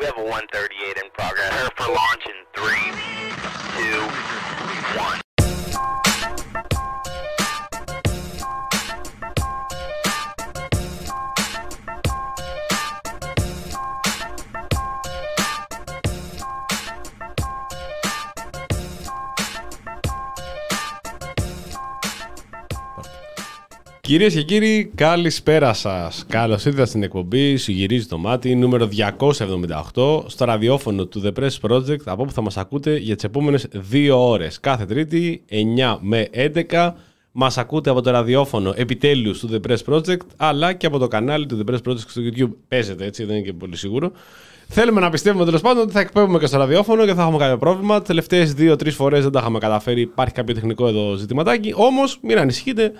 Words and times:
We 0.00 0.06
have 0.06 0.16
a 0.16 0.24
138 0.24 0.96
in 0.96 1.10
progress. 1.10 1.52
Her 1.52 1.68
for 1.76 1.92
launch 1.92 2.24
in 2.24 2.32
three, 2.54 2.88
two, 3.76 4.00
one. 4.98 5.19
Κυρίες 24.10 24.34
και 24.34 24.42
κύριοι, 24.42 24.90
καλησπέρα 24.94 25.72
σας. 25.72 26.24
Καλώς 26.28 26.64
ήρθατε 26.64 26.86
στην 26.86 27.02
εκπομπή 27.02 27.56
Σου 27.56 27.72
γυρίζει 27.72 28.06
το 28.06 28.18
μάτι, 28.18 28.54
νούμερο 28.54 28.88
278, 29.94 30.24
στο 30.26 30.44
ραδιόφωνο 30.44 31.06
του 31.06 31.22
The 31.24 31.40
Press 31.40 31.70
Project, 31.70 32.00
από 32.04 32.22
όπου 32.22 32.32
θα 32.32 32.42
μας 32.42 32.56
ακούτε 32.56 32.96
για 32.96 33.14
τις 33.14 33.24
επόμενες 33.24 33.66
δύο 33.72 34.28
ώρες. 34.28 34.60
Κάθε 34.60 34.84
Τρίτη, 34.84 35.44
9 35.48 35.98
με 36.00 36.28
11, 36.70 36.94
μας 37.32 37.58
ακούτε 37.58 37.90
από 37.90 38.00
το 38.00 38.10
ραδιόφωνο 38.10 38.72
επιτέλους 38.76 39.38
του 39.38 39.48
The 39.52 39.70
Press 39.70 39.94
Project, 39.94 40.26
αλλά 40.36 40.72
και 40.72 40.86
από 40.86 40.98
το 40.98 41.08
κανάλι 41.08 41.46
του 41.46 41.64
The 41.64 41.70
Press 41.70 41.90
Project 41.90 41.98
στο 42.06 42.22
YouTube. 42.24 42.50
Παίζεται 42.68 43.04
έτσι, 43.04 43.24
δεν 43.24 43.36
είναι 43.36 43.44
και 43.44 43.52
πολύ 43.52 43.76
σίγουρο. 43.76 44.12
Θέλουμε 44.68 45.00
να 45.00 45.10
πιστεύουμε 45.10 45.44
τέλος 45.44 45.60
πάντων 45.60 45.82
ότι 45.82 45.92
θα 45.92 46.00
εκπέμπουμε 46.00 46.38
και 46.38 46.46
στο 46.46 46.58
ραδιόφωνο 46.58 47.06
και 47.06 47.14
θα 47.14 47.22
έχουμε 47.22 47.38
κάποιο 47.38 47.58
πρόβλημα. 47.58 48.00
Τι 48.00 48.06
τελευταίες 48.06 48.54
δύο-τρεις 48.54 48.94
φορές 48.94 49.22
δεν 49.22 49.32
τα 49.32 49.40
είχαμε 49.40 49.58
καταφέρει. 49.58 50.00
Υπάρχει 50.00 50.34
κάποιο 50.34 50.54
τεχνικό 50.54 50.86
εδώ 50.86 51.14
ζητηματάκι. 51.14 51.72
Όμως, 51.76 52.18
μην 52.22 52.38
ανησυχείτε. 52.38 52.92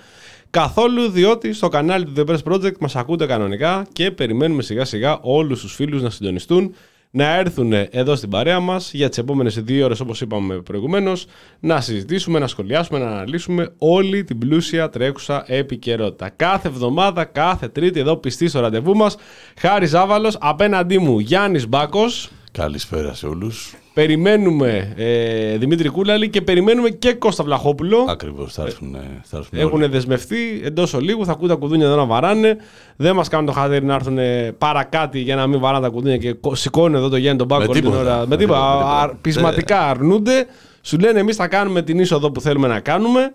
Καθόλου 0.51 1.11
διότι 1.11 1.53
στο 1.53 1.69
κανάλι 1.69 2.05
του 2.05 2.13
The 2.17 2.31
Press 2.31 2.53
Project 2.53 2.79
μας 2.81 2.97
ακούτε 2.97 3.27
κανονικά 3.27 3.87
και 3.93 4.11
περιμένουμε 4.11 4.63
σιγά 4.63 4.85
σιγά 4.85 5.19
όλους 5.21 5.61
τους 5.61 5.75
φίλους 5.75 6.03
να 6.03 6.11
συντονιστούν 6.11 6.75
να 7.11 7.35
έρθουν 7.37 7.73
εδώ 7.73 8.17
στην 8.17 8.31
παρέα 8.31 8.61
μας 8.61 8.93
για 8.93 9.09
τις 9.09 9.19
επόμενες 9.19 9.63
δύο 9.63 9.85
ώρες 9.85 10.01
όπως 10.01 10.21
είπαμε 10.21 10.61
προηγουμένως 10.61 11.27
να 11.61 11.81
συζητήσουμε, 11.81 12.39
να 12.39 12.47
σχολιάσουμε, 12.47 12.99
να 12.99 13.07
αναλύσουμε 13.07 13.73
όλη 13.79 14.25
την 14.25 14.39
πλούσια 14.39 14.89
τρέχουσα 14.89 15.45
επικαιρότητα. 15.47 16.29
Κάθε 16.29 16.69
εβδομάδα, 16.69 17.25
κάθε 17.25 17.69
τρίτη 17.69 18.01
εδώ 18.01 18.17
πιστή 18.17 18.49
στο 18.49 18.61
ραντεβού 18.61 18.97
μας 18.97 19.17
Χάρης 19.59 19.91
Ζάβαλος, 19.91 20.37
απέναντί 20.41 20.99
μου 20.99 21.19
Γιάννης 21.19 21.69
Μπάκος 21.69 22.31
Καλησπέρα 22.53 23.15
σε 23.15 23.27
όλους. 23.27 23.75
Περιμένουμε 23.95 24.93
ε, 24.97 25.57
Δημήτρη 25.57 25.89
Κούλαλη 25.89 26.31
και 26.31 26.43
περιμένουμε 26.43 26.89
και 26.91 27.13
Κώστα 27.13 27.45
Βλαχόπουλο. 27.45 28.07
Ακριβώς, 28.09 28.53
θα 28.53 28.63
έρθουν, 28.63 28.97
θα 29.23 29.37
έρθουν 29.37 29.59
Έχουν 29.59 29.83
όλοι. 29.83 29.87
δεσμευτεί 29.91 30.61
εντός 30.65 30.95
ολίγου, 30.95 31.25
θα 31.25 31.33
ακούτε 31.33 31.49
τα 31.53 31.59
κουδούνια 31.59 31.87
εδώ 31.87 31.97
να 31.97 32.05
βαράνε. 32.05 32.57
Δεν 32.97 33.15
μας 33.15 33.29
κάνουν 33.29 33.47
το 33.47 33.53
χατήρι 33.53 33.85
να 33.85 33.95
έρθουν 33.95 34.19
παρακάτω 34.59 35.19
για 35.19 35.37
να 35.37 35.47
μην 35.47 35.61
βαράνε 35.61 35.85
τα 35.87 35.91
κουδούνια 35.93 36.17
και 36.17 36.33
κο- 36.33 36.55
σηκώνουν 36.55 36.95
εδώ 36.95 37.09
το 37.09 37.17
Γιάννη 37.17 37.39
τον 37.39 37.49
Πάκο 37.49 37.63
Με 37.63 37.69
όλη 37.69 37.81
την 37.81 37.91
τίποτα. 37.91 38.11
ώρα. 38.11 38.21
Με 38.21 38.27
Με 38.27 38.37
τίποτα. 38.37 38.59
τίποτα, 38.59 38.75
με 38.75 38.83
τίποτα. 38.83 39.03
Α, 39.03 39.15
Πεισματικά 39.21 39.89
αρνούνται. 39.89 40.47
Σου 40.83 40.99
λένε 40.99 41.19
εμείς 41.19 41.37
θα 41.37 41.49
κάνουμε 41.49 41.83
την 41.83 41.99
είσοδο 41.99 42.31
που 42.31 42.41
θέλουμε 42.41 42.69
να 42.69 42.81
κάνουμε 42.81 43.33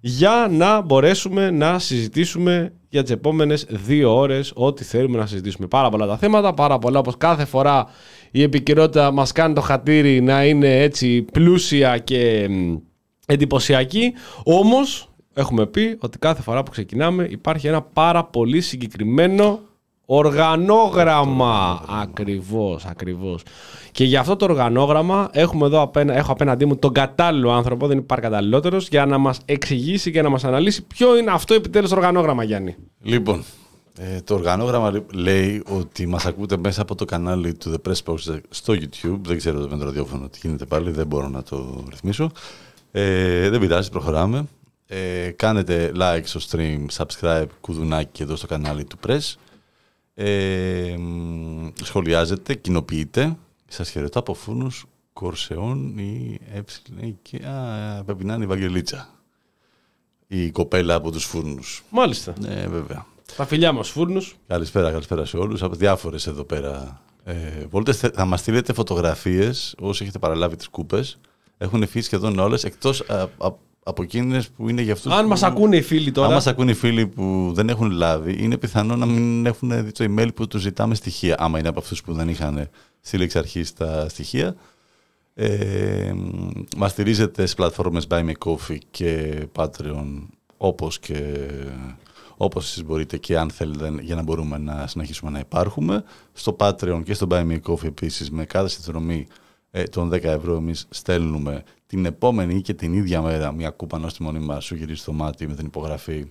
για 0.00 0.48
να 0.50 0.80
μπορέσουμε 0.80 1.50
να 1.50 1.78
συζητήσουμε 1.78 2.72
για 2.88 3.02
τις 3.02 3.10
επόμενες 3.12 3.66
δύο 3.68 4.16
ώρες 4.18 4.52
ό,τι 4.54 4.84
θέλουμε 4.84 5.18
να 5.18 5.26
συζητήσουμε. 5.26 5.66
Πάρα 5.66 5.88
πολλά 5.88 6.06
τα 6.06 6.16
θέματα, 6.16 6.54
πάρα 6.54 6.78
πολλά 6.78 6.98
όπως 6.98 7.14
κάθε 7.18 7.44
φορά 7.44 7.86
η 8.32 8.42
επικαιρότητα 8.42 9.10
μας 9.10 9.32
κάνει 9.32 9.54
το 9.54 9.60
χατήρι 9.60 10.20
να 10.20 10.44
είναι 10.44 10.80
έτσι 10.80 11.22
πλούσια 11.22 11.98
και 11.98 12.48
μ, 12.50 12.76
εντυπωσιακή. 13.26 14.12
Όμως, 14.44 15.08
έχουμε 15.34 15.66
πει 15.66 15.96
ότι 16.00 16.18
κάθε 16.18 16.42
φορά 16.42 16.62
που 16.62 16.70
ξεκινάμε 16.70 17.26
υπάρχει 17.30 17.66
ένα 17.66 17.82
πάρα 17.82 18.24
πολύ 18.24 18.60
συγκεκριμένο 18.60 19.60
οργανόγραμμα. 20.06 21.84
Ακριβώς, 21.88 22.84
ακριβώς. 22.84 23.42
Και 23.90 24.04
για 24.04 24.20
αυτό 24.20 24.36
το 24.36 24.44
οργανόγραμμα 24.44 25.28
έχουμε 25.32 25.66
εδώ 25.66 25.80
απένα, 25.80 26.16
έχω 26.16 26.32
απέναντί 26.32 26.64
μου 26.64 26.76
τον 26.76 26.92
κατάλληλο 26.92 27.50
άνθρωπο, 27.50 27.86
δεν 27.86 27.98
υπάρχει 27.98 28.24
καταλληλότερος, 28.24 28.88
για 28.88 29.06
να 29.06 29.18
μας 29.18 29.40
εξηγήσει 29.44 30.10
και 30.10 30.22
να 30.22 30.28
μας 30.28 30.44
αναλύσει 30.44 30.82
ποιο 30.82 31.18
είναι 31.18 31.30
αυτό 31.30 31.54
επιτέλους 31.54 31.92
οργανόγραμμα, 31.92 32.44
Γιάννη. 32.44 32.76
Λοιπόν, 33.02 33.44
ε, 33.98 34.20
το 34.20 34.34
οργανόγραμμα 34.34 34.90
λέ- 34.90 35.12
λέει 35.12 35.62
ότι 35.68 36.06
μας 36.06 36.26
ακούτε 36.26 36.56
μέσα 36.56 36.82
από 36.82 36.94
το 36.94 37.04
κανάλι 37.04 37.54
του 37.54 37.74
The 37.74 37.88
Press 37.90 38.02
Project 38.12 38.40
στο 38.50 38.72
YouTube. 38.74 39.18
Δεν 39.22 39.36
ξέρω 39.36 39.60
με 39.70 39.76
το 39.76 39.84
ραδιόφωνο 39.84 40.28
τι 40.28 40.38
γίνεται 40.42 40.64
πάλι, 40.64 40.90
δεν 40.90 41.06
μπορώ 41.06 41.28
να 41.28 41.42
το 41.42 41.84
ρυθμίσω. 41.90 42.30
Ε, 42.92 43.48
δεν 43.48 43.60
πειράζει, 43.60 43.90
προχωράμε. 43.90 44.44
Ε, 44.86 45.30
κάνετε 45.30 45.92
like 45.96 46.20
στο 46.24 46.40
stream, 46.50 46.86
subscribe, 46.96 47.46
κουδουνάκι 47.60 48.22
εδώ 48.22 48.36
στο 48.36 48.46
κανάλι 48.46 48.84
του 48.84 48.96
Press. 49.06 49.34
Ε, 50.14 50.94
μ, 50.98 51.68
σχολιάζετε, 51.82 52.54
κοινοποιείτε. 52.54 53.36
Σας 53.68 53.90
χαιρετώ 53.90 54.18
από 54.18 54.34
φούρνους 54.34 54.84
Κορσεών 55.12 55.98
ή 55.98 56.38
έψιλε 56.54 57.14
και 57.22 57.36
α, 57.46 58.02
πρέπει 58.04 58.24
να 58.24 58.34
είναι 58.34 58.44
η 58.44 58.46
Βαγγελίτσα. 58.46 59.08
Η 60.26 60.50
κοπέλα 60.50 60.94
από 60.94 61.10
τους 61.10 61.24
φούρνους. 61.24 61.82
Μάλιστα. 61.90 62.34
Ναι, 62.40 62.66
βέβαια. 62.66 63.06
Τα 63.36 63.46
φιλιά 63.46 63.72
μας 63.72 63.88
φούρνους. 63.88 64.34
Καλησπέρα, 64.46 64.90
καλησπέρα 64.90 65.24
σε 65.24 65.36
όλους. 65.36 65.62
Από 65.62 65.74
διάφορες 65.74 66.26
εδώ 66.26 66.44
πέρα 66.44 67.02
ε, 67.24 67.34
βόλτες. 67.70 67.96
Θε- 67.98 68.14
Θα 68.14 68.24
μας 68.24 68.40
στείλετε 68.40 68.72
φωτογραφίες 68.72 69.74
όσοι 69.80 70.02
έχετε 70.02 70.18
παραλάβει 70.18 70.56
τις 70.56 70.68
κούπες. 70.68 71.18
Έχουν 71.58 71.86
φύγει 71.86 72.04
σχεδόν 72.04 72.38
όλες, 72.38 72.64
εκτός 72.64 73.00
α, 73.00 73.14
α, 73.20 73.28
από 73.84 74.02
εκείνες 74.02 74.48
που 74.48 74.68
είναι 74.68 74.82
για 74.82 74.92
αυτούς 74.92 75.12
Αν 75.12 75.22
που... 75.22 75.28
μας 75.28 75.42
ακούνε 75.42 75.76
οι 75.76 75.82
φίλοι 75.82 76.10
τώρα. 76.12 76.26
Αν 76.26 76.32
μας 76.34 76.46
ακούνε 76.46 76.70
οι 76.70 76.74
φίλοι 76.74 77.06
που 77.06 77.50
δεν 77.54 77.68
έχουν 77.68 77.90
λάβει, 77.90 78.42
είναι 78.42 78.56
πιθανό 78.56 78.96
να 78.96 79.06
μην 79.06 79.46
έχουν 79.46 79.84
δει 79.84 79.92
το 79.92 80.04
email 80.08 80.28
που 80.34 80.46
τους 80.46 80.60
ζητάμε 80.62 80.94
στοιχεία. 80.94 81.36
Άμα 81.38 81.58
είναι 81.58 81.68
από 81.68 81.78
αυτούς 81.80 82.02
που 82.02 82.12
δεν 82.12 82.28
είχαν 82.28 82.68
στείλει 83.00 83.22
εξ 83.24 83.36
αρχής 83.36 83.72
τα 83.72 84.08
στοιχεία. 84.08 84.54
Ε, 85.34 86.12
μας 86.76 86.90
στηρίζετε 86.90 87.42
στις 87.42 87.54
πλατφόρμες 87.54 88.06
Buy 88.10 88.24
Me 88.24 88.32
Coffee 88.46 88.78
και 88.90 89.32
Patreon 89.56 90.26
όπως 90.56 90.98
και 90.98 91.22
όπως 92.36 92.64
εσείς 92.64 92.84
μπορείτε 92.84 93.16
και 93.16 93.38
αν 93.38 93.50
θέλετε 93.50 93.94
για 94.00 94.14
να 94.14 94.22
μπορούμε 94.22 94.58
να 94.58 94.86
συνεχίσουμε 94.86 95.30
να 95.30 95.38
υπάρχουμε. 95.38 96.04
Στο 96.32 96.56
Patreon 96.58 97.02
και 97.04 97.14
στο 97.14 97.26
Buy 97.30 97.46
Me 97.46 97.58
Coffee 97.66 97.84
επίσης 97.84 98.30
με 98.30 98.44
κάθε 98.44 98.68
συνδρομή 98.68 99.26
ε, 99.70 99.82
των 99.82 100.10
10 100.12 100.22
ευρώ 100.22 100.56
εμείς 100.56 100.86
στέλνουμε 100.90 101.62
την 101.86 102.04
επόμενη 102.04 102.54
ή 102.54 102.60
και 102.60 102.74
την 102.74 102.92
ίδια 102.92 103.22
μέρα 103.22 103.52
μια 103.52 103.70
κούπα 103.70 103.96
ενός 103.96 104.14
τη 104.14 104.22
μονή 104.22 104.38
μας 104.38 104.64
σου 104.64 104.74
γυρίζει 104.74 105.00
στο 105.00 105.12
μάτι 105.12 105.48
με 105.48 105.54
την 105.54 105.66
υπογραφή 105.66 106.26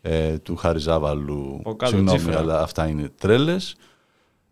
ε, 0.00 0.38
του 0.38 0.56
Χάρη 0.56 0.78
Ζάβαλου. 0.78 1.60
Ο 1.64 1.74
κάτω 1.74 1.92
Συγγνώμη, 1.92 2.18
τσίφρα. 2.18 2.38
αλλά 2.38 2.62
αυτά 2.62 2.88
είναι 2.88 3.12
τρέλες. 3.18 3.76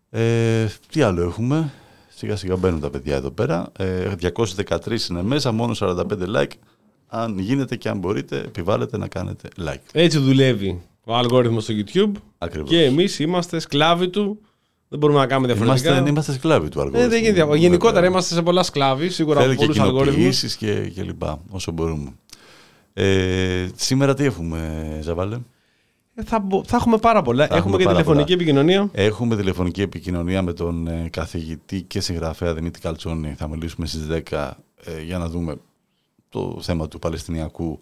Ε, 0.09 0.67
τι 0.91 1.01
άλλο 1.01 1.21
έχουμε; 1.23 1.73
Σιγά 2.17 2.35
σιγά 2.35 2.55
μπαίνουν 2.55 2.79
τα 2.79 2.89
παιδιά 2.89 3.15
εδώ 3.15 3.31
πέρα. 3.31 3.71
Ε, 3.77 4.11
213 4.35 5.09
είναι 5.09 5.23
μέσα, 5.23 5.51
μόνο 5.51 5.75
45 5.79 6.03
like. 6.35 6.51
Αν 7.07 7.39
γίνεται 7.39 7.75
και 7.75 7.89
αν 7.89 7.97
μπορείτε, 7.97 8.37
επιβάλλετε 8.37 8.97
να 8.97 9.07
κάνετε 9.07 9.47
like. 9.67 9.81
Έτσι 9.91 10.17
δουλεύει 10.17 10.81
ο 11.03 11.15
αλγόριθμος 11.15 11.63
στο 11.63 11.73
YouTube. 11.77 12.11
Ακριβώς. 12.37 12.69
Και 12.69 12.83
εμείς 12.83 13.19
είμαστε 13.19 13.59
σκλάβοι 13.59 14.09
του. 14.09 14.39
Δεν 14.89 14.99
μπορούμε 14.99 15.19
να 15.19 15.27
κάνουμε 15.27 15.47
διαφορετικά. 15.53 15.89
Είμαστε, 15.91 16.09
είμαστε 16.09 16.33
σκλάβοι 16.33 16.69
του 16.69 16.79
Ε, 16.79 16.81
αλγόριθμου. 16.81 17.09
δεν 17.09 17.17
γίνεται 17.19 17.35
διαφορά. 17.35 17.57
Γενικότερα 17.57 18.05
είμαστε 18.07 18.33
σε 18.35 18.41
πολλά 18.41 18.63
σκλάβοι, 18.63 19.09
σίγουρα 19.09 19.39
Θέλει 19.39 19.51
από 19.51 19.59
και 19.61 19.65
πολλούς 19.67 19.81
αλγόριθμους. 19.81 20.15
κοινοποιήσεις 20.15 20.55
και, 20.55 20.89
και 20.93 21.03
λοιπά, 21.03 21.39
όσο 21.49 21.71
μπορούμε. 21.71 22.13
Ε, 22.93 23.67
σήμερα 23.75 24.13
τι 24.13 24.23
έχουμε, 24.23 24.99
Ζαβάλε; 25.01 25.37
Θα, 26.25 26.39
μπο- 26.39 26.63
θα 26.65 26.75
έχουμε 26.75 26.97
πάρα 26.97 27.21
πολλά. 27.21 27.47
Θα 27.47 27.55
έχουμε 27.55 27.59
έχουμε 27.59 27.77
και 27.77 27.83
πάρα 27.83 27.95
τηλεφωνική 27.97 28.31
πολλά. 28.31 28.41
επικοινωνία. 28.41 28.89
Έχουμε 28.93 29.35
τηλεφωνική 29.35 29.81
επικοινωνία 29.81 30.41
με 30.41 30.53
τον 30.53 30.87
ε, 30.87 31.07
καθηγητή 31.11 31.81
και 31.81 31.99
συγγραφέα 31.99 32.53
Δημήτρη 32.53 32.81
Καλτσόνη. 32.81 33.33
Θα 33.37 33.47
μιλήσουμε 33.47 33.85
στις 33.85 34.07
10 34.29 34.51
ε, 34.83 35.01
για 35.01 35.17
να 35.17 35.29
δούμε 35.29 35.55
το 36.29 36.59
θέμα 36.61 36.87
του 36.87 36.99
Παλαιστινιακού 36.99 37.79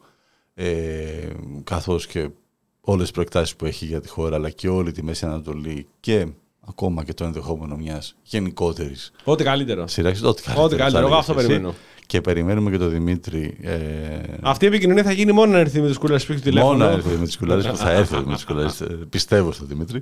ε, 0.54 0.66
καθώς 1.64 2.08
και 2.08 2.30
όλες 2.82 3.02
τις 3.04 3.12
προεκτάσεις 3.12 3.56
που 3.56 3.66
έχει 3.66 3.86
για 3.86 4.02
τη 4.02 4.08
χώρα 4.10 4.36
αλλά 4.36 4.50
και 4.50 4.68
όλη 4.70 4.92
τη 4.92 5.04
Μέση 5.04 5.26
Ανατολή 5.26 5.88
και 6.00 6.28
ακόμα 6.68 7.04
και 7.04 7.14
το 7.14 7.24
ενδεχόμενο 7.24 7.76
μιας 7.76 8.16
γενικότερης 8.24 9.12
Ό,τι 9.24 9.44
καλύτερο. 9.44 9.88
σειράξης. 9.88 10.24
Ό,τι 10.24 10.42
καλύτερο. 10.42 10.66
Ό,τι 10.66 10.76
καλύτερο. 10.76 11.02
θα 11.04 11.10
Εγώ 11.10 11.18
αυτό 11.20 11.32
έλεγες 11.32 11.50
εσύ. 11.50 11.60
περιμένω. 11.60 11.76
Και 12.08 12.22
περιμένουμε 12.22 12.72
και 12.72 12.78
τον 12.78 12.90
Δημήτρη. 12.90 13.58
Ε, 13.62 13.80
Αυτή 14.42 14.66
η 14.66 14.68
επικοινωνία 14.68 15.04
θα 15.04 15.12
γίνει 15.12 15.32
μόνο 15.32 15.52
να 15.52 15.60
έρθει 15.60 15.82
με 15.82 15.88
τη 15.88 15.94
σκούλα 15.94 16.20
σπίτι 16.20 16.40
του 16.42 16.50
τηλέφωνο. 16.50 16.72
Μόνο 16.72 16.86
έρθει 16.92 17.08
ο 17.08 17.12
Δημήτρης 17.12 17.38
Κουλάρης 17.38 17.68
που 17.68 17.76
θα 17.76 17.92
έρθει 17.92 18.16
ο 18.16 18.20
Δημήτρης 18.20 18.46
Κουλάρης, 18.46 18.82
ε, 18.82 18.86
πιστεύω 19.10 19.52
στον 19.52 19.68
Δημήτρη, 19.68 20.02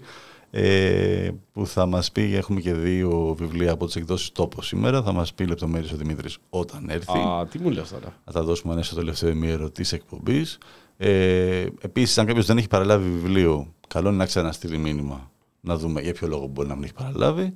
ε, 0.55 1.29
που 1.53 1.67
θα 1.67 1.85
μας 1.85 2.11
πει, 2.11 2.35
έχουμε 2.35 2.59
και 2.61 2.73
δύο 2.73 3.35
βιβλία 3.39 3.71
από 3.71 3.85
τις 3.85 3.95
εκδόσεις 3.95 4.31
τόπο 4.31 4.61
σήμερα, 4.61 5.01
θα 5.03 5.11
μας 5.11 5.33
πει 5.33 5.45
λεπτομέρειες 5.45 5.91
ο 5.91 5.95
Δημήτρης 5.95 6.37
όταν 6.49 6.89
έρθει. 6.89 7.17
Α, 7.17 7.45
τι 7.51 7.59
μου 7.59 7.69
λες 7.69 7.89
τώρα; 7.89 8.13
Θα 8.25 8.31
τα 8.31 8.43
δώσουμε 8.43 8.73
ανέσω 8.73 8.91
στο 8.91 8.99
τελευταίο 8.99 9.29
ημίωρο 9.29 9.69
της 9.69 9.91
εκπομπής. 9.93 10.57
Ε, 10.97 11.65
επίσης, 11.81 12.17
αν 12.17 12.25
κάποιος 12.25 12.45
δεν 12.45 12.57
έχει 12.57 12.67
παραλάβει 12.67 13.09
βιβλίο, 13.09 13.73
καλό 13.87 14.07
είναι 14.07 14.17
να 14.17 14.25
ξαναστείλει 14.25 14.77
μήνυμα, 14.77 15.31
να 15.61 15.77
δούμε 15.77 16.01
για 16.01 16.13
ποιο 16.13 16.27
λόγο 16.27 16.47
μπορεί 16.47 16.67
να 16.67 16.75
μην 16.75 16.83
έχει 16.83 16.93
παραλάβει. 16.93 17.53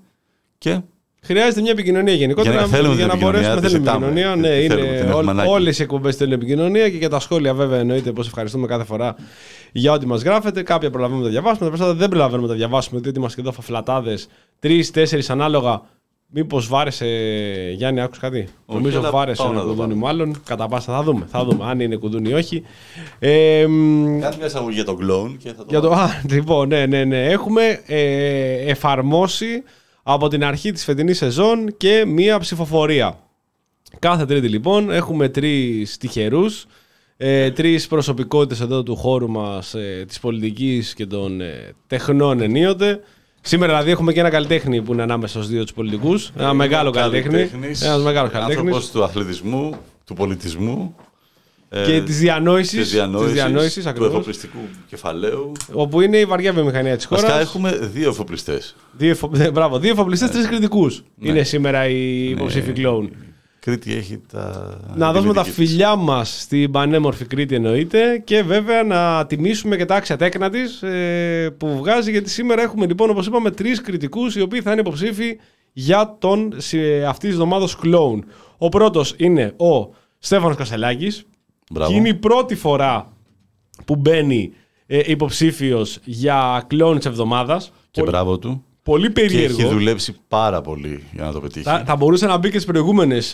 Και 0.57 0.79
Χρειάζεται 1.21 1.61
μια 1.61 1.71
επικοινωνία 1.71 2.13
γενικότερα 2.13 2.51
Για 2.55 2.61
να- 2.61 2.67
θέλουμε 2.67 2.95
για 2.95 3.07
την 3.09 3.13
να 3.19 3.23
μπορέσουμε 3.25 3.51
επικοινωνία, 3.53 3.61
να 3.61 3.69
θέλουμε 3.69 3.79
τη 3.79 3.91
ζητάμε. 3.91 4.05
επικοινωνία. 4.05 4.35
Ναι, 4.50 4.61
Τη 4.61 4.67
θέλουμε, 4.67 4.88
την 4.88 5.03
είναι 5.05 5.09
έχουμε 5.11 5.31
ανάγκη. 5.31 5.50
όλες 5.50 5.79
οι 5.79 5.81
εκπομπές 5.81 6.15
θέλουν 6.15 6.33
επικοινωνία 6.33 6.89
και 6.89 6.97
για 6.97 7.09
τα 7.09 7.19
σχόλια 7.19 7.53
βέβαια 7.53 7.79
εννοείται 7.79 8.11
πως 8.11 8.27
ευχαριστούμε 8.27 8.67
κάθε 8.67 8.83
φορά 8.83 9.15
για 9.71 9.91
ό,τι 9.91 10.05
μας 10.05 10.21
γράφετε. 10.21 10.63
Κάποια 10.63 10.89
προλαβαίνουμε 10.89 11.25
να 11.25 11.33
τα 11.33 11.39
διαβάσουμε, 11.39 11.65
τα 11.65 11.71
περισσότερα 11.71 11.99
δεν 11.99 12.09
προλαβαίνουμε 12.09 12.47
να 12.47 12.53
τα 12.53 12.59
διαβάσουμε 12.59 12.99
διότι 12.99 13.17
είμαστε 13.19 13.41
εδώ 13.41 13.51
φαφλατάδες, 13.51 14.27
τρει-τέσσερι 14.59 15.23
ανάλογα 15.27 15.81
Μήπως 16.29 16.67
βάρεσε. 16.67 17.05
Γιάννη, 17.75 18.01
άκουσες 18.01 18.21
κάτι; 18.21 18.37
Όχι, 18.37 18.77
Νομίζω 18.77 18.99
αλλά 18.99 19.11
βάρεσε 19.11 19.41
πάω 19.41 19.51
ένα 19.51 19.59
να 19.59 19.65
το 19.67 19.73
κουδούνι, 19.73 19.87
πάρω. 19.93 19.99
μάλλον. 20.05 20.41
Κατά 20.45 20.67
πάσα 20.67 20.93
θα 20.93 21.03
δούμε. 21.03 21.25
Θα 21.29 21.45
δούμε 21.45 21.65
αν 21.65 21.79
είναι 21.79 21.95
κουδούνι 21.95 22.29
ή 22.29 22.33
όχι. 22.33 22.63
Ε, 23.19 23.65
μ, 23.67 24.19
Κάνει 24.19 24.35
μια 24.37 24.45
εισαγωγή 24.45 24.75
για 24.75 24.83
τον 24.85 24.97
κλόουν 24.97 25.37
και 25.37 25.49
θα 25.49 25.55
το. 25.55 25.65
για 25.69 25.79
το, 25.79 25.91
α, 25.91 26.09
λοιπόν, 26.29 26.67
ναι, 26.67 26.85
ναι, 26.85 27.03
ναι. 27.03 27.25
Έχουμε 27.25 27.81
ε, 27.85 28.69
εφαρμόσει 28.69 29.63
από 30.03 30.27
την 30.27 30.43
αρχή 30.43 30.71
της 30.71 30.83
φετινής 30.83 31.17
σεζόν 31.17 31.77
και 31.77 32.03
μία 32.07 32.39
ψηφοφορία. 32.39 33.19
Κάθε 33.99 34.25
τρίτη 34.25 34.47
λοιπόν 34.47 34.91
έχουμε 34.91 35.29
τρεις 35.29 35.97
τυχερούς, 35.97 36.65
ε, 37.17 37.51
τρεις 37.51 37.87
προσωπικότητες 37.87 38.59
εδώ 38.61 38.83
του 38.83 38.95
χώρου 38.95 39.29
μας, 39.29 39.73
ε, 39.73 40.03
της 40.07 40.19
πολιτικής 40.19 40.93
και 40.93 41.05
των 41.05 41.41
ε, 41.41 41.73
τεχνών 41.87 42.41
ενίοτε. 42.41 42.99
Σήμερα 43.41 43.71
δηλαδή 43.71 43.91
έχουμε 43.91 44.13
και 44.13 44.19
ένα 44.19 44.29
καλλιτέχνη 44.29 44.81
που 44.81 44.93
είναι 44.93 45.01
ανάμεσα 45.01 45.33
στους 45.37 45.47
δύο 45.51 45.61
τους 45.63 45.73
πολιτικούς. 45.73 46.31
Ένα 46.37 46.53
μεγάλο 46.53 46.91
καλλιτέχνη. 46.91 47.31
Καλλιτέχνης, 47.33 47.81
Ένας 47.81 48.01
μεγάλος 48.01 48.31
καλλιτέχνης. 48.31 48.65
Άνθρωπος 48.65 48.91
του 48.91 49.03
αθλητισμού, 49.03 49.77
του 50.05 50.13
πολιτισμού. 50.13 50.95
ε, 51.69 51.83
Και 51.85 52.01
της 52.01 52.19
διανόησης. 52.19 52.79
της 52.81 52.91
διανόησης, 52.91 53.31
της 53.33 53.41
διανόησης, 53.43 53.83
του 53.83 53.89
ακριβώς. 53.89 54.11
εφοπλιστικού 54.11 54.57
κεφαλαίου. 54.89 55.51
Όπου 55.71 56.01
είναι 56.01 56.17
η 56.17 56.25
βαριά 56.25 56.53
βιομηχανία 56.53 56.95
της 56.95 57.05
χώρας. 57.05 57.23
Βασικά 57.23 57.41
έχουμε 57.41 57.71
δύο 57.71 58.09
εφοπλιστές. 58.09 58.75
Δύο, 58.91 59.09
εφο... 59.09 59.29
ναι, 59.33 59.51
μπράβο, 59.55 59.79
δύο 59.79 59.91
εφοπλιστές, 59.91 60.29
τρεις 60.31 60.47
κριτικούς. 60.47 61.03
Είναι 61.21 61.43
σήμερα 61.43 61.87
οι 61.87 61.93
Ναι. 61.93 62.29
υποψήφοι 62.29 62.71
κλόουν. 62.71 63.11
Κρήτη 63.67 63.95
έχει 63.95 64.21
τα. 64.31 64.77
Να 64.95 65.07
τη 65.07 65.13
δώσουμε 65.13 65.33
τα 65.33 65.43
δυτική 65.43 65.61
της. 65.61 65.69
φιλιά 65.69 65.95
μας 65.95 66.41
στην 66.41 66.71
πανέμορφη 66.71 67.25
Κρήτη 67.25 67.55
εννοείται 67.55 68.21
και 68.23 68.43
βέβαια 68.43 68.83
να 68.83 69.25
τιμήσουμε 69.25 69.77
και 69.77 69.85
τα 69.85 69.95
άξια 69.95 70.17
τέκνα 70.17 70.49
της 70.49 70.83
που 71.57 71.77
βγάζει 71.77 72.11
γιατί 72.11 72.29
σήμερα 72.29 72.61
έχουμε 72.61 72.85
λοιπόν 72.85 73.09
όπως 73.09 73.27
είπαμε 73.27 73.51
τρεις 73.51 73.81
κριτικούς 73.81 74.35
οι 74.35 74.41
οποίοι 74.41 74.61
θα 74.61 74.71
είναι 74.71 74.81
υποψήφοι 74.81 75.37
για 75.73 76.15
τον 76.19 76.53
αυτής 77.07 77.29
της 77.29 77.31
εβδομάδας 77.31 77.75
κλόουν. 77.75 78.25
Ο 78.57 78.69
πρώτος 78.69 79.13
είναι 79.17 79.53
ο 79.57 79.93
Στέφανος 80.19 80.55
Κασελάκης 80.55 81.25
Μπράβο. 81.71 81.91
και 81.91 81.97
είναι 81.97 82.09
η 82.09 82.13
πρώτη 82.15 82.55
φορά 82.55 83.13
που 83.85 83.95
μπαίνει 83.95 84.51
ε, 84.87 85.01
υποψήφιος 85.05 85.99
για 86.03 86.63
κλόουν 86.67 86.97
της 86.97 87.05
εβδομάδας. 87.05 87.71
Και 87.91 88.01
μπράβο 88.01 88.37
του. 88.37 88.63
Πολύ 88.88 89.12
Και 89.12 89.22
έχει 89.22 89.34
περίεργο. 89.36 89.69
δουλέψει 89.69 90.16
πάρα 90.28 90.62
πολύ 90.62 91.04
για 91.12 91.24
να 91.24 91.31
το 91.31 91.39
πετύχει. 91.39 91.66
Θα, 91.66 91.84
θα 91.86 91.95
μπορούσε 91.95 92.25
να 92.25 92.38
μπει 92.38 92.50
και 92.50 92.57
τι 92.57 92.66
προηγούμενες 92.66 93.34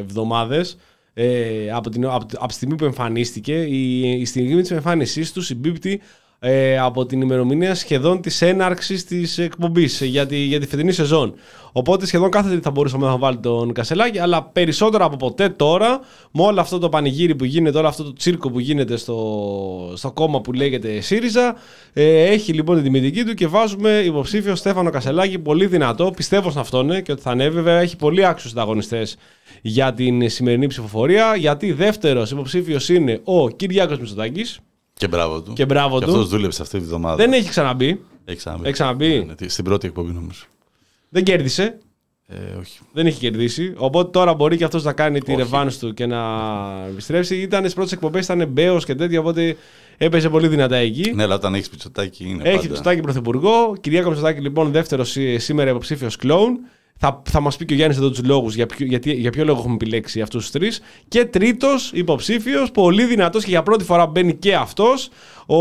εβδομάδες. 0.00 0.76
Ε, 1.14 1.70
από, 1.70 1.90
την, 1.90 2.04
από, 2.04 2.26
από 2.34 2.46
τη 2.46 2.54
στιγμή 2.54 2.74
που 2.74 2.84
εμφανίστηκε, 2.84 3.62
η, 3.62 4.00
η 4.20 4.24
στιγμή 4.24 4.60
της 4.60 4.70
εμφάνισής 4.70 5.32
του 5.32 5.42
συμπίπτει 5.42 6.00
ε, 6.46 6.78
από 6.78 7.06
την 7.06 7.20
ημερομηνία 7.20 7.74
σχεδόν 7.74 8.20
της 8.20 8.42
έναρξης 8.42 9.04
της 9.04 9.38
εκπομπής 9.38 10.00
για, 10.00 10.26
τη, 10.26 10.36
για 10.36 10.60
τη 10.60 10.66
φετινή 10.66 10.92
σεζόν. 10.92 11.34
Οπότε 11.72 12.06
σχεδόν 12.06 12.30
κάθε 12.30 12.48
τρίτη 12.48 12.62
θα 12.62 12.70
μπορούσαμε 12.70 13.06
να 13.06 13.16
βάλει 13.16 13.36
τον 13.36 13.72
Κασελάκη, 13.72 14.18
αλλά 14.18 14.42
περισσότερο 14.42 15.04
από 15.04 15.16
ποτέ 15.16 15.48
τώρα, 15.48 16.00
με 16.30 16.42
όλο 16.42 16.60
αυτό 16.60 16.78
το 16.78 16.88
πανηγύρι 16.88 17.34
που 17.34 17.44
γίνεται, 17.44 17.78
όλο 17.78 17.88
αυτό 17.88 18.04
το 18.04 18.12
τσίρκο 18.12 18.50
που 18.50 18.60
γίνεται 18.60 18.96
στο, 18.96 19.92
στο 19.94 20.12
κόμμα 20.12 20.40
που 20.40 20.52
λέγεται 20.52 21.00
ΣΥΡΙΖΑ, 21.00 21.56
ε, 21.92 22.22
έχει 22.22 22.52
λοιπόν 22.52 22.74
την 22.74 22.84
τιμητική 22.84 23.24
του 23.24 23.34
και 23.34 23.46
βάζουμε 23.46 24.02
υποψήφιο 24.04 24.54
Στέφανο 24.54 24.90
Κασελάκη, 24.90 25.38
πολύ 25.38 25.66
δυνατό. 25.66 26.12
Πιστεύω 26.16 26.50
σε 26.50 26.60
αυτόν 26.60 26.90
ε, 26.90 27.00
και 27.00 27.12
ότι 27.12 27.22
θα 27.22 27.30
ανέβει. 27.30 27.54
Βέβαια, 27.54 27.80
έχει 27.80 27.96
πολύ 27.96 28.26
άξιους 28.26 28.52
ανταγωνιστές 28.52 29.16
για 29.62 29.92
την 29.92 30.30
σημερινή 30.30 30.66
ψηφοφορία. 30.66 31.36
Γιατί 31.36 31.72
δεύτερος 31.72 32.30
υποψήφιος 32.30 32.88
είναι 32.88 33.20
ο 33.24 33.48
Κυριάκος 33.48 33.98
Μητσοτάκης 33.98 34.60
Και 34.94 35.08
μπράβο 35.08 35.42
του. 35.42 35.52
Και 35.52 35.66
μπράβο 35.66 35.98
και 35.98 36.04
του. 36.04 36.10
αυτός 36.10 36.28
δούλεψε 36.28 36.62
αυτή 36.62 36.78
τη 36.78 36.84
βδομάδα. 36.84 37.16
Δεν 37.16 37.32
έχει 37.32 37.48
ξαναμπεί. 37.48 38.00
Έχει 38.24 38.36
ξαναμπεί. 38.36 38.62
Έχει 38.64 38.72
ξαναμπεί. 38.72 39.24
Ναι, 39.26 39.34
τι- 39.34 39.48
στην 39.48 39.64
πρώτη 39.64 39.86
εκπομπή 39.86 40.12
νομίζω. 40.12 40.44
Δεν 41.08 41.24
κέρδισε. 41.24 41.78
Ε, 42.26 42.58
όχι. 42.60 42.78
Δεν 42.92 43.06
έχει 43.06 43.18
κερδίσει. 43.18 43.72
Οπότε 43.76 44.10
τώρα 44.10 44.34
μπορεί 44.34 44.56
και 44.56 44.64
αυτός 44.64 44.84
να 44.84 44.92
κάνει 44.92 45.20
τη 45.20 45.30
Όχι. 45.32 45.40
ρεβάνς 45.40 45.78
του 45.78 45.94
και 45.94 46.06
να 46.06 46.20
επιστρέψει. 46.88 47.36
Ήταν 47.36 47.60
στις 47.60 47.74
πρώτες 47.74 47.92
εκπομπές, 47.92 48.24
ήταν 48.24 48.48
μπέο 48.48 48.78
και 48.78 48.94
τέτοια. 48.94 49.20
Οπότε 49.20 49.56
έπαιζε 49.98 50.28
πολύ 50.28 50.48
δυνατά 50.48 50.76
εκεί. 50.76 51.12
Ναι, 51.14 51.22
αλλά 51.22 51.34
όταν 51.34 51.54
έχεις 51.54 51.68
πιτσοτάκι 51.68 52.24
είναι. 52.28 52.42
Έχει 52.42 52.54
πάντα. 52.56 52.68
Μητσοτάκη 52.68 53.00
πρωθυπουργό. 53.00 53.76
Κυριάκο 53.80 54.08
Μητσοτάκη 54.08 54.40
λοιπόν 54.40 54.70
δεύτερο 54.70 55.04
σήμερα 55.36 55.70
υποψήφιος 55.70 56.16
κλόουν. 56.16 56.58
Θα, 56.98 57.22
θα 57.30 57.40
μας 57.40 57.56
πει 57.56 57.64
και 57.64 57.72
ο 57.72 57.76
Γιάννης 57.76 57.98
εδώ 57.98 58.10
τους 58.10 58.24
λόγους 58.24 58.54
για, 58.54 58.66
ποιο- 58.66 58.86
γιατί, 58.86 59.12
για 59.12 59.30
ποιο 59.30 59.44
λόγο 59.44 59.58
έχουμε 59.58 59.74
επιλέξει 59.74 60.20
αυτούς 60.20 60.42
τους 60.42 60.50
τρεις. 60.50 60.80
Και 61.08 61.24
τρίτος 61.24 61.90
υποψήφιος, 61.94 62.70
πολύ 62.70 63.04
δυνατός 63.04 63.44
και 63.44 63.50
για 63.50 63.62
πρώτη 63.62 63.84
φορά 63.84 64.06
μπαίνει 64.06 64.34
και 64.34 64.54
αυτός, 64.54 65.08
ο 65.46 65.56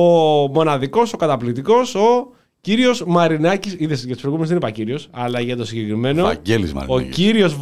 μοναδικός, 0.48 1.14
ο 1.14 1.18
καταπληκτικός, 1.18 1.96
ο 1.96 2.32
κύριος 2.62 3.04
Μαρινάκης. 3.08 3.76
Είδες 3.80 4.00
για 4.04 4.14
τους 4.14 4.22
προηγούμενους 4.22 4.48
δεν 4.48 4.58
είπα 4.58 4.70
κύριος, 4.72 5.08
αλλά 5.12 5.40
για 5.40 5.58
το 5.58 5.66
συγκεκριμένο. 5.66 6.24
Βαγγέλης 6.24 6.72
Ο 6.72 6.76
Μαρινάκης. 6.76 7.16
κύριος 7.16 7.58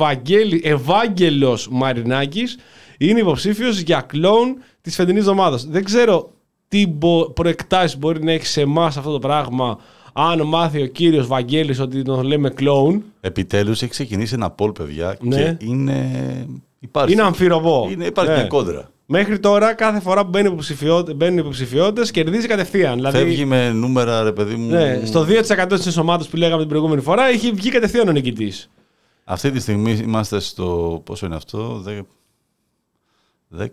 Ευάγγελος 0.62 1.68
Μαρινάκης 1.72 2.58
είναι 2.98 3.20
υποψήφιος 3.20 3.80
για 3.80 4.02
κλόουν 4.02 4.56
της 4.82 4.96
φετινής 4.96 5.22
εβδομάδας. 5.22 5.66
Δεν 5.66 5.84
ξέρω 5.84 6.32
τι 6.68 6.88
μπο... 6.88 7.30
προεκτάσεις 7.32 7.98
μπορεί 7.98 8.24
να 8.24 8.32
έχει 8.32 8.46
σε 8.46 8.62
εμάς 8.62 8.98
αυτό 8.98 9.12
το 9.12 9.20
πράγμα. 9.20 9.78
Αν 10.14 10.42
μάθει 10.48 10.82
ο 10.82 10.86
κύριος 10.86 11.28
Βαγγέλης 11.28 11.80
ότι 11.80 12.02
τον 12.02 12.24
λέμε 12.24 12.50
κλόουν, 12.50 13.04
Επιτέλους 13.22 13.82
έχει 13.82 13.92
ξεκινήσει 13.92 14.34
ένα 14.34 14.56
poll, 14.58 14.74
παιδιά. 14.78 15.18
Ναι. 15.22 15.36
Και 15.60 15.66
είναι. 15.66 16.12
Υπάρχει. 16.80 17.14
είναι 17.14 17.22
αμφιροπό. 17.22 17.88
Είναι, 17.92 18.06
υπάρχει 18.06 18.32
Ναι. 18.32 18.38
μια 18.38 18.48
κόντρα. 18.48 18.92
Μέχρι 19.06 19.40
τώρα, 19.40 19.74
κάθε 19.74 20.00
φορά 20.00 20.24
που 20.24 20.30
μπαίνουν 20.30 20.52
υποψηφιότητε, 20.52 21.14
μπαίνουν 21.14 21.38
υποψηφιότητες, 21.38 22.12
κερδίζει 22.12 22.48
κατευθείαν. 22.48 22.96
Δηλαδή, 22.96 23.18
Φεύγει 23.18 23.46
με 23.46 23.72
νούμερα, 23.72 24.24
ρε 24.24 24.32
παιδί 24.32 24.56
μου. 24.56 24.70
ναι, 24.70 25.02
στο 25.06 25.24
2% 25.24 25.76
της 25.76 25.86
ενσωμάτωσης 25.86 26.32
που 26.32 26.38
λέγαμε 26.38 26.60
την 26.60 26.70
προηγούμενη 26.70 27.02
φορά, 27.02 27.28
έχει 27.28 27.52
βγει 27.52 27.70
κατευθείαν 27.70 28.08
ο 28.08 28.12
νικητής. 28.12 28.70
Αυτή 29.24 29.52
τη 29.52 29.60
στιγμή 29.60 29.92
είμαστε 29.92 30.40
στο. 30.40 31.02
Πόσο 31.06 31.26
είναι 31.26 31.36
αυτό, 31.36 31.84
10, 33.58 33.66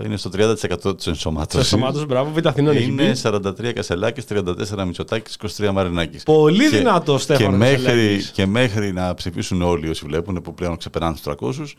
10 0.00 0.04
είναι 0.04 0.16
στο 0.16 0.30
30% 0.30 0.56
τη 0.56 0.68
Το 0.82 0.94
ενσωμάτωσης. 1.06 1.58
ενσωμάτωσης, 1.72 2.06
μπράβο, 2.06 2.30
Β' 2.32 2.46
Αθηνών 2.46 2.76
έχει 2.76 2.84
Είναι 2.90 3.02
μπει. 3.10 3.14
43 3.14 3.72
Κασελάκης, 3.72 4.24
34 4.24 4.84
Μητσοτάκης, 4.84 5.34
23 5.34 5.72
Μαρινάκης. 5.72 6.22
Πολύ 6.22 6.68
Και- 6.70 6.76
δυνατό 6.76 7.12
Και 7.12 7.18
Στέφανο 7.20 7.56
μέχρι, 7.56 7.82
Κασελάκης. 7.82 8.30
και 8.30 8.46
μέχρι 8.46 8.92
να 8.92 9.14
ψηφίσουν 9.14 9.62
όλοι 9.62 9.88
όσοι 9.88 10.04
βλέπουν 10.06 10.42
που 10.42 10.54
πλέον 10.54 10.76
ξεπεράνε 10.76 11.12
τους 11.12 11.22
300, 11.22 11.76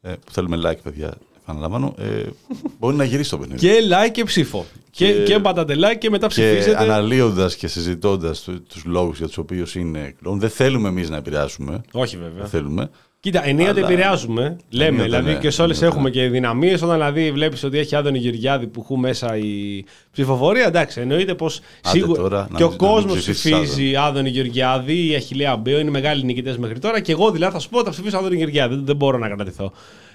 ε, 0.00 0.10
που 0.10 0.32
θέλουμε 0.32 0.56
like, 0.64 0.78
παιδιά, 0.82 1.14
επαναλαμβάνω, 1.42 1.94
ε, 1.98 2.04
μπορεί 2.78 2.96
να 2.96 3.04
γυρίσει 3.04 3.30
το 3.30 3.38
παιχνίδι. 3.38 3.60
Και 3.60 3.74
like 3.88 4.10
και 4.12 4.24
ψήφο. 4.24 4.66
Και, 4.90 5.12
Και- 5.12 5.22
και 5.22 5.38
πατάτε 5.38 5.74
like 5.74 5.98
και 5.98 6.10
μετά 6.10 6.26
Και 6.26 6.32
ψηφίζετε. 6.32 6.82
αναλύοντας 6.82 7.56
και 7.56 7.66
συζητώντας 7.68 8.48
τους 8.68 8.84
λόγους 8.84 9.18
για 9.18 9.26
τους 9.26 9.38
οποίους 9.38 9.74
είναι 9.74 10.14
κλόν, 10.22 10.38
δεν 10.38 10.50
θέλουμε 10.50 10.88
εμείς 10.88 11.10
να 11.10 11.16
επηρεάσουμε. 11.16 11.80
Όχι 11.92 12.16
βέβαια. 12.16 12.32
Δεν 12.40 12.46
θέλουμε. 12.48 12.90
Κοίτα, 13.20 13.46
ενίοτε 13.48 13.70
Αλλά- 13.70 13.88
επηρεάζουμε. 13.88 14.56
Λέμε, 14.70 14.86
Ενίοτε, 14.88 15.04
δηλαδή 15.04 15.32
ναι. 15.32 15.38
και 15.38 15.50
σε 15.50 15.62
όλες 15.62 15.76
Ενίοτε, 15.76 15.96
έχουμε 15.96 16.08
ναι. 16.10 16.14
και 16.22 16.28
δυναμίες. 16.28 16.82
Όταν 16.82 16.94
δηλαδή 16.94 17.32
βλέπεις 17.32 17.64
ότι 17.64 17.78
έχει 17.78 17.96
Άδωνη 17.96 18.18
Γεωργιάδη 18.18 18.66
που 18.66 18.80
έχουν 18.84 18.98
μέσα 18.98 19.36
η 19.36 19.84
ψηφοφορία, 20.12 20.66
εντάξει, 20.66 21.00
εννοείται 21.00 21.34
πως 21.34 21.60
Άντε 21.82 21.98
σίγουρα. 21.98 22.22
τώρα, 22.22 22.48
να 22.50 22.56
και 22.56 22.64
ο 22.64 22.68
μην- 22.68 22.78
να 22.80 22.86
μην 22.86 22.94
κόσμος 22.94 23.16
ψηφίσεις 23.18 23.50
ψηφίζει 23.52 23.96
Άδωνη 23.96 24.28
Γεωργιάδη 24.28 25.06
ή 25.10 25.14
Αχηλέα 25.14 25.56
Μπέο, 25.56 25.78
είναι 25.78 25.90
μεγάλοι 25.90 26.24
νικητές 26.24 26.56
μέχρι 26.58 26.78
τώρα. 26.78 27.00
Και 27.00 27.12
εγώ 27.12 27.30
δηλαδή 27.30 27.52
θα 27.52 27.58
σου 27.58 27.68
πω 27.68 27.82
θα 27.84 27.90
ψηφίσω 27.90 28.16
Άδωνη 28.18 28.36
Γεωργιάδη. 28.36 28.74
Δεν, 28.74 28.84
δεν 28.84 28.96
μπορώ 28.96 29.18
να 29.18 29.28
κρατηθώ. 29.28 29.72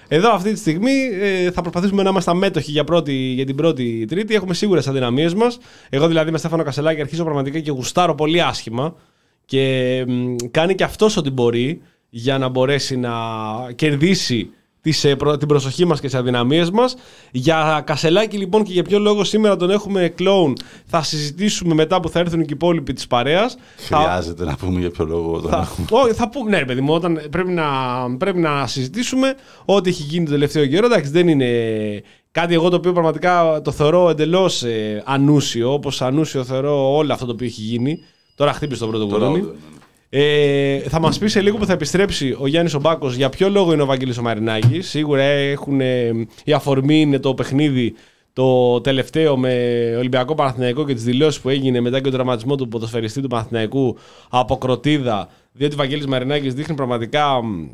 Εδώ 0.08 0.30
αυτή 0.32 0.52
τη 0.52 0.58
στιγμή 0.58 0.92
ε, 1.20 1.50
θα 1.50 1.60
προσπαθήσουμε 1.60 2.02
να 2.02 2.10
είμαστε 2.10 2.30
αμέτωχοι 2.30 2.70
για, 2.70 2.84
πρώτη, 2.84 3.12
για 3.14 3.44
την 3.46 3.54
πρώτη 3.56 4.04
Τρίτη. 4.08 4.34
Έχουμε 4.34 4.54
σίγουρα 4.54 4.78
τις 4.78 4.88
αδυναμίες 4.88 5.34
μας. 5.34 5.58
Εγώ 5.90 6.06
δηλαδή 6.08 6.30
με 6.30 6.38
Στέφανο 6.38 6.62
Κασελάκη 6.62 7.00
αρχίζω 7.00 7.24
πραγματικά 7.24 7.58
και 7.60 7.70
γουστάρω 7.70 8.14
πολύ 8.14 8.42
άσχημα. 8.42 8.94
Και 9.44 10.04
μ, 10.08 10.34
κάνει 10.50 10.74
και 10.74 10.84
αυτός 10.84 11.16
ό,τι 11.16 11.30
μπορεί 11.30 11.82
για 12.16 12.38
να 12.38 12.48
μπορέσει 12.48 12.96
να 12.96 13.10
κερδίσει 13.74 14.50
τις, 14.80 15.04
ε, 15.04 15.16
προ- 15.16 15.36
την 15.38 15.48
προσοχή 15.48 15.84
μας 15.84 16.00
και 16.00 16.06
τις 16.06 16.14
αδυναμίες 16.16 16.70
μας. 16.70 16.96
Για 17.30 17.82
Κασελάκη 17.86 18.36
λοιπόν 18.36 18.62
και 18.64 18.72
για 18.72 18.82
ποιο 18.82 18.98
λόγο 18.98 19.24
σήμερα 19.24 19.56
τον 19.56 19.70
έχουμε 19.70 20.08
κλόουν 20.14 20.56
θα 20.86 21.02
συζητήσουμε 21.02 21.74
μετά 21.74 22.00
που 22.00 22.08
θα 22.08 22.18
έρθουν 22.18 22.38
και 22.38 22.44
οι 22.44 22.52
υπόλοιποι 22.54 22.92
της 22.92 23.06
παρέας. 23.06 23.56
Θα- 23.76 23.96
Χρειάζεται 23.96 24.44
να 24.44 24.56
πούμε 24.56 24.80
για 24.80 24.90
ποιο 24.90 25.04
λόγο 25.04 25.40
τον 25.40 25.50
θα, 25.50 25.58
έχουμε. 25.58 25.86
όχι, 25.90 26.12
θα 26.12 26.28
πούμε, 26.28 26.50
ναι, 26.50 26.58
ρε 26.58 26.64
παιδί 26.64 26.80
μου, 26.80 26.94
όταν 26.94 27.20
πρέπει 27.30 27.50
να, 27.50 27.64
πρέπει 28.18 28.38
να 28.38 28.66
συζητήσουμε 28.66 29.34
ό,τι 29.64 29.90
έχει 29.90 30.02
γίνει 30.02 30.24
το 30.24 30.30
τελευταίο 30.30 30.66
καιρό. 30.66 30.86
Εντάξει, 30.86 31.10
δεν 31.10 31.28
είναι 31.28 31.48
κάτι 32.30 32.54
εγώ 32.54 32.68
το 32.68 32.76
οποίο 32.76 32.92
πραγματικά 32.92 33.60
το 33.64 33.70
θεωρώ 33.70 34.08
εντελώς 34.10 34.62
ε, 34.62 35.02
ανούσιο, 35.06 35.72
όπως 35.72 36.02
ανούσιο 36.02 36.44
θεωρώ 36.44 36.96
όλο 36.96 37.12
αυτό 37.12 37.26
το 37.26 37.32
οποίο 37.32 37.46
έχει 37.46 37.60
γίνει. 37.60 37.98
Τώρα 38.34 38.52
χτύπησε 38.52 38.80
το 38.80 38.86
πρώτο 38.88 39.06
Τώρα, 39.06 39.26
κουδούνι. 39.26 39.48
Ναι, 40.14 40.20
ναι. 40.20 40.74
Ε, 40.74 40.78
θα 40.78 41.00
μας 41.00 41.18
πει 41.18 41.28
σε 41.28 41.40
λίγο 41.40 41.56
που 41.56 41.66
θα 41.66 41.72
επιστρέψει 41.72 42.36
ο 42.38 42.46
Γιάννης 42.46 42.74
Ομπάκος 42.74 43.14
για 43.14 43.28
ποιο 43.28 43.48
λόγο 43.48 43.72
είναι 43.72 43.82
ο 43.82 43.86
Βαγγέλης 43.86 44.18
ο 44.18 44.22
Μαρινάκη. 44.22 44.80
Σίγουρα 44.80 45.22
έχουν, 45.22 45.80
ε, 45.80 46.10
η 46.44 46.52
αφορμή 46.52 47.00
είναι 47.00 47.18
το 47.18 47.34
παιχνίδι 47.34 47.94
το 48.32 48.80
τελευταίο 48.80 49.36
με 49.36 49.54
Ολυμπιακό 49.98 50.34
Παναθηναϊκό 50.34 50.84
και 50.84 50.94
τις 50.94 51.04
δηλώσεις 51.04 51.40
που 51.40 51.48
έγινε 51.48 51.80
μετά 51.80 51.96
και 51.96 52.02
τον 52.02 52.12
τραυματισμό 52.12 52.54
του 52.54 52.68
ποδοσφαιριστή 52.68 53.20
του 53.20 53.28
Παναθηναϊκού 53.28 53.96
από 54.30 54.56
κροτίδα. 54.56 55.28
Διότι 55.52 55.74
ο 55.74 55.76
Βαγγέλης 55.76 56.06
Μαρινάκη 56.06 56.50
δείχνει 56.50 56.74
πραγματικά 56.74 57.42
μ, 57.42 57.66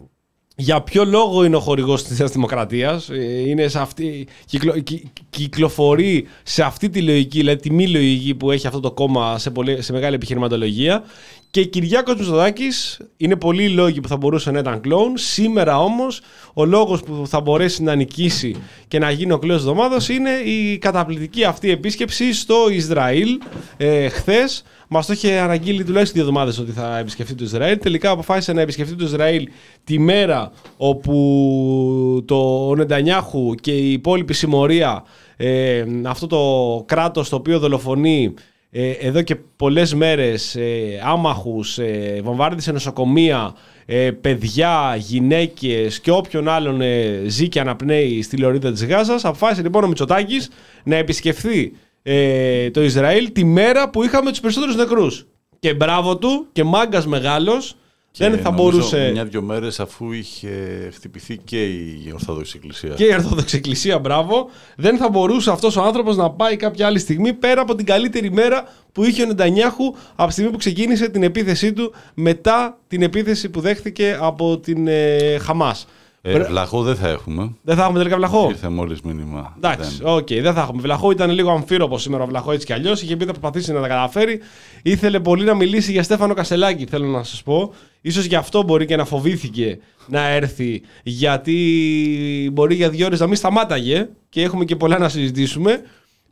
για 0.56 0.80
ποιο 0.80 1.04
λόγο 1.04 1.44
είναι 1.44 1.56
ο 1.56 1.60
χορηγός 1.60 2.04
της 2.04 2.18
Νέας 2.18 2.30
Δημοκρατίας. 2.32 3.08
Είναι 3.46 3.68
σε 3.68 3.78
αυτή, 3.80 4.26
κυκλο, 4.46 4.78
κυ- 4.78 5.06
κυκλοφορεί 5.30 6.26
σε 6.42 6.62
αυτή 6.62 6.88
τη 6.88 7.02
λογική, 7.02 7.38
δηλαδή 7.38 7.60
τη 7.60 7.72
μη 7.72 7.88
λογική 7.88 8.34
που 8.34 8.50
έχει 8.50 8.66
αυτό 8.66 8.80
το 8.80 8.92
κόμμα 8.92 9.38
σε, 9.38 9.50
πολύ, 9.50 9.82
σε 9.82 9.92
μεγάλη 9.92 10.14
επιχειρηματολογία. 10.14 11.02
Και 11.50 11.64
Κυριάκος 11.64 12.14
Μητσοτάκης 12.14 13.00
είναι 13.16 13.36
πολλοί 13.36 13.62
οι 13.64 13.68
λόγοι 13.68 14.00
που 14.00 14.08
θα 14.08 14.16
μπορούσε 14.16 14.50
να 14.50 14.58
ήταν 14.58 14.80
κλόουν. 14.80 15.16
Σήμερα 15.16 15.78
όμως 15.78 16.20
ο 16.54 16.64
λόγος 16.64 17.02
που 17.02 17.26
θα 17.26 17.40
μπορέσει 17.40 17.82
να 17.82 17.94
νικήσει 17.94 18.56
και 18.88 18.98
να 18.98 19.10
γίνει 19.10 19.32
ο 19.32 19.38
κλόουν 19.38 19.56
της 19.56 19.66
εβδομάδας 19.66 20.08
είναι 20.08 20.30
η 20.30 20.78
καταπληκτική 20.78 21.44
αυτή 21.44 21.70
επίσκεψη 21.70 22.34
στο 22.34 22.56
Ισραήλ 22.70 23.40
ε, 23.76 24.08
χθες. 24.08 24.62
Μας 24.88 25.06
το 25.06 25.12
είχε 25.12 25.38
αναγγείλει 25.38 25.84
τουλάχιστον 25.84 26.20
δύο 26.20 26.28
εβδομάδες 26.28 26.58
ότι 26.58 26.72
θα 26.72 26.98
επισκεφτεί 26.98 27.34
το 27.34 27.44
Ισραήλ. 27.44 27.78
Τελικά 27.78 28.10
αποφάσισε 28.10 28.52
να 28.52 28.60
επισκεφτεί 28.60 28.94
το 28.94 29.04
Ισραήλ 29.04 29.48
τη 29.84 29.98
μέρα 29.98 30.52
όπου 30.76 32.24
το 32.26 32.68
ο 32.68 32.74
Νεντανιάχου 32.74 33.54
και 33.54 33.72
η 33.72 33.92
υπόλοιπη 33.92 34.34
συμμορία, 34.34 35.04
ε, 35.36 35.84
αυτό 36.04 36.26
το 36.26 36.84
κράτος 36.86 37.28
το 37.28 37.36
οποίο 37.36 37.58
δολοφονεί 37.58 38.34
ε, 38.70 38.90
εδώ 38.90 39.22
και 39.22 39.36
πολλές 39.56 39.94
μέρες 39.94 40.54
ε, 40.54 41.00
άμαχους, 41.04 41.78
ε, 41.78 42.20
βομβάρδισε 42.22 42.72
νοσοκομεία, 42.72 43.54
ε, 43.86 44.10
παιδιά, 44.10 44.96
γυναίκες 44.98 46.00
και 46.00 46.10
όποιον 46.10 46.48
άλλον 46.48 46.80
ε, 46.80 47.22
ζει 47.26 47.48
και 47.48 47.60
αναπνέει 47.60 48.22
στη 48.22 48.36
λωρίδα 48.36 48.72
της 48.72 48.86
Γάζας, 48.86 49.24
αποφάσισε 49.24 49.62
λοιπόν 49.62 49.84
ο 49.84 49.86
Μητσοτάκης 49.86 50.50
να 50.84 50.96
επισκεφθεί 50.96 51.72
ε, 52.02 52.70
το 52.70 52.82
Ισραήλ 52.82 53.32
τη 53.32 53.44
μέρα 53.44 53.90
που 53.90 54.02
είχαμε 54.02 54.30
τους 54.30 54.40
περισσότερους 54.40 54.76
νεκρούς. 54.76 55.26
Και 55.58 55.74
μπράβο 55.74 56.16
του 56.16 56.46
και 56.52 56.64
μάγκας 56.64 57.06
μεγάλος, 57.06 57.76
δεν 58.16 58.38
θα 58.38 58.50
νομίζω 58.50 58.70
μπορούσε... 58.70 59.10
Μια-δυο 59.12 59.42
μέρες 59.42 59.80
αφού 59.80 60.12
είχε 60.12 60.48
χτυπηθεί 60.94 61.36
και 61.36 61.64
η 61.64 62.10
Ορθόδοξη 62.12 62.52
Εκκλησία. 62.56 62.94
και 62.94 63.04
η 63.04 63.12
Ορθόδοξη 63.12 63.56
Εκκλησία, 63.56 63.98
μπράβο, 63.98 64.50
δεν 64.76 64.96
θα 64.96 65.08
μπορούσε 65.08 65.50
αυτός 65.50 65.76
ο 65.76 65.82
άνθρωπος 65.82 66.16
να 66.16 66.30
πάει 66.30 66.56
κάποια 66.56 66.86
άλλη 66.86 66.98
στιγμή 66.98 67.32
πέρα 67.32 67.60
από 67.60 67.74
την 67.74 67.86
καλύτερη 67.86 68.32
μέρα 68.32 68.64
που 68.92 69.04
είχε 69.04 69.22
ο 69.22 69.26
Νετανιάχου 69.26 69.94
από 70.14 70.26
τη 70.26 70.32
στιγμή 70.32 70.50
που 70.50 70.58
ξεκίνησε 70.58 71.08
την 71.08 71.22
επίθεσή 71.22 71.72
του 71.72 71.92
μετά 72.14 72.78
την 72.88 73.02
επίθεση 73.02 73.48
που 73.50 73.60
δέχθηκε 73.60 74.18
από 74.20 74.58
την 74.58 74.86
ε, 74.88 75.38
Χαμάς. 75.38 75.86
Ε, 76.22 76.32
Πρέ- 76.32 76.46
βλαχό 76.48 76.82
δεν 76.82 76.96
θα 76.96 77.08
έχουμε. 77.08 77.54
Δεν 77.62 77.76
θα 77.76 77.82
έχουμε 77.82 77.98
τελικά 77.98 78.16
βλαχό; 78.16 78.46
Ήρθε 78.50 78.68
μόλις 78.68 79.00
μήνυμα. 79.00 79.54
Εντάξει, 79.56 79.96
Δεν. 80.02 80.12
οκ, 80.14 80.26
δεν 80.28 80.54
θα 80.54 80.60
έχουμε. 80.60 80.82
Βλαχό 80.82 81.10
ήταν 81.10 81.30
λίγο 81.30 81.50
αμφίρροπο 81.50 81.98
σήμερα 81.98 82.22
ο 82.22 82.26
Βλαχό 82.26 82.52
έτσι 82.52 82.66
κι 82.66 82.72
αλλιώς. 82.72 83.02
Είχε 83.02 83.16
πει 83.16 83.24
θα 83.24 83.30
προσπαθήσει 83.30 83.72
να 83.72 83.80
τα 83.80 83.88
καταφέρει. 83.88 84.40
Ήθελε 84.82 85.20
πολύ 85.20 85.44
να 85.44 85.54
μιλήσει 85.54 85.92
για 85.92 86.02
Στέφανο 86.02 86.34
Κασελάκη, 86.34 86.86
θέλω 86.86 87.06
να 87.06 87.22
σας 87.22 87.42
πω. 87.42 87.72
Ίσως 88.00 88.24
γι' 88.24 88.34
αυτό 88.34 88.62
μπορεί 88.62 88.86
και 88.86 88.96
να 88.96 89.04
φοβήθηκε 89.04 89.78
να 90.06 90.28
έρθει, 90.28 90.82
γιατί 91.02 92.50
μπορεί 92.52 92.74
για 92.74 92.90
δύο 92.90 93.06
ώρες 93.06 93.20
να 93.20 93.26
μην 93.26 93.36
σταμάταγε 93.36 94.08
και 94.28 94.42
έχουμε 94.42 94.64
και 94.64 94.76
πολλά 94.76 94.98
να 94.98 95.08
συζητήσουμε. 95.08 95.82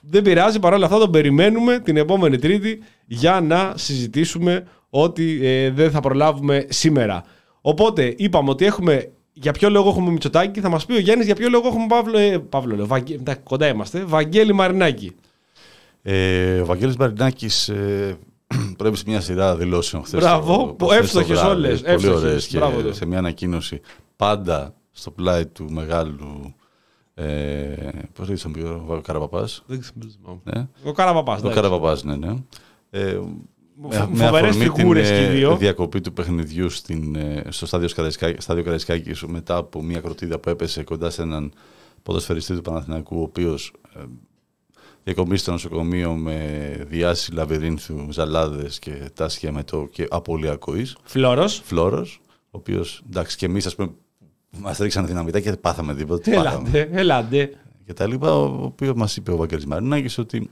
Δεν 0.01 0.23
πειράζει, 0.23 0.59
παρόλα 0.59 0.85
αυτά 0.87 0.99
τον 0.99 1.11
περιμένουμε 1.11 1.79
την 1.79 1.97
επόμενη 1.97 2.39
Τρίτη 2.39 2.79
για 3.07 3.41
να 3.41 3.73
συζητήσουμε 3.77 4.67
ό,τι 4.91 5.47
ε, 5.47 5.71
δεν 5.71 5.91
θα 5.91 6.01
προλάβουμε 6.01 6.67
σήμερα. 6.69 7.25
Οπότε 7.61 8.15
είπαμε 8.17 8.51
ότι 8.51 8.65
έχουμε 8.65 9.11
για 9.41 9.53
ποιο 9.53 9.71
λόγο 9.71 9.89
έχουμε 9.89 10.11
Μητσοτάκη, 10.11 10.61
θα 10.61 10.69
μας 10.69 10.87
πει 10.87 10.93
ο 10.93 10.99
Γιάννης 10.99 11.27
για 11.27 11.35
ποιο 11.35 11.49
λόγο 11.49 11.69
έχουμε 11.69 11.87
Παύλο. 11.87 12.19
Ε, 12.19 12.39
Παύλο 12.39 12.77
λέω, 12.77 12.87
Βαγγέ, 12.87 13.15
εντάξει, 13.15 13.41
κοντά 13.45 13.69
είμαστε. 13.69 14.05
Βαγγέλη 14.05 14.53
Μαρινάκη. 14.53 15.15
Ε, 16.03 16.61
ο 16.61 16.65
Βαγγέλης 16.65 16.97
Μαρινάκης 16.97 17.69
ε, 17.69 18.17
πρέπει 18.79 18.97
σε 18.97 19.05
μια 19.07 19.21
σειρά 19.21 19.57
δηλώσεων 19.57 20.05
χθες 20.05 20.21
Μπράβο, 20.21 20.57
το- 20.57 20.73
που 20.75 20.87
χθες 20.87 20.99
το 20.99 21.03
εύστοχες 21.05 21.39
βράδυ, 21.41 21.55
όλες, 21.57 21.81
Πολύ 21.81 21.93
εύστοχες. 21.95 22.21
ωραίες 22.23 22.47
και 22.47 22.57
Μπράβο 22.59 22.81
του. 22.83 22.95
σε 22.95 23.07
μια 23.07 23.19
ανακοίνωση 23.19 23.81
πάντα 24.17 24.75
στο 24.91 25.11
πλάι 25.11 25.47
του 25.47 25.71
μεγάλου 25.73 26.55
ε, 27.15 27.89
πώς 28.13 28.27
λέει 28.29 28.37
τον 28.37 28.53
πει 28.53 28.61
ο 28.61 29.01
Καραπαπάς; 29.05 29.63
Δεν 29.67 29.81
ξέρω. 29.81 30.41
ναι. 30.45 30.69
Ο 30.85 30.93
Καραπαπάς. 30.93 31.43
ο 31.43 31.49
Καραπαπάς 31.51 32.05
ναι, 32.05 32.17
ναι. 32.17 32.35
Ε, 32.91 33.19
με, 33.81 33.89
με 33.89 33.97
Φοβερές 33.97 34.49
αφορμή 34.51 34.65
την 34.65 34.75
φιγούρες 34.75 35.09
και 35.09 35.15
οι 35.23 35.25
ε, 35.25 35.31
δύο. 35.31 35.57
διακοπή 35.57 36.01
του 36.01 36.13
παιχνιδιού 36.13 36.71
στην, 36.71 37.15
ε, 37.17 37.43
στο 37.49 37.67
στάδιο, 37.67 37.89
Σκαδισκάκη, 37.89 38.41
στάδιο 38.41 38.63
Καραϊσκάκης 38.63 39.23
μετά 39.23 39.57
από 39.57 39.83
μια 39.83 40.01
κροτίδα 40.01 40.39
που 40.39 40.51
έπεσε 40.51 40.83
κοντά 40.83 41.11
σε 41.11 41.23
έναν 41.23 41.53
ποδοσφαιριστή 42.03 42.55
του 42.55 42.61
Παναθηναϊκού 42.63 43.19
ο 43.19 43.23
οποίος 43.23 43.73
ε, 45.09 45.13
διακομίσει 45.13 45.43
στο 45.43 45.51
νοσοκομείο 45.53 46.13
με 46.15 46.87
διάσης 46.89 47.31
λαβυρίνθου, 47.33 48.07
ζαλάδες 48.13 48.79
και 48.79 49.11
τάσχια 49.15 49.53
με 49.53 49.63
το 49.65 49.89
και 49.91 50.07
απώλεια 50.11 50.53
ακοής. 50.53 50.97
Φλόρος. 51.05 51.61
Φλόρος, 51.65 52.21
ο 52.29 52.49
οποίος, 52.51 53.03
εντάξει, 53.07 53.37
και 53.37 53.47
εμείς 53.47 53.67
ας 53.67 53.75
πούμε 53.75 53.91
μας 54.59 54.79
ρίξαν 54.79 55.07
δυναμητά 55.07 55.41
και 55.41 55.51
δεν 55.51 55.61
πάθαμε 55.61 55.95
τίποτα. 55.95 56.21
τι 56.23 56.31
πάθαμε 56.31 56.69
Ελάτε, 56.69 56.89
ελάτε. 57.01 57.51
και 57.85 57.93
τα 57.93 58.07
λοιπά, 58.07 58.33
ο 58.37 58.63
οποίος 58.65 58.93
μας 58.95 59.17
είπε 59.17 59.31
ο 59.33 59.37
Βαγγέλης 59.37 59.67
Μαρινάκης 59.67 60.19
ότι 60.19 60.51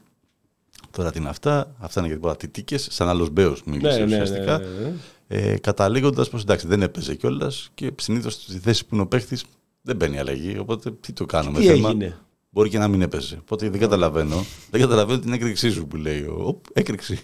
τώρα 0.91 1.11
τι 1.13 1.19
είναι 1.19 1.29
αυτά, 1.29 1.75
αυτά 1.79 2.01
είναι 2.01 2.09
για 2.09 2.17
τίποτα 2.17 2.37
τιτίκες, 2.37 2.89
σαν 2.91 3.09
άλλος 3.09 3.31
Μπέος 3.31 3.63
μίλησε 3.65 3.99
Ναι, 3.99 4.05
ναι, 4.05 4.17
ναι, 4.17 4.23
ουσιαστικά. 4.23 4.59
ναι, 4.59 4.65
ναι. 4.67 4.93
Ε, 5.29 5.59
Καταλήγοντας 5.59 6.29
πως 6.29 6.43
εντάξει 6.43 6.67
δεν 6.67 6.83
έπαιζε 6.83 7.15
κιόλας 7.15 7.71
και 7.75 7.93
συνήθως 8.01 8.33
στη 8.33 8.59
θέση 8.59 8.83
που 8.87 8.95
είναι 8.95 9.03
ο 9.03 9.07
παίχτη 9.07 9.39
δεν 9.83 9.97
μπαίνει 9.97 10.19
αλλαγή. 10.19 10.59
Οπότε 10.59 10.91
τι 10.91 11.13
το 11.13 11.25
κάνουμε 11.27 11.59
Τι 11.59 11.67
θέμα. 11.67 11.89
έγινε; 11.89 12.17
Μπορεί 12.57 12.69
και 12.69 12.79
να 12.79 12.89
μην 12.89 13.03
έπαιζε. 13.03 13.39
Οπότε 13.41 13.69
δεν 13.71 13.81
καταλαβαίνω. 13.81 14.45
δεν 14.71 14.81
καταλαβαίνω 14.81 15.19
την 15.19 15.33
έκρηξή 15.33 15.71
σου 15.71 15.87
που 15.87 15.97
λέει. 15.97 16.21
ο- 16.23 16.43
Οπ, 16.47 16.65
έκρηξη. 16.73 17.19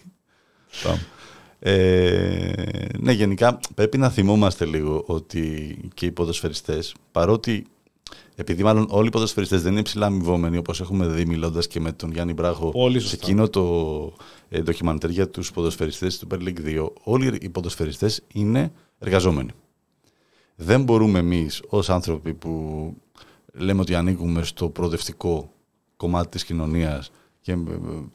Πάμε. 0.82 1.06
Ε, 1.58 2.52
ναι, 2.98 3.12
γενικά 3.12 3.58
πρέπει 3.74 3.98
να 3.98 4.10
θυμόμαστε 4.10 4.64
λίγο 4.64 5.02
ότι 5.06 5.76
και 5.94 6.06
οι 6.06 6.10
ποδοσφαιριστές, 6.12 6.94
παρότι 7.12 7.66
επειδή 8.34 8.62
μάλλον 8.62 8.86
όλοι 8.90 9.06
οι 9.06 9.10
ποδοσφαιριστές 9.10 9.62
δεν 9.62 9.72
είναι 9.72 9.82
ψηλά 9.82 10.06
αμοιβόμενοι 10.06 10.56
όπως 10.56 10.80
έχουμε 10.80 11.06
δει 11.06 11.24
μιλώντας 11.26 11.66
και 11.66 11.80
με 11.80 11.92
τον 11.92 12.12
Γιάννη 12.12 12.32
Μπράχο 12.32 12.70
Πολύ 12.70 13.00
σε 13.00 13.08
σωστά. 13.08 13.26
εκείνο 13.26 13.48
το 13.48 14.12
ε, 14.48 14.60
ντοκιμαντέρ 14.62 15.10
για 15.10 15.28
τους 15.28 15.50
ποδοσφαιριστές 15.52 16.18
του 16.18 16.26
Super 16.30 16.38
League 16.38 16.64
2 16.80 16.88
όλοι 17.02 17.38
οι 17.40 17.48
ποδοσφαιριστές 17.48 18.22
είναι 18.32 18.72
εργαζόμενοι. 18.98 19.50
Δεν 20.56 20.82
μπορούμε 20.82 21.18
εμείς 21.18 21.62
ως 21.68 21.90
άνθρωποι 21.90 22.34
που 22.34 22.50
λέμε 23.52 23.80
ότι 23.80 23.94
ανήκουμε 23.94 24.42
στο 24.42 24.68
προοδευτικό 24.68 25.50
κομμάτι 25.96 26.28
της 26.28 26.44
κοινωνίας 26.44 27.10
και 27.40 27.52
ε, 27.52 27.56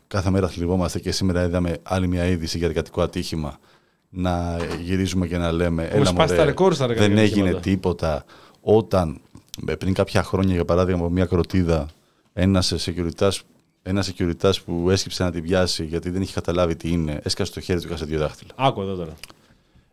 κάθε 0.08 0.30
μέρα 0.30 0.48
θλιβόμαστε 0.48 1.00
και 1.00 1.12
σήμερα 1.12 1.44
είδαμε 1.44 1.78
άλλη 1.84 2.08
μια 2.08 2.26
είδηση 2.26 2.58
για 2.58 2.68
εργατικό 2.68 3.02
ατύχημα 3.02 3.60
να 4.10 4.58
γυρίζουμε 4.82 5.28
και 5.28 5.38
να 5.38 5.52
λέμε 5.52 5.84
Έχουμε 5.84 5.98
έλα 5.98 6.06
σπάσει 6.06 6.30
τα 6.30 6.36
μωρέ, 6.36 6.46
ρεκόρ 6.46 6.74
στα 6.74 6.84
εργατικά 6.84 7.08
δεν 7.08 7.18
έγινε 7.18 7.50
ατυχήματα». 7.50 7.70
τίποτα 7.70 8.26
όταν 8.62 9.22
ε, 9.68 9.76
πριν 9.76 9.94
κάποια 9.94 10.24
χρόνια 10.24 10.54
για 10.54 10.66
παράδειγμα 10.66 11.00
από 11.02 11.10
μια 11.10 11.26
κροτίδα 11.26 11.88
ένας 12.34 12.74
securitas, 12.78 13.32
ένας 13.82 14.12
securitas 14.12 14.54
που 14.66 14.90
έσκυψε 14.90 15.24
να 15.24 15.32
την 15.32 15.44
πιάσει 15.44 15.86
γιατί 15.86 16.10
δεν 16.10 16.22
είχε 16.22 16.34
καταλάβει 16.34 16.76
τι 16.76 16.90
είναι 16.90 17.20
έσκασε 17.24 17.54
το 17.54 17.60
χέρι 17.60 17.82
του 17.82 17.88
και 17.88 17.96
σε 17.96 18.06
δύο 18.06 18.20
δάχτυλα. 18.20 18.52
Άκου 18.56 18.82
εδώ 18.82 18.96
τώρα. 18.96 19.14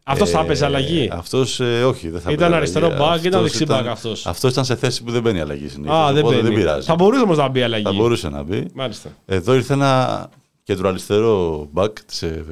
Αυτός 0.06 0.30
θα 0.30 0.40
έπαιζε 0.40 0.64
αλλαγή. 0.64 1.08
Αυτός 1.12 1.60
όχι, 1.60 2.08
δεν 2.08 2.20
θα 2.20 2.30
Ήταν 2.32 2.44
έπαιζε 2.44 2.56
αριστερό 2.56 2.86
αλλαγή. 2.86 3.02
μπακ, 3.02 3.24
ήταν 3.24 3.44
Αυτός 3.44 3.58
δεξί 3.58 3.64
μπακ 3.64 3.86
αυτός. 3.86 4.26
Αυτός 4.26 4.50
ήταν 4.52 4.64
σε 4.64 4.76
θέση 4.76 5.02
που 5.02 5.10
δεν 5.10 5.22
μπαίνει 5.22 5.40
αλλαγή 5.40 5.68
συνήθως. 5.68 5.94
Α, 5.96 6.12
δεν 6.12 6.22
οπότε 6.22 6.36
μπαίνει. 6.36 6.48
δεν 6.48 6.56
πειράζει. 6.58 6.86
Θα 6.86 6.94
μπορούσε 6.94 7.22
όμως 7.22 7.36
να 7.36 7.48
μπει 7.48 7.62
αλλαγή. 7.62 7.82
Θα 7.84 7.92
μπορούσε 7.92 8.28
να 8.28 8.42
μπει. 8.42 8.66
Μάλιστα. 8.74 9.10
Εδώ 9.26 9.54
ήρθε 9.54 9.72
ένα 9.72 10.28
κεντροαριστερό 10.62 11.68
μπακ 11.72 12.04
της, 12.04 12.22
ε, 12.22 12.44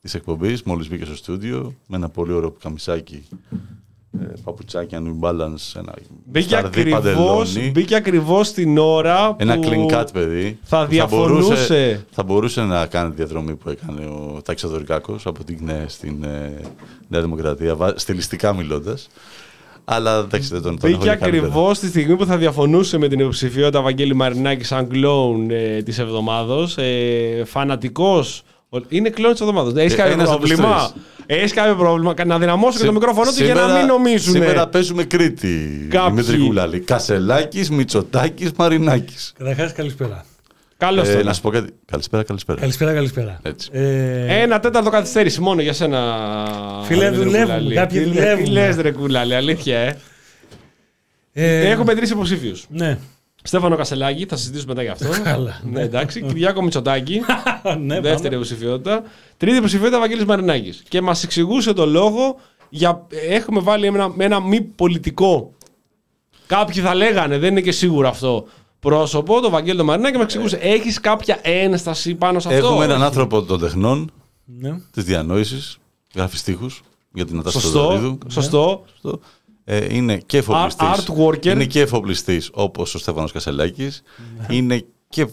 της 0.00 0.14
εκπομπής, 0.14 0.62
μόλις 0.62 0.88
μπήκε 0.88 1.04
στο 1.04 1.16
στούντιο, 1.16 1.74
με 1.86 1.96
ένα 1.96 2.08
πολύ 2.08 2.32
ωραίο 2.32 2.50
καμισάκι, 2.62 3.22
ε, 4.20 4.24
παπουτσάκι, 4.44 4.96
New 4.98 5.28
Balance, 5.28 5.72
ένα 5.76 5.94
Μπήκε 6.24 6.48
σταρδί 6.48 6.80
ακριβώς, 6.80 7.00
παντελόνι, 7.52 7.70
μπήκε 7.70 7.94
ακριβώς 7.94 8.52
την 8.52 8.78
ώρα 8.78 9.34
ένα 9.38 9.54
που 9.58 9.62
clean 9.68 9.94
cut 10.00 10.04
παιδί. 10.12 10.58
θα 10.62 10.84
που 10.84 10.90
διαφωνούσε. 10.90 11.48
μπορούσε, 11.48 12.06
θα 12.10 12.22
μπορούσε 12.22 12.60
να 12.62 12.86
κάνει 12.86 13.10
τη 13.10 13.16
διαδρομή 13.16 13.54
που 13.54 13.68
έκανε 13.70 14.04
ο 14.06 14.40
Τάκης 14.44 14.64
Αδωρικάκος 14.64 15.26
από 15.26 15.44
την 15.44 15.58
ΚΝΕ 15.58 15.84
στην 15.88 16.24
ε, 16.24 16.52
Νέα 17.08 17.20
Δημοκρατία, 17.20 17.76
βα- 17.76 17.94
στιλιστικά 17.98 18.54
μιλώντας. 18.54 19.08
Αλλά 19.84 20.18
εντάξει, 20.18 20.48
δεν 20.52 20.62
τον, 20.62 20.78
τον 20.78 20.90
έχω 20.90 20.98
Μπήκε 20.98 21.10
δει 21.10 21.16
καλύτερα. 21.16 21.46
ακριβώς 21.46 21.78
τη 21.78 21.86
στιγμή 21.86 22.16
που 22.16 22.26
θα 22.26 22.36
διαφωνούσε 22.36 22.98
με 22.98 23.08
την 23.08 23.18
υποψηφιότητα 23.18 23.80
Βαγγέλη 23.82 24.14
Μαρινάκης 24.14 24.66
σαν 24.66 24.88
κλόουν 24.88 25.50
ε, 25.50 25.82
της 25.82 25.98
εβδομάδος. 25.98 26.76
Ε, 26.78 27.42
Φανατικός. 27.46 28.42
Είναι 28.88 29.10
κλόουν 29.10 29.32
της 29.32 29.40
εβδομάδο. 29.40 29.80
Έχεις 29.80 29.92
Ε, 29.92 29.96
κάποιο 29.96 30.12
ένας 30.12 30.28
από 30.30 30.38
τους 30.40 30.48
πρόβλημα. 30.54 30.92
Έχεις 31.26 31.52
κάποιο 31.52 31.74
πρόβλημα. 31.76 32.14
Να 32.26 32.38
δυναμώσω 32.38 32.78
και 32.78 32.84
το 32.84 32.92
μικρόφωνο 32.92 33.30
του 33.30 33.44
για 33.44 33.54
να 33.54 33.60
Σήμερα- 33.60 33.78
μην 33.78 33.86
νομίζουν. 33.86 34.32
Σήμερα 34.34 34.68
παίζουμε 34.68 35.04
Κρήτη. 35.04 35.86
Κάποιοι. 35.90 36.10
Δημήτρη 36.22 36.46
Κουλάλη. 36.46 36.80
Κασελάκης, 36.80 37.70
Μητσοτάκης, 37.70 38.50
Μαρινάκης. 38.56 39.32
Καταρχάς, 39.38 39.72
καλησπέρα. 39.72 40.24
Καλώς 40.76 41.08
Ε, 41.08 41.16
το 41.16 41.24
να 41.24 41.32
σου 41.32 41.40
πω 41.40 41.50
κάτι. 41.50 41.72
Καλησπέρα, 41.84 42.22
καλησπέρα. 42.22 42.60
Καλησπέρα, 42.60 42.92
καλησπέρα. 42.92 43.38
Έτσι. 43.42 43.68
Ε, 43.72 44.40
Ένα 44.42 44.60
τέταρτο 44.60 44.90
καθυστέρηση 44.90 45.40
μόνο 45.40 45.60
για 45.62 45.72
σένα. 45.72 46.00
Φίλε, 46.84 47.04
Δημήτρη 47.10 47.24
δουλεύουμε, 47.24 47.54
Κουλάλη. 47.58 47.74
κάποιοι 47.74 47.98
Τι 48.00 48.06
λέ- 48.06 48.14
δουλεύουμε. 48.14 48.44
Τι 48.44 48.50
λες, 48.50 48.76
ρε 48.76 48.90
κουλάλη, 48.92 49.34
αλήθεια, 49.34 49.78
ε. 49.78 49.96
ε, 51.32 51.68
Έχουμε 51.70 51.94
τρεις 51.94 52.10
υποψήφιου. 52.10 52.56
Ναι. 52.68 52.98
Στέφανο 53.42 53.76
Κασελάκη, 53.76 54.26
θα 54.26 54.36
συζητήσουμε 54.36 54.74
μετά 54.74 54.82
γι' 54.82 54.88
αυτό. 54.88 55.22
Καλά. 55.30 55.60
ναι, 55.70 55.80
εντάξει. 55.80 56.22
Κυριάκο 56.22 56.62
Μητσοτάκη. 56.62 57.20
ναι, 57.78 58.00
δεύτερη 58.00 58.22
πάμε. 58.22 58.34
υποψηφιότητα. 58.34 59.02
Τρίτη 59.36 59.56
υποψηφιότητα 59.56 59.98
Βαγγέλης 59.98 60.24
Μαρινάκης. 60.24 60.82
Και 60.88 61.00
μας 61.00 61.22
εξηγούσε 61.24 61.72
το 61.72 61.86
λόγο 61.86 62.36
για, 62.68 63.06
έχουμε 63.28 63.60
βάλει 63.60 63.86
ένα, 63.86 64.14
ένα 64.18 64.40
μη 64.40 64.60
πολιτικό. 64.60 65.52
Κάποιοι 66.46 66.82
θα 66.82 66.94
λέγανε, 66.94 67.38
δεν 67.38 67.50
είναι 67.50 67.60
και 67.60 67.72
σίγουρο 67.72 68.08
αυτό. 68.08 68.44
Πρόσωπο, 68.80 69.40
το 69.40 69.50
Βαγγέλη 69.50 69.78
το 69.78 69.84
Μαρινάκη, 69.84 70.16
με 70.16 70.22
εξηγούσε. 70.22 70.56
Έχεις 70.56 71.00
κάποια 71.00 71.38
ένσταση 71.42 72.14
πάνω 72.14 72.40
σε 72.40 72.48
αυτό; 72.54 72.66
Έχουμε 72.66 72.84
έναν 72.84 72.96
Όχι. 72.96 73.04
άνθρωπο 73.06 73.42
των 73.42 73.60
τεχνών, 73.60 74.10
Ναι. 74.44 74.80
της 74.92 75.04
διανόησης, 75.04 75.78
γράφει 76.14 76.36
στίχους 76.36 76.82
για 77.12 77.24
την 77.26 77.36
Νατάσα 77.36 77.60
Σωστό. 77.60 77.78
Θεοδωρίδου. 77.78 78.18
Σωστό. 78.28 78.84
Σωστό. 78.92 79.20
Ε, 79.64 79.94
είναι 79.94 80.16
και 80.18 80.38
εφοπλιστής. 80.38 80.86
Art 80.86 81.16
worker. 81.16 81.46
Είναι 81.46 81.64
και 81.64 81.80
εφοπλιστής 81.80 82.50
όπως 82.52 82.94
ο 82.94 82.98
Στέφανος 82.98 83.32
Κασελάκης. 83.32 84.02
Είναι 84.48 84.84
και 85.08 85.26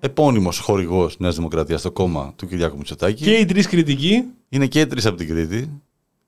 επώνυμος 0.00 0.58
χορηγός 0.58 1.18
Νέας 1.18 1.34
Δημοκρατίας 1.36 1.80
στο 1.80 1.90
κόμμα 1.90 2.32
του 2.36 2.46
Κυριάκου 2.46 2.76
Μητσοτάκη. 2.76 3.24
Και 3.24 3.32
οι 3.34 3.44
τρεις 3.44 3.66
κριτικοί. 3.66 4.24
Είναι 4.48 4.66
και 4.66 4.86
τρεις 4.86 5.06
από 5.06 5.16
την 5.16 5.28
Κρήτη. 5.28 5.70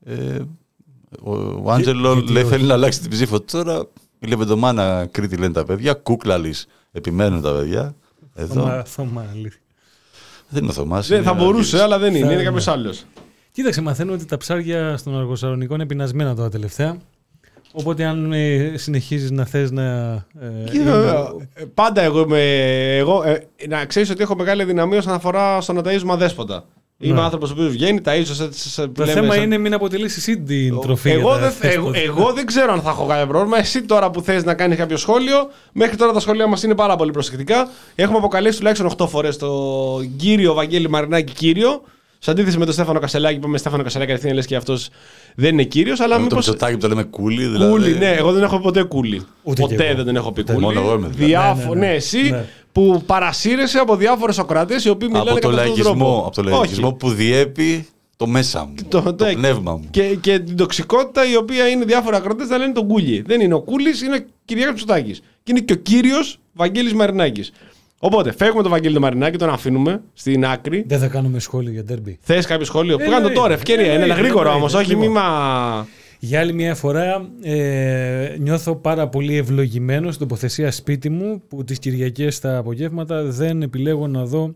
Ε, 0.05 0.39
ο, 1.23 1.35
ο 1.63 1.71
Άντζελο 1.73 2.13
γιατί 2.13 2.33
λέει 2.33 2.43
όχι. 2.43 2.53
θέλει 2.53 2.65
να 2.65 2.75
αλλάξει 2.75 3.01
την 3.01 3.11
ψήφο 3.11 3.39
του. 3.41 3.45
τώρα. 3.53 3.87
Η 4.19 4.27
Λεβεντομάνα 4.27 5.09
Κρήτη 5.11 5.37
λένε 5.37 5.53
τα 5.53 5.65
παιδιά. 5.65 5.93
Κούκλαλης 5.95 6.67
επιμένουν 6.93 7.43
τα 7.43 7.53
παιδιά. 7.53 7.95
Εδώ. 8.35 8.55
Θωμά- 8.55 8.87
Θωμά, 8.87 9.27
αλήθεια. 9.33 9.61
Δεν 10.49 10.63
είναι 10.63 10.71
ο 10.71 10.75
Θωμάς. 10.75 11.07
Δεν, 11.09 11.17
είναι 11.17 11.27
θα 11.27 11.33
ο 11.33 11.35
μπορούσε, 11.35 11.77
Αργύρης. 11.77 11.83
αλλά 11.83 11.99
δεν 11.99 12.09
είναι. 12.11 12.19
Θα 12.19 12.25
Είναι 12.25 12.35
είναι. 12.35 12.43
κάποιος 12.45 12.69
άλλος. 12.69 13.05
Κοίταξε, 13.53 13.81
μαθαίνω 13.81 14.13
ότι 14.13 14.25
τα 14.25 14.37
ψάρια 14.37 14.97
στον 14.97 15.17
Αργοσαρονικό 15.19 15.75
είναι 15.75 15.87
πεινασμένα 15.87 16.35
τώρα 16.35 16.49
τελευταία. 16.49 16.97
Οπότε 17.79 18.05
αν 18.05 18.33
ε, 18.33 18.73
συνεχίζεις 18.77 19.31
να 19.31 19.45
θες 19.45 19.71
να... 19.71 19.83
ε, 20.41 20.49
είναι- 20.73 20.93
Πάντα 21.75 22.03
εγώ 22.03 22.21
είμαι. 22.21 22.41
Εγώ, 22.97 23.23
ε, 23.23 23.39
να 23.69 23.85
ξέρεις 23.85 24.11
ότι 24.11 24.23
έχω 24.23 24.37
μεγάλη 24.37 24.65
δυναμία 24.65 24.99
όσον 24.99 25.13
αφορά 25.13 25.61
στο 25.61 25.73
να 25.73 25.81
ταΐζουμε 25.85 26.17
δέσποτα. 26.17 26.65
Είμαι 26.99 27.15
Ναι. 27.15 27.21
άνθρωπος 27.21 27.51
ο 27.51 27.53
οποίο 27.57 27.69
βγαίνει, 27.69 28.01
ταΐζω 28.05 28.23
σε. 28.25 28.49
σε 28.53 28.87
Το 28.89 28.93
λέμε, 29.05 29.13
θέμα 29.13 29.35
σαν- 29.35 29.43
είναι 29.43 29.59
μην 29.59 29.75
αποτελείς 29.75 30.17
εσύ 30.17 30.41
την 30.41 30.81
τροφή. 30.81 31.11
Εγώ 31.11 31.21
για 31.21 31.31
τα 31.31 31.39
δεν, 31.39 31.51
θε- 31.51 31.73
εγώ, 31.75 31.93
θέσποτα. 31.93 32.21
εγώ 32.21 32.33
δεν 32.33 32.47
ξέρω 32.47 32.73
αν 32.73 32.81
θα 32.81 32.91
έχω 32.91 33.07
κάποιο 33.07 33.27
πρόβλημα. 33.27 33.59
Εσύ 33.59 33.83
τώρα 33.83 34.11
που 34.11 34.21
θες 34.21 34.45
να 34.45 34.55
κάνεις 34.55 34.77
κάποιο 34.79 34.97
σχόλιο, 34.97 35.37
μέχρι 35.73 35.97
τώρα 35.97 36.13
τα 36.13 36.21
σχόλια 36.21 36.47
μας 36.47 36.63
είναι 36.63 36.75
πάρα 36.75 36.97
πολύ 36.97 37.11
προσεκτικά. 37.11 37.69
Έχουμε 37.95 38.19
αποκαλέσει 38.19 38.57
τουλάχιστον 38.59 38.87
8 38.99 39.07
φορές 39.09 39.37
τον 39.37 40.17
κύριο 40.17 40.55
Βαγγέλη 40.55 40.89
Μαρινάκη 40.89 41.33
κύριο. 41.33 41.83
Σε 42.19 42.31
αντίθεση 42.31 42.59
με 42.59 42.65
τον 42.65 42.75
Στέφανο 42.75 42.99
Κασελάκη, 42.99 43.35
που 43.35 43.41
είπαμε 43.41 43.59
Στέφανο 43.59 43.83
Κασελάκη 43.83 44.11
αριθμία 44.11 44.35
λες 44.35 44.47
και 44.47 44.57
αυτός 44.57 44.89
δεν 45.35 45.53
είναι 45.53 45.63
κύριος, 45.65 46.01
αλλά 46.01 46.09
Με 46.09 46.15
το 46.17 46.23
μήπω. 46.23 46.35
Μητσοτάκη 46.35 46.73
που 46.75 46.79
το 46.81 46.89
λέμε 46.89 47.03
κούλι. 47.03 47.47
Δηλαδή, 47.47 47.71
Κούλι, 47.71 47.95
ναι, 47.95 48.11
εγώ 48.11 48.33
δεν 48.33 48.43
έχω 48.43 48.57
πει 48.57 48.63
ποτέ 48.63 48.83
κούλι. 48.83 49.23
Ούτε 49.43 49.63
κι 49.63 49.69
ποτέ 49.69 49.87
εγώ. 49.87 49.97
δεν 49.97 50.05
τον 50.05 50.17
έχω 50.17 50.33
πει 50.33 50.43
κούλι. 50.45 50.59
Μόνο 50.61 50.81
εγώ 50.81 50.89
είμαι, 50.95 51.07
δηλαδή. 51.09 51.25
Διάφο- 51.25 51.75
Ναι, 51.75 51.81
ναι, 51.81 51.87
ναι, 51.87 51.87
ναι. 51.87 51.95
εσύ 51.95 52.23
Ναι. 52.31 52.45
που 52.73 53.03
παρασύρεσαι 53.07 53.79
από 53.79 53.97
διάφορου 53.97 54.33
Σοκράτε 54.33 54.75
οι 54.85 54.89
οποίοι 54.89 55.09
μιλάνε 55.13 55.31
από 55.31 55.41
το 55.41 55.49
κατά 55.49 55.63
αυτόν 55.63 55.75
τον 55.75 55.85
λαϊκισμό, 55.85 56.05
τρόπο. 56.05 56.27
από 56.27 56.35
το 56.35 56.41
Όχι. 56.41 56.51
λαϊκισμό 56.51 56.93
που 56.93 57.11
διέπει 57.11 57.87
το 58.17 58.27
μέσα 58.27 58.65
μου. 58.65 58.75
Το, 58.89 59.03
Το, 59.03 59.15
το- 59.15 59.25
πνεύμα 59.35 59.73
μου. 59.73 59.85
Και, 59.91 60.03
και 60.21 60.39
την 60.39 60.57
τοξικότητα 60.57 61.31
η 61.31 61.37
οποία 61.37 61.69
είναι 61.69 61.85
διάφορα 61.85 62.17
ακροτέ 62.17 62.45
να 62.45 62.59
λένε 62.59 62.73
τον 62.73 62.87
Κούλι. 62.89 63.23
Δεν 63.27 63.41
είναι 63.41 63.55
ο 63.55 63.61
Κούλης, 63.61 64.03
είναι 64.03 64.17
ο 64.17 64.21
Κυριάκος 64.45 64.75
Τσουτάκη. 64.77 65.13
Και 65.13 65.21
είναι 65.53 65.61
και 65.61 65.73
ο 65.73 65.77
κύριος 65.77 66.39
Βαγγέλης 66.53 66.95
Μαρινάκης. 66.95 67.53
Οπότε 67.99 68.33
φεύγουμε 68.33 68.63
τον 68.63 68.71
Βαγγέλη 68.71 68.93
τον 68.93 69.03
Μαρινάκη, 69.03 69.39
τον 69.39 69.49
αφήνουμε 69.49 70.03
στην 70.13 70.45
άκρη. 70.47 70.85
Δεν 70.87 70.99
θα 70.99 71.07
κάνουμε 71.09 71.39
σχόλιο 71.39 71.71
για 71.73 71.83
ντέρμπι. 71.85 72.19
Θες 72.21 72.47
κάποιο 72.47 72.65
σχόλιο; 72.65 72.97
Που 72.97 73.03
Εννοείται. 73.03 73.23
κάνω 73.25 73.35
τώρα, 73.41 73.53
ευκαιρία. 73.55 73.85
Είναι 73.85 73.93
Εννοείται, 73.95 74.15
γρήγορο 74.21 74.51
όμως, 74.53 74.73
εννοείται. 74.75 74.93
όχι 74.95 75.01
μη 75.01 75.07
Λοιπόν. 75.07 75.23
μα. 75.23 75.87
Για 76.19 76.41
άλλη 76.41 76.53
μια 76.53 76.75
φορά 76.75 77.29
ε, 77.43 78.37
νιώθω 78.39 78.75
πάρα 78.77 79.09
πολύ 79.09 79.37
ευλογημένο 79.37 80.07
στην 80.13 80.29
τοποθεσία 80.29 80.71
σπίτι 80.71 81.09
μου 81.11 81.43
που 81.49 81.65
τις 81.65 81.79
Κυριακές 81.79 82.35
στα 82.37 82.57
απογεύματα 82.59 83.23
δεν 83.23 83.63
επιλέγω 83.63 84.07
να 84.07 84.25
δω 84.25 84.55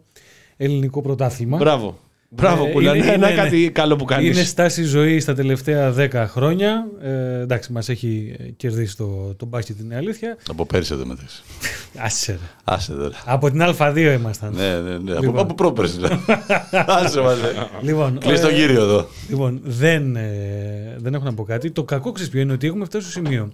ελληνικό 0.56 1.02
πρωτάθλημα. 1.02 1.56
Μπράβο. 1.56 1.98
Μπράβο, 2.32 2.66
Ε, 2.66 2.70
Κούλα. 2.70 2.96
είναι- 2.96 3.06
Ναι, 3.06 3.12
είναι- 3.12 3.26
ναι, 3.28 3.34
κάτι 3.34 3.58
ναι. 3.58 3.68
καλό 3.68 3.96
που 3.96 4.04
κάνεις. 4.04 4.28
Είναι 4.36 4.44
στάση 4.44 4.82
ζωής 4.82 5.22
στα 5.22 5.34
τελευταία 5.34 5.92
10 5.92 6.26
χρόνια. 6.28 6.86
Ε, 7.02 7.40
εντάξει, 7.40 7.72
μας 7.72 7.88
έχει 7.88 8.36
κερδίσει 8.56 8.96
το, 8.96 9.34
το 9.36 9.46
μπάσκετ, 9.46 9.80
είναι 9.80 9.96
αλήθεια. 9.96 10.36
Από 10.48 10.66
πέρσι 10.66 10.94
δεν 10.94 11.06
μετρήσει. 11.06 11.42
Άσε 12.06 12.32
ρε. 12.32 12.38
Άσε 12.64 12.92
τώρα. 12.92 13.22
Από 13.24 13.50
την 13.50 13.60
Α2 13.62 14.16
ήμασταν. 14.18 14.54
Ναι, 14.54 14.80
ναι, 14.80 14.90
ναι. 14.98 15.12
Λοιπόν. 15.12 15.28
Από, 15.28 15.40
από 15.40 15.54
πρόπερσι. 15.54 15.94
δηλαδή. 15.96 16.16
Άσε 16.86 17.20
μας. 17.20 17.38
ε. 17.38 17.52
Λοιπόν, 17.82 18.18
Κλείς 18.18 18.40
τον 18.40 18.50
ε, 18.50 18.54
κύριο 18.54 18.80
εδώ. 18.82 19.06
Λοιπόν, 19.28 19.60
δεν, 19.64 20.16
ε, 20.16 20.96
δεν 20.98 21.14
έχω 21.14 21.24
να 21.24 21.34
πω 21.34 21.42
κάτι. 21.44 21.70
Το 21.70 21.84
κακό 21.84 22.12
ξέρεις 22.12 22.30
ποιο 22.32 22.40
είναι 22.40 22.52
ότι 22.52 22.66
έχουμε 22.66 22.84
φτάσει 22.84 23.10
στο 23.10 23.12
σημείο 23.20 23.52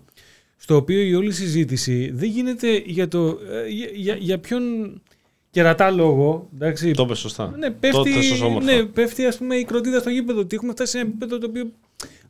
στο 0.58 0.76
οποίο 0.76 1.00
η 1.00 1.14
όλη 1.14 1.32
συζήτηση 1.32 2.10
δεν 2.14 2.28
γίνεται 2.28 2.82
για, 2.86 3.08
το, 3.08 3.26
ε, 3.28 3.68
για, 3.68 3.88
για, 3.94 4.16
για 4.18 4.38
ποιον 4.38 4.62
κερατά 5.56 5.90
λόγο. 5.90 6.48
Εντάξει, 6.54 6.90
Το 6.92 7.02
είπες 7.02 7.18
σωστά. 7.18 7.54
ναι, 7.58 7.66
Το 7.70 7.74
πέφτει, 7.80 8.10
θες 8.10 8.40
όμορφα. 8.40 8.72
ναι, 8.72 8.82
πέφτει 8.82 9.24
ας 9.26 9.36
πούμε 9.36 9.54
η 9.54 9.64
κροτίδα 9.64 9.98
στο 10.00 10.10
γήπεδο. 10.10 10.40
Ότι 10.40 10.56
έχουμε 10.56 10.72
φτάσει 10.72 10.90
σε 10.90 10.98
ένα 10.98 11.06
επίπεδο 11.08 11.38
το 11.38 11.46
οποίο 11.50 11.66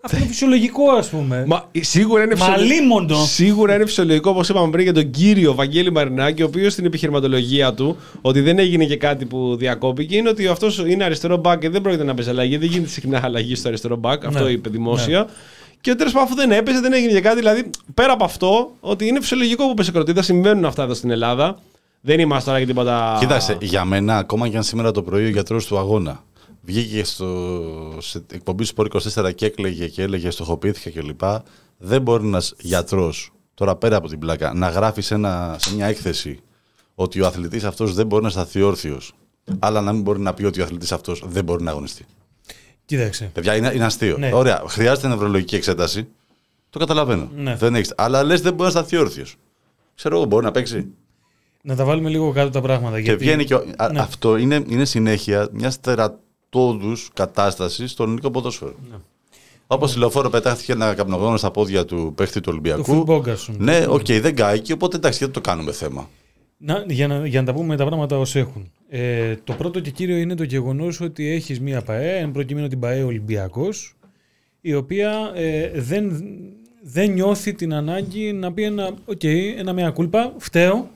αυτό 0.03 0.17
είναι 0.17 0.27
φυσιολογικό 0.27 0.91
ας 0.91 1.09
πούμε. 1.09 1.45
Μα 1.47 1.65
σίγουρα 1.81 2.23
είναι, 2.23 2.35
Μα 2.37 2.45
φυσιολογικό- 2.45 2.81
λίμοντο. 2.81 3.15
σίγουρα 3.25 3.75
είναι 3.75 3.85
φυσιολογικό, 3.87 4.31
όπως 4.31 4.49
είπαμε 4.49 4.71
πριν, 4.71 4.83
για 4.85 4.93
τον 4.93 5.11
κύριο 5.11 5.55
Βαγγέλη 5.55 5.93
Μαρινάκη, 5.93 6.43
ο 6.43 6.47
οποίος 6.47 6.73
στην 6.73 6.85
επιχειρηματολογία 6.85 7.75
του, 7.75 7.97
ότι 8.21 8.41
δεν 8.41 8.59
έγινε 8.59 8.85
και 8.85 8.97
κάτι 8.97 9.25
που 9.25 9.57
διακόπηκε, 9.57 10.17
είναι 10.17 10.29
ότι 10.29 10.47
αυτός 10.47 10.79
είναι 10.87 11.05
αριστερό 11.05 11.37
μπακ 11.37 11.59
και 11.61 11.69
δεν 11.69 11.81
πρόκειται 11.81 12.05
να 12.05 12.15
παίζει 12.15 12.31
αλλαγή. 12.31 12.57
Δεν 12.57 12.69
γίνεται 12.69 12.89
συχνά 12.91 13.21
αλλαγή 13.25 13.55
στο 13.55 13.69
αριστερό 13.69 13.97
μπακ. 13.97 14.25
Αυτό 14.25 14.45
Ναι. 14.45 14.51
είπε 14.51 14.69
δημόσια. 14.69 15.27
Και 15.81 15.95
τέλος 15.95 16.13
πάντων, 16.13 16.29
αφού 16.29 16.37
δεν 16.37 16.51
έπαιζε, 16.51 16.81
δεν 16.81 16.93
έγινε 16.93 17.13
και 17.13 17.21
κάτι. 17.21 17.37
Δηλαδή, 17.37 17.71
πέρα 17.95 18.13
από 18.13 18.25
αυτό, 18.25 18.71
ότι 18.81 19.07
είναι 19.07 19.21
φυσιολογικό 19.21 19.67
που 19.69 19.75
πέσει 19.75 19.93
κροτίδα, 19.93 20.23
συμβαίνουν 20.23 20.65
αυτά 20.65 20.83
εδώ 20.83 20.95
στην 20.95 21.11
Ελλάδα. 21.11 21.59
Δεν 22.07 22.21
είμαστε 22.21 22.45
τώρα 22.45 22.59
για 22.59 22.67
τίποτα. 22.67 23.17
Κοίταξε, 23.21 23.57
για 23.61 23.85
μένα, 23.85 24.17
ακόμα 24.17 24.49
και 24.49 24.57
αν 24.57 24.63
σήμερα 24.63 24.91
το 24.91 25.03
πρωί 25.03 25.25
ο 25.25 25.29
γιατρός 25.29 25.67
του 25.67 25.79
αγώνα 25.79 26.25
βγήκε 26.63 27.05
στο, 27.05 27.99
σε 27.99 28.25
εκπομπή 28.33 28.63
του 28.63 28.69
Σπορ 28.69 28.89
24 29.15 29.35
και 29.35 29.47
έκλαιγε 29.47 29.89
και 29.89 30.03
έλεγε 30.03 30.31
στοχοποιήθηκα 30.31 31.01
κλπ. 31.01 31.21
Δεν 31.79 32.03
μπορεί 32.03 32.27
ένας 32.27 32.55
γιατρός, 32.59 33.33
τώρα 33.55 33.77
πέρα 33.77 33.97
από 33.97 34.09
την 34.09 34.19
πλάκα, 34.19 34.55
να 34.55 34.69
γράφει 34.69 35.01
σε, 35.01 35.15
ένα, 35.15 35.57
σε 35.59 35.75
μια 35.75 35.87
έκθεση 35.87 36.41
ότι 36.95 37.21
ο 37.21 37.27
αθλητής 37.27 37.65
αυτός 37.65 37.95
δεν 37.95 38.07
μπορεί 38.07 38.23
να 38.23 38.31
σταθεί 38.31 38.63
όρθιος. 38.63 39.15
Αλλά 39.59 39.81
να 39.81 39.93
μην 39.93 40.03
μπορεί 40.03 40.21
να 40.21 40.35
πει 40.35 40.45
ότι 40.45 40.61
ο 40.61 40.65
αθλητής 40.65 40.93
αυτός 40.93 41.23
δεν 41.27 41.45
μπορεί 41.45 41.63
να 41.63 41.71
αγωνιστεί. 41.71 42.05
Κοίταξε. 42.85 43.31
Παιδιά, 43.33 43.57
είναι, 43.57 43.73
είναι 43.75 43.85
αστείο. 43.85 44.19
Ναι. 44.19 44.31
Ωραία, 44.35 44.63
χρειάζεται 44.69 45.09
νευρολογική 45.09 45.55
εξέταση. 45.55 46.09
Το 46.71 46.79
καταλαβαίνω. 46.79 47.31
Ναι. 47.35 47.57
Δεν 47.57 47.75
έχεις, 47.75 47.93
αλλά 47.97 48.25
λες 48.25 48.41
δεν 48.41 48.53
μπορεί 48.53 48.65
να 48.65 48.71
σταθεί 48.71 48.97
όρθιος. 48.97 49.37
Ξέρω 49.95 50.17
εγώ, 50.17 50.25
μπορεί 50.25 50.45
να 50.45 50.51
παίξει. 50.51 50.87
Να 51.69 51.77
τα 51.77 51.85
βάλουμε 51.85 52.09
λίγο 52.09 52.31
κάτω 52.33 52.51
τα 52.51 52.61
πράγματα. 52.61 52.97
Και 52.97 53.03
γιατί... 53.03 53.25
βγαίνει 53.25 53.45
και. 53.45 53.55
ο- 53.55 53.65
α- 53.77 53.93
Ναι. 53.93 54.01
Αυτό 54.01 54.37
είναι, 54.37 54.65
είναι 54.69 54.85
συνέχεια 54.85 55.49
μιας 55.53 55.81
τερατώδους 55.81 57.11
κατάστασης 57.15 57.91
στο 57.91 58.03
ελληνικό 58.03 58.31
ποδόσφαιρο. 58.31 58.75
Ναι. 58.91 58.97
Όπως 59.67 59.95
η 59.95 59.99
λεωφόρο 59.99 60.31
πετάχτηκε 60.31 60.73
ένα 60.73 60.95
καπνογόνο 60.95 61.37
στα 61.37 61.51
πόδια 61.51 61.85
του 61.85 62.13
παίχτη 62.17 62.35
του 62.35 62.41
Το 62.41 62.51
Ολυμπιακού. 62.51 62.85
φουτμπόγκα 62.85 63.37
σου. 63.37 63.55
Ναι, 63.59 63.85
οκ, 63.89 64.07
δεν 64.13 64.35
κάηκε, 64.37 64.73
οπότε 64.73 64.97
εντάξει, 64.97 65.19
γιατί 65.19 65.33
το 65.33 65.41
κάνουμε 65.41 65.73
θέμα. 65.73 66.09
Να, 66.59 66.85
για, 66.89 67.07
να, 67.09 67.27
για 67.27 67.41
να 67.41 67.47
τα 67.47 67.53
πούμε 67.53 67.77
τα 67.77 67.85
πράγματα 67.85 68.19
ως 68.19 68.35
έχουν. 68.37 68.71
Ε, 68.89 69.35
το 69.45 69.53
πρώτο 69.53 69.81
και 69.81 69.91
κύριο 69.91 70.17
είναι 70.17 70.35
το 70.35 70.43
γεγονός 70.45 71.01
ότι 71.01 71.31
έχεις 71.31 71.61
μία 71.61 71.83
ΠαΕ, 71.83 72.19
εν 72.19 72.33
προκειμένω 72.33 72.69
την 72.69 72.79
ΠαΕ 72.81 73.03
Ολυμπιακός, 73.03 73.95
η 74.61 74.75
οποία 74.75 75.33
ε, 75.35 75.71
δεν, 75.75 76.23
δεν 76.83 77.13
νιώθει 77.13 77.55
την 77.55 77.75
ανάγκη 77.75 78.33
να 78.33 78.53
πει 78.53 78.63
ένα, 78.63 78.91
οκ, 79.05 79.23
ένα 79.59 79.73
mea 79.73 79.91
culpa, 79.91 80.35
φταίω, 80.39 80.89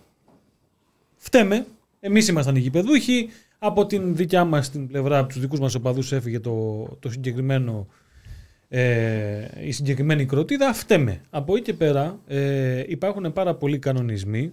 φταίμε, 1.20 1.66
εμείς 2.00 2.28
ήμασταν 2.28 2.56
οι 2.56 2.60
γηπεδούχοι, 2.60 3.28
από 3.58 3.86
την 3.86 4.16
δικιά 4.16 4.44
μας 4.44 4.70
την 4.70 4.86
πλευρά, 4.86 5.18
από 5.18 5.28
τους 5.28 5.40
δικούς 5.40 5.60
μας 5.60 5.74
οπαδούς 5.74 6.12
έφυγε 6.12 6.40
το, 6.40 6.84
το 7.00 7.10
συγκεκριμένο 7.10 7.86
ε, 8.68 9.48
η 9.60 9.70
συγκεκριμένη 9.70 10.26
κροτίδα, 10.26 10.72
φταίμε. 10.72 11.20
Από 11.30 11.54
εκεί 11.54 11.62
και 11.62 11.74
πέρα 11.74 12.18
ε, 12.26 12.84
υπάρχουν 12.86 13.32
πάρα 13.32 13.54
πολλοί 13.54 13.78
κανονισμοί 13.78 14.52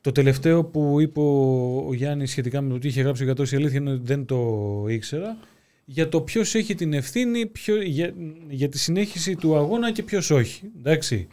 το 0.00 0.12
τελευταίο 0.12 0.64
που 0.64 1.00
είπε 1.00 1.20
ο 1.20 1.86
ο 1.86 1.94
Γιάννης 1.94 2.30
σχετικά 2.30 2.60
με 2.60 2.72
το 2.72 2.78
τι 2.78 2.88
είχε 2.88 3.02
γράψει 3.02 3.22
ο 3.22 3.24
Γιατρός, 3.24 3.52
η 3.52 3.56
αλήθεια 3.56 3.78
είναι 3.78 3.90
ότι 3.90 4.02
δεν 4.04 4.24
το 4.24 4.84
ήξερα, 4.88 5.36
για 5.84 6.08
το 6.08 6.20
ποιος 6.20 6.54
έχει 6.54 6.74
την 6.74 6.92
ευθύνη 6.92 7.46
ποιο, 7.46 7.82
για, 7.82 8.14
για 8.48 8.68
τη 8.68 8.78
συνέχιση 8.78 9.36
του 9.36 9.56
αγώνα 9.56 9.92
και 9.92 10.02
ποιος 10.02 10.30
όχι. 10.30 10.70
Εντάξει. 10.78 11.28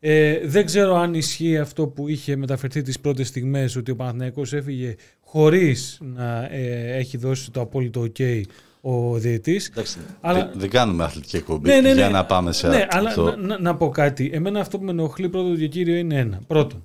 Ε, 0.00 0.40
δεν 0.46 0.64
ξέρω 0.66 0.96
αν 0.96 1.14
ισχύει 1.14 1.58
αυτό 1.58 1.86
που 1.86 2.08
είχε 2.08 2.36
μεταφερθεί 2.36 2.82
τις 2.82 3.00
πρώτες 3.00 3.28
στιγμές 3.28 3.76
ότι 3.76 3.90
ο 3.90 3.96
Παναθηναϊκός 3.96 4.52
έφυγε 4.52 4.94
χωρίς 5.20 5.98
να 6.14 6.44
ε, 6.50 6.96
έχει 6.96 7.16
δώσει 7.16 7.50
το 7.50 7.60
απόλυτο 7.60 8.06
ok 8.16 8.40
ο 8.80 9.18
διαιτής. 9.18 9.68
Εντάξει, 9.68 9.98
Αλλά- 10.20 10.38
δεν, 10.38 10.50
δεν 10.60 10.70
κάνουμε 10.70 11.04
αθλητική 11.04 11.36
εκπομπή 11.36 11.68
Ναι, 11.68 11.74
ναι, 11.74 11.88
ναι. 11.88 11.94
για 11.94 12.08
να 12.08 12.24
πάμε 12.24 12.52
σε 12.52 12.68
ναι, 12.68 12.86
αλλά 12.90 13.08
αυτό. 13.08 13.24
να, 13.24 13.36
να, 13.36 13.60
να 13.60 13.76
πω 13.76 13.88
κάτι. 13.88 14.30
Εμένα 14.32 14.60
αυτό 14.60 14.78
που 14.78 14.84
με 14.84 14.90
ενοχλεί 14.90 15.28
πρώτο 15.28 15.56
και 15.56 15.66
κύριο 15.68 15.94
είναι 15.96 16.18
ένα. 16.18 16.40
Πρώτον, 16.46 16.82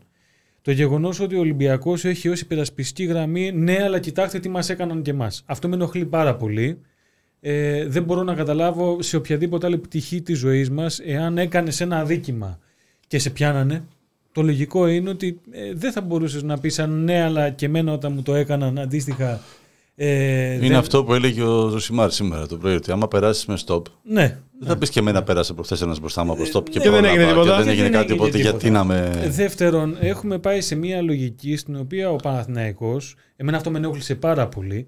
το 0.61 0.71
γεγονός 0.71 1.19
ότι 1.19 1.35
ο 1.35 1.39
Ολυμπιακός 1.39 2.05
έχει 2.05 2.29
ως 2.29 2.41
υπερασπιστική 2.41 3.03
γραμμή, 3.03 3.51
ναι, 3.51 3.83
αλλά 3.83 3.99
κοιτάξτε 3.99 4.39
τι 4.39 4.49
μας 4.49 4.69
έκαναν 4.69 5.01
και 5.01 5.11
εμάς. 5.11 5.43
Αυτό 5.45 5.67
με 5.67 5.75
ενοχλεί 5.75 6.05
πάρα 6.05 6.35
πολύ. 6.35 6.79
Ε, 7.39 7.85
δεν 7.87 8.03
μπορώ 8.03 8.23
να 8.23 8.33
καταλάβω 8.33 9.01
σε 9.01 9.15
οποιαδήποτε 9.15 9.65
άλλη 9.65 9.77
πτυχή 9.77 10.21
της 10.21 10.37
ζωής 10.39 10.69
μας, 10.69 10.99
εάν 11.05 11.37
έκανες 11.37 11.81
ένα 11.81 11.99
αδίκημα 11.99 12.59
και 13.13 13.19
σε 13.19 13.29
πιάνανε, 13.29 13.83
το 14.31 14.41
λογικό 14.41 14.87
είναι 14.87 15.09
ότι 15.09 15.39
ε, 15.51 15.73
δεν 15.73 15.91
θα 15.91 16.01
μπορούσες 16.01 16.43
να 16.43 16.59
πεις 16.59 16.79
αν 16.79 17.03
ναι, 17.03 17.21
αλλά 17.23 17.49
και 17.49 17.65
εμένα 17.65 17.91
όταν 17.93 18.11
μου 18.13 18.21
το 18.21 18.33
έκαναν 18.35 18.79
αντίστοιχα 18.79 19.39
Ε, 19.95 20.53
Είναι 20.53 20.67
δεν- 20.67 20.75
αυτό 20.75 21.03
που 21.03 21.13
έλεγε 21.13 21.41
ο 21.41 21.67
Ζωσιμάρ 21.69 22.11
σήμερα 22.11 22.47
το 22.47 22.57
πρωί. 22.57 22.75
Ότι 22.75 22.91
άμα 22.91 23.07
περάσεις 23.07 23.45
με 23.45 23.57
stop, 23.65 23.81
Ναι. 24.03 24.37
δεν 24.59 24.67
θα 24.67 24.77
πεις 24.77 24.89
και 24.89 24.99
εμένα 24.99 25.23
πέρασε 25.23 25.53
προχθές 25.53 25.81
ένας 25.81 25.99
μπροστά 25.99 26.23
μου 26.23 26.31
από 26.31 26.41
stop 26.53 26.69
και, 26.69 26.79
Και 26.79 26.89
δεν 26.89 27.05
έγινε 27.05 27.25
πρόλαβα 27.25 27.41
τίποτα. 27.41 27.57
Και 27.57 27.63
δεν 27.63 27.71
έγινε 27.71 27.83
Δεν 27.83 27.91
κάτι, 27.91 28.03
έγινε 28.05 28.19
οπότε 28.21 28.37
τίποτα. 28.37 28.49
γιατί 28.57 28.69
να 28.69 28.83
με. 28.83 29.27
Δεύτερον, 29.29 29.97
έχουμε 29.99 30.37
πάει 30.39 30.61
σε 30.61 30.75
μια 30.75 31.01
λογική 31.01 31.55
στην 31.55 31.75
οποία 31.75 32.09
ο 32.11 32.15
Παναθηναϊκός, 32.15 33.15
εμένα 33.35 33.57
αυτό 33.57 33.71
με 33.71 33.77
ενόχλησε 33.77 34.15
πάρα 34.15 34.47
πολύ, 34.47 34.87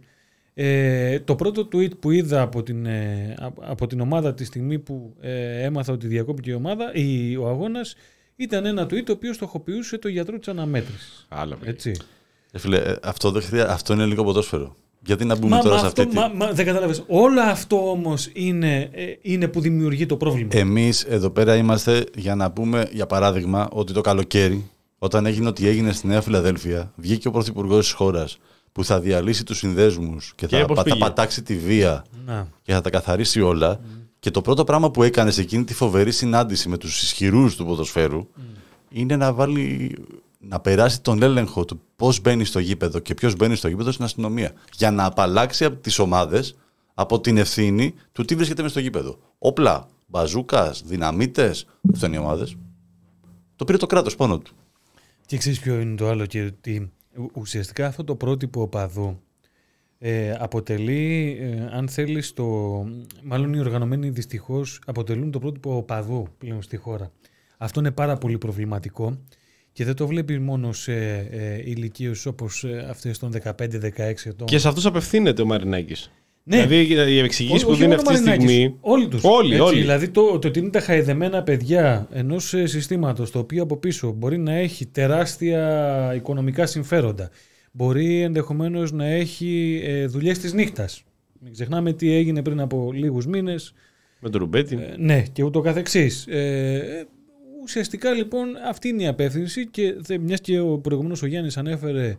ε, 0.53 1.19
το 1.19 1.35
πρώτο 1.35 1.67
tweet 1.73 1.97
που 1.99 2.11
είδα 2.11 2.41
από 2.41 2.63
την, 2.63 2.85
ε, 2.85 3.33
από- 3.39 3.61
από 3.65 3.87
την 3.87 3.99
ομάδα 4.01 4.33
τη 4.33 4.45
στιγμή 4.45 4.79
που 4.79 5.13
ε, 5.21 5.63
έμαθα 5.63 5.93
ότι 5.93 6.07
διακόπηκε 6.07 6.51
η 6.51 6.53
ομάδα, 6.53 6.91
η, 6.93 7.35
ο 7.35 7.47
αγώνας, 7.49 7.95
ήταν 8.35 8.65
ένα 8.65 8.83
tweet 8.83 9.03
το 9.05 9.11
οποίο 9.11 9.33
στοχοποιούσε 9.33 9.97
το 9.97 10.07
γιατρό 10.07 10.37
της 10.39 10.47
αναμέτρησης. 10.47 11.25
Άλλα 11.29 11.55
παιδιά. 11.55 11.71
Έτσι. 11.71 11.95
Ε, 12.51 12.57
φίλε, 12.59 12.77
ε, 12.77 12.95
αυτό, 13.03 13.31
δεν 13.31 13.41
χρειά... 13.41 13.69
αυτό 13.69 13.93
είναι 13.93 14.05
λίγο 14.05 14.23
ποδόσφαιρο. 14.23 14.75
Γιατί 15.05 15.25
να 15.25 15.35
μπούμε 15.35 15.55
Μα, 15.55 15.61
τώρα 15.61 15.73
μα 15.75 15.79
σε 15.81 15.85
αυτό, 15.87 16.01
αυτή 16.01 16.13
τη. 16.13 16.19
μα, 16.19 16.27
μα, 16.45 16.51
δεν 16.51 16.65
κατάλαβες. 16.65 17.03
Όλο 17.07 17.41
αυτό 17.41 17.89
όμως 17.89 18.29
είναι, 18.33 18.89
ε, 18.93 19.03
είναι 19.21 19.47
που 19.47 19.59
δημιουργεί 19.61 20.05
το 20.05 20.17
πρόβλημα. 20.17 20.49
Εμείς 20.53 21.03
εδώ 21.03 21.29
πέρα 21.29 21.55
είμαστε 21.55 22.05
για 22.15 22.35
να 22.35 22.51
πούμε, 22.51 22.87
για 22.91 23.05
παράδειγμα, 23.05 23.67
ότι 23.71 23.93
το 23.93 24.01
καλοκαίρι, 24.01 24.69
όταν 24.97 25.25
έγινε 25.25 25.47
ό,τι 25.47 25.67
έγινε 25.67 25.91
στη 25.91 26.07
Νέα 26.07 26.21
Φιλαδέλφια, 26.21 26.91
βγήκε 26.95 27.27
ο 27.27 27.31
πρωθυπουργός 27.31 27.85
της 27.85 27.91
χώρας 27.93 28.37
που 28.71 28.83
θα 28.83 28.99
διαλύσει 28.99 29.43
τους 29.43 29.57
συνδέσμους 29.57 30.33
και, 30.35 30.45
Και 30.45 30.57
θα, 30.57 30.65
πώς 30.65 30.75
πα- 30.75 30.83
θα 30.83 30.89
πήγε. 30.89 30.99
πατάξει 30.99 31.41
τη 31.43 31.55
βία 31.55 32.05
Να. 32.25 32.47
και 32.61 32.73
θα 32.73 32.81
τα 32.81 32.89
καθαρίσει 32.89 33.41
όλα. 33.41 33.79
Και 34.25 34.31
το 34.31 34.41
πρώτο 34.41 34.63
πράγμα 34.63 34.91
που 34.91 35.03
έκανες 35.03 35.33
σε 35.33 35.41
εκείνη 35.41 35.63
τη 35.63 35.73
φοβερή 35.73 36.11
συνάντηση 36.11 36.69
με 36.69 36.77
τους 36.77 37.01
ισχυρούς 37.01 37.55
του 37.55 37.65
ποδοσφαίρου 37.65 38.27
είναι 38.89 39.15
να 39.15 39.33
βάλει. 39.33 39.95
Να 40.39 40.59
περάσει 40.59 41.01
τον 41.01 41.21
έλεγχο 41.21 41.65
του 41.65 41.81
πώς 41.95 42.21
μπαίνει 42.21 42.45
στο 42.45 42.59
γήπεδο 42.59 42.99
και 42.99 43.13
ποιος 43.13 43.35
μπαίνει 43.35 43.55
στο 43.55 43.67
γήπεδο 43.67 43.91
στην 43.91 44.05
αστυνομία. 44.05 44.51
Για 44.77 44.91
να 44.91 45.05
απαλλάξει 45.05 45.65
από 45.65 45.75
τις 45.75 45.99
ομάδες 45.99 46.55
από 46.93 47.19
την 47.21 47.37
ευθύνη 47.37 47.93
του 48.11 48.25
τι 48.25 48.35
βρίσκεται 48.35 48.61
μες 48.61 48.71
στο 48.71 48.79
γήπεδο. 48.79 49.17
Όπλα, 49.39 49.87
μπαζούκας, 50.07 50.83
δυναμίτες. 50.85 51.67
Αυτό 51.93 52.05
είναι 52.05 52.15
οι 52.15 52.19
ομάδες. 52.19 52.55
Το 53.55 53.65
πήρε 53.65 53.77
το 53.77 53.85
κράτος 53.85 54.15
πάνω 54.15 54.39
του. 54.39 54.53
Και 55.25 55.37
ξέρεις 55.37 55.59
ποιο 55.59 55.79
είναι 55.79 55.95
το 55.95 56.09
άλλο, 56.09 56.25
και 56.25 56.41
ότι 56.41 56.91
ου- 57.15 57.31
ουσιαστικά 57.33 57.87
αυτό 57.87 58.03
το 58.03 58.15
πρότυπο 58.15 58.61
οπαδού 58.61 59.19
ε, 60.07 60.35
αποτελεί, 60.39 61.37
ε, 61.41 61.77
αν 61.77 61.87
θέλεις, 61.89 62.33
το, 62.33 62.45
μάλλον 63.23 63.53
οι 63.53 63.59
οργανωμένοι 63.59 64.09
δυστυχώς 64.09 64.81
αποτελούν 64.85 65.31
το 65.31 65.39
πρότυπο 65.39 65.75
οπαδού 65.77 66.27
πλέον 66.37 66.61
στη 66.61 66.77
χώρα. 66.77 67.11
Αυτό 67.57 67.79
είναι 67.79 67.91
πάρα 67.91 68.17
πολύ 68.17 68.37
προβληματικό 68.37 69.19
και 69.71 69.85
δεν 69.85 69.95
το 69.95 70.07
βλέπει 70.07 70.39
μόνο 70.39 70.73
σε 70.73 70.93
ε, 71.31 71.61
ηλικίες 71.63 72.25
όπως 72.25 72.63
ε, 72.63 72.87
αυτές 72.89 73.19
των 73.19 73.31
15-16 73.43 73.51
ετών. 73.97 74.47
Και 74.47 74.57
σε 74.57 74.67
αυτούς 74.67 74.85
απευθύνεται 74.85 75.41
ο 75.41 75.45
Μαρινάκης. 75.45 76.11
Ναι. 76.43 76.65
Δηλαδή 76.65 77.11
η 77.13 77.19
εξηγήση 77.19 77.55
Όχι- 77.55 77.65
που 77.65 77.71
όχι 77.71 77.79
δίνει 77.81 77.95
μόνο 77.95 78.01
αυτή 78.09 78.13
τη 78.13 78.19
Μαρινάκης, 78.29 78.51
στιγμή. 78.55 78.77
Όλοι 78.81 79.07
τους. 79.07 79.23
Όλοι, 79.23 79.53
Έτσι, 79.55 79.67
όλοι. 79.67 79.79
Δηλαδή 79.79 80.09
το, 80.09 80.39
το 80.39 80.47
ότι 80.47 80.59
είναι 80.59 80.69
τα 80.69 80.79
χαϊδεμένα 80.79 81.43
παιδιά 81.43 82.07
ενός 82.11 82.47
συστήματος 82.63 83.31
το 83.31 83.39
οποίο 83.39 83.63
από 83.63 83.77
πίσω 83.77 84.11
μπορεί 84.11 84.37
να 84.37 84.53
έχει 84.53 84.85
τεράστια 84.85 86.13
οικονομικά 86.15 86.65
συμφέροντα. 86.65 87.29
Μπορεί 87.77 88.21
ενδεχομένως 88.21 88.91
να 88.91 89.05
έχει 89.05 89.81
ε, 89.83 90.05
δουλειές 90.05 90.39
της 90.39 90.53
νύχτας. 90.53 91.03
Μην 91.39 91.53
ξεχνάμε 91.53 91.93
τι 91.93 92.11
έγινε 92.11 92.41
πριν 92.41 92.59
από 92.59 92.91
λίγους 92.93 93.25
μήνες. 93.27 93.73
Με 94.19 94.29
τον 94.29 94.39
Ρουμπέτη. 94.39 94.79
ναι, 94.97 95.23
και 95.31 95.43
ούτω 95.43 95.61
καθεξής. 95.61 96.27
Ε, 96.27 96.73
ε, 96.73 97.05
ουσιαστικά 97.63 98.13
λοιπόν 98.13 98.47
αυτή 98.69 98.87
είναι 98.87 99.03
η 99.03 99.07
απεύθυνση 99.07 99.67
και 99.67 99.93
δε, 99.97 100.17
μιας 100.17 100.41
και 100.41 100.59
ο 100.59 100.77
προηγούμενος 100.77 101.21
ο 101.21 101.25
Γιάννης 101.25 101.57
ανέφερε 101.57 102.17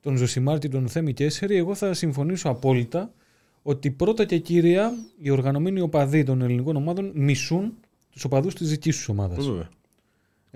τον 0.00 0.16
Ζωσιμάρτη, 0.16 0.68
τον 0.68 0.88
Θέμη 0.88 1.12
Κέσσερη, 1.12 1.56
εγώ 1.56 1.74
θα 1.74 1.94
συμφωνήσω 1.94 2.48
απόλυτα 2.48 3.12
ότι 3.62 3.90
πρώτα 3.90 4.24
και 4.24 4.38
κύρια 4.38 4.92
οι 5.18 5.30
οργανωμένοι 5.30 5.80
οπαδοί 5.80 6.24
των 6.24 6.42
ελληνικών 6.42 6.76
ομάδων 6.76 7.12
μισούν 7.14 7.74
τους 8.10 8.24
οπαδούς 8.24 8.54
της 8.54 8.70
δικής 8.70 8.96
τους 8.96 9.08
ομάδας. 9.08 9.50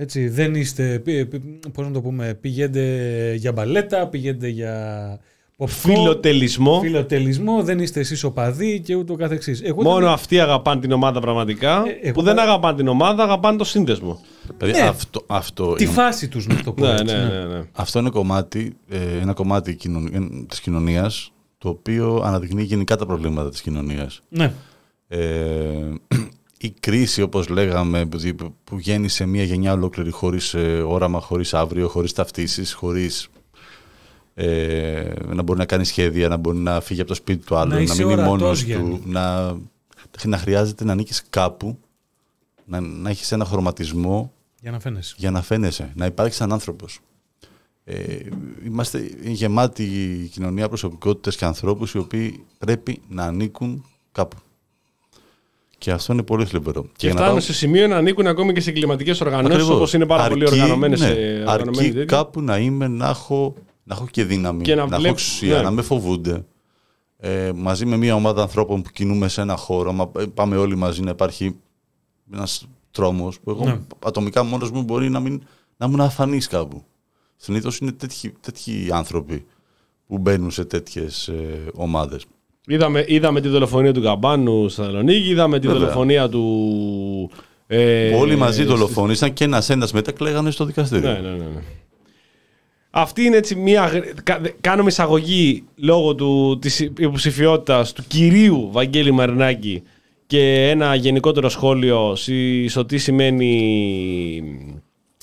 Βέβαια. 0.00 0.24
Έτσι, 0.24 0.28
δεν 0.28 0.54
είστε, 0.54 0.98
πι- 1.04 1.26
πι- 1.26 1.68
πώς 1.72 1.86
να 1.86 1.92
το 1.92 2.00
πούμε, 2.00 2.38
πηγαίνετε 2.40 3.34
για 3.36 3.52
μπαλέτα, 3.52 4.06
πηγαίνετε 4.06 4.48
για 4.48 5.18
popcorn, 5.56 5.66
Φιλοτελισμό. 5.68 6.80
φιλοτελισμό, 6.80 7.62
δεν 7.62 7.78
είστε 7.78 8.00
εσείς 8.00 8.24
οπαδοί 8.24 8.80
και 8.80 8.94
ούτω 8.94 9.14
καθεξής. 9.14 9.62
Εγώ 9.62 9.82
Μόνο 9.82 9.98
δεν- 10.04 10.08
αυτοί 10.08 10.40
αγαπάνε 10.40 10.80
την 10.80 10.92
ομάδα 10.92 11.20
πραγματικά. 11.20 11.82
Ε, 11.86 11.98
εγώ 12.02 12.12
που 12.14 12.22
δεν 12.22 12.34
πα- 12.34 12.42
αγαπάνε 12.42 12.76
την 12.76 12.88
ομάδα, 12.88 13.22
αγαπάνε 13.22 13.56
το 13.58 13.64
σύνδεσμο. 13.64 14.20
Δηλαδή, 14.58 14.80
Ναι. 14.80 14.86
αυτό, 14.86 15.22
αυτό, 15.26 15.72
τη 15.74 15.84
είναι, 15.84 15.92
φάση 15.92 16.28
τους 16.28 16.46
να 16.46 16.62
το 16.62 16.72
πω 16.72 16.84
Ναι, 16.86 16.92
έτσι, 16.92 17.14
ναι, 17.14 17.24
ναι. 17.24 17.44
ναι. 17.44 17.62
αυτό 17.72 17.98
είναι 17.98 18.10
κομμάτι, 18.10 18.76
ε, 18.90 19.20
ένα 19.20 19.32
κομμάτι 19.32 19.74
κοινων, 19.74 20.46
της 20.48 20.60
κοινωνίας 20.60 21.32
το 21.58 21.68
οποίο 21.68 22.22
αναδεικνύει 22.24 22.62
γενικά 22.62 22.96
τα 22.96 23.06
προβλήματα 23.06 23.48
της 23.50 23.60
κοινωνίας. 23.60 24.22
Ναι. 24.28 24.52
Ε, 25.08 25.18
η 26.62 26.70
κρίση, 26.70 27.22
όπως 27.22 27.48
λέγαμε, 27.48 28.06
που- 28.06 28.54
που 28.64 28.78
γέννησε 28.78 29.26
μια 29.26 29.42
γενιά 29.42 29.72
ολόκληρη 29.72 30.10
χωρίς 30.10 30.54
ε, 30.54 30.82
όραμα, 30.82 31.20
χωρίς 31.20 31.54
αύριο, 31.54 31.88
χωρίς 31.88 32.12
ταυτίσεις, 32.12 32.72
χωρίς 32.72 33.28
ε, 34.34 35.12
να 35.26 35.42
μπορεί 35.42 35.58
να 35.58 35.64
κάνει 35.64 35.84
σχέδια, 35.84 36.28
να 36.28 36.36
μπορεί 36.36 36.56
να 36.58 36.80
φύγει 36.80 37.00
από 37.00 37.08
το 37.08 37.14
σπίτι 37.14 37.44
του 37.46 37.56
άλλου, 37.56 37.70
Να 37.70 37.76
να, 37.76 37.82
είσαι 37.82 38.04
μείνει 38.04 38.12
ορατός, 38.12 38.38
μόνος 38.40 38.62
Γιάννη. 38.62 38.90
του, 38.98 39.02
να, 39.08 39.56
να 40.24 40.36
χρειάζεται 40.38 40.84
να 40.84 40.92
ανήκεις 40.92 41.22
κάπου, 41.30 41.78
να, 42.64 42.80
να 42.80 43.10
έχεις 43.10 43.32
ένα 43.32 43.44
χρωματισμό 43.44 44.32
Για 44.60 44.70
να 44.70 44.80
φαίνεσαι. 44.80 45.14
για 45.18 45.30
να 45.30 45.42
φαίνεσαι, 45.42 45.92
να 45.94 46.06
υπάρχει 46.06 46.34
σαν 46.34 46.52
άνθρωπος. 46.52 47.00
Ε, 47.84 48.18
είμαστε 48.66 49.10
γεμάτη 49.22 49.86
κοινωνία 50.32 50.68
προσωπικότητες 50.68 51.36
και 51.36 51.44
ανθρώπους 51.44 51.92
οι 51.94 51.98
οποίοι 51.98 52.44
πρέπει 52.58 53.00
να 53.08 53.24
ανήκουν 53.24 53.84
κάπου. 54.12 54.36
Και 55.80 55.90
αυτό 55.90 56.12
είναι 56.12 56.22
πολύ 56.22 56.44
θλιβερό. 56.46 56.82
Και 56.82 56.88
για 56.96 57.08
να 57.08 57.14
φτάνουν 57.14 57.32
πάω- 57.34 57.40
σε 57.44 57.52
σημείο 57.52 57.86
να 57.86 57.96
ανήκουν 57.96 58.26
ακόμη 58.26 58.52
και 58.52 58.60
σε 58.60 58.70
εγκληματικέ 58.70 59.10
οργανώσεις 59.22 59.54
Ακριβώς. 59.54 59.74
όπως 59.76 59.92
είναι 59.92 60.06
πάρα 60.06 60.28
πολύ 60.28 60.42
Αρκεί, 60.44 60.54
οργανωμένες. 60.60 61.00
ναι, 61.00 61.44
αρκεί 61.46 62.04
κάπου 62.04 62.40
να 62.40 62.58
είμαι, 62.58 62.88
να 62.88 63.08
έχω, 63.08 63.54
να 63.84 63.94
έχω 63.94 64.06
και 64.10 64.24
δύναμη, 64.24 64.62
Και 64.62 64.74
να 64.74 64.76
να, 64.76 64.82
έχω 64.88 64.96
βλέπ- 65.00 65.12
εξουσία, 65.12 65.56
ναι. 65.56 65.62
να 65.62 65.70
με 65.70 65.82
φοβούνται. 65.82 66.44
Ε, 67.16 67.50
μαζί 67.54 67.86
με 67.86 67.96
μια 67.96 68.14
ομάδα 68.14 68.42
ανθρώπων 68.42 68.82
που 68.82 68.90
κινούμε 68.90 69.28
σε 69.28 69.40
ένα 69.40 69.56
χώρο, 69.56 69.92
μα 69.92 70.10
ε, 70.18 70.24
πάμε 70.34 70.56
όλοι 70.56 70.76
μαζί 70.76 71.02
να 71.02 71.10
υπάρχει 71.10 71.56
ένας 72.32 72.66
τρόμος 72.90 73.40
που 73.40 73.50
εγώ 73.50 73.64
Ναι. 73.64 73.78
ατομικά 74.04 74.42
μόνος 74.42 74.70
μου 74.70 74.82
μπορεί 74.82 75.08
να, 75.10 75.20
μην, 75.20 75.42
να 75.76 75.86
ήμουν 75.86 76.00
αφανής 76.00 76.46
κάπου. 76.46 76.84
Συνήθως 77.36 77.78
είναι 77.78 77.92
τέτοιοι, 77.92 78.32
τέτοιοι 78.40 78.88
άνθρωποι 78.92 79.44
που 80.06 80.18
μπαίνουν 80.18 80.50
σε 80.50 80.64
τέτοιες 80.64 81.28
ε, 81.28 81.64
ομάδες. 81.74 82.24
Είδαμε, 82.70 83.04
είδαμε 83.08 83.40
τη 83.40 83.48
δολοφονία 83.48 83.92
του 83.92 84.02
Καμπάνου 84.02 84.68
στη 84.68 84.80
Θεσσαλονίκη, 84.80 85.28
είδαμε 85.28 85.58
τη 85.58 85.66
Βέβαια. 85.66 85.82
δολοφονία 85.82 86.28
του. 86.28 87.30
Ε, 87.66 88.14
Όλοι 88.14 88.36
μαζί 88.36 88.54
στις- 88.62 88.66
δολοφόνησαν 88.66 89.32
και 89.32 89.44
ένας-ένας 89.44 89.92
μετά 89.92 90.12
κλαίγανε 90.12 90.50
στο 90.50 90.64
δικαστήριο. 90.64 91.10
Ναι, 91.10 91.18
ναι, 91.18 91.28
ναι. 91.28 91.36
ναι. 91.36 91.62
Αυτή 92.90 93.22
είναι 93.22 93.36
έτσι 93.36 93.54
μια. 93.54 93.86
γρ- 93.86 94.22
κα- 94.22 94.38
δε- 94.42 94.50
Κάνουμε 94.60 94.88
εισαγωγή 94.88 95.64
λόγω 95.76 96.14
του, 96.14 96.58
της 96.60 96.80
υποψηφιότητας 96.80 97.92
του 97.92 98.02
κυρίου 98.08 98.68
Βαγγέλη 98.72 99.10
Μαρινάκη 99.12 99.82
και 100.26 100.68
ένα 100.70 100.94
γενικότερο 100.94 101.48
σχόλιο 101.48 102.14
σι- 102.16 102.68
στο 102.68 102.84
τι 102.84 102.98
σημαίνει 102.98 103.52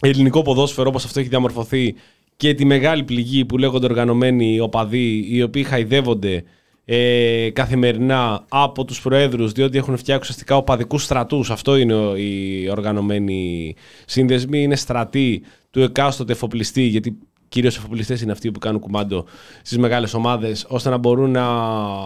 ελληνικό 0.02 0.42
ποδόσφαιρο 0.42 0.88
όπως 0.90 1.06
αυτό 1.06 1.20
έχει 1.20 1.30
διαμορφωθεί 1.30 1.96
και 2.38 2.54
τη 2.54 2.66
μεγάλη 2.66 3.04
πληγή 3.04 3.46
που 3.46 3.58
λέγονται 3.58 3.86
οργανωμένοι 3.86 4.60
οπαδοί 4.60 5.26
οι 5.30 5.42
οποίοι 5.42 5.64
χαϊδεύονται 5.64 6.44
ε, 6.90 7.50
καθημερινά 7.54 8.46
από 8.50 8.86
τους 8.86 9.02
προέδρους 9.02 9.52
διότι 9.52 9.78
έχουν 9.78 9.98
φτιάξει 9.98 10.22
ουσιαστικά 10.22 10.56
οπαδικούς 10.56 11.04
στρατούς. 11.04 11.52
Αυτό 11.52 11.76
είναι 11.76 11.94
ο- 11.94 12.16
οι 12.16 12.70
οργανωμένοι 12.70 13.76
σύνδεσμοι. 14.06 14.62
Είναι 14.62 14.76
στρατοί 14.76 15.42
του 15.72 15.82
εκάστοτε 15.82 16.32
εφοπλιστή 16.32 16.82
γιατί 16.82 17.18
κυρίως 17.50 17.78
εφοπλιστές 17.78 18.22
είναι 18.22 18.32
αυτοί 18.32 18.52
που 18.52 18.60
κάνουν 18.60 18.80
κουμάντο 18.80 19.26
στις 19.62 19.78
μεγάλες 19.78 20.14
ομάδες 20.14 20.66
ώστε 20.68 20.90
να 20.90 20.98
μπορούν 20.98 21.32
να 21.32 21.46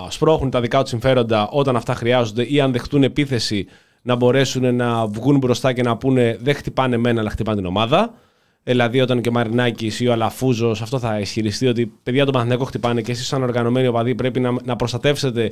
σπρώχνουν 0.10 0.50
τα 0.50 0.62
δικά 0.62 0.80
τους 0.82 0.90
συμφέροντα 0.90 1.50
όταν 1.50 1.76
αυτά 1.76 1.94
χρειάζονται 1.96 2.44
ή 2.44 2.60
αν 2.62 2.72
δεχτούν 2.72 3.04
επίθεση 3.04 3.66
να 4.02 4.16
μπορέσουν 4.16 4.76
να 4.76 5.08
βγουν 5.08 5.38
μπροστά 5.38 5.74
και 5.74 5.82
να 5.82 5.98
πούνε 5.98 6.38
δεν 6.42 6.56
χτυπάνε 6.56 6.96
εμένα 6.96 7.20
αλλά 7.20 7.30
χτυπάνε 7.30 7.58
την 7.58 7.66
ομάδα. 7.66 8.14
Δηλαδή, 8.64 9.02
όταν 9.02 9.22
και 9.22 9.30
ο 9.30 9.32
Μαρινάκης 9.32 10.00
ή 10.00 10.08
ο 10.08 10.12
Αλαφούζος 10.12 10.82
αυτό 10.82 11.00
θα 11.00 11.20
ισχυριστεί 11.20 11.68
ότι 11.68 11.92
παιδιά 12.04 12.24
τον 12.24 12.34
Παναθηναϊκό 12.34 12.66
χτυπάνε 12.66 13.02
και 13.02 13.12
εσείς, 13.12 13.28
σαν 13.28 13.44
οργανωμένοι 13.44 13.88
οπαδοί, 13.88 14.16
πρέπει 14.16 14.40
να, 14.40 14.56
να 14.64 14.76
προστατεύσετε 14.76 15.52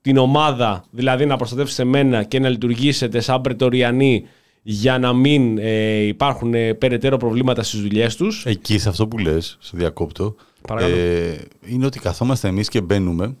την 0.00 0.16
ομάδα, 0.16 0.84
δηλαδή 0.90 1.26
να 1.26 1.36
προστατεύσετε 1.36 1.82
εμένα 1.82 2.22
και 2.22 2.38
να 2.38 2.48
λειτουργήσετε 2.48 3.20
σαν 3.20 3.40
πρετοριανοί 3.40 4.26
για 4.62 4.98
να 4.98 5.12
μην 5.12 5.58
ε, 5.58 5.94
υπάρχουν 5.94 6.54
ε, 6.54 6.74
περαιτέρω 6.74 7.16
προβλήματα 7.16 7.62
στις 7.62 7.80
δουλειές 7.80 8.16
τους. 8.16 8.46
Εκεί, 8.46 8.78
σε 8.78 8.88
αυτό 8.88 9.08
που 9.08 9.18
λες, 9.18 9.56
σε 9.60 9.76
διακόπτω, 9.76 10.34
Παρακαλώ. 10.68 10.96
ε, 10.96 11.44
είναι 11.66 11.86
ότι 11.86 11.98
καθόμαστε 11.98 12.48
εμείς 12.48 12.68
και 12.68 12.80
μπαίνουμε 12.80 13.36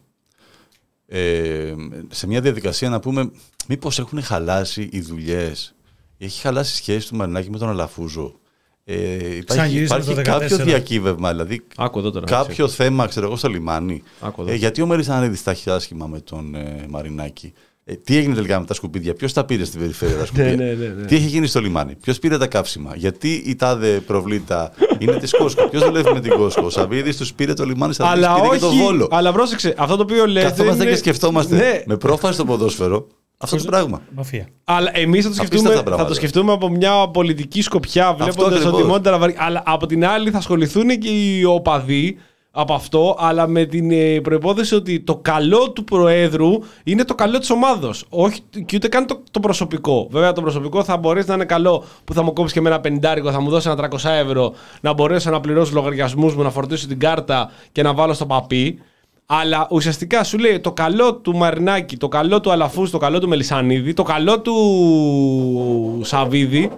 ε, 1.06 1.74
σε 2.08 2.26
μια 2.26 2.40
διαδικασία 2.40 2.88
να 2.88 3.00
πούμε 3.00 3.30
μήπως 3.68 3.98
έχουν 3.98 4.22
χαλάσει 4.22 4.88
οι 4.92 5.00
δουλειές. 5.00 5.74
Έχει 6.18 6.40
χαλάσει 6.40 6.72
η 6.72 6.76
σχέση 6.76 7.08
του 7.08 7.16
Μαρινάκη 7.16 7.50
με 7.50 7.58
τον 7.58 7.68
Αλαφούζο. 7.68 8.38
Ε, 8.86 8.94
υπάρχει 8.94 9.44
Ξαναγυρίσαμε 9.44 10.02
υπάρχει 10.02 10.22
το 10.24 10.30
14. 10.32 10.38
κάποιο 10.40 10.56
διακύβευμα, 10.64 11.30
δηλαδή 11.30 11.60
Άκου 11.76 11.98
εδώ 11.98 12.10
τώρα. 12.10 12.26
κάποιο 12.26 12.68
θέμα, 12.68 13.06
ξέρω 13.06 13.26
εγώ, 13.26 13.36
στο 13.36 13.48
λιμάνι. 13.48 14.02
Άκου 14.20 14.42
εδώ. 14.42 14.50
Ε, 14.50 14.54
γιατί 14.54 14.82
ο 14.82 14.86
Μελισανίδη 14.86 15.42
τα 15.42 15.50
έχει 15.50 15.70
άσχημα 15.70 16.06
με 16.06 16.20
τον 16.20 16.54
ε, 16.54 16.86
Μαρινάκη; 16.88 17.52
Ε, 17.84 17.94
τι 17.94 18.16
έγινε 18.16 18.34
τελικά 18.34 18.60
με 18.60 18.66
τα 18.66 18.74
σκουπίδια, 18.74 19.14
ποιος 19.14 19.32
τα 19.32 19.44
πήρε 19.44 19.64
στην 19.64 19.80
περιφέρεια 19.80 20.16
τα 20.16 20.26
σκουπίδια; 20.26 20.56
ναι, 20.56 20.64
ναι, 20.64 20.86
ναι. 20.86 21.04
Τι 21.06 21.14
έχει 21.16 21.26
γίνει 21.26 21.46
στο 21.46 21.60
λιμάνι, 21.60 21.94
ποιος 21.94 22.18
πήρε 22.18 22.38
τα 22.38 22.46
καύσιμα, 22.46 22.92
γιατί 22.96 23.42
η 23.46 23.56
τάδε 23.56 24.00
προβλήτα 24.00 24.72
είναι 24.98 25.16
της 25.16 25.30
Κόσκο, 25.36 25.68
ποιος 25.68 25.84
δουλεύει 25.84 26.12
με 26.12 26.20
την 26.20 26.30
Κόσκο; 26.30 26.64
Ο 26.64 26.70
Σαββίδης 26.70 27.16
τους 27.16 27.34
πήρε 27.34 27.52
το 27.54 27.64
λιμάνι, 27.64 27.94
σαν 27.94 28.06
Αλλά 28.06 28.34
πήρε 28.34 28.46
όχι. 28.46 28.58
και 28.58 28.64
το 28.64 28.70
βόλο. 28.72 29.08
Αλλά 29.10 29.32
πρόσεξε, 29.32 29.74
αυτό 29.78 29.96
το 29.96 30.02
οποίο 30.02 30.26
λέτε. 30.26 30.46
Καθόμαστε 30.48 30.82
είναι- 30.82 30.90
και 30.92 30.96
σκεφτόμαστε 30.98 31.56
Ναι, 31.56 31.82
με 31.86 31.96
πρόφαση 31.96 32.34
στο 32.34 32.44
ποδόσφαιρο 32.44 33.06
αυτό 33.38 33.56
το 33.56 33.64
πράγμα. 33.64 34.02
Μαφία. 34.14 34.46
Αλλά 34.64 34.90
εμείς 34.94 35.24
θα, 35.24 35.30
το 35.30 35.34
Απίστευτα 35.38 35.46
σκεφτούμε- 35.46 35.76
θα 35.76 35.82
πράγματα. 35.82 36.08
το 36.08 36.14
σκεφτούμε 36.14 36.52
από 36.52 36.68
μια 36.68 37.08
πολιτική 37.08 37.62
σκοπιά, 37.62 38.14
βλέποντας 38.14 38.52
ακριβώς. 38.58 38.72
ότι 38.78 38.82
μόνο 38.82 39.00
τα 39.00 39.10
λαβαρι- 39.10 39.36
Αλλά 39.40 39.62
από 39.66 39.86
την 39.86 40.06
άλλη 40.06 40.30
θα 40.30 40.38
ασχοληθούν 40.38 40.88
και 40.98 41.08
οι 41.08 41.44
οπαδοί 41.44 42.16
από 42.56 42.74
αυτό, 42.74 43.16
αλλά 43.18 43.46
με 43.46 43.64
την 43.64 43.90
ε, 43.90 44.20
προπόθεση 44.20 44.74
ότι 44.74 45.00
το 45.00 45.16
καλό 45.16 45.70
του 45.70 45.84
Προέδρου 45.84 46.50
είναι 46.84 47.04
το 47.04 47.14
καλό 47.14 47.38
της 47.38 47.50
ομάδος. 47.50 48.04
Όχι 48.08 48.40
και 48.66 48.76
ούτε 48.76 48.88
καν 48.88 49.06
το, 49.06 49.22
το 49.30 49.40
προσωπικό. 49.40 50.08
Βέβαια, 50.10 50.32
το 50.32 50.40
προσωπικό 50.40 50.84
θα 50.84 50.96
μπορέσει 50.96 51.28
να 51.28 51.34
είναι 51.34 51.44
καλό 51.44 51.84
που 52.04 52.12
θα 52.14 52.22
μου 52.22 52.32
κόψει 52.32 52.54
και 52.54 52.60
με 52.60 52.68
ένα 52.68 52.80
πεντάρικο, 52.80 53.30
θα 53.30 53.40
μου 53.40 53.50
δώσει 53.50 53.68
ένα 53.70 53.76
300 53.76 54.10
ευρώ, 54.10 54.52
να 54.80 54.92
μπορέσω 54.92 55.30
να 55.30 55.40
πληρώσω 55.40 55.70
λογαριασμούς 55.74 56.34
μου, 56.34 56.42
να 56.42 56.50
φορτίσω 56.50 56.86
την 56.86 56.98
κάρτα 56.98 57.50
και 57.72 57.82
να 57.82 57.94
βάλω 57.94 58.12
στο 58.12 58.26
παπί. 58.26 58.78
Αλλά 59.26 59.66
ουσιαστικά 59.70 60.24
σου 60.24 60.38
λέει 60.38 60.60
το 60.60 60.72
καλό 60.72 61.14
του 61.14 61.36
Μαρινάκη, 61.36 61.96
το 61.96 62.08
καλό 62.08 62.40
του 62.40 62.50
Αλαφούς, 62.50 62.90
το 62.90 62.98
καλό 62.98 63.18
του 63.20 63.28
Μελισανίδη, 63.28 63.94
το 63.94 64.02
καλό 64.02 64.40
του 64.40 66.00
Σαβίδη. 66.04 66.70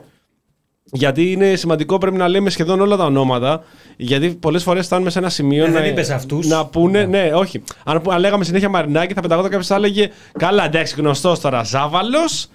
Γιατί 0.93 1.33
είναι 1.33 1.55
σημαντικό, 1.55 1.99
πρέπει 1.99 2.17
να 2.17 2.29
λέμε 2.29 2.51
σχεδόν 2.51 2.81
όλα 2.81 2.97
τα 2.97 3.05
ονόματα. 3.05 3.63
Γιατί 3.97 4.29
πολλές 4.29 4.63
φορές 4.63 4.87
φτάνουμε 4.87 5.11
σε 5.11 5.19
ένα 5.19 5.29
σημείο. 5.29 5.65
Ε, 5.65 5.69
να, 5.69 5.81
δεν 5.81 5.91
είπες 5.91 6.11
αυτούς. 6.11 6.47
Να 6.47 6.67
πούνε, 6.67 7.05
ναι, 7.05 7.31
όχι. 7.35 7.63
Αν, 7.85 8.03
που- 8.03 8.13
αν 8.13 8.21
λέγαμε 8.21 8.45
συνέχεια 8.45 8.69
Μαρινάκη, 8.69 9.15
θα 9.15 9.21
πεταγόταν 9.21 9.51
κάποιος 9.51 9.69
θα 9.69 9.75
έλεγε 9.75 10.11
Καλά, 10.39 10.65
εντάξει, 10.65 10.95
γνωστός 10.99 11.41
τώρα 11.41 11.63
Ζάβαλος. 11.63 12.49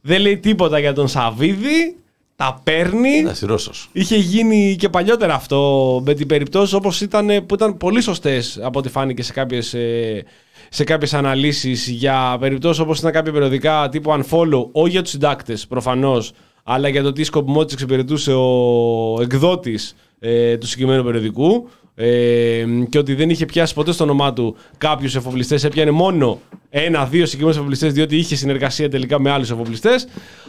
Δεν 0.00 0.20
λέει 0.20 0.38
τίποτα 0.38 0.78
για 0.78 0.92
τον 0.92 1.08
Σαβίδη. 1.08 1.96
Τα 2.38 2.60
παίρνει. 2.64 3.16
Εντάξει, 3.16 3.46
Ρώσο. 3.46 3.70
Είχε 3.92 4.16
γίνει 4.16 4.76
και 4.78 4.88
παλιότερα 4.88 5.34
αυτό 5.34 6.02
με 6.04 6.14
την 6.14 6.26
περιπτώσει 6.26 6.74
όπως 6.74 7.00
ήταν, 7.00 7.46
που 7.46 7.54
ήταν 7.54 7.76
πολύ 7.76 8.00
σωστές 8.00 8.58
από 8.62 8.78
ό,τι 8.78 8.88
φάνηκε 8.88 9.22
σε 9.22 9.32
κάποιες, 9.32 9.74
ε, 9.74 10.24
σε 10.68 10.84
κάποιες 10.84 11.14
αναλύσεις 11.14 11.88
για 11.88 12.36
περιπτώσεις 12.40 12.82
όπως 12.82 12.98
ήταν 12.98 13.12
κάποια 13.12 13.32
περιοδικά 13.32 13.88
τύπου 13.88 14.10
Unfollow, 14.10 14.68
όχι 14.72 14.90
για 14.90 15.02
τους 15.02 15.10
συντάκτες 15.10 15.66
προφανώς, 15.66 16.32
αλλά 16.64 16.88
για 16.88 17.02
το 17.02 17.12
τι 17.12 17.24
σκοπιμότητες 17.24 17.72
εξυπηρετούσε 17.72 18.32
ο 18.32 19.18
εκδότης 19.20 19.94
ε, 20.18 20.56
του 20.56 20.66
συγκεκριμένου 20.66 21.04
περιοδικού 21.04 21.68
ε, 21.94 22.64
και 22.88 22.98
ότι 22.98 23.14
δεν 23.14 23.30
είχε 23.30 23.46
πιάσει 23.46 23.74
ποτέ 23.74 23.92
στο 23.92 24.04
όνομά 24.04 24.32
του 24.32 24.56
κάποιους 24.78 25.14
εφοπλιστές, 25.14 25.64
έπιανε 25.64 25.90
μόνο 25.90 26.40
ένα-δύο 26.70 27.24
συγκεκριμένους 27.24 27.56
εφοπλιστές 27.56 27.92
διότι 27.92 28.16
είχε 28.16 28.36
συνεργασία 28.36 28.88
τελικά 28.90 29.20
με 29.20 29.30
άλλους 29.30 29.50
εφοπλιστές, 29.50 30.06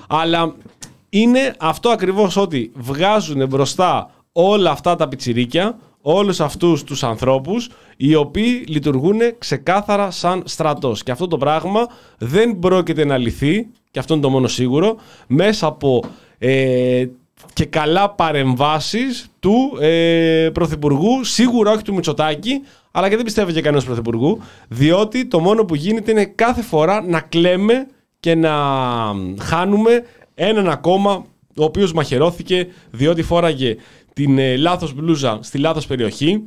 αλλά 0.08 0.56
είναι 1.10 1.56
αυτό 1.60 1.90
ακριβώς 1.90 2.38
ότι 2.38 2.72
βγάζουν 2.76 3.48
μπροστά 3.48 4.12
όλα 4.32 4.72
αυτά 4.72 4.96
τα 4.96 5.08
πιτσιρίκια, 5.08 5.78
όλους 6.02 6.40
αυτούς 6.40 6.84
τους 6.84 7.04
ανθρώπους, 7.04 7.70
οι 7.98 8.16
οποίοι 8.16 8.64
λειτουργούν 8.68 9.20
ξεκάθαρα 9.38 10.12
σαν 10.12 10.44
στρατός. 10.46 11.04
Και 11.04 11.12
αυτό 11.12 11.28
το 11.28 11.38
πράγμα 11.38 11.88
δεν 12.18 12.60
πρόκειται 12.60 13.06
να 13.06 13.18
λυθεί, 13.18 13.68
και 13.92 14.00
αυτό 14.00 14.14
είναι 14.14 14.24
το 14.24 14.30
μόνο 14.30 14.48
σίγουρο, 14.48 14.96
μέσα 15.28 15.68
από 15.68 16.04
ε, 16.38 17.06
και 17.54 17.66
καλά 17.66 18.10
παρεμβάσεις 18.10 19.28
του 19.40 19.78
ε, 19.80 20.50
Πρωθυπουργού, 20.54 21.24
σίγουρα 21.24 21.72
όχι 21.72 21.84
του 21.84 21.94
Μητσοτάκη, 21.94 22.62
αλλά 22.92 23.10
και 23.10 23.16
δεν 23.16 23.26
πιστεύω 23.26 23.52
και 23.52 23.62
κανένας 23.62 23.86
Πρωθυπουργού, 23.86 24.40
διότι 24.68 25.26
το 25.26 25.40
μόνο 25.40 25.66
που 25.66 25.76
γίνεται 25.76 26.12
είναι 26.12 26.26
κάθε 26.26 26.62
φορά 26.62 27.04
να 27.08 27.20
κλαίμε 27.20 27.88
και 28.20 28.36
να 28.36 28.54
χάνουμε 29.40 30.04
έναν 30.42 30.70
ακόμα 30.70 31.26
ο 31.58 31.64
οποίος 31.64 31.94
μαχαιρώθηκε 31.94 32.68
διότι 32.92 33.22
φόραγε 33.24 33.76
την 34.14 34.38
ε, 34.38 34.56
λάθος 34.56 34.94
μπλούζα 34.94 35.40
στη 35.42 35.58
λάθος 35.58 35.86
περιοχή 35.88 36.42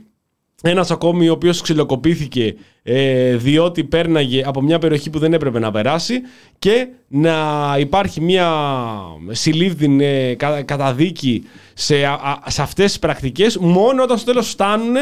ένας 0.62 0.90
ακόμη 0.90 1.28
ο 1.28 1.32
οποίος 1.32 1.60
ξυλοκοπήθηκε 1.60 2.54
ε, 2.82 3.36
διότι 3.36 3.84
πέρναγε 3.84 4.42
από 4.46 4.60
μια 4.62 4.78
περιοχή 4.78 5.10
που 5.10 5.18
δεν 5.18 5.32
έπρεπε 5.32 5.58
να 5.58 5.70
περάσει 5.70 6.20
και 6.58 6.88
να 7.08 7.36
υπάρχει 7.78 8.20
μια 8.20 8.52
συλλήβδη 9.30 10.04
ε, 10.04 10.34
κα- 10.34 10.62
καταδίκη 10.62 11.44
σε, 11.74 12.04
α- 12.04 12.12
α- 12.44 12.50
σε 12.50 12.62
αυτές 12.62 12.86
τις 12.86 12.98
πρακτικές 12.98 13.56
μόνο 13.56 14.02
όταν 14.02 14.16
στο 14.16 14.26
τέλος 14.26 14.48
φτάνουν 14.48 14.94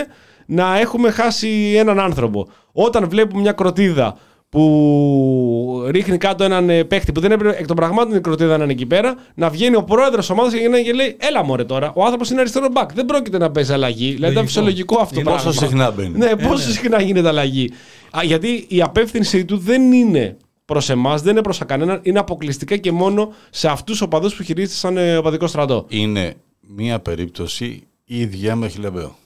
να 0.47 0.79
έχουμε 0.79 1.11
χάσει 1.11 1.75
έναν 1.77 2.01
άνθρωπο. 2.01 2.49
Όταν 2.73 3.09
βλέπουμε 3.09 3.41
μια 3.43 3.53
κροτίδα 3.53 4.17
που 4.51 5.85
ρίχνει 5.91 6.17
κάτω 6.17 6.45
έναν 6.45 6.71
ε, 6.71 6.85
παίχτη 6.85 7.13
που 7.13 7.21
δεν 7.21 7.33
έπρεπε 7.33 7.57
εκ 7.59 7.67
των 7.67 7.77
πραγμάτων 7.77 8.17
η 8.17 8.21
κροτίδα 8.21 8.57
να 8.57 8.63
είναι 8.65 8.73
εκεί 8.73 8.87
πέρα, 8.87 9.15
να 9.35 9.51
βγαίνει 9.51 9.77
ο 9.77 9.83
πρόεδρος 9.85 10.31
ομάδας 10.31 10.53
και, 10.55 10.69
να- 10.69 10.81
και 10.81 10.93
λέει: 10.93 11.17
Έλα 11.21 11.45
μωρέ 11.45 11.65
τώρα, 11.65 11.93
ο 11.95 12.05
άνθρωπος 12.05 12.31
είναι 12.31 12.41
αριστερό 12.41 12.69
μπακ. 12.73 12.93
Δεν 12.93 13.07
πρόκειται 13.07 13.39
να 13.39 13.51
παίζει 13.51 13.73
αλλαγή. 13.73 14.13
Δηλαδή 14.13 14.33
ήταν 14.33 14.47
φυσιολογικό 14.47 15.01
αυτό 15.01 15.15
το 15.15 15.21
Είναι 15.21 15.31
πράγμα. 15.31 15.45
πόσο 15.51 15.59
συχνά 15.67 15.91
μπαίνει. 15.91 16.19
Ναι, 16.19 16.37
πόσο 16.37 16.71
συχνά 16.71 17.03
γίνεται 17.03 17.29
αλλαγή. 17.29 17.71
Α, 18.17 18.21
γιατί 18.25 18.65
η 18.69 18.83
απεύθυνση 18.83 19.45
του 19.45 19.59
δεν 19.59 19.93
είναι 19.93 20.37
προς 20.65 20.91
εμάς, 20.91 21.23
δεν 21.23 21.33
είναι 21.33 21.43
προς 21.43 21.59
κανέναν, 21.67 22.01
είναι 22.03 22.19
αποκλειστικά 22.19 22.77
και 22.77 22.93
μόνο 22.93 23.33
σε 23.51 23.69
αυτούς 23.69 23.91
τους 23.99 24.01
οπαδούς 24.01 24.35
που 24.35 24.43
χειρίζεται 24.43 24.75
σαν 24.75 24.97
ε, 24.97 25.17
οπαδικό 25.17 25.47
στρατό. 25.47 25.85
Είναι 25.89 26.35
μία 26.61 26.99
περίπτωση 27.01 27.83
ίδια 28.05 28.57
με 28.57 28.69
Χιλεμπέο. 28.69 29.17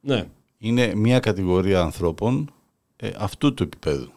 Ναι. 0.00 0.24
Είναι 0.58 0.92
μία 0.94 1.18
κατηγορία 1.18 1.80
ανθρώπων 1.80 2.50
ε, 2.96 3.08
αυτού 3.18 3.54
του 3.54 3.62
επίπεδου. 3.62 4.10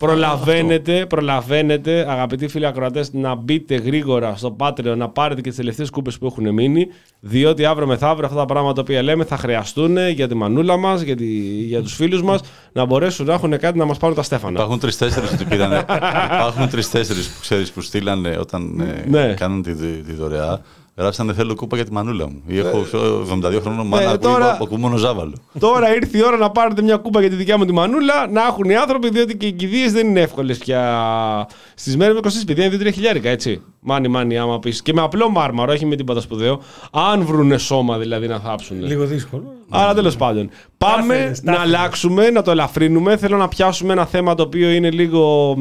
Προλαβαίνετε, 0.00 1.06
προλαβαίνετε, 1.06 2.06
αγαπητοί 2.10 2.48
φίλοι 2.48 2.66
ακροατές, 2.66 3.12
να 3.12 3.34
μπείτε 3.34 3.74
γρήγορα 3.74 4.36
στο 4.36 4.56
Patreon 4.60 4.94
να 4.96 5.08
πάρετε 5.08 5.40
και 5.40 5.48
τις 5.48 5.56
τελευταίες 5.58 5.90
κούπες 5.90 6.18
που 6.18 6.26
έχουν 6.26 6.52
μείνει. 6.54 6.86
Διότι 7.20 7.64
αύριο 7.64 7.86
μεθαύριο 7.86 8.26
αυτά 8.26 8.38
τα 8.38 8.44
πράγματα 8.44 8.74
τα 8.74 8.80
οποία 8.80 9.02
λέμε 9.02 9.24
θα 9.24 9.36
χρειαστούν 9.36 10.08
για 10.08 10.28
τη 10.28 10.34
μανούλα 10.34 10.76
μας, 10.76 11.00
για, 11.00 11.16
τη, 11.16 11.26
για 11.64 11.82
τους 11.82 11.94
φίλους 11.94 12.22
μας, 12.22 12.40
να 12.72 12.84
μπορέσουν 12.84 13.26
να 13.26 13.32
έχουν 13.32 13.58
κάτι 13.58 13.78
να 13.78 13.84
μας 13.84 13.98
πάρουν 13.98 14.16
τα 14.16 14.22
στέφανα. 14.22 14.58
Υπάρχουν 14.58 14.78
τρει-τέσσερι 14.78 15.26
που 15.26 15.44
πήρανε. 15.48 15.84
Υπάρχουν 16.34 16.68
τρει-τέσσερι 16.68 17.20
που 17.20 17.40
ξέρεις 17.40 17.70
που 17.72 17.80
στείλανε 17.80 18.36
όταν 18.40 18.80
ε, 18.80 19.08
Ναι. 19.08 19.34
κάνουν 19.34 19.62
τη, 19.62 19.74
τη 20.02 20.12
δωρεά. 20.12 20.60
Γράψανε 20.96 21.32
θέλω 21.32 21.54
κούπα 21.54 21.76
για 21.76 21.84
τη 21.84 21.92
μανούλα 21.92 22.28
μου. 22.28 22.42
Ή 22.46 22.58
έχω 22.58 22.80
ξέρω, 22.82 23.26
72 23.44 23.60
χρόνων 23.60 23.86
μάνα 23.86 24.02
Ε, 24.02 24.06
ακούει 24.06 24.18
τώρα- 24.32 24.56
από 24.60 24.76
μόνο 24.76 24.96
ζάβαλο. 24.96 25.32
Τώρα 25.58 25.94
ήρθε 25.94 26.18
η 26.18 26.22
ώρα 26.24 26.36
να 26.36 26.50
πάρετε 26.50 26.82
μια 26.82 26.96
κούπα 26.96 27.20
για 27.20 27.28
τη 27.30 27.36
δικιά 27.36 27.58
μου 27.58 27.64
τη 27.64 27.72
μανούλα, 27.72 28.26
να 28.30 28.42
έχουν 28.42 28.70
οι 28.70 28.76
άνθρωποι, 28.76 29.08
διότι 29.10 29.36
και 29.36 29.46
οι 29.46 29.52
κηδείες 29.52 29.92
δεν 29.92 30.06
είναι 30.08 30.20
εύκολες 30.20 30.58
πια. 30.58 31.48
Στις 31.74 31.96
μέρες 31.96 32.14
με 32.14 32.20
20 32.20 32.44
παιδιά 32.46 32.64
είναι 32.64 32.76
2-3 32.76 32.90
χιλιάρικα, 32.92 33.28
έτσι. 33.30 33.62
Μάνι, 33.80 34.08
μάνι, 34.08 34.38
άμα 34.38 34.58
πεις. 34.58 34.82
Και 34.82 34.92
με 34.92 35.00
απλό 35.00 35.30
μάρμαρο, 35.30 35.72
όχι 35.72 35.86
με 35.86 35.96
τίποτα 35.96 36.20
σπουδαίο. 36.20 36.60
Αν 36.90 37.22
βρουνε 37.24 37.58
σώμα 37.58 37.98
δηλαδή 37.98 38.26
να 38.26 38.38
θάψουν. 38.38 38.82
Λίγο 38.84 39.04
δύσκολο. 39.04 39.52
Άρα 39.68 39.94
τέλος 39.94 40.16
πάντων. 40.16 40.50
Πάμε 40.78 41.14
Τάφερες, 41.14 41.42
να 41.42 41.52
τάφερες. 41.52 41.74
αλλάξουμε, 41.76 42.30
να 42.30 42.42
το 42.42 42.50
ελαφρύνουμε. 42.50 43.16
Θέλω 43.16 43.36
να 43.36 43.48
πιάσουμε 43.48 43.92
ένα 43.92 44.06
θέμα 44.06 44.34
το 44.34 44.42
οποίο 44.42 44.70
είναι 44.70 44.90
λίγο. 44.90 45.54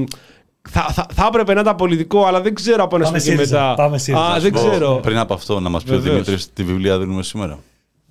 Θα, 0.70 0.82
θα, 0.82 1.06
θα 1.14 1.26
έπρεπε 1.28 1.54
να 1.54 1.62
ήταν 1.62 1.76
πολιτικό, 1.76 2.26
αλλά 2.26 2.42
δεν 2.42 2.54
ξέρω 2.56 2.84
από 2.84 2.96
ένα 2.96 3.06
Πάμε 3.06 3.20
σημείο 3.20 3.38
και 3.38 3.44
ΣΥΡΙΖΑ, 3.44 3.62
μετά. 3.70 3.74
πάμε 3.84 3.98
ΣΥΡΙΖΑ. 3.98 4.26
Α, 4.26 4.40
δεν 4.40 4.52
Πω, 4.52 4.60
ξέρω. 4.60 5.00
Πριν 5.04 5.18
από 5.18 5.34
αυτό, 5.34 5.60
να 5.60 5.70
μας 5.70 5.84
πει 5.84 5.92
ο 5.92 5.94
Βεβαίως. 5.94 6.14
Δημήτρης 6.14 6.54
τι 6.54 6.64
βιβλία 6.64 7.00
δίνουμε 7.00 7.24
σήμερα. 7.24 7.60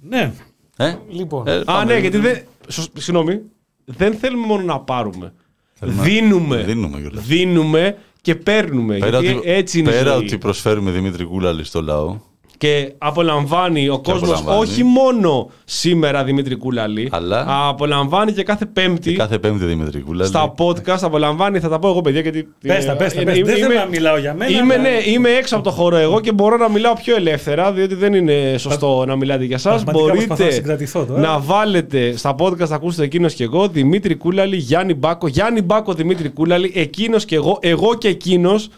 Ναι, 0.00 0.32
Ε; 0.76 0.94
λοιπόν. 1.10 1.46
Ε, 1.48 1.56
Α, 1.56 1.64
πάμε. 1.64 1.84
ναι, 1.92 1.98
γιατί 2.00 2.18
δεν. 2.18 2.42
σω- 2.68 2.90
Συγγνώμη. 2.98 3.40
Δεν 3.84 4.14
θέλουμε 4.14 4.46
μόνο 4.46 4.62
να 4.62 4.78
πάρουμε. 4.80 5.32
Θέλουμε- 5.72 6.02
Δίνουμε. 6.02 6.56
Δίνουμε 6.62 7.00
κιόλας. 7.00 7.24
Δίνουμε 7.24 7.96
και 8.20 8.34
παίρνουμε. 8.34 8.98
Πέρα, 8.98 9.20
γιατί 9.20 9.36
ότι, 9.38 9.50
έτσι 9.50 9.78
είναι 9.78 9.90
η 9.90 9.92
πέρα 9.92 10.12
ζωή. 10.14 10.24
ότι 10.24 10.38
προσφέρουμε 10.38 10.90
Δημήτρη 10.90 11.24
Κούλαλη 11.24 11.64
στο 11.64 11.82
λαό, 11.82 12.16
Και 12.62 12.92
απολαμβάνει 12.98 13.88
ο 13.88 13.98
κόσμος 13.98 14.22
απολαμβάνει. 14.30 14.60
όχι 14.60 14.84
μόνο 14.84 15.50
σήμερα 15.64 16.24
Δημήτρη 16.24 16.56
Κούλαλη, 16.56 17.08
Αλλά- 17.12 17.44
απολαμβάνει 17.68 18.32
και 18.32 18.42
κάθε 18.42 18.66
Πέμπτη 18.66 19.12
κάθε 19.12 19.38
Πέμπτη 19.38 19.64
Δημήτρη 19.64 20.00
Κούλαλη. 20.00 20.28
στα 20.28 20.54
podcast. 20.58 20.98
Απολαμβάνει, 21.00 21.58
θα 21.60 21.68
τα 21.68 21.78
πω 21.78 21.88
εγώ 21.88 22.00
παιδιά. 22.00 22.20
Γιατί, 22.20 22.48
Πες 22.66 22.84
τα, 22.84 22.96
πες 22.96 23.14
τα, 23.14 23.22
πες. 23.22 23.36
είμαι- 23.36 23.44
Δεν 23.46 23.54
θέλω 23.56 23.64
είμαι- 23.72 23.74
να 23.82 23.86
μιλάω 23.86 24.18
για 24.18 24.34
μένα, 24.34 24.50
Είμαι, 24.58 24.74
αλλά- 24.74 24.82
ναι, 24.82 24.90
είμαι 25.06 25.30
έξω 25.30 25.54
από 25.54 25.64
το 25.64 25.70
χώρο 25.70 25.96
εγώ 25.96 26.20
και 26.20 26.32
μπορώ 26.32 26.56
να 26.56 26.68
μιλάω 26.70 26.92
πιο 26.94 27.16
ελεύθερα, 27.16 27.72
διότι 27.72 27.94
δεν 27.94 28.14
είναι 28.14 28.54
σωστό 28.58 29.04
να 29.06 29.16
μιλάτε 29.16 29.44
για 29.44 29.56
εσά. 29.56 29.68
Πραγματικά 29.70 30.02
προσπαθώ 30.12 30.28
να 30.28 30.36
Μπορείτε 30.36 30.54
συγκρατηθώ 30.54 31.04
τώρα. 31.04 31.20
να 31.20 31.38
βάλετε 31.38 32.16
στα 32.16 32.34
podcast, 32.38 32.66
θα 32.66 32.74
ακούσετε 32.74 33.04
εκείνος 33.04 33.34
και 33.34 33.44
εγώ, 33.44 33.68
Δημήτρη 33.68 34.14
Κούλαλη, 34.14 34.56
Γιάννη 34.56 34.94
Μπάκο, 34.94 35.26
Γιάννη 35.28 35.62
Μπάκο, 35.62 35.92
Δημήτρη 35.94 36.28
Κούλαλη, 36.28 36.72
εκείνος 36.74 37.24
και 37.24 37.34
εγώ, 37.34 37.58
εγώ 37.62 37.94
και 37.94 38.08
εκείνος. 38.08 38.68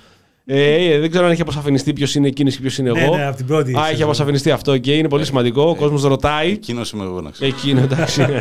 Ε, 0.47 0.99
δεν 0.99 1.11
ξέρω 1.11 1.25
αν 1.27 1.31
έχει 1.33 1.41
αποσαφινιστεί 1.41 1.93
ποιος 1.93 2.15
είναι 2.15 2.27
εκείνο 2.29 2.51
και 2.51 2.59
ποιος 2.61 2.79
είναι 2.79 2.91
Ναι, 2.93 3.01
εγώ. 3.05 3.17
ναι, 3.17 3.27
από 3.27 3.37
την 3.37 3.47
πρώτη 3.47 3.75
Α, 3.75 3.79
έχει 3.81 3.87
σεζόν. 3.89 4.03
αποσαφινιστεί 4.05 4.51
αυτό 4.51 4.79
και 4.79 4.93
είναι 4.97 5.09
πολύ 5.09 5.25
σημαντικό. 5.25 5.63
Ο 5.63 5.75
κόσμος 5.75 6.03
ρωτάει. 6.03 6.51
Εκείνος 6.53 6.91
είμαι 6.91 7.05
εγώ 7.05 7.21
να 7.21 7.31
ξέρω. 7.31 7.51
Εκείνο, 7.57 7.81
εντάξει. 7.81 8.25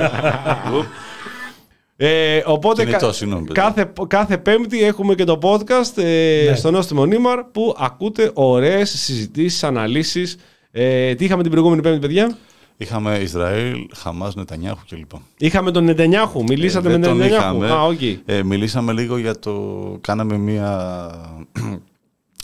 Ε, 1.97 2.41
οπότε 2.45 2.83
Κινητός, 2.85 3.01
κα- 3.01 3.11
συγγνώμη, 3.13 3.45
παιδιά. 3.45 3.63
κάθε, 3.63 3.91
κάθε 4.07 4.37
Πέμπτη 4.37 4.83
έχουμε 4.83 5.15
και 5.15 5.23
το 5.23 5.39
podcast 5.41 5.97
ε, 6.03 6.45
Ναι. 6.49 6.55
στο 6.55 6.71
Νόστιμο 6.71 7.05
Νίμαρ 7.05 7.43
που 7.43 7.75
ακούτε 7.79 8.31
ωραίες 8.33 8.89
συζητήσεις, 8.89 9.63
αναλύσεις. 9.63 10.35
Ε, 10.71 11.13
τι 11.15 11.25
είχαμε 11.25 11.41
την 11.41 11.51
προηγούμενη 11.51 11.81
Πέμπτη, 11.81 11.99
παιδιά; 11.99 12.37
Είχαμε 12.77 13.17
Ισραήλ, 13.17 13.75
Χαμάς, 13.95 14.35
Νετανιάχου 14.35 14.81
κλπ. 14.89 15.11
Είχαμε 15.37 15.71
τον 15.71 15.83
Νετενιάχου. 15.83 16.43
Μιλήσατε 16.43 16.87
Ε, 16.87 16.91
με 16.91 16.97
δεν 16.97 17.01
τον 17.01 17.09
τον 17.09 17.19
Νετενιάχου. 17.27 17.55
είχαμε. 17.63 17.71
Α, 17.79 17.83
οκ. 17.85 18.01
Ε, 18.25 18.43
μιλήσαμε 18.43 18.93
λίγο 18.93 19.17
για 19.17 19.39
το. 19.39 19.53
Κάναμε 20.01 20.37
μία. 20.37 21.09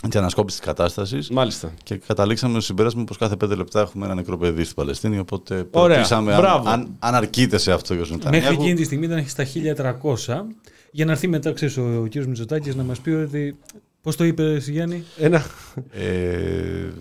Έτσι, 0.06 0.18
ανασκόπηση 0.18 0.58
της 0.58 0.66
κατάστασης. 0.68 1.30
Μάλιστα. 1.30 1.74
Και 1.84 1.96
καταλήξαμε 2.08 2.54
στο 2.54 2.62
συμπέρασμα 2.62 3.04
πως 3.04 3.18
κάθε 3.18 3.36
πέντε 3.36 3.56
λεπτά 3.56 3.82
έχουμε 3.82 4.06
ένα 4.06 4.16
νεκρό 4.16 4.38
παιδί 4.38 4.64
στην 4.64 4.76
Παλαιστίνη. 4.76 5.20
Οπότε 5.20 5.68
Ωραία. 5.72 5.96
ρωτήσαμε 5.96 6.34
αν, 6.34 6.40
Μπράβο. 6.42 6.70
αν, 6.70 6.96
αν 7.00 7.16
αρκείται 7.16 7.58
σε 7.58 7.72
αυτό 7.72 7.94
ο 7.94 7.98
Μέχρι 7.98 8.14
Νετανιάχου. 8.16 8.54
εκείνη 8.54 8.74
τη 8.74 8.84
στιγμή 8.84 9.06
ήταν 9.06 9.26
στα 9.28 9.46
1300 9.46 10.46
για 10.92 11.06
να 11.06 11.12
έρθει 11.12 11.28
μετά 11.28 11.52
ξέρεις, 11.54 11.78
ο, 11.78 11.82
ο 12.02 12.06
κύριος 12.08 12.28
Μητσοτάκης 12.28 12.76
να 12.76 12.84
μας 12.84 13.00
πει 13.00 13.10
ότι 13.10 13.58
πώς 14.02 14.16
το 14.16 14.24
είπες 14.24 14.56
εσύ, 14.56 14.72
Γιάννη; 14.72 15.04
Ένα, 15.18 15.46
Ε, 15.92 16.02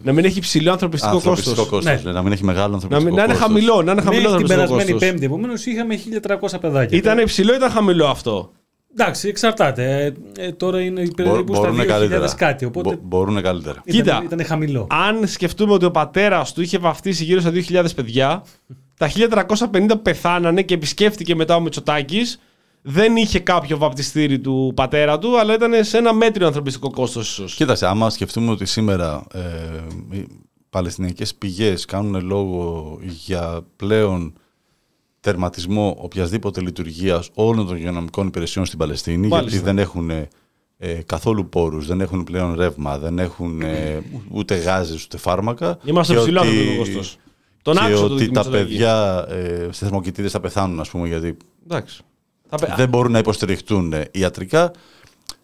να 0.03 0.13
μην 0.13 0.25
έχει 0.25 0.41
ψηλό 0.41 0.73
ανθρωπιστικό 0.73 1.15
ανθρωπιστικό 1.15 1.51
κόστος. 1.57 1.69
κόστος, 1.69 1.95
Ναι. 1.95 2.01
ναι, 2.05 2.13
να 2.13 2.23
μην 2.23 2.33
έχει 2.33 2.45
μεγάλο 2.45 2.69
Να, 2.69 2.75
ανθρωπιστικό 2.75 3.11
μην- 3.11 3.19
να 3.19 3.25
είναι 3.25 3.33
κόστος. 3.33 3.49
χαμηλό, 3.53 3.83
να 3.83 3.93
είναι 3.93 4.01
χαμηλό 4.03 4.31
Μέχρι 4.31 4.45
την 4.45 4.53
ανθρωπιστικό 4.53 4.77
περασμένη 4.77 4.93
κόστος. 4.93 5.09
Πέμπτη, 5.11 5.25
επομένως 5.25 5.67
είχαμε 5.67 5.95
1300 5.97 6.59
παιδάκια. 6.61 6.99
Ήταν 6.99 7.19
υψηλό 7.19 7.53
ή 7.53 7.57
ήταν 7.57 7.71
χαμηλό 7.71 8.07
αυτό. 8.07 8.53
Εντάξει, 9.01 9.29
εξαρτάται. 9.29 10.05
Ε, 10.37 10.47
ε, 10.47 10.53
τώρα 10.53 10.81
είναι 10.81 11.03
Μπο- 11.03 11.13
περίπου 11.15 11.55
στα 11.55 11.63
Μπορούν 11.63 11.77
2000 11.77 11.87
καλύτερα. 11.87 12.35
κάτι. 12.37 12.65
Οπότε 12.65 12.89
Μπο- 12.95 13.01
μπορούν 13.03 13.43
καλύτερα. 13.43 13.83
Κοίτα. 13.85 13.99
ήταν, 14.13 14.25
ήταν 14.25 14.45
χαμηλό. 14.45 14.87
Αν 14.91 15.27
σκεφτούμε 15.27 15.73
ότι 15.73 15.85
ο 15.85 15.91
πατέρας 15.91 16.53
του 16.53 16.63
είχε 16.63 16.79
βαφτίσει 16.79 17.25
γύρω 17.25 17.41
στα 17.41 17.51
2.000 17.51 17.95
παιδιά, 17.95 18.43
τα 18.97 19.09
1350 19.09 19.97
πεθάνανε 20.03 20.63
και 20.63 20.75
επισκέφτηκε 20.75 21.35
μετά 21.35 21.57
ο 21.57 21.61
Μητσοτάκης. 21.61 22.41
Δεν 22.83 23.17
είχε 23.17 23.39
κάποιο 23.39 23.79
βαπτιστήρι 23.79 24.39
του 24.39 24.73
πατέρα 24.77 25.19
του, 25.19 25.39
αλλά 25.39 25.55
ήταν 25.55 25.85
σε 25.85 25.99
ένα 25.99 26.13
μέτριο 26.13 26.47
ανθρωπιστικό 26.47 26.91
κόστος, 26.91 27.31
ίσως. 27.31 27.55
Κοίταξε, 27.55 27.87
άμα 27.87 28.11
σκεφτούμε 28.11 28.51
ότι 28.51 28.65
σήμερα 28.67 29.25
ε, 29.35 29.41
οι 30.17 30.27
παλαιστινιακές 30.71 31.35
πηγές 31.35 31.85
κάνουν 31.85 32.25
λόγο 32.27 32.99
για 33.03 33.61
πλέον 33.77 34.33
τερματισμό 35.31 35.97
οποιασδήποτε 35.99 36.61
λειτουργίας 36.61 37.31
όλων 37.35 37.67
των 37.67 37.77
υγειονομικών 37.77 38.27
υπηρεσιών 38.27 38.65
στην 38.67 38.79
Παλαιστίνη, 38.79 39.27
Μάλιστα. 39.29 39.51
γιατί 39.51 39.65
δεν 39.65 39.79
έχουν 39.79 40.11
ε, 40.79 40.93
καθόλου 41.07 41.49
πόρους, 41.49 41.87
δεν 41.87 42.01
έχουν 42.01 42.25
πλέον 42.25 42.55
ρεύμα, 42.55 42.99
δεν 42.99 43.19
έχουν 43.19 43.63
ε, 43.63 44.03
ούτε 44.39 44.55
γάζες, 44.57 45.05
ούτε 45.05 45.17
φάρμακα. 45.17 45.79
Είμαστε 45.85 46.15
και 46.15 46.21
ψηλό 46.21 46.41
ότι- 46.41 46.49
ανθρωπιστικό 46.49 46.99
κόστο. 46.99 47.19
Τον 47.63 47.75
και 47.75 47.81
άκουσα 47.85 48.07
το 48.09 48.15
ότι 48.15 48.25
τα 48.31 48.31
Μητσοτάκη. 48.45 48.65
παιδιά 48.65 49.25
ε, 49.29 49.69
σε 49.71 49.85
θερμοκοιτίδες 49.85 50.31
θα 50.33 50.41
πεθάνουν, 50.41 50.81
ας 50.81 50.89
πούμε, 50.91 51.09
γιατί 51.09 51.37
Εντάξει. 51.65 52.01
Θα 52.49 52.57
πε- 52.57 52.75
δεν 52.77 52.89
μπορούν 52.89 53.13
να 53.13 53.19
υποστηριχτούν 53.19 53.93
ε, 53.93 54.09
ιατρικά. 54.13 54.71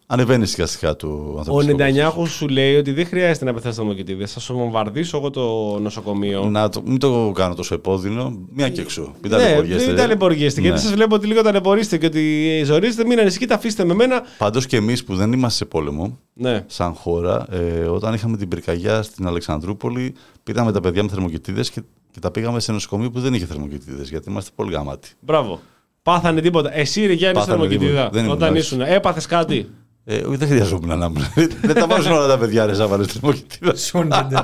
Ανεβαίνει 0.06 0.46
σιγά 0.46 0.66
σιγά 0.66 0.96
το 0.96 1.06
Ο 1.06 1.38
ανθρωπιστικό 1.38 1.62
Νεντανιάχου 1.62 2.26
σου 2.26 2.48
λέει 2.48 2.76
ότι 2.76 2.92
δεν 2.92 3.06
χρειάζεται 3.06 3.44
να 3.44 3.52
πεθάνεις 3.54 3.76
στα 3.76 3.84
μοκητήδε. 3.86 4.26
Θα 4.26 4.40
σου 4.40 4.54
βομβαρδίσω 4.54 5.16
εγώ 5.16 5.30
το 5.30 5.78
νοσοκομείο. 5.80 6.44
Να 6.44 6.68
το, 6.68 6.82
μην 6.86 6.98
το 6.98 7.32
κάνω 7.34 7.54
τόσο 7.54 7.74
επώδυνο. 7.74 8.38
Μία 8.50 8.68
και 8.68 8.80
εξού. 8.80 9.02
Μην 9.02 9.12
ναι, 9.22 9.28
ταλαιπωριέστε. 9.28 9.86
μην 9.86 9.96
ταλαιπωριέστε. 9.96 10.60
Ναι. 10.60 10.66
Γιατί 10.66 10.82
σα 10.82 10.90
βλέπω 10.92 11.14
ότι 11.14 11.26
λίγο 11.26 11.42
ταλαιπωρείστε 11.42 11.98
και 11.98 12.06
ότι 12.06 12.62
ζορίζετε. 12.64 13.04
Μην 13.06 13.18
ανησυχείτε, 13.18 13.54
αφήστε 13.54 13.84
με 13.84 13.94
μένα. 13.94 14.22
Πάντως 14.38 14.66
και 14.66 14.76
εμείς 14.76 15.04
που 15.04 15.14
δεν 15.14 15.32
είμαστε 15.32 15.56
σε 15.56 15.64
πόλεμο, 15.64 16.18
Ναι. 16.34 16.64
σαν 16.66 16.94
χώρα, 16.94 17.46
ε, 17.50 17.58
όταν 17.86 18.14
είχαμε 18.14 18.36
την 18.36 18.48
πυρκαγιά 18.48 19.02
στην 19.02 19.26
Αλεξανδρούπολη, 19.26 20.14
πήραμε 20.42 20.72
τα 20.72 20.80
παιδιά 20.80 21.02
με 21.02 21.08
θερμοκοιτίδες 21.08 21.70
και, 21.70 21.80
και 22.10 22.20
τα 22.20 22.30
πήγαμε 22.30 22.60
σε 22.60 22.72
νοσοκομείο 22.72 23.10
που 23.10 23.20
δεν 23.20 23.34
είχε 23.34 23.46
θερμοκοιτίδες, 23.46 24.08
γιατί 24.10 24.30
είμαστε 24.30 24.50
πολύ 24.54 24.72
γαμάτοι. 24.72 25.08
Μπράβο. 25.20 25.60
Πάθανε 26.02 26.40
τίποτα. 26.40 26.76
Εσύ, 26.76 27.06
ρε 27.06 27.12
Γιάννη, 27.12 27.38
Πάθανε 27.38 27.58
θερμοκοιτίδα. 27.58 27.90
τίποτα. 27.90 28.10
Δεν 28.12 28.24
ήμουν, 28.24 28.34
Όταν 28.36 28.48
εντάξει. 28.50 28.74
ήσουν, 28.74 28.80
έπαθες 28.94 29.26
κάτι. 29.26 29.68
Ε, 30.04 30.16
όχι, 30.16 30.36
δεν 30.36 30.48
χρειαζόμουν 30.48 30.98
να 30.98 31.06
ήμουν. 31.06 31.24
δεν 31.62 31.74
τα 31.74 31.86
βάζουν 31.86 32.12
όλα 32.12 32.26
τα 32.26 32.38
παιδιά, 32.38 32.66
ρε, 32.66 32.74
σαν 32.74 32.88
βάλες 32.88 33.06
θερμοκοιτίδα. 33.06 33.74
Σώνεται. 33.76 34.34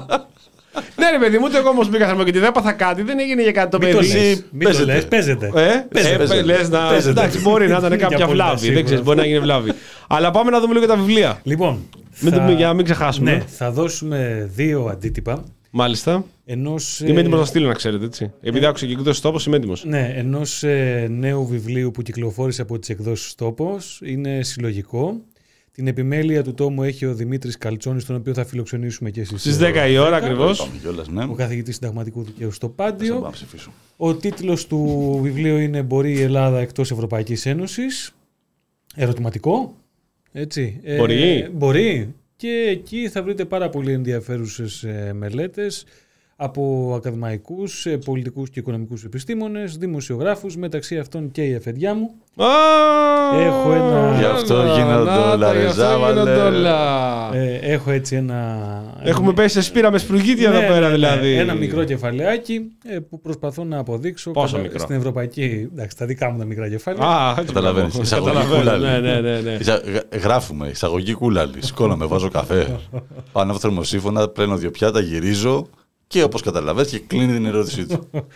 ναι, 0.97 1.11
ρε 1.11 1.19
παιδί 1.21 1.39
μου, 1.39 1.45
ούτε 1.49 1.59
εγώ 1.59 1.69
όμως 1.69 1.89
μπήκα 1.89 2.07
θερμοκοιτίδα. 2.07 2.47
Έπαθα 2.47 2.73
κάτι. 2.73 3.03
Δεν 3.03 3.19
έγινε 3.19 3.43
για 3.43 3.53
κάτι 3.53 3.71
το 3.71 3.79
Μην 3.79 3.91
το 3.93 3.99
παιδί. 3.99 4.13
λες. 4.13 4.45
Μην 4.51 4.61
το 4.61 4.65
παίζεται. 4.65 4.93
λες. 4.93 5.07
Παίζεται. 5.09 5.47
Ε, 5.47 5.51
Παίζεται, 5.93 6.15
ε, 6.15 6.17
παίζεται. 6.17 6.43
λες 6.43 6.69
να. 6.69 6.89
Παίζεται. 6.89 7.11
Εντάξει, 7.21 7.41
μπορεί 7.41 7.69
να 7.69 7.77
ήταν 7.77 7.89
Για 7.97 7.97
κάποια 8.09 8.27
πολλά, 8.27 8.45
βλάβη. 8.45 8.59
σίγουρα. 8.59 8.75
Δεν 8.75 8.85
ξέρεις, 8.85 9.05
μπορεί 9.05 9.19
να 9.19 9.27
γίνει 9.27 9.41
βλάβη. 9.41 9.73
Αλλά 10.09 10.31
πάμε 10.31 10.51
να 10.51 10.61
δούμε 10.61 10.75
λίγο 10.75 10.87
τα 10.87 10.97
βιβλία. 10.97 11.41
Λοιπόν, 11.43 11.79
Μην 12.21 12.33
θα- 12.33 12.47
το- 12.47 12.53
για 12.53 12.67
να 12.67 12.75
μην 12.75 12.85
ξεχάσουμε. 12.85 13.31
Ναι, 13.33 13.41
θα 13.47 13.71
δώσουμε 13.71 14.51
δύο 14.55 14.85
αντίτυπα 14.91 15.45
Μάλιστα. 15.71 16.25
ενός, 16.45 17.01
Είμαι 17.01 17.17
ε, 17.19 17.21
έτοιμος 17.21 17.39
να 17.39 17.45
στείλω, 17.45 17.67
να 17.69 17.75
ξέρετε 17.75 18.05
έτσι. 18.05 18.33
Επειδή 18.43 18.67
άκουσα 18.67 18.87
και 18.87 18.93
εκδόσεις 18.93 19.21
τόπο, 19.21 19.39
είμαι 19.47 19.57
έτοιμος. 19.57 19.85
Ναι, 19.85 20.13
ενός 20.17 20.63
ε, 20.63 21.07
νέου 21.11 21.47
βιβλίου 21.47 21.91
που 21.91 22.03
κυκλοφόρησε 22.03 22.63
από 22.63 22.79
τις 22.79 22.89
εκδόσεις 22.89 23.35
Τόπος. 23.35 24.01
Είναι 24.05 24.43
συλλογικό. 24.43 25.21
Την 25.73 25.87
επιμέλεια 25.87 26.43
του 26.43 26.55
τόμου 26.55 26.83
έχει 26.83 27.07
ο 27.07 27.15
Δημήτρης 27.15 27.59
Καλτσόνης, 27.59 28.05
τον 28.05 28.17
οποίο 28.17 28.35
θα 28.35 28.45
φιλοξενήσουμε 28.45 29.11
και 29.11 29.21
εσείς. 29.21 29.41
Στις 29.41 29.59
10 29.61 29.89
η 29.91 29.99
ώρα 29.99 30.17
ακριβώς. 30.17 30.59
Πάμε 30.59 30.79
κιόλας, 30.81 31.09
ναι. 31.09 31.25
Ο 31.25 31.35
καθηγητής 31.35 31.75
συνταγματικού 31.75 32.23
δικαίου 32.23 32.51
στο 32.53 32.67
Θα 32.67 32.73
Πάντιο. 32.73 33.15
πάω 33.15 33.23
να 33.23 33.31
ψηφίσω. 33.31 33.73
Ο 33.97 34.15
τίτλος 34.15 34.67
του 34.67 35.19
βιβλίου 35.23 35.57
είναι 35.59 35.83
«Μπορεί 35.83 36.13
η 36.13 36.21
Ελλάδα 36.21 36.59
εκτός 36.61 36.91
Ευρωπαϊκής 36.91 37.47
Ένωσης». 37.47 38.15
Ερωτηματικό. 38.95 39.75
Έτσι. 40.33 40.81
Ε, 40.83 40.97
Μπορεί. 40.97 41.49
μπορεί. 41.53 42.15
Και 42.37 42.67
εκεί 42.71 43.09
θα 43.09 43.23
βρείτε 43.23 43.45
πάρα 43.45 43.69
πολύ 43.71 43.93
ενδιαφέρουσες 43.93 44.83
ε, 44.83 45.13
μελέτες 45.15 45.85
από 46.43 46.93
ακαδημαϊκούς, 46.97 47.87
ε, 47.87 47.97
πολιτικούς 47.97 48.51
και 48.51 48.59
οικονομικούς 48.61 49.05
επιστήμονες, 49.05 49.77
δημοσιογράφους, 49.77 50.57
μεταξύ 50.57 50.99
αυτών 50.99 51.31
και 51.31 51.45
η 51.47 51.55
αφεντιά 51.55 51.95
μου. 51.95 52.11
Έχω 53.47 53.73
ένα- 53.73 54.17
Γι' 54.19 54.25
αυτό 54.25 54.63
γίνονται 54.77 55.11
όλα, 55.33 55.53
ρε, 55.53 55.73
Ζάβαλε. 55.73 56.21
Ε, 57.33 57.55
έχω 57.73 57.91
έτσι 57.91 58.17
ένα... 58.17 58.59
Έχουμε 59.03 59.33
πέσει 59.33 59.55
σε 59.55 59.63
σπήρα 59.63 59.91
με 59.91 59.99
σπρουγίτια 59.99 60.51
Ναι, 60.51 60.57
εδώ 60.57 60.67
πέρα 60.67 60.81
ναι, 60.81 60.87
ναι. 60.87 60.93
δηλαδή. 60.93 61.33
Ένα 61.33 61.55
μικρό 61.55 61.85
κεφαλαιάκι 61.85 62.61
ε, 62.85 62.99
που 62.99 63.21
προσπαθώ 63.21 63.65
να 63.65 63.79
αποδείξω 63.79 64.31
Πόσο 64.31 64.47
κατα- 64.57 64.63
μικρό; 64.63 64.79
στην 64.79 64.97
Ευρωπαϊκή. 64.97 65.69
Εντάξει, 65.73 65.97
τα 65.97 66.07
δικά 66.07 66.31
μου 66.31 66.39
τα 66.39 66.45
μικρά 66.45 66.69
κεφάλαια. 66.69 67.07
Α, 67.07 67.31
έτσι 67.31 67.45
Καταλαβαίνεις. 67.45 67.89
μπράβο. 67.89 68.03
Εισαγωγή 68.03 68.35
Καταλαβαίνω. 68.37 68.61
κούλαλη. 68.79 68.85
Ναι, 69.03 69.11
ναι, 69.13 69.21
ναι, 69.21 69.41
ναι. 69.41 69.57
Εισα- 69.61 69.83
γρα- 69.87 70.19
Γράφουμε, 70.23 70.69
εισαγωγή 70.69 71.15
κούλαλη. 71.15 71.55
Σηκώνομαι, 71.59 72.07
βάζω 72.07 72.29
καφέ. 72.29 72.77
Πάνω 73.33 73.51
από 73.51 73.61
θερμοσύφωνα, 73.61 74.29
πλένω 74.29 74.57
δύο 74.57 74.71
πιάτα, 74.71 75.01
γυρίζω 75.01 75.67
και 76.13 76.23
όπως 76.23 76.43
καταλαβαίνει 76.43 76.87
και 76.89 76.99
κλείνει 76.99 77.33
την 77.33 77.47
ερώτησή 77.47 77.87
του. 77.87 78.11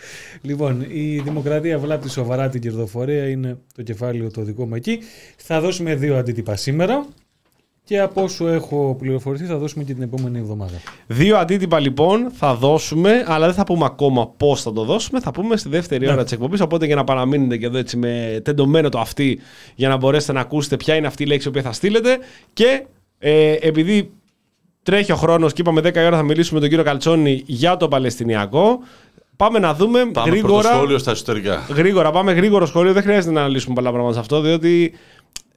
Λοιπόν, 0.41 0.85
η 0.89 1.19
δημοκρατία 1.19 1.79
βλάπτει 1.79 2.09
σοβαρά 2.09 2.49
την 2.49 2.61
κερδοφορία, 2.61 3.29
είναι 3.29 3.57
το 3.75 3.83
κεφάλαιο 3.83 4.31
το 4.31 4.41
δικό 4.41 4.65
μου 4.65 4.75
εκεί. 4.75 4.99
Θα 5.37 5.61
δώσουμε 5.61 5.95
δύο 5.95 6.17
αντίτυπα 6.17 6.55
σήμερα 6.55 7.05
και 7.83 7.99
από 7.99 8.23
όσο 8.23 8.47
έχω 8.47 8.95
πληροφορηθεί 8.99 9.45
θα 9.45 9.57
δώσουμε 9.57 9.83
και 9.83 9.93
την 9.93 10.03
επόμενη 10.03 10.39
εβδομάδα. 10.39 10.81
Δύο 11.07 11.37
αντίτυπα 11.37 11.79
λοιπόν 11.79 12.31
θα 12.31 12.55
δώσουμε, 12.55 13.23
αλλά 13.27 13.45
δεν 13.45 13.55
θα 13.55 13.63
πούμε 13.63 13.85
ακόμα 13.85 14.27
πώς 14.37 14.61
θα 14.61 14.73
το 14.73 14.83
δώσουμε. 14.83 15.19
Θα 15.19 15.31
πούμε 15.31 15.57
στη 15.57 15.69
δεύτερη 15.69 16.05
Ναι. 16.05 16.11
ώρα 16.11 16.23
της 16.23 16.31
εκπομπής. 16.31 16.61
Οπότε 16.61 16.85
για 16.85 16.95
να 16.95 17.03
παραμείνετε 17.03 17.57
και 17.57 17.65
εδώ 17.65 17.77
έτσι 17.77 17.97
με 17.97 18.41
τεντωμένο 18.43 18.89
το 18.89 18.99
αυτή, 18.99 19.39
για 19.75 19.89
να 19.89 19.97
μπορέσετε 19.97 20.33
να 20.33 20.39
ακούσετε 20.39 20.77
ποια 20.77 20.95
είναι 20.95 21.07
αυτή 21.07 21.23
η 21.23 21.25
λέξη 21.25 21.51
που 21.51 21.61
θα 21.61 21.71
στείλετε. 21.71 22.17
Και 22.53 22.85
ε, 23.19 23.55
επειδή 23.61 24.11
τρέχει 24.85 25.11
ο 25.11 25.15
χρόνος 25.15 25.53
και 25.53 25.61
είπαμε 25.61 25.81
10 25.81 25.95
η 25.95 26.05
ώρα 26.05 26.15
θα 26.17 26.23
μιλήσουμε 26.23 26.53
με 26.55 26.59
τον 26.59 26.69
κύριο 26.69 26.83
Καλτσόνη 26.91 27.43
για 27.45 27.77
το 27.77 27.87
Παλαιστινιακό. 27.87 28.79
Πάμε 29.35 29.59
να 29.59 29.73
δούμε 29.73 29.99
Πάμε 29.99 30.11
πρώτο 30.13 30.29
γρήγορα. 30.31 30.73
σχόλιο 30.73 30.97
στα 30.97 31.11
εσωτερικά. 31.11 31.65
Γρήγορα, 31.69 32.11
πάμε 32.11 32.31
γρήγορο 32.33 32.65
σχόλιο. 32.65 32.93
Δεν 32.93 33.03
χρειάζεται 33.03 33.33
να 33.33 33.39
αναλύσουμε 33.39 33.75
πολλά 33.75 33.89
πράγματα 33.89 34.13
σε 34.13 34.19
αυτό, 34.19 34.41
διότι. 34.41 34.93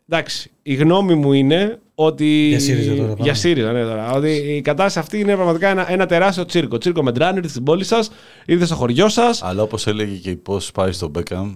Εντάξει, 0.08 0.50
η 0.62 0.74
γνώμη 0.74 1.14
μου 1.14 1.32
είναι 1.32 1.78
ότι. 1.94 2.26
Για 2.48 2.60
ΣΥΡΙΖΑ 2.60 2.94
τώρα 2.94 3.02
πάμε. 3.08 3.16
Για 3.22 3.34
ΣΥΡΙΖΑ, 3.34 3.72
ναι, 3.72 3.82
τώρα. 3.82 4.12
Ότι 4.12 4.30
η 4.30 4.60
κατάσταση 4.60 4.98
αυτή 4.98 5.18
είναι 5.18 5.34
πραγματικά 5.34 5.68
ένα, 5.68 5.92
ένα 5.92 6.06
τεράστιο 6.06 6.44
τσίρκο. 6.44 6.78
Τσίρκο 6.78 7.02
με 7.02 7.12
ντράν, 7.12 7.36
ήρθε 7.36 7.48
στην 7.48 7.62
πόλη 7.62 7.84
σας, 7.84 8.10
ήρθε 8.46 8.64
στο 8.64 8.74
χωριό 8.74 9.08
σας. 9.08 9.42
Αλλά 9.42 9.62
όπως 9.62 9.86
έλεγε 9.86 10.16
και 10.16 10.30
η 10.30 10.36
πώς 10.36 10.72
πάει 10.72 10.92
στο 10.92 11.08
Μπέκαμ, 11.08 11.54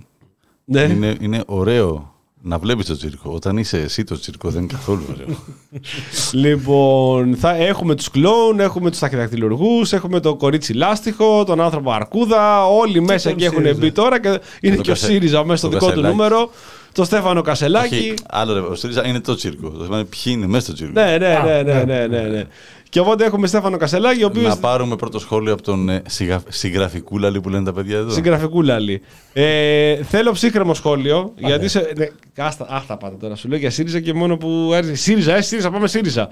Ναι. 0.65 0.81
είναι, 0.81 1.17
είναι 1.21 1.43
ωραίο 1.47 2.12
να 2.43 2.59
βλέπεις 2.59 2.87
το 2.87 2.97
τσίρκο. 2.97 3.31
Όταν 3.35 3.57
είσαι 3.57 3.79
εσύ 3.79 4.05
το 4.05 4.19
τσίρκο 4.19 4.51
δεν 4.51 4.63
είναι 4.63 4.73
καθόλου 4.73 5.03
ωραίο. 5.11 5.37
Λοιπόν, 6.33 7.37
θα 7.37 7.55
έχουμε 7.57 7.95
τους 7.95 8.11
κλόουν, 8.11 8.61
έχουμε 8.61 8.91
τους 8.91 8.99
ταχυδακτηλουργού, 8.99 9.83
έχουμε 9.91 10.21
το 10.21 10.35
κορίτσι 10.37 10.73
λάστιχο, 10.73 11.45
τον 11.45 11.61
άνθρωπο 11.61 11.93
αρκούδα. 11.93 12.67
Όλοι 12.67 13.01
μέσα 13.01 13.29
τον 13.29 13.33
εκεί 13.39 13.45
έχουν 13.45 13.63
ΣΥΡΙΖΑ. 13.63 13.79
μπει 13.81 13.93
τώρα 13.93 14.21
και 14.21 14.41
είναι 14.61 14.77
το 14.77 14.83
και 14.83 14.91
ο 14.91 14.93
Κασε- 14.95 15.11
ΣΥΡΙΖΑ 15.11 15.45
μέσα 15.45 15.57
στο 15.57 15.69
το 15.69 15.73
δικό 15.75 15.87
του 15.87 15.93
Κασελάκη. 15.93 16.17
νούμερο. 16.17 16.51
Το 16.93 17.05
Στέφανο 17.05 17.43
Κασελάκη. 17.43 17.95
Όχι, 17.95 18.15
άλλο 18.29 18.53
ρε, 18.53 18.61
ο 18.61 18.75
ΣΥΡΙΖΑ 18.75 19.07
είναι 19.07 19.21
το 19.21 19.35
τσίρκο. 19.35 19.69
Το 19.71 19.85
θέμα 19.85 19.97
είναι 19.99 20.05
ποιοι 20.05 20.33
είναι 20.37 20.47
μέσα 20.47 20.65
στο 20.65 20.73
τσίρκο. 20.73 21.01
Ναι, 21.01 21.17
ναι, 21.19 21.27
Α, 21.37 21.63
ναι, 21.63 22.07
ναι, 22.07 22.21
ναι. 22.21 22.45
Ναι, 22.93 23.01
ναι, 23.01 23.01
ναι. 23.01 23.01
Και 23.01 23.01
οπότε 23.01 23.25
έχουμε 23.25 23.47
Στέφανο 23.47 23.77
Κασελάκη, 23.77 24.23
ο 24.23 24.27
οποίο. 24.27 24.49
Να 24.49 24.57
πάρουμε 24.57 24.97
πρώτο 24.97 25.19
σχόλιο 25.19 25.53
από 25.53 25.63
τον 25.63 25.89
ε, 25.89 26.03
συγγα- 26.09 26.43
συγγραφικούλαλη 26.49 27.41
που 27.41 27.49
λένε 27.49 27.65
τα 27.65 27.73
παιδιά 27.73 27.97
εδώ. 27.97 28.11
Συγγραφικού 28.11 28.63
λάλη. 28.63 29.01
Ε, 29.33 30.03
θέλω 30.03 30.33
ψύχρεμο 30.33 30.75
σχόλιο. 30.75 31.33
Γιατί 31.37 31.69
σε. 31.69 31.93
Ναι, 31.97 32.07
άστα, 32.45 32.67
άχτα 32.69 32.97
πάτε 32.97 33.17
τώρα. 33.17 33.35
Σου 33.35 33.49
λέω 33.49 33.59
για 33.59 33.71
ΣΥΡΙΖΑ 33.71 34.01
και 34.01 34.13
μόνο 34.13 34.37
που 34.37 34.71
έρθει. 34.75 34.95
ΣΥΡΙΖΑ, 34.95 35.37
ε, 35.37 35.41
ΣΥΡΙΖΑ, 35.43 35.71
πάμε 35.71 35.87
ΣΥΡΙΖΑ. 35.89 36.29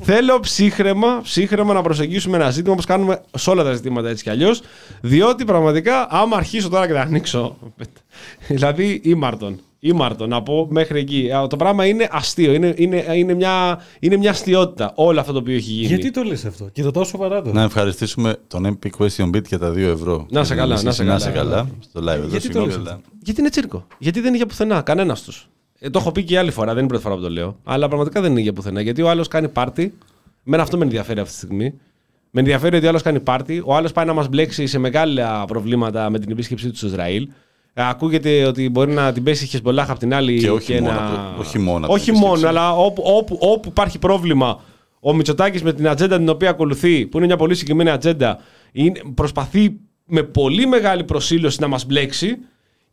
Θέλω 0.00 0.40
ψύχρεμα, 0.40 1.20
ψύχρεμα 1.22 1.72
να 1.74 1.82
προσεγγίσουμε 1.82 2.36
ένα 2.36 2.50
ζήτημα 2.50 2.72
όπως 2.72 2.84
κάνουμε 2.84 3.20
σε 3.36 3.50
όλα 3.50 3.64
τα 3.64 3.72
ζητήματα 3.72 4.08
έτσι 4.08 4.22
κι 4.22 4.30
αλλιώς. 4.30 4.60
Διότι 5.00 5.44
πραγματικά, 5.44 6.06
άμα 6.10 6.36
αρχίσω 6.36 6.68
τώρα 6.68 6.86
και 6.86 6.92
τα 6.92 7.00
ανοίξω. 7.00 7.56
δηλαδή, 8.48 9.00
ήμαρτον. 9.04 9.60
Ήμαρτο, 9.86 10.26
να 10.26 10.42
πω 10.42 10.66
μέχρι 10.70 10.98
εκεί. 11.00 11.28
Ε, 11.44 11.46
Το 11.46 11.56
πράγμα 11.56 11.86
είναι 11.86 12.08
αστείο. 12.10 12.52
Είναι, 12.52 12.74
είναι, 12.76 13.04
είναι, 13.14 13.34
μια, 13.34 13.80
είναι 14.00 14.16
μια 14.16 14.30
αστείωτητα 14.30 14.92
όλο 14.94 15.20
αυτό 15.20 15.32
το 15.32 15.38
οποίο 15.38 15.54
έχει 15.54 15.70
γίνει. 15.70 15.86
Γιατί 15.86 16.10
το 16.10 16.22
λες 16.22 16.44
αυτό 16.44 16.68
και 16.72 16.82
ρωτάω 16.82 17.04
σοβαρά 17.04 17.42
τώρα. 17.42 17.52
Να 17.54 17.62
ευχαριστήσουμε 17.62 18.36
τον 18.46 18.78
MP 18.82 18.88
Question 18.98 19.24
Beat 19.36 19.44
για 19.48 19.58
τα 19.58 19.70
2 19.72 19.76
ευρώ. 19.76 20.26
Να 20.30 20.44
σε 20.44 20.54
καλά, 20.54 20.82
να 20.82 20.90
σε 20.92 21.02
να 21.04 21.18
σε 21.18 21.30
καλά. 21.30 21.50
καλά. 21.50 21.68
Στο 21.80 22.00
live 22.00 22.06
εδώ, 22.06 22.26
Γιατί 22.26 22.32
το 22.32 22.40
συγγνώμη, 22.40 22.66
λες 22.66 22.76
αλλά- 22.76 23.00
Γιατί 23.22 23.40
είναι 23.40 23.50
τσίρκο. 23.50 23.86
Γιατί 23.98 24.18
δεν 24.18 24.28
είναι 24.28 24.36
για 24.36 24.46
πουθενά. 24.46 24.80
Κανένας 24.82 25.22
τους. 25.22 25.48
Ε, 25.78 25.90
το 25.90 25.98
έχω 25.98 26.12
πει 26.12 26.22
και 26.24 26.34
η 26.34 26.36
άλλη 26.36 26.50
φορά, 26.50 26.66
δεν 26.66 26.76
είναι 26.76 26.84
η 26.86 26.88
πρώτη 26.88 27.02
φορά 27.02 27.14
που 27.14 27.20
το 27.22 27.30
λέω. 27.30 27.56
Αλλά 27.64 27.86
πραγματικά 27.88 28.20
δεν 28.20 28.30
είναι 28.30 28.40
για 28.40 28.52
πουθενά. 28.52 28.80
Γιατί 28.80 29.02
ο 29.02 29.08
άλλος 29.10 29.28
κάνει 29.28 29.48
πάρτι. 29.48 29.94
Μένα 30.42 30.62
αυτό 30.62 30.76
με 30.76 30.84
ενδιαφέρει 30.84 31.20
αυτή 31.20 31.32
τη 31.32 31.36
στιγμή. 31.38 31.74
Με 32.30 32.40
ενδιαφέρει 32.40 32.76
ότι 32.76 32.86
ο 32.86 32.88
άλλος 32.88 33.02
κάνει 33.02 33.20
πάρτι. 33.20 33.62
Ο 33.64 33.74
άλλος 33.74 33.92
πάει 33.92 34.04
να 34.06 34.12
μας 34.12 34.28
μπλέξει 34.28 34.66
σε 34.66 34.78
μεγάλα 34.78 35.44
προβλήματα 35.44 36.10
με 36.10 36.18
την 36.18 36.30
επίσκεψή 36.30 36.70
του 36.70 36.76
στο 36.76 36.86
Ισραήλ. 36.86 37.28
Ε, 37.78 37.88
ακούγεται 37.88 38.44
ότι 38.44 38.68
μπορεί 38.70 38.92
να 38.92 39.12
την 39.12 39.22
πέσει 39.22 39.44
η 39.44 39.46
Χεσμολάχ 39.46 39.90
απ' 39.90 39.98
την 39.98 40.14
άλλη. 40.14 40.38
Και 40.38 40.50
όχι 40.50 40.80
μόνο 40.80 40.92
να... 40.92 41.06
από- 41.06 41.40
όχι 41.40 41.58
μόνο 41.58 41.84
από 41.84 41.94
όχι 41.94 42.04
την 42.10 42.14
μόνο, 42.14 42.26
επίσκεψη. 42.32 42.56
αλλά 42.56 42.76
όπου, 42.76 43.02
όπου, 43.06 43.38
όπου 43.40 43.68
υπάρχει 43.68 43.98
πρόβλημα, 43.98 44.60
ο 45.00 45.14
Μητσοτάκης 45.14 45.62
με 45.62 45.72
την 45.72 45.88
ατζέντα 45.88 46.16
την 46.16 46.28
οποία 46.28 46.50
ακολουθεί, 46.50 47.06
που 47.06 47.16
είναι 47.16 47.26
μια 47.26 47.36
πολύ 47.36 47.54
συγκεκριμένη 47.54 47.90
ατζέντα, 47.90 48.38
είναι, 48.72 49.00
προσπαθεί 49.14 49.76
με 50.06 50.22
πολύ 50.22 50.66
μεγάλη 50.66 51.04
προσήλωση 51.04 51.60
να 51.60 51.66
μας 51.68 51.86
μπλέξει. 51.86 52.36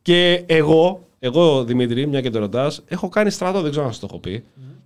Και 0.01 0.43
εγώ, 0.45 1.07
εγώ 1.19 1.63
Δημήτρη, 1.63 2.07
μια 2.07 2.21
και 2.21 2.29
το 2.29 2.39
ρωτάς, 2.39 2.83
έχω 2.87 3.09
κάνει 3.09 3.29
στρατό, 3.29 3.61
δεν 3.61 3.71
ξέρω 3.71 3.85
αν 3.85 3.91
σας 3.91 3.99
το 3.99 4.07
έχω 4.09 4.19
πει. 4.19 4.43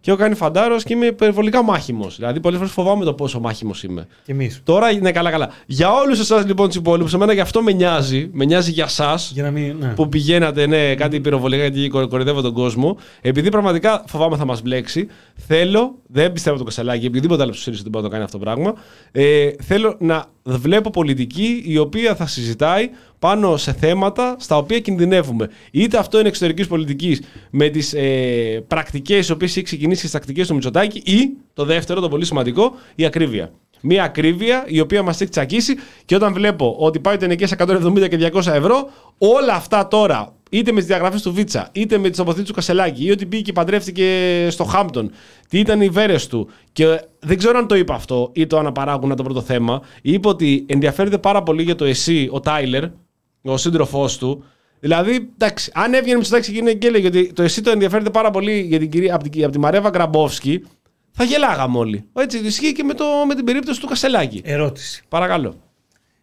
Και 0.07 0.13
έχω 0.13 0.21
κάνει 0.21 0.35
φαντάρος 0.35 0.83
και 0.83 0.93
είμαι 0.93 1.05
υπερβολικά 1.05 1.63
μάχημος. 1.63 2.15
Δηλαδή, 2.15 2.39
πολλές 2.39 2.57
φορές 2.57 2.73
φοβάμαι 2.73 3.05
το 3.05 3.13
πόσο 3.13 3.39
μάχημος 3.39 3.83
είμαι. 3.83 4.07
Και 4.25 4.31
εμείς. 4.31 4.61
Τώρα, 4.63 4.93
ναι, 4.93 5.11
καλά, 5.11 5.31
καλά. 5.31 5.49
Για 5.65 5.93
όλους 5.93 6.19
εσάς 6.19 6.45
λοιπόν 6.45 6.67
τους 6.67 6.75
υπόλοιπους, 6.75 7.13
εμένα 7.13 7.33
γι' 7.33 7.39
αυτό 7.39 7.61
με 7.61 7.71
νοιάζει. 7.71 8.29
Με 8.33 8.45
νοιάζει 8.45 8.71
για 8.71 8.83
εσά 8.83 9.19
Για 9.31 9.43
να 9.43 9.51
μην... 9.51 9.75
Ναι. 9.79 9.87
που 9.87 10.09
πηγαίνατε, 10.09 10.65
ναι, 10.65 10.95
κάτι 10.95 11.19
πυροβολικά 11.19 11.69
και 11.69 11.89
κορ- 11.89 12.09
κοροϊδεύω 12.09 12.41
τον 12.41 12.53
κόσμο. 12.53 12.97
Επειδή 13.21 13.49
πραγματικά 13.49 14.03
φοβάμαι 14.07 14.37
θα 14.37 14.45
μας 14.45 14.61
μπλέξει, 14.61 15.07
θέλω, 15.35 15.95
δεν 16.07 16.31
πιστεύω 16.31 16.57
το 16.57 16.63
Κασελάκη, 16.63 17.05
επειδή 17.05 17.21
τίποτα 17.21 17.43
άλλο 17.43 17.51
του 17.51 17.57
ΣΥΡΙΖΑ 17.59 17.81
δεν 17.81 17.91
μπορεί 17.91 18.03
να 18.03 18.09
το 18.09 18.15
κάνει 18.15 18.25
αυτό 18.25 18.37
το 18.37 18.43
πράγμα. 18.43 18.73
Ε, 19.11 19.49
θέλω 19.63 19.95
να 19.99 20.25
βλέπω 20.47 20.89
πολιτική 20.89 21.63
η 21.65 21.77
οποία 21.77 22.15
θα 22.15 22.27
συζητάει 22.27 22.89
πάνω 23.19 23.57
σε 23.57 23.73
θέματα 23.73 24.35
στα 24.39 24.57
οποία 24.57 24.79
κινδυνεύουμε. 24.79 25.49
Είτε 25.71 25.97
αυτό 25.97 26.19
είναι 26.19 26.27
εξωτερικής 26.27 26.67
πολιτικής 26.67 27.21
με 27.49 27.69
τις 27.69 27.93
ε, 27.93 28.63
πρακτικές 28.67 29.27
οι 29.27 29.31
οποίες 29.31 29.51
έχει 29.51 29.65
ξεκινήσει 29.65 30.01
τις 30.01 30.11
τακτικές 30.11 30.47
του 30.47 30.53
Μητσοτάκη, 30.53 30.97
ή 31.05 31.29
το 31.53 31.65
δεύτερο, 31.65 32.01
το 32.01 32.09
πολύ 32.09 32.25
σημαντικό, 32.25 32.75
η 32.95 33.05
ακρίβεια. 33.05 33.51
Μία 33.81 34.03
ακρίβεια 34.03 34.63
η 34.67 34.79
οποία 34.79 35.03
μας 35.03 35.21
έχει 35.21 35.29
τσακίσει 35.29 35.75
και 36.05 36.15
όταν 36.15 36.33
βλέπω 36.33 36.75
ότι 36.79 36.99
πάει 36.99 37.17
το 37.17 37.25
ενοικέ 37.25 37.47
170 37.57 38.07
και 38.09 38.31
200 38.33 38.47
ευρώ, 38.47 38.89
όλα 39.17 39.53
αυτά 39.53 39.87
τώρα, 39.87 40.33
είτε 40.49 40.71
με 40.71 40.77
τις 40.77 40.87
διαγραφές 40.87 41.21
του 41.21 41.33
Βίτσα, 41.33 41.69
είτε 41.71 41.97
με 41.97 42.09
τις 42.09 42.17
τοποθετήσει 42.17 42.47
του 42.47 42.53
Κασελάκη, 42.53 43.05
ή 43.05 43.11
ότι 43.11 43.25
πήγε 43.25 43.41
και 43.41 43.53
παντρεύτηκε 43.53 44.47
στο 44.49 44.63
Χάμπτον, 44.63 45.11
τι 45.49 45.59
ήταν 45.59 45.81
οι 45.81 45.89
βέρες 45.89 46.27
του. 46.27 46.49
Και 46.71 47.01
δεν 47.19 47.37
ξέρω 47.37 47.57
αν 47.57 47.67
το 47.67 47.75
είπε 47.75 47.93
αυτό 47.93 48.31
ή 48.33 48.47
το 48.47 48.57
αναπαράγουν 48.57 49.15
το 49.15 49.23
πρώτο 49.23 49.41
θέμα. 49.41 49.81
Είπε 50.01 50.27
ότι 50.27 50.65
ενδιαφέρεται 50.67 51.17
πάρα 51.17 51.43
πολύ 51.43 51.63
για 51.63 51.75
το 51.75 51.85
εσύ, 51.85 52.29
ο 52.31 52.39
Τάιλερ, 52.39 52.83
ο 53.41 53.57
σύντροφός 53.57 54.17
του. 54.17 54.43
Δηλαδή, 54.79 55.29
εντάξει, 55.33 55.71
αν 55.73 55.93
έβγαινε 55.93 56.21
με 56.29 56.39
και 56.39 56.51
γίνει 56.51 56.75
και 56.75 56.87
έλεγε 56.87 57.07
ότι 57.07 57.33
το 57.33 57.43
εσύ 57.43 57.61
το 57.61 57.69
ενδιαφέρεται 57.69 58.09
πάρα 58.09 58.31
πολύ 58.31 58.59
για 58.59 58.79
την 58.79 58.89
κυρία, 58.89 59.15
από, 59.15 59.29
την, 59.29 59.43
από 59.43 59.51
τη 59.51 59.59
Μαρέβα 59.59 59.89
Γκραμπόφσκι, 59.89 60.63
θα 61.11 61.23
γελάγαμε 61.23 61.77
όλοι. 61.77 62.05
Έτσι 62.13 62.37
ισχύει 62.37 62.71
και 62.71 62.83
με, 62.83 62.93
το, 62.93 63.05
με 63.27 63.35
την 63.35 63.45
περίπτωση 63.45 63.79
του 63.79 63.87
Κασελάκη. 63.87 64.41
Ερώτηση. 64.43 65.03
Παρακαλώ. 65.07 65.55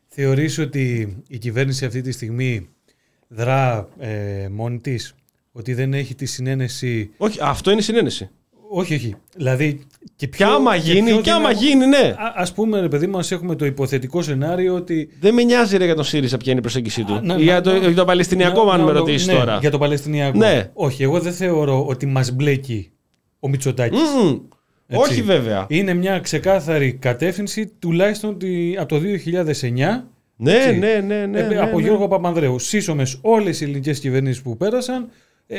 Θεωρείς 0.07 0.59
ότι 0.59 1.17
η 1.29 1.39
κυβέρνηση 1.39 1.85
αυτή 1.85 2.01
τη 2.01 2.13
στιγμή 2.13 2.69
δρά 3.35 3.89
ε, 3.99 4.49
μόνη 4.51 4.79
της, 4.79 5.15
ότι 5.53 5.75
δεν 5.75 5.95
έχει 5.95 6.15
τη 6.15 6.27
συνένεση... 6.27 7.11
Όχι, 7.17 7.39
αυτό 7.43 7.71
είναι 7.71 7.81
η 7.81 7.83
συνένεση. 7.83 8.31
Όχι, 8.71 8.95
όχι. 8.95 9.15
Δηλαδή, 9.37 9.75
και 9.75 10.05
Και 10.17 10.29
πιο, 10.29 10.55
άμα 10.55 10.75
γίνει, 10.75 11.11
πιο 11.11 11.21
και 11.21 11.31
άμα 11.31 11.49
δυνα- 11.49 11.61
γίνει, 11.61 11.87
ναι. 11.87 12.15
Α, 12.17 12.33
ας 12.35 12.53
πούμε, 12.53 12.81
ρε 12.81 12.89
παιδί 12.89 13.07
μας, 13.07 13.31
έχουμε 13.33 13.55
το 13.55 13.65
υποθετικό 13.65 14.23
σενάριο 14.23 14.75
ότι... 14.75 15.09
Δεν 15.21 15.35
με 15.35 15.43
νοιάζει 15.43 15.77
ρε 15.77 15.85
για 15.85 15.95
τον 15.95 16.05
ΣΥΡΙΖΑ 16.05 16.37
ποια 16.37 16.51
είναι 16.51 16.59
η 16.61 16.63
προσέγγιση 16.63 17.05
του. 17.05 17.15
Α, 17.15 17.21
να- 17.23 17.35
Ή 17.37 17.43
για 17.43 17.55
να- 17.55 17.61
το, 17.61 17.71
να- 17.73 17.79
για 17.79 17.95
το 17.95 18.05
Παλαιστινιακό, 18.05 18.65
να- 18.65 18.73
αν 18.73 18.79
να- 18.79 18.85
με 18.87 18.93
να- 18.93 18.99
ρωτήσεις 18.99 19.27
ναι, 19.27 19.33
τώρα. 19.33 19.59
Για 19.61 19.71
το 19.71 19.79
Παλαιστινιακό. 19.79 20.39
Ναι. 20.39 20.71
Όχι, 20.75 21.03
εγώ 21.03 21.21
δεν 21.21 21.33
θεωρώ 21.33 21.87
ότι 21.87 22.07
μας 22.07 22.31
μπλέκει 22.33 22.91
ο 23.41 23.49
Μητσοτάκης. 23.49 23.99
Μμμ. 24.01 24.39
Έτσι. 24.87 25.11
Όχι 25.13 25.23
βέβαια. 25.23 25.67
Είναι 25.69 25.95
μια 25.95 26.19
ξεκάθαρη 26.21 26.93
κατεύθυνση, 26.93 27.73
τουλάχιστον 27.79 28.39
τη- 28.39 28.77
από 28.79 28.89
το 28.89 28.99
2009, 28.99 30.09
Ναι, 30.37 30.53
Έτσι. 30.53 30.79
ναι, 30.79 31.01
ναι, 31.07 31.27
ναι, 31.27 31.39
ε, 31.39 31.47
ναι, 31.47 31.57
από 31.59 31.77
ναι. 31.77 31.83
Γιώργο 31.83 32.09
Παπανδρέου. 32.09 32.59
Σύσσωμες 32.59 33.19
όλες 33.21 33.61
οι 33.61 33.65
ελληνικές 33.65 34.01
κυβερνήσεις 34.01 34.43
που 34.43 34.57
πέρασαν. 34.57 35.09
Ε, 35.47 35.59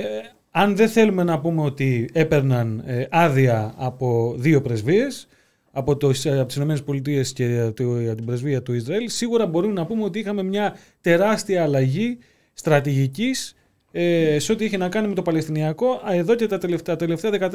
αν 0.51 0.75
δεν 0.75 0.89
θέλουμε 0.89 1.23
να 1.23 1.39
πούμε 1.39 1.61
ότι 1.61 2.09
έπαιρναν 2.13 2.83
ε, 2.85 3.05
άδεια 3.09 3.73
από 3.77 4.35
δύο 4.37 4.61
πρεσβείες, 4.61 5.27
από, 5.71 5.97
το, 5.97 6.11
από 6.25 6.45
τις 6.45 6.55
ΗΠΑ 6.55 7.21
και 7.33 7.71
το, 7.75 7.83
από 7.95 8.15
την 8.15 8.25
πρεσβεία 8.25 8.61
του 8.61 8.73
Ισραήλ, 8.73 9.09
σίγουρα 9.09 9.45
μπορούμε 9.45 9.73
να 9.73 9.85
πούμε 9.85 10.03
ότι 10.03 10.19
είχαμε 10.19 10.43
μια 10.43 10.75
τεράστια 11.01 11.63
αλλαγή 11.63 12.17
στρατηγικής 12.53 13.55
ε, 13.97 14.39
σε 14.39 14.51
ό,τι 14.51 14.65
είχε 14.65 14.77
να 14.77 14.89
κάνει 14.89 15.07
με 15.07 15.13
το 15.13 15.21
Παλαιστινιακό 15.21 16.01
α, 16.09 16.13
εδώ 16.13 16.35
και 16.35 16.47
τα 16.47 16.57
τελευταία, 16.57 16.95
τα 16.95 17.05
τελευταία 17.05 17.49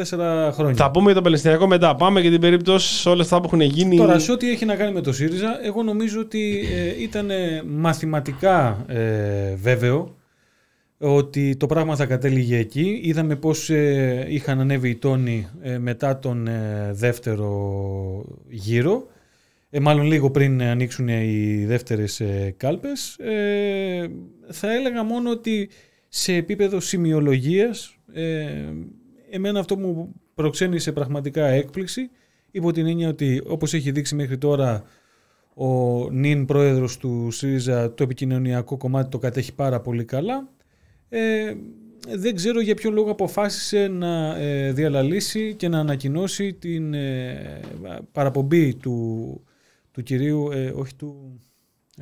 14 0.49 0.53
χρόνια. 0.53 0.74
Θα 0.74 0.91
πούμε 0.91 1.05
για 1.05 1.14
το 1.14 1.22
Παλαιστινιακό 1.22 1.66
μετά. 1.66 1.95
Πάμε 1.95 2.20
για 2.20 2.30
την 2.30 2.41
περίπτωση 2.41 2.95
σε 2.95 3.09
όλα 3.09 3.22
αυτά 3.22 3.38
που 3.41 3.45
έχουν 3.47 3.61
γίνει. 3.61 3.97
Τώρα, 3.97 4.18
σε 4.18 4.32
ό,τι 4.32 4.51
έχει 4.51 4.64
να 4.64 4.74
κάνει 4.74 4.93
με 4.93 5.01
το 5.01 5.12
ΣΥΡΙΖΑ, 5.12 5.59
εγώ 5.64 5.82
νομίζω 5.82 6.20
ότι 6.20 6.68
ε, 6.74 7.03
ήταν 7.03 7.30
ε, 7.30 7.62
μαθηματικά 7.66 8.84
ε, 8.88 9.55
βέβαιο 9.55 10.14
ότι 10.99 11.57
το 11.57 11.66
πράγμα 11.66 11.97
θα 11.97 12.07
κατέληγε 12.07 12.59
εκεί. 12.59 13.01
Είδαμε 13.03 13.36
πώς 13.36 13.70
ε, 13.70 14.26
είχαν 14.28 14.61
ανέβει 14.61 14.88
οι 14.88 14.97
τόνοι 14.97 15.49
ε, 15.62 15.78
μετά 15.78 16.18
τον 16.18 16.47
ε, 16.47 16.91
δεύτερο 16.93 18.24
γύρο. 18.49 19.07
Ε, 19.70 19.80
μάλλον 19.80 20.07
λίγο 20.07 20.30
πριν 20.30 20.62
ανοίξουν 20.62 21.09
οι 21.09 21.64
δεύτερες 21.66 22.20
ε, 22.20 22.55
κάλπες. 22.57 23.16
Ε, 23.18 24.09
θα 24.49 24.72
έλεγα 24.72 25.03
μόνο 25.03 25.30
ότι 25.30 25.68
σε 26.12 26.34
επίπεδο 26.34 26.80
σημειολογίας 26.80 27.96
ε, 28.12 28.72
εμένα 29.30 29.61
αυτό 29.61 29.76
μου 29.76 30.14
προξένησε 30.34 30.92
πραγματικά 30.92 31.46
έκπληξη 31.46 32.11
υπό 32.50 32.72
την 32.72 32.86
έννοια 32.86 33.08
ότι 33.08 33.42
όπως 33.46 33.74
έχει 33.74 33.90
δείξει 33.90 34.14
μέχρι 34.14 34.38
τώρα 34.38 34.84
ο 35.54 36.11
νυν 36.11 36.44
πρόεδρος 36.44 36.96
του 36.96 37.30
ΣΥΡΙΖΑ 37.30 37.94
το 37.94 38.02
επικοινωνιακό 38.02 38.76
κομμάτι 38.76 39.11
το 39.11 39.18
κατέχει 39.18 39.54
πάρα 39.54 39.80
πολύ 39.80 40.04
καλά. 40.04 40.48
Ε, 41.08 41.54
δεν 42.08 42.34
ξέρω 42.34 42.61
για 42.61 42.74
ποιο 42.74 42.90
λόγο 42.90 43.11
αποφάσισε 43.11 43.88
να 43.88 44.36
ε, 44.36 44.72
διαλαλήσει 44.72 45.54
και 45.54 45.68
να 45.68 45.78
ανακοινώσει 45.78 46.52
την 46.52 46.94
ε, 46.94 47.61
παραπομπή 48.12 48.74
του, 48.74 49.40
του 49.90 50.02
κυρίου, 50.02 50.50
ε, 50.52 50.72
όχι 50.74 50.94
του, 50.94 51.40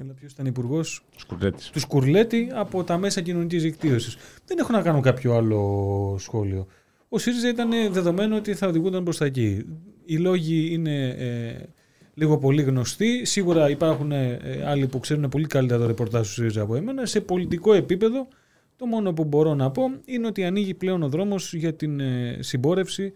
έλα 0.01 0.13
ποιος 0.13 0.33
ήταν 0.33 0.47
υπουργός, 0.47 1.05
Σκουρλέτης. 1.17 1.71
τους 1.71 1.83
Σκουρλέτη 1.83 2.49
από 2.53 2.85
τα 2.85 2.99
μέσα 2.99 3.21
κοινωνικής 3.21 3.63
δικτύωσης. 3.63 4.17
Δεν 4.45 4.59
έχω 4.59 4.73
να 4.73 4.83
κάνω 4.83 5.01
κάποιο 5.01 5.35
άλλο 5.35 6.17
σχόλιο. 6.19 6.67
Ο 7.09 7.19
ΣΥΡΙΖΑ 7.19 7.49
ήταν 7.49 7.71
δεδομένο 7.93 8.37
ότι 8.37 8.55
θα 8.55 8.67
οδηγούνταν 8.67 9.05
προς 9.05 9.17
τα 9.17 9.25
εκεί. 9.25 9.65
Οι 10.05 10.17
λόγοι 10.17 10.69
είναι 10.73 11.09
ε, 11.09 11.69
λίγο 12.15 12.39
πολύ 12.39 12.63
γνωστοί. 12.63 13.25
Σίγουρα 13.25 13.71
υπάρχουν 13.71 14.13
ε, 14.13 14.39
άλλοι 14.67 14.87
που 14.87 14.99
ξέρουν 14.99 15.29
πολύ 15.29 15.47
καλύτερα 15.47 15.81
το 15.81 15.87
ρεπορτάζ 15.87 16.27
του 16.27 16.33
ΣΥΡΙΖΑ 16.33 16.63
από 16.63 16.75
εμένα. 16.75 17.07
Σε 17.07 17.21
πολιτικό 17.21 17.73
επίπεδο 17.73 18.29
το 18.77 18.87
μόνο 18.87 19.13
που 19.13 19.25
μπορώ 19.25 19.55
να 19.55 19.71
πω 19.71 19.83
είναι 20.05 20.27
ότι 20.27 20.45
ανοίγει 20.45 20.75
πλέον 20.75 21.03
ο 21.03 21.09
δρόμος 21.09 21.55
για 21.55 21.75
την 21.75 22.01
ε, 22.01 22.37
συμπόρευση 22.41 23.13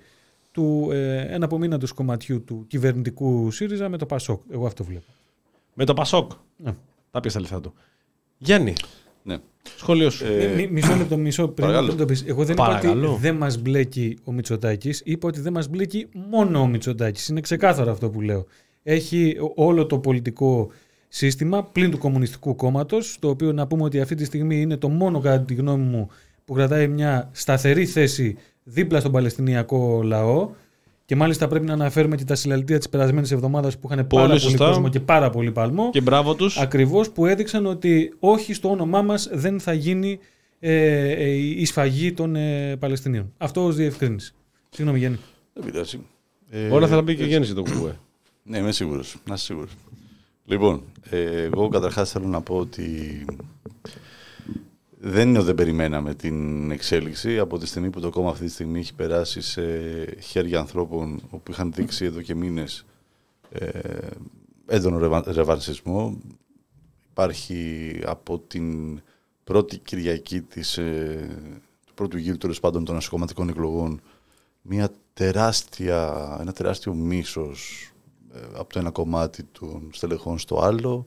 του 0.50 0.88
ε, 0.92 1.34
εναπομείναντος 1.34 1.92
κομματιού 1.92 2.44
του 2.44 2.64
κυβερνητικού 2.68 3.50
ΣΥΡΙΖΑ 3.50 3.88
με 3.88 3.98
το 3.98 4.06
ΠΑΣΟΚ. 4.06 4.42
Εγώ 4.50 4.66
αυτό 4.66 4.84
βλέπω. 4.84 5.21
Με 5.74 5.84
το 5.84 5.94
Πασόκ. 5.94 6.30
Ναι. 6.56 6.74
Τα 7.10 7.20
πιέσα 7.20 7.36
τα 7.36 7.40
λεφτά 7.42 7.60
του. 7.60 7.74
Γιάννη, 8.38 8.72
Ναι. 9.22 9.36
σχόλιο 9.76 10.10
σου. 10.10 10.24
Ε, 10.26 10.46
Μη- 10.46 10.54
μη- 10.54 10.70
μισό 10.70 10.94
λεπτό, 10.94 11.16
μισό 11.16 11.42
πριν, 11.48 11.54
παρακαλώ. 11.66 11.86
πριν 11.86 11.98
το 11.98 12.04
πεις. 12.04 12.24
Εγώ 12.26 12.44
δεν 12.44 12.54
είπα 12.54 12.64
Παρακαλώ. 12.64 13.10
ότι 13.12 13.20
δεν 13.20 13.34
μας 13.36 13.58
μπλέκει 13.58 14.18
ο 14.24 14.32
Μητσοτάκης. 14.32 15.02
Είπα 15.04 15.28
ότι 15.28 15.40
δεν 15.40 15.52
μας 15.52 15.68
μπλέκει 15.68 16.08
μόνο 16.30 16.60
ο 16.60 16.66
Μητσοτάκης. 16.66 17.28
Είναι 17.28 17.40
ξεκάθαρο 17.40 17.90
αυτό 17.90 18.10
που 18.10 18.20
λέω. 18.20 18.46
Έχει 18.82 19.36
όλο 19.54 19.86
το 19.86 19.98
πολιτικό 19.98 20.70
σύστημα 21.08 21.64
πλην 21.64 21.90
του 21.90 21.98
Κομμουνιστικού 21.98 22.54
Κόμματος, 22.54 23.16
το 23.20 23.28
οποίο 23.28 23.52
να 23.52 23.66
πούμε 23.66 23.82
ότι 23.82 24.00
αυτή 24.00 24.14
τη 24.14 24.24
στιγμή 24.24 24.60
είναι 24.60 24.76
το 24.76 24.88
μόνο 24.88 25.20
κατά 25.20 25.44
τη 25.44 25.54
γνώμη 25.54 25.84
μου 25.84 26.08
που 26.44 26.54
κρατάει 26.54 26.88
μια 26.88 27.28
σταθερή 27.32 27.86
θέση 27.86 28.36
δίπλα 28.62 29.00
στον 29.00 29.12
Παλαιστινιακό 29.12 30.00
λαό. 30.02 30.50
Και 31.12 31.18
μάλιστα 31.18 31.48
πρέπει 31.48 31.66
να 31.66 31.72
αναφέρουμε 31.72 32.16
και 32.16 32.24
τα 32.24 32.34
συλλαλητήρια 32.34 32.78
της 32.78 32.88
περασμένης 32.88 33.30
εβδομάδας 33.30 33.78
που 33.78 33.88
είχαν 33.90 34.06
Πολύ 34.06 34.22
πάρα 34.22 34.26
πολύ 34.28 34.40
σωστά. 34.40 34.66
κόσμο 34.66 34.88
και 34.88 35.00
πάρα 35.00 35.30
πολύ 35.30 35.52
παλμό. 35.52 35.90
Και 35.90 36.00
μπράβο 36.00 36.34
τους. 36.34 36.58
Ακριβώς 36.58 37.10
που 37.10 37.26
έδειξαν 37.26 37.66
ότι 37.66 38.14
όχι 38.18 38.54
στο 38.54 38.70
όνομά 38.70 39.02
μας 39.02 39.28
δεν 39.32 39.60
θα 39.60 39.72
γίνει 39.72 40.18
ε, 40.58 41.10
ε, 41.10 41.30
η 41.34 41.64
σφαγή 41.64 42.12
των 42.12 42.36
ε, 42.36 42.76
Παλαιστινίων. 42.76 43.32
Αυτό 43.38 43.64
ως 43.64 43.76
διευκρίνηση. 43.76 44.34
Συγγνώμη 44.70 44.98
Γιάννη. 44.98 45.18
Δεν 45.52 45.64
πειράζει. 45.64 46.00
Ε, 46.50 46.68
Όλα 46.68 46.86
θα 46.86 46.94
τα 46.96 47.04
πει 47.04 47.14
και 47.14 47.22
ο 47.22 47.24
έτσι. 47.24 47.28
Γιάννης 47.28 47.50
για 47.52 47.62
το 47.62 47.70
κουκουέ. 47.70 47.98
Ναι, 48.42 48.58
είμαι 48.58 48.72
σίγουρος. 48.72 49.16
Να 49.28 49.34
είσαι 49.34 49.44
σίγουρος. 49.44 49.70
Λοιπόν, 50.44 50.82
ε, 51.10 51.42
εγώ 51.42 51.68
καταρχάς 51.68 52.10
θέλω 52.10 52.26
να 52.26 52.40
πω 52.40 52.56
ότι 52.56 52.84
δεν 55.04 55.28
είναι 55.28 55.38
ότι 55.38 55.46
δεν 55.46 55.54
περιμέναμε 55.54 56.14
την 56.14 56.70
εξέλιξη. 56.70 57.38
Από 57.38 57.58
τη 57.58 57.66
στιγμή 57.66 57.90
που 57.90 58.00
το 58.00 58.10
κόμμα 58.10 58.30
αυτή 58.30 58.44
τη 58.44 58.50
στιγμή 58.50 58.78
έχει 58.78 58.94
περάσει 58.94 59.40
σε 59.40 59.62
χέρια 60.20 60.58
ανθρώπων 60.58 61.22
που 61.30 61.50
είχαν 61.50 61.72
δείξει 61.72 62.04
εδώ 62.04 62.20
και 62.20 62.34
μήνες 62.34 62.84
ε, 63.50 63.68
έντονο 64.66 64.98
ρεβα- 64.98 65.32
ρεβαρσισμό. 65.32 66.18
Υπάρχει 67.10 68.00
από 68.04 68.38
την 68.38 69.00
πρώτη 69.44 69.78
Κυριακή 69.78 70.40
της, 70.40 70.78
ε, 70.78 71.28
του 71.86 71.94
πρώτου 71.94 72.16
γύρου 72.16 72.36
τέλος 72.38 72.60
πάντων 72.60 72.84
των 72.84 72.96
ασυκομματικών 72.96 73.48
εκλογών 73.48 74.00
μια 74.62 74.90
τεράστια, 75.12 76.36
ένα 76.40 76.52
τεράστιο 76.52 76.94
μίσος 76.94 77.90
ε, 78.34 78.38
από 78.54 78.72
το 78.72 78.78
ένα 78.78 78.90
κομμάτι 78.90 79.42
των 79.42 79.90
στελεχών 79.92 80.38
στο 80.38 80.60
άλλο. 80.60 81.06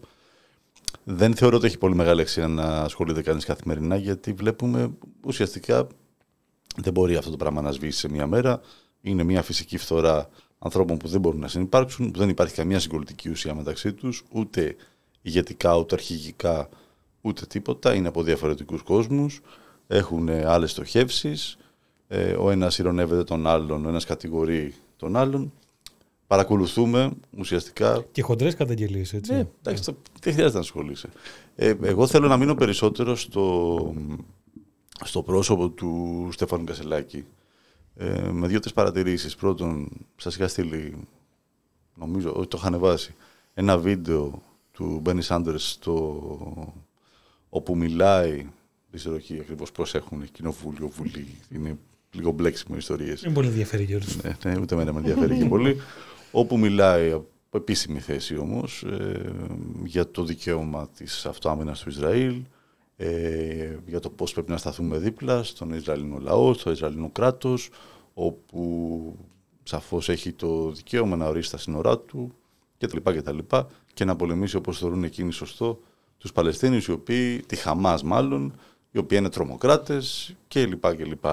Δεν 1.04 1.36
θεωρώ 1.36 1.58
ότι 1.58 1.66
έχει 1.66 1.78
πολύ 1.78 1.96
μεγάλη 1.96 2.22
αξία 2.22 2.48
να 2.48 2.64
ασχολείται 2.64 3.22
κανείς 3.22 3.46
καθημερινά 3.46 3.96
γιατί 3.96 4.34
βλέπουμε 4.34 4.92
ουσιαστικά 5.26 5.88
δεν 6.76 6.94
μπορεί 6.94 7.16
αυτό 7.16 7.32
το 7.32 7.38
πράγμα 7.38 7.62
να 7.62 7.72
σβήσει 7.72 8.00
σε 8.00 8.10
μία 8.10 8.28
μέρα. 8.28 8.62
Είναι 9.02 9.24
μια 9.24 9.42
φυσική 9.42 9.78
φθορά 9.78 10.30
ανθρώπων 10.60 10.98
που 10.98 11.08
δεν 11.08 11.20
μπορούν 11.20 11.40
να 11.40 11.48
συνεπάρξουν, 11.48 12.12
που 12.12 12.20
δεν 12.20 12.30
υπάρχει 12.30 12.54
καμία 12.54 12.80
συγκολητική 12.80 13.30
ουσία 13.30 13.56
μεταξύ 13.56 13.94
τους, 13.94 14.24
ούτε 14.32 14.76
ηγετικά, 15.22 15.78
ούτε 15.78 15.96
αρχηγικά, 15.96 16.70
ούτε 17.22 17.46
τίποτα. 17.46 17.94
Είναι 17.94 18.08
από 18.08 18.24
διαφορετικούς 18.24 18.82
κόσμους, 18.82 19.42
έχουν 19.88 20.30
άλλες 20.30 20.72
στοχεύσεις, 20.72 21.58
ε, 22.08 22.32
ο 22.32 22.52
ένας 22.52 22.78
ηρωνεύεται 22.78 23.24
τον 23.24 23.48
άλλον, 23.48 23.86
ο 23.86 23.90
ένας 23.90 24.06
κατηγορεί 24.06 24.74
τον 24.98 25.16
άλλον. 25.16 25.54
Παρακολουθούμε 26.28 27.12
ουσιαστικά 27.38 28.06
Και 28.12 28.22
χοντρές 28.22 28.56
καταγγελίες, 28.56 29.14
έτσι. 29.14 29.34
ναι, 29.34 29.48
εντάξει, 29.62 29.84
το- 29.84 29.98
δεν 30.22 30.34
χρειάζεται 30.34 30.58
να 30.58 30.64
ασχολείσαι. 30.64 31.10
Ε, 31.56 31.74
εγώ 31.82 32.08
θέλω 32.08 32.28
να 32.28 32.38
μείνω 32.38 32.56
περισσότερο 32.56 33.16
στο, 33.16 33.94
στο 35.04 35.24
πρόσωπο 35.24 35.70
του 35.70 36.30
Στέφανου 36.32 36.64
Κασελάκη. 36.64 37.26
Ε, 37.96 38.30
με 38.32 38.48
δύο-τρεις 38.48 38.74
παρατηρήσεις. 38.74 39.36
Πρώτον, 39.36 39.90
σας 40.16 40.36
είχα 40.36 40.48
στείλει, 40.48 40.98
νομίζω 41.96 42.34
ότι 42.34 42.48
το 42.48 42.58
είχα 42.60 42.68
ανεβάσει, 42.68 43.14
ένα 43.54 43.78
βίντεο 43.78 44.42
του 44.72 45.00
Μπένι 45.02 45.22
Σάντερς 45.22 45.80
όπου 47.50 47.76
μιλάει. 47.78 48.36
Δεν 48.90 49.00
ξέρω 49.04 49.16
εκεί 49.16 49.38
ακριβώς 49.40 49.72
πώς 49.72 49.96
έχουν 49.96 50.32
κοινοβούλιο, 50.32 50.88
βουλή. 50.88 51.28
Είναι 51.50 51.78
λίγο 52.12 52.32
μπλέξιμο 52.32 52.78
ιστορίες. 52.78 53.22
Είναι 53.22 53.34
πολύ 53.34 53.48
ενδιαφέρει 53.48 53.84
Γιώργο. 53.84 54.08
Ναι, 54.24 54.52
ναι, 54.52 54.60
ούτε 54.60 54.74
εμένα 54.76 54.94
με 54.94 55.00
ενδιαφέρει 55.00 55.38
και 55.38 55.46
πολύ. 55.46 55.76
Όπου 56.38 56.58
μιλάει 56.58 57.12
από 57.12 57.58
επίσημη 57.58 58.00
θέση 58.00 58.38
όμως 58.38 58.84
ε, 58.84 59.32
για 59.84 60.12
το 60.12 60.24
δικαίωμα 60.24 60.90
της 60.98 61.26
αυτοάμυνας 61.26 61.80
του 61.80 61.90
Ισραήλ, 61.90 62.42
ε, 62.96 63.78
για 63.86 64.00
το 64.00 64.10
πώς 64.10 64.34
πρέπει 64.34 64.52
να 64.52 64.58
σταθούμε 64.58 64.98
δίπλα 64.98 65.44
στον 65.44 65.74
Ισραηλινό 65.74 66.18
λαό, 66.20 66.54
στο 66.54 66.72
Ισραηλινό 66.72 67.10
κράτος, 67.10 67.70
όπου 68.14 69.16
σαφώς 69.64 70.10
έχει 70.10 70.32
το 70.32 70.72
δικαίωμα 70.72 71.16
να 71.16 71.28
ορίσει 71.28 71.52
τα 71.52 71.58
σύνορά 71.58 72.00
του 72.00 72.32
κτλ. 72.78 72.98
κτλ. 73.04 73.38
και 73.94 74.06
να 74.06 74.16
πολεμήσει 74.16 74.56
όπως 74.56 74.78
θεωρούν 74.78 75.04
εκείνοι 75.04 75.32
σωστό 75.32 75.80
τους 76.18 76.32
Παλαιστίνιους, 76.32 76.86
οι 76.86 76.92
οποίοι, 76.92 77.40
τη 77.40 77.56
Χαμάς 77.56 78.04
μάλλον, 78.04 78.54
οι 78.92 78.98
οποίοι 78.98 79.18
είναι 79.22 79.30
τρομοκράτες 79.30 80.36
κλπ. 80.48 80.96
κλπ. 80.96 81.26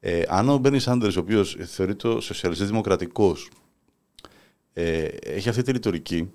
Ε, 0.00 0.22
αν 0.28 0.48
ο 0.48 0.58
Μπένις 0.58 0.82
Σάντερ, 0.82 1.16
ο 1.16 1.20
οποίος 1.20 1.56
θεωρείται 1.60 2.20
σοσιαλιστής 2.20 2.68
δημοκρατικός, 2.68 3.48
ε, 4.72 5.02
έχει 5.20 5.48
αυτή 5.48 5.62
τη 5.62 5.72
ρητορική 5.72 6.30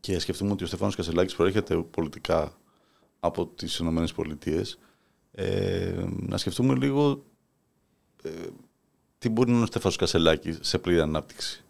και 0.00 0.18
σκεφτούμε 0.18 0.52
ότι 0.52 0.64
ο 0.64 0.66
Στεφάνος 0.66 0.96
Κασελάκης 0.96 1.34
προέρχεται 1.34 1.76
πολιτικά 1.76 2.52
από 3.20 3.46
τις 3.46 3.78
Ηνωμένες 3.78 4.12
Πολιτείες, 4.12 4.78
ε, 5.32 6.04
να 6.08 6.36
σκεφτούμε 6.36 6.74
λίγο 6.74 7.24
ε, 8.22 8.30
τι 9.18 9.28
μπορεί 9.28 9.48
να 9.48 9.54
είναι 9.54 9.64
ο 9.64 9.66
Στέφανος 9.66 9.96
Κασελάκης 9.96 10.58
σε 10.60 10.78
πλήρη 10.78 11.00
ανάπτυξη 11.00 11.64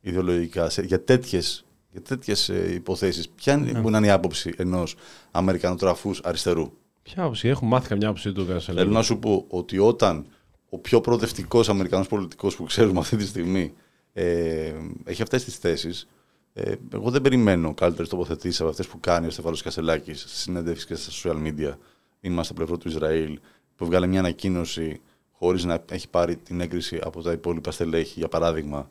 ιδεολογικά, 0.00 0.70
σε, 0.70 0.82
για 0.82 1.04
τέτοιες, 1.04 1.64
για 1.90 2.02
τέτοιες 2.02 2.48
ε, 2.48 2.72
υποθέσεις. 2.72 3.28
Ποια 3.28 3.52
είναι, 3.52 3.72
μπορεί 3.72 3.92
να 3.92 3.98
είναι 3.98 4.06
η 4.06 4.10
άποψη 4.10 4.54
ενός 4.56 4.94
Αμερικανοτραφούς 5.30 6.20
αριστερού; 6.24 6.72
Ποια 7.02 7.22
άποψη, 7.22 7.48
έχω 7.48 7.64
μάθει 7.64 7.88
καμιά 7.88 8.08
άποψη 8.08 8.32
του 8.32 8.46
Κασελάκη. 8.46 8.84
Θέλω 8.84 8.96
να 8.98 9.02
σου 9.02 9.18
πω 9.18 9.44
ότι 9.48 9.78
όταν 9.78 10.26
ο 10.68 10.78
πιο 10.78 11.00
προοδευτικός 11.00 11.68
Αμερικανός 11.68 12.08
πολιτικός 12.08 12.56
που 12.56 12.64
ξέρουμε 12.64 12.98
αυτή 12.98 13.16
τη 13.16 13.26
στιγμή 13.26 13.72
ε, 14.12 14.72
έχει 15.04 15.22
αυτές 15.22 15.44
τις 15.44 15.56
θέσεις, 15.56 16.08
ε, 16.52 16.74
εγώ 16.92 17.10
δεν 17.10 17.22
περιμένω 17.22 17.74
καλύτερες 17.74 18.08
τοποθετήσεις 18.08 18.60
από 18.60 18.70
αυτές 18.70 18.86
που 18.86 19.00
κάνει 19.00 19.26
ο 19.26 19.30
Στεφάνος 19.30 19.62
Κασελάκης 19.62 20.20
στι 20.20 20.28
συνέντευξεις 20.30 20.86
και 20.86 20.94
στα 20.94 21.30
social 21.30 21.46
media. 21.46 21.74
Είμαστε 22.20 22.44
στο 22.44 22.54
πλευρό 22.54 22.78
του 22.78 22.88
Ισραήλ, 22.88 23.38
που 23.76 23.84
βγάλε 23.84 24.06
μια 24.06 24.18
ανακοίνωση 24.18 25.00
χωρίς 25.32 25.64
να 25.64 25.84
έχει 25.90 26.08
πάρει 26.08 26.36
την 26.36 26.60
έγκριση 26.60 26.98
από 27.02 27.22
τα 27.22 27.32
υπόλοιπα 27.32 27.70
στελέχη, 27.70 28.18
για 28.18 28.28
παράδειγμα, 28.28 28.90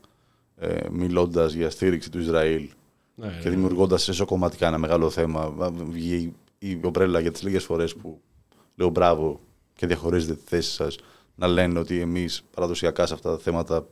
ε, 0.58 0.90
μιλώντας 0.92 1.54
για 1.54 1.70
στήριξη 1.70 2.12
του 2.12 2.20
Ισραήλ 2.20 2.70
Ναι, 3.16 3.40
και 3.42 3.50
δημιουργώντας 3.50 4.08
εσωκομματικά 4.08 4.68
ένα 4.68 4.78
μεγάλο 4.78 5.10
θέμα. 5.10 5.72
Βγει 5.90 6.34
η 6.60 6.80
ομπρέλα 6.84 7.20
για 7.20 7.32
τις 7.32 7.44
λίγες 7.44 7.64
φορές 7.64 7.96
που 7.96 8.22
λέω 8.76 8.90
μπράβο 8.90 9.40
και 9.74 9.88
διαχωρίζετε 9.88 10.34
τη 10.34 10.42
θέση 10.46 10.72
σας 10.72 10.98
να 11.36 11.48
λένε 11.48 11.80
ότι 11.80 12.00
εμείς 12.00 12.44
παραδοσιακά 12.56 13.06
σε 13.06 13.14
αυτά 13.14 13.32
τα 13.32 13.38
θέματα 13.38 13.88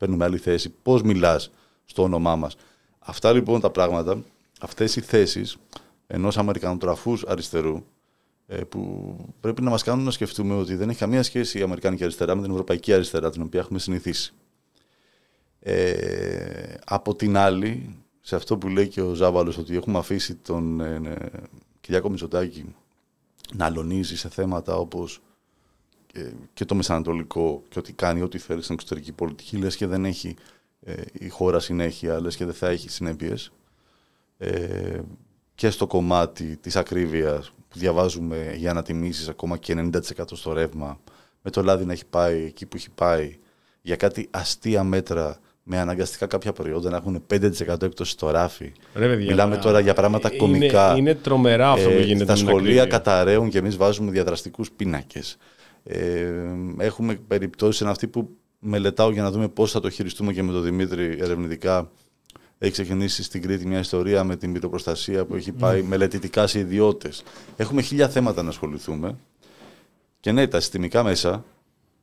παίρνουμε 0.00 0.24
άλλη 0.24 0.38
θέση. 0.38 0.74
Πώς 0.82 1.02
μιλάς 1.02 1.50
στο 1.84 2.02
όνομά 2.02 2.36
μας. 2.36 2.56
Αυτά 2.98 3.32
λοιπόν 3.32 3.60
τα 3.60 3.70
πράγματα, 3.70 4.22
αυτές 4.60 4.96
οι 4.96 5.00
θέσεις 5.00 5.56
ενός 6.06 6.38
Αμερικανοτραφούς 6.38 7.24
αριστερού, 7.24 7.82
ε, 8.46 8.56
που 8.56 9.14
πρέπει 9.40 9.62
να 9.62 9.70
μας 9.70 9.82
κάνουν 9.82 10.04
να 10.04 10.10
σκεφτούμε 10.10 10.54
ότι 10.54 10.74
δεν 10.74 10.88
έχει 10.88 10.98
καμία 10.98 11.22
σχέση 11.22 11.58
η 11.58 11.62
Αμερικάνικη 11.62 12.02
αριστερά 12.02 12.34
με 12.34 12.42
την 12.42 12.50
Ευρωπαϊκή 12.50 12.92
αριστερά, 12.92 13.30
την 13.30 13.42
οποία 13.42 13.60
έχουμε 13.60 13.78
συνηθίσει. 13.78 14.32
Ε, 15.60 16.74
από 16.84 17.14
την 17.14 17.36
άλλη, 17.36 17.96
σε 18.20 18.36
αυτό 18.36 18.58
που 18.58 18.68
λέει 18.68 18.88
και 18.88 19.02
ο 19.02 19.14
Ζάβαλος 19.14 19.58
ότι 19.58 19.76
έχουμε 19.76 19.98
αφήσει 19.98 20.34
τον 20.34 20.80
ε, 20.80 21.00
ε, 21.04 21.28
Κυριάκο 21.80 22.08
Μητσοτάκη 22.08 22.74
να 23.54 23.64
αλωνίζει 23.64 24.16
σε 24.16 24.28
θέματα 24.28 24.76
όπως 24.76 25.16
ε, 25.16 25.29
και 26.54 26.64
το 26.64 26.74
Μεσανατολικό 26.74 27.62
και 27.68 27.78
ότι 27.78 27.92
κάνει 27.92 28.22
ό,τι 28.22 28.38
θέλει 28.38 28.62
στην 28.62 28.74
εξωτερική 28.74 29.12
πολιτική 29.12 29.56
λες 29.56 29.76
και 29.76 29.86
δεν 29.86 30.04
έχει 30.04 30.36
ε, 30.84 30.92
η 31.12 31.28
χώρα 31.28 31.60
συνέχεια, 31.60 32.20
λες 32.20 32.36
και 32.36 32.44
δεν 32.44 32.54
θα 32.54 32.68
έχει 32.68 32.90
συνέπειες 32.90 33.52
ε, 34.38 34.98
και 35.54 35.70
στο 35.70 35.86
κομμάτι 35.86 36.56
της 36.56 36.76
ακρίβειας 36.76 37.50
που 37.68 37.78
διαβάζουμε 37.78 38.54
για 38.56 38.70
ανατιμήσεις 38.70 39.28
ακόμα 39.28 39.56
και 39.56 39.74
90% 39.92 40.00
στο 40.32 40.52
ρεύμα 40.52 41.00
με 41.42 41.50
το 41.50 41.62
λάδι 41.62 41.84
να 41.84 41.92
έχει 41.92 42.04
πάει 42.10 42.44
εκεί 42.44 42.66
που 42.66 42.76
έχει 42.76 42.90
πάει 42.90 43.36
για 43.82 43.96
κάτι 43.96 44.28
αστεία 44.30 44.84
μέτρα 44.84 45.38
με 45.62 45.78
αναγκαστικά 45.78 46.26
κάποια 46.26 46.52
προϊόντα 46.52 46.90
να 46.90 46.96
έχουν 46.96 47.24
5% 47.30 47.82
έκπτωση 47.82 48.10
στο 48.10 48.30
ράφι. 48.30 48.72
Ρε, 48.94 49.06
παιδιά, 49.08 49.30
Μιλάμε 49.30 49.54
μα- 49.54 49.60
τώρα 49.62 49.80
για 49.80 49.94
πράγματα 49.94 50.28
είναι- 50.28 50.38
κομικά. 50.38 50.94
Είναι 50.96 51.14
τρομερά 51.14 51.70
αυτό 51.70 51.88
που 51.88 51.94
Ε, 51.94 52.00
γίνεται. 52.02 52.24
τα 52.24 52.32
με 52.32 52.38
την 52.38 52.46
σχολεία 52.48 52.68
ακρίβεια. 52.82 52.86
καταραίουν 52.98 53.48
και 53.50 53.58
εμείς 53.58 53.76
βάζουμε 53.76 54.10
διαδραστικούς 54.10 54.70
πίνακες. 54.70 55.36
Ε, 55.92 56.32
έχουμε 56.78 57.14
περιπτώσεις 57.14 57.80
είναι 57.80 57.90
αυτή 57.90 58.06
που 58.06 58.36
μελετάω 58.58 59.10
για 59.10 59.22
να 59.22 59.30
δούμε 59.30 59.48
πώς 59.48 59.70
θα 59.70 59.80
το 59.80 59.90
χειριστούμε 59.90 60.32
και 60.32 60.42
με 60.42 60.52
τον 60.52 60.62
Δημήτρη 60.62 61.16
ερευνητικά. 61.20 61.90
Έχει 62.58 62.72
ξεκινήσει 62.72 63.22
στην 63.22 63.42
Κρήτη 63.42 63.66
μια 63.66 63.78
ιστορία 63.78 64.24
με 64.24 64.36
την 64.36 64.52
πυροπροστασία 64.52 65.24
που 65.24 65.34
έχει 65.34 65.52
πάει 65.52 65.82
μελετητικά 65.82 66.46
σε 66.46 66.58
ιδιώτες. 66.58 67.22
Έχουμε 67.56 67.82
χίλια 67.82 68.08
θέματα 68.08 68.42
να 68.42 68.48
ασχοληθούμε. 68.48 69.18
Και 70.20 70.32
ναι, 70.32 70.46
τα 70.46 70.60
συστημικά 70.60 71.02
μέσα 71.02 71.44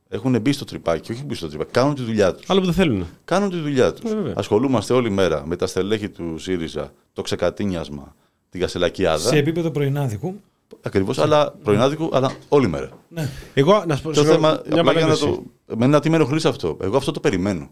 έχουν 0.08 0.40
μπει 0.40 0.52
στο 0.52 0.64
τρυπάκι, 0.64 1.12
όχι 1.12 1.24
μπει 1.24 1.34
στο 1.34 1.48
τρυπάκι, 1.48 1.70
κάνουν 1.70 1.94
τη 1.94 2.02
δουλειά 2.02 2.34
τους. 2.34 2.50
Άλλο 2.50 2.60
που 2.60 2.66
δεν 2.66 2.74
θέλουν. 2.74 3.06
Κάνουν 3.24 3.50
τη 3.50 3.60
δουλειά 3.60 3.92
τους. 3.92 4.10
Ε, 4.10 4.14
βέβαια. 4.14 4.32
Ασχολούμαστε 4.36 4.92
όλη 4.92 5.10
μέρα 5.10 5.46
με 5.46 5.56
τα 5.56 5.66
στελέχη 5.66 6.08
του 6.08 6.38
ΣΥΡΙΖΑ, 6.38 6.92
το 7.12 7.22
ξεκατίνιασμα, 7.22 8.14
την 8.50 8.60
Κασελακιάδα. 8.60 9.28
Σε 9.28 9.36
επίπεδο 9.36 9.70
πρωινάδικου. 9.70 10.34
Ακριβώς, 10.82 11.18
αλλά 11.18 11.50
πρωινάδικου, 11.62 12.10
αλλά 12.12 12.32
όλη 12.48 12.68
μέρα. 12.68 12.88
Ναι. 13.08 13.28
Εγώ 13.54 13.84
να 13.86 13.96
σου 13.96 14.02
πω 14.02 14.08
Το 14.08 14.14
συγγνώμη, 14.14 14.40
θέμα, 14.40 14.48
μια 14.48 14.80
απλά 14.80 14.92
για 14.92 15.00
να 15.00 15.06
παρένθεση. 15.06 15.24
το. 15.26 15.42
Εμένα 15.72 16.00
τι 16.00 16.10
με 16.10 16.16
ενοχλεί 16.16 16.40
σε 16.40 16.48
αυτό. 16.48 16.76
Εγώ 16.80 16.96
αυτό 16.96 17.10
το 17.12 17.20
περιμένω. 17.20 17.70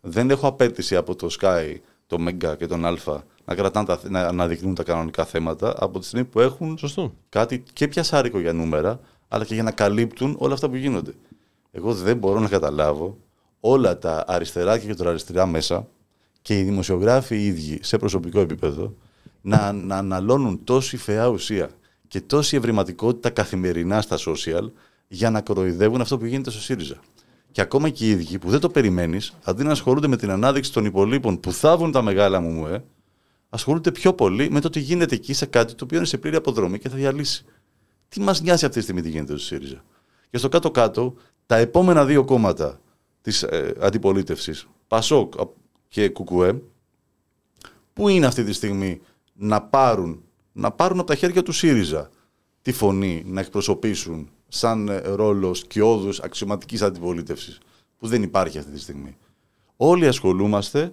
Δεν 0.00 0.30
έχω 0.30 0.46
απέτηση 0.46 0.96
από 0.96 1.14
το 1.16 1.28
Sky, 1.40 1.74
το 2.06 2.16
Mega 2.28 2.54
και 2.58 2.66
τον 2.66 2.84
Αλφα 2.84 3.24
να, 3.44 3.54
κρατάνε 3.54 3.86
τα, 3.86 4.00
να 4.08 4.20
αναδεικνύουν 4.26 4.74
τα 4.74 4.82
κανονικά 4.82 5.24
θέματα 5.24 5.74
από 5.78 5.98
τη 5.98 6.06
στιγμή 6.06 6.24
που 6.26 6.40
έχουν 6.40 6.78
Σωστό. 6.78 7.14
κάτι 7.28 7.62
και 7.72 7.88
πιασάρικο 7.88 8.38
για 8.40 8.52
νούμερα, 8.52 9.00
αλλά 9.28 9.44
και 9.44 9.54
για 9.54 9.62
να 9.62 9.70
καλύπτουν 9.70 10.36
όλα 10.38 10.54
αυτά 10.54 10.68
που 10.68 10.76
γίνονται. 10.76 11.12
Εγώ 11.70 11.94
δεν 11.94 12.16
μπορώ 12.16 12.40
να 12.40 12.48
καταλάβω 12.48 13.18
όλα 13.60 13.98
τα 13.98 14.24
αριστερά 14.26 14.78
και 14.78 14.86
κεντροαριστερά 14.86 15.46
μέσα 15.46 15.86
και 16.42 16.58
οι 16.58 16.62
δημοσιογράφοι 16.62 17.36
οι 17.36 17.46
ίδιοι 17.46 17.78
σε 17.82 17.98
προσωπικό 17.98 18.40
επίπεδο 18.40 18.94
να, 19.40 19.72
να 19.72 19.96
αναλώνουν 19.96 20.64
τόση 20.64 20.96
φαιά 20.96 21.26
ουσία 21.26 21.70
και 22.14 22.20
τόση 22.20 22.56
ευρηματικότητα 22.56 23.30
καθημερινά 23.30 24.00
στα 24.00 24.18
social 24.18 24.70
για 25.08 25.30
να 25.30 25.40
κοροϊδεύουν 25.40 26.00
αυτό 26.00 26.18
που 26.18 26.24
γίνεται 26.24 26.50
στο 26.50 26.60
ΣΥΡΙΖΑ. 26.60 27.00
Και 27.50 27.60
ακόμα 27.60 27.88
και 27.88 28.06
οι 28.06 28.08
ίδιοι 28.08 28.38
που 28.38 28.50
δεν 28.50 28.60
το 28.60 28.68
περιμένεις, 28.68 29.34
αντί 29.44 29.62
να 29.62 29.70
ασχολούνται 29.70 30.06
με 30.06 30.16
την 30.16 30.30
ανάδειξη 30.30 30.72
των 30.72 30.84
υπολείπων 30.84 31.40
που 31.40 31.52
θάβουν 31.52 31.92
τα 31.92 32.02
μεγάλα 32.02 32.40
μου 32.40 32.66
ε, 32.66 32.84
ασχολούνται 33.48 33.92
πιο 33.92 34.12
πολύ 34.12 34.50
με 34.50 34.60
το 34.60 34.70
τι 34.70 34.80
γίνεται 34.80 35.14
εκεί 35.14 35.32
σε 35.32 35.46
κάτι 35.46 35.74
το 35.74 35.84
οποίο 35.84 35.98
είναι 35.98 36.06
σε 36.06 36.18
πλήρη 36.18 36.36
αποδρομή 36.36 36.78
και 36.78 36.88
θα 36.88 36.96
διαλύσει. 36.96 37.44
Τι 38.08 38.20
μας 38.20 38.42
νοιάζει 38.42 38.64
αυτή 38.64 38.76
τη 38.76 38.82
στιγμή 38.82 39.02
τι 39.02 39.08
γίνεται 39.08 39.32
στο 39.32 39.44
ΣΥΡΙΖΑ; 39.44 39.84
Και 40.30 40.38
στο 40.38 40.48
κάτω-κάτω, 40.48 41.14
τα 41.46 41.56
επόμενα 41.56 42.04
δύο 42.04 42.24
κόμματα 42.24 42.80
της 43.20 43.42
ε, 43.42 43.74
αντιπολίτευσης, 43.80 44.68
Πασόκ 44.88 45.34
και 45.88 46.08
Κουκουέ, 46.08 46.62
πού 47.92 48.08
είναι 48.08 48.26
αυτή 48.26 48.44
τη 48.44 48.52
στιγμή 48.52 49.00
να 49.32 49.62
πάρουν, 49.62 50.23
να 50.56 50.70
πάρουν 50.70 50.98
από 50.98 51.08
τα 51.08 51.14
χέρια 51.14 51.42
του 51.42 51.52
ΣΥΡΙΖΑ 51.52 52.10
τη 52.62 52.72
φωνή 52.72 53.22
να 53.26 53.40
εκπροσωπήσουν 53.40 54.28
σαν 54.48 54.88
ε, 54.88 54.98
ρόλος 55.04 55.58
σκιώδου 55.58 56.10
αξιωματικής 56.22 56.82
αντιπολίτευσης, 56.82 57.58
που 57.98 58.06
δεν 58.06 58.22
υπάρχει 58.22 58.58
αυτή 58.58 58.70
τη 58.72 58.80
στιγμή. 58.80 59.16
Όλοι 59.76 60.06
ασχολούμαστε 60.06 60.92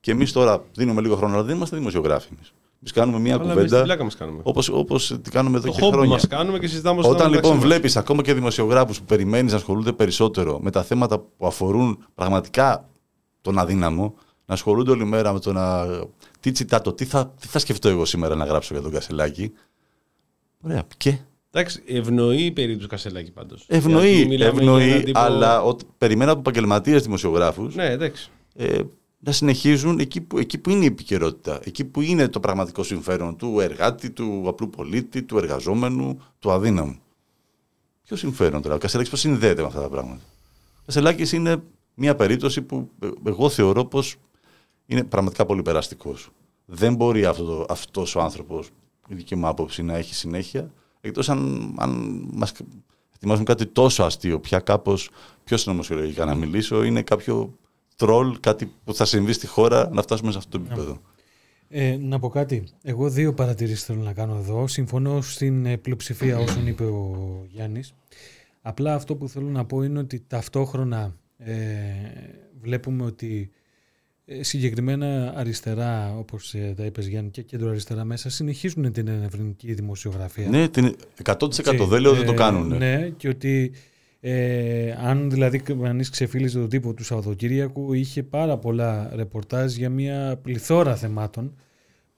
και 0.00 0.10
εμείς 0.10 0.32
τώρα 0.32 0.64
δίνουμε 0.74 1.00
λίγο 1.00 1.16
χρόνο, 1.16 1.34
αλλά 1.34 1.42
δεν 1.42 1.56
είμαστε 1.56 1.76
δημοσιογράφοι 1.76 2.28
εμείς. 2.36 2.52
Εμείς 2.80 2.92
κάνουμε 2.92 3.18
μια 3.18 3.34
Αλλά 3.34 3.42
εμείς 3.42 3.54
κουβέντα 3.54 3.76
την 3.76 3.84
πλάκα 3.84 4.04
μας 4.04 4.16
κάνουμε. 4.16 4.40
όπως, 4.44 4.68
όπως 4.68 5.18
τη 5.22 5.30
κάνουμε 5.30 5.56
εδώ 5.56 5.66
Το 5.66 5.72
και 5.72 5.80
χόμπι 5.80 5.92
χρόνια. 5.92 6.10
μας 6.12 6.26
κάνουμε 6.26 6.58
και 6.58 6.66
συζητάμε 6.66 7.02
στο 7.02 7.10
Όταν 7.10 7.30
μεταξύ 7.30 7.50
λοιπόν 7.50 7.56
μας. 7.56 7.66
βλέπεις 7.74 7.96
ακόμα 7.96 8.22
και 8.22 8.34
δημοσιογράφους 8.34 8.98
που 8.98 9.04
περιμένεις 9.04 9.50
να 9.52 9.58
ασχολούνται 9.58 9.92
περισσότερο 9.92 10.58
με 10.62 10.70
τα 10.70 10.82
θέματα 10.82 11.18
που 11.18 11.46
αφορούν 11.46 12.04
πραγματικά 12.14 12.88
τον 13.40 13.58
αδύναμο, 13.58 14.14
να 14.48 14.54
ασχολούνται 14.54 14.90
όλη 14.90 15.04
μέρα 15.04 15.32
με 15.32 15.40
το 15.40 15.52
να. 15.52 15.86
Τι 16.40 16.52
τσιτάτο, 16.52 16.92
τι 16.92 17.04
θα, 17.04 17.34
τι 17.40 17.46
θα 17.46 17.58
σκεφτώ 17.58 17.88
εγώ 17.88 18.04
σήμερα 18.04 18.34
να 18.34 18.44
γράψω 18.44 18.74
για 18.74 18.82
τον 18.82 18.92
Κασελάκη; 18.92 19.52
Ωραία, 20.60 20.86
και; 20.96 21.18
Εντάξει, 21.50 21.82
ευνοεί 21.86 22.44
η 22.44 22.50
περίπτωση 22.52 22.88
Κασελάκη 22.88 23.30
πάντως. 23.30 23.64
Ευνοεί, 23.68 24.36
ευνοεί 24.40 25.10
αλλά 25.14 25.62
ο, 25.62 25.76
περιμένω 25.98 26.30
από 26.30 26.40
επαγγελματίες 26.40 27.02
δημοσιογράφους 27.02 27.74
Ναι, 27.74 27.90
εντάξει. 27.90 28.30
ε, 28.54 28.80
να 29.18 29.32
συνεχίζουν 29.32 29.98
εκεί 29.98 30.20
που, 30.20 30.38
εκεί 30.38 30.58
που 30.58 30.70
είναι 30.70 30.84
η 30.84 30.86
επικαιρότητα, 30.86 31.60
εκεί 31.64 31.84
που 31.84 32.00
είναι 32.00 32.28
το 32.28 32.40
πραγματικό 32.40 32.82
συμφέρον 32.82 33.36
του 33.36 33.60
εργάτη, 33.60 34.10
του 34.10 34.44
απλού 34.46 34.70
πολίτη, 34.70 35.22
του 35.22 35.38
εργαζόμενου, 35.38 36.20
του 36.38 36.50
αδύναμου. 36.50 36.98
Ποιο 38.04 38.16
συμφέρον 38.16 38.62
τώρα, 38.62 38.74
ο 38.74 38.78
Κασελάκης 38.78 39.10
πώς 39.10 39.20
συνδέεται 39.20 39.60
με 39.60 39.66
αυτά 39.66 39.80
τα 39.80 39.88
πράγματα; 39.88 40.22
Ο 40.78 40.82
Κασελάκης 40.86 41.32
είναι 41.32 41.62
μια 41.94 42.14
περίπτωση 42.14 42.62
που 42.62 42.90
ε, 43.00 43.08
εγώ 43.24 43.48
θεωρώ 43.48 43.84
πως 43.84 44.16
είναι 44.88 45.04
πραγματικά 45.04 45.46
πολύ 45.46 45.62
περαστικός. 45.62 46.30
Δεν 46.64 46.94
μπορεί 46.94 47.24
αυτό 47.24 47.66
αυτός 47.68 48.14
ο 48.16 48.20
άνθρωπος, 48.20 48.70
η 49.08 49.14
δική 49.14 49.36
μου 49.36 49.46
άποψη, 49.46 49.82
να 49.82 49.96
έχει 49.96 50.14
συνέχεια, 50.14 50.72
εκτός 51.00 51.28
αν, 51.28 51.74
αν 51.78 52.22
μας 52.32 52.52
ετοιμάζουν 53.14 53.44
κάτι 53.44 53.66
τόσο 53.66 54.02
αστείο, 54.02 54.40
πια 54.40 54.58
κάπως 54.58 55.10
πιο 55.44 55.56
συνωμοσιολογικά 55.56 56.24
να 56.24 56.34
μιλήσω, 56.34 56.82
είναι 56.82 57.02
κάποιο 57.02 57.58
τρόλ, 57.96 58.36
κάτι 58.40 58.72
που 58.84 58.94
θα 58.94 59.04
συμβεί 59.04 59.32
στη 59.32 59.46
χώρα 59.46 59.90
να 59.92 60.02
φτάσουμε 60.02 60.32
σε 60.32 60.38
αυτό 60.38 60.58
το 60.58 60.64
επίπεδο. 60.66 61.00
Ε, 61.68 61.96
να 62.00 62.18
πω 62.18 62.28
κάτι. 62.28 62.68
Εγώ 62.82 63.08
δύο 63.08 63.34
παρατηρήσεις 63.34 63.84
θέλω 63.84 64.02
να 64.02 64.12
κάνω 64.12 64.36
εδώ. 64.36 64.66
Συμφωνώ 64.66 65.20
στην 65.20 65.66
ε, 65.66 65.76
πλειοψηφία 65.76 66.38
όσων 66.38 66.66
είπε 66.66 66.84
ο 66.84 67.16
Γιάννης. 67.48 67.94
Απλά 68.62 68.94
αυτό 68.94 69.16
που 69.16 69.28
θέλω 69.28 69.48
να 69.48 69.64
πω 69.64 69.82
είναι 69.82 69.98
ότι 69.98 70.24
ταυτόχρονα 70.26 71.16
ε, 71.38 71.54
βλέπουμε 72.60 73.04
ότι 73.04 73.50
ε, 73.52 73.57
συγκεκριμένα 74.40 75.32
αριστερά, 75.36 76.14
όπως 76.18 76.54
ε, 76.54 76.74
τα 76.76 76.84
είπες 76.84 77.06
Γιάννη, 77.06 77.30
και 77.30 77.42
κέντρο 77.42 77.68
αριστερά 77.68 78.04
μέσα, 78.04 78.30
συνεχίζουν 78.30 78.92
την 78.92 79.08
ερευνητική 79.08 79.74
δημοσιογραφία. 79.74 80.48
Ναι, 80.48 80.68
την 80.68 80.96
100% 81.24 81.42
Έτσι, 81.42 81.86
δεν 81.88 82.00
λέω 82.00 82.14
δεν 82.14 82.26
το 82.26 82.32
ε, 82.32 82.34
κάνουν. 82.34 82.76
Ναι, 82.76 83.08
και 83.16 83.28
ότι 83.28 83.72
ε, 84.20 84.92
αν 85.04 85.30
δηλαδή 85.30 85.58
κανεί 85.58 86.04
ξεφύλιζε 86.04 86.58
τον 86.58 86.68
τύπο 86.68 86.94
του 86.94 87.04
Σαββατοκύριακου, 87.04 87.92
είχε 87.92 88.22
πάρα 88.22 88.56
πολλά 88.56 89.10
ρεπορτάζ 89.14 89.74
για 89.74 89.90
μια 89.90 90.38
πληθώρα 90.42 90.96
θεμάτων 90.96 91.52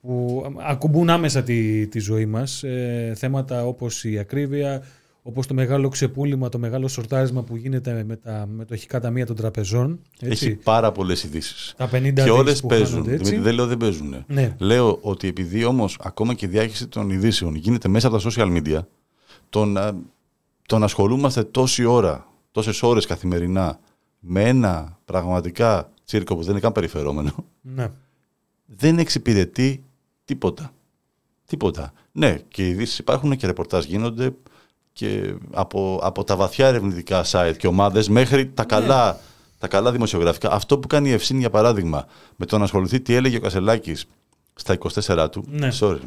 που 0.00 0.44
ακουμπούν 0.58 1.10
άμεσα 1.10 1.42
τη, 1.42 1.86
τη 1.86 1.98
ζωή 1.98 2.26
μας. 2.26 2.62
Ε, 2.62 3.12
θέματα 3.16 3.66
όπως 3.66 4.04
η 4.04 4.18
ακρίβεια, 4.18 4.82
όπως 5.22 5.46
το 5.46 5.54
μεγάλο 5.54 5.88
ξεπούλημα, 5.88 6.48
το 6.48 6.58
μεγάλο 6.58 6.88
σορτάρισμα 6.88 7.42
που 7.42 7.56
γίνεται 7.56 8.04
με 8.04 8.16
τα 8.16 8.46
μετοχικά 8.54 9.00
ταμεία 9.00 9.26
των 9.26 9.36
τραπεζών. 9.36 10.00
Έτσι. 10.20 10.46
Έχει 10.46 10.54
πάρα 10.56 10.92
πολλές 10.92 11.22
ειδήσεις. 11.24 11.74
Τα 11.76 11.88
50 11.88 11.90
Και 12.02 12.22
δις 12.22 12.30
όλες 12.30 12.60
που 12.60 12.66
παίζουν. 12.66 12.88
χάνονται, 12.88 13.12
έτσι. 13.12 13.24
Δημήτρη, 13.24 13.44
δεν 13.44 13.54
λέω 13.54 13.66
δεν 13.66 13.76
παίζουν. 13.76 14.24
Ναι. 14.26 14.54
Λέω 14.58 14.98
ότι 15.00 15.28
επειδή 15.28 15.64
όμως 15.64 15.98
ακόμα 16.00 16.34
και 16.34 16.46
η 16.46 16.48
διάχυση 16.48 16.86
των 16.88 17.10
ειδήσεων 17.10 17.54
γίνεται 17.54 17.88
μέσα 17.88 18.06
από 18.06 18.18
τα 18.18 18.30
social 18.30 18.56
media, 18.56 18.78
το 19.50 19.64
να, 19.64 19.96
το 20.66 20.78
να 20.78 20.84
ασχολούμαστε 20.84 21.42
τόση 21.44 21.84
ώρα, 21.84 22.26
τόσες 22.52 22.82
ώρες 22.82 23.06
καθημερινά 23.06 23.80
με 24.20 24.48
ένα 24.48 24.98
πραγματικά 25.04 25.90
τσίρκο 26.04 26.34
που 26.36 26.42
δεν 26.42 26.50
είναι 26.50 26.60
καν 26.60 26.72
περιφερόμενο, 26.72 27.32
Ναι. 27.60 27.90
δεν 28.66 28.98
εξυπηρετεί 28.98 29.82
τίποτα. 30.24 30.72
Τίποτα. 31.46 31.92
Ναι, 32.12 32.38
και 32.48 32.66
οι 32.66 32.70
ειδήσεις 32.70 32.98
υπάρχουν 32.98 33.36
και 33.36 33.46
ρεπορτάζ 33.46 33.84
γίνονται 33.84 34.30
και 35.00 35.34
από, 35.52 36.00
από 36.02 36.24
τα 36.24 36.36
βαθιά 36.36 36.66
ερευνητικά 36.66 37.24
site 37.30 37.54
και 37.56 37.66
ομάδες 37.66 38.08
μέχρι 38.08 38.46
τα 38.46 38.64
καλά, 38.64 39.20
τα 39.58 39.68
καλά 39.68 39.92
δημοσιογραφικά. 39.92 40.52
Αυτό 40.52 40.78
που 40.78 40.86
κάνει 40.86 41.08
η 41.08 41.12
Ευσύνη, 41.12 41.40
για 41.40 41.50
παράδειγμα, 41.50 42.06
με 42.36 42.46
το 42.46 42.58
να 42.58 42.64
ασχοληθεί 42.64 43.00
τι 43.00 43.14
έλεγε 43.14 43.36
ο 43.36 43.40
Κασελάκης 43.40 44.04
στα 44.54 44.78
24 45.04 45.26
του. 45.30 45.44
Ναι. 45.50 45.68
Sorry. 45.80 45.98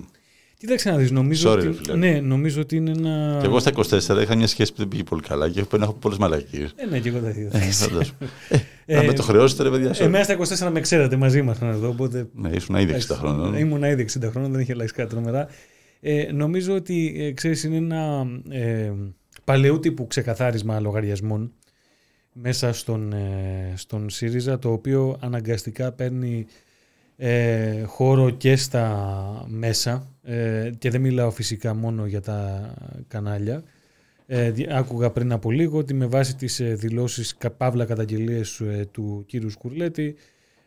Κοίταξε 0.58 0.90
να 0.92 0.98
δεις, 0.98 1.12
νομίζω, 1.12 1.52
Sorry, 1.52 1.62
ρε 1.62 1.68
ότι, 1.68 1.78
φίλε. 1.78 1.96
ναι, 1.96 2.20
νομίζω 2.20 2.62
ότι 2.62 2.76
είναι 2.76 2.92
ένα... 2.92 3.38
Και 3.40 3.46
εγώ 3.46 3.60
στα 3.60 3.72
24 3.76 4.22
είχα 4.22 4.36
μια 4.36 4.48
σχέση 4.48 4.72
που 4.72 4.78
δεν 4.78 4.88
πήγε 4.88 5.04
πολύ 5.04 5.22
καλά 5.22 5.48
και 5.50 5.54
πρέπει 5.54 5.78
να 5.78 5.84
έχω 5.84 5.94
πολλές 5.94 6.18
μαλακίες. 6.18 6.74
Ε, 6.76 6.86
ναι, 6.86 7.00
και 7.00 7.10
εγώ 7.10 7.20
τα 7.20 7.30
ίδια. 7.30 7.50
Ε, 7.54 7.60
φαντάσου. 7.60 8.14
Ε, 8.86 8.94
να 8.96 9.02
Ε, 9.02 9.06
με 9.06 9.14
το 9.14 9.24
χρεώσετε 9.24 9.64
ρε 9.64 9.70
παιδιά. 9.70 9.94
sorry. 9.94 10.00
Εμένα 10.00 10.24
στα 10.24 10.68
24 10.68 10.72
με 10.72 10.80
ξέρατε 10.80 11.16
μαζί 11.16 11.42
μας 11.42 11.62
εδώ, 11.62 11.88
οπότε 11.88 12.28
Ναι, 12.36 12.50
ήσουν 12.50 12.76
ήδη 12.76 12.96
60 13.08 13.16
χρόνων. 13.16 13.54
Ήμουν 13.56 13.84
ήδη 13.84 14.06
60 14.24 14.30
χρόνων, 14.32 14.52
δεν 14.52 14.60
είχε 14.62 14.72
αλλάξει 14.72 14.94
κάτι 14.94 15.10
τρομερά. 15.10 15.48
Ε, 16.06 16.32
νομίζω 16.32 16.76
ότι 16.76 17.14
ε, 17.18 17.32
ξέρεις, 17.32 17.64
είναι 17.64 17.76
ένα 17.76 18.26
ε, 18.50 18.92
παλαιού 19.44 19.80
τύπου 19.80 20.08
ξεκαθάρισμα 20.08 20.80
λογαριασμών 20.80 21.54
μέσα 22.34 22.74
στον, 22.74 23.14
ε, 23.14 23.74
στον 23.76 24.10
ΣΥΡΙΖΑ, 24.10 24.60
το 24.60 24.72
οποίο 24.72 25.18
αναγκαστικά 25.20 25.92
παίρνει 25.92 26.46
ε, 27.18 27.82
χώρο 27.84 28.30
και 28.30 28.56
στα 28.56 29.46
μέσα 29.48 30.08
ε, 30.24 30.72
και 30.78 30.90
δεν 30.90 31.02
μιλάω 31.02 31.32
φυσικά 31.32 31.74
μόνο 31.74 32.06
για 32.06 32.22
τα 32.22 32.74
κανάλια. 33.08 33.64
Ε, 34.28 34.52
δι- 34.52 34.72
άκουγα 34.72 35.10
πριν 35.10 35.32
από 35.32 35.52
λίγο 35.52 35.78
ότι 35.78 35.94
με 35.94 36.06
βάση 36.06 36.36
τις 36.36 36.60
ε, 36.60 36.74
δηλώσεις 36.74 37.38
κα- 37.38 37.52
παύλα 37.52 37.86
καταγγελίες 37.86 38.60
ε, 38.60 38.88
του 38.92 39.24
κύριου 39.28 39.50
Σκουρλέτη 39.50 40.16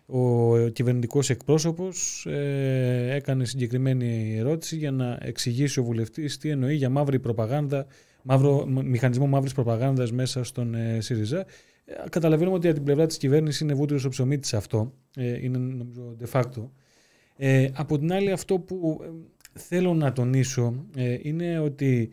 ο 0.07 0.57
κυβερνητικός 0.68 1.30
εκπρόσωπος 1.30 2.26
ε, 2.26 3.14
έκανε 3.14 3.44
συγκεκριμένη 3.44 4.36
ερώτηση 4.38 4.76
για 4.76 4.90
να 4.90 5.18
εξηγήσει 5.22 5.80
ο 5.80 5.84
βουλευτής 5.84 6.38
τι 6.38 6.48
εννοεί 6.48 6.74
για 6.74 6.88
μαύρη 6.88 7.18
προπαγάνδα, 7.18 7.86
μαύρο, 8.22 8.66
μ- 8.66 8.84
μηχανισμό 8.84 9.26
μαύρης 9.26 9.52
προπαγάνδας 9.54 10.12
μέσα 10.12 10.44
στον 10.44 10.74
ε, 10.74 11.00
ΣΥΡΙΖΑ. 11.00 11.40
Ε, 11.84 11.94
καταλαβαίνουμε 12.11 12.57
ότι 12.57 12.66
από 12.66 12.76
την 12.76 12.84
πλευρά 12.84 13.07
της 13.07 13.16
κυβέρνησης 13.16 13.61
είναι 13.61 13.74
βούτυρο 13.74 13.98
στο 13.98 14.09
ψωμί 14.09 14.38
της 14.38 14.54
αυτό. 14.54 14.92
Ε, 15.16 15.44
είναι 15.44 15.59
νομίζω 15.59 16.16
de 16.20 16.30
facto. 16.32 16.68
Ε, 17.36 17.68
από 17.74 17.98
την 17.98 18.12
άλλη 18.12 18.30
αυτό 18.30 18.59
που 18.59 19.00
ε, 19.02 19.09
θέλω 19.52 19.94
να 19.94 20.12
τονίσω 20.12 20.86
ε, 20.96 21.18
είναι 21.22 21.59
ότι 21.59 22.11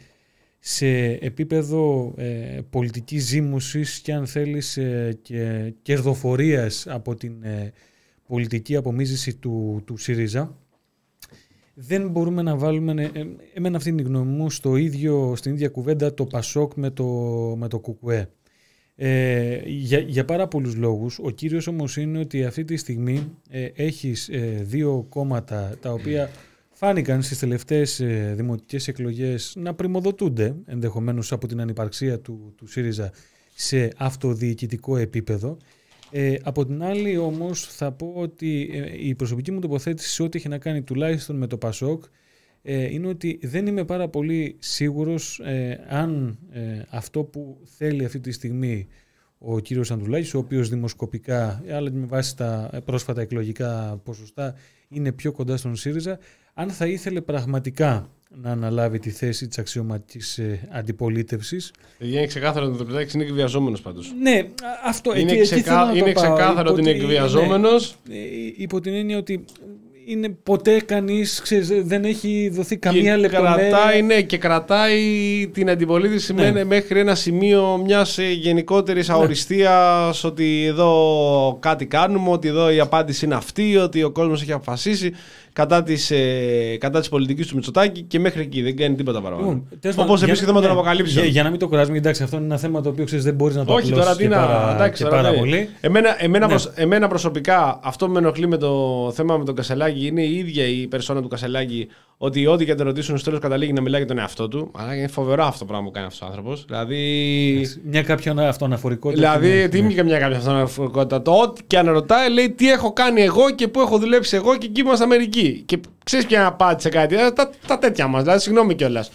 σε 0.65 0.87
επίπεδο 1.11 2.13
ε, 2.17 2.59
πολιτικής 2.69 3.23
ζήμωσης 3.23 3.99
και 3.99 4.13
αν 4.13 4.27
θέλεις 4.27 4.77
ε, 4.77 5.19
και 5.21 5.73
κερδοφορίας 5.81 6.87
από 6.87 7.15
την 7.15 7.43
ε, 7.43 7.73
πολιτική 8.27 8.75
απομίζηση 8.75 9.35
του, 9.35 9.81
του 9.85 9.97
ΣΥΡΙΖΑ 9.97 10.57
δεν 11.73 12.09
μπορούμε 12.09 12.41
να 12.41 12.55
βάλουμε, 12.55 13.11
ε, 13.13 13.25
εμένα 13.53 13.77
αυτή 13.77 13.89
είναι 13.89 14.01
η 14.01 14.05
γνώμη 14.05 14.31
μου, 14.31 14.49
στο 14.49 14.75
ίδιο, 14.75 15.35
στην 15.35 15.53
ίδια 15.53 15.69
κουβέντα 15.69 16.13
το 16.13 16.25
ΠΑΣΟΚ 16.25 16.73
με 16.75 16.89
το, 16.89 17.05
με 17.57 17.67
το 17.67 17.79
ΚΟΚΟΕ. 17.79 18.29
Ε, 18.95 19.61
για, 19.65 19.99
για 19.99 20.25
πάρα 20.25 20.47
πολλούς 20.47 20.75
λόγους. 20.75 21.19
Ο 21.19 21.29
κύριος 21.29 21.67
όμως 21.67 21.97
είναι 21.97 22.19
ότι 22.19 22.45
αυτή 22.45 22.63
τη 22.63 22.77
στιγμή 22.77 23.31
ε, 23.49 23.69
έχεις 23.75 24.29
ε, 24.29 24.59
δύο 24.61 25.05
κόμματα 25.09 25.75
τα 25.81 25.91
οποία 25.91 26.29
φάνηκαν 26.85 27.21
στις 27.21 27.39
τελευταίες 27.39 27.99
ε, 27.99 28.33
δημοτικές 28.35 28.87
εκλογές 28.87 29.53
να 29.57 29.73
πρημοδοτούνται 29.73 30.55
ενδεχομένως 30.65 31.31
από 31.31 31.47
την 31.47 31.61
ανυπαρξία 31.61 32.19
του, 32.19 32.53
του 32.57 32.67
ΣΥΡΙΖΑ 32.67 33.11
σε 33.55 33.89
αυτοδιοικητικό 33.97 34.97
επίπεδο. 34.97 35.57
Ε, 36.11 36.35
από 36.43 36.65
την 36.65 36.83
άλλη 36.83 37.17
όμως 37.17 37.67
θα 37.67 37.91
πω 37.91 38.13
ότι 38.15 38.69
ε, 38.73 39.07
η 39.07 39.15
προσωπική 39.15 39.51
μου 39.51 39.59
τοποθέτηση 39.59 40.09
σε 40.09 40.23
ό,τι 40.23 40.37
έχει 40.37 40.47
να 40.47 40.57
κάνει 40.57 40.81
τουλάχιστον 40.81 41.35
με 41.35 41.47
το 41.47 41.57
ΠΑΣΟΚ 41.57 42.03
ε, 42.61 42.93
είναι 42.93 43.07
ότι 43.07 43.39
δεν 43.43 43.67
είμαι 43.67 43.85
πάρα 43.85 44.07
πολύ 44.07 44.55
σίγουρος 44.59 45.39
ε, 45.39 45.85
αν 45.87 46.37
ε, 46.51 46.81
αυτό 46.89 47.23
που 47.23 47.61
θέλει 47.63 48.05
αυτή 48.05 48.19
τη 48.19 48.31
στιγμή 48.31 48.87
ο 49.37 49.59
κύριος 49.59 49.91
Αντουλάκης, 49.91 50.33
ο 50.33 50.37
οποίος 50.37 50.69
δημοσκοπικά, 50.69 51.63
αλλά 51.71 51.91
με 51.91 52.05
βάση 52.05 52.37
τα 52.37 52.81
πρόσφατα 52.85 53.21
εκλογικά 53.21 54.01
ποσοστά, 54.03 54.55
είναι 54.87 55.11
πιο 55.11 55.31
κοντά 55.31 55.57
στον 55.57 55.75
ΣΥΡΙΖΑ, 55.75 56.19
αν 56.53 56.69
θα 56.69 56.85
ήθελε 56.87 57.21
πραγματικά 57.21 58.09
να 58.41 58.51
αναλάβει 58.51 58.99
τη 58.99 59.09
θέση 59.09 59.47
της 59.47 59.57
αξιωματικής 59.57 60.37
ε, 60.37 60.67
αντιπολίτευσης. 60.71 61.71
Παιδιά, 61.97 62.17
είναι 62.17 62.27
ξεκάθαρο 62.27 62.65
ότι 62.65 62.73
ο 62.75 62.77
Δρυπτάκης 62.77 63.13
είναι 63.13 63.23
εκβιαζόμενος 63.23 63.81
πάντως. 63.81 64.13
Ναι, 64.21 64.31
α- 64.39 64.87
αυτό 64.87 65.11
Είναι, 65.17 65.31
εκεί, 65.31 65.39
εκεί 65.39 65.41
ξεκα... 65.49 65.63
θέλω 65.73 65.85
να 65.85 65.91
το 65.91 65.97
είναι 65.97 66.11
πάω. 66.11 66.23
ξεκάθαρο 66.23 66.59
Υπό 66.61 66.71
ότι 66.71 66.81
είναι 66.81 66.91
τη- 66.91 66.99
εκβιαζόμενος. 66.99 67.95
ναι, 68.09 68.15
ε, 68.15 68.19
υπό 68.57 68.79
την 68.79 68.93
έννοια 68.93 69.17
ότι 69.17 69.45
είναι 70.05 70.29
ποτέ 70.43 70.79
κανείς, 70.85 71.41
δεν 71.83 72.03
έχει 72.05 72.49
δοθεί 72.53 72.77
καμία 72.77 73.15
και 73.15 73.19
λεπτομέρεια. 73.21 73.69
Κρατάει, 73.69 74.01
ναι, 74.01 74.21
και 74.21 74.37
κρατάει 74.37 74.99
την 75.53 75.69
αντιπολίτευση 75.69 76.33
Ναι. 76.33 76.51
με- 76.51 76.63
μέχρι 76.63 76.99
ένα 76.99 77.15
σημείο 77.15 77.81
μιας 77.85 78.17
γενικότερης 78.17 79.09
αοριστίας 79.09 80.23
ότι 80.23 80.65
εδώ 80.65 81.57
κάτι 81.61 81.85
κάνουμε, 81.85 82.29
ότι 82.29 82.47
εδώ 82.47 82.71
η 82.71 82.79
απάντηση 82.79 83.25
είναι 83.25 83.35
αυτή, 83.35 83.77
ότι 83.77 84.03
ο 84.03 84.11
κόσμος 84.11 84.41
έχει 84.41 84.51
αποφασίσει 84.51 85.11
κατά 85.53 85.83
της 85.83 86.11
ε, 86.11 86.77
κατά 86.79 86.99
της 86.99 87.09
πολιτικής 87.09 87.47
του 87.47 87.55
Μητσοτάκη 87.55 88.01
και 88.01 88.19
μέχρι 88.19 88.41
εκεί 88.41 88.61
δεν 88.61 88.75
κάνει 88.75 88.95
τίποτα 88.95 89.21
παραπάνω. 89.21 89.47
Λοιπόν, 89.47 89.67
τέλος 89.79 89.95
πάντων, 89.95 90.09
Όπω 90.11 90.17
για- 90.19 90.27
επίση 90.27 90.41
και 90.41 90.47
το 90.47 90.53
με 90.53 90.59
τον 90.59 90.69
ναι, 90.69 90.75
αποκαλύψεων. 90.75 91.23
Για, 91.23 91.33
για 91.33 91.43
να 91.43 91.49
μην 91.49 91.59
το 91.59 91.67
κουράζουμε, 91.67 91.97
εντάξει, 91.97 92.23
αυτό 92.23 92.35
είναι 92.37 92.45
ένα 92.45 92.57
θέμα 92.57 92.81
το 92.81 92.89
οποίο 92.89 93.05
ξέρεις 93.05 93.23
δεν 93.23 93.33
μπορείς 93.33 93.55
να 93.55 93.65
το 93.65 93.73
Όχι 93.73 93.81
απλώσεις 93.91 94.03
τώρα 94.05 94.15
τι 94.17 94.23
και 94.23 94.29
να. 94.29 94.35
πάρα, 94.35 94.73
εντάξει, 94.73 95.03
και 95.03 95.09
τώρα, 95.09 95.21
πάρα 95.21 95.33
ναι. 95.33 95.37
πολύ. 95.39 95.69
Εμένα, 95.81 96.23
εμένα, 96.23 96.45
Ναι. 96.45 96.51
προσ- 96.51 96.71
εμένα 96.79 97.07
προσωπικά 97.07 97.79
αυτό 97.83 98.05
που 98.05 98.11
με 98.11 98.19
ενοχλεί 98.19 98.47
με 98.47 98.57
το 98.57 99.11
θέμα 99.15 99.37
με 99.37 99.43
τον 99.45 99.55
Κασελάκη 99.55 100.05
είναι 100.05 100.21
η 100.21 100.35
ίδια 100.35 100.65
η 100.67 100.87
περσόνα 100.87 101.21
του 101.21 101.27
Κασελάκη 101.27 101.87
ότι 102.17 102.47
ό,τι 102.47 102.65
και 102.65 102.75
τον 102.75 102.85
ρωτήσουν 102.85 103.15
στο 103.17 103.25
τέλος 103.25 103.39
καταλήγει 103.39 103.73
να 103.73 103.81
μιλάει 103.81 103.99
για 103.99 104.07
τον 104.07 104.17
εαυτό 104.17 104.47
του. 104.47 104.71
Αλλά 104.77 104.95
είναι 104.95 105.07
φοβερό 105.07 105.43
αυτό 105.43 105.59
το 105.59 105.65
πράγμα 105.65 105.85
που 105.85 105.91
κάνει 105.91 106.05
αυτός 106.05 106.21
ο 106.21 106.25
άνθρωπος. 106.25 106.65
Δηλαδή. 106.65 107.67
Μια 107.83 108.03
κάποια 108.03 108.47
αυτοαναφορικότητα. 108.47 109.21
Δηλαδή, 109.21 109.49
την 109.49 109.59
έχει, 109.59 109.69
τι 109.69 109.79
ναι. 109.79 109.85
είναι 109.85 109.93
και 109.93 110.03
μια 110.03 110.19
κάποια 110.19 110.37
αυτοαναφορικότητα. 110.37 111.21
Το 111.21 111.31
ό,τι 111.31 111.61
και 111.67 111.77
αν 111.77 111.89
ρωτάει, 111.89 112.29
λέει 112.29 112.49
τι 112.49 112.71
έχω 112.71 112.93
κάνει 112.93 113.21
εγώ 113.21 113.51
και 113.51 113.67
πού 113.67 113.79
έχω 113.79 113.97
δουλέψει 113.97 114.35
εγώ 114.35 114.57
και 114.57 114.65
εκεί 114.65 114.81
ήμουν 114.81 114.93
στην 114.93 115.05
Αμερική. 115.05 115.63
Και 115.65 115.79
ξέρεις 116.03 116.25
ποια 116.25 116.45
απάντησε 116.45 116.89
κάτι. 116.89 117.15
Ε, 117.15 117.31
Τα, 117.31 117.49
τα 117.67 117.77
τέτοια 117.77 118.07
μας. 118.07 118.23
Δηλαδή, 118.23 118.39
συγγνώμη 118.39 118.75
κιόλας. 118.75 119.11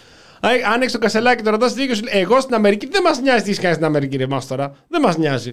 Αν 0.73 0.81
έχεις 0.81 0.93
το 0.93 0.99
κασελάκι 0.99 1.37
και 1.37 1.43
το 1.43 1.51
ρωτάς 1.51 1.75
τι 1.75 1.95
σου 1.95 2.03
λέει, 2.05 2.21
Εγώ 2.21 2.41
στην 2.41 2.55
Αμερική 2.55 2.89
δεν 2.91 3.03
μας 3.03 3.21
νοιάζει 3.21 3.43
τι 3.43 3.51
έχει 3.51 3.61
κάνει 3.61 3.75
στην 3.75 3.87
Αμερική, 3.87 4.17
ρε 4.17 4.27
μας 4.27 4.47
τώρα. 4.47 4.75
Δεν 4.89 5.01
μας 5.01 5.17
νοιάζει. 5.17 5.53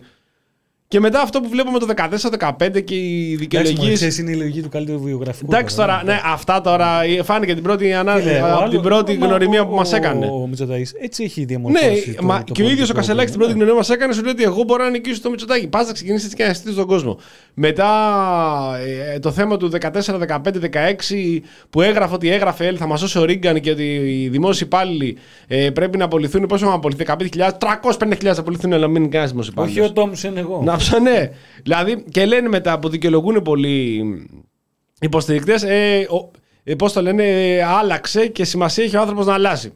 Και 0.88 1.00
μετά 1.00 1.22
αυτό 1.22 1.42
που 1.42 1.50
βλέπουμε 1.50 1.80
το 1.80 1.86
14-15 1.96 2.84
και 2.84 2.96
οι 2.96 3.24
Εντάξει, 3.24 3.36
δικαιολογίε. 3.36 3.78
μωρέ, 3.84 3.94
ξέρεις, 3.94 4.18
είναι 4.18 4.32
η 4.32 4.36
λογική 4.36 4.62
του 4.62 4.70
καλύτερου 4.70 5.00
βιογραφικού. 5.00 5.54
Εντάξει 5.54 5.76
τώρα, 5.76 6.02
ναι, 6.06 6.20
αυτά 6.26 6.62
τώρα 6.62 6.88
φάνηκε 7.24 7.54
την 7.54 7.64
πρώτη, 7.64 7.94
ανά... 7.94 8.16
Φίλε, 8.16 8.42
ο 8.42 8.46
από 8.46 8.56
άλλος- 8.58 8.70
την 8.70 8.82
πρώτη 8.82 9.18
μα, 9.18 9.26
γνωριμία 9.28 9.62
ο- 9.62 9.66
που 9.68 9.76
μας 9.76 9.94
έκανε. 9.94 10.26
Ο, 10.26 10.42
ο 10.42 10.48
Μητσοτάκης 10.48 10.94
έτσι 11.02 11.24
έχει 11.24 11.40
Ναι, 11.40 11.46
διαμορφώσει. 11.46 12.14
το- 12.18 12.24
μα 12.24 12.44
το 12.44 12.54
και 12.54 12.62
ο 12.62 12.66
ίδιος 12.66 12.90
ο 12.90 12.94
πολιτικό 12.94 12.98
Κασελάκης 13.00 13.30
στην 13.30 13.34
του. 13.34 13.46
πρώτη 13.46 13.52
γνωριμία 13.54 13.78
μας 13.78 13.90
έκανε 13.90 14.14
σου 14.14 14.22
λέει 14.24 14.32
ότι 14.32 14.44
εγώ 14.44 14.64
μπορώ 14.64 14.84
να 14.84 14.90
νικήσω 14.90 15.22
το 15.22 15.30
Μητσοτάκη. 15.30 15.68
Πας 15.68 15.88
να 15.88 15.94
ξεκινήσεις 15.94 16.26
έτσι 16.26 16.36
και 16.36 16.46
να 16.46 16.54
στείλει 16.54 16.76
τον 16.76 16.86
κόσμο. 16.88 17.18
Μετά 17.54 17.90
ε, 19.14 19.20
το 19.20 19.32
θέμα 19.32 19.58
του 19.58 19.70
14, 19.82 19.88
15, 20.28 20.38
16 21.08 21.40
που 21.70 21.82
έγραφε 21.82 22.14
ότι 22.14 22.30
έγραφε 22.32 22.66
έλ, 22.68 22.76
θα 22.80 22.88
μας 22.88 23.00
σώσει 23.00 23.20
ο 23.20 23.24
Ρίγκαν 23.26 23.60
και 23.60 23.72
ότι 23.72 23.84
οι 24.24 24.30
δημόσιοι 24.30 24.62
υπάλληλοι 24.66 25.18
ε, 25.48 25.70
πρέπει 25.70 25.98
να 25.98 26.06
απολυθούν. 26.06 26.46
Πόσο 26.46 26.66
να 26.66 26.74
απολυθεί, 26.74 27.04
15.000, 27.08 27.50
350.000 27.60 28.34
θα 28.34 28.40
απολυθούν, 28.40 28.74
αλλά 28.74 28.88
μην 28.88 28.96
είναι 28.96 29.08
κανένας 29.08 29.32
δημόσιος 29.32 29.56
Όχι 29.58 29.70
υπάλληλος. 29.72 29.90
ο 29.90 29.94
Τόμσεν 29.94 30.38
εγώ. 30.38 30.62
Να 30.76 30.82
ψανέ. 30.82 31.32
Δηλαδή 31.64 32.04
και 32.12 32.26
λένε 32.26 32.48
μετά 32.50 32.80
που 32.80 32.90
δικαιολογούν 32.90 33.42
πολλοί 33.42 34.04
υποστηρικτές, 35.02 35.64
ε, 35.64 36.08
ο- 36.10 36.32
ε, 36.64 36.76
πώς 36.76 36.94
το 36.94 37.02
λένε, 37.02 37.24
ε, 37.56 37.64
άλλαξε 37.64 38.28
και 38.28 38.44
σημασία 38.46 38.84
έχει 38.84 38.96
ο 38.98 39.00
άνθρωπος 39.00 39.26
να 39.26 39.34
αλλάζει. 39.34 39.72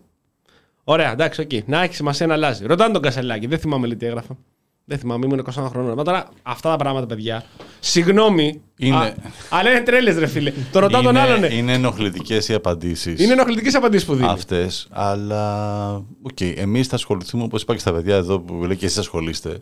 Ωραία, 0.84 1.12
εντάξει, 1.12 1.42
οκ. 1.42 1.50
Να 1.66 1.82
έχει 1.84 1.96
σημασία 1.96 2.28
να 2.28 2.34
αλλάζει. 2.34 2.66
Ρωτάνε 2.66 2.94
τον 2.94 3.02
Κασελάκη, 3.02 3.48
δεν 3.48 3.60
θυμάμαι 3.60 3.88
λέει 3.88 3.96
τι 3.96 4.06
έγραφα. 4.06 4.38
Δεν 4.86 4.98
θυμάμαι, 4.98 5.26
ήμουν 5.26 5.40
21 5.40 5.70
χρόνων. 5.70 5.94
Μα 5.98 6.04
τώρα 6.04 6.28
αυτά 6.44 6.70
τα 6.70 6.76
πράγματα, 6.76 7.06
παιδιά. 7.06 7.44
Συγγνώμη. 7.80 8.62
Είναι- 8.78 8.96
α- 8.96 9.14
αλλά 9.50 9.70
είναι 9.72 9.82
τρέλες, 9.82 10.18
ρε 10.18 10.28
φίλε. 10.28 10.54
το 10.72 10.80
ρωτάω 10.80 11.02
τον 11.02 11.18
άλλον. 11.18 11.38
είναι, 11.38 11.48
ναι. 11.48 11.54
είναι 11.54 11.74
ενοχλητικές 11.74 12.48
οι 12.50 12.54
απαντήσεις. 12.54 13.20
Είναι 13.24 13.32
ενοχλητικές 13.34 13.76
απαντήσεις 13.76 14.06
που 14.08 14.16
δίνει. 14.16 14.28
αυτές. 14.30 14.88
Αλλά 14.92 15.86
οκ, 16.22 16.42
εμείς 16.42 16.88
θα 16.88 16.96
ασχοληθούμε 16.96 17.44
όπως 17.44 17.62
είπα 17.62 17.74
και 17.74 17.80
στα 17.80 17.94
παιδιά 17.94 18.16
εδώ 18.16 18.40
που 18.40 18.54
λέει 18.54 18.76
και 18.76 18.86
εσείς 18.86 18.98
ασχολείστε. 18.98 19.62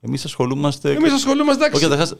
Εμείς 0.00 0.24
ασχολούμαστε. 0.24 0.90
Εμείς 0.92 1.12
ασχολούμαστε, 1.12 1.64
εντάξει. 1.64 1.84
Όχι, 1.84 1.92
καταρχάς, 1.92 2.18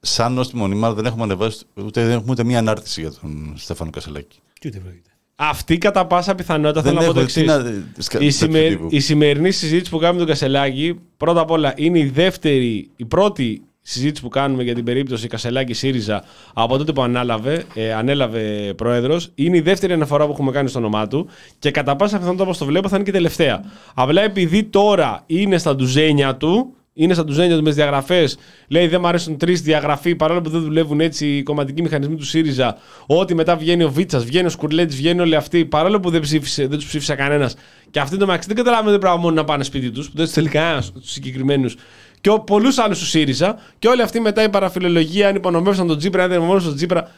σαν 0.00 0.38
Νόστιμον 0.38 0.56
Ήμαρ 0.56 0.94
δεν 0.94 1.04
έχουμε 1.06 1.22
ανεβάσει 1.22 1.64
ούτε, 1.84 2.02
δεν 2.04 2.12
έχουμε 2.12 2.30
ούτε 2.30 2.44
μία 2.44 2.58
ανάρτηση 2.58 3.00
για 3.00 3.12
τον 3.20 3.52
Στέφανο 3.56 3.90
Κασελάκη. 3.90 4.38
Τι 4.60 4.68
ούτε 4.68 4.78
πρόκειται. 4.78 5.06
Αυτή 5.36 5.78
κατά 5.78 6.06
πάσα 6.06 6.34
πιθανότητα 6.34 6.82
θέλω 6.82 6.94
να 7.00 7.06
πω 7.06 7.12
το 7.12 7.20
έχω- 7.20 7.20
εξής. 7.20 7.42
τι 7.42 7.48
να- 7.48 7.82
σκα- 7.98 8.20
Η, 8.20 8.24
τέτοιου 8.24 8.30
σημερι- 8.32 8.70
τύπου. 8.70 8.86
η 8.90 9.00
σημερινή 9.00 9.50
συζήτηση 9.50 9.90
που 9.90 9.98
κάνουμε 9.98 10.18
με 10.20 10.24
τον 10.24 10.34
Κασελάκη, 10.34 10.98
πρώτα 11.16 11.40
απ' 11.40 11.50
όλα 11.50 11.72
είναι 11.76 11.98
η 11.98 12.04
δεύτερη, 12.06 12.90
η 12.96 13.04
πρώτη 13.04 13.62
συζήτηση 13.84 14.22
που 14.22 14.28
κάνουμε 14.28 14.62
για 14.62 14.74
την 14.74 14.84
περίπτωση 14.84 15.26
Κασελάκη 15.26 15.72
ΣΥΡΙΖΑ 15.72 16.24
από 16.52 16.76
τότε 16.78 16.92
που 16.92 17.02
ανάλαβε, 17.02 17.64
ε, 17.74 17.92
ανέλαβε 17.94 18.74
πρόεδρος. 18.76 19.30
Είναι 19.34 19.56
η 19.56 19.60
δεύτερη 19.60 19.92
αναφορά 19.92 20.26
που 20.26 20.32
έχουμε 20.32 20.50
κάνει 20.50 20.68
στο 20.68 20.78
όνομά 20.78 21.08
του 21.08 21.26
και 21.58 21.70
κατά 21.70 21.96
πάσα 21.96 22.14
πιθανότητα 22.16 22.44
όπως 22.44 22.58
το 22.58 22.64
βλέπω 22.64 22.88
θα 22.88 22.94
είναι 22.94 23.04
και 23.04 23.10
η 23.10 23.14
τελευταία. 23.14 23.64
Απλά 23.94 24.22
επειδή 24.22 24.64
τώρα 24.64 25.22
είναι 25.26 25.58
στα 25.58 25.74
ντουζένια 25.76 26.36
του, 26.36 26.74
είναι 26.94 27.14
στα 27.14 27.24
ντουζένια 27.24 27.56
του 27.56 27.62
με 27.62 27.68
τις 27.68 27.76
διαγραφές. 27.76 28.36
Λέει 28.68 28.86
δεν 28.88 29.00
μου 29.00 29.06
αρέσουν 29.08 29.36
τρεις 29.36 29.62
διαγραφή 29.62 30.14
παρόλο 30.14 30.40
που 30.40 30.50
δεν 30.50 30.60
δουλεύουν 30.60 31.00
έτσι 31.00 31.26
οι 31.36 31.42
κομματικοί 31.42 31.82
μηχανισμοί 31.82 32.16
του 32.16 32.24
ΣΥΡΙΖΑ. 32.24 32.76
Ότι 33.06 33.34
μετά 33.34 33.56
βγαίνει 33.56 33.82
ο 33.84 33.90
Βίτσας, 33.90 34.24
βγαίνει 34.24 34.46
ο 34.46 34.50
Σκουρλέτης, 34.50 34.96
βγαίνει 34.96 35.20
όλοι 35.20 35.36
αυτοί. 35.36 35.64
Παρόλο 35.64 36.00
που 36.00 36.10
δεν, 36.10 36.20
ψήφισε, 36.20 36.66
δεν 36.66 36.78
τους 36.78 36.86
ψήφισε 36.86 37.14
κανένας. 37.14 37.54
Και 37.90 38.00
αυτοί 38.00 38.16
το 38.16 38.26
μεταξύ 38.26 38.48
δεν 38.48 38.56
καταλαβαίνουν 38.56 38.98
πράγμα 38.98 39.20
μόνο 39.20 39.34
να 39.34 39.44
πάνε 39.44 39.64
σπίτι 39.64 39.90
τους, 39.90 40.06
που 40.06 40.16
δεν 40.16 40.24
τους 40.24 40.34
θέλει 40.34 40.48
κανένας 40.48 40.92
τους 40.92 41.10
συγκεκριμένους. 41.10 41.76
Και 42.20 42.30
πολλούς 42.46 42.78
άλλους 42.78 42.98
του 42.98 43.06
ΣΥΡΙΖΑ. 43.06 43.58
Και 43.78 43.88
όλοι 43.88 44.02
αυτοί 44.02 44.20
μετά 44.20 44.42
η 44.42 44.48
παραφιλολογία, 44.48 45.28
αν 45.28 45.34
υπονομεύσαν 45.34 45.86
τον 45.86 45.98
Τζίπρα, 45.98 46.22
αν 46.22 46.28
δεν 46.28 46.36
υπονομεύσαν 46.36 46.68
τον 46.70 46.76
Τζίπρα. 46.78 47.10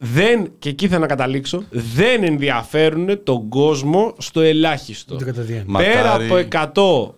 Δεν, 0.00 0.50
και 0.58 0.68
εκεί 0.68 0.88
θέλω 0.88 1.00
να 1.00 1.06
καταλήξω, 1.06 1.62
δεν 1.70 2.22
ενδιαφέρουν 2.24 3.20
τον 3.24 3.48
κόσμο 3.48 4.14
στο 4.18 4.40
ελάχιστο. 4.40 5.14
Ούτε 5.14 5.24
κατά 5.24 5.42
διάνοια. 5.42 5.64
Μακάρι- 5.66 5.92
Πέρα 5.94 6.14
από 6.14 6.36
100 6.36 7.14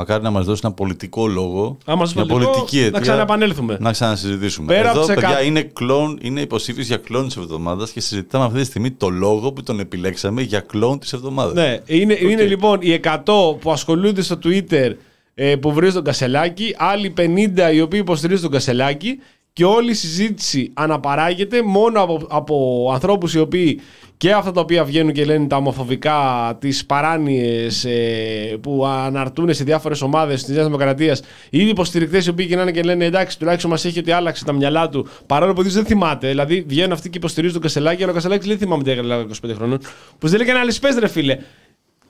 Μακάρι 0.00 0.22
να 0.22 0.30
μας 0.30 0.44
δώσει 0.44 0.60
ένα 0.64 0.72
πολιτικό 0.72 1.26
λόγο. 1.26 1.76
Άμα 1.84 2.04
σας 2.04 2.14
μια 2.14 2.26
πολιτικό, 2.26 2.52
πολιτική 2.52 2.80
να 2.80 2.86
αιτία, 2.86 3.00
ξαναεπανέλθουμε. 3.00 3.76
Να 3.80 3.92
ξανασυζητήσουμε. 3.92 4.66
Πέρα 4.66 4.80
Εδώ, 4.90 4.90
από 4.90 4.98
τις 5.06 5.14
παιδιά, 5.14 5.28
εκα- 5.28 5.42
είναι, 5.42 5.62
κλόν, 5.62 6.18
είναι 6.22 6.40
υποψήφιος 6.40 6.86
για 6.86 6.96
κλόν 6.96 7.26
της 7.26 7.36
εβδομάδας 7.36 7.90
και 7.90 8.00
συζητάμε 8.00 8.44
αυτή 8.44 8.58
τη 8.58 8.64
στιγμή 8.64 8.90
το 8.90 9.08
λόγο 9.08 9.52
που 9.52 9.62
τον 9.62 9.80
επιλέξαμε 9.80 10.42
για 10.42 10.60
κλόν 10.60 10.98
της 10.98 11.12
εβδομάδας. 11.12 11.54
Ναι, 11.54 11.78
είναι, 11.86 12.18
είναι 12.20 12.42
λοιπόν 12.42 12.78
οι 12.82 13.00
100 13.04 13.58
που 13.60 13.70
ασχολούνται 13.72 14.22
στο 14.22 14.38
Twitter 14.44 14.92
ε, 15.34 15.56
που 15.56 15.72
βρίζουν 15.72 15.94
τον 15.94 16.04
Κασελάκη, 16.04 16.74
άλλοι 16.78 17.12
50 17.16 17.74
οι 17.74 17.80
οποίοι 17.80 18.00
υποστηρίζουν 18.02 18.42
τον 18.42 18.50
Κασελάκη 18.50 19.18
και 19.52 19.64
όλη 19.64 19.90
η 19.90 19.94
συζήτηση 19.94 20.70
αναπαράγεται 20.74 21.62
μόνο 21.62 22.02
από, 22.02 22.26
από 22.30 22.88
ανθρώπους 22.92 23.34
οι 23.34 23.38
οποίοι 23.38 23.80
και 24.16 24.32
αυτά 24.32 24.52
τα 24.52 24.60
οποία 24.60 24.84
βγαίνουν 24.84 25.12
και 25.12 25.24
λένε 25.24 25.46
τα 25.46 25.56
ομοφοβικά, 25.56 26.56
τις 26.60 26.86
παράνοιες 26.86 27.84
ε, 27.84 28.58
που 28.60 28.86
αναρτούν 28.86 29.54
σε 29.54 29.64
διάφορες 29.64 30.02
ομάδες 30.02 30.44
της 30.44 30.54
Νέας 30.54 30.64
Δημοκρατίας 30.64 31.20
ή 31.20 31.24
οι 31.50 31.68
υποστηρικτές 31.68 32.26
οι 32.26 32.30
οποίοι 32.30 32.46
γυρνάνε 32.48 32.70
και 32.70 32.82
λένε 32.82 33.04
εντάξει 33.04 33.38
τουλάχιστον 33.38 33.70
μας 33.70 33.84
έχει 33.84 33.98
ότι 33.98 34.10
άλλαξε 34.10 34.44
τα 34.44 34.52
μυαλά 34.52 34.88
του 34.88 35.08
παρόλο 35.26 35.52
που 35.52 35.58
ο 35.58 35.60
ίδιος 35.60 35.76
δεν 35.76 35.86
θυμάται 35.86 36.28
δηλαδή 36.28 36.64
βγαίνουν 36.68 36.92
αυτοί 36.92 37.10
και 37.10 37.18
υποστηρίζουν 37.18 37.54
τον 37.54 37.62
Κασελάκη 37.62 38.02
αλλά 38.02 38.12
ο 38.12 38.14
Κασελάκης 38.14 38.46
δεν 38.46 38.58
θυμάμαι 38.58 38.82
τι 38.82 38.90
έγραφε 38.90 39.26
25 39.46 39.50
χρόνων 39.54 39.78
που 40.18 40.28
δεν 40.28 40.36
λέει 40.36 40.46
και 40.46 40.52
ένα 40.52 40.60
άλλη 40.60 40.74
πες 40.80 40.98
ρε 40.98 41.08
φίλε 41.08 41.38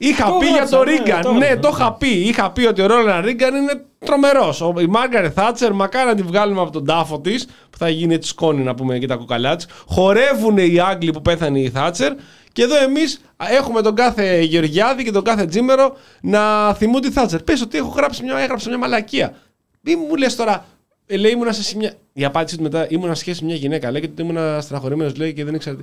Είχα 0.03 0.27
Το 0.27 0.37
πει 0.39 0.47
για 0.47 0.55
έγραψα, 0.55 0.77
τον 0.77 0.85
ναι, 0.87 0.91
Ρίγκαν. 0.93 1.23
το 1.23 1.33
Ναι, 1.33 1.45
έγραψα. 1.47 1.71
το 1.71 1.77
είχα 1.77 1.93
πει. 1.93 2.09
Είχα 2.09 2.51
πει 2.51 2.67
ότι 2.67 2.83
ο 2.83 2.87
Ρόλαν 2.87 3.25
Ρίγκαν 3.25 3.55
είναι 3.55 3.85
τρομερός. 3.99 4.61
Η 4.81 4.87
Μάργαρετ 4.87 5.33
Θάτσερ, 5.35 5.73
μακάρι 5.73 6.07
να 6.09 6.15
τη 6.15 6.23
βγάλουμε 6.23 6.61
από 6.61 6.71
τον 6.71 6.85
τάφο 6.85 7.21
της, 7.21 7.47
που 7.71 7.79
θα 7.79 7.89
γίνει 7.89 8.15
έτσι 8.15 8.29
σκόνη 8.29 8.63
να 8.63 8.75
πούμε 8.75 8.99
και 8.99 9.07
τα 9.07 9.15
κουκαλιά 9.17 9.57
της. 9.57 9.67
Χορεύουν 9.87 10.57
οι 10.59 10.79
Άγγλοι 10.81 11.11
που 11.13 11.23
πέθανε 11.23 11.59
η 11.61 11.71
Θάτσερ. 11.71 12.13
Και 12.53 12.63
εδώ 12.63 12.77
εμείς 12.83 13.21
έχουμε 13.37 13.83
τον 13.83 13.95
κάθε 13.95 14.41
Γεωργιάδη 14.41 15.05
και 15.05 15.11
τον 15.11 15.25
κάθε 15.25 15.45
Τζίμερο 15.47 15.97
να 16.21 16.75
θυμούν 16.75 17.01
τη 17.01 17.11
Θάτσερ. 17.11 17.43
Πες 17.43 17.63
ότι 17.63 17.79
έχω 17.79 17.93
γράψει 17.97 18.23
μια, 18.23 18.39
έγραψα 18.39 18.69
μια 18.69 18.79
μαλακία. 18.79 19.35
Μην 19.81 19.99
μου 20.09 20.17
λες 20.17 20.37
τώρα, 20.37 20.65
ε, 21.11 21.17
λέει 21.17 21.31
ήμουνα 21.31 21.53
σε 21.53 21.77
μια. 21.77 21.93
Η 22.13 22.25
απάντηση 22.25 22.57
του 22.57 22.63
μετά 22.63 22.87
ήμουνα 22.91 23.15
σε 23.15 23.21
σχέση 23.21 23.41
με 23.41 23.47
μια 23.47 23.57
γυναίκα. 23.57 23.91
Λέει 23.91 24.01
και 24.01 24.09
ότι 24.13 24.23
ήμουνα 24.23 24.61
στεναχωρημένος, 24.61 25.17
λέει 25.17 25.33
και 25.33 25.45
δεν 25.45 25.55
ήξερα. 25.55 25.77
τι- 25.77 25.83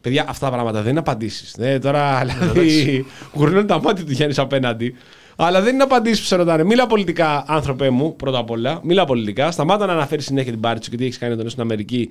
Παιδιά, 0.00 0.24
αυτά 0.28 0.46
τα 0.46 0.52
πράγματα 0.52 0.80
δεν 0.82 0.90
είναι 0.90 0.98
απαντήσεις. 0.98 1.56
Ναι, 1.56 1.78
τώρα 1.78 2.24
δηλαδή. 2.24 3.06
Γουρνώνει 3.34 3.64
τα 3.66 3.80
μάτια 3.80 4.04
του 4.04 4.12
Γιάννης 4.12 4.38
απέναντι. 4.38 4.94
Αλλά 5.36 5.60
δεν 5.62 5.74
είναι 5.74 5.82
απαντήσεις 5.82 6.20
που 6.20 6.24
σε 6.26 6.36
ρωτάνε. 6.36 6.64
Μίλα 6.64 6.86
πολιτικά, 6.86 7.44
άνθρωπέ 7.46 7.90
μου, 7.90 8.16
πρώτα 8.16 8.38
απ' 8.38 8.50
όλα. 8.50 8.80
Μίλα 8.82 9.04
πολιτικά. 9.04 9.50
Σταμάτα 9.50 9.86
να 9.86 9.92
αναφέρεις 9.92 10.24
συνέχεια 10.24 10.52
την 10.52 10.60
πάρτι 10.60 10.84
σου 10.84 10.90
και 10.90 10.96
τι 10.96 11.04
έχεις 11.04 11.18
κάνει 11.18 11.36
τον 11.36 11.48
στην 11.48 11.62
Αμερική 11.62 12.10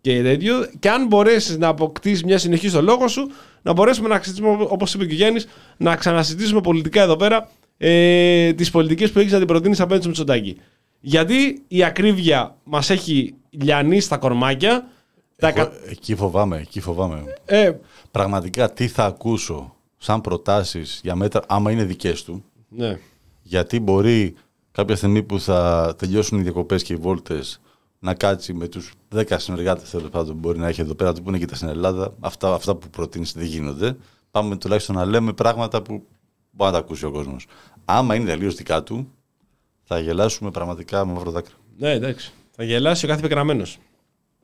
και 0.00 0.22
τέτοιο. 0.22 0.54
Και 0.78 0.88
αν 0.90 1.06
μπορέσεις 1.06 1.58
να 1.58 1.68
αποκτήσεις 1.68 2.24
μια 2.24 2.38
συνεχή 2.38 2.68
στο 2.68 2.82
λόγο 2.82 3.08
σου, 3.08 3.30
να 3.62 3.72
μπορέσουμε 3.72 4.08
να 4.08 4.20
συζητήσουμε, 4.22 4.66
όπως 4.68 4.94
είπε 4.94 5.04
και 5.06 5.12
ο 5.12 5.16
Γιάννης, 5.16 5.46
να 5.76 5.96
ξανασυζητήσουμε 5.96 6.60
πολιτικά 6.60 7.02
εδώ 7.02 7.16
πέρα 7.16 7.48
ε, 7.78 8.52
τις 8.52 8.70
πολιτικές 8.70 9.10
που 9.10 9.18
έχεις 9.18 9.32
να 9.32 9.38
την 9.38 9.46
προτείνεις 9.46 9.80
απέναντι 9.80 10.00
στο 10.00 10.08
Μητσοτάκη. 10.08 10.56
Γιατί 11.04 11.62
η 11.68 11.84
ακρίβεια 11.84 12.56
μας 12.64 12.90
έχει 12.90 13.34
λιανεί 13.50 14.00
στα 14.00 14.18
κορμάκια. 14.18 14.88
Τα 15.36 15.48
Εγώ, 15.48 15.60
εκα- 15.60 15.72
εκεί 15.90 16.14
φοβάμαι, 16.14 16.58
εκεί 16.58 16.80
φοβάμαι. 16.80 17.22
ε, 17.44 17.72
Πραγματικά 18.10 18.72
τι 18.72 18.88
θα 18.88 19.04
ακούσω 19.04 19.74
σαν 19.98 20.20
προτάσεις 20.20 21.00
για 21.02 21.14
μέτρα, 21.14 21.42
άμα 21.48 21.70
είναι 21.70 21.84
δικές 21.84 22.24
του, 22.24 22.44
ναι. 22.68 22.98
γιατί 23.42 23.80
μπορεί 23.80 24.34
κάποια 24.72 24.96
στιγμή 24.96 25.22
που 25.22 25.40
θα 25.40 25.94
τελειώσουν 25.98 26.38
οι 26.38 26.42
διακοπές 26.42 26.82
και 26.82 26.92
οι 26.92 26.96
βόλτες 26.96 27.60
να 27.98 28.14
κάτσει 28.14 28.52
με 28.52 28.68
τους 28.68 28.92
10 29.14 29.22
συνεργάτες 29.38 29.90
τέλος 29.90 30.10
πάντων 30.10 30.32
που 30.32 30.38
μπορεί 30.38 30.58
να 30.58 30.68
έχει 30.68 30.80
εδώ 30.80 30.94
πέρα, 30.94 31.12
που 31.12 31.22
είναι 31.28 31.38
και 31.38 31.46
τα 31.46 31.54
στην 31.54 31.68
Ελλάδα, 31.68 32.12
αυτά, 32.20 32.54
αυτά 32.54 32.74
που 32.74 32.88
προτείνεις 32.90 33.32
δεν 33.32 33.44
γίνονται. 33.46 33.96
Πάμε 34.30 34.56
τουλάχιστον 34.56 34.94
να 34.96 35.04
λέμε 35.04 35.32
πράγματα 35.32 35.82
που 35.82 35.92
μπορεί 36.50 36.70
να 36.72 36.76
τα 36.78 36.78
ακούσει 36.84 37.04
ο 37.04 37.10
κόσμος. 37.10 37.46
Άμα 37.84 38.14
είναι 38.14 38.24
τελείως 38.24 38.54
δικά 38.54 38.82
του, 38.82 39.10
θα 39.82 39.98
γελάσουμε 40.00 40.50
πραγματικά 40.50 41.04
με 41.06 41.12
μαύρο 41.12 41.30
δάκρυ. 41.30 41.54
Ναι, 41.78 41.90
εντάξει. 41.92 42.32
Θα 42.50 42.64
γελάσει 42.64 43.04
ο 43.04 43.08
κάθε 43.08 43.20
πεγραμμένο. 43.20 43.62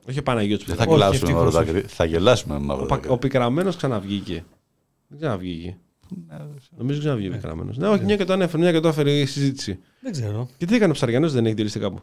Όχι 0.09 0.19
ο 0.19 0.23
Παναγιώτης 0.23 0.67
Δεν 0.67 0.77
θα 0.77 0.85
Πετρακός. 0.85 1.09
Όχι, 1.09 1.17
γελάσουμε 1.19 1.33
με 1.33 1.39
ευτυχώς 1.39 1.65
μαύρο 1.65 1.73
δάκρυ. 1.73 1.95
Θα 1.95 2.05
γελάσουμε 2.05 2.55
με 2.55 2.61
Ο, 2.61 2.65
μαύρο 2.67 2.87
Πα- 2.87 2.95
δάκρυ. 2.97 3.13
ο 3.13 3.19
πικραμένος 3.19 3.77
ξαναβγήκε. 3.77 4.45
Δεν 5.09 5.19
ξαναβγήκε. 5.19 5.77
Νομίζω 6.77 6.99
ξαναβγήκε 6.99 7.31
ο 7.33 7.37
πικραμένος. 7.37 7.77
Ναι, 7.77 7.89
όχι, 7.89 8.05
μια 8.05 8.17
και 8.17 8.25
το 8.25 8.33
ανέφερε, 8.33 8.63
μια 8.63 8.73
και 8.73 8.81
το 8.81 8.89
έφερε 8.89 9.11
η 9.19 9.27
συζήτηση. 9.27 9.79
Δεν 10.01 10.13
ξέρω. 10.13 10.49
Και 10.59 10.67
τι 10.67 10.75
έκανε 10.75 10.91
ο 10.91 10.95
Ψαριανός, 10.95 11.33
δεν 11.33 11.47
έχει 11.47 11.55
τηρήσει 11.55 11.79
κάπου. 11.81 12.01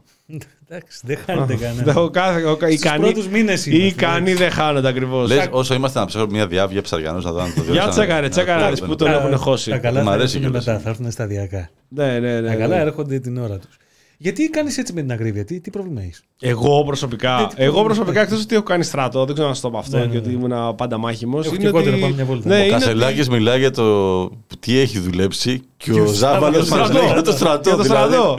Εντάξει, 0.70 1.00
δεν 1.04 1.18
χάνεται 1.26 1.56
κανένα. 1.56 1.96
Ο 2.02 2.10
κάθε- 2.10 2.44
ο- 2.44 2.52
Οι 2.52 2.56
Στους 2.56 2.74
ικανοί- 2.74 3.02
πρώτους 3.04 3.28
μήνες 3.28 3.66
οι 3.66 3.72
είμαστε, 3.74 3.88
ικανοί 3.88 4.18
εντάξει. 4.32 4.44
δεν 4.44 4.52
χάνονται 4.52 4.88
ακριβώς. 4.88 5.30
Λες 5.30 5.48
όσο 5.52 5.74
είμαστε 5.74 6.00
να 6.00 6.06
ψάχνουμε 6.06 6.34
μια 6.34 6.48
διάβια 6.48 6.82
ψαριανός 6.82 7.24
να 7.26 7.32
δω 7.32 7.40
αν 7.42 7.46
το 7.54 7.62
Για 7.62 7.64
διώξανε. 7.64 7.92
τσέκαρε, 7.92 8.30
τσέκαρε 8.30 8.62
να 8.64 8.70
δεις 8.70 8.82
που 8.82 8.96
τον 8.96 9.08
Τα- 9.08 9.14
έχουν 9.14 9.38
χώσει. 9.38 9.70
Τα 9.70 9.78
καλά 9.78 10.02
Μ' 10.02 10.06
θα 10.06 10.12
αρέσει 10.12 10.24
έρθουν 10.36 10.42
κιόλας. 10.42 10.66
μετά, 10.66 10.80
θα 10.80 10.90
έρθουν 10.90 11.12
σταδιακά. 11.12 11.70
Ναι, 11.88 12.20
ναι, 12.20 12.40
ναι. 12.40 12.48
Τα 12.48 12.56
καλά 12.56 12.76
ναι. 12.76 12.82
έρχονται 12.82 13.20
την 13.20 13.38
ώρα 13.38 13.58
τους. 13.58 13.78
Γιατί 14.18 14.50
κάνεις 14.50 14.78
έτσι 14.78 14.94
με 14.94 15.02
την 15.02 15.12
ακρίβεια, 15.12 15.46
τι, 15.46 15.60
τι 15.60 15.70
πρόβλημα 15.70 16.02
έχεις; 16.02 16.24
Εγώ 16.40 16.84
προσωπικά, 16.84 17.38
Δεν- 17.38 17.50
εγώ 17.56 17.84
προσωπικά 17.84 18.22
εκτός 18.22 18.42
ότι 18.42 18.56
έχω 18.56 18.64
κάνει 18.64 18.84
στρατό, 18.84 19.26
δεν 19.26 19.34
ξέρω 19.34 19.50
να 19.50 19.56
σου 19.56 19.62
το 19.62 19.70
πω 19.70 19.78
αυτό 19.78 19.98
Ναι, 19.98 20.06
ναι, 20.06 20.12
και 20.12 20.18
ότι 20.18 20.28
ναι. 20.30 20.34
ήμουν 20.34 20.76
πάντα 20.76 20.98
μάχημος. 20.98 21.46
Έχω 21.46 21.56
και 21.56 21.70
κότερο, 21.70 21.98
πάμε 21.98 22.14
μια 22.14 22.26
βόλτα. 22.26 22.48
Ναι, 22.50 22.56
Ο 22.56 22.58
Ο 22.60 22.64
είναι 22.66 22.76
ότι- 22.76 22.84
Κασελάκης 22.84 23.30
μιλάει 23.30 23.60
για 23.60 23.72
το 23.72 24.26
τι 24.60 24.78
έχει 24.80 25.00
δουλέψει 25.00 25.62
και 25.78 25.92
ο 25.92 26.04
ο 26.04 26.06
Ζάβαλος 26.06 26.66
Ζάβαλος 26.68 26.70
μας 26.70 26.80
λέει 26.80 26.88
στρατό. 26.88 27.14
για 27.14 27.22
το 27.22 27.32
στρατό. 27.32 27.70
Για 27.70 27.78
το 27.78 27.84
δηλαδή. 27.84 28.14
στρατό. 28.14 28.38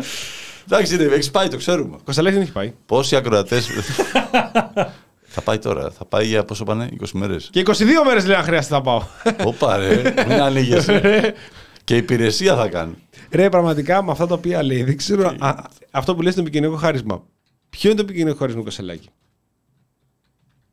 Εντάξει, 0.71 0.97
ρε, 0.97 1.05
έχεις 1.15 1.31
πάει, 1.31 1.49
το 1.49 1.57
ξέρουμε. 1.57 1.95
Ο 1.95 2.01
Κωνσταντέλης 2.05 2.39
δεν 2.39 2.47
έχει 2.47 2.55
πάει. 2.57 2.73
Πόσοι 2.87 3.17
ακροατές... 3.17 3.69
θα 5.39 5.41
πάει 5.41 5.59
τώρα, 5.59 5.91
θα 5.91 6.05
πάει 6.05 6.27
για 6.27 6.45
πόσο 6.45 6.65
πάνε, 6.65 6.89
20 7.01 7.05
μέρες. 7.13 7.49
Και 7.53 7.61
22 7.67 7.73
μέρες 8.07 8.27
λέει 8.27 8.37
αν 8.37 8.43
χρειαστεί 8.43 8.73
θα 8.73 8.81
πάω. 8.81 9.03
Όπα 9.45 9.77
ρε, 9.77 10.15
μην 10.29 10.41
ανοίγεσαι. 10.41 11.35
και 11.85 11.97
υπηρεσία 11.97 12.57
θα 12.57 12.69
κάνει. 12.69 12.95
Ρε, 13.31 13.49
πραγματικά 13.49 14.03
με 14.05 14.11
αυτά 14.11 14.27
τα 14.27 14.35
οποία 14.35 14.63
λέει, 14.63 14.83
δεν 14.83 14.97
ξέρω. 14.97 15.35
α, 15.39 15.55
αυτό 15.91 16.15
που 16.15 16.23
λέει 16.23 16.33
στο 16.33 16.41
επικοινωνικό 16.41 16.79
χάρισμα. 16.79 17.23
Ποιο 17.71 17.91
είναι 17.91 17.99
το 17.99 18.05
επικοινωνικό 18.05 18.39
χάρισμα 18.39 18.61
του 18.61 18.67
Κασελάκη. 18.67 19.09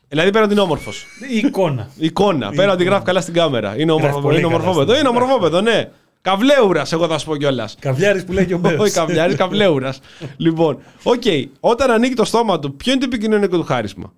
Δηλαδή 0.08 0.32
πέρα 0.32 0.44
ότι 0.44 0.54
είναι 0.54 0.62
όμορφος. 0.62 1.06
Η 1.32 1.38
εικόνα. 1.38 1.90
Εικόνα. 1.98 2.52
Πέρα 2.56 2.72
ότι 2.72 2.84
γράφει 2.84 3.06
καλά 3.06 3.22
στην 3.22 3.34
κάμερα. 3.34 3.68
Είναι 3.74 3.84
Γράφει 3.92 4.02
όμορφο. 4.06 4.20
πολύ 4.22 4.34
Είναι 4.40 4.48
καλά 4.48 4.56
ομορφόπεδο. 4.56 4.94
στην- 4.96 5.08
Είναι 5.08 5.18
ομορφόπεδο, 5.18 5.62
ναι. 5.62 5.90
Καβλέουρας, 6.22 6.92
εγώ 6.92 7.08
θα 7.08 7.18
σου 7.18 7.26
πω 7.26 7.38
κιόλας. 7.38 7.76
Καβλιάρης 7.80 8.24
που 8.24 8.32
λέει 8.32 8.46
και 8.46 8.54
ο 8.54 8.58
Μπέος. 8.58 8.80
Όχι, 8.80 8.94
καβλιάρης, 8.94 9.36
καβλέουρας. 9.36 10.00
λοιπόν, 10.38 10.78
οκ. 11.04 11.24
Όταν 11.60 11.92
ανοίγει 11.92 12.14
το 12.14 12.24
στόμα 12.26 12.60
του, 12.60 12.76
ποιο 12.76 12.92
είναι 12.92 13.02
το 13.02 13.08
επικοινωνικό 13.12 13.58
του 13.58 13.64
χάρισμα; 13.64 14.14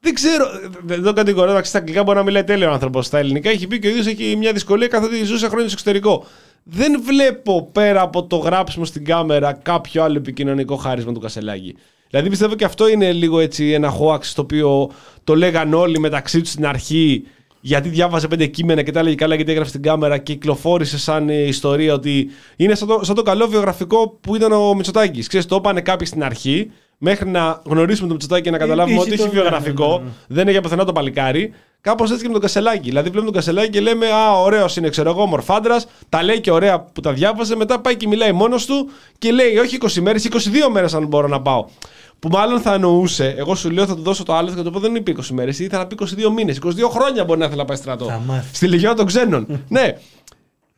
Δεν 0.00 0.14
ξέρω, 0.14 0.44
δεν 0.82 1.02
το 1.02 1.12
κατηγορώ. 1.12 1.50
Εντάξει, 1.50 1.70
στα 1.70 1.78
αγγλικά 1.78 2.02
μπορεί 2.02 2.16
να 2.16 2.24
μιλάει 2.24 2.44
τέλειο 2.44 2.68
ο 2.68 2.72
άνθρωπος. 2.72 3.06
Στα 3.06 3.18
ελληνικά 3.18 3.50
έχει 3.50 3.66
πει 3.66 3.78
και 3.78 3.86
ο 3.86 3.90
ίδιος 3.90 4.06
έχει 4.06 4.36
μια 4.36 4.52
δυσκολία 4.52 4.88
καθότι 4.88 5.24
ζούσε 5.24 5.48
χρόνια 5.48 5.68
στο 5.68 5.78
εξωτερικό. 5.80 6.26
Δεν 6.62 7.02
βλέπω 7.02 7.68
πέρα 7.72 8.00
από 8.00 8.24
το 8.24 8.36
γράψιμο 8.36 8.84
στην 8.84 9.04
κάμερα 9.04 9.52
κάποιο 9.52 10.02
άλλο 10.02 10.16
επικοινωνικό 10.16 10.76
χάρισμα 10.76 11.12
του 11.12 11.20
Κασελάκη. 11.20 11.76
Δηλαδή 12.10 12.28
πιστεύω 12.28 12.54
και 12.54 12.64
αυτό 12.64 12.88
είναι 12.88 13.12
λίγο 13.12 13.40
έτσι 13.40 13.70
ένα 13.70 13.92
hoax 14.00 14.20
το 14.34 14.42
οποίο 14.42 14.90
το 15.24 15.36
λέγαν 15.36 15.74
όλοι 15.74 15.98
μεταξύ 15.98 16.40
τους 16.40 16.50
στην 16.50 16.66
αρχή 16.66 17.24
γιατί 17.60 17.88
διάβαζε 17.88 18.28
πέντε 18.28 18.46
κείμενα 18.46 18.82
και 18.82 18.90
τα 18.90 19.00
έλεγε 19.00 19.14
καλά 19.14 19.34
γιατί 19.34 19.50
έγραφε 19.50 19.68
στην 19.68 19.82
κάμερα 19.82 20.18
και 20.18 20.32
κυκλοφόρησε 20.32 20.98
σαν 20.98 21.28
ε, 21.28 21.34
ιστορία 21.34 21.94
ότι 21.94 22.30
είναι 22.56 22.74
σαν 22.74 22.88
το, 22.88 23.00
σαν 23.02 23.14
το 23.14 23.22
καλό 23.22 23.46
βιογραφικό 23.46 24.18
που 24.20 24.36
ήταν 24.36 24.52
ο 24.52 24.74
Μητσοτάκης. 24.74 25.26
Ξέρεις, 25.26 25.46
το 25.46 25.56
είπανε 25.56 25.80
κάποιοι 25.80 26.06
στην 26.06 26.24
αρχή 26.24 26.70
μέχρι 26.98 27.28
να 27.28 27.60
γνωρίσουμε 27.64 28.06
τον 28.06 28.12
Μητσοτάκη 28.16 28.42
και 28.42 28.50
να 28.50 28.58
καταλάβουμε 28.58 28.94
είχε 28.94 29.02
ότι 29.04 29.12
έχει 29.12 29.22
το- 29.22 29.30
βιογραφικό. 29.30 29.88
ναι, 29.88 29.94
ναι, 29.98 30.04
ναι. 30.04 30.10
Δεν 30.28 30.48
έχει 30.48 30.60
πουθενά 30.60 30.84
το 30.84 30.92
παλικάρι. 30.92 31.52
Κάπως 31.80 32.10
έτσι 32.10 32.20
και 32.22 32.26
με 32.26 32.32
τον 32.32 32.42
Κασελάκη. 32.42 32.88
Δηλαδή, 32.88 33.08
βλέπουμε 33.08 33.24
τον 33.32 33.40
Κασελάκη 33.40 33.70
και 33.70 33.80
λέμε 33.80 34.06
Α, 34.06 34.32
ωραίος 34.40 34.76
είναι, 34.76 34.88
ξέρω 34.88 35.10
εγώ, 35.10 35.26
μορφάντρα. 35.26 35.80
Τα 36.08 36.22
λέει 36.22 36.40
και 36.40 36.50
ωραία 36.50 36.80
που 36.80 37.00
τα 37.00 37.12
διάβαζε. 37.12 37.56
Μετά 37.56 37.80
πάει 37.80 37.96
και 37.96 38.06
μιλάει 38.06 38.32
μόνος 38.32 38.66
του 38.66 38.90
και 39.18 39.32
λέει 39.32 39.56
Όχι 39.56 39.78
20 39.80 40.00
μέρες, 40.00 40.24
22 40.24 40.68
μέρες 40.72 40.94
αν 40.94 41.06
μπορώ 41.06 41.28
να 41.28 41.40
πάω. 41.42 41.64
Που 42.18 42.28
μάλλον 42.28 42.60
θα 42.60 42.74
εννοούσε, 42.74 43.34
εγώ 43.38 43.54
σου 43.54 43.70
λέω 43.70 43.86
θα 43.86 43.94
του 43.96 44.02
δώσω 44.02 44.22
το 44.22 44.34
άλλο, 44.34 44.50
θα 44.50 44.62
του 44.62 44.70
πω 44.70 44.78
δεν 44.78 44.94
είπε 44.94 45.10
20 45.10 45.30
μέρες, 45.32 45.58
ήθελα 45.58 45.78
να 45.82 45.86
πει 45.86 45.94
22 45.94 46.30
μήνες. 46.34 46.56
22 46.56 46.88
χρόνια 46.90 47.24
μπορεί 47.24 47.38
να 47.38 47.44
ήθελα 47.44 47.60
να 47.60 47.68
πάει 47.68 47.76
στρατό. 47.76 48.04
Θα 48.04 48.22
μάθεις. 48.26 48.56
Στη 48.56 48.66
Λεγιώνα 48.68 48.94
των 48.96 49.06
Ξένων. 49.06 49.46
ναι. 49.68 49.96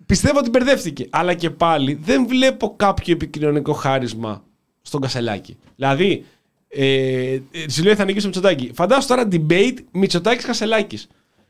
Πιστεύω 0.06 0.38
ότι 0.38 0.50
μπερδεύτηκε. 0.50 1.06
Αλλά 1.10 1.34
και 1.34 1.50
πάλι 1.50 2.00
δεν 2.02 2.26
βλέπω 2.26 2.74
κάποιο 2.76 3.12
επικοινωνικό 3.12 3.72
χάρισμα 3.72 4.42
στον 4.82 5.00
Κασελάκη. 5.00 5.56
Δηλαδή, 5.76 6.24
ε, 6.68 7.32
ε, 7.32 7.40
σου 7.70 7.82
λέει 7.82 7.94
θα 7.94 8.04
νικήσει 8.04 8.24
ο 8.24 8.28
Μητσοτάκη. 8.28 8.70
Φαντάσου 8.74 9.08
τώρα 9.08 9.28
debate 9.32 9.76
Μητσοτάκης 9.92 10.44
Κασελάκης. 10.44 11.06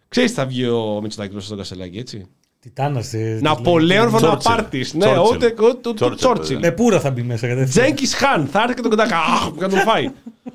Ξέρεις 0.09 0.33
θα 0.33 0.47
βγει 0.47 0.67
ο 0.67 0.99
Μητσοτάκης 1.03 1.33
μπροστά 1.33 1.47
στον 1.47 1.59
Κασελάκη, 1.59 1.99
έτσι; 1.99 2.27
Τιτάνας. 2.61 3.13
Ναπολέον 3.41 4.07
Τσόρτσιλ. 4.07 4.29
Βοναπάρτη. 4.29 4.79
Ναι, 4.79 5.05
Τσόρτσιλ. 5.13 5.37
ούτε 5.37 5.47
ούτε- 5.47 5.67
ούτε 5.69 5.95
Τσόρτσιλ, 5.95 6.17
Τσόρτσιλ. 6.19 6.55
παιδιά. 6.55 6.71
Με 6.71 6.75
πουρα 6.77 7.01
θα 7.01 7.11
μπει 7.11 7.23
μέσα 7.23 7.49
κατευθείαν. 7.49 7.87
Τζέγκης 7.87 8.15
Χάν. 8.15 8.47
Θα 8.47 8.61
έρθει 8.63 8.75
και 8.75 8.81
τον 8.81 8.91
κοντάκα. 8.91 9.17
Αχ, 9.19 9.51
να 9.59 9.69
τον 9.69 9.79
φάει. 9.79 10.11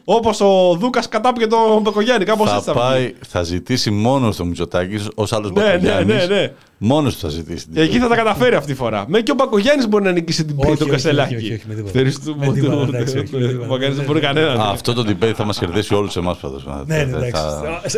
Όπως 0.07 0.41
ο 0.41 0.75
Δούκας 0.79 1.07
κατάπηκε 1.07 1.47
τον 1.47 1.81
Μπεκογιάννη. 1.81 2.25
Κάπως 2.25 2.51
έτσι 2.53 2.63
Θα 2.65 2.73
θα 2.73 2.81
βγει. 2.81 2.89
πάει, 2.89 3.13
θα 3.27 3.43
ζητήσει 3.43 3.91
μόνος 3.91 4.35
το 4.35 4.45
Μητσοτάκης 4.45 5.07
ως 5.15 5.33
άλλος 5.33 5.51
Ναι, 5.51 5.61
ναι, 5.63 5.67
Μπακογιάννης. 5.69 6.27
ναι, 6.27 6.35
ναι. 6.35 6.51
Μόνος 6.77 7.13
του 7.13 7.19
θα 7.19 7.29
ζητήσει. 7.29 7.67
την 7.67 7.81
Εκεί 7.81 7.99
θα 7.99 8.07
τα 8.07 8.15
καταφέρει 8.15 8.55
αυτή 8.55 8.71
τη 8.71 8.77
φορά. 8.77 9.05
Με 9.07 9.21
και 9.21 9.31
ο 9.31 9.33
Μπακογιάννης 9.33 9.87
μπορεί 9.87 10.03
να 10.03 10.11
νικήσει 10.11 10.45
την 10.45 10.55
Όχι, 10.57 10.65
πίεση 10.65 10.77
του 10.79 10.83
όχι, 10.83 10.91
Κασελάκη. 10.95 11.35
όχι, 11.35 11.45
όχι, 11.45 11.53
όχι, 11.53 11.63
με 11.67 11.73
τίποτα. 11.73 11.91
Ευχαριστούμε. 11.97 12.45
Με 12.47 12.53
τίποτα, 12.53 12.75
Ούτε- 12.75 12.97
εντάξει, 12.97 13.17
όχι, 13.17 13.35
με 13.35 13.37
Ο 13.37 13.47
τίποτα. 13.47 13.65
Μπακογιάννης 13.67 13.97
δεν 13.97 14.05
Ναι, 14.07 14.11
μπορεί 14.13 14.19
ναι, 14.19 14.25
κανέναν. 14.33 14.59
Α, 14.59 14.69
Αυτό 14.69 14.93
το 14.93 15.05
debate 15.09 15.33
θα 15.35 15.43
μας 15.45 15.59
κερδίσει 15.59 15.93
όλους 15.93 16.15
εμάς 16.15 16.37
πάντως. 16.37 16.65
Ναι, 16.85 16.95
ναι, 16.95 17.01
εντάξει. 17.01 17.41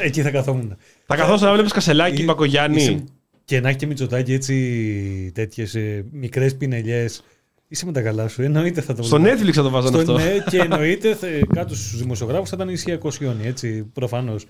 Εκεί 0.01 0.22
θα 0.22 0.30
καθόμουν. 0.30 0.78
Θα 1.05 1.16
καθόσουν 1.16 1.47
να 1.47 1.53
βλέπεις 1.53 1.72
Κασελάκη, 1.72 2.14
Είσαι- 2.14 2.24
Μπακογιάννη. 2.24 3.03
Και 3.45 3.60
να 3.60 3.68
έχει 3.70 3.78
και 3.78 3.86
Μητσοτάκη 3.88 4.34
έτσι 4.34 5.32
τέτοιες 5.36 5.76
μικρές 6.12 6.55
πινελιές. 6.55 7.22
Είσαι 7.68 7.86
με 7.86 7.91
τα 7.91 8.01
καλά 8.01 8.28
σου. 8.28 8.41
Εννοείται 8.41 8.82
θα 8.82 8.93
το 8.93 9.03
Στο 9.03 9.20
βλέπω. 9.20 9.41
Netflix 9.41 9.51
θα 9.51 9.63
το 9.63 9.70
βάζανε 9.70 10.01
Στο- 10.03 10.13
αυτό. 10.13 10.26
Ναι, 10.28 10.38
και 10.49 10.57
εννοείται 10.57 11.15
θε- 11.15 11.43
κάτω 11.53 11.76
στους 11.76 11.97
δημοσιογράφους 12.01 12.49
θα 12.49 12.55
ήταν 12.55 12.70
ισχυακό 12.70 13.09
χιόνι. 13.11 13.45
Έτσι, 13.47 13.84
προφανώς. 13.93 14.45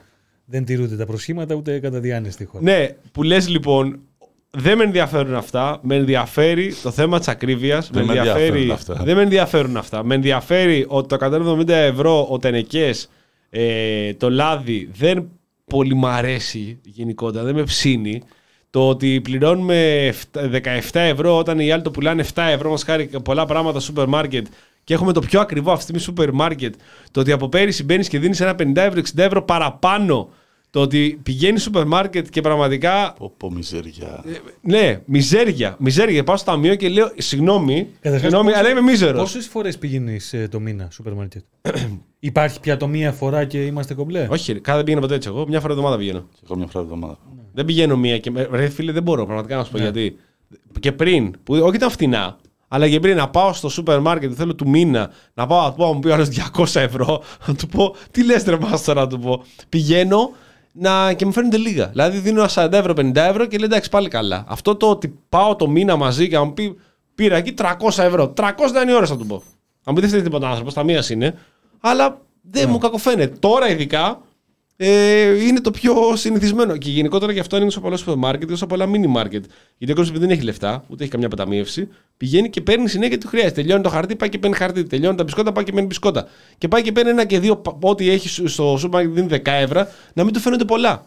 Δεν 0.46 0.66
τηρούνται 0.66 0.96
τα 0.96 1.06
προσχήματα 1.06 1.56
ούτε 1.56 1.80
κατά 1.80 2.00
διάνοια 2.00 2.32
στη 2.32 2.46
χώρα. 2.46 2.64
Ναι, 2.64 2.88
που 3.12 3.24
λες 3.24 3.48
λοιπόν, 3.50 4.00
δεν 4.52 4.78
με 4.78 4.84
ενδιαφέρουν 4.84 5.36
αυτά. 5.36 5.80
Με 5.82 5.96
ενδιαφέρει 5.96 6.74
το 6.84 6.92
θέμα 6.92 7.18
της 7.20 7.28
ακρίβειας. 7.28 7.90
Δεν 7.94 8.06
με 8.06 8.14
ενδιαφέρουν 8.18 8.72
αυτά. 8.72 9.02
Δεν 9.04 9.16
με 9.16 9.22
ενδιαφέρουν 9.22 9.78
αυτά. 9.78 10.04
Με 10.04 10.16
ενδιαφέρει 10.16 10.86
ότι 10.88 11.08
το 11.08 11.16
170 11.16 11.70
ευρώ 11.74 12.28
ο 12.30 12.38
τενεκέ, 12.38 12.92
ε, 13.50 14.14
το 14.14 14.30
λάδι, 14.30 14.90
δεν 14.94 15.30
πολύ 15.66 15.96
μ' 15.96 16.06
αρέσει 16.06 16.80
γενικότερα. 16.84 17.44
Δεν 17.46 17.56
με 17.56 17.64
ψήνει. 17.64 18.22
Το 18.78 18.90
ότι 18.90 19.22
πληρώνουμε 19.22 20.14
17 20.34 20.80
ευρώ 20.94 21.38
όταν 21.38 21.60
οι 21.60 21.72
άλλοι 21.72 21.82
το 21.82 21.92
πουλάνε 21.92 22.26
7 22.34 22.44
ευρώ, 22.50 22.70
μας 22.70 22.84
χάρη 22.84 23.10
πολλά 23.24 23.46
πράγματα 23.46 23.80
στο 23.80 23.88
σούπερ 23.88 24.08
μάρκετ 24.08 24.48
και 24.84 24.94
έχουμε 24.94 25.14
το 25.14 25.20
πιο 25.20 25.40
ακριβό 25.40 25.72
αυτή 25.72 25.78
τη 25.78 25.82
στιγμή 25.82 26.02
σούπερ 26.02 26.32
μάρκετ. 26.32 26.74
Το 27.12 27.20
ότι 27.20 27.32
από 27.32 27.50
πέρυσι 27.50 27.84
μπαίνεις 27.84 28.08
και 28.08 28.20
δίνεις 28.20 28.40
ένα 28.42 28.56
50 28.60 28.76
ευρώ, 28.76 29.02
60 29.16 29.24
ευρώ 29.24 29.42
παραπάνω. 29.42 30.30
Το 30.70 30.82
ότι 30.82 31.20
πηγαίνει 31.24 31.60
σούπερ 31.60 31.86
μάρκετ 31.86 32.28
και 32.30 32.42
πραγματικά. 32.42 33.14
Πω, 33.18 33.34
πω, 33.38 33.52
μιζέρια. 33.52 34.24
Ναι, 34.62 35.02
μιζέρια. 35.06 35.76
Μιζέρια. 35.80 36.24
Πάω 36.24 36.38
στο 36.38 36.52
ταμείο 36.52 36.76
και 36.76 36.90
λέω 36.90 37.12
συγγνώμη, 37.18 37.88
Καταρχάς, 38.02 38.22
συγγνώμη 38.22 38.50
πόσο- 38.52 38.60
αλλά 38.60 38.70
είμαι 38.70 38.82
μίζερος. 38.82 39.22
Πόσες 39.22 39.48
φορές 39.48 39.78
πηγαίνει 39.78 40.20
το 40.50 40.60
μήνα 40.60 40.88
σούπερ 40.92 41.14
μάρκετ. 41.14 41.44
Υπάρχει 42.20 42.60
πια 42.60 42.78
το 42.78 42.88
μία 42.88 43.12
φορά 43.12 43.46
και 43.46 43.66
είμαστε 43.66 43.94
κομπλέ; 43.94 44.28
Όχι, 44.30 44.54
ρε, 44.54 44.60
κάθε 44.60 44.76
δεν 44.76 44.86
πήγαινα 44.86 45.02
ποτέ 45.02 45.16
έτσι. 45.16 45.30
Εγώ 45.30 45.48
μια 45.48 45.60
φορά 45.60 45.74
εβδομάδα 45.74 45.98
πηγαίνω. 45.98 46.26
Και 46.34 46.42
εγώ 46.44 46.56
μια 46.58 46.68
φορά 46.68 46.84
εβδομάδα. 46.84 47.18
Δεν 47.58 47.66
πηγαίνω 47.66 47.98
μία 47.98 48.18
και. 48.20 48.32
με- 48.32 48.48
Ρε 48.52 48.68
φίλε, 48.70 48.92
δεν 48.92 49.04
μπορώ 49.04 49.26
πραγματικά 49.26 49.56
να 49.56 49.64
σου 49.64 49.70
Ναι. 49.74 49.78
πω 49.78 49.84
γιατί. 49.84 50.18
Και 50.80 50.92
πριν, 50.92 51.36
που 51.44 51.54
όχι 51.56 51.76
ήταν 51.76 51.90
φτηνά, 51.90 52.38
αλλά 52.68 52.90
και 52.90 53.00
πριν 53.00 53.16
να 53.18 53.30
πάω 53.30 53.54
στο 53.54 53.70
σούπερ 53.70 54.00
μάρκετ, 54.00 54.34
θέλω 54.36 54.56
του 54.56 54.70
μήνα, 54.70 55.10
να 55.34 55.48
πάω 55.48 55.62
να 55.64 55.70
του 55.70 55.76
πω, 55.76 55.94
μου 55.94 56.00
πει 56.00 56.08
ο 56.08 56.14
άλλος 56.14 56.30
200 56.30 56.80
ευρώ, 56.80 57.22
να 57.48 57.56
του 57.56 57.68
πω, 57.68 57.96
τι 58.12 58.24
λες 58.24 58.44
ρε 58.44 58.58
μάστορα, 58.60 59.02
να 59.02 59.08
του 59.08 59.20
πω. 59.20 59.44
Πηγαίνω 59.70 60.30
να, 60.72 61.14
και 61.14 61.26
μου 61.26 61.32
φαίνονται 61.32 61.58
λίγα. 61.58 61.88
Δηλαδή 61.88 62.18
δίνω 62.18 62.40
ένα 62.40 62.50
40 62.50 62.72
ευρώ, 62.78 62.94
50 62.94 63.16
ευρώ 63.16 63.46
και 63.46 63.58
λέει 63.58 63.66
εντάξει 63.66 63.90
πάλι 63.90 64.08
καλά. 64.08 64.44
Αυτό 64.48 64.76
το 64.76 64.90
ότι 64.90 65.20
πάω 65.30 65.56
το 65.56 65.68
μήνα 65.70 65.96
μαζί 65.96 66.28
και 66.30 66.36
να 66.36 66.44
μου 66.44 66.54
πει, 66.54 66.76
πήρα 67.16 67.36
εκεί 67.36 67.54
300 67.58 68.04
ευρώ. 68.04 68.34
300 68.36 68.72
δεν 68.72 68.82
είναι 68.82 68.92
οι 68.92 68.96
ώρες 68.96 69.10
θα 69.10 69.18
του 69.18 69.26
πω. 69.26 69.36
Να 69.84 69.92
μου 69.92 69.94
πει 69.94 70.02
δεν 70.02 70.10
θέλει 70.10 70.22
τίποτα 70.22 70.50
άνθρωπος, 70.50 70.74
τα 70.74 70.84
μίας 70.84 71.10
είναι. 71.10 71.38
Αλλά 71.80 72.22
δεν 72.42 72.66
Ναι. 72.66 72.72
μου 72.72 72.78
κακοφαίνεται. 72.78 73.36
Τώρα 73.40 73.70
ειδικά 73.70 74.22
ε, 74.80 75.46
είναι 75.46 75.62
το 75.62 75.72
πιο 75.72 76.16
συνηθισμένο. 76.16 76.78
Και 76.78 76.90
γενικότερα 76.90 77.32
γι' 77.32 77.40
αυτό 77.40 77.58
είναι 77.58 77.66
όσο 77.66 77.82
πολλά 77.82 77.98
σούπερ 77.98 78.16
μάρκετ 78.16 78.48
και 78.48 78.54
όσο 78.54 78.68
πολλά 78.68 78.86
mini 78.86 79.08
μάρκετ. 79.08 79.46
Γιατί 79.78 79.94
ο 79.94 79.96
κόσμος 79.96 80.20
δεν 80.20 80.30
έχει 80.30 80.42
λεφτά, 80.42 80.84
ούτε 80.88 81.04
έχει 81.04 81.12
καμιά 81.12 81.28
αποταμίευση. 81.28 81.88
Πηγαίνει 82.18 82.50
και 82.50 82.62
παίρνει 82.62 82.88
συνέχεια 82.90 83.08
γιατί 83.08 83.24
του 83.24 83.30
χρειάζεται. 83.30 83.62
Τελειώνει 83.62 83.84
το 83.84 83.90
χαρτί, 83.90 84.16
πάει 84.16 84.30
και 84.30 84.38
παίρνει 84.38 84.56
χαρτί. 84.56 84.84
Τελειώνει 84.84 85.18
τα 85.18 85.24
μπισκότα, 85.24 85.52
πάει 85.52 85.64
και 85.64 85.72
παίρνει 85.72 85.88
μπισκότα. 85.88 86.28
Και 86.58 86.68
πάει 86.68 86.82
και 86.82 86.92
παίρνει 86.92 87.10
ένα 87.10 87.26
και 87.26 87.40
δύο, 87.40 87.56
πα- 87.56 87.78
ό,τι 87.82 88.10
έχει 88.10 88.48
στο 88.48 88.76
σούπερ 88.80 88.90
μάρκετ 88.90 89.14
δίνει 89.14 89.28
10 89.46 89.52
ευρώ, 89.52 89.88
να 90.14 90.24
μην 90.24 90.34
του 90.34 90.40
φαίνονται 90.40 90.66
πολλά. 90.66 91.06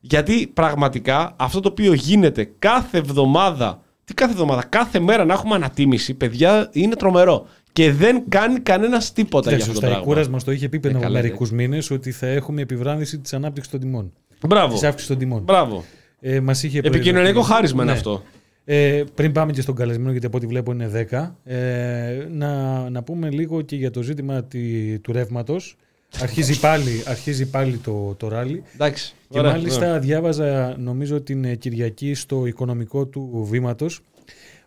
Γιατί 0.00 0.50
πραγματικά 0.54 1.34
αυτό 1.38 1.60
το 1.60 1.68
οποίο 1.68 1.92
γίνεται 1.92 2.52
κάθε 2.58 2.98
εβδομάδα, 2.98 3.82
τι 4.04 4.14
κάθε 4.14 4.32
εβδομάδα, 4.32 4.64
κάθε 4.64 4.98
μέρα 4.98 5.24
να 5.24 5.32
έχουμε 5.32 5.54
ανατίμηση, 5.54 6.14
παιδιά, 6.14 6.68
είναι 6.72 6.94
τρομερό. 6.94 7.46
Και 7.72 7.92
δεν 7.92 8.22
κάνει 8.28 8.60
κανένας 8.60 9.12
τίποτα 9.12 9.48
για 9.48 9.58
Κοιτάξτε, 9.58 9.70
αυτό 9.70 9.72
το 9.72 9.76
στα 9.78 9.86
πράγμα. 9.86 10.02
Εκούρας 10.02 10.28
μα 10.28 10.38
το 10.38 10.52
είχε 10.52 10.68
πει 10.68 10.80
πριν 10.80 10.92
Ε, 10.94 10.96
από 10.96 11.06
καλά, 11.06 11.20
μερικούς 11.20 11.50
μήνες 11.50 11.90
ότι 11.90 12.10
θα 12.12 12.26
έχουμε 12.26 12.60
επιβράδυνση 12.62 13.18
της 13.18 13.32
ανάπτυξης 13.32 13.72
των 13.72 13.80
τιμών. 13.80 14.12
Μπράβο. 14.46 14.72
Της 14.72 14.82
αύξησης 14.82 15.06
των 15.08 15.18
τιμών. 15.18 15.42
Μπράβο. 15.42 15.84
Ε, 16.20 16.40
μας 16.40 16.62
είχε 16.62 16.78
Επικοινωνιακό 16.78 17.20
προειδοποιήσει. 17.22 17.52
χάρισμα 17.52 17.82
είναι 17.82 17.92
Ναι. 17.92 17.98
αυτό. 17.98 18.22
Ε, 18.64 19.02
πριν 19.14 19.32
πάμε 19.32 19.52
και 19.52 19.60
στον 19.60 19.74
καλεσμένο, 19.74 20.10
γιατί 20.10 20.26
από 20.26 20.36
ό,τι 20.36 20.46
βλέπω 20.46 20.72
είναι 20.72 20.88
10, 21.10 21.36
ε, 21.44 22.26
να, 22.30 22.90
να 22.90 23.02
πούμε 23.02 23.30
λίγο 23.30 23.60
και 23.62 23.76
για 23.76 23.90
το 23.90 24.02
ζήτημα 24.02 24.44
τη, 24.44 24.98
του 24.98 25.12
ρεύματος. 25.12 25.76
αρχίζει 26.20 26.60
πάλι, 26.60 27.02
αρχίζει 27.06 27.46
πάλι 27.50 27.76
το, 27.76 28.14
το 28.16 28.28
ράλι. 28.28 28.62
Εντάξει. 28.74 29.14
Και 29.28 29.38
ωραία, 29.38 29.50
μάλιστα 29.50 29.86
ωραία. 29.86 29.98
διάβαζα 29.98 30.76
νομίζω 30.78 31.20
την 31.20 31.44
ε, 31.44 31.54
Κυριακή 31.54 32.14
στο 32.14 32.46
οικονομικό 32.46 33.06
του 33.06 33.46
βήματος 33.50 34.00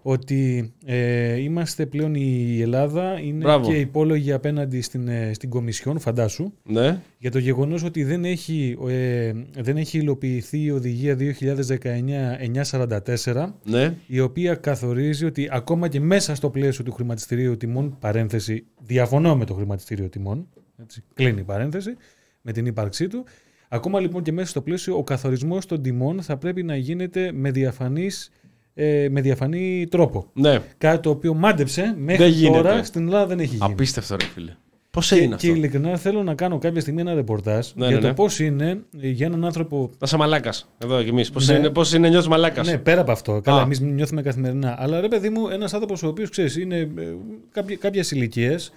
ότι 0.02 0.74
ε, 0.86 1.40
είμαστε 1.42 1.86
πλέον 1.86 2.16
η 2.16 2.60
Ελλάδα 2.62 3.20
είναι 3.20 3.44
Μπράβο. 3.44 3.68
και 3.68 3.80
υπόλογη 3.80 4.32
απέναντι 4.32 4.82
στην, 4.82 5.08
ε, 5.08 5.32
στην 5.34 5.50
Κομισιόν, 5.50 6.00
φαντάσου, 6.00 6.54
Ναι. 6.64 7.02
για 7.18 7.32
το 7.32 7.40
γεγονός 7.40 7.84
ότι 7.84 8.04
δεν 8.04 8.26
έχει, 8.26 8.78
ε, 8.88 9.32
δεν 9.58 9.78
έχει 9.78 9.98
υλοποιηθεί 9.98 10.62
η 10.64 10.72
οδηγία 10.72 11.16
2019-944 11.16 13.54
Ναι. 13.64 13.96
η 14.08 14.20
οποία 14.20 14.56
καθορίζει 14.56 15.26
ότι 15.26 15.48
ακόμα 15.52 15.88
και 15.88 16.00
μέσα 16.00 16.36
στο 16.36 16.50
πλαίσιο 16.50 16.84
του 16.84 16.92
χρηματιστηρίου 16.92 17.58
τιμών, 17.58 17.98
παρένθεση, 18.00 18.66
διαφωνώ 18.82 19.36
με 19.38 19.46
το 19.46 19.54
χρηματιστήριο 19.54 20.10
τιμών, 20.10 20.48
έτσι, 20.82 21.04
κλείνει 21.14 21.40
η 21.40 21.44
παρένθεση, 21.44 21.96
με 22.42 22.52
την 22.52 22.66
ύπαρξή 22.66 23.08
του, 23.08 23.26
ακόμα 23.70 24.00
λοιπόν 24.00 24.24
και 24.24 24.32
μέσα 24.32 24.48
στο 24.50 24.62
πλαίσιο 24.62 24.98
ο 24.98 25.04
καθορισμός 25.04 25.66
των 25.66 25.82
τιμών 25.82 26.22
θα 26.22 26.38
πρέπει 26.38 26.64
να 26.64 26.76
γίνεται 26.76 27.32
με, 27.34 27.52
διαφανής, 27.52 28.32
ε, 28.74 29.08
με 29.12 29.22
διαφανή 29.22 29.88
τρόπο. 29.92 30.26
ναι. 30.34 30.60
Κάτι 30.78 31.00
το 31.02 31.10
οποίο 31.10 31.34
μάντεψε 31.34 31.96
μέχρι 31.98 32.24
Δεν 32.24 32.32
γίνεται. 32.34 32.58
τώρα 32.62 32.84
στην 32.84 33.06
Ελλάδα 33.06 33.26
δεν 33.26 33.40
έχει 33.40 33.56
γίνει. 33.56 33.72
Απίστευτο, 33.72 34.16
ρε 34.16 34.26
φίλε. 34.26 34.52
Πώς 34.92 35.08
Και, 35.10 35.16
έγινε 35.16 35.28
και 35.36 35.48
αυτό; 35.48 35.48
ειλικρινά 35.60 35.98
θέλω 35.98 36.24
να 36.24 36.34
κάνω 36.36 36.58
κάποια 36.58 36.82
στιγμή 36.82 37.02
ένα 37.02 37.14
ρεπορτάζ 37.14 37.68
Ναι, 37.76 37.86
για 37.88 37.96
ναι, 37.96 38.02
το 38.02 38.08
ναι. 38.08 38.14
πώς 38.14 38.40
είναι 38.40 38.82
ε, 39.02 39.10
για 39.10 39.26
έναν 39.26 39.46
άνθρωπο 39.46 39.90
Να 39.92 39.98
είσαι 40.02 40.18
μαλάκας. 40.18 40.70
Εδώ 40.78 41.04
κι 41.04 41.10
εμείς. 41.10 41.30
Πώς 41.30 41.48
Ναι. 41.48 41.54
είναι, 41.56 41.70
πώς 41.70 41.94
είναι 41.94 42.10
νιώθεις 42.10 42.28
μαλάκας; 42.28 42.68
Ναι, 42.68 42.78
πέρα 42.78 43.02
από 43.02 43.12
αυτό. 43.12 43.42
Καλά, 43.44 43.60
Α. 43.60 43.62
εμείς 43.64 43.80
νιώθουμε 43.80 44.22
καθημερινά. 44.22 44.76
Αλλά 44.80 45.02
ρε 45.02 45.08
παιδί 45.08 45.30
μου, 45.30 45.48
ένας 45.48 45.74
άνθρωπος 45.74 46.04
ο 46.04 46.08
οποίος 46.08 46.30
ξέρεις 46.30 46.58
είναι 46.58 46.78
ε, 46.78 47.68
κάποιες 47.80 48.12
ηλικίες, 48.12 48.72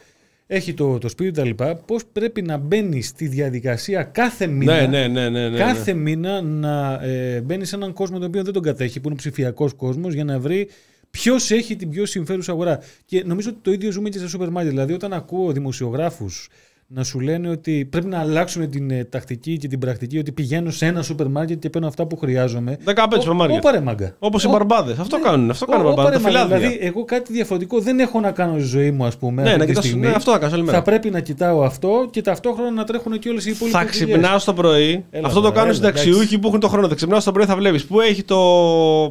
έχει 0.46 0.74
το, 0.74 0.98
το 0.98 1.08
σπίτι 1.08 1.30
κτλ. 1.30 1.64
Πώς 1.86 2.02
πρέπει 2.12 2.42
να 2.42 2.56
μπαίνει 2.56 3.02
στη 3.02 3.26
διαδικασία 3.26 4.02
κάθε 4.02 4.46
μήνα. 4.46 4.86
ναι, 4.86 4.86
ναι, 4.86 5.08
ναι, 5.08 5.28
ναι, 5.28 5.48
ναι, 5.48 5.58
Κάθε 5.58 5.92
μήνα 5.92 6.40
να 6.42 7.00
ε, 7.02 7.40
μπαίνει 7.40 7.64
σε 7.64 7.76
έναν 7.76 7.92
κόσμο 7.92 8.18
τον 8.18 8.26
οποίο 8.26 8.42
δεν 8.42 8.52
τον 8.52 8.62
κατέχει, 8.62 9.00
που 9.00 9.08
είναι 9.08 9.16
ψηφιακός 9.16 9.74
κόσμος, 9.74 10.14
για 10.14 10.24
να 10.24 10.38
βρει 10.38 10.68
ποιος 11.10 11.50
έχει 11.50 11.76
την 11.76 11.90
πιο 11.90 12.06
συμφέρουσα 12.06 12.52
αγορά. 12.52 12.80
Και 13.04 13.22
νομίζω 13.26 13.50
ότι 13.50 13.58
το 13.62 13.72
ίδιο 13.72 13.90
ζούμε 13.90 14.08
και 14.08 14.18
στα 14.18 14.28
σούπερ 14.28 14.50
μάρκετ. 14.50 14.72
Δηλαδή, 14.72 14.92
όταν 14.92 15.12
ακούω 15.12 15.52
δημοσιογράφους 15.52 16.48
να 16.96 17.04
σου 17.04 17.20
λένε 17.20 17.48
ότι 17.48 17.86
πρέπει 17.90 18.06
να 18.06 18.18
αλλάξουν 18.18 18.70
την 18.70 18.90
ε, 18.90 19.04
τακτική 19.04 19.56
και 19.56 19.68
την 19.68 19.78
πρακτική, 19.78 20.18
ότι 20.18 20.32
πηγαίνω 20.32 20.70
σε 20.70 20.86
ένα 20.86 21.02
σούπερ 21.02 21.28
μάρκετ 21.28 21.58
και 21.58 21.70
παίρνω 21.70 21.86
αυτά 21.88 22.06
που 22.06 22.16
χρειάζομαι. 22.16 22.76
15 22.84 22.92
σούπερ 23.20 23.32
μάρκετ. 23.34 23.56
Ωπα 23.58 23.70
ρε 23.70 23.80
μάγκα. 23.80 24.14
Όπως 24.18 24.44
οι 24.44 24.46
Ω- 24.46 24.50
μπαρμπάδες. 24.50 24.98
Αυτό 24.98 25.20
κάνουν. 25.20 25.50
Αυτό 25.50 25.64
κάνουν 25.66 25.86
οι 25.86 25.88
Ω, 25.88 25.94
μπαρμπάδες. 25.94 26.20
ωπα 26.20 26.28
Τα 26.30 26.30
ρε 26.32 26.38
μάγκα. 26.38 26.48
φυλάδια. 26.48 26.68
Δηλαδή, 26.68 26.86
εγώ 26.86 27.04
κάτι 27.04 27.32
διαφορετικό 27.32 27.80
δεν 27.80 27.98
έχω 28.00 28.20
να 28.20 28.30
κάνω 28.30 28.58
στη 28.58 28.68
ζωή 28.68 28.90
μου, 28.90 29.04
ας 29.04 29.16
πούμε. 29.16 29.42
Ναι, 29.42 29.48
αυτή 29.48 29.58
να 29.58 29.64
τη 29.64 29.70
κοιτάς, 29.70 29.84
στιγμή. 29.84 30.06
ναι, 30.06 30.12
αυτό 30.14 30.32
θα 30.32 30.38
κάνεις 30.38 30.54
όλη 30.54 30.62
μέρα. 30.64 30.76
Θα 30.76 30.82
πρέπει 30.82 31.10
να 31.10 31.20
κοιτάω 31.20 31.62
αυτό 31.62 32.08
και 32.10 32.20
ταυτόχρονα 32.22 32.70
να 32.70 32.84
τρέχουν 32.84 33.18
και 33.18 33.28
όλες 33.28 33.46
οι 33.46 33.50
υπόλοιπες. 33.50 33.80
Θα 33.80 33.86
ξυπνάω 33.86 34.38
το 34.44 34.52
πρωί. 34.54 35.04
Έλα, 35.10 35.26
αυτό 35.26 35.40
το 35.40 35.46
μωρέ, 35.48 35.58
κάνουν 35.60 35.72
οι 35.74 35.76
έλα, 35.78 35.86
συνταξιούχοι 35.96 36.38
που 36.38 36.48
έχουν 36.48 36.60
το 36.60 36.68
χρόνο. 36.68 36.88
Θα 36.88 36.94
ξυπνάω 36.94 37.22
το 37.22 37.32
πρωί, 37.32 37.46
θα 37.46 37.56
βλέπεις 37.56 37.84
που 37.84 38.00
έχει 38.00 38.22
το 38.22 38.38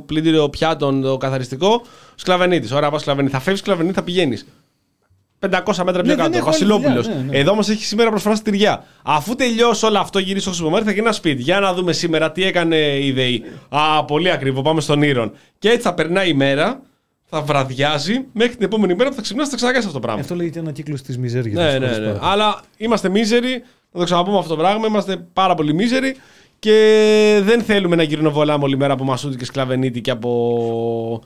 πλυντήριο 0.05 0.49
πιάτων, 0.49 1.01
το 1.01 1.17
καθαριστικό. 1.17 1.81
Σκλαβενίτης. 2.15 2.71
Ωραία, 2.71 2.89
πας 2.89 3.01
σκλαβενίτη. 3.01 3.33
Θα 3.33 3.39
φεύγεις 3.39 3.61
σκλαβενίτη, 3.61 3.93
θα 3.95 4.03
πηγαίνεις. 4.03 4.45
500 5.51 5.83
μέτρα 5.83 6.01
πιο 6.01 6.15
δεν 6.15 6.17
κάτω. 6.17 6.17
έχω 6.17 6.27
άλλη 6.29 6.41
Βασιλόπουλο. 6.41 7.01
δουλειά, 7.01 7.15
ναι, 7.15 7.31
ναι. 7.31 7.37
Εδώ 7.37 7.51
όμως 7.51 7.69
έχει 7.69 7.83
σήμερα 7.83 8.09
προσφορά 8.09 8.35
στη 8.35 8.51
τυριά. 8.51 8.83
Αφού 9.03 9.35
τελειώσει 9.35 9.85
όλο 9.85 9.99
αυτό, 9.99 10.19
γυρίσει 10.19 10.45
στο 10.45 10.53
σούπερ 10.53 10.71
μάρκετ, 10.71 10.87
θα 10.89 10.93
γίνει 10.93 11.05
ένα 11.05 11.15
σπίτι. 11.15 11.41
Για 11.41 11.59
να 11.59 11.73
δούμε 11.73 11.93
σήμερα 11.93 12.31
τι 12.31 12.43
έκανε 12.43 12.97
η 12.99 13.11
ΔΕΗ. 13.11 13.43
Α, 13.69 14.05
πολύ 14.05 14.31
ακριβό. 14.31 14.61
Πάμε 14.61 14.81
στον 14.81 15.01
Ήρων. 15.01 15.31
Και 15.59 15.69
έτσι 15.69 15.81
θα 15.81 15.93
περνάει 15.93 16.29
η 16.29 16.33
μέρα, 16.33 16.81
θα 17.25 17.41
βραδιάζει 17.41 18.25
μέχρι 18.33 18.55
την 18.55 18.65
επόμενη 18.65 18.95
μέρα 18.95 19.09
που 19.09 19.15
θα 19.15 19.21
ξυπνά, 19.21 19.47
θα 19.47 19.55
ξανακάσει 19.55 19.85
αυτό 19.87 19.99
το 19.99 20.05
πράγμα. 20.05 20.21
Αυτό 20.21 20.35
λέγεται 20.35 20.59
ένα 20.59 20.71
κύκλος 20.71 21.01
της 21.01 21.17
μιζέρια. 21.17 21.63
Ναι, 21.63 21.87
ναι, 21.87 21.97
ναι. 21.97 22.17
Αλλά 22.21 22.61
είμαστε 22.77 23.09
μίζεροι. 23.09 23.63
Να 23.91 23.99
το 23.99 24.05
ξαναπούμε 24.05 24.37
αυτό 24.37 24.49
το 24.49 24.61
πράγμα. 24.61 24.87
Είμαστε 24.87 25.25
πάρα 25.33 25.55
πολύ 25.55 25.73
μίζεροι. 25.73 26.15
Και 26.59 27.39
δεν 27.43 27.61
θέλουμε 27.61 27.95
να 27.95 28.03
γυρνώ 28.03 28.31
βολάμε 28.31 28.63
όλη 28.63 28.77
μέρα 28.77 28.93
από 28.93 29.03
Μασούτη 29.03 29.37
και 29.37 29.45
Σκλαβενίτη 29.45 30.01
και 30.01 30.11
από. 30.11 31.23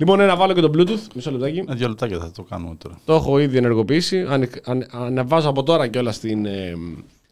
Λοιπόν, 0.00 0.20
ένα 0.20 0.36
βάλω 0.36 0.52
και 0.52 0.60
το 0.60 0.70
Bluetooth. 0.74 1.06
Μισό 1.14 1.30
λεπτάκι. 1.30 1.58
Ένα 1.58 1.74
δύο 1.74 1.88
λεπτάκια 1.88 2.18
θα 2.18 2.30
το 2.30 2.42
κάνουμε 2.42 2.74
τώρα. 2.78 3.00
Το 3.04 3.14
έχω 3.14 3.38
ήδη 3.38 3.56
ενεργοποιήσει. 3.56 4.26
Ανε, 4.28 4.48
ανε, 4.64 4.86
ανεβάζω 4.90 5.48
από 5.48 5.62
τώρα 5.62 5.86
κιόλας 5.86 6.18
την 6.18 6.46
ε, 6.46 6.72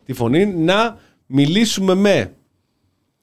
τη 0.04 0.12
φωνή. 0.12 0.46
Να 0.46 0.98
μιλήσουμε 1.26 1.94
με 1.94 2.32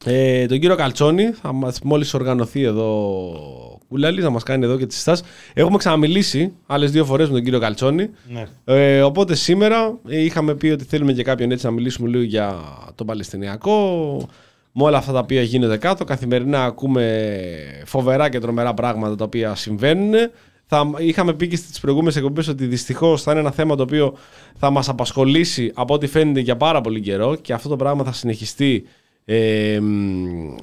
ε, 0.06 0.46
τον 0.46 0.60
κύριο 0.60 0.76
Καλτσόνη. 0.76 1.24
Θα 1.26 1.54
μας, 1.54 1.82
μόλις 1.82 2.14
οργανωθεί 2.14 2.62
εδώ 2.62 3.20
ο 3.22 3.80
Κούλαλης, 3.88 4.24
να 4.24 4.30
μας 4.30 4.44
κάνει 4.44 4.66
εδώ 4.66 4.78
και 4.78 4.86
τις 4.86 4.96
συστάσεις. 4.96 5.26
Έχουμε 5.54 5.78
ξαναμιλήσει 5.78 6.54
άλλες 6.66 6.92
δύο 6.92 7.06
φορές 7.06 7.28
με 7.28 7.34
τον 7.34 7.44
κύριο 7.44 7.60
Καλτσόνη. 7.60 8.10
Ναι. 8.30 8.46
Ε, 8.66 9.02
οπότε 9.02 9.36
σήμερα 9.36 9.98
ε, 10.08 10.24
είχαμε 10.24 10.56
πει 10.56 10.68
ότι 10.68 10.84
θέλουμε 10.84 11.14
και 11.14 11.24
κάποιον 11.24 11.52
έτσι 11.52 11.66
να 11.66 11.72
μιλήσουμε 11.72 12.10
λίγο 12.10 12.24
για 12.24 12.56
τον 12.96 13.08
Παλαιστινιακό. 13.08 14.30
Με 14.78 14.84
όλα 14.84 14.98
αυτά 14.98 15.12
τα 15.12 15.20
οποία 15.20 15.42
γίνονται 15.42 15.78
κάτω. 15.78 16.04
Καθημερινά 16.04 16.64
ακούμε 16.64 17.30
φοβερά 17.86 18.30
και 18.30 18.40
τρομερά 18.40 18.74
πράγματα 18.74 19.16
τα 19.16 19.24
οποία 19.24 19.56
συμβαίνουν. 19.56 20.14
Θα, 20.66 20.92
είχαμε 20.98 21.34
πει 21.34 21.48
και 21.48 21.56
στις 21.56 21.80
προηγούμενες 21.80 22.16
εκπομπές 22.16 22.48
ότι 22.48 22.66
δυστυχώς 22.66 23.22
θα 23.22 23.32
είναι 23.32 23.40
ένα 23.40 23.52
θέμα 23.52 23.76
το 23.76 23.84
οποίο 23.84 24.18
θα 24.56 24.70
μας 24.70 24.90
απασχολήσει 24.90 25.72
από 25.76 25.94
ό,τι 25.94 26.08
φαίνεται 26.08 26.40
για 26.40 26.58
πάρα 26.58 26.82
πολύ 26.82 27.02
καιρό 27.02 27.36
και 27.36 27.54
αυτό 27.54 27.70
το 27.70 27.76
πράγμα 27.76 28.04
θα 28.04 28.12
συνεχιστεί 28.12 28.84
ε, 29.26 29.80
μ, 29.82 30.56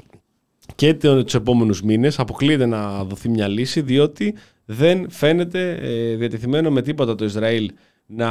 και 0.74 0.94
τους 0.94 1.34
επόμενους 1.34 1.82
μήνες. 1.82 2.18
Αποκλείεται 2.18 2.66
να 2.66 3.04
δοθεί 3.04 3.28
μια 3.28 3.48
λύση, 3.48 3.80
διότι 3.80 4.34
δεν 4.64 5.10
φαίνεται 5.10 5.78
ε, 5.82 6.16
διατεθειμένο 6.16 6.70
με 6.70 6.82
τίποτα 6.82 7.14
το 7.14 7.24
Ισραήλ 7.24 7.70
να 8.06 8.30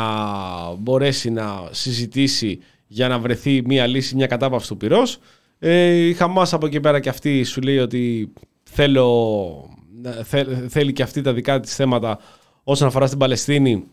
μπορέσει 0.77 1.29
να 1.29 1.67
συζητήσει 1.71 2.59
για 2.87 3.07
να 3.07 3.19
βρεθεί 3.19 3.61
μια 3.65 3.87
λύση, 3.87 4.15
μια 4.15 4.27
κατάπαυση 4.27 4.67
του 4.67 4.77
πυρός. 4.77 5.19
Ε, 5.63 6.07
η 6.07 6.13
Χαμάς 6.13 6.53
από 6.53 6.65
εκεί 6.65 6.79
πέρα 6.79 6.99
και 6.99 7.09
αυτή 7.09 7.43
σου 7.43 7.61
λέει 7.61 7.77
ότι 7.77 8.33
θέλω, 8.63 9.69
θε- 10.23 10.69
θέλει 10.69 10.93
και 10.93 11.03
αυτή 11.03 11.21
τα 11.21 11.33
δικά 11.33 11.59
της 11.59 11.75
θέματα 11.75 12.19
όσον 12.63 12.87
αφορά 12.87 13.05
στην 13.07 13.17
Παλαιστίνη 13.19 13.83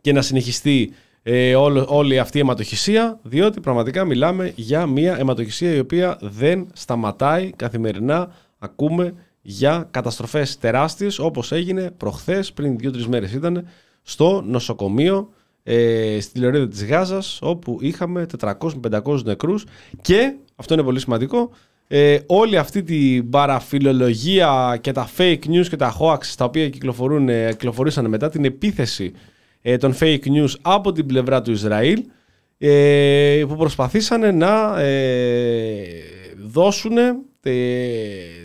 και 0.00 0.12
να 0.12 0.22
συνεχιστεί 0.22 0.92
ε, 1.22 1.54
όλο, 1.54 1.86
όλη 1.88 2.18
αυτή 2.18 2.38
η 2.38 2.40
αιματοχυσία, 2.40 3.18
διότι 3.22 3.60
πραγματικά 3.60 4.04
μιλάμε 4.04 4.52
για 4.56 4.86
μια 4.86 5.18
αιματοχυσία 5.18 5.74
η 5.74 5.78
οποία 5.78 6.18
δεν 6.20 6.66
σταματάει 6.72 7.50
καθημερινά. 7.56 8.34
Ακούμε 8.58 9.14
για 9.42 9.88
καταστροφές 9.90 10.58
τεράστιες 10.58 11.18
όπως 11.18 11.52
έγινε 11.52 11.90
προχθές, 11.96 12.52
πριν 12.52 12.78
δύο-τρεις 12.78 13.06
μέρες 13.08 13.32
ήταν, 13.32 13.68
στο 14.02 14.42
νοσοκομείο 14.46 15.28
ε, 15.62 16.18
στη 16.20 16.38
λωρίδα 16.38 16.68
της 16.68 16.84
Γάζας 16.86 17.38
όπου 17.42 17.78
είχαμε 17.80 18.26
400-500 18.40 19.22
νεκρούς 19.24 19.64
και, 20.02 20.34
αυτό 20.56 20.74
είναι 20.74 20.82
πολύ 20.82 21.00
σημαντικό, 21.00 21.50
ε, 21.88 22.18
όλη 22.26 22.56
αυτή 22.56 22.82
την 22.82 23.30
παραφιλολογία 23.30 24.78
και 24.80 24.92
τα 24.92 25.10
fake 25.16 25.44
news 25.46 25.66
και 25.68 25.76
τα 25.76 25.96
hoax 26.00 26.18
τα 26.36 26.44
οποία 26.44 26.68
κυκλοφορούν, 26.68 27.28
ε, 27.28 27.48
κυκλοφορήσαν 27.50 28.08
μετά 28.08 28.28
την 28.28 28.44
επίθεση 28.44 29.12
ε, 29.62 29.76
των 29.76 29.94
fake 30.00 30.24
news 30.24 30.54
από 30.62 30.92
την 30.92 31.06
πλευρά 31.06 31.42
του 31.42 31.50
Ισραήλ 31.50 32.04
ε, 32.58 33.44
που 33.48 33.56
προσπαθήσαν 33.56 34.36
να 34.36 34.80
ε, 34.80 35.84
δώσουν 36.46 36.96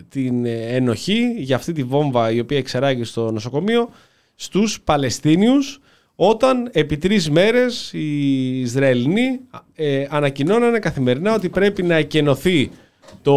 την 0.10 0.46
ενοχή 0.46 1.34
για 1.38 1.56
αυτή 1.56 1.72
τη 1.72 1.84
βόμβα 1.84 2.32
η 2.32 2.40
οποία 2.40 2.58
εξεράγει 2.58 3.04
στο 3.04 3.32
νοσοκομείο 3.32 3.90
στους 4.36 4.82
Παλαιστίνιους 4.82 5.80
όταν 6.22 6.70
επί 6.72 6.98
τρεις 6.98 7.30
μέρες 7.30 7.94
οι 7.94 8.60
Ισραηλινοί 8.60 9.40
ε, 9.76 10.06
ανακοινώνανε 10.10 10.80
καθημερινά 10.80 11.34
ότι 11.34 11.50
πρέπει 11.50 11.84
να 11.84 11.96
εκενωθεί 11.96 12.70
το 13.22 13.34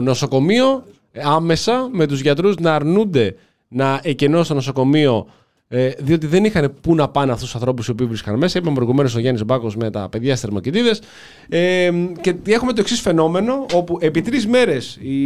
νοσοκομείο 0.00 0.84
άμεσα 1.22 1.88
με 1.92 2.06
τους 2.06 2.20
γιατρούς 2.20 2.56
να 2.56 2.74
αρνούνται 2.74 3.36
να 3.68 4.00
εκενώσουν 4.02 4.48
το 4.48 4.54
νοσοκομείο 4.54 5.26
ε, 5.68 5.90
διότι 5.98 6.26
δεν 6.26 6.44
είχαν 6.44 6.74
πού 6.80 6.94
να 6.94 7.08
πάνε 7.08 7.32
αυτούς 7.32 7.46
τους 7.46 7.54
ανθρώπους 7.54 7.86
οι 7.86 7.90
οποίοι 7.90 8.06
βρίσκαν 8.06 8.38
μέσα. 8.38 8.58
Είπαμε 8.58 8.74
προηγουμένως 8.74 9.14
ο 9.14 9.18
Γιάννης 9.18 9.44
Μπάκος 9.44 9.76
με 9.76 9.90
τα 9.90 10.08
παιδιά 10.08 10.30
στις 10.30 10.40
θερμοκοιτίδες. 10.40 11.00
Ε, 11.48 11.90
και 12.20 12.34
έχουμε 12.46 12.72
το 12.72 12.80
εξής 12.80 13.00
φαινόμενο, 13.00 13.66
όπου 13.74 13.98
επί 14.00 14.22
τρεις 14.22 14.46
μέρες 14.46 14.98
η, 15.00 15.16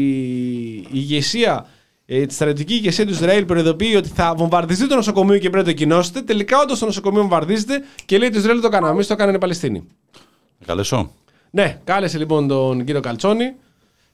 η 0.74 0.88
ηγεσία, 0.92 1.66
ε, 2.12 2.26
τη 2.26 2.34
στρατιωτική 2.34 2.74
ηγεσία 2.74 3.06
του 3.06 3.12
Ισραήλ 3.12 3.44
προειδοποιεί 3.44 3.94
ότι 3.96 4.08
θα 4.08 4.34
βομβαρδιστεί 4.36 4.88
το 4.88 4.94
νοσοκομείο 4.94 5.38
και 5.38 5.50
πρέπει 5.50 5.66
να 5.66 5.72
το 5.72 5.78
κοινώσετε. 5.78 6.22
Τελικά, 6.22 6.60
όντως 6.60 6.78
το 6.78 6.84
νοσοκομείο 6.84 7.20
βομβαρδίζεται 7.20 7.82
και 8.04 8.18
λέει 8.18 8.26
ότι 8.26 8.36
το 8.36 8.42
Ισραήλ 8.42 8.60
το 8.60 8.68
κάναμε. 8.68 8.92
Εμείς 8.92 9.06
το 9.06 9.16
κάνανε 9.16 9.36
οι 9.36 9.40
Παλαιστίνοι. 9.40 9.86
Καλέσω. 10.66 11.12
Ναι, 11.50 11.80
κάλεσε 11.84 12.18
λοιπόν 12.18 12.48
τον 12.48 12.84
κύριο 12.84 13.00
Καλτσόνη 13.00 13.54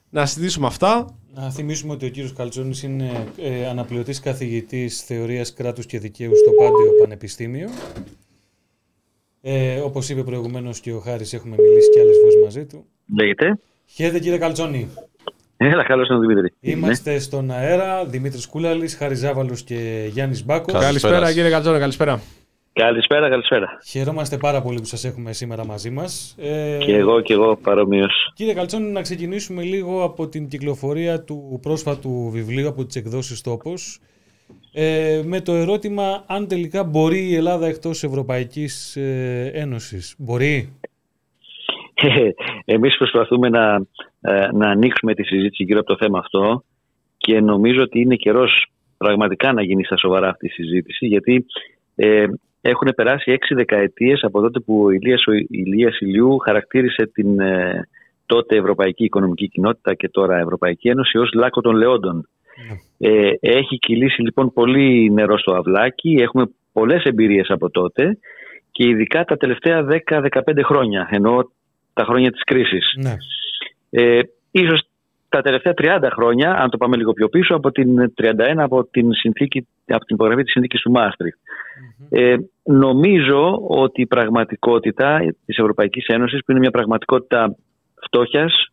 να 0.09 0.25
συζητήσουμε 0.25 0.67
αυτά. 0.67 1.15
Να 1.33 1.49
θυμίσουμε 1.51 1.93
ότι 1.93 2.05
ο 2.05 2.09
κύριος 2.09 2.33
Καλτσόνης 2.33 2.83
είναι 2.83 3.27
ε, 3.37 3.67
αναπληρωτής 3.67 4.19
καθηγητής 4.19 5.01
θεωρίας 5.01 5.53
κράτους 5.53 5.85
και 5.85 5.99
δικαίου 5.99 6.31
στο 6.35 6.51
Πάντιο 6.51 6.91
Πανεπιστήμιο. 6.99 7.69
Ε, 9.41 9.79
όπως 9.79 10.09
είπε 10.09 10.23
προηγουμένως 10.23 10.79
και 10.79 10.93
ο 10.93 10.99
Χάρης, 10.99 11.33
έχουμε 11.33 11.55
μιλήσει 11.59 11.89
και 11.89 11.99
άλλες 11.99 12.17
φορές 12.21 12.35
μαζί 12.43 12.65
του. 12.65 12.85
Λέγεται. 13.17 13.59
Χαίρετε 13.85 14.19
κύριε 14.19 14.37
Καλτσόνη. 14.37 14.89
Έλα, 15.57 15.83
καλώς 15.83 16.09
ήρθατε, 16.09 16.27
Δημήτρη. 16.27 16.53
Είμαστε 16.59 17.19
στον 17.19 17.51
αέρα, 17.51 18.05
Δημήτρης 18.05 18.47
Κούλαλης, 18.47 18.95
Χάρης 18.95 19.19
Ζάβαλος 19.19 19.63
και 19.63 20.07
Γιάννης 20.11 20.45
Μπάκος. 20.45 20.73
Καλησπέρα. 20.73 21.13
Καλησπέρα 21.13 21.33
κύριε 21.33 21.49
Καλτσόνη, 21.49 21.79
καλησπέρα. 21.79 22.21
Καλησπέρα, 22.73 23.29
καλησπέρα. 23.29 23.79
Χαιρόμαστε 23.87 24.37
πάρα 24.37 24.61
πολύ 24.61 24.79
που 24.79 24.85
σας 24.85 25.05
έχουμε 25.05 25.33
σήμερα 25.33 25.65
μαζί 25.65 25.89
μας. 25.89 26.35
Ε, 26.39 26.77
και 26.77 26.95
εγώ 26.95 27.21
και 27.21 27.33
εγώ 27.33 27.55
παρομοίως. 27.55 28.31
Κύριε 28.35 28.53
Καλτσόνη, 28.53 28.91
να 28.91 29.01
ξεκινήσουμε 29.01 29.61
λίγο 29.61 30.03
από 30.03 30.27
την 30.27 30.47
κυκλοφορία 30.47 31.23
του 31.23 31.59
πρόσφατου 31.61 32.29
βιβλίου 32.31 32.67
από 32.67 32.85
τις 32.85 32.95
εκδόσεις 32.95 33.41
Τόπος. 33.41 33.99
Ε, 34.73 35.21
με 35.25 35.41
το 35.41 35.53
ερώτημα 35.53 36.23
αν 36.27 36.47
τελικά 36.47 36.83
μπορεί 36.83 37.29
η 37.29 37.35
Ελλάδα 37.35 37.67
εκτός 37.67 38.03
Ευρωπαϊκής 38.03 38.95
ε, 38.95 39.51
Ένωσης. 39.53 40.15
Μπορεί; 40.17 40.69
Εμείς 42.65 42.97
προσπαθούμε 42.97 43.49
να, 43.49 43.73
ε, 43.73 43.79
να 44.53 44.69
ανοίξουμε 44.69 45.13
τη 45.13 45.23
συζήτηση 45.23 45.63
γύρω 45.63 45.79
από 45.79 45.87
το 45.87 45.97
θέμα 45.99 46.19
αυτό 46.19 46.63
και 47.17 47.39
νομίζω 47.39 47.81
ότι 47.81 47.99
είναι 47.99 48.15
καιρός 48.15 48.67
πραγματικά 48.97 49.53
να 49.53 49.63
γίνει 49.63 49.83
στα 49.83 49.97
σοβαρά 49.97 50.29
αυτή 50.29 50.45
η 50.45 50.49
συζήτηση 50.49 51.05
γιατί 51.05 51.45
ε, 51.95 52.25
έχουν 52.61 52.93
περάσει 52.95 53.31
έξι 53.31 53.53
δεκαετίες 53.53 54.23
από 54.23 54.41
τότε 54.41 54.59
που 54.59 54.83
ο 54.83 54.89
Ηλίας, 54.89 55.23
ο 55.27 55.31
Ηλίας 55.49 55.99
Ηλιού 55.99 56.37
χαρακτήρισε 56.37 57.09
την 57.13 57.39
ε, 57.39 57.87
τότε 58.25 58.55
Ευρωπαϊκή 58.55 59.03
Οικονομική 59.03 59.49
Κοινότητα 59.49 59.93
και 59.93 60.09
τώρα 60.09 60.37
Ευρωπαϊκή 60.37 60.89
Ένωση 60.89 61.17
ως 61.17 61.31
λάκκο 61.33 61.61
των 61.61 61.75
λεόντων. 61.75 62.27
Ναι. 62.67 63.09
Ε, 63.09 63.31
έχει 63.39 63.77
κυλήσει 63.77 64.21
λοιπόν 64.21 64.53
πολύ 64.53 65.11
νερό 65.11 65.37
στο 65.37 65.53
αυλάκι, 65.53 66.15
έχουμε 66.19 66.45
πολλές 66.73 67.03
εμπειρίες 67.03 67.49
από 67.49 67.69
τότε 67.69 68.17
και 68.71 68.87
ειδικά 68.87 69.23
τα 69.23 69.37
τελευταία 69.37 69.85
10-15 70.09 70.27
χρόνια, 70.63 71.07
ενώ 71.11 71.51
τα 71.93 72.03
χρόνια 72.03 72.31
της 72.31 72.43
κρίσης. 72.43 72.93
Ναι. 72.97 73.15
Ε, 73.89 74.19
ίσως 74.51 74.81
τα 75.29 75.41
τελευταία 75.41 75.73
30 75.77 76.09
χρόνια, 76.11 76.53
αν 76.53 76.69
το 76.69 76.77
πάμε 76.77 76.97
λίγο 76.97 77.13
πιο 77.13 77.29
πίσω, 77.29 77.55
από 77.55 77.71
την 77.71 78.13
31 78.21 78.55
από 78.57 78.85
την, 78.85 79.13
συνθήκη, 79.13 79.67
από 79.85 80.05
την 80.05 80.15
υπογραφή 80.15 80.43
της 80.43 80.51
συνθήκης 80.51 80.81
του 80.81 80.91
μαστριχ 80.91 81.35
Ε, 82.09 82.35
νομίζω 82.63 83.63
ότι 83.67 84.01
η 84.01 84.05
πραγματικότητα 84.05 85.19
της 85.45 85.57
Ευρωπαϊκής 85.57 86.05
Ένωσης, 86.05 86.39
που 86.39 86.51
είναι 86.51 86.59
μια 86.59 86.71
πραγματικότητα 86.71 87.55
φτώχειας, 88.05 88.67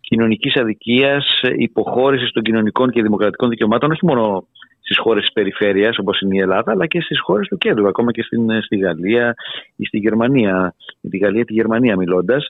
κοινωνικής 0.00 0.56
αδικίας, 0.56 1.40
υποχώρησης 1.56 2.30
των 2.30 2.42
κοινωνικών 2.42 2.90
και 2.90 3.02
δημοκρατικών 3.02 3.48
δικαιωμάτων, 3.48 3.90
όχι 3.90 4.06
μόνο 4.06 4.46
στις 4.80 4.98
χώρες 4.98 5.22
της 5.22 5.32
περιφέρειας 5.32 5.98
όπως 5.98 6.20
είναι 6.20 6.36
η 6.36 6.38
Ελλάδα, 6.38 6.72
αλλά 6.72 6.86
και 6.86 7.00
στις 7.00 7.20
χώρες 7.20 7.48
του 7.48 7.58
κέντρου, 7.58 7.88
ακόμα 7.88 8.12
και 8.12 8.22
στην, 8.22 8.62
στη 8.62 8.76
Γαλλία 8.76 9.34
ή 9.76 9.84
στη 9.84 9.98
Γερμανία, 9.98 10.74
τη 11.10 11.18
Γαλλία 11.18 11.44
τη 11.44 11.52
Γερμανία 11.52 11.96
μιλώντας. 11.96 12.46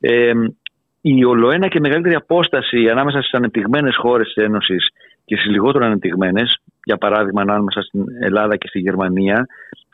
Ε, 0.00 0.32
η 1.00 1.24
ολοένα 1.24 1.68
και 1.68 1.80
μεγαλύτερη 1.80 2.14
απόσταση 2.14 2.88
ανάμεσα 2.88 3.18
στις 3.18 3.32
ανεπτυγμένες 3.34 3.96
χώρες 3.96 4.26
της 4.32 4.44
Ένωσης 4.44 4.88
και 5.24 5.36
στις 5.36 5.50
λιγότερο 5.50 5.84
ανεπτυγμένες, 5.84 6.58
για 6.84 6.96
παράδειγμα 6.96 7.40
ανάμεσα 7.40 7.82
στην 7.82 8.04
Ελλάδα 8.20 8.56
και 8.56 8.68
στη 8.68 8.78
Γερμανία, 8.78 9.46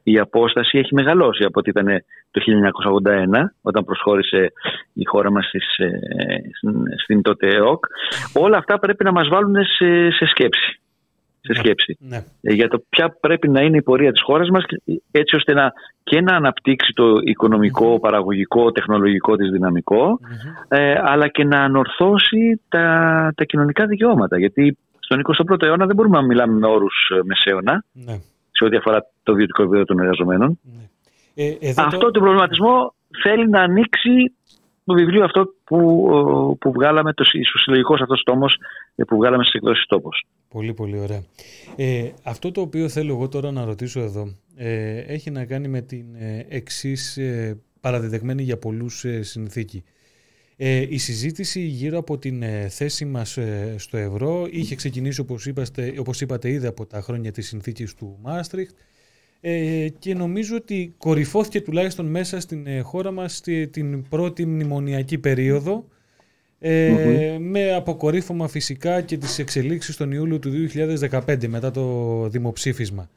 η 0.02 0.18
απόσταση 0.18 0.78
έχει 0.78 0.94
μεγαλώσει 0.94 1.44
από 1.44 1.58
ό,τι 1.60 1.70
ήταν 1.70 1.86
το 2.30 2.40
1981, 2.40 3.52
όταν 3.62 3.84
προσχώρησε 3.84 4.52
η 4.92 5.04
χώρα 5.04 5.30
μας 5.30 5.46
στις, 5.46 5.76
ε, 5.76 5.88
στην 7.02 7.22
τότε 7.22 7.48
ΕΟΚ. 7.48 7.84
Όλα 8.34 8.56
αυτά 8.56 8.78
πρέπει 8.78 9.04
να 9.04 9.12
μας 9.12 9.28
βάλουν 9.28 9.54
σε, 9.64 10.10
σε 10.10 10.26
σκέψη 10.26 10.80
σε 11.46 11.52
ναι, 11.52 11.58
σκέψη 11.58 11.96
ναι. 12.00 12.24
Ε, 12.42 12.52
για 12.52 12.68
το 12.68 12.84
ποια 12.88 13.16
πρέπει 13.20 13.48
να 13.48 13.60
είναι 13.60 13.76
η 13.76 13.82
πορεία 13.82 14.12
της 14.12 14.22
χώρας 14.22 14.48
μας 14.48 14.64
έτσι 15.10 15.36
ώστε 15.36 15.52
να, 15.52 15.72
και 16.02 16.20
να 16.20 16.36
αναπτύξει 16.36 16.92
το 16.92 17.04
οικονομικό, 17.24 18.00
παραγωγικό, 18.00 18.72
τεχνολογικό 18.72 19.36
της 19.36 19.50
δυναμικο 19.50 20.18
ε, 20.68 20.94
αλλά 21.04 21.28
και 21.28 21.44
να 21.44 21.58
ανορθώσει 21.60 22.60
τα, 22.68 22.86
τα 23.36 23.44
κοινωνικά 23.44 23.86
δικαιώματα 23.86 24.38
γιατί 24.38 24.76
στον 24.98 25.20
21ο 25.20 25.62
αιώνα 25.62 25.86
δεν 25.86 25.96
μπορούμε 25.96 26.18
να 26.18 26.26
μιλάμε 26.26 26.58
με 26.58 26.66
όρους 26.66 27.10
ε, 27.14 27.20
μεσαίωνα 27.24 27.84
ναι. 27.92 28.14
σε 28.50 28.64
ό,τι 28.64 28.76
αφορά 28.76 29.06
το 29.22 29.34
βιωτικό 29.34 29.62
επίπεδο 29.62 29.84
των 29.84 29.98
εργαζομένων. 29.98 30.58
Ναι. 30.62 30.84
Ε, 31.44 31.74
αυτό 31.76 31.98
το... 31.98 32.10
το 32.10 32.20
προβληματισμό 32.20 32.94
θέλει 33.22 33.48
να 33.48 33.60
ανοίξει 33.60 34.32
το 34.86 34.94
βιβλίο 34.94 35.24
αυτό 35.24 35.54
που, 35.64 36.56
που 36.60 36.72
βγάλαμε, 36.72 37.12
το 37.12 37.24
συλλογικός 37.64 38.00
αυτός 38.00 38.22
τόμος 38.22 38.56
που 39.06 39.16
βγάλαμε 39.16 39.42
στις 39.42 39.54
εκδόσεις 39.54 39.86
τόπος. 39.86 40.26
Πολύ, 40.48 40.74
πολύ 40.74 40.98
ωραία. 40.98 41.22
Ε, 41.76 42.10
αυτό 42.22 42.52
το 42.52 42.60
οποίο 42.60 42.88
θέλω 42.88 43.12
εγώ 43.12 43.28
τώρα 43.28 43.52
να 43.52 43.64
ρωτήσω 43.64 44.00
εδώ 44.00 44.34
ε, 44.56 44.98
έχει 44.98 45.30
να 45.30 45.44
κάνει 45.44 45.68
με 45.68 45.80
την 45.80 46.14
ε, 46.14 46.46
εξής 46.48 47.16
ε, 47.16 47.60
παραδεδεγμένη 47.80 48.42
για 48.42 48.58
πολλούς 48.58 49.04
ε, 49.04 49.22
συνθήκη. 49.22 49.84
Ε, 50.56 50.86
η 50.88 50.98
συζήτηση 50.98 51.60
γύρω 51.60 51.98
από 51.98 52.18
την 52.18 52.42
ε, 52.42 52.68
θέση 52.68 53.04
μας 53.04 53.38
στο 53.76 53.96
ευρώ 53.96 54.46
είχε 54.50 54.74
ξεκινήσει 54.74 55.20
όπως, 55.20 55.46
είπατε, 55.46 55.94
όπως 55.98 56.20
είπατε 56.20 56.50
ήδη 56.50 56.66
από 56.66 56.86
τα 56.86 57.00
χρόνια 57.00 57.32
της 57.32 57.46
συνθήκης 57.46 57.94
του 57.94 58.18
Μάστριχτ 58.22 58.76
ε, 59.40 59.88
και 59.98 60.14
νομίζω 60.14 60.56
ότι 60.56 60.94
κορυφώθηκε 60.98 61.60
τουλάχιστον 61.60 62.06
μέσα 62.06 62.40
στην 62.40 62.66
ε, 62.66 62.80
χώρα 62.80 63.10
μας 63.10 63.40
την 63.70 64.08
πρώτη 64.08 64.46
μνημονιακή 64.46 65.18
περίοδο 65.18 65.84
ε, 66.58 67.36
με 67.40 67.72
αποκορύφωμα 67.72 68.48
φυσικά 68.48 69.00
και 69.00 69.16
τις 69.16 69.38
εξελίξεις 69.38 69.96
τον 69.96 70.12
Ιούλιο 70.12 70.38
του 70.38 70.50
2015 71.10 71.46
μετά 71.46 71.70
το 71.70 72.28
δημοψήφισμα. 72.28 73.10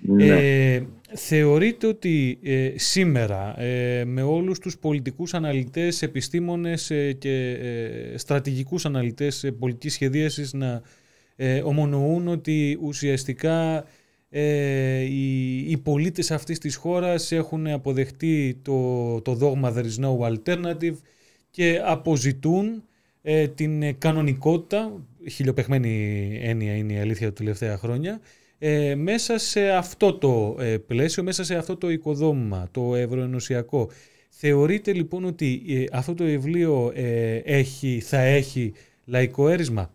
Ναι. 0.00 0.26
Ε, 0.26 0.82
θεωρείτε 1.12 1.86
ότι 1.86 2.38
ε, 2.42 2.72
σήμερα 2.74 3.54
με 4.04 4.22
όλους 4.22 4.58
τους 4.58 4.78
πολιτικούς 4.78 5.34
αναλυτές, 5.34 6.02
επιστήμονες 6.02 6.92
και 7.18 7.56
στρατηγικούς 8.14 8.86
αναλυτές 8.86 9.52
πολιτικής 9.58 9.92
σχεδίασης 9.92 10.52
να 10.52 10.82
ομονοούν 11.64 12.28
ότι 12.28 12.78
ουσιαστικά 12.82 13.84
ε, 14.36 15.00
οι, 15.00 15.56
οι 15.70 15.76
πολίτες 15.76 16.30
αυτής 16.30 16.58
της 16.58 16.76
χώρας 16.76 17.32
έχουν 17.32 17.66
αποδεχτεί 17.66 18.58
το, 18.62 19.20
το 19.20 19.34
δόγμα 19.34 19.74
«There 19.76 19.84
is 19.84 20.04
no 20.04 20.32
alternative» 20.32 20.96
και 21.50 21.80
αποζητούν 21.84 22.82
ε, 23.22 23.48
την 23.48 23.98
κανονικότητα, 23.98 25.06
χιλιοπεχμένη 25.30 26.38
έννοια 26.42 26.74
είναι 26.74 26.92
η 26.92 26.98
αλήθεια 26.98 27.26
τα 27.26 27.32
τελευταία 27.32 27.78
χρόνια, 27.78 28.20
ε, 28.58 28.94
μέσα 28.94 29.38
σε 29.38 29.70
αυτό 29.70 30.14
το 30.14 30.56
ε, 30.60 30.78
πλαίσιο, 30.78 31.22
μέσα 31.22 31.44
σε 31.44 31.54
αυτό 31.54 31.76
το 31.76 31.90
οικοδόμημα, 31.90 32.68
το 32.70 32.94
ευρωενωσιακό. 32.94 33.90
Θεωρείτε 34.28 34.92
λοιπόν 34.92 35.24
ότι 35.24 35.62
αυτό 35.92 36.14
το 36.14 36.24
βιβλίο 36.24 36.92
έχει, 37.44 38.00
θα 38.00 38.18
έχει 38.18 38.72
λαϊκό 39.04 39.48
έρισμα. 39.48 39.93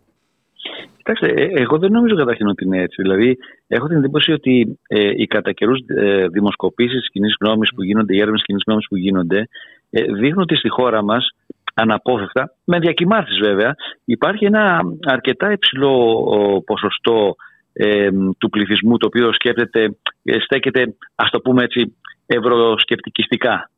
Κοιτάξτε, 1.12 1.42
ε, 1.42 1.62
εγώ 1.62 1.78
δεν 1.78 1.92
νομίζω 1.92 2.14
καταρχήν 2.14 2.46
ότι 2.46 2.64
είναι 2.64 2.82
έτσι. 2.82 3.02
Δηλαδή, 3.02 3.36
έχω 3.66 3.86
την 3.86 3.96
εντύπωση 3.96 4.32
ότι 4.32 4.78
ε, 4.88 5.10
οι 5.16 5.26
κατά 5.26 5.52
καιρούς 5.52 5.78
ε, 5.86 6.26
δημοσκοπήσεις 6.28 7.02
τη 7.02 7.10
κοινής 7.10 7.34
γνώμης 7.40 7.70
που 7.74 7.82
γίνονται, 7.82 8.14
οι 8.14 8.20
έρευνες 8.20 8.42
κοινής 8.42 8.62
γνώμης 8.66 8.86
που 8.88 8.96
γίνονται, 8.96 9.48
ε, 9.90 10.02
δείχνουν 10.02 10.42
ότι 10.42 10.54
στη 10.54 10.68
χώρα 10.68 11.02
μας, 11.02 11.28
αναπόφευκτα, 11.74 12.54
με 12.64 12.78
διακυμάνσεις 12.78 13.38
βέβαια, 13.38 13.74
υπάρχει 14.04 14.44
ένα 14.44 14.80
αρκετά 15.04 15.52
υψηλό 15.52 16.62
ποσοστό 16.66 17.34
ε, 17.72 18.08
του 18.38 18.48
πληθυσμού 18.50 18.96
το 18.96 19.06
οποίο 19.06 19.32
σκέπτεται, 19.32 19.96
ε, 20.22 20.38
στέκεται, 20.40 20.94
ας 21.14 21.30
το 21.30 21.40
πούμε 21.40 21.64
έτσι, 21.64 21.94
ευρωσκεπτικιστικά. 22.26 23.70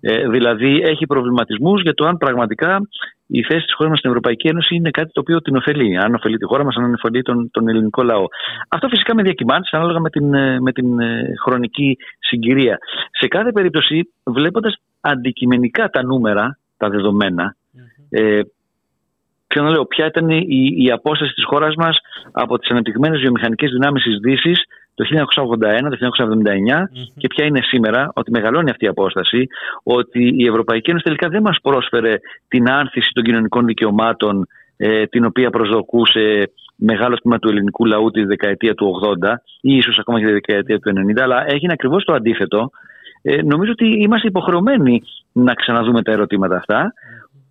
Ε, 0.00 0.28
δηλαδή 0.28 0.80
έχει 0.84 1.06
προβληματισμούς 1.06 1.82
για 1.82 1.94
το 1.94 2.06
αν 2.06 2.16
πραγματικά 2.16 2.80
η 3.26 3.42
θέση 3.42 3.64
της 3.64 3.74
χώρας 3.74 3.90
μας 3.90 3.98
στην 3.98 4.10
Ευρωπαϊκή 4.10 4.48
Ένωση 4.48 4.74
είναι 4.74 4.90
κάτι 4.90 5.12
το 5.12 5.20
οποίο 5.20 5.40
την 5.40 5.56
ωφελεί. 5.56 5.96
Αν 5.98 6.14
ωφελεί 6.14 6.36
τη 6.36 6.44
χώρα 6.44 6.64
μας, 6.64 6.76
αν 6.76 6.94
ωφελεί 6.94 7.22
τον, 7.22 7.50
τον 7.50 7.68
ελληνικό 7.68 8.02
λαό. 8.02 8.24
Αυτό 8.68 8.88
φυσικά 8.88 9.14
με 9.14 9.22
διακυμάνσεις 9.22 9.72
ανάλογα 9.72 10.00
με 10.00 10.10
την, 10.10 10.34
ε, 10.34 10.60
με 10.60 10.72
την 10.72 11.00
ε, 11.00 11.32
χρονική 11.44 11.96
συγκυρία. 12.18 12.78
Σε 13.10 13.28
κάθε 13.28 13.52
περίπτωση 13.52 14.12
βλέποντας 14.24 14.74
αντικειμενικά 15.00 15.88
τα 15.88 16.02
νούμερα, 16.02 16.58
τα 16.76 16.88
δεδομένα, 16.88 17.56
ε, 18.10 18.40
Ποιο 19.48 19.62
να 19.62 19.70
λέω, 19.70 19.84
ποια 19.86 20.06
ήταν 20.06 20.28
η, 20.30 20.74
η 20.76 20.90
απόσταση 20.90 21.32
της 21.32 21.44
χώρας 21.44 21.74
μας 21.74 21.98
από 22.32 22.58
τις 22.58 22.70
αναπτυγμένες 22.70 23.20
βιομηχανικές 23.20 23.70
δυνάμεις 23.70 24.02
της 24.02 24.18
Δύσης 24.18 24.64
το 24.94 25.04
1981, 25.04 25.90
το 25.90 25.96
1979 25.96 26.88
και 27.16 27.26
ποια 27.26 27.44
είναι 27.44 27.60
σήμερα, 27.62 28.10
ότι 28.14 28.30
μεγαλώνει 28.30 28.70
αυτή 28.70 28.84
η 28.84 28.88
απόσταση, 28.88 29.46
ότι 29.82 30.34
η 30.36 30.46
Ευρωπαϊκή 30.46 30.90
Ένωση 30.90 31.04
τελικά 31.04 31.28
δεν 31.28 31.42
μας 31.42 31.58
πρόσφερε 31.62 32.14
την 32.48 32.70
άνθηση 32.70 33.10
των 33.12 33.24
κοινωνικών 33.24 33.66
δικαιωμάτων 33.66 34.46
ε, 34.76 35.06
την 35.06 35.24
οποία 35.24 35.50
προσδοκούσε 35.50 36.52
μεγάλο 36.76 37.16
τμήμα 37.16 37.38
του 37.38 37.48
ελληνικού 37.48 37.84
λαού 37.84 38.10
τη 38.10 38.24
δεκαετία 38.24 38.74
του 38.74 39.00
80 39.22 39.34
ή 39.60 39.76
ίσως 39.76 39.98
ακόμα 39.98 40.18
και 40.18 40.26
τη 40.26 40.32
δεκαετία 40.32 40.78
του 40.78 40.92
90, 41.16 41.20
αλλά 41.20 41.44
έγινε 41.46 41.72
ακριβώς 41.72 42.04
το 42.04 42.12
αντίθετο. 42.12 42.70
Ε, 43.22 43.42
νομίζω 43.42 43.70
ότι 43.70 43.86
είμαστε 43.86 44.28
υποχρεωμένοι 44.28 45.02
να 45.32 45.54
ξαναδούμε 45.54 46.02
τα 46.02 46.12
ερωτήματα 46.12 46.56
αυτά. 46.56 46.92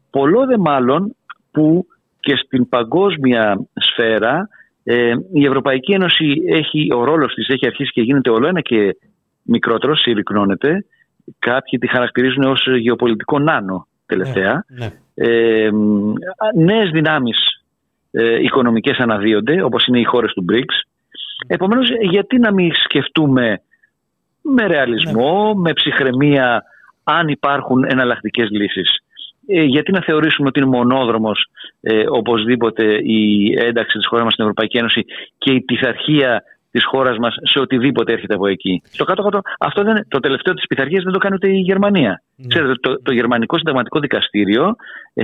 Πολλό 0.09 0.45
δε 0.45 0.57
μάλλον 0.57 1.15
που 1.57 1.85
και 2.19 2.35
στην 2.35 2.69
παγκόσμια 2.69 3.67
σφαίρα 3.73 4.49
ε, 4.83 5.13
η 5.33 5.45
Ευρωπαϊκή 5.45 5.93
Ένωση 5.93 6.41
έχει, 6.47 6.93
ο 6.93 7.03
ρόλος 7.03 7.33
της 7.33 7.47
έχει 7.47 7.65
αρχίσει 7.67 7.91
και 7.91 8.01
γίνεται 8.01 8.29
όλο 8.29 8.47
ένα 8.47 8.61
και 8.61 8.97
μικρότερο, 9.43 9.95
συρρυκνώνεται. 9.95 10.85
Κάποιοι 11.39 11.79
τη 11.79 11.87
χαρακτηρίζουν 11.87 12.43
ως 12.43 12.67
γεωπολιτικό 12.79 13.39
νάνο 13.39 13.87
τελευταία. 14.05 14.65
Ναι, 14.67 14.85
ναι. 14.85 15.29
Ε, 15.29 15.69
νέες 16.55 16.89
δυνάμεις 16.91 17.37
ε, 18.11 18.43
οικονομικές 18.43 18.97
αναδύονται, 18.97 19.63
όπως 19.63 19.85
είναι 19.85 19.99
οι 19.99 20.03
χώρες 20.03 20.33
του 20.33 20.45
BRICS. 20.51 20.89
Επομένως, 21.47 21.89
γιατί 22.01 22.37
να 22.37 22.53
μην 22.53 22.71
σκεφτούμε 22.73 23.61
με 24.41 24.67
ρεαλισμό, 24.67 25.53
με 25.53 25.73
ψυχραιμία, 25.73 26.63
αν 27.03 27.27
υπάρχουν 27.27 27.85
εναλλακτικές 27.87 28.49
λύσεις; 28.49 28.89
Ε, 29.47 29.63
γιατί 29.63 29.91
να 29.91 30.01
θεωρήσουμε 30.01 30.47
ότι 30.47 30.59
είναι 30.59 30.69
μονόδρομος 30.69 31.47
ε, 31.81 32.03
οπωσδήποτε 32.09 32.83
η 33.03 33.53
ένταξη 33.57 33.97
της 33.97 34.07
χώρας 34.07 34.23
μας 34.23 34.33
στην 34.33 34.43
Ευρωπαϊκή 34.45 34.77
Ένωση 34.77 35.05
και 35.37 35.51
η 35.53 35.61
πειθαρχία 35.61 36.43
της 36.77 36.85
χώρας 36.85 37.17
μας 37.17 37.35
σε 37.51 37.59
οτιδήποτε 37.59 38.11
έρχεται 38.13 38.33
από 38.33 38.47
εκεί. 38.47 38.81
Στο 38.85 39.03
κάτω-κάτω, 39.03 39.41
αυτό 39.59 39.83
δεν, 39.83 40.05
το 40.07 40.19
τελευταίο 40.19 40.53
της 40.53 40.67
πειθαρχίας 40.67 41.03
δεν 41.03 41.13
το 41.13 41.19
κάνει 41.19 41.35
ούτε 41.35 41.47
η 41.47 41.59
Γερμανία. 41.69 42.21
Ναι. 42.35 42.47
Ξέρετε, 42.47 42.73
το, 42.73 43.01
το 43.01 43.11
Γερμανικό 43.11 43.57
Συνταγματικό 43.57 43.99
Δικαστήριο 43.99 44.75
ε, 45.13 45.23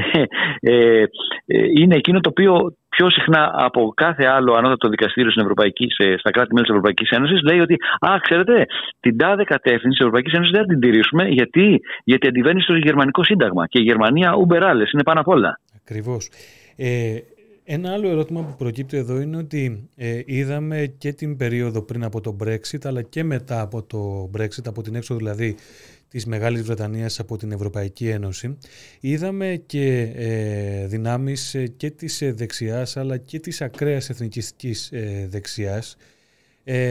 ε, 0.59 1.03
ε, 1.45 1.57
είναι 1.79 1.95
εκείνο 1.95 2.19
το 2.19 2.29
οποίο 2.29 2.75
πιο 2.89 3.09
συχνά 3.09 3.51
από 3.53 3.93
κάθε 3.95 4.25
άλλο 4.25 4.53
ανώτατο 4.53 4.89
δικαστήριο 4.89 5.31
στην 5.31 5.43
Ευρωπαϊκή, 5.43 5.87
σε, 5.89 6.17
στα 6.17 6.31
κράτη-μέλη 6.31 6.65
της 6.65 6.75
Ευρωπαϊκής 6.75 7.09
Ένωσης 7.09 7.41
λέει 7.41 7.59
ότι, 7.59 7.75
Α, 7.99 8.17
ξέρετε, 8.21 8.65
την 8.99 9.17
τάδε 9.17 9.43
κατεύθυνση 9.43 9.89
της 9.89 9.99
Ευρωπαϊκής 9.99 10.33
Ένωσης 10.33 10.51
δεν 10.51 10.61
θα 10.61 10.67
την 10.67 10.79
τηρήσουμε 10.79 11.23
γιατί, 11.27 11.81
γιατί 12.03 12.27
αντιβαίνει 12.27 12.61
στο 12.61 12.75
Γερμανικό 12.75 13.23
Σύνταγμα. 13.23 13.67
Και 13.67 13.79
η 13.79 13.83
Γερμανία 13.83 14.35
ουμπεράλε, 14.35 14.83
είναι 14.93 15.03
πάνω 15.03 15.19
απ' 15.19 15.27
όλα. 15.27 15.59
Ακριβώς. 15.81 16.29
Ε, 16.77 17.17
ένα 17.63 17.91
άλλο 17.93 18.09
ερώτημα 18.09 18.43
που 18.43 18.55
προκύπτει 18.55 18.97
εδώ 18.97 19.21
είναι 19.21 19.37
ότι 19.37 19.89
ε, 19.95 20.21
είδαμε 20.25 20.93
και 20.97 21.13
την 21.13 21.37
περίοδο 21.37 21.81
πριν 21.81 22.03
από 22.03 22.21
το 22.21 22.35
Brexit 22.43 22.85
αλλά 22.85 23.01
και 23.01 23.23
μετά 23.23 23.61
από 23.61 23.83
το 23.83 24.31
Brexit, 24.37 24.65
από 24.65 24.81
την 24.81 24.95
έξοδο 24.95 25.19
δηλαδή 25.19 25.55
της 26.13 26.25
Μεγάλης 26.25 26.61
Βρετανίας 26.61 27.19
από 27.19 27.37
την 27.37 27.51
Ευρωπαϊκή 27.51 28.07
Ένωση, 28.07 28.57
είδαμε 28.99 29.61
και 29.65 30.11
ε, 30.15 30.87
δυνάμεις 30.87 31.55
ε, 31.55 31.67
και 31.67 31.89
της 31.91 32.21
ε, 32.21 32.31
δεξιάς 32.31 32.97
αλλά 32.97 33.17
και 33.17 33.39
της 33.39 33.61
ακραίας 33.61 34.09
εθνικιστικής 34.09 34.91
ε, 34.91 35.27
δεξιάς 35.29 35.97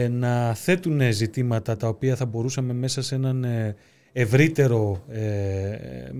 να 0.09 0.53
θέτουν 0.53 1.11
ζητήματα 1.11 1.77
τα 1.77 1.87
οποία 1.87 2.15
θα 2.15 2.25
μπορούσαμε 2.25 2.73
μέσα 2.73 3.01
σε 3.01 3.15
έναν 3.15 3.45
ευρύτερο, 4.13 5.03
ε, 5.09 5.77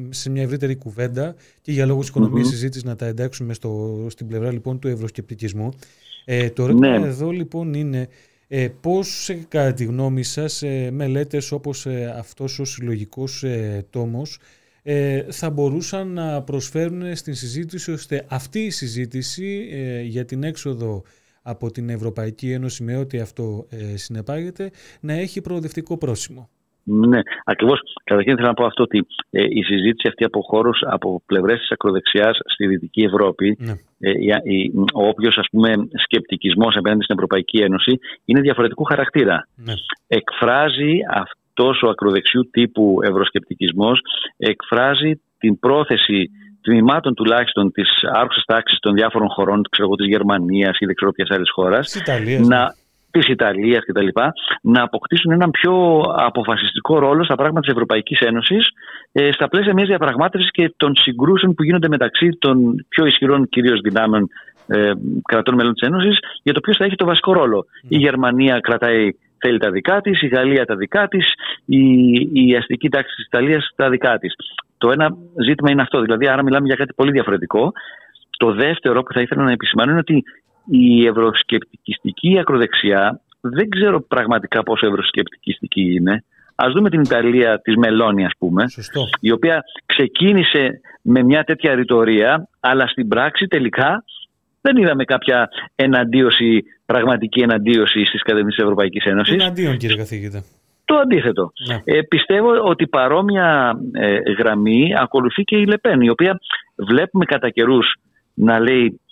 σε 0.09 0.29
μια 0.29 0.41
ευρύτερη 0.41 0.75
κουβέντα 0.75 1.35
και 1.61 1.71
για 1.71 1.85
λόγους 1.85 2.07
οικονομίας 2.07 2.47
συζήτησης 2.47 2.83
να 2.83 2.95
τα 2.95 3.05
εντάξουμε 3.05 3.53
στο, 3.53 4.05
στην 4.09 4.27
πλευρά 4.27 4.51
λοιπόν 4.51 4.79
του 4.79 4.87
ευρωσκεπτικισμού. 4.87 5.69
Ε, 6.25 6.49
το 6.49 6.63
ερώτημα 6.63 6.97
ναι. 6.99 7.07
εδώ 7.07 7.29
λοιπόν 7.29 7.73
είναι 7.73 8.07
ε, 8.55 8.67
πώς 8.81 9.29
κατά 9.47 9.73
τη 9.73 9.83
γνώμη 9.83 10.23
σας 10.23 10.61
ε, 10.61 10.91
μελέτες 10.91 11.51
όπως 11.51 11.85
ε, 11.85 12.13
αυτός 12.17 12.59
ο 12.59 12.65
συλλογικός 12.65 13.43
ε, 13.43 13.85
τόμος 13.89 14.39
ε, 14.83 15.23
θα 15.31 15.49
μπορούσαν 15.49 16.07
να 16.07 16.41
προσφέρουν 16.41 17.15
στην 17.15 17.33
συζήτηση 17.33 17.91
ώστε 17.91 18.25
αυτή 18.27 18.59
η 18.59 18.69
συζήτηση 18.69 19.67
για 20.03 20.25
την 20.25 20.43
έξοδο 20.43 21.03
από 21.41 21.71
την 21.71 21.89
Ευρωπαϊκή 21.89 22.51
Ένωση 22.51 22.83
με 22.83 22.97
ό,τι 22.97 23.19
αυτό 23.19 23.67
συνεπάγεται 23.95 24.71
να 24.99 25.13
έχει 25.13 25.41
προοδευτικό 25.41 25.97
πρόσημο; 25.97 26.49
Ναι, 26.83 27.19
ακριβώς. 27.43 27.79
Καταρχήν 28.03 28.35
θέλω 28.35 28.47
να 28.47 28.53
πω 28.53 28.65
αυτό 28.65 28.83
ότι 28.83 29.05
ε, 29.29 29.43
η 29.43 29.63
συζήτηση 29.63 30.07
αυτή 30.07 30.23
από 30.23 30.41
χώρους, 30.41 30.79
από 30.85 31.21
πλευρές 31.25 31.59
της 31.59 31.71
ακροδεξιάς 31.71 32.37
στη 32.53 32.67
Δυτική 32.67 33.01
Ευρώπη, 33.01 33.57
ναι. 33.59 33.73
ε, 33.99 34.35
ο 34.93 35.07
όποιος 35.07 35.39
σκεπτικισμός 36.03 36.75
απέναντι 36.75 37.03
στην 37.03 37.15
Ευρωπαϊκή 37.15 37.57
Ένωση 37.57 37.99
είναι 38.25 38.41
διαφορετικού 38.41 38.83
χαρακτήρα. 38.83 39.47
Ναι. 39.55 39.73
Εκφράζει 40.07 40.97
αυτός 41.09 41.81
ο 41.81 41.89
ακροδεξιού 41.89 42.49
τύπου 42.51 42.97
ευρωσκεπτικισμός, 43.03 43.99
εκφράζει 44.37 45.21
την 45.37 45.59
πρόθεση 45.59 46.29
τμήματων 46.61 47.13
τουλάχιστον 47.13 47.71
της 47.71 47.89
άρχουσας 48.13 48.43
τάξης 48.45 48.79
των 48.79 48.93
διάφορων 48.93 49.29
χωρών, 49.29 49.61
ξέρω 49.69 49.87
της 49.95 50.07
Γερμανίας 50.07 50.77
ή 50.79 50.85
δεν 50.85 50.95
ξέρω 50.95 51.11
ποιας 51.11 51.29
άλλης 51.29 51.51
χώρας, 51.51 52.01
να, 52.39 52.59
ναι 52.59 52.67
της 53.13 53.27
Ιταλίας 53.27 53.83
κτλ. 53.85 54.07
να 54.61 54.83
αποκτήσουν 54.83 55.31
έναν 55.31 55.51
πιο 55.51 56.03
αποφασιστικό 56.15 56.99
ρόλο 56.99 57.23
στα 57.23 57.35
πράγματα 57.35 57.59
της 57.59 57.71
Ευρωπαϊκής 57.71 58.19
Ένωσης 58.19 58.69
ε, 59.11 59.31
στα 59.31 59.47
πλαίσια 59.47 59.73
μιας 59.73 59.87
διαπραγμάτευσης 59.87 60.51
και 60.51 60.73
των 60.77 60.95
συγκρούσεων 60.95 61.53
που 61.53 61.63
γίνονται 61.63 61.87
μεταξύ 61.87 62.29
των 62.39 62.85
πιο 62.89 63.05
ισχυρών 63.05 63.49
κυρίως 63.49 63.79
δυνάμεων 63.79 64.27
ε, 64.67 64.91
κρατών 65.23 65.55
μέλων 65.55 65.73
της 65.73 65.87
Ένωσης 65.87 66.17
για 66.43 66.53
το 66.53 66.59
ποιος 66.59 66.77
θα 66.77 66.85
έχει 66.85 66.95
το 66.95 67.05
βασικό 67.05 67.33
ρόλο. 67.33 67.65
Η 67.87 67.97
Γερμανία 67.97 68.59
κρατάει 68.59 69.09
θέλει 69.37 69.57
τα 69.57 69.71
δικά 69.71 70.01
της, 70.01 70.21
η 70.21 70.27
Γαλλία 70.27 70.65
τα 70.65 70.75
δικά 70.75 71.07
της, 71.07 71.33
η, 71.65 72.13
η 72.33 72.55
αστική 72.55 72.89
τάξη 72.89 73.15
της 73.15 73.25
Ιταλίας 73.25 73.71
τα 73.75 73.89
δικά 73.89 74.17
της. 74.17 74.33
Το 74.77 74.91
ένα 74.91 75.15
ζήτημα 75.45 75.71
είναι 75.71 75.81
αυτό, 75.81 76.01
δηλαδή 76.01 76.27
άρα 76.27 76.43
μιλάμε 76.43 76.67
για 76.67 76.75
κάτι 76.75 76.93
πολύ 76.93 77.11
διαφορετικό. 77.11 77.71
Το 78.37 78.53
δεύτερο 78.53 79.03
που 79.03 79.13
θα 79.13 79.21
ήθελα 79.21 79.43
να 79.43 79.51
επισημάνω 79.51 79.91
είναι 79.91 79.99
ότι 79.99 80.23
η 80.69 81.05
ευρωσκεπτικιστική 81.05 82.39
ακροδεξιά 82.39 83.21
δεν 83.41 83.69
ξέρω 83.69 84.01
πραγματικά 84.01 84.63
πόσο 84.63 84.87
ευρωσκεπτικιστική 84.87 85.93
είναι. 85.93 86.23
Α 86.55 86.65
δούμε 86.73 86.89
την 86.89 87.01
Ιταλία 87.01 87.61
της 87.61 87.75
Μελώνη, 87.75 88.25
ας 88.25 88.31
πούμε, 88.37 88.63
η 89.19 89.31
οποία 89.31 89.63
ξεκίνησε 89.85 90.79
με 91.01 91.23
μια 91.23 91.43
τέτοια 91.43 91.75
ρητορία, 91.75 92.49
αλλά 92.59 92.87
στην 92.87 93.07
πράξη 93.07 93.47
τελικά 93.47 94.03
δεν 94.61 94.77
είδαμε 94.77 95.03
κάποια 95.03 95.49
εναντίωση, 95.75 96.63
πραγματική 96.85 97.41
εναντίωση 97.41 98.05
στις 98.05 98.21
κατευθύνσει 98.21 98.55
της 98.55 98.63
Ευρωπαϊκής 98.63 99.05
Ένωσης. 99.05 99.33
Εναντίον, 99.33 99.77
κύριε 99.77 99.95
καθηγητά. 99.95 100.43
Το 100.85 100.95
αντίθετο. 100.95 101.51
Ναι. 101.67 101.81
Ε, 101.83 102.01
πιστεύω 102.01 102.49
ότι 102.63 102.87
παρόμοια 102.87 103.79
ε, 103.91 104.17
γραμμή 104.37 104.93
ακολουθεί 104.97 105.43
και 105.43 105.57
η 105.57 105.65
Λεπέν, 105.65 106.01
η 106.01 106.09
οποία 106.09 106.39
βλέπουμε 106.75 107.25
κατά 107.25 107.49
καιρούς 107.49 107.95
να 108.33 108.59
λέει 108.59 108.85
ε, 108.85 109.02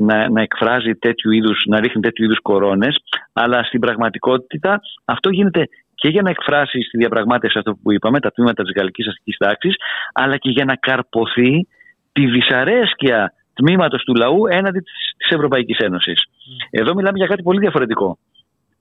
να, 0.00 0.30
να 0.30 0.42
εκφράζει 0.42 0.94
τέτοιου 0.94 1.30
είδους, 1.30 1.64
να 1.66 1.80
ρίχνει 1.80 2.02
τέτοιου 2.02 2.24
είδους 2.24 2.40
κορώνες, 2.42 2.96
αλλά 3.32 3.62
στην 3.62 3.80
πραγματικότητα 3.80 4.80
αυτό 5.04 5.30
γίνεται 5.30 5.68
και 5.94 6.08
για 6.08 6.22
να 6.22 6.30
εκφράσει 6.30 6.82
στη 6.82 6.98
διαπραγμάτευση 6.98 7.58
αυτό 7.58 7.78
που 7.82 7.92
είπαμε, 7.92 8.20
τα 8.20 8.30
τμήματα 8.30 8.62
της 8.62 8.72
γαλλικής 8.76 9.06
αστικής 9.08 9.36
τάξης, 9.36 9.74
αλλά 10.12 10.36
και 10.36 10.50
για 10.50 10.64
να 10.64 10.76
καρποθεί 10.76 11.68
τη 12.12 12.26
δυσαρέσκεια 12.26 13.32
τμήματος 13.54 14.02
του 14.02 14.14
λαού 14.14 14.46
έναντι 14.46 14.80
της 15.16 15.28
Ευρωπαϊκής 15.30 15.78
Ένωσης. 15.78 16.24
Εδώ 16.70 16.94
μιλάμε 16.94 17.18
για 17.18 17.26
κάτι 17.26 17.42
πολύ 17.42 17.58
διαφορετικό 17.58 18.18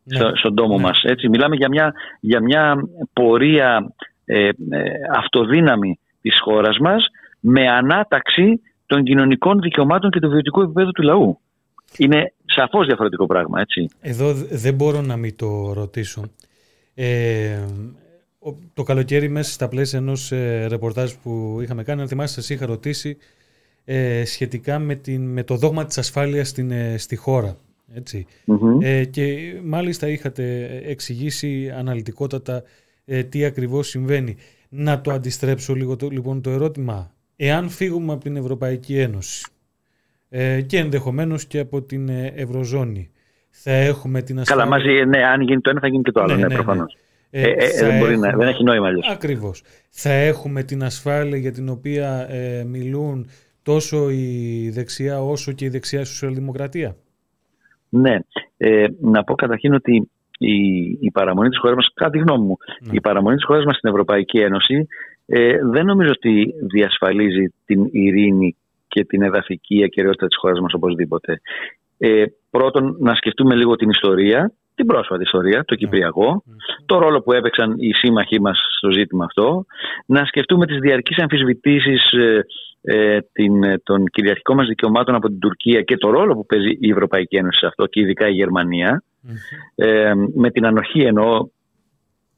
ναι. 0.04 0.32
στον 0.34 0.56
τόμο 0.56 0.76
ναι. 0.76 0.82
μας. 0.82 1.02
Έτσι. 1.04 1.30
Μιλάμε 1.30 1.56
για 1.56 1.70
μια, 1.70 1.94
για 2.20 2.42
μια 2.42 2.76
πορεία 3.14 3.94
ε, 4.26 4.48
ε, 4.48 4.52
αυτοδύναμη 5.16 6.00
της 6.22 6.40
χώρας 6.40 6.78
μας 6.78 7.06
με 7.40 7.70
ανάταξη 7.70 8.62
των 8.86 9.04
κοινωνικών 9.04 9.60
δικαιωμάτων 9.60 10.10
και 10.10 10.20
του 10.20 10.30
βιωτικού 10.30 10.62
επίπεδου 10.62 10.92
του 10.92 11.02
λαού. 11.02 11.40
Είναι 11.98 12.34
σαφώς 12.46 12.86
διαφορετικό 12.86 13.26
πράγμα, 13.26 13.62
έτσι. 13.62 13.88
Εδώ 14.02 14.34
δεν 14.34 14.74
μπορώ 14.74 15.02
να 15.02 15.18
μην 15.18 15.36
το 15.36 15.74
ρωτήσω. 15.74 16.24
Ε, 16.94 17.66
το 18.74 18.84
καλοκαίρι 18.84 19.30
μέσα 19.30 19.52
στα 19.52 19.68
πλαίσια 19.68 20.00
ενός 20.00 20.32
ε, 20.32 20.66
ρεπορτάζ 20.68 21.12
που 21.12 21.60
είχαμε 21.62 21.84
κάνει, 21.84 22.02
αν 22.02 22.08
θυμάστε, 22.08 22.42
σας 22.42 22.50
είχα 22.50 22.66
ρωτήσει 22.66 23.18
ε, 23.86 24.26
σχετικά 24.26 24.80
με, 24.80 24.96
την, 24.96 25.32
με 25.32 25.44
το 25.44 25.56
δόγμα 25.56 25.86
της 25.86 25.98
ασφάλειας 25.98 26.50
στην, 26.50 26.72
ε, 26.72 26.98
στη 26.98 27.16
χώρα. 27.16 27.58
ετσι 27.94 28.26
Ε, 28.82 29.06
και 29.06 29.54
μάλιστα 29.64 30.08
είχατε 30.08 30.66
εξηγήσει 30.84 31.72
αναλυτικότατα 31.78 32.64
ε, 33.06 33.24
τι 33.24 33.46
ακριβώς 33.46 33.88
συμβαίνει. 33.88 34.36
Να 34.70 35.02
το 35.02 35.12
αντιστρέψω 35.12 35.74
λίγο 35.74 35.96
το, 35.96 36.10
λοιπόν 36.10 36.42
το 36.42 36.50
ερώτημα 36.50 37.15
εάν 37.36 37.70
φύγουμε 37.70 38.14
από 38.14 38.24
την 38.24 38.36
Ευρωπαϊκή 38.36 39.00
Ένωση 39.00 39.46
ε, 40.30 40.62
και 40.62 40.78
ενδεχομένως 40.78 41.46
και 41.46 41.60
από 41.60 41.82
την 41.82 42.10
ε, 42.10 42.34
Ευρωζώνη, 42.36 43.10
θα 43.50 43.72
έχουμε 43.72 44.22
την 44.22 44.40
ασφάλεια... 44.40 44.64
Καλά, 44.64 44.78
μαζί, 44.78 45.06
ναι, 45.06 45.26
αν 45.26 45.42
γίνει 45.42 45.62
το 45.62 45.70
ένα 45.70 45.80
θα 45.80 45.88
γίνει 45.88 46.04
και 46.04 46.12
το 46.12 46.22
άλλο, 46.22 46.36
ναι, 46.36 46.42
ναι, 46.42 46.48
ναι, 46.48 46.48
ναι. 46.48 46.54
προφανώς. 46.54 46.98
Ε, 47.30 47.42
ε, 47.42 47.52
ε 47.52 47.86
δεν, 47.88 47.98
μπορεί 47.98 48.18
να, 48.18 48.30
δεν 48.30 48.48
έχει 48.48 48.64
νόημα 48.64 48.88
αλλιώς. 48.88 49.08
Ακριβώς. 49.10 49.64
Θα 49.90 50.12
έχουμε 50.12 50.64
την 50.64 50.84
ασφάλεια 50.84 51.38
για 51.38 51.52
την 51.52 51.70
οποία 51.70 52.28
ε, 52.30 52.64
μιλούν 52.64 53.30
τόσο 53.64 54.10
η 54.10 54.70
δεξιά 54.74 55.22
όσο 55.22 55.52
και 55.52 55.66
η 55.66 55.70
δεξιά 55.70 56.06
σοσιαλδημοκρατία; 56.06 56.96
Ναι. 57.90 58.20
Ε, 58.58 58.86
να 59.02 59.24
πω 59.24 59.36
καταρχήν 59.36 59.74
ότι 59.74 60.10
η, 60.38 60.86
η 61.00 61.12
παραμονή 61.14 61.50
της 61.50 61.58
χώρας 61.58 61.76
μας, 61.76 61.92
κατά 61.94 62.12
τη 62.12 62.18
γνώμη 62.18 62.46
μου, 62.46 62.58
ναι. 62.80 62.94
η 62.96 63.02
παραμονή 63.02 63.36
της 63.36 63.46
χώρας 63.46 63.66
μας 63.66 63.78
στην 63.78 63.90
Ευρωπαϊκή 63.90 64.40
Ένωση 64.40 64.88
ε, 65.26 65.58
δεν 65.72 65.86
νομίζω 65.86 66.12
ότι 66.12 66.54
διασφαλίζει 66.72 67.54
την 67.66 67.88
ειρήνη 67.92 68.56
και 68.88 69.06
την 69.06 69.22
εδαφική 69.22 69.84
ακαιρεότητα 69.84 70.28
της 70.28 70.38
χώρας 70.38 70.60
μας 70.60 70.74
οπωσδήποτε. 70.74 71.42
Ε, 71.98 72.24
πρώτον, 72.50 72.98
να 73.00 73.16
σκεφτούμε 73.16 73.56
λίγο 73.56 73.76
την 73.76 73.90
ιστορία, 73.90 74.54
την 74.76 74.86
πρόσφατη 74.86 75.24
ιστορία, 75.24 75.64
το 75.66 75.76
Κυπριακό, 75.76 76.44
το 76.86 76.98
ρόλο 76.98 77.22
που 77.22 77.34
έπαιξαν 77.34 77.76
οι 77.78 77.94
σύμμαχοί 77.94 78.42
μας 78.42 78.60
στο 78.78 78.92
ζήτημα 78.92 79.26
αυτό, 79.26 79.66
να 80.06 80.26
σκεφτούμε 80.26 80.66
τις 80.66 80.80
διαρκείς 80.80 81.18
αμφισβητήσεις 81.18 82.12
ε, 82.12 82.46
ε 82.82 83.20
την, 83.32 83.82
των 83.84 84.06
κυριαρχικών 84.06 84.56
μας 84.56 84.68
δικαιωμάτων 84.68 85.16
από 85.16 85.28
την 85.28 85.40
Τουρκία 85.40 85.82
και 85.82 85.98
το 85.98 86.10
ρόλο 86.10 86.34
που 86.34 86.46
παίζει 86.46 86.78
η 86.80 86.90
Ευρωπαϊκή 86.90 87.36
Ένωση 87.36 87.60
σε 87.60 87.66
αυτό 87.66 87.86
και 87.86 88.00
ειδικά 88.00 88.28
η 88.28 88.34
Γερμανία, 88.34 89.04
ε, 89.76 90.14
με 90.36 90.52
την 90.52 90.66
ανοχή 90.66 91.00
εννοώ 91.00 91.48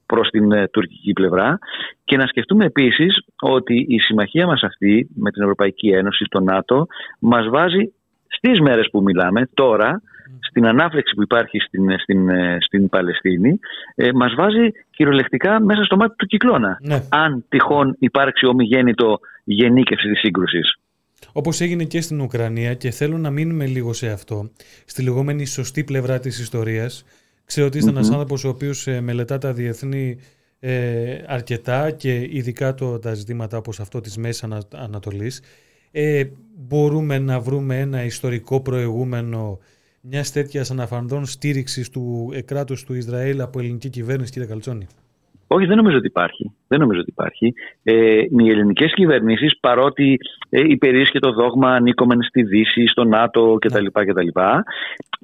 προς 0.07 0.29
την 0.29 0.51
ε, 0.51 0.67
τουρκική 0.67 1.13
πλευρά 1.13 1.59
και 2.03 2.17
να 2.17 2.27
σκεφτούμε 2.27 2.65
επίσης 2.65 3.19
ότι 3.41 3.85
η 3.89 3.99
συμμαχία 3.99 4.45
μας 4.47 4.63
αυτή 4.63 5.09
με 5.15 5.31
την 5.31 5.41
Ευρωπαϊκή 5.41 5.89
Ένωση, 5.89 6.25
το 6.29 6.39
ΝΑΤΟ, 6.39 6.87
μας 7.19 7.49
βάζει 7.49 7.93
στις 8.27 8.59
μέρες 8.59 8.89
που 8.91 9.01
μιλάμε 9.01 9.49
τώρα 9.53 10.01
στην 10.49 10.67
ανάφλεξη 10.67 11.13
που 11.15 11.21
υπάρχει 11.21 11.59
στην, 11.59 11.99
στην, 11.99 12.29
στην 12.59 12.89
Παλαιστίνη 12.89 13.59
ε, 13.95 14.09
μας 14.13 14.33
βάζει 14.37 14.71
κυριολεκτικά 14.89 15.61
μέσα 15.61 15.83
στο 15.83 15.95
μάτι 15.95 16.15
του 16.15 16.25
κυκλώνα 16.25 16.77
Ναι. 16.81 17.03
αν 17.09 17.45
τυχόν 17.49 17.95
υπάρξει 17.99 18.45
ομιγέννητο 18.45 19.19
γενίκευση 19.43 20.07
της 20.09 20.19
σύγκρουσης. 20.19 20.77
Όπως 21.33 21.61
έγινε 21.61 21.83
και 21.83 22.01
στην 22.01 22.21
Ουκρανία, 22.21 22.73
και 22.73 22.89
θέλω 22.91 23.17
να 23.17 23.29
μείνουμε 23.29 23.65
λίγο 23.65 23.93
σε 23.93 24.07
αυτό, 24.09 24.49
στη 24.85 25.03
λεγόμενη 25.03 25.45
σωστή 25.45 25.83
πλευρά 25.83 26.19
της 26.19 26.39
ιστορίας. 26.39 27.05
Ξέρω 27.47 27.67
ότι 27.67 27.77
είστε 27.77 27.89
ένας 27.89 28.09
άνθρωπος 28.09 28.43
ο 28.43 28.49
οποίος 28.49 28.87
μελετά 29.01 29.37
τα 29.37 29.53
διεθνή 29.53 30.17
ε, 30.59 31.23
αρκετά 31.27 31.91
και 31.91 32.27
ειδικά 32.31 32.73
το, 32.73 32.99
τα 32.99 33.13
ζητήματα 33.13 33.57
όπως 33.57 33.79
αυτό 33.79 34.01
της 34.01 34.17
Μέσης 34.17 34.43
Ανα, 34.43 34.61
Ανατολής. 34.73 35.41
Ε, 35.91 36.25
μπορούμε 36.55 37.19
να 37.19 37.39
βρούμε 37.39 37.79
ένα 37.79 38.03
ιστορικό 38.03 38.61
προηγούμενο 38.61 39.59
μιας 40.01 40.31
τέτοιας 40.31 40.71
αναφανδόν 40.71 41.25
στήριξης 41.25 41.89
του 41.89 42.29
ε, 42.33 42.41
κράτους 42.41 42.83
του 42.83 42.93
Ισραήλ 42.93 43.41
από 43.41 43.59
ελληνική 43.59 43.89
κυβέρνηση, 43.89 44.31
κύριε 44.31 44.47
Καλτσόνη; 44.47 44.87
Όχι, 45.47 45.65
δεν 45.65 45.77
νομίζω 45.77 45.97
ότι 45.97 46.07
υπάρχει. 46.07 46.51
Δεν 46.67 46.79
νομίζω 46.79 46.99
ότι 46.99 47.09
υπάρχει. 47.09 47.53
Ε, 47.83 47.93
οι 48.19 48.49
ελληνικές 48.49 48.93
κυβερνήσεις, 48.93 49.59
παρότι 49.59 50.17
ε, 50.49 50.61
υπερίσχε 50.61 51.19
το 51.19 51.31
δόγμα 51.31 51.73
ανήκομεν 51.73 52.21
στη 52.21 52.43
Δύση, 52.43 52.87
στο 52.87 53.03
ΝΑΤΟ 53.03 53.57
κτλ. 53.59 53.85
κτλ 53.91 54.27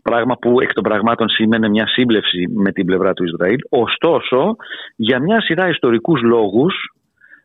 πράγμα 0.04 0.38
που 0.38 0.62
εκ 0.62 0.74
των 0.74 0.84
πραγμάτων 0.84 1.30
σήμαινε 1.30 1.70
μια 1.70 1.88
σύμπλευση 1.88 2.48
με 2.54 2.72
την 2.72 2.86
πλευρά 2.86 3.14
του 3.14 3.24
Ισραήλ. 3.24 3.58
Ωστόσο, 3.70 4.56
για 4.96 5.20
μια 5.20 5.42
σειρά 5.42 5.70
ιστορικούς 5.70 6.22
λόγους 6.22 6.74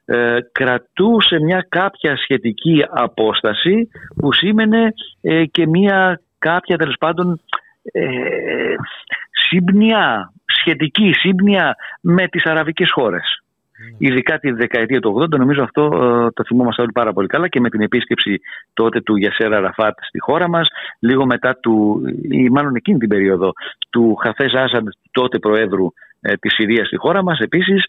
ε, 0.05 0.39
κρατούσε 0.53 1.41
μια 1.41 1.67
κάποια 1.69 2.17
σχετική 2.17 2.85
απόσταση 2.91 3.89
που 4.17 4.33
σήμαινε 4.33 4.93
ε, 5.21 5.45
και 5.45 5.67
μια 5.67 6.21
κάποια 6.39 6.77
τέλος 6.77 6.97
πάντων 6.99 7.41
ε, 7.93 8.75
σύμπνοια, 9.49 10.33
σχετική 10.45 11.13
σύμπνοια 11.13 11.77
με 12.01 12.29
τις 12.29 12.45
αραβικές 12.45 12.91
χώρες. 12.93 13.43
Ειδικά 13.99 14.39
τη 14.39 14.51
δεκαετία 14.51 15.01
του 15.01 15.27
80, 15.33 15.39
νομίζω 15.39 15.63
αυτό 15.63 15.83
ε, 15.83 16.31
το 16.31 16.45
θυμόμαστε 16.47 16.83
όλοι 16.83 16.93
πάρα 16.93 17.13
πολύ 17.13 17.27
καλά 17.27 17.49
και 17.49 17.61
με 17.61 17.69
την 17.69 17.81
επίσκεψη 17.81 18.41
τότε 18.73 19.01
του 19.01 19.17
Γιασέρα 19.17 19.61
Ραφάτ 19.61 19.99
στη 20.01 20.21
χώρα 20.21 20.49
μας, 20.49 20.69
λίγο 20.99 21.27
μετά 21.27 21.57
του, 21.57 22.03
ή 22.31 22.49
μάλλον 22.49 22.75
εκείνη 22.75 22.99
την 22.99 23.09
περίοδο, 23.09 23.53
του 23.91 24.15
Χαφές 24.15 24.53
Άσαντ, 24.53 24.89
τότε 25.11 25.39
Προέδρου 25.39 25.87
ε, 26.21 26.35
της 26.35 26.55
Συρίας 26.55 26.87
στη 26.87 26.97
χώρα 26.97 27.23
μας. 27.23 27.39
Επίσης, 27.39 27.85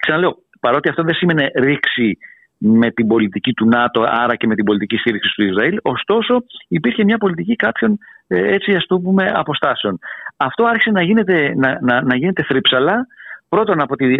ξαναλέω, 0.00 0.36
παρότι 0.60 0.88
αυτό 0.88 1.02
δεν 1.02 1.14
σήμαινε 1.14 1.50
ρήξη 1.54 2.18
με 2.58 2.90
την 2.90 3.06
πολιτική 3.06 3.52
του 3.52 3.66
ΝΑΤΟ, 3.66 4.04
άρα 4.08 4.36
και 4.36 4.46
με 4.46 4.54
την 4.54 4.64
πολιτική 4.64 4.96
στήριξη 4.96 5.32
του 5.34 5.44
Ισραήλ. 5.44 5.78
Ωστόσο, 5.82 6.44
υπήρχε 6.68 7.04
μια 7.04 7.18
πολιτική 7.18 7.56
κάποιων 7.56 7.98
έτσι 8.26 8.72
ας 8.72 8.86
το 8.86 8.98
πούμε 8.98 9.32
αποστάσεων. 9.34 9.98
Αυτό 10.36 10.64
άρχισε 10.64 10.90
να 10.90 11.02
γίνεται, 11.02 11.52
να, 11.56 11.78
να, 11.80 12.02
να 12.02 12.16
γίνεται 12.16 12.42
θρύψαλα 12.42 13.06
πρώτον 13.48 13.80
από 13.80 13.96
τη, 13.96 14.14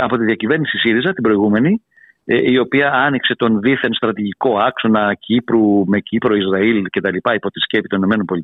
από 0.00 0.16
τη 0.16 0.24
διακυβέρνηση 0.24 0.78
ΣΥΡΙΖΑ, 0.78 1.12
την 1.12 1.22
προηγούμενη, 1.22 1.82
η 2.24 2.58
οποία 2.58 2.92
άνοιξε 2.92 3.34
τον 3.34 3.60
δίθεν 3.60 3.94
στρατηγικό 3.94 4.58
άξονα 4.58 5.14
Κύπρου 5.14 5.86
με 5.86 6.00
Κύπρο, 6.00 6.34
Ισραήλ 6.34 6.82
κτλ. 6.90 7.16
υπό 7.34 7.50
τη 7.50 7.60
σκέπη 7.60 7.88
των 7.88 8.02
ΗΠΑ, 8.02 8.34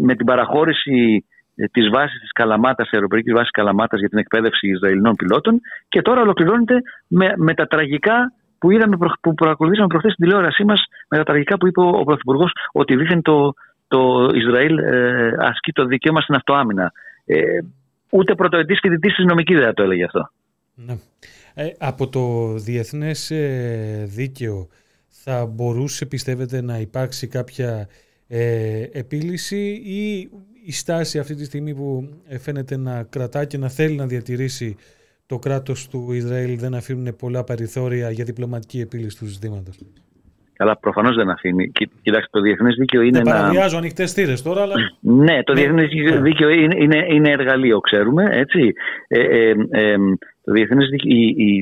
με 0.00 0.14
την 0.14 0.26
παραχώρηση 0.26 1.24
της 1.72 1.88
βάσης 1.88 2.20
της 2.20 2.32
Καλαμάτας, 2.32 2.84
της 2.84 2.94
αεροπορικής 2.94 3.32
βάσης 3.32 3.50
Καλαμάτας 3.50 3.98
για 3.98 4.08
την 4.08 4.18
εκπαίδευση 4.18 4.68
Ισραηλινών 4.68 5.14
πιλότων 5.14 5.60
και 5.88 6.02
τώρα 6.02 6.20
ολοκληρώνεται 6.20 6.74
με, 7.06 7.32
με 7.36 7.54
τα 7.54 7.66
τραγικά 7.66 8.32
που, 8.58 8.70
είδαμε, 8.70 8.96
που 9.20 9.34
παρακολουθήσαμε 9.34 9.86
προχθές 9.86 10.12
στην 10.12 10.24
τηλεόρασή 10.24 10.64
μας, 10.64 10.82
με 11.08 11.16
τα 11.16 11.22
τραγικά 11.22 11.56
που 11.56 11.66
είπε 11.66 11.80
ο 11.80 12.04
Πρωθυπουργός 12.04 12.52
ότι 12.72 12.96
δίθεν 12.96 13.22
το, 13.22 13.54
το 13.88 14.30
Ισραήλ 14.34 14.78
ε, 14.78 15.32
ασκεί 15.38 15.72
το 15.72 15.84
δικαίωμα 15.84 16.20
στην 16.20 16.34
αυτοάμυνα. 16.34 16.92
Ε, 17.24 17.58
ούτε 18.10 18.34
πρωτοετής 18.34 18.78
φοιτητή 18.82 19.08
της 19.08 19.24
νομική 19.24 19.54
δεν 19.54 19.74
το 19.74 19.82
έλεγε 19.82 20.04
αυτό. 20.04 20.30
Ναι. 20.74 20.94
Ε, 21.54 21.70
από 21.78 22.08
το 22.08 22.54
διεθνές 22.54 23.30
ε, 23.30 24.04
δίκαιο 24.06 24.68
θα 25.08 25.46
μπορούσε 25.46 26.06
πιστεύετε 26.06 26.60
να 26.60 26.78
υπάρξει 26.78 27.26
κάποια 27.26 27.88
ε, 28.28 28.82
επίλυση 28.92 29.82
ή 29.84 30.30
η 30.64 30.72
στάση 30.72 31.18
αυτή 31.18 31.34
τη 31.34 31.44
στιγμή 31.44 31.74
που 31.74 32.08
φαίνεται 32.38 32.76
να 32.76 33.02
κρατά 33.02 33.44
και 33.44 33.58
να 33.58 33.68
θέλει 33.68 33.96
να 33.96 34.06
διατηρήσει 34.06 34.76
το 35.26 35.38
κράτος 35.38 35.88
του 35.88 36.12
Ισραήλ 36.12 36.58
δεν 36.58 36.74
αφήνουν 36.74 37.16
πολλά 37.16 37.44
περιθώρια 37.44 38.10
για 38.10 38.24
διπλωματική 38.24 38.80
επίλυση 38.80 39.18
του 39.18 39.26
ζητήματος. 39.26 39.78
Καλά, 40.60 40.76
προφανώς 40.76 41.16
δεν 41.16 41.30
αφήνει. 41.30 41.70
Κοιτάξτε, 42.02 42.28
το 42.30 42.40
διεθνές 42.40 42.74
δίκαιο 42.78 43.00
είναι. 43.00 43.20
Δεν 43.22 43.22
παραβιάζω 43.22 43.76
ανοιχτές 43.76 44.12
θύρες 44.12 44.42
τώρα, 44.42 44.62
αλλά. 44.62 44.74
Ναι, 45.00 45.42
το 45.42 45.52
διεθνές 45.52 45.88
δίκαιο 46.22 46.48
είναι, 46.48 46.74
είναι, 46.78 47.06
είναι 47.08 47.30
εργαλείο, 47.30 47.80
ξέρουμε. 47.80 48.28
Έτσι. 48.30 48.72
Ε, 49.08 49.20
ε, 49.20 49.54
ε, 49.70 49.96
το 50.44 50.52
διεθνές 50.52 50.88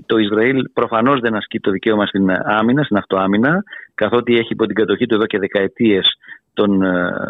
το 0.06 0.16
Ισραήλ 0.16 0.64
προφανώς 0.72 1.20
δεν 1.20 1.34
ασκεί 1.34 1.60
το 1.60 1.70
δικαίωμα 1.70 2.06
στην 2.06 2.30
άμυνα, 2.30 2.82
στην 2.82 2.96
αυτοάμυνα, 2.96 3.62
καθότι 3.94 4.36
έχει 4.36 4.52
υπό 4.52 4.66
την 4.66 4.74
κατοχή 4.74 5.06
του 5.06 5.14
εδώ 5.14 5.26
και 5.26 5.38
δεκαετίες 5.38 6.06
τον, 6.52 6.82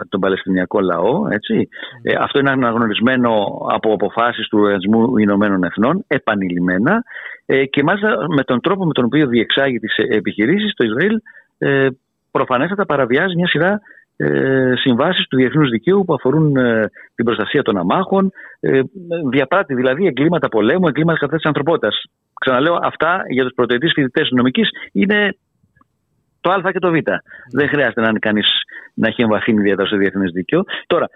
τον 0.08 0.20
Παλαιστινιακό 0.20 0.80
λαό. 0.80 1.28
Έτσι. 1.30 1.68
Ε, 2.02 2.14
αυτό 2.20 2.38
είναι 2.38 2.50
αναγνωρισμένο 2.50 3.30
από 3.70 3.92
αποφάσεις 3.92 4.48
του 4.48 4.58
Οργανισμού 4.60 5.16
Ηνωμένων 5.16 5.64
Εθνών 5.64 6.04
επανειλημμένα 6.06 7.02
ε, 7.46 7.64
και 7.64 7.82
μάλιστα 7.82 8.26
με 8.28 8.42
τον 8.42 8.60
τρόπο 8.60 8.84
με 8.84 8.92
τον 8.92 9.04
οποίο 9.04 9.26
διεξάγει 9.26 9.78
τις 9.78 9.96
επιχειρήσεις, 9.96 10.74
το 10.74 10.84
Ισραήλ 10.84 11.20
ε, 11.58 11.88
προφανέστατα 12.30 12.86
παραβιάζει 12.86 13.36
μια 13.36 13.48
σειρά 13.48 13.80
ε, 14.20 14.72
συμβάσεις 14.76 15.26
του 15.28 15.36
διεθνούς 15.36 15.70
δικαίου 15.70 16.04
που 16.04 16.14
αφορούν 16.14 16.56
ε, 16.56 16.90
την 17.14 17.24
προστασία 17.24 17.62
των 17.62 17.76
αμάχων, 17.76 18.30
ε, 18.60 18.80
διαπράττει 19.30 19.74
δηλαδή 19.74 20.06
εγκλήματα 20.06 20.48
πολέμου, 20.48 20.88
εγκλήματα 20.88 21.18
κατά 21.18 21.36
της 21.36 21.44
ανθρωπότητας. 21.44 22.02
Ξαναλέω, 22.40 22.78
αυτά 22.82 23.22
για 23.28 23.44
τους 23.44 23.52
πρωτοετής 23.54 23.92
φοιτητές 23.94 24.28
νομικής 24.30 24.68
είναι 24.92 25.36
το 26.40 26.50
Α 26.50 26.72
και 26.72 26.78
το 26.78 26.90
Β. 26.90 26.96
Δεν 27.52 27.68
χρειάζεται 27.68 28.00
να 28.00 28.08
είναι 28.08 28.18
κανείς 28.18 28.46
να 28.94 29.08
έχει 29.08 29.22
εμβαθύνει 29.22 29.60
ιδιαίτερα 29.60 29.86
στο 29.88 29.96
διεθνές 29.96 30.30
δίκαιο. 30.32 30.64
Τώρα, 30.86 31.06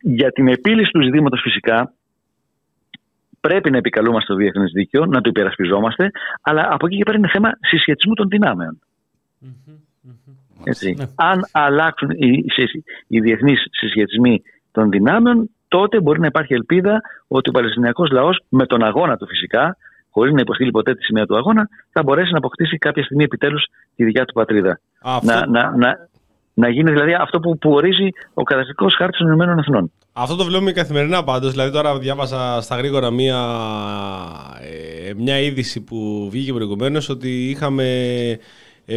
για 0.00 0.30
την 0.30 0.48
επίλυση 0.48 0.90
του 0.90 1.02
ζητήματος 1.02 1.40
φυσικά 1.42 1.92
πρέπει 3.40 3.70
να 3.70 3.76
επικαλούμαστε 3.76 4.32
το 4.32 4.38
διεθνές 4.38 4.70
δίκαιο, 4.72 5.06
να 5.06 5.20
το 5.20 5.28
υπερασπιζόμαστε, 5.28 6.10
αλλά 6.42 6.68
από 6.70 6.86
εκεί 6.86 6.96
και 6.96 7.04
πέρα 7.04 7.18
είναι 7.18 7.28
θέμα 7.28 7.50
συσχετισμού 7.60 8.14
των 8.14 8.28
δυνάμεων. 8.28 8.78
Έτσι. 10.64 10.94
Ναι. 10.98 11.04
Αν 11.14 11.48
αλλάξουν 11.52 12.10
οι, 12.10 12.44
οι 13.06 13.20
διεθνείς 13.20 13.64
συσχετισμοί 13.70 14.42
των 14.72 14.90
δυνάμεων, 14.90 15.50
τότε 15.68 16.00
μπορεί 16.00 16.20
να 16.20 16.26
υπάρχει 16.26 16.54
ελπίδα 16.54 17.00
ότι 17.28 17.48
ο 17.48 17.52
Παλαιστινιακός 17.52 18.10
λαός, 18.10 18.40
με 18.48 18.66
τον 18.66 18.82
αγώνα 18.82 19.16
του 19.16 19.26
φυσικά, 19.26 19.76
χωρίς 20.10 20.32
να 20.32 20.40
υποστείλει 20.40 20.70
ποτέ 20.70 20.94
τη 20.94 21.02
σημαία 21.02 21.26
του 21.26 21.36
αγώνα, 21.36 21.68
θα 21.92 22.02
μπορέσει 22.02 22.32
να 22.32 22.38
αποκτήσει 22.38 22.78
κάποια 22.78 23.04
στιγμή 23.04 23.24
επιτέλους 23.24 23.66
τη 23.96 24.04
δικιά 24.04 24.24
του 24.24 24.32
πατρίδα. 24.32 24.80
Αυτό... 25.02 25.26
Να, 25.26 25.46
να, 25.46 25.76
να, 25.76 26.08
να 26.54 26.68
γίνει 26.68 26.90
δηλαδή 26.90 27.14
αυτό 27.14 27.40
που, 27.40 27.58
που 27.58 27.70
ορίζει 27.70 28.08
ο 28.34 28.42
καταστατικός 28.42 28.94
χάρτης 28.94 29.18
των 29.18 29.26
Ηνωμένων 29.26 29.58
Εθνών. 29.58 29.92
Αυτό 30.12 30.36
το 30.36 30.44
βλέπουμε 30.44 30.72
καθημερινά 30.72 31.24
πάντως. 31.24 31.50
Δηλαδή 31.50 31.70
τώρα 31.70 31.98
διάβασα 31.98 32.60
στα 32.60 32.76
γρήγορα 32.76 33.10
μία, 33.10 33.40
ε, 34.60 35.12
μια 35.16 35.38
είδηση 35.38 35.84
που 35.84 36.28
βγήκε 36.30 36.52
προηγουμένως 36.52 37.08
ότι 37.08 37.50
είχαμε 37.50 37.84
ε, 38.30 38.36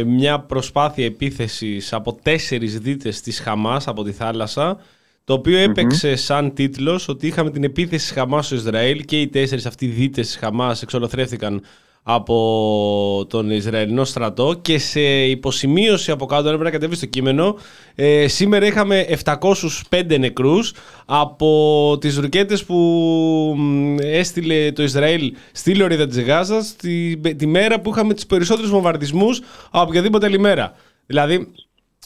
μια 0.06 0.40
προσπάθεια 0.40 1.04
επίθεσης 1.04 1.92
από 1.92 2.18
τέσσερις 2.22 2.78
δίτες 2.78 3.20
της 3.20 3.40
Χαμάς 3.40 3.88
από 3.88 4.02
τη 4.02 4.12
θάλασσα 4.12 4.78
το 5.24 5.32
οποίο 5.32 5.58
έπαιξε 5.58 6.16
σαν 6.16 6.54
τίτλος 6.54 7.08
ότι 7.08 7.26
είχαμε 7.26 7.50
την 7.50 7.64
επίθεση 7.64 8.06
της 8.06 8.14
Χαμάς 8.14 8.46
στο 8.46 8.54
Ισραήλ 8.54 9.04
και 9.04 9.20
οι 9.20 9.28
τέσσερις 9.28 9.66
αυτοί 9.66 9.86
δίτες 9.86 10.26
της 10.26 10.36
Χαμάς 10.36 10.82
εξολοθρεύτηκαν 10.82 11.62
από 12.02 13.26
τον 13.28 13.50
Ισραηλινό 13.50 14.04
στρατό 14.04 14.58
και 14.62 14.78
σε 14.78 15.00
υποσημείωση 15.24 16.10
από 16.10 16.26
κάτω 16.26 16.44
έπρεπε 16.44 16.64
να 16.64 16.70
κατεβεί 16.70 16.94
στο 16.94 17.06
κείμενο 17.06 17.56
ε, 17.94 18.28
σήμερα 18.28 18.66
είχαμε 18.66 19.06
705 19.24 20.18
νεκρούς 20.18 20.74
από 21.06 21.96
τις 22.00 22.16
ρουκέτες 22.18 22.64
που 22.64 23.56
έστειλε 24.00 24.72
το 24.72 24.82
Ισραήλ 24.82 25.34
στη 25.52 25.74
Λωρίδα 25.74 26.06
της 26.06 26.20
Γάζας 26.20 26.76
τη, 26.76 27.16
τη 27.16 27.46
μέρα 27.46 27.80
που 27.80 27.90
είχαμε 27.90 28.14
τις 28.14 28.26
περισσότερους 28.26 28.70
βομβαρδισμούς 28.70 29.40
από 29.70 29.88
οποιαδήποτε 29.88 30.26
άλλη 30.26 30.38
μέρα. 30.38 30.74
Δηλαδή 31.06 31.48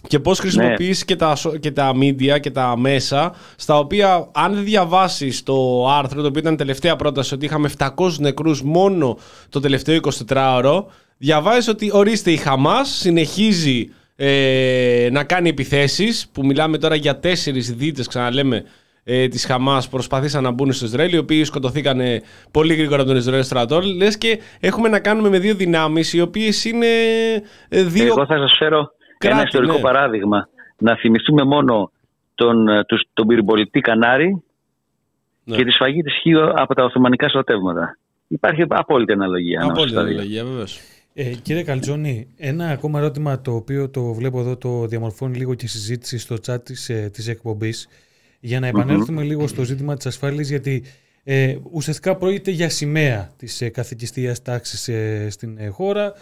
και 0.09 0.19
πώς 0.19 0.39
χρησιμοποιείς 0.39 1.05
και, 1.05 1.17
τα, 1.17 1.37
και 1.61 1.71
τα 1.71 1.93
media 2.01 2.41
και 2.41 2.51
τα 2.51 2.77
μέσα 2.79 3.35
στα 3.57 3.79
οποία 3.79 4.29
αν 4.33 4.55
δεν 4.55 4.65
διαβάσεις 4.65 5.43
το 5.43 5.89
άρθρο 5.89 6.21
το 6.21 6.29
οποίο 6.29 6.41
ήταν 6.41 6.57
τελευταία 6.57 6.97
πρόταση 6.97 7.35
ότι 7.35 7.45
είχαμε 7.45 7.71
700 7.79 7.89
νεκρούς 8.19 8.63
μόνο 8.63 9.19
το 9.49 9.61
τελευταίο 9.61 10.01
24ωρο 10.29 10.85
διαβάζεις 11.19 11.69
ότι 11.69 11.91
ορίστε 11.93 12.31
η 12.31 12.37
Χαμάς 12.37 12.89
συνεχίζει 12.89 13.89
ε, 14.17 15.09
να 15.13 15.25
κάνει 15.25 15.49
επιθέσεις 15.49 16.29
που 16.33 16.47
μιλάμε 16.47 16.79
τώρα 16.79 16.95
για 16.95 17.19
τέσσερις 17.19 17.75
δίτες 17.75 18.07
ξαναλέμε 18.07 18.65
ε, 19.05 19.29
της 19.29 19.47
Χαμάς 19.47 19.89
προσπαθήσαν 19.89 20.43
να 20.43 20.51
μπουν 20.51 20.73
στο 20.73 20.87
Ισραήλ 20.87 21.13
οι 21.13 21.19
οποίοι 21.19 21.45
σκοτωθήκαν 21.45 22.01
πολύ 22.51 22.75
γρήγορα 22.75 23.01
από 23.01 23.11
τον 23.11 23.17
Ισραήλ 23.19 23.43
στρατό 23.43 23.81
λες 23.81 24.19
και 24.19 24.41
έχουμε 24.61 24.89
να 24.89 25.01
κάνουμε 25.01 25.29
με 25.29 25.39
δύο 25.39 25.55
δυνάμεις 25.55 26.13
οι 26.13 26.21
οποίες 26.21 26.65
είναι 26.65 26.87
δύο... 27.69 28.07
Εγώ 28.07 28.27
θα 28.27 28.37
σας 28.39 28.57
φέρω 28.59 28.95
Κράτη, 29.19 29.35
Ένα 29.37 29.45
ιστορικό 29.47 29.73
ναι. 29.73 29.81
παράδειγμα. 29.81 30.49
Να 30.79 30.97
θυμηθούμε 30.97 31.45
μόνο 31.45 31.91
τον, 32.35 32.69
ε, 32.69 32.85
τους, 32.85 33.03
τον 33.13 33.27
πυρμπολιτή 33.27 33.81
Κανάρη 33.81 34.43
Ναι. 35.45 35.57
και 35.57 35.65
τη 35.65 35.71
σφαγή 35.71 36.03
της 36.03 36.15
Χίο 36.21 36.53
από 36.57 36.75
τα 36.75 36.85
Οθωμανικά 36.85 37.29
στρατεύματα. 37.29 37.99
Υπάρχει 38.29 38.65
απόλυτη 38.69 39.13
αναλογία. 39.13 39.59
ανάμεσα 39.61 39.81
Απόλυτα 39.81 40.01
στα 40.01 40.09
δύο. 40.09 40.17
αναλογία, 40.17 40.45
βεβαίως. 40.45 40.81
Ε, 41.15 41.25
κύριε 41.43 41.63
Καλτζόνη, 41.63 42.29
ένα 42.37 42.69
ακόμα 42.69 42.99
ερώτημα 42.99 43.41
το 43.41 43.55
οποίο 43.55 43.91
το 43.91 44.03
βλέπω 44.13 44.41
εδώ, 44.41 44.57
το 44.57 44.87
διαμορφώνει 44.87 45.37
λίγο 45.37 45.55
και 45.55 45.65
η 45.65 45.69
συζήτηση 45.69 46.19
στο 46.19 46.37
chat 46.47 46.65
της, 46.65 46.89
ε, 46.89 47.11
της 47.13 47.29
εκπομπής, 47.29 47.89
για 48.41 48.61
να 48.61 48.67
επανέλθουμε 48.67 49.23
λίγο 49.23 49.47
στο 49.47 49.63
ζήτημα 49.65 49.97
της 49.97 50.07
ασφάλειας, 50.07 50.49
γιατί 50.49 50.85
ε, 51.25 51.57
ουσιαστικά 51.73 52.17
πρόκειται 52.17 52.51
για 52.51 52.69
σημαία 52.69 53.31
της 53.37 53.61
ε, 53.61 53.69
καθηκιστίας 53.69 54.43
τάξης 54.43 54.89
ε, 54.89 55.27
στην 55.31 55.59
ε, 55.59 55.69
χώρα, 55.69 56.05
ε, 56.07 56.13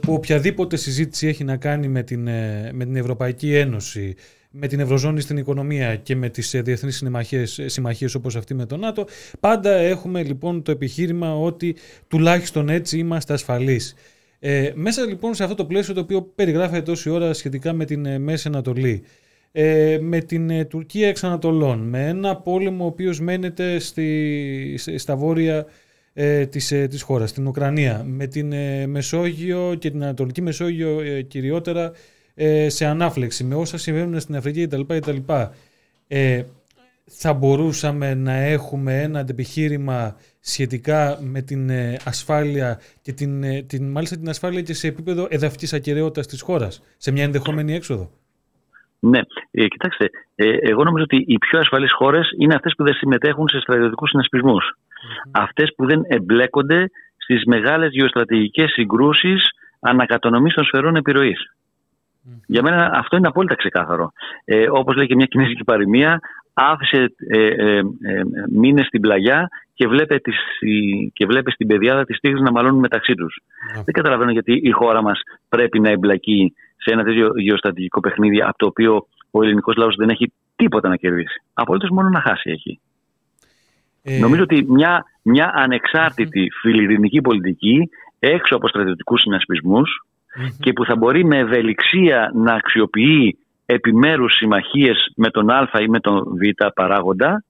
που 0.00 0.12
οποιαδήποτε 0.12 0.76
συζήτηση 0.76 1.26
έχει 1.26 1.44
να 1.44 1.56
κάνει 1.56 1.88
με 1.88 2.02
την, 2.02 2.26
ε, 2.26 2.70
με 2.72 2.84
την 2.84 2.96
Ευρωπαϊκή 2.96 3.54
Ένωση, 3.54 4.14
με 4.50 4.66
την 4.66 4.80
Ευρωζώνη 4.80 5.20
στην 5.20 5.36
οικονομία 5.36 5.96
και 5.96 6.16
με 6.16 6.28
τις 6.28 6.54
ε, 6.54 6.62
διεθνείς 6.62 6.96
συμμαχίες, 6.96 7.58
ε, 7.58 7.68
συμμαχίες 7.68 8.14
όπως 8.14 8.36
αυτή 8.36 8.54
με 8.54 8.66
το 8.66 8.76
ΝΑΤΟ, 8.76 9.06
πάντα 9.40 9.70
έχουμε 9.74 10.22
λοιπόν 10.22 10.62
το 10.62 10.70
επιχείρημα 10.70 11.34
ότι 11.40 11.76
τουλάχιστον 12.08 12.68
έτσι 12.68 12.98
είμαστε 12.98 13.32
ασφαλείς. 13.32 13.94
Ε, 14.38 14.70
μέσα 14.74 15.04
λοιπόν 15.04 15.34
σε 15.34 15.42
αυτό 15.42 15.54
το 15.54 15.64
πλαίσιο 15.64 15.94
το 15.94 16.00
οποίο 16.00 16.22
περιγράφεται 16.22 16.82
τόση 16.82 17.10
ώρα 17.10 17.32
σχετικά 17.32 17.72
με 17.72 17.84
την 17.84 18.06
ε, 18.06 18.18
Μέση 18.18 18.48
Ανατολή, 18.48 19.02
ε, 19.52 19.98
με 20.00 20.18
την 20.20 20.50
ε, 20.50 20.64
Τουρκία 20.64 21.08
εξ 21.08 21.24
Ανατολών, 21.24 21.78
με 21.78 22.08
ένα 22.08 22.36
πόλεμο 22.36 22.84
ο 22.84 22.86
οποίος 22.86 23.20
μένεται 23.20 23.78
στη, 23.78 24.74
σε- 24.78 24.98
στα 24.98 25.16
βόρεια 25.16 25.66
ε, 26.14 26.46
της, 26.46 26.72
ε, 26.72 26.86
της 26.86 27.02
χώρας, 27.02 27.30
στην 27.30 27.46
Ουκρανία, 27.46 28.02
με 28.06 28.26
την 28.26 28.52
ε, 28.52 28.86
Μεσόγειο 28.86 29.74
και 29.78 29.90
την 29.90 30.02
Ανατολική 30.02 30.42
Μεσόγειο 30.42 31.00
ε, 31.00 31.22
κυριότερα 31.22 31.92
ε, 32.34 32.68
σε 32.68 32.84
ανάφλεξη, 32.84 33.44
με 33.44 33.54
όσα 33.54 33.78
συμβαίνουν 33.78 34.20
στην 34.20 34.36
Αφρική 34.36 34.66
κτλ. 34.66 34.80
κτλ. 34.86 35.16
Ε, 36.08 36.42
θα 37.04 37.32
μπορούσαμε 37.32 38.14
να 38.14 38.32
έχουμε 38.32 39.02
ένα 39.02 39.18
αντεπιχείρημα 39.18 40.16
σχετικά 40.40 41.18
με 41.22 41.42
την 41.42 41.70
ε, 41.70 41.96
ασφάλεια 42.04 42.80
και 43.02 43.12
την, 43.12 43.42
ε, 43.42 43.62
την, 43.62 43.90
μάλιστα 43.90 44.16
την 44.16 44.28
ασφάλεια 44.28 44.62
και 44.62 44.74
σε 44.74 44.86
επίπεδο 44.86 45.26
εδαφικής 45.30 45.72
ακεραιότητας 45.72 46.26
της 46.26 46.40
χώρας, 46.40 46.82
σε 46.96 47.10
μια 47.10 47.24
ενδεχόμενη 47.24 47.74
έξοδο; 47.74 48.10
Ναι, 48.98 49.20
ε, 49.50 49.66
κοιτάξτε, 49.66 50.10
ε, 50.34 50.48
εγώ 50.60 50.84
νομίζω 50.84 51.04
ότι 51.04 51.24
οι 51.26 51.38
πιο 51.38 51.58
ασφαλείς 51.58 51.92
χώρες 51.92 52.30
είναι 52.38 52.54
αυτές 52.54 52.74
που 52.76 52.84
δεν 52.84 52.94
συμμετέχουν 52.94 53.48
σε 53.48 53.60
στρατιωτικούς 53.60 54.10
συνασπισμούς. 54.10 54.78
Αυτές 55.30 55.72
που 55.76 55.86
δεν 55.86 56.02
εμπλέκονται 56.08 56.90
στις 57.16 57.44
μεγάλες 57.46 57.90
γεωστρατηγικές 57.92 58.70
συγκρούσεις 58.70 59.50
ανακατονομής 59.80 60.54
των 60.54 60.64
σφαιρών 60.64 60.96
επιρροής. 60.96 61.54
Για 62.46 62.62
μένα 62.62 62.90
αυτό 62.94 63.16
είναι 63.16 63.26
απόλυτα 63.28 63.54
ξεκάθαρο. 63.54 64.12
Ε, 64.44 64.66
όπως 64.70 64.96
λέει 64.96 65.06
και 65.06 65.14
μια 65.14 65.26
κινέζικη 65.26 65.64
παροιμία, 65.64 66.20
άφησε 66.54 67.14
ε, 67.28 67.46
ε, 67.46 67.76
ε, 67.78 67.82
μήνες 68.50 68.86
στην 68.86 69.00
πλαγιά 69.00 69.48
και 69.74 69.86
βλέπε, 69.88 70.18
τις, 70.18 70.36
η- 70.60 71.10
και 71.14 71.26
βλέπε 71.26 71.50
στην 71.50 71.66
πεδιάδα 71.66 72.04
τις 72.04 72.18
τίγρες 72.20 72.40
να 72.40 72.50
μαλώνουν 72.50 72.80
μεταξύ 72.80 73.14
τους. 73.14 73.40
Να. 73.68 73.82
Δεν 73.82 73.94
καταλαβαίνω 73.94 74.30
γιατί 74.30 74.52
η 74.62 74.70
χώρα 74.70 75.02
μας 75.02 75.20
πρέπει 75.48 75.80
να 75.80 75.90
εμπλακεί 75.90 76.54
σε 76.76 76.90
ένα 76.92 77.04
τέτοιο 77.04 77.32
γεωστατικό 77.36 78.00
παιχνίδι 78.00 78.42
από 78.42 78.58
το 78.58 78.66
οποίο 78.66 79.06
ο 79.30 79.42
ελληνικός 79.42 79.76
λαός 79.76 79.94
δεν 79.96 80.08
έχει 80.08 80.32
τίποτα 80.56 80.88
να 80.88 80.96
κερδίσει. 80.96 81.42
Απολύτως 81.54 81.90
μόνο 81.90 82.08
να 82.08 82.20
χάσει 82.20 82.50
έχει. 82.50 82.80
Ε, 84.06 84.18
Νομίζω 84.18 84.42
ότι 84.42 84.64
μια, 84.68 85.04
μια 85.22 85.52
ανεξάρτητη 85.54 86.48
φιλιρινική 86.60 87.20
πολιτική 87.20 87.88
έξω 88.18 88.56
από 88.56 88.68
στρατιωτικούς 88.68 89.20
συνασπισμούς 89.20 90.06
μμμ. 90.36 90.46
και 90.60 90.72
που 90.72 90.84
θα 90.84 90.96
μπορεί 90.96 91.24
με 91.24 91.38
ευελιξία 91.38 92.30
να 92.34 92.52
αξιοποιεί 92.52 93.38
επιμέρους 93.66 94.34
συμμαχίες 94.34 95.12
με 95.16 95.30
τον 95.30 95.50
Α 95.50 95.68
ή 95.80 95.88
με 95.88 96.00
τον 96.00 96.24
Β 96.24 96.64
παράγοντα 96.74 97.44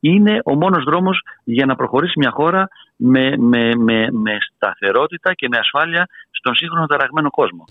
είναι 0.00 0.40
ο 0.44 0.54
μόνος 0.54 0.84
δρόμος 0.84 1.20
για 1.44 1.66
να 1.66 1.76
προχωρήσει 1.76 2.18
μια 2.18 2.30
χώρα 2.30 2.68
με, 2.96 3.36
με, 3.36 3.74
με, 3.76 4.08
με 4.10 4.38
σταθερότητα 4.54 5.34
και 5.34 5.48
με 5.48 5.58
ασφάλεια 5.58 6.06
στον 6.30 6.54
σύγχρονο 6.54 6.86
ταραγμένο 6.86 7.30
κόσμο. 7.30 7.64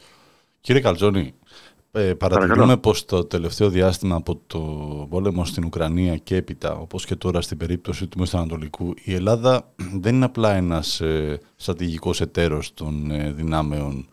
Κύριε 0.61 0.81
Καλτζόνη, 0.81 1.33
ε, 1.95 2.13
παρατηρούμε 2.13 2.53
Παρακαλώ. 2.55 2.77
πως 2.77 3.05
το 3.05 3.25
τελευταίο 3.25 3.69
διάστημα 3.69 4.15
από 4.15 4.41
το 4.47 4.59
πόλεμο 5.09 5.45
στην 5.45 5.65
Ουκρανία 5.65 6.17
και 6.17 6.35
έπειτα, 6.35 6.75
όπως 6.75 7.05
και 7.05 7.15
τώρα 7.15 7.41
στην 7.41 7.57
περίπτωση 7.57 8.07
του 8.07 8.19
Μεσανατολικού, 8.19 8.93
η 9.03 9.13
Ελλάδα 9.13 9.73
δεν 10.01 10.15
είναι 10.15 10.25
απλά 10.25 10.53
ένας 10.53 11.01
ε, 11.01 11.39
στρατηγικός 11.55 12.21
εταίρος 12.21 12.73
των 12.73 13.11
ε, 13.11 13.31
δυνάμεων 13.31 14.07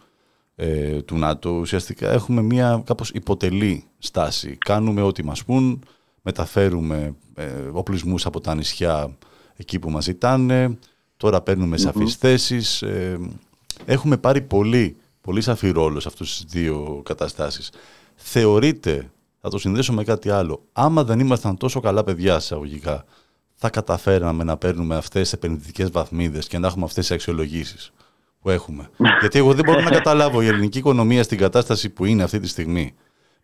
ε, 0.57 1.03
του 1.03 1.17
ΝΑΤΟ. 1.17 1.51
Ουσιαστικά 1.51 2.11
έχουμε 2.11 2.43
μια 2.43 2.83
κάπως 2.87 3.11
υποτελή 3.11 3.85
στάση. 3.99 4.57
Κάνουμε 4.59 5.03
ό,τι 5.03 5.25
μας 5.25 5.45
πούν, 5.45 5.83
μεταφέρουμε 6.23 7.15
ε, 7.35 7.47
οπλισμούς 7.73 8.27
από 8.27 8.41
τα 8.41 8.55
νησιά 8.55 9.17
εκεί 9.57 9.79
που 9.79 9.91
μας 9.91 10.05
ζητάνε, 10.05 10.79
τώρα 11.17 11.41
παίρνουμε 11.41 11.77
σαφείς 11.77 12.15
θέσεις. 12.17 12.83
ε, 12.83 13.19
έχουμε 13.85 14.17
πάρει 14.17 14.41
πολύ, 14.41 14.97
πολύ 15.23 15.41
σαφή 15.41 15.71
ρόλο 15.71 16.01
σε 16.01 16.09
αυτές 16.09 16.29
τις 16.29 16.45
δύο 16.49 17.03
καταστάσεις. 17.05 17.71
Θεωρείτε, 18.15 19.11
θα 19.41 19.49
το 19.49 19.59
συνδέσω 19.59 19.93
με 19.93 20.05
κάτι 20.05 20.31
άλλο, 20.31 20.63
άμα 20.73 21.05
δεν 21.05 21.21
ήμασταν 21.21 21.57
τόσο 21.57 21.81
καλά 21.81 22.05
παιδιά 22.05 22.37
εισαγωγικά, 22.37 23.05
θα 23.55 23.71
καταφέραμε 23.71 24.45
να 24.45 24.57
παίρνουμε 24.57 24.97
αυτές 24.97 25.23
τις 25.23 25.33
επενδυτικές 25.33 25.91
βαθμίδες 25.91 26.47
και 26.47 26.59
να 26.59 26.67
έχουμε 26.67 26.85
αυτές 26.85 27.07
τις 27.07 27.15
αξιολογήσεις 27.15 27.93
που 28.41 28.51
έχουμε; 28.51 28.91
Γιατί 29.21 29.39
εγώ 29.39 29.55
δεν 29.55 29.65
μπορώ 29.65 29.81
να 29.81 29.91
καταλάβω 29.91 30.43
η 30.43 30.47
ελληνική 30.47 30.79
οικονομία 30.79 31.23
στην 31.23 31.39
κατάσταση 31.39 31.91
που 31.91 32.05
είναι 32.05 32.23
αυτή 32.23 32.41
τη 32.41 32.49
στιγμή. 32.49 32.95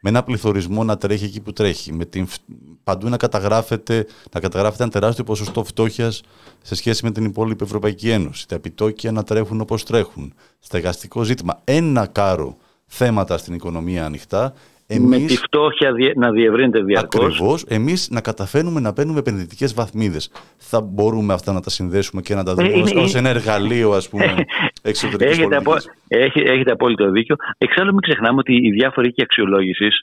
Με 0.00 0.10
ένα 0.10 0.22
πληθωρισμό 0.22 0.84
να 0.84 0.96
τρέχει 0.96 1.24
εκεί 1.24 1.40
που 1.40 1.52
τρέχει. 1.52 1.92
Με 1.92 2.04
την, 2.04 2.26
φ- 2.26 2.40
παντού 2.84 3.08
να 3.08 3.16
καταγράφεται, 3.16 4.06
να 4.32 4.40
καταγράφεται 4.40 4.82
ένα 4.82 4.92
τεράστιο 4.92 5.24
ποσοστό 5.24 5.64
φτώχειας 5.64 6.22
σε 6.62 6.74
σχέση 6.74 7.04
με 7.04 7.10
την 7.10 7.24
υπόλοιπη 7.24 7.64
Ευρωπαϊκή 7.64 8.10
Ένωση. 8.10 8.48
Τα 8.48 8.54
επιτόκια 8.54 9.12
να 9.12 9.22
τρέχουν 9.22 9.60
όπως 9.60 9.84
τρέχουν. 9.84 10.32
Στεγαστικό 10.58 11.22
ζήτημα. 11.22 11.60
Ένα 11.64 12.06
κάρο 12.06 12.56
θέματα 12.86 13.38
στην 13.38 13.54
οικονομία 13.54 14.04
ανοιχτά. 14.04 14.52
Με 14.90 15.16
Εμείς, 15.16 15.26
τη 15.26 15.36
φτώχεια 15.36 15.92
διε- 15.92 16.16
να 16.16 16.30
διευρύνεται 16.30 16.82
διαρκώς. 16.82 17.24
Ακριβώς, 17.24 17.64
εμείς 17.68 18.08
να 18.10 18.20
καταφέρουμε 18.20 18.80
να 18.80 18.92
παίρνουμε 18.92 19.18
επενδυτικές 19.18 19.74
βαθμίδες. 19.74 20.30
Θα 20.56 20.80
μπορούμε 20.80 21.32
αυτά 21.32 21.52
να 21.52 21.60
τα 21.60 21.70
συνδέσουμε 21.70 22.22
και 22.22 22.34
να 22.34 22.44
τα 22.44 22.54
δούμε 22.54 22.68
Ε, 22.68 22.78
είναι- 22.78 23.00
ως 23.00 23.14
ένα 23.14 23.28
εργαλείο, 23.28 23.90
ας 23.92 24.08
πούμε, 24.08 24.34
εξωτερικής 24.82 25.38
Έχετε, 25.38 25.56
απο... 25.56 25.72
Έχε- 26.08 26.48
έχετε 26.48 26.72
απόλυτο 26.72 27.10
δίκιο. 27.10 27.36
Εξάλλου 27.58 27.90
μην 27.92 28.00
ξεχνάμε 28.00 28.38
ότι 28.38 28.54
οι 28.54 28.70
διάφοροι 28.70 29.08
οίκοι 29.08 29.22
αξιολόγησης 29.22 30.00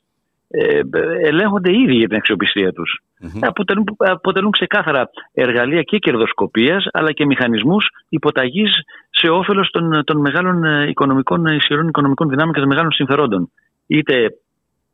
ε, 0.49 0.80
ελέγχονται 1.24 1.72
ήδη 1.72 1.94
για 1.95 2.07
την 2.07 2.18
αξιοπιστία 2.18 2.72
τους. 2.74 3.02
Αποτελούν, 3.40 3.84
αποτελούν 3.98 4.52
ξεκάθαρα 4.52 5.10
εργαλεία 5.34 5.82
και 5.82 5.98
κερδοσκοπίας 5.98 6.88
αλλά 6.94 7.12
και 7.12 7.26
μηχανισμούς 7.26 7.88
υποταγής 8.10 8.72
σε 9.10 9.28
όφελος 9.30 9.70
των, 9.72 10.03
των 10.03 10.20
μεγάλων 10.20 10.64
ε, 10.64 10.88
οικονομικών, 10.90 11.45
ε, 11.45 11.56
ισχυρών 11.56 11.88
οικονομικών 11.88 12.30
δυνάμεων 12.30 12.53
και 12.53 12.60
των 12.60 12.70
μεγάλων 12.70 12.91
συμφερόντων. 12.91 13.52
Είτε 13.88 14.14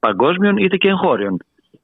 παγκόσμιων 0.06 0.57
είτε 0.57 0.78
και 0.78 0.88
εγχώριων. 0.88 1.38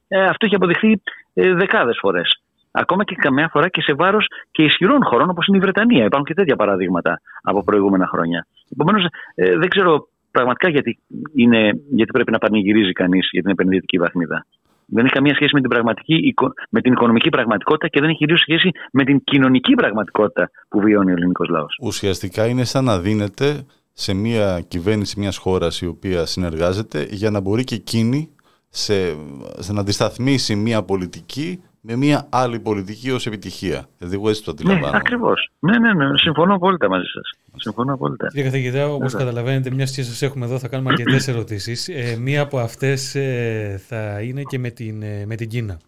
Ε, 0.08 0.24
αυτό 0.24 0.46
έχει 0.46 0.54
αποδειχθεί 0.54 1.02
ε, 1.34 1.54
δεκάδες 1.54 1.98
φορές. 2.00 2.42
Ακόμα 2.70 3.04
και 3.04 3.14
καμιά 3.14 3.48
φορά 3.52 3.68
και 3.68 3.82
σε 3.82 3.92
βάρος 3.94 4.26
και 4.50 4.62
ισχυρών 4.62 5.04
χωρών 5.04 5.30
όπως 5.30 5.46
είναι 5.46 5.56
η 5.56 5.60
Βρετανία. 5.60 6.04
Υπάρχουν 6.04 6.28
και 6.28 6.34
τέτοια 6.34 6.56
παραδείγματα 6.56 7.20
από 7.42 7.64
προηγούμενα 7.64 8.06
χρόνια. 8.06 8.46
Επομένως 8.72 9.06
ε, 9.34 9.56
δεν 9.56 9.68
ξέρω 9.68 10.08
πραγματικά 10.30 10.68
γιατί, 10.68 10.98
είναι, 11.34 11.80
γιατί 11.90 12.10
πρέπει 12.12 12.30
να 12.30 12.38
πανηγυρίζει 12.38 12.92
κανείς 12.92 13.28
για 13.32 13.42
την 13.42 13.50
επενδυτική 13.50 13.98
βαθμίδα. 13.98 14.46
Δεν 14.90 15.04
έχει 15.04 15.14
καμία 15.14 15.34
σχέση 15.34 15.50
με 15.54 15.60
την, 15.60 15.68
πραγματική, 15.68 16.14
οικο- 16.14 16.52
με 16.70 16.80
την 16.80 16.92
οικονομική 16.92 17.28
πραγματικότητα 17.28 17.88
και 17.88 18.00
δεν 18.00 18.08
έχει 18.08 18.18
κυρίως 18.18 18.40
σχέση 18.40 18.70
με 18.92 19.04
την 19.04 19.24
κοινωνική 19.24 19.74
πραγματικότητα 19.74 20.50
που 20.68 20.80
βιώνει 20.80 21.10
ο 21.10 21.14
ελληνικός 21.14 21.48
λαός. 21.48 21.78
Ουσιαστικά 21.82 22.46
είναι 22.46 22.64
σαν 22.64 22.84
να 22.84 22.98
δίνεται 22.98 23.64
σε 24.00 24.12
μια 24.14 24.60
κυβέρνηση 24.68 25.18
μιας 25.20 25.36
χώρας 25.36 25.80
η 25.80 25.86
οποία 25.86 26.26
συνεργάζεται 26.26 27.06
για 27.10 27.30
να 27.30 27.40
μπορεί 27.40 27.64
και 27.64 27.74
εκείνη 27.74 28.28
σε, 28.68 28.94
σε 29.58 29.72
να 29.72 29.80
αντισταθμίσει 29.80 30.54
μια 30.56 30.82
πολιτική 30.82 31.60
με 31.80 31.96
μια 31.96 32.26
άλλη 32.30 32.60
πολιτική 32.60 33.10
ως 33.10 33.26
επιτυχία. 33.26 33.88
Δηλαδή 33.98 34.16
εγώ 34.16 34.28
έτσι 34.28 34.44
το 34.44 34.52
Ναι, 34.52 34.56
αντιλαμβάνω. 34.60 34.96
ακριβώς. 34.96 35.50
Ναι, 35.58 35.78
ναι, 35.78 35.92
ναι. 35.94 36.18
Συμφωνώ 36.18 36.54
απόλυτα 36.54 36.88
μαζί 36.88 37.06
σας. 37.06 37.30
Συμφωνώ 37.56 37.92
απόλυτα. 37.92 38.26
Κύριε 38.28 38.44
καθηγητά, 38.44 38.88
όπως 38.88 39.14
καταλαβαίνετε, 39.14 39.70
μιας 39.70 39.92
και 39.94 40.02
σας 40.02 40.22
έχουμε 40.22 40.44
εδώ, 40.44 40.58
θα 40.58 40.68
κάνουμε 40.68 40.90
αρκετές 40.90 41.28
ερωτήσεις. 41.32 41.88
Ε, 41.88 42.16
μία 42.20 42.42
από 42.42 42.58
αυτές 42.58 43.14
ε, 43.14 43.80
θα 43.86 44.20
είναι 44.20 44.42
και 44.42 44.58
με 44.58 44.70
την, 44.70 45.02
ε, 45.02 45.24
με 45.26 45.34
την 45.34 45.48
Κίνα. 45.48 45.80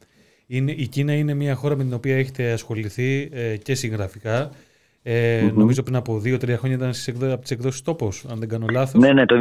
Είναι, 0.47 0.73
η 0.73 0.89
Κίνα 0.89 1.13
είναι 1.13 1.35
μια 1.35 1.55
χώρα 1.55 1.77
με 1.77 1.83
την 1.83 1.93
οποία 1.95 2.17
έχετε 2.17 2.53
ασχοληθεί 2.53 3.29
ε, 3.33 3.57
και 3.57 3.75
συγγραφικά. 3.75 4.51
Ε, 5.03 5.51
Νομίζω 5.55 5.83
πριν 5.83 5.97
από 5.97 6.19
δύο-τρία 6.19 6.57
χρόνια 6.57 6.77
ήταν 6.77 6.93
στις 6.93 7.09
εκδο... 7.09 7.33
από 7.33 7.43
τις 7.43 7.51
εκδόσεις 7.51 7.83
τόπος, 7.83 8.25
αν 8.31 8.39
δεν 8.39 8.49
κάνω 8.49 8.67
λάθος. 8.71 9.03
Ναι, 9.03 9.13
ναι, 9.13 9.27
το 9.27 9.37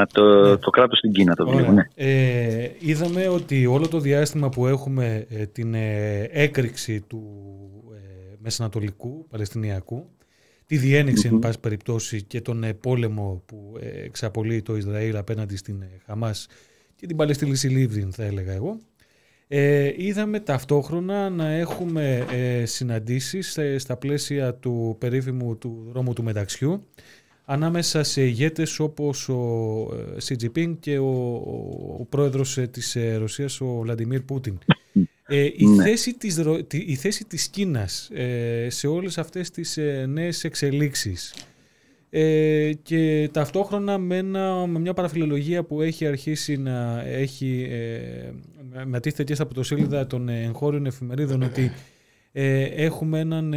2019, 0.00 0.04
το, 0.12 0.58
το 0.58 0.70
κράτος 0.70 0.98
στην 0.98 1.12
Κίνα 1.12 1.34
το 1.34 1.44
βιβλίο. 1.44 1.66
Ωραία. 1.66 1.72
Ναι. 1.72 1.88
Ε, 1.94 2.70
είδαμε 2.78 3.28
ότι 3.28 3.66
όλο 3.66 3.88
το 3.88 3.98
διάστημα 3.98 4.48
που 4.48 4.66
έχουμε 4.66 5.26
ε, 5.28 5.46
την 5.46 5.74
ε, 5.74 6.28
έκρηξη 6.30 7.00
του 7.00 7.22
ε, 7.94 8.34
Μεσανατολικού, 8.42 9.26
Παλαιστινιακού, 9.30 10.10
τη 10.68 10.76
διένεξη, 10.76 11.28
εν 11.28 11.38
πάση 11.38 11.60
περιπτώσει, 11.60 12.22
και 12.22 12.40
τον 12.40 12.64
ε, 12.64 12.72
πόλεμο 12.74 13.42
που 13.46 13.78
ε, 13.80 14.04
εξαπολύει 14.04 14.62
το 14.62 14.76
Ισραήλ 14.76 15.16
απέναντι 15.16 15.56
στην 15.56 15.82
ε, 15.82 15.88
Χαμάς 16.06 16.46
και 16.96 17.06
την 17.06 17.16
Παλαιστίνη 17.16 17.58
Λίβδιν, 17.62 18.12
θα 18.12 18.24
έλεγα 18.24 18.52
εγώ. 18.52 18.78
Ε, 19.48 19.92
είδαμε 19.96 20.40
ταυτόχρονα 20.40 21.30
να 21.30 21.48
έχουμε 21.48 22.26
ε, 22.30 22.64
συναντήσεις 22.64 23.58
στα 23.76 23.96
πλαίσια 23.96 24.54
του 24.54 24.96
περίφημου 24.98 25.56
του 25.56 25.86
δρόμου 25.92 26.12
του 26.12 26.22
μεταξιού 26.22 26.86
ανάμεσα 27.44 28.02
σε 28.02 28.22
ηγέτες 28.22 28.78
όπως 28.78 29.28
ο 29.28 29.88
Σιτζιπίνγκ 30.16 30.76
και 30.80 30.98
ο, 30.98 31.34
ο, 31.98 32.06
πρόεδρος 32.08 32.58
της 32.70 32.96
Ρωσίας, 33.18 33.60
ο 33.60 33.80
Βλαντιμίρ 33.82 34.20
Πούτιν. 34.20 34.58
Ε, 35.30 35.48
η, 35.56 35.66
ναι. 35.66 35.82
θέση 35.82 36.14
της, 36.14 36.40
η 36.70 36.94
θέση 36.94 37.24
της 37.24 37.48
Κίνας 37.48 38.10
ε, 38.12 38.66
σε 38.70 38.86
όλες 38.86 39.18
αυτές 39.18 39.50
τις 39.50 39.76
ε, 39.76 40.06
νέες 40.08 40.44
εξελίξεις 40.44 41.34
ε, 42.10 42.72
και 42.82 43.28
ταυτόχρονα 43.32 43.98
με, 43.98 44.16
ένα, 44.16 44.66
με 44.66 44.78
μια 44.78 44.94
παραφιλολογία 44.94 45.62
που 45.62 45.82
έχει 45.82 46.06
αρχίσει 46.06 46.56
να 46.56 47.02
έχει 47.06 47.68
ε, 48.80 48.84
μετήχεται 48.84 49.24
και 49.24 49.34
στα 49.34 49.44
πρωτοσέλιδα 49.44 50.06
των 50.06 50.28
εγχώριων 50.28 50.86
εφημερίδων 50.86 51.42
ότι 51.42 51.72
έχουμε 52.76 53.18
έναν 53.18 53.54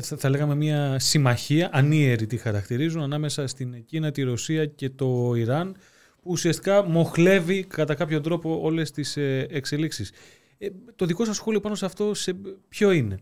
θα, 0.00 0.16
θα 0.16 0.30
λέγαμε 0.30 0.54
μια 0.54 0.98
συμμαχία, 0.98 1.70
ανίερη 1.72 2.26
τη 2.26 2.36
χαρακτηρίζουν, 2.36 3.02
ανάμεσα 3.02 3.46
στην 3.46 3.84
Κίνα, 3.84 4.10
τη 4.10 4.22
Ρωσία 4.22 4.66
και 4.66 4.90
το 4.90 5.32
Ιράν 5.34 5.76
που 6.22 6.30
ουσιαστικά 6.30 6.84
μοχλεύει 6.84 7.64
κατά 7.64 7.94
κάποιο 7.94 8.20
τρόπο 8.20 8.60
όλες 8.62 8.90
τις 8.90 9.16
ε, 9.16 9.46
εξελίξεις. 9.50 10.12
Ε, 10.58 10.68
το 10.96 11.06
δικό 11.06 11.24
σας 11.24 11.36
σχόλιο 11.36 11.60
πάνω 11.60 11.74
σε 11.74 11.84
αυτό 11.84 12.14
σε 12.14 12.36
ποιο 12.68 12.90
είναι; 12.90 13.18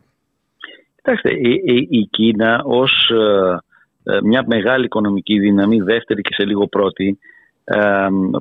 Κοιτάξτε, 0.96 1.30
η, 1.88 2.06
Κίνα 2.10 2.62
ως 2.64 3.10
ε, 4.02 4.20
μια 4.22 4.44
μεγάλη 4.46 4.84
οικονομική 4.84 5.38
δύναμη, 5.38 5.80
δεύτερη 5.80 6.22
και 6.22 6.34
σε 6.34 6.44
λίγο 6.44 6.68
πρώτη, 6.68 7.18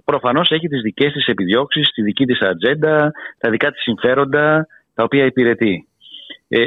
προφανώς 0.05 0.51
έχει 0.51 0.67
τις 0.67 0.81
δικές 0.81 1.11
της 1.11 1.25
επιδιώξεις, 1.25 1.89
τη 1.89 2.01
δική 2.01 2.25
της 2.25 2.41
ατζέντα, 2.41 3.11
τα 3.37 3.49
δικά 3.49 3.71
της 3.71 3.81
συμφέροντα, 3.81 4.67
τα 4.93 5.03
οποία 5.03 5.25
υπηρετεί. 5.25 5.87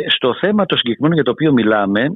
στο 0.09 0.35
θέμα 0.41 0.67
το 0.67 0.77
συγκεκριμένο 0.77 1.15
για 1.15 1.25
το 1.25 1.31
οποίο 1.31 1.53
μιλάμε 1.53 2.07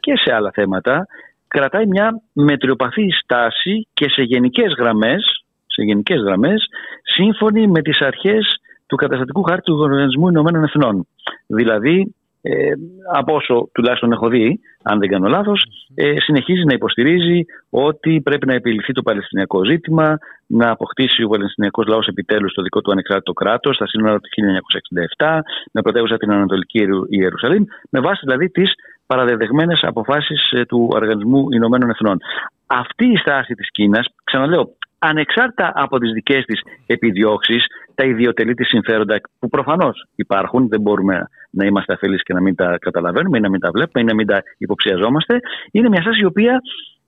και 0.00 0.16
σε 0.16 0.34
άλλα 0.34 0.50
θέματα, 0.50 1.06
κρατάει 1.48 1.86
μια 1.86 2.22
μετριοπαθή 2.32 3.10
στάση 3.22 3.88
και 3.94 4.08
σε 4.08 4.22
γενικές 4.22 4.74
γραμμές, 4.78 5.44
σε 5.66 5.82
γενικές 5.82 6.20
γραμμές 6.20 6.66
σύμφωνη 7.02 7.66
με 7.66 7.82
τις 7.82 8.00
αρχές 8.00 8.60
του 8.86 8.96
καταστατικού 8.96 9.42
χάρτη 9.42 9.62
του 9.62 9.78
Οργανισμού 9.78 10.28
Ηνωμένων 10.28 10.64
Εθνών. 10.64 11.06
Δηλαδή, 11.46 12.14
ε, 12.42 12.72
από 13.12 13.34
όσο 13.34 13.68
τουλάχιστον 13.72 14.12
έχω 14.12 14.28
δει, 14.28 14.60
αν 14.82 14.98
δεν 14.98 15.08
κάνω 15.08 15.28
λάθος, 15.28 15.62
ε, 15.94 16.20
συνεχίζει 16.20 16.64
να 16.64 16.74
υποστηρίζει 16.74 17.44
ότι 17.70 18.20
πρέπει 18.20 18.46
να 18.46 18.54
επιληθεί 18.54 18.92
το 18.92 19.02
Παλαιστινιακό 19.02 19.64
ζήτημα, 19.64 20.18
να 20.46 20.70
αποκτήσει 20.70 21.22
ο 21.22 21.28
Παλαιστινιακός 21.28 21.86
λαός 21.86 22.06
επιτέλους 22.06 22.52
το 22.52 22.62
δικό 22.62 22.80
του 22.80 22.90
ανεξάρτητο 22.90 23.32
κράτος 23.32 23.74
στα 23.74 23.86
σύνορα 23.86 24.18
του 24.20 24.28
1967, 24.28 25.40
με 25.72 25.82
πρωτεύουσα 25.82 26.16
την 26.16 26.30
Ανατολική 26.32 26.86
Ιερουσαλήμ, 27.08 27.64
με 27.90 28.00
βάση 28.00 28.20
δηλαδή 28.24 28.50
τις 28.50 28.72
παραδεδεγμένες 29.06 29.80
αποφάσεις 29.82 30.50
ε, 30.50 30.64
του 30.64 30.88
Οργανισμού 30.92 31.50
Ηνωμένων 31.50 31.90
Εθνών. 31.90 32.18
Αυτή 32.66 33.04
η 33.04 33.16
στάση 33.16 33.54
της 33.54 33.70
Κίνας, 33.70 34.06
ξαναλέω, 34.24 34.68
ανεξάρτητα 34.98 35.72
από 35.74 35.98
τις 35.98 36.12
δικές 36.12 36.44
της 36.44 36.60
επιδιώξεις, 36.86 37.66
τα 37.94 38.04
ιδιωτελή 38.04 38.54
της 38.54 38.68
συμφέροντα 38.68 39.20
που 39.38 39.48
προφανώς 39.48 40.06
υπάρχουν, 40.14 40.68
δεν 40.68 40.80
μπορούμε 40.80 41.28
να 41.50 41.64
είμαστε 41.64 41.92
αφελεί 41.92 42.18
και 42.18 42.32
να 42.32 42.40
μην 42.40 42.54
τα 42.54 42.78
καταλαβαίνουμε 42.78 43.38
ή 43.38 43.40
να 43.40 43.50
μην 43.50 43.60
τα 43.60 43.70
βλέπουμε 43.70 44.04
ή 44.04 44.06
να 44.06 44.14
μην 44.14 44.26
τα 44.26 44.42
υποψιαζόμαστε, 44.58 45.40
είναι 45.70 45.88
μια 45.88 46.00
στάση 46.00 46.20
η 46.20 46.24
οποία 46.24 46.60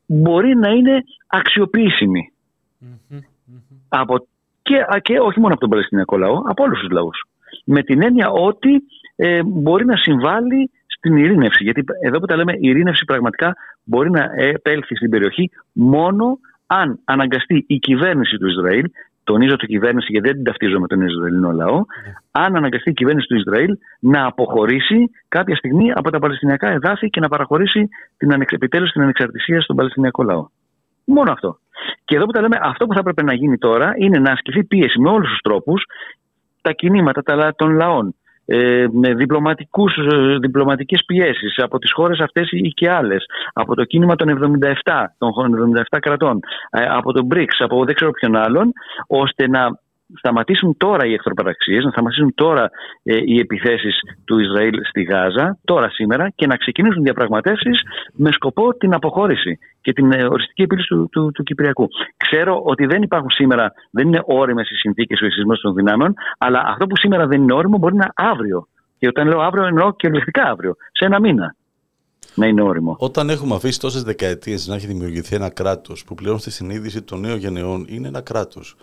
μπορεί 0.07 0.57
να 0.57 0.69
είναι 0.69 1.05
αξιοποιήσιμη. 1.27 2.33
Από, 3.89 4.27
και, 4.63 4.85
και 5.03 5.19
όχι 5.19 5.41
μόνο 5.41 5.53
από 5.53 5.61
τον 5.61 5.71
Παλαιστινιακό 5.71 6.17
λαό, 6.17 6.43
από 6.45 6.63
όλους 6.63 6.79
τους 6.79 6.91
λαούς. 6.91 7.25
Με 7.65 7.83
την 7.83 8.03
έννοια 8.03 8.31
ότι 8.31 8.83
ε, 9.17 9.43
μπορεί 9.45 9.85
να 9.85 9.97
συμβάλλει 9.97 10.71
στην 10.87 11.17
ειρήνευση. 11.17 11.65
Γιατί 11.65 11.85
εδώ 12.05 12.19
που 12.19 12.27
τα 12.27 12.37
λέμε, 12.37 12.53
η 12.53 12.69
ειρήνευση 12.69 13.05
πραγματικά 13.05 13.55
μπορεί 13.85 14.11
να 14.11 14.31
επέλθει 14.37 14.97
στην 14.97 15.11
περιοχή 15.11 15.51
μόνο 15.73 16.39
αν 16.67 17.01
αναγκαστεί 17.05 17.65
η 17.69 17.79
κυβέρνηση 17.79 18.37
του 18.37 18.47
Ισραήλ, 18.47 18.85
τονίζω 19.25 19.57
το 19.57 19.67
κυβέρνηση 19.67 20.07
γιατί 20.11 20.27
δεν 20.27 20.37
την 20.37 20.45
ταυτίζω 20.45 20.81
με 20.81 20.87
τον 20.87 21.01
Ισραηλινό 21.01 21.51
λαό, 21.53 21.77
ναι. 21.77 22.13
αν 22.31 22.57
αναγκαστεί 22.57 22.91
η 22.91 22.93
κυβέρνηση 22.93 23.27
του 23.27 23.37
Ισραήλ 23.37 23.77
να 24.01 24.27
αποχωρήσει 24.27 25.11
κάποια 25.29 25.57
στιγμή 25.57 25.93
από 25.93 26.11
τα 26.11 26.19
Παλαιστινιακά 26.19 26.69
εδάφη 26.69 27.11
και 27.11 27.21
να 27.21 27.29
παραχωρήσει 27.29 27.89
την 28.17 28.33
επιτέλους 28.49 28.91
την 28.91 29.03
ανεξαρτησία 29.03 29.61
στον 29.61 29.77
Παλαιστινιακό 29.77 30.23
λαό. 30.23 30.47
Μόνο 31.05 31.33
αυτό. 31.33 31.59
Και 32.05 32.17
εδώ 32.17 32.25
που 32.25 32.33
τα 32.33 32.41
λέμε, 32.41 32.59
αυτό 32.63 32.87
που 32.87 32.93
θα 32.93 33.01
έπρεπε 33.01 33.23
να 33.23 33.35
γίνει 33.35 33.59
τώρα 33.59 33.93
είναι 33.97 34.19
να 34.19 34.33
ασκηθεί 34.33 34.65
πίεση 34.65 35.01
με 35.01 35.11
όλους 35.11 35.29
τους 35.29 35.41
τρόπους 35.41 35.85
τα 36.61 36.73
κινήματα 36.73 37.53
των 37.57 37.71
λαών, 37.71 38.07
ε, 38.09 38.13
με 38.93 39.15
διπλωματικούς, 39.15 39.97
ε, 39.97 40.39
διπλωματικές 40.41 41.05
πιέσεις. 41.07 41.59
Από 41.59 41.79
τις 41.79 41.93
χώρες 41.93 42.21
αυτές 42.21 42.49
ή 42.51 42.69
και 42.69 42.91
άλλες, 42.91 43.25
από 43.53 43.75
το 43.75 43.85
κίνημα 43.85 44.17
των 44.17 44.29
77, 44.29 45.15
των 45.19 45.33
77 45.55 45.99
κρατών, 45.99 46.41
ε, 46.71 46.85
από 46.85 47.13
τον 47.13 47.29
BRICS, 47.35 47.57
από 47.59 47.85
δεν 47.85 47.95
ξέρω 47.95 48.11
ποιον 48.11 48.37
άλλον, 48.37 48.73
ώστε 49.07 49.49
να 49.49 49.81
σταματήσουν 50.17 50.77
τώρα 50.77 51.07
οι 51.07 51.13
εχθροπαραξίες, 51.13 51.85
να 51.85 51.91
σταματήσουν 51.91 52.35
τώρα 52.35 52.71
ε, 53.03 53.17
οι 53.25 53.39
επιθέσεις 53.39 54.01
του 54.25 54.39
Ισραήλ 54.39 54.75
στη 54.89 55.03
Γάζα, 55.03 55.59
τώρα 55.65 55.91
σήμερα, 55.91 56.31
και 56.35 56.47
να 56.47 56.57
ξεκινήσουν 56.57 57.03
διαπραγματεύσεις 57.03 57.81
με 58.13 58.33
σκοπό 58.33 58.75
την 58.75 58.95
αποχώρηση 58.95 59.59
και 59.81 59.93
την 59.93 60.13
ε, 60.13 60.25
οριστική 60.25 60.63
επίλυση 60.63 60.87
του, 60.89 61.09
του, 61.13 61.31
του, 61.35 61.43
Κυπριακού. 61.43 61.89
Ξέρω 62.17 62.63
ότι 62.65 62.87
δεν 62.87 63.03
υπάρχουν 63.03 63.31
σήμερα, 63.31 63.73
δεν 63.91 64.07
είναι 64.07 64.23
όριμες 64.25 64.71
οι 64.71 64.75
συνθήκες 64.75 65.21
ο 65.21 65.27
εισισμός 65.27 65.61
των 65.61 65.75
δυνάμεων, 65.75 66.15
αλλά 66.39 66.63
αυτό 66.67 66.87
που 66.87 66.97
σήμερα 66.97 67.27
δεν 67.27 67.43
είναι 67.43 67.53
όριμο 67.53 67.79
μπορεί 67.79 67.95
να 67.95 68.05
είναι 68.05 68.31
αύριο. 68.31 68.69
Και 68.99 69.09
όταν 69.09 69.29
λέω 69.29 69.41
αύριο 69.41 69.65
εννοώ 69.65 69.93
κυριολεκτικά 69.93 70.43
αύριο, 70.43 70.77
σε 70.93 71.05
ένα 71.05 71.21
μήνα 71.21 71.57
να 72.35 72.47
είναι 72.47 72.63
όριμο. 72.63 72.97
Όταν 72.99 73.31
έχουμε 73.31 73.55
αφήσει 73.55 73.81
τόσες 73.81 74.03
δεκαετίες 74.03 74.67
να 74.67 74.75
έχει 74.75 74.87
δημιουργηθεί 74.87 75.35
ένα 75.35 75.49
κράτος 75.49 76.05
που 76.05 76.15
πλέον 76.15 76.39
στη 76.39 76.51
συνείδηση 76.51 77.03
των 77.03 77.21
νέων 77.21 77.39
γενεών 77.39 77.87
είναι 77.89 78.09
ένα 78.09 78.21
κράτος. 78.21 78.77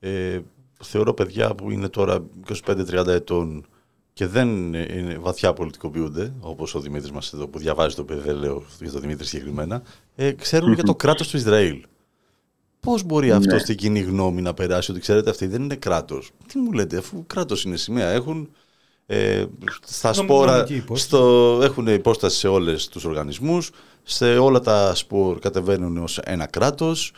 Ε, 0.00 0.38
θεωρώ 0.80 1.14
παιδιά 1.14 1.54
που 1.54 1.70
είναι 1.70 1.88
τώρα 1.88 2.24
25-30 2.66 3.06
ετών 3.06 3.66
και 4.12 4.26
δεν 4.26 4.74
είναι 4.74 5.18
βαθιά 5.20 5.52
πολιτικοποιούνται, 5.52 6.32
όπως 6.40 6.74
ο 6.74 6.80
Δημήτρης 6.80 7.10
μας 7.10 7.32
εδώ 7.32 7.46
που 7.46 7.58
διαβάζει 7.58 7.94
το 7.94 8.04
παιδί, 8.04 8.20
δεν 8.20 8.36
λέω 8.36 8.62
για 8.80 8.90
τον 8.90 9.00
Δημήτρη 9.00 9.26
συγκεκριμένα, 9.26 9.82
ε, 10.16 10.32
ξέρουν 10.32 10.72
για 10.72 10.82
το 10.82 10.94
κράτος 11.02 11.28
του 11.28 11.36
Ισραήλ. 11.36 11.84
Πώς 12.80 13.02
μπορεί 13.02 13.28
ναι. 13.28 13.34
αυτό 13.34 13.58
στην 13.58 13.76
κοινή 13.76 14.00
γνώμη 14.00 14.42
να 14.42 14.54
περάσει 14.54 14.90
ότι 14.90 15.00
ξέρετε 15.00 15.30
αυτοί 15.30 15.46
δεν 15.46 15.62
είναι 15.62 15.74
κράτος. 15.74 16.30
Τι 16.46 16.58
μου 16.58 16.72
λέτε, 16.72 16.96
αφού 16.96 17.24
κράτος 17.26 17.64
είναι 17.64 17.76
σημαία, 17.76 18.08
έχουν 18.10 18.48
ε, 19.06 19.44
στα 19.84 20.12
σπόρα 20.12 20.66
στο, 20.92 21.58
έχουν 21.62 21.86
υπόσταση 21.86 22.38
σε 22.38 22.48
όλες 22.48 22.88
τους 22.88 23.04
οργανισμούς, 23.04 23.70
σε 24.02 24.38
όλα 24.38 24.60
τα 24.60 24.94
σπορ 24.94 25.38
κατεβαίνουν 25.38 25.96
ως 25.96 26.18
ένα 26.18 26.46
κράτος, 26.46 27.12
ε, 27.12 27.14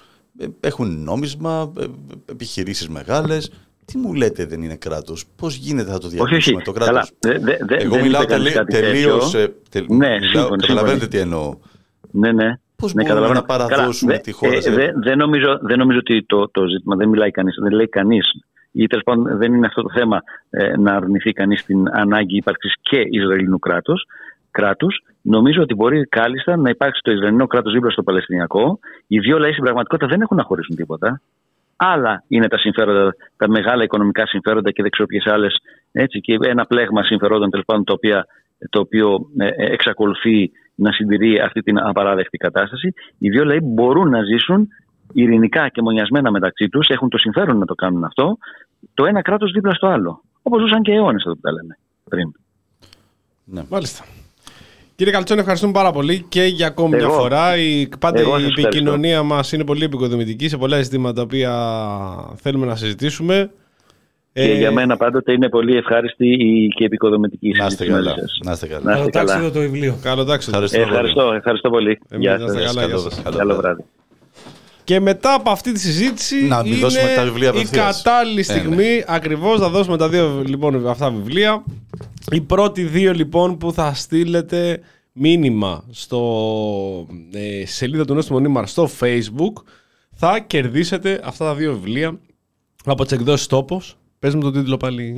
έχουν 0.60 1.02
νόμισμα, 1.02 1.72
ε, 1.78 1.84
επιχειρήσεις 2.30 2.88
μεγάλες. 2.88 3.52
Τι 3.84 3.98
μου 3.98 4.14
λέτε 4.14 4.46
δεν 4.46 4.62
είναι 4.62 4.76
κράτος, 4.76 5.24
πώς 5.36 5.54
γίνεται 5.54 5.90
θα 5.90 5.98
το 5.98 6.09
διαχειρίσουμε 6.09 6.62
το 6.62 6.72
κράτος; 6.72 7.12
Δε, 7.18 7.38
δε, 7.38 7.56
δε, 7.60 7.76
Εγώ 7.76 7.98
μιλάω 7.98 8.24
τελείως, 8.64 9.34
ε, 9.34 9.54
τελ, 9.70 9.84
ναι, 9.88 10.18
μιλάω, 10.18 10.48
καταλαβαίνετε 10.48 11.06
τι 11.06 11.18
εννοώ. 11.18 11.59
Ναι, 12.10 12.32
ναι. 12.32 12.52
Πώς 12.76 12.94
ναι, 12.94 13.04
μπορούμε 13.04 13.28
να 13.28 13.42
παραδώσουμε 13.42 14.18
τη 14.18 14.32
χώρα 14.32 14.56
ε, 14.56 14.70
δεν, 14.70 15.02
δεν, 15.02 15.18
νομίζω, 15.18 15.59
δεν 15.62 15.78
νομίζω 15.78 15.98
ότι 15.98 16.24
το, 16.26 16.48
το 16.50 16.66
ζήτημα 16.66 16.96
δεν 16.96 17.09
μιλάει 17.09 17.30
κανείς, 17.30 17.56
δεν 17.62 17.72
λέει 17.72 17.88
κανείς 17.88 18.30
ή 18.72 18.86
τέλος 18.86 19.04
πάντων 19.04 19.38
δεν 19.38 19.54
είναι 19.54 19.66
αυτό 19.66 19.82
το 19.82 19.90
θέμα 19.94 20.22
ε, 20.50 20.76
να 20.76 20.92
αρνηθεί 20.92 21.32
κανείς 21.32 21.64
την 21.64 21.88
ανάγκη 21.92 22.36
ύπαρξης 22.36 22.74
και 22.80 22.98
Ισραηλινού 23.10 23.59
κράτου 23.59 23.94
κράτους, 24.50 25.04
νομίζω 25.23 25.62
ότι 25.62 25.74
μπορεί 25.74 26.07
κάλλιστα 26.07 26.57
να 26.57 26.70
υπάρξει 26.70 27.01
το 27.05 27.11
Ισραηλινό 27.11 27.47
κράτος 27.47 27.73
δίπλα 27.73 27.90
στο 27.90 28.03
Παλαιστινιακό. 28.03 28.78
Οι 29.07 29.19
δύο 29.19 29.39
λαοί 29.39 29.51
στην 29.51 29.62
πραγματικότητα 29.62 30.11
δεν 30.11 30.20
έχουν 30.20 30.36
να 30.36 30.43
χωρίσουν 30.43 30.77
τίποτα. 30.77 31.20
Άλλα 31.77 32.24
είναι 32.28 32.49
τα 32.49 32.59
συμφέροντα, 32.59 33.15
τα 33.36 33.49
μεγάλα 33.49 33.82
οικονομικά 33.82 34.27
συμφέροντα 34.27 34.70
και 34.70 34.82
δεν 34.82 34.90
ξέρω 34.90 35.07
ποιες 35.07 35.27
άλλες. 35.27 35.57
Και 36.20 36.39
ένα 36.40 36.66
πλέγμα 36.66 37.03
συμφερόντων 37.03 37.51
τέλος 37.51 37.65
πάντων 37.65 37.85
το, 37.85 37.93
οποίο, 37.93 38.23
το 38.70 38.81
οποίο 38.81 39.27
ε, 39.36 39.47
ε, 39.47 39.73
εξακολουθεί 39.73 40.51
να 40.74 40.93
συντηρεί 40.93 41.40
αυτή 41.40 41.61
την 41.61 41.78
απαράδεκτη 41.78 42.36
κατάσταση. 42.36 42.93
Οι 43.19 43.28
δύο 43.28 43.44
λαοί 43.44 43.59
μπορούν 43.62 44.09
να 44.09 44.23
ζήσουν 44.23 44.69
ειρηνικά 45.12 45.69
και 45.69 45.82
μονιασμένα 45.82 46.31
μεταξύ 46.31 46.69
τους, 46.69 46.89
έχουν 46.89 47.09
το 47.09 47.19
συμφέρον 47.19 47.59
να 47.59 47.65
το 47.65 47.74
κάνουν 47.74 48.05
αυτό, 48.05 48.39
το 48.94 49.05
ένα 49.05 49.23
κράτος 49.23 49.53
δίπλα 49.53 49.74
στο 49.74 49.86
άλλο. 49.86 50.23
Όπως 50.43 50.61
ζούσαν 50.61 50.82
και 50.82 50.93
αιώνες, 50.93 51.24
εδώ 51.24 51.35
που 51.35 51.40
τα 51.40 51.53
λέμε 51.53 51.78
πριν. 52.09 52.32
Ναι. 53.44 53.62
Μάλιστα. 53.70 54.05
Κύριε 55.03 55.16
Καλτσόν, 55.16 55.39
ευχαριστούμε 55.39 55.73
πάρα 55.73 55.91
πολύ 55.93 56.24
και 56.29 56.43
για 56.45 56.66
ακόμη 56.66 56.97
μια 56.97 57.09
φορά. 57.09 57.57
Η, 57.57 57.89
πάντα 57.99 58.20
η 58.20 58.45
επικοινωνία 58.59 59.23
μας 59.23 59.53
είναι 59.53 59.65
πολύ 59.65 59.85
επικοδομητική 59.85 60.49
σε 60.49 60.57
πολλά 60.57 60.83
ζητήματα 60.83 61.15
τα 61.15 61.23
οποία 61.23 61.53
θέλουμε 62.37 62.66
να 62.66 62.77
συζητήσουμε. 62.77 63.51
Και 64.33 64.41
Ε, 64.43 64.55
για 64.59 64.73
μένα 64.73 64.97
πάντοτε 64.97 65.33
είναι 65.33 65.49
πολύ 65.49 65.77
ευχάριστη 65.77 66.27
η- 66.29 66.69
και 66.69 66.85
επικοδομητική 66.85 67.49
η 67.49 67.53
Να 67.59 67.66
είστε 67.66 67.85
συζήτηση 67.85 67.91
μαζί 67.93 68.05
καλά. 68.15 68.19
σας. 68.29 68.39
Να 68.45 68.53
είστε 68.53 68.66
καλά. 68.66 68.83
Να 68.85 68.91
είστε 68.99 69.11
Καλό 69.11 69.27
καλά. 69.27 69.27
τάξιδο 69.27 69.51
το 69.53 69.61
βιβλίο. 69.61 69.99
Καλό 70.03 70.24
τάξο. 70.24 70.51
Ευχαριστώ. 70.51 70.79
Ε, 70.79 70.83
Ευχαριστώ, 70.83 71.33
ευχαριστώ 71.33 71.70
πολύ. 71.70 71.99
Εμείς 72.09 72.27
Γεια 72.27 72.37
να 72.39 72.45
είστε 72.45 72.61
σας. 72.62 72.66
καλά, 72.74 72.87
γεια 72.87 72.97
Καλό- 72.97 73.11
σας. 73.11 73.23
καλό 73.23 73.37
Καλό 73.37 73.55
βράδυ. 73.57 73.85
Βράδυ. 74.98 75.05
Και 75.05 75.14
μετά 75.14 75.35
από 75.35 75.51
αυτή 75.51 75.73
τη 75.73 75.81
συζήτηση 75.81 76.44
Να 76.44 76.62
μην 76.62 76.73
είναι 76.73 76.81
δώσουμε 76.81 77.12
τα 77.16 77.24
βιβλία 77.24 77.47
η 77.47 77.51
απευθείας. 77.51 78.02
κατάλληλη 78.02 78.40
Ε, 78.40 78.43
στιγμή 78.43 79.05
ακριβώς 79.06 79.60
να 79.60 79.69
δώσουμε 79.69 79.97
τα 79.97 80.09
δύο 80.09 80.43
λοιπόν 80.47 80.89
αυτά 80.89 81.10
βιβλία. 81.10 81.64
Οι 82.31 82.40
πρώτοι 82.40 82.82
δύο 82.82 83.12
λοιπόν 83.12 83.59
που 83.59 83.73
θα 83.73 83.94
στείλετε 83.94 84.81
μήνυμα 85.12 85.85
στο 85.90 87.06
ε, 87.32 87.66
σελίδα 87.66 88.05
του 88.05 88.14
Νόστιμου 88.14 88.40
Νίμαρ 88.40 88.66
στο 88.66 88.90
facebook 89.01 89.62
θα 90.14 90.39
κερδίσετε 90.39 91.20
αυτά 91.24 91.44
τα 91.44 91.55
δύο 91.55 91.73
βιβλία 91.73 92.19
από 92.85 93.02
τις 93.02 93.12
εκδόσεις 93.12 93.47
τόπος. 93.47 93.97
Πες 94.19 94.35
μου 94.35 94.40
τον 94.40 94.52
τίτλο 94.52 94.77
πάλι. 94.77 95.14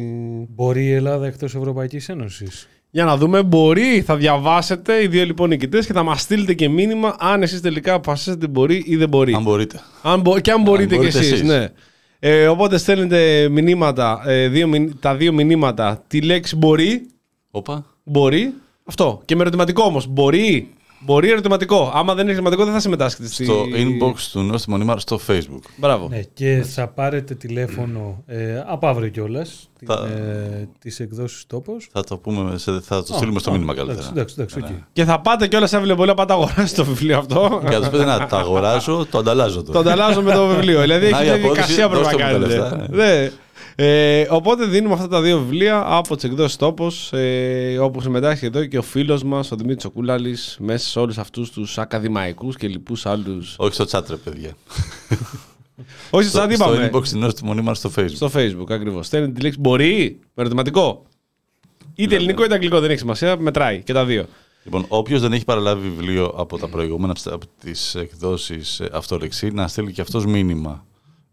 Μπορεί 0.50 0.84
η 0.84 0.92
Ελλάδα 0.92 1.26
εκτός 1.26 1.54
Ευρωπαϊκής 1.54 2.08
Ένωσης; 2.08 2.68
Για 2.94 3.04
να 3.04 3.16
δούμε, 3.16 3.42
μπορεί, 3.42 4.02
θα 4.06 4.16
διαβάσετε 4.16 5.02
οι 5.02 5.06
δύο 5.06 5.24
λοιπόν 5.24 5.48
νικητές 5.48 5.86
και 5.86 5.92
θα 5.92 6.02
μας 6.02 6.20
στείλετε 6.20 6.54
και 6.54 6.68
μήνυμα 6.68 7.16
αν 7.18 7.42
εσείς 7.42 7.60
τελικά 7.60 7.94
αποφασίσετε 7.94 8.46
μπορεί 8.46 8.82
ή 8.86 8.96
δεν 8.96 9.08
μπορεί. 9.08 9.34
Αν 9.34 9.42
μπορείτε. 9.42 9.80
Αν 10.02 10.20
μπο- 10.20 10.40
και 10.40 10.50
αν 10.50 10.62
μπορείτε, 10.62 10.94
μπορείτε 10.94 11.18
κι 11.18 11.24
εσείς, 11.24 11.32
εσείς. 11.32 11.48
ναι. 11.48 11.68
Ε, 12.18 12.46
οπότε 12.48 12.78
στέλνετε 12.78 13.48
μηνύματα, 13.50 14.22
ε, 14.26 14.48
δύο, 14.48 14.66
μηνύ- 14.68 14.92
τα 15.00 15.14
δύο 15.16 15.32
μηνύματα, 15.32 16.04
τη 16.06 16.20
λέξη 16.22 16.56
μπορεί, 16.56 17.06
Όπα. 17.50 17.84
μπορεί, 18.04 18.52
αυτό. 18.84 19.22
Και 19.24 19.34
με 19.36 19.40
ερωτηματικό 19.42 19.82
όμως, 19.82 20.06
μπορεί, 20.06 20.73
μπορεί 21.04 21.30
ερωτηματικό. 21.30 21.92
Άμα 21.94 22.12
δεν 22.14 22.22
είναι 22.22 22.32
ερωτηματικό 22.32 22.64
δεν 22.64 22.72
θα 22.72 22.80
συμμετάσχετε 22.80 23.28
στη... 23.28 23.44
Στο 23.44 23.62
inbox 23.64 24.14
του 24.32 24.40
Νόστιμον 24.42 24.76
Ήμαρ 24.76 24.98
στο 25.00 25.20
facebook. 25.28 25.60
Μπράβο. 25.76 26.08
Ναι, 26.08 26.20
και 26.34 26.64
θα 26.68 26.88
πάρετε 26.88 27.34
τηλέφωνο 27.34 28.22
ε, 28.26 28.62
από 28.66 28.86
αύριο 28.86 29.08
κιόλας 29.08 29.68
Θα- 29.86 30.06
ε, 30.16 30.68
τις 30.78 30.96
εκδόσεις 30.98 31.46
Τόπος. 31.48 31.88
Θα 31.92 32.04
το, 32.04 32.16
πούμε, 32.16 32.58
σε- 32.58 32.80
θα 32.80 33.02
το 33.04 33.12
στείλουμε 33.14 33.38
στο 33.38 33.50
μήνυμα 33.52 33.74
καλύτερα. 33.74 34.08
Εντάξει, 34.10 34.34
εντάξει, 34.38 34.58
Ναι, 34.58 34.64
οκ. 34.64 34.70
ναι. 34.70 34.78
Και 34.92 35.04
θα 35.04 35.20
πάτε 35.20 35.46
κιόλας 35.46 35.70
σε 35.70 35.78
βιβλίο 35.78 36.04
να 36.04 36.14
πάτε 36.14 36.32
αγοράσετε 36.32 36.82
το 36.82 36.84
βιβλίο 36.84 37.18
αυτό. 37.18 37.60
Και 37.64 37.70
να 37.74 37.78
τους 37.80 37.88
πείτε 37.88 38.04
να 38.04 38.26
το 38.26 38.36
αγοράσω, 38.36 39.06
το 39.10 39.18
ανταλλάζω 39.18 39.62
το 39.62 39.72
τώρα. 39.72 39.78
ανταλλάζω 39.92 40.22
με 40.22 40.32
το 40.32 40.46
βιβλίο. 40.46 40.80
Δηλαδή 40.80 41.10
Να, 41.10 41.18
έχει 41.18 41.26
η 41.26 41.30
μια 41.30 41.34
απόδοση, 41.34 41.54
διαδικασία 41.54 41.88
που 41.88 41.94
πρέπει 42.00 42.22
να 42.22 42.38
δώστε 42.38 42.56
μου 42.56 42.62
τα 42.62 42.68
κάνετε. 42.76 43.32
Λεφτά, 43.76 43.82
Ναι. 43.82 44.20
Ε, 44.20 44.26
οπότε 44.30 44.64
δίνουμε 44.64 44.94
αυτά 44.94 45.08
τα 45.08 45.20
δύο 45.20 45.38
βιβλία 45.38 45.84
από 45.86 46.14
τις 46.14 46.24
εκδόσεις 46.24 46.56
τόπος, 46.56 47.12
ε, 47.12 47.78
όπου 47.78 48.00
συμμετάσχει 48.00 48.46
εδώ 48.46 48.64
και 48.64 48.78
ο 48.78 48.82
φίλος 48.82 49.22
μας, 49.22 49.50
ο 49.52 49.56
Δημήτρης 49.56 49.84
Οκούλαλη, 49.84 50.36
μέσα 50.58 50.88
σε 50.88 50.98
όλους 50.98 51.18
αυτούς 51.18 51.50
τους 51.50 51.78
ακαδημαϊκούς 51.78 52.56
και 52.56 52.68
λοιπούς 52.68 53.06
άλλους. 53.06 53.54
Όχι 53.58 53.74
στο 53.74 53.84
chat, 53.90 54.08
ρε 54.08 54.16
παιδιά. 54.16 54.50
Όχι, 56.10 56.28
στο, 56.28 56.38
σαν 56.38 56.52
στο 56.52 56.64
είπαμε. 56.74 56.90
inbox 56.92 57.08
του 57.08 57.18
Νόστιμο 57.18 57.54
Νίμαρ 57.54 57.76
στο 57.76 57.90
facebook. 57.96 58.14
Στο 58.14 58.30
facebook 58.34 58.70
ακριβώς. 58.70 59.06
Στέλνει 59.06 59.32
τη 59.32 59.40
λέξη 59.40 59.60
μπορεί, 59.60 60.18
με 60.34 60.42
ερωτηματικό. 60.42 61.02
Είτε 61.94 62.14
ελληνικό 62.14 62.44
είτε 62.44 62.54
αγγλικό, 62.54 62.80
δεν 62.80 62.90
έχει 62.90 62.98
σημασία, 62.98 63.36
μετράει 63.36 63.82
και 63.82 63.92
τα 63.92 64.04
δύο. 64.04 64.26
Λοιπόν, 64.64 64.84
όποιος 64.88 65.20
δεν 65.20 65.32
έχει 65.32 65.44
παραλάβει 65.44 65.88
βιβλίο 65.88 66.34
από 66.36 66.58
τα 66.58 66.68
προηγούμενα 66.68 67.14
από 67.24 67.46
τις 67.60 67.94
εκδόσεις 67.94 68.80
Αυτορεξή, 68.92 69.50
να 69.50 69.68
στείλει 69.68 69.92
και 69.92 70.00
αυτός 70.00 70.26
μήνυμα. 70.26 70.84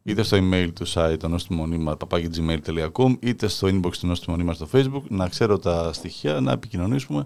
Είτε 0.04 0.24
στο 0.24 0.38
email 0.38 0.70
του 0.76 0.88
site 0.94 1.16
του 1.20 1.28
Νόστιμο 1.28 1.66
Νίμαρ, 1.68 1.96
papagigmail.com, 2.08 3.16
είτε 3.20 3.48
στο 3.48 3.68
inbox 3.68 3.96
του 4.00 4.08
Νόστιμο 4.08 4.36
Νίμαρ 4.38 4.56
στο 4.56 4.68
facebook, 4.74 5.04
να 5.08 5.28
ξέρω 5.28 5.60
τα 5.60 5.94
στοιχεία, 5.94 6.40
να 6.40 6.52
επικοινωνήσουμε 6.52 7.26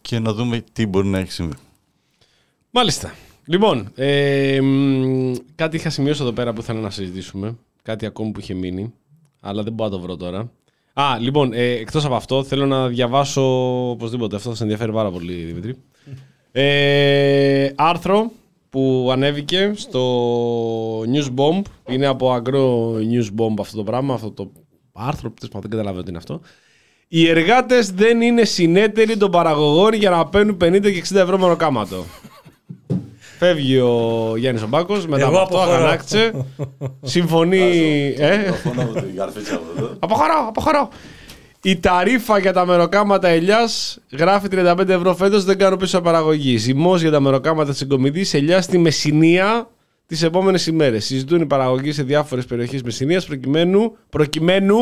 και 0.00 0.18
να 0.18 0.32
δούμε 0.32 0.64
τι 0.72 0.86
μπορεί 0.86 1.06
να 1.06 1.18
έχει 1.18 1.32
συμβεί. 1.32 1.54
Μάλιστα. 2.70 3.14
Λοιπόν, 3.44 3.92
ε, 3.94 4.60
μ, 4.60 5.32
κάτι 5.54 5.76
είχα 5.76 5.90
σημειώσει 5.90 6.22
εδώ 6.22 6.32
πέρα 6.32 6.52
που 6.52 6.60
ήθελα 6.60 6.80
να 6.80 6.90
συζητήσουμε. 6.90 7.56
Κάτι 7.82 8.06
ακόμη 8.06 8.30
που 8.30 8.40
είχε 8.40 8.54
μείνει, 8.54 8.92
αλλά 9.40 9.62
δεν 9.62 9.72
μπορώ 9.72 9.90
να 9.90 9.96
το 9.96 10.02
βρω 10.02 10.16
τώρα. 10.16 10.50
Α, 10.92 11.18
λοιπόν, 11.18 11.52
ε, 11.52 11.62
εκτός 11.62 12.04
από 12.04 12.14
αυτό, 12.14 12.44
θέλω 12.44 12.66
να 12.66 12.88
διαβάσω 12.88 13.42
οπωσδήποτε. 13.90 14.36
Αυτό 14.36 14.48
θα 14.48 14.56
σε 14.56 14.62
ενδιαφέρει 14.62 14.92
πάρα 14.92 15.10
πολύ, 15.10 15.32
Δημήτρη. 15.34 15.76
Ε, 16.52 17.72
άρθρο 17.76 18.32
που 18.72 19.08
ανέβηκε 19.12 19.72
στο 19.74 21.00
News 21.00 21.28
Bomb. 21.36 21.62
Είναι 21.88 22.06
από 22.06 22.34
Agro 22.36 22.94
News 22.96 23.40
Bomb 23.40 23.54
αυτό 23.60 23.76
το 23.76 23.82
πράγμα, 23.82 24.14
αυτό 24.14 24.30
το 24.30 24.50
άρθρο 24.92 25.30
που 25.30 25.46
δεν 25.60 25.70
καταλαβαίνω 25.70 26.02
τι 26.02 26.08
είναι 26.08 26.18
αυτό. 26.18 26.40
Οι 27.08 27.28
εργάτες 27.28 27.90
δεν 27.92 28.20
είναι 28.20 28.44
συνέτεροι 28.44 29.16
των 29.16 29.30
παραγωγών 29.30 29.92
για 29.92 30.10
να 30.10 30.26
παίρνουν 30.26 30.56
50 30.64 30.80
και 30.82 31.02
60 31.08 31.16
ευρώ 31.16 31.38
μονοκάματο. 31.38 32.04
Φεύγει 33.38 33.78
ο 33.78 34.32
Γιάννης 34.36 34.62
Ομπάκος, 34.62 35.06
μετά 35.06 35.22
Εγώ 35.22 35.30
από 35.30 35.42
αυτό 35.42 35.56
αποχωρώ. 35.56 35.76
αγανάκτησε. 35.76 36.46
Συμφωνεί. 37.02 37.58
ε, 38.18 38.52
αποχωρώ, 39.98 40.44
αποχωρώ. 40.48 40.88
Η 41.64 41.76
ταρήφα 41.76 42.38
για 42.38 42.52
τα 42.52 42.66
μεροκάματα 42.66 43.28
ελιάς 43.28 43.98
γράφει 44.12 44.48
35 44.50 44.88
ευρώ 44.88 45.14
φέτος, 45.14 45.44
δεν 45.44 45.58
κάνω 45.58 45.76
πίσω 45.76 46.00
παραγωγής. 46.00 46.62
Ζυμό 46.62 46.96
για 46.96 47.10
τα 47.10 47.20
μεροκάματα 47.20 47.72
τη 47.72 47.78
εγκομιδή 47.82 48.26
ελιάς 48.32 48.64
στη 48.64 48.78
Μεσσηνία 48.78 49.68
τις 50.06 50.22
επόμενες 50.22 50.66
ημέρες. 50.66 51.04
Συζητούν 51.04 51.40
οι 51.40 51.46
παραγωγοί 51.46 51.92
σε 51.92 52.02
διάφορες 52.02 52.44
περιοχές 52.44 52.82
Μεσσηνίας 52.82 53.26
προκειμένου, 53.26 53.96
προκειμένου 54.10 54.76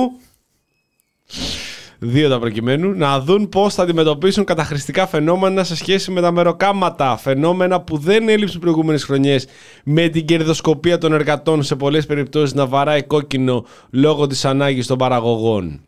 δύο 1.98 2.28
τα 2.28 2.38
προκειμένου, 2.38 2.92
να 2.92 3.20
δουν 3.20 3.48
πώς 3.48 3.74
θα 3.74 3.82
αντιμετωπίσουν 3.82 4.44
καταχρηστικά 4.44 5.06
φαινόμενα 5.06 5.64
σε 5.64 5.76
σχέση 5.76 6.10
με 6.10 6.20
τα 6.20 6.30
μεροκάματα. 6.30 7.16
Φαινόμενα 7.16 7.80
που 7.80 7.98
δεν 7.98 8.28
έλειψαν 8.28 8.60
προηγούμενες 8.60 9.04
χρονιές 9.04 9.46
με 9.84 10.08
την 10.08 10.24
κερδοσκοπία 10.24 10.98
των 10.98 11.12
εργατών 11.12 11.62
σε 11.62 11.76
πολλές 11.76 12.06
περιπτώσεις 12.06 12.54
να 12.54 12.66
βαράει 12.66 13.02
κόκκινο 13.02 13.64
λόγω 13.90 14.26
της 14.26 14.44
ανάγκης 14.44 14.86
των 14.86 14.98
παραγωγών. 14.98 15.80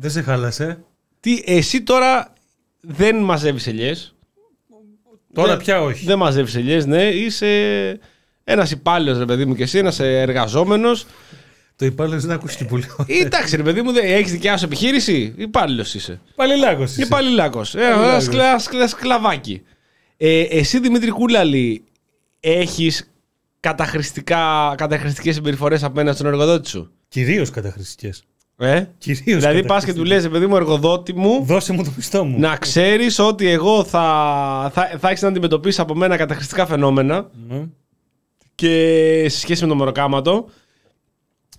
Δεν 0.00 0.10
σε 0.10 0.22
χάλασε. 0.22 0.84
Τι, 1.20 1.42
εσύ 1.46 1.82
τώρα 1.82 2.32
δεν 2.80 3.16
μαζεύεις 3.16 3.66
ελιές; 3.66 4.14
Τώρα 5.32 5.48
Δεν- 5.48 5.58
πια 5.58 5.82
όχι. 5.82 6.04
Δεν 6.04 6.18
μαζεύεις 6.18 6.54
ελιές, 6.54 6.86
ναι. 6.86 7.04
Είσαι 7.04 8.00
ένας 8.44 8.70
υπάλληλος, 8.70 9.18
ρε 9.18 9.24
παιδί 9.24 9.44
μου, 9.44 9.54
και 9.54 9.62
εσύ, 9.62 9.78
ένας 9.78 9.98
εργαζόμενος. 10.00 11.06
Το 11.76 11.84
υπάλληλος 11.84 12.22
δεν 12.22 12.30
ακούστηκε 12.36 12.64
πολύ. 12.64 12.84
Εντάξει, 13.06 13.56
ρε 13.56 13.62
παιδί 13.62 13.82
μου, 13.82 13.90
έχεις 14.02 14.32
δικιά 14.32 14.56
σου 14.56 14.64
επιχείρηση; 14.64 15.34
Υπάλληλος 15.36 15.94
είσαι. 15.94 16.20
Παλιλάκος. 16.34 16.90
είσαι. 16.90 17.02
Υπαλληλάκος. 17.02 17.74
Ένα 17.74 17.88
Υπαλληλάκος. 17.88 18.24
σκλα, 18.24 18.58
σκλα, 18.58 18.86
σκλαβάκι. 18.88 19.62
Ε, 20.16 20.40
εσύ 20.40 20.80
Δημήτρη 20.80 21.10
Κούλαλη, 21.10 21.84
έχεις 22.40 23.10
καταχρηστικές 23.60 25.34
συμπεριφορές 25.34 25.82
απέναντι 25.82 26.16
στον 26.16 26.26
εργοδότη 26.26 26.68
σου; 26.68 26.90
Κυρίως 27.08 27.50
καταχρηστικές. 27.50 28.22
Ε; 28.60 28.84
Κυρίως 28.98 29.40
Δηλαδή 29.40 29.64
πας 29.64 29.84
και 29.84 29.94
του 29.94 30.04
λες, 30.04 30.28
παιδί 30.28 30.46
μου, 30.46 30.56
εργοδότη 30.56 31.12
μου, 31.12 31.44
Δώσε 31.44 31.72
μου 31.72 31.84
το 31.84 31.90
μισθό 31.96 32.24
μου. 32.24 32.38
να 32.38 32.56
ξέρεις 32.56 33.18
ότι 33.18 33.46
εγώ 33.48 33.84
θα, 33.84 34.70
θα, 34.74 34.90
θα 34.98 35.08
έχεις 35.08 35.22
να 35.22 35.28
αντιμετωπίσεις 35.28 35.80
από 35.80 35.94
μένα 35.94 36.16
καταχρηστικά 36.16 36.66
φαινόμενα 36.66 37.30
Ναι. 37.48 37.66
και 38.54 39.26
σε 39.28 39.38
σχέση 39.38 39.62
με 39.62 39.68
το 39.68 39.74
μεροκάματο 39.74 40.46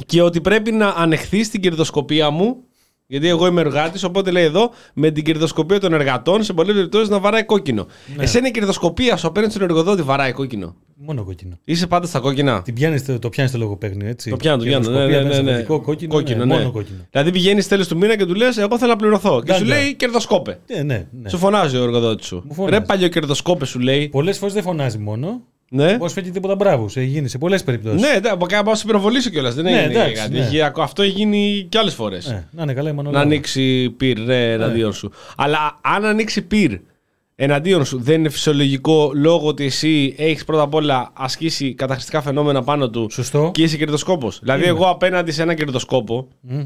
και 0.06 0.22
ότι 0.22 0.42
πρέπει 0.42 0.72
να 0.72 0.88
ανεχθείς 0.88 1.50
την 1.50 1.62
κερδοσκοπία 1.62 2.30
μου. 2.30 2.64
Γιατί 3.12 3.28
εγώ 3.28 3.48
είμαι 3.48 3.62
εργάτης, 3.62 4.04
οπότε 4.04 4.32
λέει 4.32 4.44
εδώ 4.44 4.72
με 4.94 5.12
την 5.12 5.24
κερδοσκοπία 5.24 5.80
των 5.80 5.94
εργατών 5.94 6.44
σε 6.44 6.54
πολλές 6.54 6.76
περιπτώσεις 6.76 7.10
να 7.10 7.20
βαράει 7.20 7.44
κόκκινο. 7.44 7.88
Ναι. 8.16 8.24
Εσένα 8.24 8.48
η 8.48 8.52
κερδοσκοπία 8.52 9.18
σου 9.18 9.28
απέναντι 9.28 9.52
στον 9.52 9.64
εργοδότη 9.64 10.02
βαράει 10.02 10.32
κόκκινο; 10.32 10.76
Μόνο 10.96 11.24
κόκκινο. 11.24 11.60
Είσαι 11.64 11.88
πάντα 11.88 12.08
στα 12.08 12.20
κόκκινα. 12.20 12.62
Την 12.62 12.74
πιάνεις, 12.74 13.06
το 13.20 13.30
πιάνεις 13.30 13.52
το 13.52 13.58
λογοπαίγνιο, 13.58 14.08
έτσι. 14.08 14.30
Το 14.30 14.38
πιάνω, 14.38 14.58
το 14.58 14.64
πιάνω. 14.64 14.90
Ναι, 14.90 14.96
Κερδοσκοπία, 14.98 15.22
ναι, 15.22 15.30
ναι, 15.30 15.36
ναι. 15.36 15.42
μεταστατικό, 15.42 15.82
Κόκκινο, 15.82 16.46
ναι, 16.46 16.46
ναι. 16.46 16.60
Μόνο 16.60 16.72
κόκκινο. 16.72 16.98
Δηλαδή 17.12 17.32
πηγαίνεις 17.32 17.68
τέλο 17.68 17.86
του 17.88 17.98
μήνα 17.98 18.16
και 18.18 18.26
του 18.26 18.36
λες: 18.36 18.58
Εγώ 18.58 18.78
θέλω 18.78 18.92
να 18.92 18.98
πληρωθώ. 18.98 19.42
Και 19.46 19.54
σου 19.54 19.64
Ντάγκα. 19.64 19.76
λέει 19.76 19.96
κερδοσκόπε. 19.96 20.60
Ε, 20.68 20.84
ναι, 20.84 21.08
ναι. 21.12 21.30
Σου 21.30 21.38
φωνάζει 21.38 21.78
ο 21.78 21.84
εργοδότης 21.84 22.26
σου. 22.28 22.44
Μου 22.48 22.54
φωνάζει. 22.54 22.74
Ρε 22.76 22.82
παλιό 22.82 23.08
κερδοσκόπε 23.08 23.66
σου 23.66 23.80
λέει. 23.80 24.10
Πολλές 24.10 24.38
φορές 24.38 24.54
δεν 24.54 24.64
φωνάζει 24.64 24.98
μόνο. 24.98 25.42
Ναι. 25.72 25.98
Πώ 25.98 26.08
φέρει 26.08 26.30
τίποτα 26.32 26.56
μπράβο. 26.56 26.86
Έχει 26.86 27.04
γίνει 27.06 27.28
σε 27.28 27.38
πολλές 27.38 27.64
περιπτώσεις. 27.64 28.02
Ναι, 28.02 28.08
εντάξει, 28.08 28.32
από 28.34 28.46
κάπου 28.46 28.76
σε 28.76 28.84
υπερβολήσω 28.88 29.30
κιόλας. 29.30 29.56
Δεν 29.56 29.64
Ναι, 29.64 29.72
έγινε 29.82 29.94
εντάξει, 29.94 30.14
κάτι. 30.22 30.32
ναι. 30.34 30.40
Έχει- 30.40 30.62
Αυτό 30.62 31.02
έχει 31.02 31.12
γίνει 31.12 31.66
κι 31.70 31.78
άλλες 31.78 31.94
φορές. 31.94 32.26
Ε, 32.26 32.48
να 32.52 32.64
είναι 32.64 32.74
καλά 32.74 32.90
η 32.90 32.92
Να 32.92 32.98
Μανολάου. 32.98 33.22
ανοίξει 33.22 33.90
πυρ 33.90 34.20
ναι, 34.20 34.52
εναντίον 34.52 34.94
σου. 34.94 35.12
Αλλά 35.38 35.78
αν 35.82 36.06
ανοίξει 36.06 36.42
πυρ 36.42 36.72
εναντίον 37.36 37.86
σου, 37.86 38.00
δεν 38.02 38.20
είναι 38.20 38.30
φυσιολογικό 38.30 39.12
λόγω 39.16 39.48
ότι 39.48 39.66
εσύ 39.66 40.14
έχεις 40.18 40.44
πρώτα 40.46 40.62
απ' 40.62 40.74
όλα 40.74 41.10
ασκήσει 41.14 41.74
καταχρηστικά 41.74 42.22
φαινόμενα 42.22 42.64
πάνω 42.64 42.90
του 42.90 43.08
Σωστό. 43.12 43.52
και 43.54 43.64
είσαι 43.64 43.78
κερδοσκόπος. 43.78 44.40
Δηλαδή, 44.42 44.62
Είμαι. 44.62 44.70
εγώ 44.70 44.86
απέναντι 44.90 45.32
σε 45.32 45.42
ένα 45.42 45.54
κερδοσκόπο 45.54 46.28
Μμ. 46.42 46.62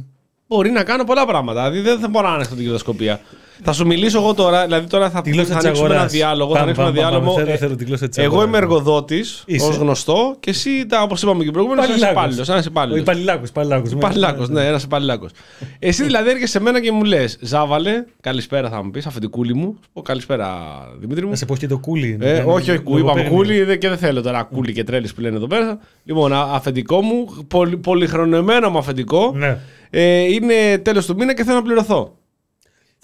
μπορεί 0.47 0.69
να 0.69 0.83
κάνω 0.83 1.03
πολλά 1.03 1.25
πράγματα. 1.25 1.69
Δηλαδή, 1.71 1.89
δεν 1.89 1.99
θα 1.99 2.07
μπορώ 2.09 2.27
να 2.27 2.33
ανεχθώ 2.33 2.55
την 2.55 2.63
κερδοσκοπία. 2.63 3.19
Θα 3.63 3.73
σου 3.73 3.85
μιλήσω 3.85 4.19
εγώ 4.19 4.33
τώρα, 4.33 4.63
δηλαδή 4.63 4.87
τώρα 4.87 5.09
θα, 5.09 5.21
Τη 5.21 5.29
γλώσσα 5.29 5.47
θα 5.51 5.55
της 5.57 5.65
ανοίξουμε 5.65 5.87
ένα 5.87 5.95
αγοράς; 5.95 6.11
διάλογο. 6.13 6.55
Θα 6.55 6.61
ανοίξουμε 6.61 6.87
ένα 6.87 6.95
διάλογο. 6.95 7.33
Θέλω, 7.33 7.51
Ε, 7.51 7.55
θέλω 7.57 7.75
τη 7.75 7.85
γλώσσα 7.85 8.07
της 8.09 8.17
εγώ 8.17 8.43
είμαι 8.43 8.57
εργοδότης, 8.57 9.43
Είσαι. 9.45 9.65
ως 9.67 9.75
γνωστό, 9.75 10.35
και 10.39 10.49
εσύ, 10.49 10.85
όπως 11.03 11.21
είπαμε 11.23 11.43
και 11.43 11.51
προηγούμενος, 11.51 11.87
είσαι 11.87 12.09
υπάλληλος. 12.11 12.49
Ένας 12.49 12.65
Ο 12.65 12.69
υπάλληλο. 12.71 12.97
υπαλληλάκος. 12.97 13.49
Υπαλληλάκος, 13.91 14.49
ναι, 14.49 14.65
ένας 14.67 14.83
υπαλληλάκος. 14.83 15.31
Εσύ 15.79 16.03
δηλαδή 16.03 16.29
έρχεσαι 16.29 16.51
σε 16.51 16.59
μένα 16.59 16.81
και 16.81 16.91
μου 16.91 17.03
λες, 17.03 17.37
Ζάβαλε, 17.41 18.03
καλησπέρα 18.21 18.69
θα 18.69 18.83
μου 18.83 18.91
πεις, 18.91 19.05
αφεντικούλη 19.05 19.53
μου. 19.53 19.77
Σου 19.83 19.89
πω 19.93 20.01
καλησπέρα 20.01 20.57
Δημήτρη 20.99 21.23
μου. 21.23 21.29
Να 21.29 21.35
σε 21.35 21.45
πω 21.45 21.55
και 21.55 21.67
το 21.67 21.77
κούλι. 21.77 22.17
Ε, 22.21 22.33
να- 22.33 22.43
όχι, 22.43 22.71
όχι, 22.71 22.79
κου, 22.79 22.97
είπαμε 22.97 23.01
λογοπαίγνιο. 23.01 23.31
κούλι 23.37 23.63
δε- 23.63 23.75
και 23.75 23.89
δεν 23.89 23.97
θέλω 23.97 24.21
τώρα 24.21 24.43
κούλι 24.43 24.73
και 24.73 24.83
τρέλη 24.83 25.09
που 25.15 25.21
λένε 25.21 25.35
εδώ 25.35 25.47
πέρα. 25.47 25.77
Λοιπόν, 26.03 26.33
α- 26.33 26.49
αφεντικό 26.53 27.01
μου, 27.01 27.27
πολυ, 27.47 27.77
πολυχρονεμένο 27.77 28.69
μου 28.69 28.77
αφεντικό. 28.77 29.31
Ναι. 29.35 29.57
Ε, 29.89 30.21
είναι 30.21 30.77
τέλος 30.81 31.05
του 31.05 31.15
μήνα 31.15 31.33
και 31.33 31.43
θέλω 31.43 31.55
να 31.55 31.63
πληρωθώ. 31.63 32.13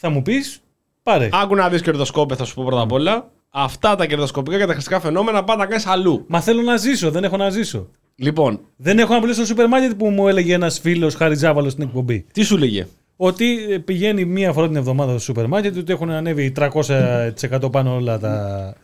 Θα 0.02 0.10
μου 0.10 0.22
πεις, 0.22 0.62
πάρε. 1.04 1.30
Άκου 1.32 1.56
να 1.56 1.70
δεις 1.70 1.82
κερδοσκόπια, 1.82 2.36
θα 2.36 2.46
σου 2.46 2.54
πω 2.56 2.64
πρώτα 2.66 2.82
απ' 2.82 2.92
όλα. 2.92 3.32
Αυτά 3.50 3.96
τα 3.96 4.06
κερδοσκοπικά 4.06 4.58
και 4.58 4.66
τα 4.66 4.72
χρηστικά 4.72 5.00
φαινόμενα 5.00 5.44
πάντα 5.44 5.66
κάνεις 5.66 5.86
αλλού. 5.86 6.26
Μα 6.28 6.42
θέλω 6.42 6.62
να 6.62 6.78
ζήσω, 6.78 7.12
δεν 7.12 7.24
έχω 7.24 7.38
να 7.38 7.50
ζήσω. 7.50 7.88
Λοιπόν, 8.16 8.60
Δεν 8.76 9.00
έχω 9.00 9.14
να 9.14 9.18
πληρώσω 9.18 9.40
στο 9.40 9.50
σούπερ 9.50 9.68
μάρκετ 9.68 9.92
που 9.98 10.10
μου 10.10 10.28
έλεγε 10.28 10.54
ένας 10.54 10.80
φίλος 10.80 11.16
Χάρη 11.16 11.36
Τζάβαλο 11.36 11.70
στην 11.70 11.84
εκπομπή. 11.84 12.26
τι 12.34 12.42
σου 12.44 12.58
λέγε; 12.58 12.88
Ότι 13.16 13.66
ε, 13.70 13.78
πηγαίνει 13.78 14.26
μία 14.26 14.54
φορά 14.54 14.68
την 14.68 14.76
εβδομάδα 14.76 15.12
στο 15.12 15.20
σούπερ 15.20 15.48
μάρκετ, 15.48 15.78
ότι 15.78 15.92
έχουν 15.92 16.10
ανέβει 16.10 16.54
300% 16.58 17.72
πάνω 17.72 17.96
όλα 17.96 18.20
τα. 18.20 18.76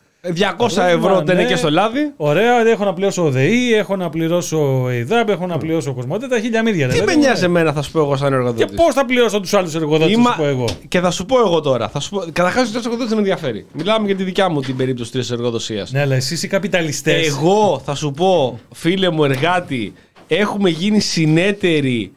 200 0.58 0.66
ευρώ 0.76 1.18
ναι. 1.18 1.24
τένε 1.24 1.44
και 1.44 1.56
στο 1.56 1.70
λάδι. 1.70 2.12
Ωραία, 2.16 2.68
έχω 2.68 2.84
να 2.84 2.92
πληρώσω 2.92 3.24
ΟΔΕΗ, 3.24 3.74
έχω 3.74 3.96
να 3.96 4.10
πληρώσω 4.10 4.90
ΕΙΔΑΠ, 4.90 5.28
έχω 5.28 5.46
να 5.46 5.58
πληρώσω 5.58 5.94
Κοσμοτέ, 5.94 6.26
τα 6.26 6.40
χίλια 6.40 6.62
μύρια. 6.62 6.86
ρε 6.86 6.92
Τι 6.92 6.98
με 6.98 7.04
παιδί 7.04 7.16
μου, 7.16 7.22
νοιάζει 7.22 7.40
ναι. 7.40 7.46
εμένα, 7.46 7.72
θα 7.72 7.82
σου 7.82 7.90
πω 7.90 7.98
εγώ 7.98 8.16
σαν 8.16 8.28
Και 8.28 8.34
εργοδότη. 8.34 8.74
πώς 8.74 8.94
θα 8.94 9.04
πληρώσω 9.04 9.40
τους 9.40 9.54
άλλους 9.54 9.74
εργοδότες, 9.74 10.14
Είμα- 10.14 10.30
σου 10.30 10.36
πω 10.36 10.44
εγώ. 10.46 10.64
Και 10.88 11.00
θα 11.00 11.10
σου 11.10 11.26
πω 11.26 11.38
εγώ 11.38 11.60
τώρα. 11.60 11.88
Θα 11.88 12.00
σου 12.00 12.10
πω... 12.10 12.24
Καταρχάς, 12.32 12.66
τους 12.66 12.76
εργοδότες 12.84 13.06
δεν 13.08 13.14
με 13.14 13.22
ενδιαφέρει. 13.22 13.66
Μιλάμε 13.72 14.06
για 14.06 14.16
τη 14.16 14.22
δικιά 14.22 14.48
μου 14.48 14.60
την 14.60 14.76
περίπτωση 14.76 15.10
της 15.10 15.30
εργοδοσίας. 15.30 15.92
Ναι, 15.92 16.00
αλλά 16.00 16.14
εσείς 16.14 16.42
οι 16.42 16.48
καπιταλιστές. 16.48 17.26
Εγώ 17.26 17.82
θα 17.84 17.94
σου 17.94 18.10
πω, 18.10 18.58
φίλε 18.74 19.10
μου 19.10 19.24
εργάτη, 19.24 19.92
έχουμε 20.26 20.70
γίνει 20.70 21.00
συνέτεροι 21.00 22.12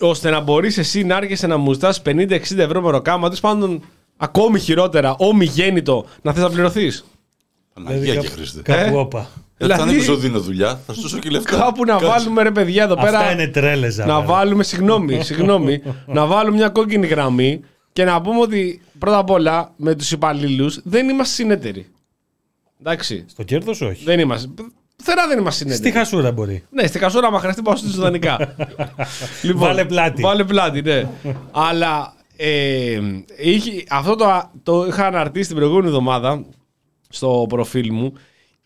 ώστε 0.00 0.30
να 0.30 0.40
μπορείς 0.40 0.78
εσύ 0.78 1.04
να 1.04 1.16
έρχεσαι 1.16 1.46
να 1.46 1.56
μου 1.56 1.72
ζητάς 1.72 2.02
50-60 2.06 2.38
ευρώ 2.58 2.82
με 2.82 2.90
ροκάμα. 2.90 3.28
Τέλο 3.28 3.40
πάντων, 3.40 3.82
ακόμη 4.16 4.58
χειρότερα, 4.58 5.14
ομιγέννητο, 5.18 6.04
να 6.22 6.32
θες 6.32 6.42
να 6.42 6.50
πληρωθείς. 6.50 7.04
Παναγία 7.84 8.14
και 8.16 8.28
Χριστέ. 8.28 8.62
Κάπου 8.62 8.96
Ε; 8.96 9.00
όπα. 9.00 9.28
Δεν 9.58 9.68
θα 9.68 9.74
είναι 9.74 9.84
Δηλαδή- 9.84 9.96
που 10.06 10.12
σου 10.12 10.16
δίνω 10.20 10.40
δουλειά, 10.40 10.80
θα 10.86 10.92
σου 10.92 11.00
δώσω 11.00 11.18
και 11.18 11.30
λεφτά. 11.30 11.56
Κάπου 11.56 11.84
να 11.84 11.92
Κάτσε. 11.92 12.06
βάλουμε 12.06 12.42
ρε 12.42 12.50
παιδιά 12.50 12.82
εδώ 12.82 12.94
πέρα. 12.94 13.18
Αυτά 13.18 13.32
είναι 13.32 13.46
τρέλες, 13.46 13.96
να 13.96 14.20
βάλουμε, 14.22 14.62
συγγνώμη, 14.62 15.22
συγγνώμη, 15.24 15.82
να 16.06 16.26
βάλουμε 16.26 16.56
μια 16.56 16.68
κόκκινη 16.68 17.06
γραμμή 17.06 17.60
και 17.92 18.04
να 18.04 18.20
πούμε 18.20 18.40
ότι 18.40 18.80
πρώτα 18.98 19.18
απ' 19.18 19.30
όλα 19.30 19.72
με 19.76 19.94
τους 19.94 20.12
υπαλλήλους 20.12 20.80
δεν 20.84 21.08
είμαστε 21.08 21.34
συνέτεροι. 21.34 21.86
Εντάξει. 22.80 23.24
Στο 23.28 23.42
κέρδος, 23.42 23.80
όχι. 23.80 24.04
Δεν 24.04 24.18
είμαστε. 24.20 24.48
Φτερά 25.02 25.26
δεν 25.28 25.38
είμαστε 25.38 25.64
συνέτεροι. 25.64 25.88
Στη 25.88 25.98
χασούρα 25.98 26.32
μπορεί. 26.32 26.64
Ναι, 26.70 26.86
στη 26.86 26.98
κασούρα, 26.98 27.26
άμα 27.26 27.38
χρειαστεί, 27.40 27.62
πάω 27.62 27.76
στη 27.76 27.88
δανεικά. 27.98 28.54
Βάλε 29.54 29.84
πλάτη. 29.84 30.22
Βάλε 30.22 30.44
πλάτη, 30.44 30.82
ναι. 30.82 31.08
Αλλά 31.50 32.14
ε, 32.36 33.00
είχε, 33.38 33.84
αυτό 33.90 34.16
το, 34.16 34.50
το 34.62 34.86
είχα 34.86 35.06
αναρτήσει 35.06 35.46
την 35.46 35.56
προηγούμενη 35.56 35.86
εβδομάδα 35.86 36.44
στο 37.08 37.46
προφίλ 37.48 37.92
μου 37.92 38.12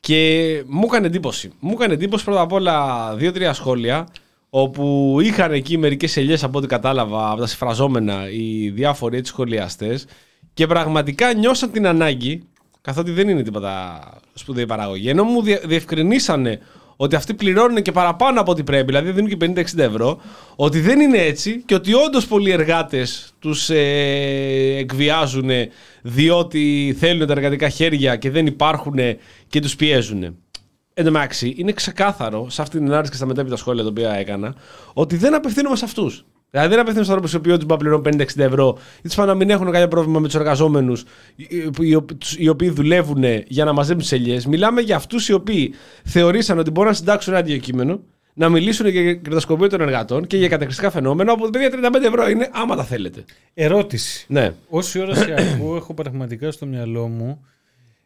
και 0.01 0.63
μου 0.67 0.83
έκανε 0.85 1.07
εντύπωση. 1.07 1.51
Μου 1.61 1.73
έκανε 1.73 1.93
εντύπωση 1.95 2.25
πρώτα 2.25 2.41
απ' 2.41 2.53
όλα 2.53 3.15
δύο-τρία 3.17 3.53
σχόλια 3.53 4.09
όπου 4.51 5.17
είχαν 5.23 5.53
εκεί 5.53 5.79
μερικές 5.79 6.17
ελιές 6.17 6.45
από 6.45 6.59
ό,τι 6.59 6.67
κατάλαβα 6.67 7.31
από 7.31 7.41
τα 7.41 7.47
συμφραζόμενα 7.47 8.31
οι 8.31 8.69
διάφοροι 8.71 9.17
έτσι 9.17 9.33
σχολιαστές 9.33 10.07
και 10.55 10.67
πραγματικά 10.67 11.35
νιώσαν 11.35 11.71
την 11.71 11.87
ανάγκη 11.87 12.43
καθότι 12.81 13.11
δεν 13.11 13.29
είναι 13.29 13.43
τίποτα 13.43 14.01
σπουδαία 14.35 14.67
παραγωγή 14.67 15.09
ενώ 15.09 15.25
μου 15.25 15.43
διε- 15.43 15.67
διευκρινίσανε 15.67 16.61
ότι 17.03 17.17
αυτοί 17.17 17.35
πληρώνουν 17.35 17.83
και 17.83 17.93
παραπάνω 17.93 18.41
από 18.41 18.51
ό,τι 18.51 18.63
πρέπει, 18.63 18.85
δηλαδή 18.85 19.11
δίνουν 19.11 19.31
και 19.31 19.65
50-60 19.75 19.79
ευρώ, 19.79 20.21
ότι 20.57 20.81
δεν 20.81 21.01
είναι 21.01 21.19
έτσι 21.19 21.63
και 21.67 21.75
ότι 21.75 21.95
όντως 21.95 22.27
πολλοί 22.27 22.51
εργάτες 22.51 23.33
τους 23.39 23.71
ε, 23.71 24.77
εκβιάζουν 24.79 25.51
διότι 26.03 26.97
θέλουν 26.99 27.27
τα 27.27 27.33
εργατικά 27.33 27.69
χέρια 27.69 28.17
και 28.17 28.31
δεν 28.31 28.47
υπάρχουν 28.47 28.99
και 29.49 29.61
τους 29.61 29.77
πιέζουν. 29.77 30.23
Εν 30.95 31.05
τω 31.05 31.11
μεταξύ, 31.11 31.55
είναι 31.57 31.73
ξεκάθαρο 31.73 32.51
σε 32.51 32.63
αυτή 32.63 32.79
την 32.79 32.87
ανάρτηση 32.87 33.11
και 33.11 33.17
στα 33.17 33.27
μετέπειτα 33.27 33.57
σχόλια 33.57 33.83
τα 33.83 33.89
οποία 33.89 34.13
έκανα 34.13 34.55
ότι 34.93 35.17
δεν 35.17 35.35
απευθύνομαι 35.35 35.77
σε 35.77 35.85
αυτούς. 35.85 36.25
Δηλαδή 36.51 36.69
δεν 36.69 36.79
απευθύνομαι 36.79 37.05
στου 37.05 37.13
ανθρώπου 37.13 37.33
οι 37.33 37.37
οποίοι 37.37 37.53
όντω 37.55 37.77
πληρώνουν 37.77 38.21
50-60 38.21 38.39
ευρώ 38.39 38.79
ή 39.03 39.09
του 39.09 39.25
να 39.25 39.35
μην 39.35 39.51
έχουν 39.51 39.71
κάποιο 39.71 39.89
πρόβλημα 39.89 40.19
με 40.19 40.27
τους 40.27 40.35
εργαζόμενους 40.35 41.05
οι 42.37 42.49
οποίοι 42.49 42.71
δουλεύουν 42.71 43.25
για 43.47 43.65
να 43.65 43.73
μαζέψουν 43.73 43.99
τις 43.99 44.13
ελιές. 44.13 44.47
Μιλάμε 44.47 44.81
για 44.81 44.97
αυτούς 44.97 45.29
οι 45.29 45.33
οποίοι 45.33 45.75
θεωρήσαν 46.05 46.59
ότι 46.59 46.71
μπορούν 46.71 46.91
να 46.91 46.97
συντάξουν 46.97 47.33
ένα 47.33 47.43
αντικείμενο, 47.43 48.01
να 48.35 48.49
μιλήσουν 48.49 48.87
για 48.87 49.15
κερδοσκοπία 49.15 49.69
των 49.69 49.81
εργατών 49.81 50.27
και 50.27 50.37
για 50.37 50.49
κατακριστικά 50.49 50.91
φαινόμενα. 50.91 51.33
Όπου 51.33 51.51
παιδιά 51.51 51.71
35 51.93 52.03
ευρώ 52.07 52.29
είναι 52.29 52.49
άμα 52.53 52.77
τα 52.77 52.85
θέλετε. 52.85 53.25
Ερώτηση. 53.55 54.25
Ναι. 54.29 54.53
Όση 54.69 55.01
ώρα 55.01 55.15
σε 55.15 55.35
ακούω, 55.39 55.77
έχω 55.77 55.95
πραγματικά 55.95 56.51
στο 56.51 56.67
μυαλό 56.67 57.09
μου 57.09 57.45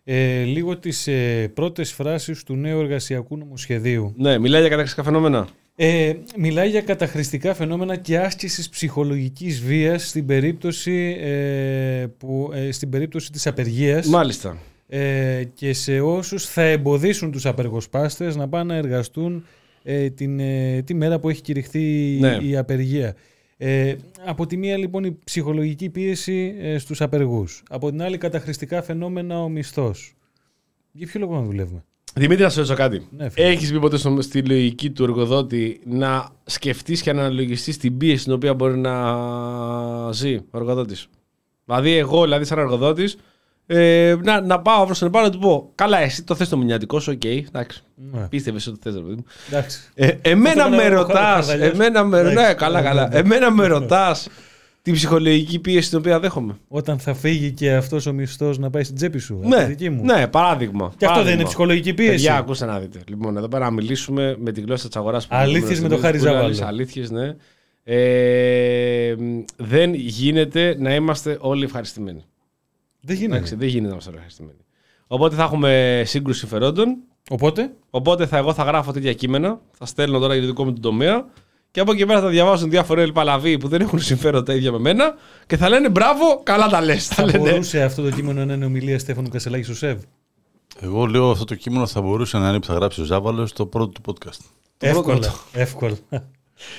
ε, 0.05 0.43
λίγο 0.43 0.79
τις 0.79 1.07
ε, 1.07 1.51
πρώτες 1.55 1.93
φράσεις 1.93 2.43
του 2.43 2.55
νέου 2.55 2.81
εργασιακού 2.81 3.37
νομοσχεδίου. 3.37 4.15
Ναι, 4.17 4.39
μιλάει 4.39 4.61
για 4.61 4.71
κατακριστικά 4.71 5.03
φαινόμενα. 5.03 5.49
Ε, 5.77 6.15
μιλάει 6.37 6.69
για 6.69 6.81
καταχρηστικά 6.81 7.55
φαινόμενα 7.55 7.97
και 7.97 8.19
άσκησης 8.19 8.69
ψυχολογικής 8.69 9.61
βίας 9.63 10.09
στην 10.09 10.27
περίπτωση, 10.27 11.17
ε, 11.21 12.07
που, 12.19 12.51
ε, 12.55 12.73
στην 12.73 12.89
περίπτωση 12.91 13.33
της 13.33 13.47
απεργίας 13.47 14.07
Μάλιστα. 14.07 14.59
ε, 14.89 15.45
και 15.55 15.73
σε 15.73 16.01
όσους 16.01 16.47
θα 16.47 16.63
εμποδίσουν 16.63 17.31
τους 17.31 17.47
απεργοσπάστες 17.47 18.37
να 18.37 18.49
πάνε 18.49 18.73
να 18.73 18.79
εργαστούν 18.79 19.45
ε, 19.83 20.11
την, 20.11 20.41
ε, 20.41 20.83
τη 20.83 20.95
μέρα 20.95 21.19
που 21.19 21.29
έχει 21.29 21.41
κηρυχθεί 21.43 22.17
Ναι. 22.21 22.39
η 22.43 22.57
απεργία. 22.57 23.15
Ε, 23.57 23.95
από 24.25 24.47
τη 24.47 24.57
μία 24.57 24.77
λοιπόν 24.77 25.05
η 25.05 25.19
ψυχολογική 25.25 25.89
πίεση 25.91 26.55
ε, 26.59 26.79
στους 26.79 27.01
απεργούς. 27.01 27.63
Από 27.69 27.91
την 27.91 28.03
άλλη 28.03 28.19
καταχρηστικά 28.19 28.83
φαινόμενα 28.83 29.43
ο 29.43 29.49
μισθός. 29.49 30.15
Για 30.93 31.07
ποιο 31.07 31.21
λόγο 31.21 31.35
να 31.35 31.43
δουλεύουμε; 31.43 31.85
Δημήτρη, 32.17 32.43
να 32.45 32.49
σου 32.51 32.57
ρωτήσω 32.57 32.75
κάτι. 32.77 33.07
Ναι, 33.17 33.29
φίλε. 33.29 33.47
Έχεις 33.47 33.73
μπει 33.73 33.79
ποτέ 33.81 33.97
στο- 33.97 34.17
στη 34.21 34.43
λογική 34.43 34.91
του 34.91 35.03
εργοδότη 35.03 35.81
να 35.85 36.29
σκεφτείς 36.45 37.03
και 37.03 37.13
να 37.13 37.21
αναλογιστείς 37.21 37.77
την 37.77 37.97
πίεση 37.97 38.25
την 38.25 38.33
οποία 38.33 38.55
μπορεί 38.55 38.77
να 38.79 38.93
ζει 40.13 40.35
ο 40.35 40.59
εργοδότης; 40.59 41.07
Δηλαδή, 41.65 41.97
εγώ, 41.97 42.23
δηλαδή, 42.23 42.45
σαν 42.45 42.59
εργοδότης, 42.59 43.17
ε, 43.67 44.15
να, 44.23 44.41
να 44.41 44.61
πάω 44.61 44.81
αύριο 44.81 44.95
στον 44.95 45.09
επάνω 45.09 45.27
να 45.27 45.33
του 45.33 45.39
πω: 45.39 45.71
Καλά, 45.75 45.99
εσύ 45.99 46.23
το 46.23 46.35
θες 46.35 46.49
το 46.49 46.57
μηνιατικό 46.57 47.01
σου, 47.01 47.13
οκ, 47.15 47.25
εντάξει. 47.25 47.83
Ναι. 48.13 48.27
Πίστευες 48.29 48.67
ότι 48.67 48.79
θες, 48.83 48.93
παιδί 48.95 49.15
μου. 49.15 49.25
Εντάξει. 49.49 49.81
Ε, 49.95 50.11
εμένα 50.23 50.65
Αυτό 50.65 50.77
με 50.77 50.83
τώρα 50.83 50.99
ο 50.99 51.03
ρωτάς. 51.03 51.47
Χαρδαλιάς. 51.47 51.73
Εμένα 51.73 52.05
με 52.05 52.19
Εντάξει, 52.19 52.35
Ναι, 52.37 52.55
καλά, 52.55 52.81
ναι, 52.81 52.87
καλά. 52.87 53.03
ναι, 53.03 53.09
ναι. 53.09 53.19
Εμένα 53.19 53.51
με 53.51 53.67
ρωτάς 53.67 54.29
την 54.85 54.95
ψυχολογική 54.95 55.59
πίεση 55.59 55.89
την 55.89 55.99
οποία 55.99 56.21
δέχομαι. 56.21 56.57
Όταν 56.69 56.99
θα 56.99 57.15
φύγει 57.15 57.53
και 57.53 57.73
αυτός 57.75 58.07
ο 58.07 58.13
μισθός 58.13 58.59
να 58.59 58.71
πάει 58.71 58.83
στην 58.85 58.97
τσέπη 58.97 59.19
σου. 59.19 59.35
από 59.35 59.43
τη 59.43 59.49
Ναι, 59.49 59.65
δική 59.67 59.91
μου. 59.91 60.05
ναι, 60.05 60.27
παράδειγμα. 60.29 60.79
Και 60.81 60.85
αυτό 60.87 60.99
δεν 60.99 61.09
παράδειγμα. 61.09 61.33
είναι 61.35 61.45
ψυχολογική 61.45 61.95
πίεση. 61.95 62.11
Παιδιά, 62.11 62.37
ακούστε 62.37 62.65
να 62.65 62.79
δείτε. 62.79 63.01
Λοιπόν, 63.09 63.37
εδώ 63.37 63.49
πέρα 63.49 63.65
να 63.65 63.71
μιλήσουμε 63.71 64.37
με 64.39 64.53
τη 64.53 64.61
γλώσσα 64.61 64.87
της 64.87 64.97
αγοράς. 64.97 65.27
Αλήθειες 65.31 65.81
με 65.81 65.89
το 65.89 65.97
Χάρη 65.99 66.19
Ζάβαλο. 66.19 66.57
Αλήθειες, 66.65 67.11
ναι. 67.11 67.37
Ε, 67.85 69.15
δεν 69.57 69.95
γίνεται 69.95 70.77
να 70.79 70.95
είμαστε 70.95 71.37
όλοι 71.41 71.65
ευχαριστημένοι. 71.65 72.25
Δεν 73.01 73.17
γίνεται. 73.17 73.35
Εντάξει, 73.35 73.55
δεν 73.55 73.69
γίνεται 73.69 73.87
να 73.87 73.93
είμαστε 73.93 74.09
όλοι 74.09 74.17
ευχαριστημένοι. 74.19 74.59
Οπότε 75.07 75.35
θα 75.37 75.43
έχουμε 75.43 76.03
σύγκρουση 76.07 76.39
συμφερόντων. 76.39 76.97
Οπότε, 77.31 77.71
Οπότε 77.91 78.27
θα, 78.27 78.37
εγώ 78.37 78.53
θα 78.55 78.63
γράφω 78.63 78.93
τέτοια 78.93 79.13
κείμενα. 79.13 79.61
Θα 79.73 79.87
στέλνω 79.87 80.19
τώρα 80.19 80.33
για 80.35 80.43
το 80.43 80.49
δικό 80.49 80.65
μου 80.65 80.73
τον 80.73 80.83
τομέα. 80.83 81.25
Και 81.75 81.81
από 81.81 81.93
εκεί 81.93 82.07
πέρα 82.07 82.21
θα 82.21 82.29
διαβάζουν 82.29 82.71
διάφοροι 82.71 83.13
παλαβοί 83.13 83.59
που 83.59 83.69
δεν 83.69 83.81
έχουν 83.81 83.99
συμφέροντα 84.01 84.55
ίδια 84.55 84.73
με 84.73 84.79
μένα 84.79 85.15
και 85.47 85.57
θα 85.57 85.69
λένε 85.69 85.89
μπράβο, 85.89 86.41
καλά 86.43 86.67
τα 86.69 86.81
λες. 86.81 87.07
Θα 87.07 87.15
θα 87.15 87.25
λένε. 87.25 87.39
μπορούσε 87.39 87.83
αυτό 87.83 88.03
το 88.03 88.11
κείμενο 88.11 88.45
να 88.45 88.53
είναι 88.55 88.65
ομιλία 88.65 88.99
Στέφανου 88.99 89.29
Κασελάκη 89.29 89.65
στο 89.65 89.75
ΣΕΒ; 89.75 89.99
Εγώ 90.81 91.07
λέω 91.07 91.31
αυτό 91.31 91.45
το 91.45 91.55
κείμενο 91.55 91.87
θα 91.87 92.01
μπορούσε 92.01 92.39
να 92.39 92.49
είναι 92.49 92.59
που 92.61 92.67
θα 92.67 92.75
γράψει 92.75 93.01
ο 93.01 93.05
Ζάβαλος 93.05 93.51
στο 93.51 93.67
πρώτο 93.67 94.01
του 94.01 94.15
podcast. 94.15 94.39
Εύκολα. 94.79 95.35
Εύκολα. 95.53 95.97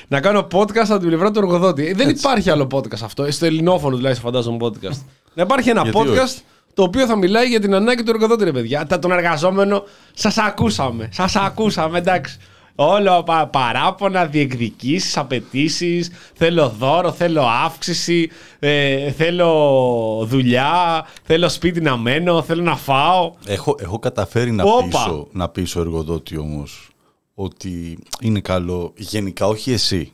Να 0.08 0.20
κάνω 0.22 0.48
podcast 0.52 0.86
από 0.90 1.00
την 1.00 1.08
πλευρά 1.08 1.32
του 1.32 1.40
εργοδότη. 1.40 1.88
Ε, 1.88 1.94
Δεν 1.94 2.10
υπάρχει 2.10 2.50
άλλο 2.50 2.68
podcast 2.72 3.02
αυτό. 3.04 3.24
Ε, 3.24 3.32
Στο 3.32 3.46
ελληνόφωνο 3.46 3.96
τουλάχιστον 3.96 4.32
φαντάζομαι 4.32 4.58
podcast. 4.62 5.02
να 5.34 5.44
υπάρχει 5.44 5.70
ένα 5.70 5.82
Γιατί 5.82 5.98
podcast 6.00 6.24
όχι. 6.24 6.40
το 6.74 6.84
οποίο 6.84 7.06
θα 7.06 7.16
μιλάει 7.18 7.48
για 7.48 7.60
την 7.60 7.74
ανάγκη 7.74 8.04
του 8.04 8.10
εργοδότη, 8.10 8.44
ρε 8.44 8.52
παιδιά. 8.52 8.86
Τα 8.86 9.00
τον 9.00 9.12
εργαζόμενο, 9.12 9.84
σας 10.14 10.38
ακούσαμε. 10.38 11.10
Σας 11.12 11.36
ακούσαμε, 11.36 11.98
εντάξει. 11.98 12.38
Όλο 12.76 13.24
πα, 13.24 13.48
παράπονα, 13.48 14.26
διεκδικήσεις, 14.26 15.18
απαιτήσεις. 15.18 16.12
Θέλω 16.34 16.70
δώρο, 16.70 17.12
θέλω 17.12 17.42
αύξηση. 17.66 18.30
ε, 18.60 19.12
θέλω 19.12 20.26
δουλειά. 20.26 21.06
Θέλω 21.24 21.50
σπίτι 21.50 21.82
να 21.82 21.98
μένω. 21.98 22.42
Θέλω 22.42 22.64
να 22.64 22.76
φάω. 22.76 23.34
Έχω, 23.46 23.76
έχω 23.80 24.00
καταφέρει 24.00 24.52
να 24.52 24.64
Όπα. 24.64 24.84
πείσω, 24.88 25.28
να 25.32 25.50
πείσω 25.50 25.80
εργοδότη 25.80 26.38
όμως 26.38 26.90
ότι 27.34 27.98
είναι 28.22 28.40
καλό 28.40 28.94
γενικά, 28.98 29.48
όχι 29.48 29.72
εσύ, 29.72 30.12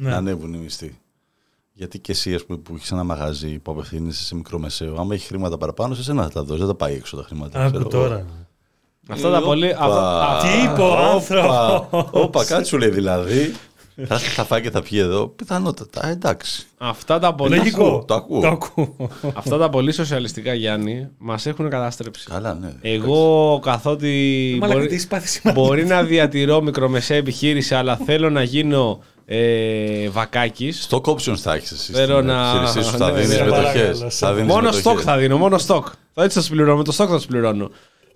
Ναι. 0.00 0.10
να 0.10 0.16
ανέβουν 0.16 0.54
οι 0.54 0.58
μισθοί. 0.58 0.96
Γιατί 1.74 1.98
και 1.98 2.12
εσύ, 2.12 2.34
ας 2.34 2.44
πούμε, 2.44 2.58
που 2.58 2.74
έχεις 2.76 2.90
ένα 2.92 3.04
μαγαζί 3.04 3.58
που 3.58 3.70
απευθύνεσαι 3.72 4.24
σε 4.24 4.34
μικρομεσαίο, 4.34 4.94
άμα 4.98 5.14
έχει 5.14 5.26
χρήματα 5.26 5.58
παραπάνω, 5.58 5.94
σε 5.94 6.02
σένα 6.02 6.22
θα 6.22 6.28
τα 6.30 6.42
δώσει, 6.42 6.58
δεν 6.58 6.68
τα 6.68 6.74
πάει 6.74 6.94
έξω 6.94 7.16
τα 7.16 7.22
χρήματα. 7.22 7.48
ξέρω 7.66 7.66
Άκου 7.66 7.76
εγώ. 7.76 7.88
τώρα. 7.88 8.26
Αυτά 9.08 9.30
τα 9.30 9.40
πολύ. 9.40 9.70
αυτά- 9.78 10.38
Τι 10.42 10.62
είπε 10.64 10.80
ο 10.80 10.86
Όπα, 10.92 11.10
άνθρωπος. 11.10 12.08
Όπα, 12.10 12.44
κάτι 12.44 12.66
σου 12.66 12.78
λέει 12.78 12.88
δηλαδή. 12.88 13.54
θα, 14.06 14.18
θα 14.18 14.44
φάει 14.44 14.60
και 14.60 14.70
θα 14.70 14.82
πιει 14.82 14.98
εδώ. 15.02 15.26
Πιθανότατα. 15.26 16.08
Ε, 16.08 16.10
εντάξει. 16.10 16.66
Αυτά 16.78 17.18
τα 17.18 17.34
πολύ. 17.34 17.56
Λογικό. 17.56 18.04
Το 18.06 18.14
ακούω. 18.14 18.40
Το 18.40 18.46
ακούω. 18.48 18.96
Αυτά 19.34 19.58
τα 19.58 19.68
πολύ 19.70 19.92
σοσιαλιστικά, 19.92 20.54
Γιάννη, 20.54 21.08
μας 21.18 21.46
έχουν 21.46 21.70
καταστρέψει. 21.70 22.26
Καλά, 22.30 22.54
ναι. 22.54 22.72
Εγώ 22.82 23.58
καθότι 23.62 24.56
Μαλάκα, 24.60 24.76
μπορεί, 24.78 24.88
τι 24.88 24.94
έχεις 24.94 25.06
πάθει 25.06 25.28
σήμερα. 25.28 25.60
μπορεί 25.60 25.84
να 25.86 26.02
διατηρώ 26.02 26.60
μικρομεσαία 26.62 27.16
επιχείρηση, 27.16 27.74
αλλά 27.74 27.96
θέλω 27.96 28.30
να 28.30 28.42
γίνω 28.42 28.98
ε, 29.26 30.08
βακάκης. 30.08 30.88
Stock 30.90 31.00
options 31.02 31.36
θα 31.36 31.54
έχεις 31.54 31.70
εσύ. 31.70 31.92
Θέλω 31.92 32.14
στην 32.14 32.26
να- 32.26 32.48
επιχείρησή 32.50 32.82
σου. 32.90 32.96
Θα 32.96 33.10
ναι, 33.10 33.20
δίνεις 33.20 33.36
σε 33.36 33.44
μετοχές. 33.44 33.62
παρακαλώ, 33.72 34.10
σε 34.10 34.26
Θα 34.26 34.32
δίνεις 34.34 34.52
Μόνο 34.52 34.62
μετοχές. 34.70 34.92
stock 34.92 35.00
θα 35.04 35.16
δίνω, 35.16 35.36
μόνο 35.36 35.56
stock. 35.66 35.82
Θα 36.14 36.22
έτσι 36.24 36.38
θα 36.38 36.44
σου 36.44 36.50
πληρώνω, 36.50 36.76
με 36.76 36.84
το 36.84 36.94
stock 36.98 37.06
θα 37.08 37.18
σου 37.18 37.26
πληρώνω. 37.26 37.70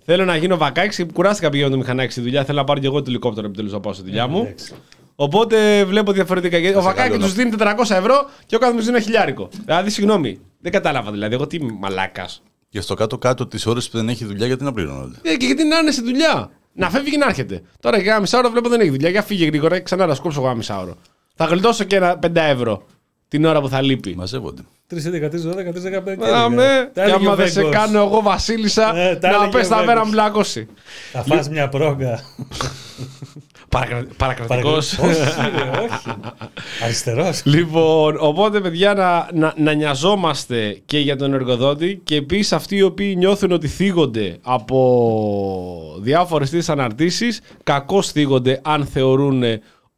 Θέλω 0.09 0.25
να 0.25 0.35
γίνω 0.35 0.57
βακάκι, 0.57 1.03
κουράστηκα 1.03 1.49
πηγαίνω 1.49 1.69
το 1.69 1.77
μηχανάκι 1.77 2.11
στη 2.11 2.21
δουλειά. 2.21 2.43
Θέλω 2.43 2.57
να 2.57 2.63
πάρω 2.63 2.79
και 2.79 2.85
εγώ 2.85 2.97
το 3.01 3.05
ελικόπτερο 3.07 3.47
επιτέλους 3.47 3.71
να 3.71 3.79
πάω 3.79 3.93
στη 3.93 4.03
δουλειά 4.03 4.27
μου. 4.27 4.39
εντάξει. 4.39 4.73
Οπότε 5.15 5.85
βλέπω 5.85 6.11
διαφορετικά. 6.11 6.57
Γιατί 6.57 6.77
Ο 6.77 6.81
σε 6.81 6.85
βακάκι 6.87 7.09
καλό 7.09 7.23
τους 7.23 7.33
δίνει 7.33 7.51
400 7.59 7.65
ευρώ 7.89 8.29
και 8.45 8.55
ο 8.55 8.59
κάθε 8.59 8.73
μου 8.73 8.79
δίνει 8.79 8.91
ένα 8.91 8.99
χιλιάρικο. 8.99 9.49
Δηλαδή, 9.65 9.89
συγγνώμη, 9.89 10.39
δεν 10.59 10.71
κατάλαβα 10.71 11.11
δηλαδή. 11.11 11.33
Εγώ 11.33 11.47
τι 11.47 11.61
μαλάκας. 11.63 12.41
Και 12.69 12.81
στο 12.81 12.93
κάτω-κάτω 12.93 13.47
τις 13.47 13.65
ώρες 13.65 13.89
που 13.89 13.97
δεν 13.97 14.09
έχει 14.09 14.25
δουλειά, 14.25 14.45
γιατί 14.45 14.63
να 14.63 14.73
πληρώνονται; 14.73 15.17
Ε, 15.21 15.35
και 15.35 15.45
γιατί 15.45 15.63
να 15.63 15.77
είναι 15.77 15.91
στη 15.91 16.03
δουλειά. 16.03 16.51
Να 16.73 16.89
φεύγει 16.89 17.11
και 17.11 17.17
να 17.17 17.25
έρχεται. 17.25 17.61
Τώρα 17.79 17.97
για 17.99 18.11
ένα 18.11 18.21
μισάωρο 18.21 18.49
βλέπω 18.49 18.69
δεν 18.69 18.79
έχει 18.79 18.89
δουλειά. 18.89 19.09
Για 19.09 19.21
φύγε 19.21 19.45
γρήγορα 19.45 19.77
και 19.77 19.83
ξανά 19.83 20.05
να 20.05 20.15
σκόψω 20.15 20.39
εγώ 20.39 20.47
ένα 20.47 20.57
μισάωρο. 20.57 20.95
Θα 21.35 21.45
γλιτώσω 21.45 21.83
και 21.83 21.95
ένα 21.95 22.19
5 22.21 22.29
ευρώ 22.35 22.85
την 23.27 23.45
ώρα 23.45 23.61
που 23.61 23.69
θα 23.69 23.81
λείπει. 23.81 24.15
Μαζεύονται. 24.15 24.61
3, 24.89 24.95
11, 24.95 25.29
3, 25.29 25.43
12, 25.45 25.73
3, 25.73 25.89
15. 25.89 26.29
Άμε, 26.33 26.89
Τα 26.93 27.01
και 27.03 27.09
έλεγε 27.11 27.15
άμα 27.15 27.31
ο 27.31 27.35
δεν 27.35 27.47
σε 27.49 27.61
Βέγκος. 27.61 27.75
κάνω 27.75 27.99
εγώ 27.99 28.21
Βασίλισσα, 28.21 28.95
Ε, 28.97 29.15
τα 29.15 29.29
να 29.29 29.35
έλεγε 29.35 29.51
πες 29.51 29.65
ο 29.65 29.69
τα 29.69 29.75
μέρα 29.75 29.85
Βέγκος. 29.87 30.05
μου 30.05 30.11
μπλάκωση. 30.11 30.67
Θα 31.11 31.23
φας 31.23 31.49
μια 31.49 31.69
πρόγκα. 31.69 32.19
Παρακρατικός. 34.17 34.97
όχι, 34.97 35.19
ρε, 35.55 35.69
όχι. 35.79 36.07
Αριστερός. 36.83 37.41
Λοιπόν, 37.45 38.15
οπότε 38.19 38.59
παιδιά 38.61 38.93
να, 38.93 39.29
να, 39.33 39.53
να 39.57 39.73
νοιαζόμαστε 39.73 40.81
και 40.85 40.99
για 40.99 41.15
τον 41.15 41.33
εργοδότη 41.33 42.01
και 42.03 42.15
επίσης 42.15 42.51
αυτοί 42.53 42.75
οι 42.75 42.81
οποίοι 42.81 43.13
νιώθουν 43.17 43.51
ότι 43.51 43.67
θίγονται 43.67 44.37
από 44.41 45.97
διάφορες 46.01 46.49
τέτοιες 46.49 46.69
αναρτήσεις 46.69 47.41
κακώς 47.63 48.11
θίγονται 48.11 48.59
αν 48.63 48.85
θεωρούν 48.85 49.43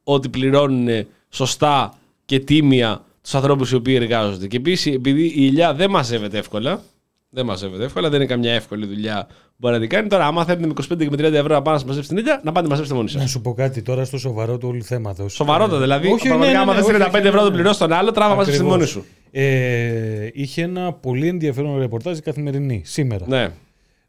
ότι 0.04 0.30
πληρώνουν 0.30 1.08
σωστά 1.30 1.94
και 2.26 2.40
τίμια 2.40 3.02
τους 3.30 3.40
ανθρώπους 3.40 3.72
οι 3.72 3.76
οποίοι 3.76 3.96
εργάζονται. 4.02 4.48
Και 4.48 4.58
επίσης 4.58 4.94
επειδή 4.94 5.24
η 5.24 5.34
ηλιά 5.36 5.74
δεν 5.74 5.90
μαζεύεται 5.90 6.38
εύκολα, 6.38 6.82
δεν 7.30 7.46
μαζεύεται 7.46 7.84
εύκολα, 7.84 8.10
δεν 8.10 8.20
είναι 8.20 8.30
καμιά 8.30 8.54
εύκολη 8.54 8.86
δουλειά 8.86 9.26
που 9.28 9.56
μπορεί 9.56 9.74
να 9.74 9.80
την 9.80 9.90
κάνει. 9.90 10.08
Τώρα, 10.08 10.26
άμα 10.26 10.46
θέλετε 10.46 10.68
με 10.68 10.74
25 10.94 10.98
και 10.98 11.10
με 11.10 11.30
30 11.30 11.34
ευρώ 11.34 11.54
να 11.54 11.62
πάνε 11.62 11.78
να 11.78 11.86
μαζέψετε 11.86 12.16
την 12.16 12.18
ηλιά, 12.18 12.42
να 12.44 12.52
πάτε 12.52 12.62
να 12.62 12.68
μαζέψετε 12.68 12.96
μόνοι 12.96 13.10
σας. 13.10 13.22
Να 13.22 13.28
σου 13.28 13.42
πω 13.42 13.54
κάτι 13.54 13.82
τώρα 13.82 14.06
στο 14.06 14.18
σοβαρό 14.18 14.58
του 14.58 14.68
όλου 14.68 14.84
θέματος. 14.84 15.34
Σοβαρότατα, 15.34 15.82
δηλαδή. 15.82 16.12
Όχι, 16.12 16.28
πραγματικά, 16.28 16.60
ναι, 16.60 16.66
ναι, 16.66 16.72
άμα 16.72 16.74
ναι, 16.74 16.82
θες 16.82 16.90
όχι, 16.90 17.04
35 17.04 17.14
όχι, 17.16 17.28
ευρώ 17.28 17.32
ναι, 17.32 17.46
το 17.46 17.50
ναι. 17.50 17.56
πληρώσεις 17.56 17.78
τον 17.78 17.94
άλλο, 17.94 18.12
τράβα 18.12 18.36
μαζί 18.36 18.52
στη 18.52 18.60
Ακριβώς. 18.60 18.78
μόνη 18.78 18.90
σου. 18.90 19.06
Ε, 19.32 20.30
είχε 20.34 20.62
ένα 20.62 20.94
πολύ 20.94 21.28
ενδιαφέρον 21.28 21.80
ρεπορτάζ 21.80 22.18
η 22.18 22.22
καθημερινή 22.22 22.82
σήμερα. 22.86 23.26
Ναι. 23.28 23.50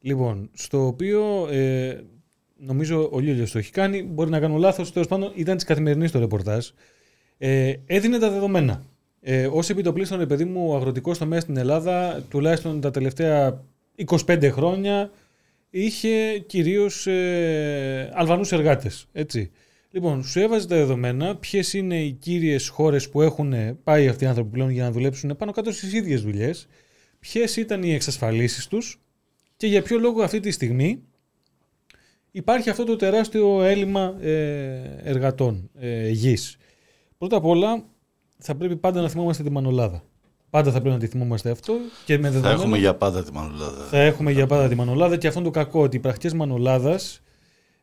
Λοιπόν, 0.00 0.50
στο 0.52 0.86
οποίο 0.86 1.48
ε, 1.50 1.98
νομίζω 2.56 3.08
ο 3.12 3.18
Λίλιος 3.18 3.50
το 3.50 3.58
έχει 3.58 3.70
κάνει. 3.70 4.02
Μπορεί 4.02 4.30
να 4.30 4.40
κάνω 4.40 4.56
λάθος. 4.56 4.92
Τέλος 4.92 5.08
πάντων, 5.08 5.32
ήταν 5.34 5.56
της 5.56 5.64
καθημερινής 5.64 6.10
το 6.10 6.18
ρεπορτάζ. 6.18 6.66
Ε, 7.38 7.72
έδινε 7.86 8.18
τα 8.18 8.30
δεδομένα. 8.30 8.82
Ε, 9.20 9.46
Ω 9.46 9.60
επιτοπλίστων, 9.68 10.18
ρε 10.18 10.26
παιδί 10.26 10.44
μου, 10.44 10.70
ο 10.70 10.76
αγροτικός 10.76 11.18
τομέας 11.18 11.42
στην 11.42 11.56
Ελλάδα, 11.56 12.24
τουλάχιστον 12.28 12.80
τα 12.80 12.90
τελευταία 12.90 13.64
25 14.06 14.50
χρόνια, 14.52 15.10
είχε 15.70 16.38
κυρίως 16.38 17.06
ε, 17.06 18.10
Αλβανούς 18.14 18.52
εργάτες. 18.52 19.06
Έτσι. 19.12 19.50
Λοιπόν, 19.90 20.24
σου 20.24 20.40
έβαζε 20.40 20.66
τα 20.66 20.76
δεδομένα 20.76 21.36
ποιες 21.36 21.72
είναι 21.72 22.02
οι 22.02 22.12
κύριες 22.12 22.68
χώρες 22.68 23.08
που 23.08 23.22
έχουν 23.22 23.54
πάει 23.84 24.08
αυτοί 24.08 24.24
οι 24.24 24.26
άνθρωποι 24.26 24.50
πλέον 24.50 24.70
για 24.70 24.82
να 24.82 24.90
δουλέψουν 24.90 25.36
πάνω 25.36 25.52
κάτω 25.52 25.72
στις 25.72 25.92
ίδιες 25.92 26.22
δουλειές, 26.22 26.66
ποιες 27.18 27.56
ήταν 27.56 27.82
οι 27.82 27.94
εξασφαλίσεις 27.94 28.66
τους 28.66 29.00
και 29.56 29.66
για 29.66 29.82
ποιο 29.82 29.98
λόγο 29.98 30.22
αυτή 30.22 30.40
τη 30.40 30.50
στιγμή 30.50 31.02
υπάρχει 32.30 32.70
αυτό 32.70 32.84
το 32.84 32.96
τεράστιο 32.96 33.62
έλλειμμα 33.62 34.16
ε, 34.20 35.00
εργατών 35.02 35.70
ε, 35.78 36.08
γης. 36.08 36.56
Πρώτα 37.18 37.36
απ' 37.36 37.44
όλα 37.44 37.84
θα 38.40 38.54
πρέπει 38.54 38.76
πάντα 38.76 39.00
να 39.00 39.08
θυμόμαστε 39.08 39.42
τη 39.42 39.50
Μανολάδα. 39.50 40.02
Πάντα 40.50 40.70
θα 40.72 40.78
πρέπει 40.80 40.94
να 40.94 41.00
τη 41.00 41.06
θυμόμαστε 41.06 41.50
αυτό 41.50 41.74
και 42.04 42.18
με 42.18 42.26
Θα 42.26 42.30
δεδομένα 42.32 42.60
έχουμε 42.60 42.78
για 42.78 42.94
πάντα 42.94 43.24
τη 43.24 43.32
Μανολάδα. 43.32 43.84
θα 43.90 43.98
έχουμε 43.98 44.32
για 44.32 44.46
πάντα 44.46 44.68
τη 44.68 44.74
Μανολάδα 44.74 45.16
και 45.16 45.26
αυτό 45.26 45.40
είναι 45.40 45.48
το 45.48 45.54
κακό 45.58 45.82
ότι 45.82 45.96
οι 45.96 46.00
πρακτικές 46.00 46.32
Μανολάδας 46.32 47.20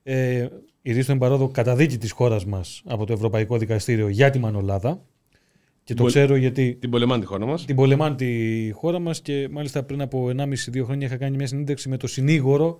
ε, 0.03 0.47
ιδίως 0.81 1.03
στον 1.05 1.17
παρόδο 1.17 1.47
καταδίκη 1.47 1.97
της 1.97 2.11
χώρας 2.11 2.45
μας 2.45 2.81
από 2.85 3.05
το 3.05 3.13
Ευρωπαϊκό 3.13 3.57
Δικαστήριο 3.57 4.07
για 4.07 4.29
τη 4.29 4.39
Μανολάδα 4.39 5.01
και 5.83 5.93
το 5.93 6.01
Μπολ- 6.01 6.13
ξέρω 6.13 6.35
γιατί 6.35 6.77
Την 6.79 6.89
πολεμάνε 6.89 7.21
τη 7.21 7.27
χώρα 7.27 7.45
μας. 7.45 7.65
την 7.65 7.75
πολεμάνε 7.75 8.15
τη 8.15 8.71
χώρα 8.73 8.99
μας 8.99 9.21
και 9.21 9.47
μάλιστα 9.51 9.83
πριν 9.83 10.01
από 10.01 10.29
1,5-2 10.37 10.83
χρόνια 10.83 11.07
είχα 11.07 11.17
κάνει 11.17 11.35
μια 11.35 11.47
συνέντευξη 11.47 11.89
με 11.89 11.97
το 11.97 12.07
συνήγορο 12.07 12.79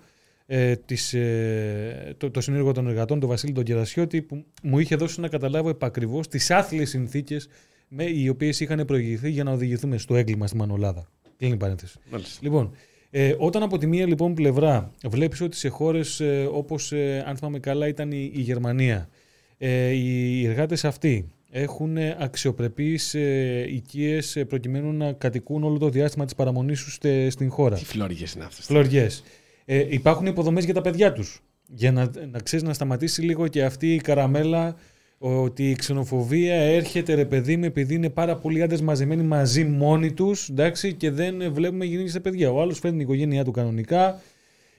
ε, 0.50 0.76
της, 0.76 1.14
ε, 1.14 2.14
το, 2.18 2.32
το 2.32 2.42
συνήγορο 2.42 2.74
των 2.74 2.88
εργατών, 2.88 3.20
τον 3.20 3.30
Βασίλη 3.30 3.52
τον 3.52 3.64
Κερασιώτη 3.64 4.22
που 4.22 4.46
μου 4.64 4.80
είχε 4.80 4.96
δώσει 4.96 5.20
να 5.20 5.28
καταλάβω 5.28 5.70
επακριβώς 5.70 6.28
τις 6.28 6.52
άθλιες 6.52 6.90
συνθήκες 6.90 7.48
με, 7.88 8.04
οι 8.04 8.30
οποίες 8.30 8.60
είχαν 8.60 8.86
προηγηθεί 8.86 9.30
για 9.30 9.44
να 9.44 9.52
οδηγηθούμε 9.52 9.98
στο 9.98 10.16
έγκλημα 10.16 10.48
στη 10.48 10.58
Μανολάδα. 10.58 11.08
Κλείνει 11.38 11.54
η 11.54 11.58
παρένθεση. 11.58 12.00
Λοιπόν, 12.40 12.72
ε, 13.10 13.36
όταν 13.38 13.64
από 13.64 13.78
τη 13.78 13.88
μία 13.88 14.08
λοιπόν 14.08 14.34
πλευρά 14.34 14.92
βλέπεις 15.06 15.42
ότι 15.42 15.56
σε 15.56 15.68
χώρες 15.68 16.20
ε, 16.20 16.50
όπως 16.52 16.92
ε, 16.92 17.24
αν 17.28 17.36
θυμάμαι 17.38 17.60
καλά 17.60 17.88
ήταν 17.88 18.12
η, 18.12 18.32
η 18.34 18.42
Γερμανία 18.42 19.10
ε, 19.58 19.90
οι 19.90 20.46
εργάτες 20.46 20.86
αυτοί 20.86 21.32
έχουν 21.52 21.98
ε, 21.98 22.18
αξιοπρεπείς 22.20 23.14
ε, 23.14 23.66
οικίες 23.70 24.36
ε, 24.36 24.46
προκειμένου 24.46 24.92
να 24.92 25.12
κατοικούν 25.12 25.64
όλο 25.64 25.78
το 25.78 25.90
διάστημα 25.90 26.26
της 26.26 26.36
παραμονής 26.36 26.84
τους 26.84 26.94
στε- 26.94 27.32
στην 27.32 27.50
χώρα. 27.50 27.76
Τι 27.76 27.86
φλόριες 27.86 28.34
είναι 28.34 28.44
αυτές; 28.44 28.66
Φλωριές. 28.66 29.24
Ε, 29.70 29.86
υπάρχουν 29.90 30.26
υποδομές 30.26 30.66
για 30.66 30.74
τα 30.74 30.82
παιδιά 30.82 31.14
τους. 31.14 31.42
Για 31.68 31.92
να, 31.92 32.12
να 32.32 32.40
ξέρεις 32.40 32.66
να 32.66 32.74
σταματήσει 32.74 33.22
λίγο 33.22 33.48
και 33.48 33.64
αυτή 33.64 33.94
η 33.94 33.98
καραμέλα 33.98 34.76
ότι 35.18 35.70
η 35.70 35.76
ξενοφοβία 35.76 36.56
έρχεται 36.56 37.14
ρε 37.14 37.26
παιδί 37.26 37.58
μου 37.58 37.66
επειδή 37.66 37.94
είναι 37.94 38.10
πάρα 38.10 38.36
πολλοί 38.36 38.62
άντρες 38.62 38.82
μαζεμένοι 38.82 39.24
μαζί 39.24 39.64
μόνοι 39.64 40.12
τους 40.14 40.50
εντάξει, 40.50 40.94
και 40.94 41.12
δεν 41.12 41.42
ε, 41.42 41.50
βλέπουμε 41.50 41.86
γυναίκες 41.86 42.12
στα 42.12 42.22
παιδιά. 42.22 42.52
Ο 42.52 42.62
άλλος 42.62 42.80
φέρνει 42.80 42.98
την 42.98 43.06
οικογένειά 43.06 43.44
του 43.44 43.52
κανονικά. 43.52 44.22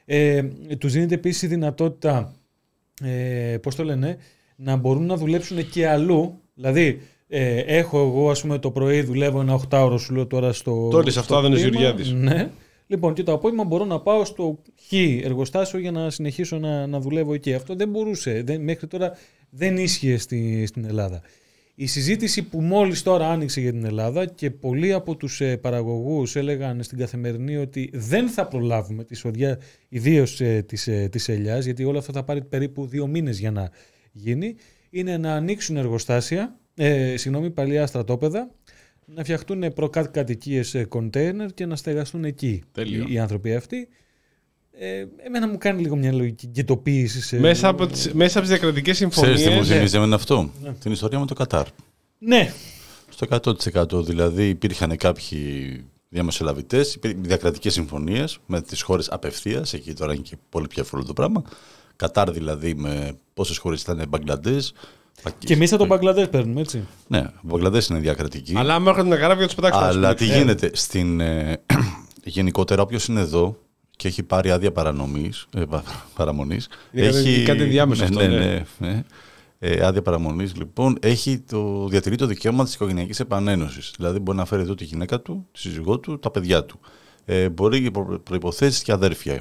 Ε, 0.04 0.42
τους 0.78 0.92
δίνεται 0.92 1.14
επίσης 1.14 1.42
η 1.42 1.46
δυνατότητα 1.46 2.34
ε, 3.02 3.56
πώς 3.62 3.74
το 3.74 3.84
λένε, 3.84 4.16
να 4.56 4.76
μπορούν 4.76 5.06
να 5.06 5.16
δουλέψουν 5.16 5.68
και 5.70 5.88
αλλού. 5.88 6.40
Δηλαδή, 6.54 7.00
ε, 7.28 7.58
έχω 7.58 7.98
εγώ, 8.00 8.30
ας 8.30 8.40
πούμε, 8.40 8.58
το 8.58 8.70
πρωί 8.70 9.02
δουλεύω 9.02 9.40
ένα 9.40 9.54
οχτάωρο, 9.54 9.98
σου 9.98 10.14
λέω 10.14 10.26
τώρα 10.26 10.52
στο. 10.52 10.88
Το 10.90 11.02
λες 11.02 11.16
αυτό, 11.16 11.32
στο 11.32 11.42
δεν 11.42 11.52
είναι 11.52 11.60
κτήμα. 11.60 11.80
Γεωργιάδης. 11.80 12.12
Ναι. 12.12 12.50
Λοιπόν, 12.90 13.14
και 13.14 13.22
το 13.22 13.32
απόγευμα 13.32 13.64
μπορώ 13.64 13.84
να 13.84 14.00
πάω 14.00 14.24
στο 14.24 14.62
χ 14.88 14.92
εργοστάσιο 15.22 15.78
για 15.78 15.90
να 15.90 16.10
συνεχίσω 16.10 16.58
να, 16.58 16.86
να 16.86 17.00
δουλεύω 17.00 17.34
εκεί. 17.34 17.54
Αυτό 17.54 17.74
δεν 17.74 17.88
μπορούσε. 17.88 18.42
Δεν, 18.42 18.60
μέχρι 18.60 18.86
τώρα 18.86 19.12
δεν 19.50 19.76
ίσχυε 19.76 20.18
στη, 20.18 20.66
στην 20.66 20.84
Ελλάδα. 20.84 21.22
Η 21.74 21.86
συζήτηση 21.86 22.42
που 22.42 22.60
μόλις 22.60 23.02
τώρα 23.02 23.30
άνοιξε 23.30 23.60
για 23.60 23.72
την 23.72 23.84
Ελλάδα 23.84 24.26
και 24.26 24.50
πολλοί 24.50 24.92
από 24.92 25.16
τους 25.16 25.40
ε, 25.40 25.56
παραγωγούς 25.56 26.36
έλεγαν 26.36 26.82
στην 26.82 26.98
καθημερινή 26.98 27.56
ότι 27.56 27.90
δεν 27.92 28.28
θα 28.28 28.46
προλάβουμε 28.46 29.04
τη 29.04 29.14
σοδιά 29.14 29.58
ιδίως 29.88 30.40
ε, 30.40 30.62
της, 30.62 30.86
ε, 30.86 31.08
της 31.12 31.28
ελιάς 31.28 31.64
γιατί 31.64 31.84
όλο 31.84 31.98
αυτό 31.98 32.12
θα 32.12 32.24
πάρει 32.24 32.44
περίπου 32.44 32.86
δύο 32.86 33.06
μήνες 33.06 33.38
για 33.38 33.50
να 33.50 33.70
γίνει 34.12 34.56
είναι 34.90 35.16
να 35.16 35.34
ανοίξουν 35.34 35.76
εργοστάσια, 35.76 36.58
ε, 36.74 37.16
συγγνώμη, 37.16 37.50
παλιά 37.50 37.86
στρατόπεδα 37.86 38.50
να 39.14 39.22
φτιαχτούν 39.22 39.72
προκάτοικίε 39.72 40.84
κοντέινερ 40.88 41.54
και 41.54 41.66
να 41.66 41.76
στεγαστούν 41.76 42.24
εκεί 42.24 42.62
Τέλειο. 42.72 43.04
οι, 43.08 43.12
οι 43.12 43.18
άνθρωποι 43.18 43.54
αυτοί. 43.54 43.88
Ε, 44.80 45.06
εμένα 45.26 45.48
μου 45.48 45.58
κάνει 45.58 45.80
λίγο 45.80 45.96
μια 45.96 46.12
λογική 46.12 46.50
γετοποίηση. 46.52 47.22
Σε... 47.22 47.38
Μέσα 47.38 47.68
από 47.68 47.86
τις, 47.86 48.12
μέσα 48.12 48.38
από 48.38 48.48
τις 48.48 48.56
διακρατικές 48.56 49.06
Ξέρεις 49.08 49.18
τι 49.20 49.24
μου 49.24 49.36
συμφωνίες... 49.36 49.68
θυμίζει 49.68 49.96
εμένα 49.96 50.14
αυτό; 50.14 50.50
Την 50.80 50.92
ιστορία 50.92 51.18
με 51.18 51.26
το 51.26 51.34
Κατάρ. 51.34 51.66
Ναι, 52.18 52.52
Στο 53.08 53.26
100% 53.90 54.04
δηλαδή 54.04 54.48
υπήρχαν 54.48 54.96
κάποιοι 54.96 55.84
διαμεσολαβητές, 56.08 56.98
διακρατικές 57.16 57.72
συμφωνίες 57.72 58.38
με 58.46 58.62
τις 58.62 58.82
χώρες 58.82 59.08
απευθείας. 59.10 59.72
Εκεί 59.72 59.92
τώρα 59.92 60.12
είναι 60.12 60.22
και 60.22 60.36
πολύ 60.48 60.66
πιο 60.66 60.82
εύκολο 60.82 61.04
το 61.04 61.12
πράγμα. 61.12 61.42
Κατάρ 61.96 62.30
δηλαδή 62.30 62.74
με 62.74 63.18
πόσες 63.34 63.58
χώρες 63.58 63.82
ήταν 63.82 64.04
Μπαγκλαντές. 64.08 64.72
Και 65.38 65.52
εμείς 65.52 65.68
από 65.70 65.78
τον 65.78 65.88
Μπαγκλαντές 65.88 66.28
παίρνουμε, 66.28 66.60
έτσι. 66.60 66.86
Ναι, 67.06 67.26
Μπαγκλαντές 67.42 67.86
είναι 67.86 67.98
διακρατική. 67.98 68.56
Αλλά 68.56 68.74
άμα 68.74 68.90
έρχονται 68.90 69.08
τα 69.08 69.16
καράβια 69.16 69.46
τους 69.46 69.54
πετάξουν. 69.54 69.82
Αλλά 69.82 70.14
τι 70.14 70.30
Ε, 70.30 70.36
γίνεται 70.38 70.70
στην. 70.72 71.20
Ε, 71.20 71.60
γενικότερα, 72.24 72.82
όποιος 72.82 73.06
είναι 73.06 73.20
εδώ 73.20 73.56
και 73.96 74.08
έχει 74.08 74.22
πάρει 74.22 74.50
άδεια 74.50 74.72
παρανομής, 74.72 75.46
ε, 75.56 75.64
πα- 75.64 75.82
παραμονής. 76.14 76.68
Είναι 76.92 77.06
κάτι- 77.06 77.18
έχει, 77.28 77.42
κάτι 77.42 77.64
διάμεσο 77.64 78.02
ναι, 78.02 78.08
αυτό, 78.08 78.20
ναι, 78.20 78.36
ναι. 78.36 78.64
ναι, 78.78 78.88
ναι. 78.88 79.02
ε, 79.58 79.86
άδεια 79.86 80.02
παραμονής, 80.02 80.56
λοιπόν, 80.56 80.96
έχει 81.00 81.38
το, 81.38 81.86
διατηρεί 81.88 82.16
το 82.16 82.26
δικαίωμα 82.26 82.64
της 82.64 82.74
οικογενειακής 82.74 83.20
επανένωσης. 83.20 83.92
Δηλαδή, 83.96 84.18
μπορεί 84.18 84.38
να 84.38 84.44
φέρει 84.44 84.62
εδώ 84.62 84.74
τη 84.74 84.84
γυναίκα 84.84 85.20
του, 85.20 85.46
τη 85.52 85.58
σύζυγό 85.60 85.98
του, 85.98 86.18
τα 86.18 86.30
παιδιά 86.30 86.64
του. 86.64 86.80
Ε, 87.24 87.48
μπορεί 87.48 87.90
προ, 87.90 88.20
προποθέσει 88.22 88.84
και 88.84 88.92
αδέρφια. 88.92 89.40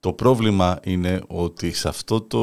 Το 0.00 0.12
πρόβλημα 0.12 0.78
είναι 0.84 1.20
ότι 1.26 1.72
σε 1.72 1.88
αυτό 1.88 2.20
το, 2.20 2.40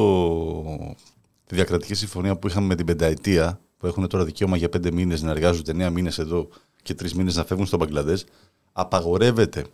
τη 1.52 1.58
διακρατική 1.58 1.94
συμφωνία 1.94 2.36
που 2.36 2.48
είχαμε 2.48 2.66
με 2.66 2.74
την 2.74 2.86
πενταετία, 2.86 3.60
που 3.78 3.86
έχουν 3.86 4.08
τώρα 4.08 4.24
δικαίωμα 4.24 4.56
για 4.56 4.68
πέντε 4.68 4.90
μήνες 4.90 5.22
να 5.22 5.30
εργάζονται, 5.30 5.70
εννέα 5.70 5.90
μήνες 5.90 6.18
εδώ 6.18 6.48
και 6.82 6.94
τρεις 6.94 7.14
μήνες 7.14 7.36
να 7.36 7.44
φεύγουν 7.44 7.66
στο 7.66 7.76
Μπαγκλαντές, 7.76 8.26
απαγορεύεται 8.72 9.64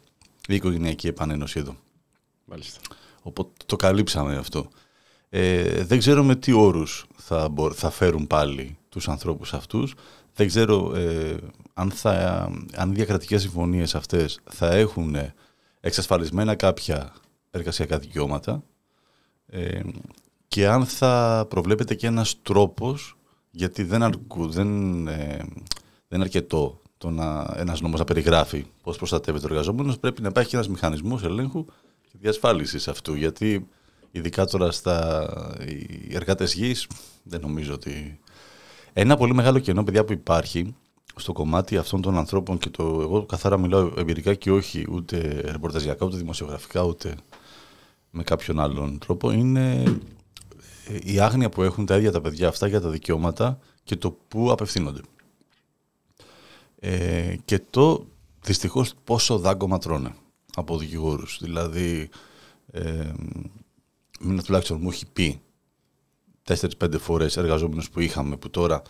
η 0.48 0.54
οικογενειακή 0.54 1.06
επανένωση 1.06 1.58
εδώ. 1.58 1.76
Μάλιστα. 2.44 2.80
Οπότε 3.22 3.50
το 3.66 3.76
καλύψαμε 3.76 4.36
αυτό. 4.36 4.68
Ε, 5.28 5.84
δεν 5.84 5.98
ξέρω 5.98 6.24
με 6.24 6.36
τι 6.36 6.52
όρους 6.52 7.06
θα, 7.16 7.48
μπο- 7.48 7.72
θα 7.72 7.90
φέρουν 7.90 8.26
πάλι 8.26 8.76
τους 8.88 9.08
ανθρώπους 9.08 9.54
αυτούς. 9.54 9.94
Δεν 10.34 10.46
ξέρω 10.46 10.94
ε, 10.94 11.36
αν, 11.74 11.90
θα, 11.90 12.44
αν 12.74 12.90
οι 12.90 12.94
διακρατικές 12.94 13.42
συμφωνίες 13.42 13.94
αυτές 13.94 14.40
θα 14.50 14.74
έχουν 14.74 15.16
εξασφαλισμένα 15.80 16.54
κάποια 16.54 17.12
εργασιακά 17.50 17.98
δικαιώματα 17.98 18.62
ε, 19.46 19.80
και 20.48 20.68
αν 20.68 20.86
θα 20.86 21.46
προβλέπεται 21.48 21.94
και 21.94 22.06
ένας 22.06 22.42
τρόπος 22.42 23.18
γιατί 23.50 23.82
δεν, 23.82 24.02
αρκού, 24.02 24.48
δεν, 24.48 25.06
ε, 25.06 25.36
δεν 26.08 26.14
είναι 26.14 26.22
αρκετό 26.22 26.80
το 26.98 27.10
να, 27.10 27.54
ένας 27.56 27.80
νόμος 27.80 27.98
να 27.98 28.04
περιγράφει 28.04 28.66
πώς 28.82 28.96
προστατεύεται 28.96 29.44
ο 29.44 29.48
εργαζόμενος 29.50 29.98
πρέπει 29.98 30.22
να 30.22 30.28
υπάρχει 30.28 30.50
και 30.50 30.56
ένας 30.56 30.68
μηχανισμός 30.68 31.22
ελέγχου 31.24 31.64
και 32.02 32.16
διασφάλισης 32.20 32.88
αυτού. 32.88 33.14
Γιατί 33.14 33.68
ειδικά 34.10 34.44
τώρα 34.44 34.70
στα 34.70 35.26
οι 36.08 36.14
εργάτες 36.14 36.54
γης 36.54 36.86
δεν 37.22 37.40
νομίζω 37.40 37.74
ότι 37.74 38.20
ένα 38.92 39.16
πολύ 39.16 39.34
μεγάλο 39.34 39.58
κενό 39.58 39.84
παιδιά 39.84 40.04
που 40.04 40.12
υπάρχει 40.12 40.74
στο 41.16 41.32
κομμάτι 41.32 41.76
αυτών 41.76 42.00
των 42.00 42.18
ανθρώπων 42.18 42.58
και 42.58 42.70
το, 42.70 42.82
εγώ 43.00 43.26
καθαρά 43.26 43.58
μιλάω 43.58 43.92
εμπειρικά 43.96 44.34
και 44.34 44.50
όχι 44.50 44.86
ούτε 44.90 45.40
ρεπορταζιακά 45.44 46.06
ούτε 46.06 46.16
δημοσιογραφικά 46.16 46.82
ούτε 46.82 47.14
με 48.10 48.22
κάποιον 48.22 48.60
άλλον 48.60 48.98
τρόπο 48.98 49.30
είναι 49.30 49.82
ε, 49.86 49.98
η 51.02 51.20
άγνοια 51.20 51.48
που 51.48 51.62
έχουν 51.62 51.86
τα 51.86 51.96
ίδια 51.96 52.12
τα 52.12 52.20
παιδιά 52.20 52.48
αυτά 52.48 52.66
για 52.66 52.80
τα 52.80 52.88
δικαιώματα 52.88 53.58
και 53.84 53.96
το 53.96 54.10
πού 54.28 54.50
απευθύνονται. 54.50 55.00
Ε, 56.80 57.36
και 57.44 57.60
το 57.70 58.06
δυστυχώς 58.42 58.94
πόσο 59.04 59.38
δάγκωμα 59.38 59.78
τρώνε 59.78 60.14
από 60.54 60.78
δικηγόρους. 60.78 61.38
Δηλαδή, 61.42 62.08
ε, 62.70 63.12
μήνα 64.20 64.42
τουλάχιστον 64.42 64.78
μου 64.80 64.88
έχει 64.88 65.06
πει 65.12 65.40
4-5 66.42 66.98
φορές 66.98 67.36
εργαζόμενος 67.36 67.90
που 67.90 68.00
είχαμε 68.00 68.36
που 68.36 68.50
τώρα 68.50 68.82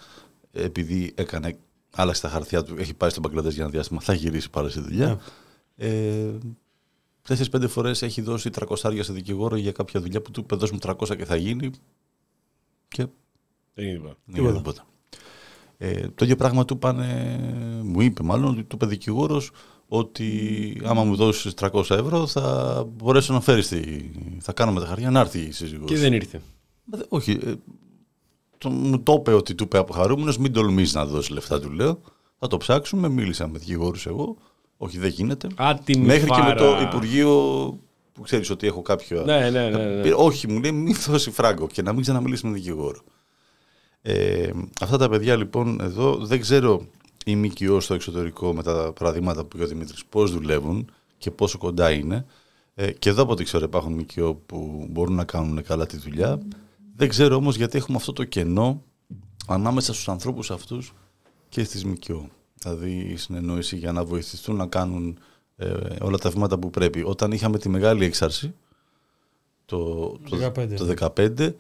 επειδή 0.52 1.12
έκανε 1.14 1.58
άλλαξε 1.90 2.22
τα 2.22 2.28
χαρτιά 2.28 2.62
του, 2.62 2.76
έχει 2.78 2.94
πάει 2.94 3.10
στον 3.10 3.22
Μπαγκλαντές 3.22 3.54
για 3.54 3.62
ένα 3.62 3.72
διάστημα, 3.72 4.00
θα 4.00 4.12
γυρίσει 4.12 4.50
πάλι 4.50 4.70
στη 4.70 4.80
δουλειά. 4.80 5.20
Ε, 5.76 6.28
Τέσσερι-πέντε 7.28 7.66
φορές 7.66 8.02
έχει 8.02 8.20
δώσει 8.20 8.50
300 8.68 8.98
σε 9.00 9.12
δικηγόρο 9.12 9.56
για 9.56 9.72
κάποια 9.72 10.00
δουλειά 10.00 10.20
που 10.22 10.30
του 10.30 10.40
είπε 10.40 10.56
δώσ' 10.56 10.70
μου 10.70 10.78
300 10.82 11.16
και 11.16 11.24
θα 11.24 11.36
γίνει. 11.36 11.70
Και 12.88 13.06
Δεν 13.74 13.84
είναι 13.86 13.94
τίποτα. 13.96 14.16
δεν 14.24 14.36
έγινε 14.44 14.56
τίποτα. 14.56 14.86
Ε, 15.78 16.08
το 16.08 16.24
ίδιο 16.24 16.36
πράγμα 16.36 16.64
του 16.64 16.78
πάνε, 16.78 17.38
μου 17.84 18.00
είπε 18.00 18.22
μάλλον, 18.22 18.50
ότι 18.50 18.62
του 18.64 18.74
είπε 18.76 18.86
δικηγόρος 18.86 19.50
ότι 19.88 20.80
άμα 20.84 21.04
μου 21.04 21.16
δώσεις 21.16 21.54
300 21.60 21.82
ευρώ 21.90 22.26
θα 22.26 22.84
μπορέσω 22.96 23.32
να 23.32 23.40
φέρεις. 23.40 23.68
Τη, 23.68 23.80
θα 24.40 24.52
κάνουμε 24.52 24.80
τα 24.80 24.86
χαρτιά 24.86 25.10
να 25.10 25.20
έρθει 25.20 25.38
η 25.40 25.50
σύζυγος. 25.50 25.88
Και 25.90 25.96
δεν 25.96 26.12
ήρθε. 26.12 26.40
Μα 26.84 26.98
δε- 26.98 27.04
Όχι. 27.08 27.38
Ε, 27.44 27.54
το, 28.58 28.70
μου 28.70 29.00
το 29.02 29.12
είπε 29.18 29.32
ότι 29.32 29.54
του 29.54 29.64
είπε 29.64 29.78
από 29.78 29.92
χαρούμενο, 29.92 30.32
μην 30.40 30.52
τολμήσει 30.52 30.96
να 30.96 31.06
δώσεις 31.06 31.30
λεφτά, 31.30 31.60
του 31.60 31.70
λέω. 31.70 32.00
Θα 32.38 32.46
το 32.46 32.56
ψάξουμε. 32.56 33.08
Μίλησα 33.08 33.48
με 33.48 33.58
δικηγόρους 33.58 34.06
εγώ. 34.06 34.36
Όχι, 34.78 34.98
δεν 34.98 35.10
γίνεται. 35.10 35.48
Άτιμη 35.56 36.06
Μέχρι 36.06 36.30
και 36.30 36.42
με 36.42 36.54
το 36.54 36.64
φάρα. 36.64 36.82
Υπουργείο 36.82 37.28
που 38.12 38.22
ξέρεις 38.22 38.50
ότι 38.50 38.66
έχω 38.66 38.82
κάποιο. 38.82 39.22
Ναι, 39.24 39.50
ναι, 39.50 39.68
ναι. 39.68 39.84
ναι. 39.86 40.02
Πήρε- 40.02 40.14
Όχι, 40.18 40.48
μου 40.48 40.60
λέει 40.60 40.72
μην 40.72 40.94
δώσει 41.06 41.30
φράγκο 41.30 41.66
και 41.66 41.82
να 41.82 41.92
μην 41.92 42.02
ξαναμιλήσει 42.02 42.46
με 42.46 42.52
δικηγόρο. 42.52 43.00
Ε, 44.02 44.50
αυτά 44.80 44.96
τα 44.98 45.08
παιδιά 45.08 45.36
λοιπόν 45.36 45.80
εδώ 45.80 46.14
δεν 46.16 46.40
ξέρω 46.40 46.86
η 47.24 47.36
ΜΚΟ 47.36 47.80
στο 47.80 47.94
εξωτερικό 47.94 48.54
με 48.54 48.62
τα 48.62 48.92
παραδείγματα 48.92 49.44
που 49.44 49.50
είπε 49.56 49.64
ο 49.64 49.68
Δημήτρης 49.68 50.04
πώς 50.04 50.32
δουλεύουν 50.32 50.90
και 51.18 51.30
πόσο 51.30 51.58
κοντά 51.58 51.90
είναι. 51.90 52.26
Ε, 52.74 52.92
και 52.92 53.08
εδώ 53.08 53.22
από 53.22 53.32
ό,τι 53.32 53.44
ξέρω 53.44 53.64
υπάρχουν 53.64 53.92
ΜΚΟ 53.92 54.34
που 54.34 54.86
μπορούν 54.90 55.14
να 55.14 55.24
κάνουν 55.24 55.62
καλά 55.62 55.86
τη 55.86 55.96
δουλειά. 55.96 56.38
Δεν 56.96 57.08
ξέρω 57.08 57.36
όμως 57.36 57.56
γιατί 57.56 57.78
έχουμε 57.78 57.96
αυτό 57.96 58.12
το 58.12 58.24
κενό 58.24 58.82
ανάμεσα 59.46 59.92
στους 59.92 60.08
ανθρώπους 60.08 60.50
αυτούς 60.50 60.94
και 61.48 61.64
στις 61.64 61.84
ΜΚΟ. 61.84 62.28
Δηλαδή 62.58 62.90
η 62.90 63.16
συνεννόηση 63.16 63.76
για 63.76 63.92
να 63.92 64.04
βοηθηθούν 64.04 64.56
να 64.56 64.66
κάνουν 64.66 65.18
ε, 65.56 65.74
όλα 66.00 66.18
τα 66.18 66.30
βήματα 66.30 66.58
που 66.58 66.70
πρέπει. 66.70 67.02
Όταν 67.06 67.32
είχαμε 67.32 67.58
τη 67.58 67.68
μεγάλη 67.68 68.04
έξαρση 68.04 68.54
το, 69.64 70.08
το, 70.28 70.52
15. 70.56 70.74
το 70.76 71.12
15 71.16 71.54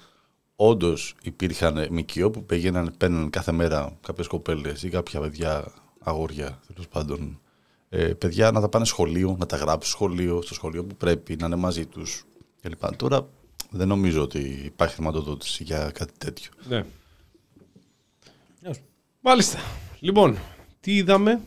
όντως 0.56 1.14
υπήρχαν 1.22 1.86
ΜΚΟ 1.90 2.30
που 2.30 2.44
πήγαιναν, 2.44 2.94
παίρναν 2.96 3.30
κάθε 3.30 3.52
μέρα 3.52 3.96
κάποιες 4.02 4.26
κοπέλες 4.26 4.82
ή 4.82 4.88
κάποια 4.88 5.20
παιδιά, 5.20 5.72
αγόρια 6.00 6.60
τέλος 6.66 6.88
πάντων. 6.88 7.40
Ε, 7.88 8.06
παιδιά 8.06 8.50
να 8.50 8.60
τα 8.60 8.68
πάνε 8.68 8.84
σχολείο, 8.84 9.36
να 9.38 9.46
τα 9.46 9.56
γράψουν 9.56 9.92
σχολείο, 9.92 10.42
στο 10.42 10.54
σχολείο 10.54 10.84
που 10.84 10.96
πρέπει, 10.96 11.36
να 11.36 11.46
είναι 11.46 11.56
μαζί 11.56 11.86
τους 11.86 12.24
κλπ. 12.60 12.96
Τώρα 12.96 13.28
δεν 13.70 13.88
νομίζω 13.88 14.22
ότι 14.22 14.38
υπάρχει 14.64 14.94
χρηματοδότηση 14.94 15.62
για 15.62 15.90
κάτι 15.90 16.12
τέτοιο. 16.18 16.50
Ναι. 16.68 16.84
Γεια 18.60 18.74
σου. 18.74 18.80
Μάλιστα. 19.20 19.58
Λοιπόν, 20.00 20.38
τι 20.80 20.96
είδαμε, 20.96 21.40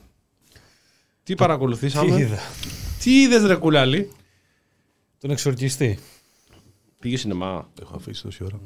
τι 1.23 1.35
παρακολουθήσαμε; 1.35 2.15
Τι 2.15 2.21
είδα; 2.21 2.39
Τι 3.03 3.21
είδες, 3.21 3.43
ρε 3.43 3.55
κουλάλι; 3.55 4.11
Τον 5.19 5.31
εξορκιστή. 5.31 5.99
Πήγε 6.99 7.17
σινεμά. 7.17 7.69
Έχω 7.81 7.95
αφήσει 7.95 8.21
τόση 8.21 8.43
ώρα. 8.43 8.59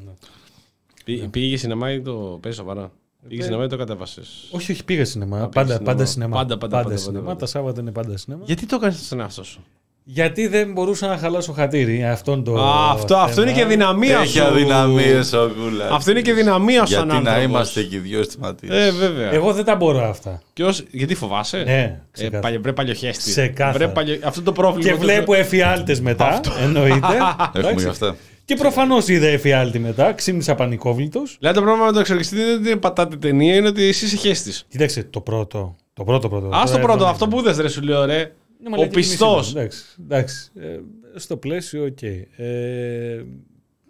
Πή- 1.03 1.27
Πήγε 1.29 1.57
σινεμά 1.57 1.91
ή 1.91 2.01
το 2.01 2.39
παίζει 2.41 2.57
σοβαρά. 2.57 2.91
Πήγε 3.27 3.43
σινεμά 3.43 3.63
ή 3.63 3.67
το 3.67 3.77
κατέβασες; 3.77 4.49
Όχι, 4.51 4.71
όχι, 4.71 4.83
πήγα 4.85 5.05
σινεμά. 5.05 5.37
πήγες 5.37 5.53
πάντα, 5.53 5.73
σινεμά. 5.73 5.85
πάντα 5.91 6.05
σινεμά. 6.05 6.35
Πάντα, 6.35 6.57
πάντα, 6.57 6.81
πάντα, 6.83 6.97
σινεμά. 6.97 7.17
πάντα, 7.17 7.27
πάντα. 7.27 7.39
Τα 7.39 7.45
Σάββατα 7.45 7.81
είναι 7.81 7.91
πάντα 7.91 8.17
σινεμά. 8.17 8.43
Γιατί 8.45 8.65
το 8.65 8.75
έκανες 8.75 9.05
στον 9.05 9.19
εαυτό 9.19 9.43
σου. 9.43 9.63
Γιατί 10.07 10.47
δεν 10.47 10.71
μπορούσα 10.71 11.07
να 11.07 11.17
χαλάσω 11.17 11.51
χατήρι. 11.51 12.03
Αυτόν 12.05 12.43
το 12.43 12.55
Α, 12.61 12.91
αυτό, 12.91 13.15
αυτό 13.15 13.41
είναι 13.41 13.51
θέμα. 13.51 13.63
και 13.63 13.69
δυναμία 13.69 14.17
Έχει 14.19 14.37
σου. 14.37 14.43
αδυναμίες 14.43 15.33
ο 15.33 15.51
Κούλα. 15.63 15.89
Αυτό 15.91 16.11
είναι 16.11 16.21
και 16.21 16.33
δυναμία 16.33 16.85
σου. 16.85 16.93
σαν 16.93 17.09
Γιατί 17.09 17.23
να 17.23 17.29
άνθρωπος. 17.31 17.43
είμαστε 17.55 17.83
και 17.83 17.95
οι 17.95 17.99
δυο 17.99 18.19
αισθηματίες. 18.19 18.85
Ε, 18.87 18.91
βέβαια. 18.91 19.31
Εγώ 19.31 19.53
δεν 19.53 19.65
τα 19.65 19.75
μπορώ 19.75 20.03
αυτά. 20.09 20.41
Και 20.53 20.63
ως- 20.63 20.83
γιατί 20.91 21.15
φοβάσαι; 21.15 21.57
Ναι, 21.57 21.71
ε, 21.81 21.99
ξεκάθαρα. 22.11 22.39
παλιο, 22.41 22.59
βρε 22.61 22.73
παλιοχέστη. 22.73 23.29
Ξεκάθαρα. 23.29 23.77
Βρε 23.77 23.87
παλιο... 23.87 24.17
Αυτό 24.23 24.41
το 24.41 24.51
πρόβλημα. 24.51 24.89
Και 24.89 24.95
που- 24.95 25.01
βλέπω 25.01 25.33
εφιάλτε 25.33 25.97
μετά. 26.01 26.39
Εννοείται. 26.63 26.95
Έχουμε 27.17 27.49
Εντάξει. 27.53 27.83
γι' 27.83 27.89
αυτά. 27.89 28.15
Και 28.45 28.55
προφανώς 28.55 29.07
είδα 29.07 29.27
εφιάλτη 29.27 29.79
μετά. 29.79 30.13
Ξύπνησα 30.13 30.55
πανικόβλητος. 30.55 31.21
Δηλαδή 31.39 31.57
το 31.57 31.63
πρόβλημα 31.63 31.85
με 31.87 31.93
το 31.93 31.99
εξορκιστή 31.99 32.35
δεν 32.35 32.45
είναι 32.45 32.69
ότι 32.69 32.77
πατάτα 32.77 33.10
η 33.10 33.15
ταινία, 33.15 33.55
είναι 33.55 33.67
ότι 33.67 33.83
εσύ 33.83 34.05
είσαι 34.05 34.15
χέστης. 34.15 34.65
Κοίταξε 34.69 35.03
το 35.09 35.19
πρώτο. 35.21 35.75
Το 35.93 36.03
πρώτο 36.03 36.29
πρώτο. 36.29 36.47
Α 36.55 36.61
το 36.63 36.69
Τώρα 36.71 36.81
πρώτο, 36.81 36.99
δεν 36.99 37.07
αυτό 37.07 37.25
είναι. 37.25 37.33
που 37.35 37.39
είδες, 37.41 37.57
ρε 37.57 37.67
σου 37.69 37.81
λέω, 37.81 38.05
ρε. 38.05 38.31
Είναι 38.59 38.67
Ο 38.67 38.69
μαλακή 38.69 38.93
πιστός. 38.95 39.37
μισή, 39.37 39.51
Εντάξει. 39.57 39.83
εντάξει. 40.01 40.51
Ε, 40.59 40.79
στο 41.15 41.37
πλαίσιο, 41.37 41.83
οκ. 41.85 42.01
Ε, 42.01 43.23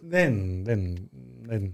δεν, 0.08 0.64
δεν, 0.64 1.10
δεν. 1.42 1.74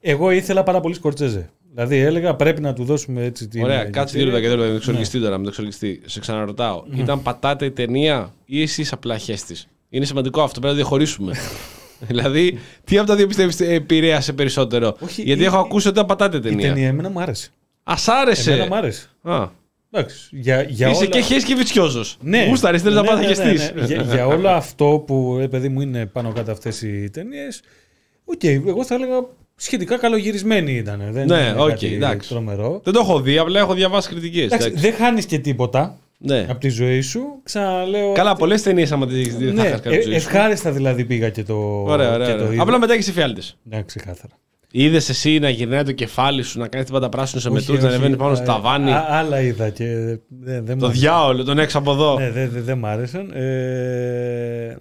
Εγώ 0.00 0.30
ήθελα 0.30 0.62
πάρα 0.62 0.80
πολύ 0.80 0.94
Σκορσέζε. 0.94 1.50
Δηλαδή 1.74 1.96
έλεγα 1.96 2.34
πρέπει 2.34 2.60
να 2.60 2.72
του 2.72 2.84
δώσουμε 2.84 3.24
έτσι 3.24 3.48
την. 3.48 3.62
Ωραία, 3.62 3.84
κάτσε 3.84 4.16
δύο 4.16 4.24
λεπτά 4.26 4.40
και 4.40 4.46
δύο 4.48 4.56
λεπτά 4.56 4.72
με 4.72 4.78
το 4.78 4.84
Ναι. 4.84 4.90
εξορκιστή 4.90 5.20
τώρα. 5.20 5.36
Με 5.38 5.42
το 5.42 5.48
εξορκιστή. 5.48 6.00
Σε 6.04 6.20
ξαναρωτάω. 6.20 6.84
Ήταν 6.96 7.22
πατάτα 7.22 7.64
η 7.64 7.70
ταινία 7.70 8.34
ή 8.44 8.62
εσύ 8.62 8.80
είσαι 8.80 8.94
απλά 8.94 9.18
χέστης; 9.18 9.68
Είναι 9.88 10.04
σημαντικό 10.04 10.42
αυτό, 10.42 10.60
πρέπει 10.60 10.74
να 10.74 10.80
διαχωρίσουμε. 10.80 11.32
δηλαδή, 12.08 12.58
τι 12.84 12.98
από 12.98 13.06
τα 13.06 13.16
δύο 13.16 13.26
πιστεύεις 13.26 13.60
επηρέασε 13.60 14.32
περισσότερο; 14.32 14.96
Όχι, 15.00 15.22
Γιατί 15.22 15.42
η- 15.42 15.44
έχω 15.44 15.56
ακούσει 15.58 15.88
ότι 15.88 15.96
ήταν 15.96 16.08
πατάτα 16.08 16.36
Η 16.36 16.40
ταινία. 16.40 16.68
ταινία 16.68 16.88
εμένα 16.88 17.10
μου 17.10 17.20
άρεσε. 17.20 17.50
Α 17.82 17.94
άρεσε. 18.06 18.52
Εμένα 18.52 18.66
μου 18.66 18.74
άρεσε. 18.74 19.08
Α, 19.22 19.48
Εντάξει. 19.90 20.28
Για, 20.30 20.62
για 20.62 20.88
είσαι 20.88 20.98
όλα... 20.98 21.06
και 21.10 21.20
χέστης 21.20 21.48
και 21.48 21.54
βιτσιόζος. 21.54 22.16
Ναι. 22.20 22.46
Γούσταρε, 22.48 22.78
θέλει 22.78 22.94
να 22.94 23.00
Ναι, 23.00 23.06
πάθεις 23.08 23.38
ναι, 23.38 23.44
ναι, 23.44 23.50
χεστή. 23.50 23.74
ναι. 23.74 23.84
Για, 23.86 24.02
για 24.02 24.26
όλο 24.26 24.48
αυτό 24.48 25.04
που 25.06 25.38
ε, 25.40 25.46
παιδί 25.46 25.68
μου 25.68 25.80
είναι 25.80 26.06
πάνω 26.06 26.32
κάτω 26.32 26.50
αυτές 26.50 26.82
οι 26.82 27.10
ταινίες. 27.10 27.60
Οκ, 28.24 28.44
εγώ 28.44 28.84
θα 28.84 28.94
έλεγα 28.94 29.24
σχετικά 29.56 29.96
καλογυρισμένη 29.98 30.72
ήταν. 30.72 31.02
Δεν 31.10 31.26
Ναι, 31.26 31.34
είναι 31.36 31.54
οκ, 31.62 31.68
κάτι 31.68 31.94
εντάξει. 31.94 32.28
τρομερό. 32.28 32.80
Δεν 32.84 32.92
το 32.92 33.00
έχω 33.00 33.20
δει, 33.20 33.38
απλά 33.38 33.60
έχω 33.60 33.74
διαβάσει 33.74 34.08
κριτικές. 34.08 34.44
Εντάξει, 34.44 34.70
δεν 34.70 34.92
χάνεις 34.94 35.26
και 35.26 35.38
τίποτα 35.38 35.98
Ναι. 36.18 36.46
από 36.48 36.60
τη 36.60 36.68
ζωή 36.68 37.00
σου. 37.00 37.20
Ξαναλέω. 37.42 38.12
Καλά, 38.12 38.34
πολλές 38.36 38.62
ταινίες 38.62 38.92
άμα 38.92 39.06
τι 39.06 39.14
δει. 39.28 39.52
Ναι, 39.52 39.74
ε, 39.82 40.14
ευχάριστα 40.14 40.70
δηλαδή 40.70 41.04
πήγα 41.04 41.30
και 41.30 41.42
το. 41.42 41.54
Ωραία, 41.82 42.14
ωραία. 42.14 42.26
και 42.26 42.32
το 42.34 42.38
ωραία. 42.42 42.52
είδα. 42.54 42.62
Απλά 42.62 42.78
μετά 42.78 42.92
έχεις 42.92 43.08
εφιάλτε. 43.08 43.40
Ναι, 43.62 43.82
ξεκάθαρα. 43.82 44.32
Είδες 44.70 45.08
εσύ 45.08 45.38
να 45.38 45.48
γυρνάει 45.48 45.82
το 45.82 45.92
κεφάλι 45.92 46.42
σου, 46.42 46.58
να 46.58 46.68
κάνει 46.68 46.84
την 46.84 46.92
πάντα 46.92 47.08
πράσινο 47.08 47.40
σε 47.40 47.48
Όχι, 47.48 47.56
μετού, 47.56 47.72
να 47.72 47.78
όχι, 47.78 47.86
ανεβαίνει 47.86 48.16
πάνω 48.16 48.34
στο 48.34 48.42
α, 48.44 48.46
ταβάνι; 48.54 48.90
α, 48.92 49.06
Άλλα 49.10 49.40
είδα 49.40 49.70
και 49.70 49.84
δεν 49.84 50.18
δεν 50.38 50.62
μου 50.68 50.76
Το 50.78 50.86
άρεσαν. 50.86 50.90
διάολο, 50.90 51.44
τον 51.44 51.58
έξω 51.58 51.78
από 51.78 51.92
εδώ. 51.92 52.18
Ναι, 52.18 52.30
δεν 52.30 52.50
δεν- 52.50 52.64
δεν 52.64 52.78
μ' 52.78 52.86
άρεσαν. 52.86 53.30
Ε, 53.34 54.76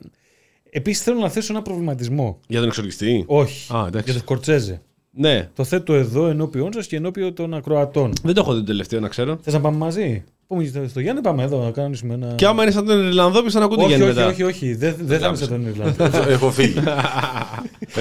Επίσης 0.69 1.03
θέλω 1.03 1.19
να 1.19 1.29
θέσω 1.29 1.53
ένα 1.53 1.61
προβληματισμό. 1.61 2.39
Για 2.47 2.59
τον 2.59 2.67
εξορκιστή. 2.67 3.23
Όχι. 3.27 3.73
Α, 3.73 3.83
εντάξει. 3.87 4.03
για 4.05 4.13
το 4.13 4.19
Σκορτσέζε. 4.19 4.81
Ναι. 5.11 5.49
Το 5.55 5.63
θέτω 5.63 5.93
εδώ 5.93 6.27
ενώπιον 6.27 6.73
σας 6.73 6.87
και 6.87 6.95
ενώπιον 6.95 7.33
των 7.33 7.53
ακροατών. 7.53 8.13
Δεν 8.23 8.33
το 8.33 8.41
έχω 8.41 8.53
δει 8.53 8.59
το 8.59 8.65
τελευταίο 8.65 8.99
να 8.99 9.07
ξέρω. 9.07 9.37
Θες 9.41 9.53
να 9.53 9.61
πάμε 9.61 9.77
μαζί; 9.77 10.23
Πούμε 10.47 10.65
στο- 10.65 10.87
στο 10.87 10.99
Γιάννη, 10.99 11.21
πάμε 11.21 11.43
εδώ 11.43 11.63
να 11.63 11.71
κάνουμε 11.71 12.13
ένα. 12.13 12.33
Και 12.35 12.45
άμα 12.45 12.63
είναι 12.63 12.71
σαν 12.71 12.85
τον 12.85 13.05
Ιρλανδό, 13.07 13.41
πεις 13.43 13.53
να 13.53 13.63
ακούτε 13.63 13.81
όχι, 13.81 13.87
Γιάννη 13.89 14.05
όχι, 14.07 14.15
μετά. 14.15 14.27
όχι, 14.29 14.43
όχι, 14.43 14.75
δεν 14.75 14.95
δεν 14.99 15.19
θα 15.19 15.27
είμαι 15.27 15.35
σαν 15.35 15.47
τον 15.47 15.67
Ιρλανδό. 15.67 16.05
Έχω 16.33 16.51
φύγει. 16.51 16.79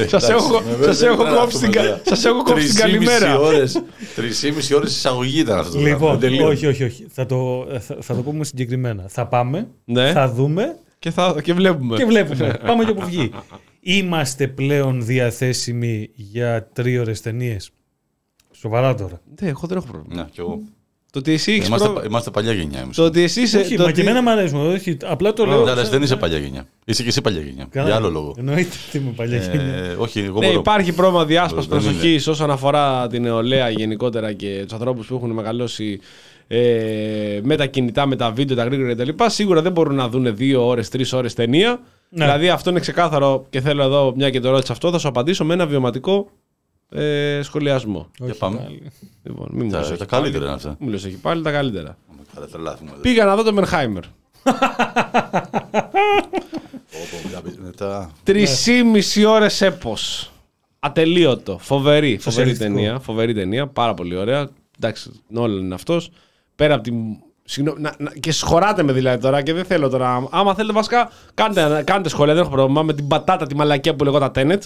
Σας 0.07 0.29
έχω- 0.29 0.63
σας 0.83 1.03
έχω 1.03 1.25
κόψει 1.39 1.59
την 1.59 1.71
κα- 1.73 2.01
σας 2.05 2.25
έχω 2.25 2.43
κόψει 2.43 2.67
την 2.67 2.75
καλημέρα. 2.77 3.37
Τρεις 4.15 4.73
ώρες 4.75 4.97
εισαγωγή 4.97 5.41
ήταν 5.41 5.59
αυτό. 5.59 5.73
το 5.73 5.79
πράγμα. 5.79 5.95
Λοιπόν, 5.99 6.19
Τελείω. 6.19 6.47
όχι, 6.49 6.67
όχι, 6.67 6.85
όχι. 6.85 7.07
Θα 7.11 7.27
το, 7.27 7.67
θα, 7.81 7.97
θα 8.01 8.15
το 8.15 8.23
πούμε 8.23 8.45
συγκεκριμένα. 8.45 9.05
Θα 9.09 9.27
πάμε, 9.27 9.69
Ναι. 9.85 10.13
θα 10.13 10.29
δούμε 10.29 10.77
Και, 10.99 11.11
θα, 11.11 11.37
και 11.43 11.53
βλέπουμε. 11.55 11.97
και 11.97 12.05
βλέπουμε. 12.05 12.59
πάμε 12.67 12.85
και 12.85 12.91
όπου 12.91 13.05
βγει. 13.07 13.31
Είμαστε 13.81 14.47
πλέον 14.49 15.05
διαθέσιμοι 15.05 16.11
για 16.15 16.69
τρίωρες 16.73 17.21
ταινίες. 17.21 17.71
Σοβαρά 18.53 18.95
τώρα. 18.95 19.21
Ναι, 19.41 19.49
εγώ 19.49 19.67
δεν 19.67 19.77
έχω 19.77 19.87
πρόβλημα. 19.87 20.23
Να, 20.23 20.29
κι 20.33 20.41
εγώ. 20.41 20.61
Το 21.15 21.21
ότι 21.21 21.33
εσύ 21.33 21.53
έχεις 21.53 21.67
Είμαστε, 21.67 21.85
πρόβλημα. 21.87 22.09
είμαστε 22.11 22.31
παλιά 22.31 22.53
γενιά 22.53 22.79
εμείς. 22.81 22.97
Το 22.97 23.05
ότι 23.05 23.23
εσύ 23.23 23.41
είσαι. 23.41 23.59
όχι, 23.59 23.77
το 23.77 23.83
μα 23.83 23.89
ότι- 23.89 23.95
και 23.95 24.01
εμένα 24.01 24.23
μου 24.23 24.31
αρέσουν. 24.31 24.67
Όχι, 24.73 24.97
απλά 25.05 25.33
το 25.33 25.45
λέω. 25.47 25.65
Ναι, 25.65 25.71
αλλά 25.71 25.83
δεν 25.83 26.03
είσαι 26.03 26.17
παλιά 26.17 26.39
γενιά. 26.39 26.67
Είσαι 26.85 27.03
και 27.03 27.09
εσύ 27.09 27.21
παλιά 27.21 27.41
γενιά. 27.41 27.67
Καλά. 27.71 27.87
Για 27.87 27.97
άλλο 27.97 28.11
λόγο. 28.11 28.35
Εννοείται 28.39 28.77
ότι 28.89 28.97
είμαι 28.99 29.11
παλιά 29.17 29.39
γενιά. 29.39 29.61
Ε, 29.75 29.95
όχι, 29.99 30.19
εγώ 30.21 30.39
Ναι, 30.39 30.47
μπορώ. 30.47 30.59
υπάρχει 30.59 30.93
πρόβλημα 30.93 31.25
διάσπασης 31.25 31.69
Δεν 31.69 31.79
είναι. 31.79 31.89
προσοχής 31.91 32.27
όσον 32.27 32.51
αφορά 32.51 33.07
την 33.07 33.23
νεολαία 33.23 33.69
γενικότερα 33.71 34.33
και 34.33 34.61
τους 34.63 34.73
ανθρώπους 34.73 35.07
που 35.07 35.15
έχουν 35.15 35.31
μεγαλώσει 35.31 36.01
ε, 36.49 37.41
με 37.43 37.57
τα 37.57 37.67
κινητά, 37.67 38.07
με 38.07 38.17
τα 38.17 38.31
βίντεο, 38.31 38.57
τα 38.57 38.65
γρήγορα 38.65 38.95
κτλ. 38.95 39.11
Σίγουρα 39.27 39.63
δεν 39.63 39.73
μπορούν 39.73 39.95
να 39.95 40.09
δουν 40.09 40.37
δύο 40.37 40.67
ώρες, 40.67 40.89
τρεις 40.89 41.13
ώρες 41.13 41.35
ταινία. 41.35 41.81
Ναι. 42.09 42.25
Δηλαδή 42.25 42.49
αυτό 42.49 42.71
είναι 42.71 42.81
ξεκάθαρο 42.81 43.47
και 43.51 43.61
θέλω 43.61 43.83
εδώ, 43.83 44.13
μια 44.17 44.31
και 44.31 44.41
το 44.41 44.51
ρώτησα 44.51 44.73
αυτό, 44.73 44.91
θα 44.91 44.99
σου 44.99 45.09
απαντήσω 45.09 45.45
με 45.45 45.55
ένα 45.55 45.67
βιωματικό 45.67 46.29
ε, 47.01 47.41
σχολιασμό. 47.43 48.11
Για 48.19 48.27
Όχι, 48.27 48.39
πάμε. 48.39 48.57
πάλι. 48.59 48.83
Λοιπόν, 49.23 49.49
μην 49.53 49.65
μου 49.65 49.71
Τα, 49.71 49.79
λες 49.79 49.89
τα 49.89 49.95
έχει 49.95 50.05
καλύτερα 50.07 50.33
πάλι. 50.33 50.45
είναι 50.45 50.55
αυτά. 50.55 50.77
Μου 50.79 50.89
λες 50.89 51.05
έχει 51.05 51.17
πάλι 51.17 51.43
τα 51.43 51.51
καλύτερα. 51.51 51.97
Καλά, 52.35 52.47
τρελάθουμε. 52.47 52.91
Πήγα 53.01 53.25
να 53.25 53.37
δω 53.37 53.43
το 53.43 53.53
Μενχάιμερ. 53.53 54.03
Μετά. 57.65 58.11
Τρεις 58.23 58.69
ώρες 59.27 59.61
έπος. 59.61 60.33
Ατελείωτο. 60.79 61.59
Φοβερή. 61.59 62.07
Φοβερή 62.07 62.21
Σοσιαλιστικό. 62.23 62.73
ταινία. 62.75 62.99
Φοβερή 62.99 63.35
ταινία. 63.35 63.67
Πάρα 63.67 63.95
πολύ 63.95 64.17
ωραία. 64.17 64.49
Εντάξει, 64.79 65.11
Νόλαν 65.29 65.65
είναι 65.65 65.75
αυτός. 65.75 66.11
Πέρα 66.57 66.75
από 66.75 66.83
την. 66.83 66.95
Συγγνώμη, 67.45 67.81
να, 67.81 67.95
να, 67.99 68.11
και 68.21 68.33
σχωράτε 68.33 68.83
με 68.83 68.93
δηλαδή 68.93 69.23
τώρα 69.23 69.43
και 69.43 69.53
δεν 69.53 69.65
θέλω 69.65 69.89
τώρα. 69.89 70.29
Άμα 70.31 70.55
θέλετε 70.55 70.73
βασικά, 70.75 71.11
κάντε, 71.35 71.83
κάντε 71.87 72.09
σχόλια, 72.09 72.35
δεν 72.35 72.43
έχω 72.43 72.53
πρόβλημα. 72.53 72.83
Με 72.83 72.93
την 72.95 73.07
πατάτα 73.09 73.47
τη 73.47 73.55
μαλακία 73.57 73.95
που 73.95 74.05
λεγόταν 74.05 74.31
Tenet. 74.35 74.59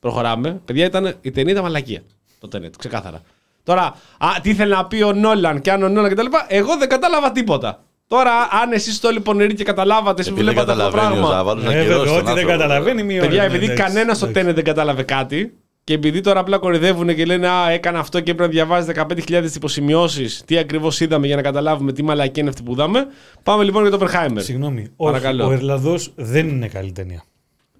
Προχωράμε. 0.00 0.60
Παιδιά, 0.64 0.84
ήταν, 0.84 1.14
η 1.20 1.30
ταινία 1.30 1.52
ήταν 1.52 1.64
μαλακία. 1.64 2.00
Το 2.40 2.48
Tenet, 2.56 2.70
ξεκάθαρα. 2.78 3.22
Τώρα, 3.64 3.82
α, 4.18 4.28
τι 4.42 4.50
ήθελε 4.50 4.74
να 4.74 4.86
πει 4.86 5.02
ο 5.02 5.12
Νόλαν 5.12 5.60
και 5.60 5.70
αν 5.70 5.82
ο 5.82 5.88
Νόλαν 5.88 6.10
κτλ. 6.10 6.26
Εγώ 6.48 6.76
δεν 6.76 6.88
κατάλαβα 6.88 7.32
τίποτα. 7.32 7.82
Τώρα, 8.08 8.30
αν 8.62 8.72
εσείς 8.72 8.92
είστε 8.92 9.06
όλοι 9.06 9.20
πονηροί 9.20 9.54
και 9.54 9.64
καταλάβατε, 9.64 10.20
εσείς 10.20 10.32
που 10.32 10.38
Επειδή 10.40 10.54
δεν 10.54 10.64
βλέπατε 10.64 10.82
αυτό 10.82 10.90
το 10.90 10.96
καταλαβαίνει 10.96 11.24
ο 11.24 11.26
πράγμα. 11.26 11.36
Ζάβαλος 11.38 11.64
να 11.64 11.72
Ε, 11.72 11.82
κυρώσει 11.82 11.98
βέβαια, 11.98 12.06
τον 12.06 12.16
Ό,τι 12.16 12.24
δεν 12.24 12.32
άνθρωπο. 12.38 12.58
καταλαβαίνει, 12.58 13.02
μία 13.02 13.20
Παιδιά, 13.20 13.42
ώρα. 13.42 13.44
επειδή 13.54 13.64
Εντάξει, 13.64 13.82
κανένας 13.82 14.16
στο 14.16 14.26
εντάξει. 14.26 14.42
τένε 14.44 14.54
δεν 14.54 14.64
κατάλαβε 14.64 15.02
κάτι 15.02 15.52
και 15.84 15.94
επειδή 15.94 16.20
τώρα 16.20 16.40
απλά 16.40 16.58
κορυδεύουν 16.58 17.14
και 17.14 17.24
λένε 17.24 17.48
Α, 17.48 17.70
έκανα 17.70 17.98
αυτό 17.98 18.20
και 18.20 18.30
έπρεπε 18.30 18.48
να 18.48 18.54
διαβάζεις 18.54 18.94
15.000 18.94 19.54
υποσημειώσεις, 19.54 20.42
τι 20.46 20.58
ακριβώς 20.58 21.00
είδαμε 21.00 21.26
για 21.26 21.36
να 21.36 21.42
καταλάβουμε 21.42 21.92
τι 21.92 22.02
μαλακή 22.02 22.40
είναι 22.40 22.48
αυτή 22.48 22.62
που 22.62 22.72
είδαμε. 22.72 23.06
Πάμε 23.42 23.64
λοιπόν 23.64 23.86
για 23.88 23.98
το 23.98 24.06
Oppenheimer. 24.06 24.36
Συγγνώμη, 24.36 24.80
όχι, 24.80 25.12
Παρακαλώ. 25.12 25.46
ο 25.46 25.52
Ιρλανδός 25.52 26.12
δεν 26.14 26.48
είναι 26.48 26.68
καλή 26.68 26.92
ταινία. 26.92 27.22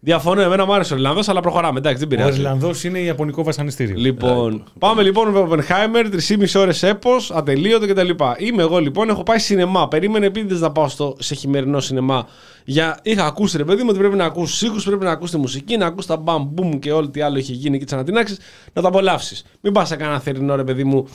Διαφωνώ, 0.01 0.41
εμένα 0.41 0.67
μου 0.67 0.75
άρεσε 0.75 0.95
ο 0.95 0.97
Ιρλανδό, 0.97 1.21
αλλά 1.27 1.41
προχωράμε. 1.41 1.79
Εντάξει, 1.79 1.99
δεν 1.99 2.07
Ο 2.07 2.11
πειράζει. 2.11 2.39
Ιρλανδό 2.39 2.71
είναι 2.85 2.99
Ιαπωνικό 2.99 3.43
βασανιστήριο. 3.43 3.95
Λοιπόν, 3.99 4.65
πάμε 4.79 5.03
λοιπόν 5.03 5.29
με 5.29 5.47
Oppenheimer, 5.49 6.05
3,5 6.29 6.61
ώρες 6.61 6.83
έπος, 6.83 7.31
ατελείωτο 7.31 7.87
κτλ. 7.87 8.11
Είμαι 8.37 8.63
εγώ 8.63 8.79
λοιπόν, 8.79 9.09
έχω 9.09 9.23
πάει 9.23 9.39
σινεμά. 9.39 9.89
Περίμενε 9.89 10.27
επίτηδες 10.27 10.61
να 10.61 10.73
πάω 10.73 10.89
στο, 10.89 11.17
σε 11.19 11.35
χειμερινό 11.35 11.81
σινεμά. 11.81 12.27
Για, 12.65 12.99
είχα 13.03 13.27
ακούσει 13.27 13.57
ρε 13.57 13.65
παιδί 13.65 13.83
μου 13.83 13.89
ότι 13.91 13.99
πρέπει 13.99 14.17
να 14.17 14.25
ακούσεις 14.25 14.63
ήχους, 14.63 14.85
πρέπει 14.85 15.05
να 15.05 15.11
ακούσεις 15.11 15.35
τη 15.35 15.41
μουσική, 15.41 15.77
να 15.77 15.87
ακούσει 15.87 16.09
τα 16.09 16.17
μπαμ 16.17 16.45
μπουμ 16.51 16.79
και 16.79 16.93
ό,τι 16.93 17.21
άλλο 17.21 17.39
είχε 17.39 17.53
γίνει 17.53 17.79
και 17.79 17.85
τι 17.85 17.95
ανατινάξει, 17.95 18.37
να 18.73 18.83
τα 18.83 18.89
απολαύσεις. 18.89 19.45
Μην 19.61 19.73
πας 19.73 19.89
σε 19.89 19.97
κανένα 19.97 20.21
θερινό 20.21 20.57
ρε 20.57 20.65
παιδί 20.65 20.85
μου 20.85 21.09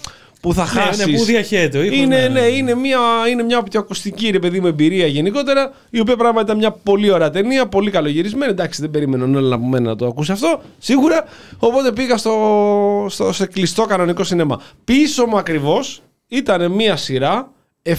που 0.44 0.54
θα 0.54 0.62
Ναι, 0.62 0.68
χάσεις. 0.82 1.06
ναι, 1.06 1.18
που 1.18 1.24
διαχέεται. 1.24 1.78
ο 1.78 1.84
ήχος, 1.84 1.98
Είναι, 1.98 2.28
ναι, 2.28 2.40
είναι 2.40 2.76
μια, 2.76 3.00
είναι 3.32 3.44
μια 3.44 3.58
οπτικοακουστική 3.58 4.30
ρε 4.30 4.40
παιδί 4.40 4.60
μου 4.60 4.68
εμπειρία 4.68 5.06
γενικότερα, 5.08 5.72
η 5.90 6.00
οποία 6.00 6.16
πράγματι 6.16 6.46
ήταν 6.46 6.58
μια 6.58 6.72
πολύ 6.72 7.12
ωραία 7.12 7.30
ταινία, 7.30 7.68
πολύ 7.68 7.92
καλογυρισμένη. 7.92 8.52
Εντάξει, 8.52 8.82
δεν 8.82 8.92
περίμενε 8.92 9.38
όλα 9.38 9.56
από 9.56 9.66
μένα 9.66 9.90
να 9.90 9.96
το 9.96 10.06
ακούσει 10.08 10.32
αυτό, 10.32 10.62
σίγουρα. 10.78 11.24
Οπότε 11.58 11.92
πήγα 11.92 12.18
στο, 12.18 12.36
στο, 13.10 13.34
σε 13.34 13.46
κλειστό 13.46 13.86
κανονικό 13.86 14.24
σινεμά. 14.24 14.62
Πίσω 14.84 15.26
μου 15.26 15.38
ακριβώς 15.38 16.02
ήταν 16.28 16.72
μια 16.72 16.96
σειρά 16.96 17.52
7 17.84 17.94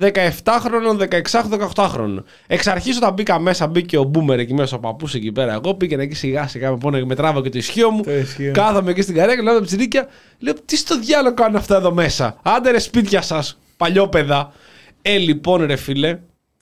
17χρονων, 0.00 0.98
16χρονων, 1.08 1.70
18χρονων. 1.74 2.22
Εξ 2.46 2.66
αρχής 2.66 2.96
όταν 2.96 3.12
μπήκα 3.12 3.38
μέσα, 3.38 3.66
μπήκε 3.66 3.98
ο 3.98 4.02
Μπούμερ 4.02 4.38
εκεί 4.38 4.54
μέσα, 4.54 4.76
ο 4.76 4.78
παππούς 4.78 5.14
εκεί 5.14 5.32
πέρα. 5.32 5.52
Εγώ 5.52 5.74
πήγαινα 5.74 6.02
εκεί 6.02 6.14
σιγά 6.14 6.46
σιγά 6.48 6.70
με 6.70 6.76
πόνο 6.76 6.98
και 6.98 7.04
με 7.04 7.14
τράβα 7.14 7.40
και 7.42 7.48
το 7.48 7.58
ισχύο 7.58 7.90
μου. 7.90 8.02
Το 8.02 8.12
ισχύο. 8.16 8.52
Κάθομαι 8.52 8.90
εκεί 8.90 9.02
στην 9.02 9.14
καρέκλα, 9.14 9.42
λέω 9.42 9.58
τα 9.58 9.64
ψηρίκια. 9.64 10.08
Λέω 10.38 10.54
τι 10.64 10.76
στο 10.76 10.98
διάλογο 10.98 11.34
κάνουν 11.34 11.56
αυτά 11.56 11.76
εδώ 11.76 11.92
μέσα; 11.92 12.38
Άντε 12.42 12.70
ρε 12.70 12.78
σπίτια 12.78 13.22
σας, 13.22 13.58
παλιόπαιδα. 13.76 14.52
Ε, 15.02 15.16
λοιπόν, 15.16 15.64
ρε 15.66 15.76
φίλε, 15.76 16.18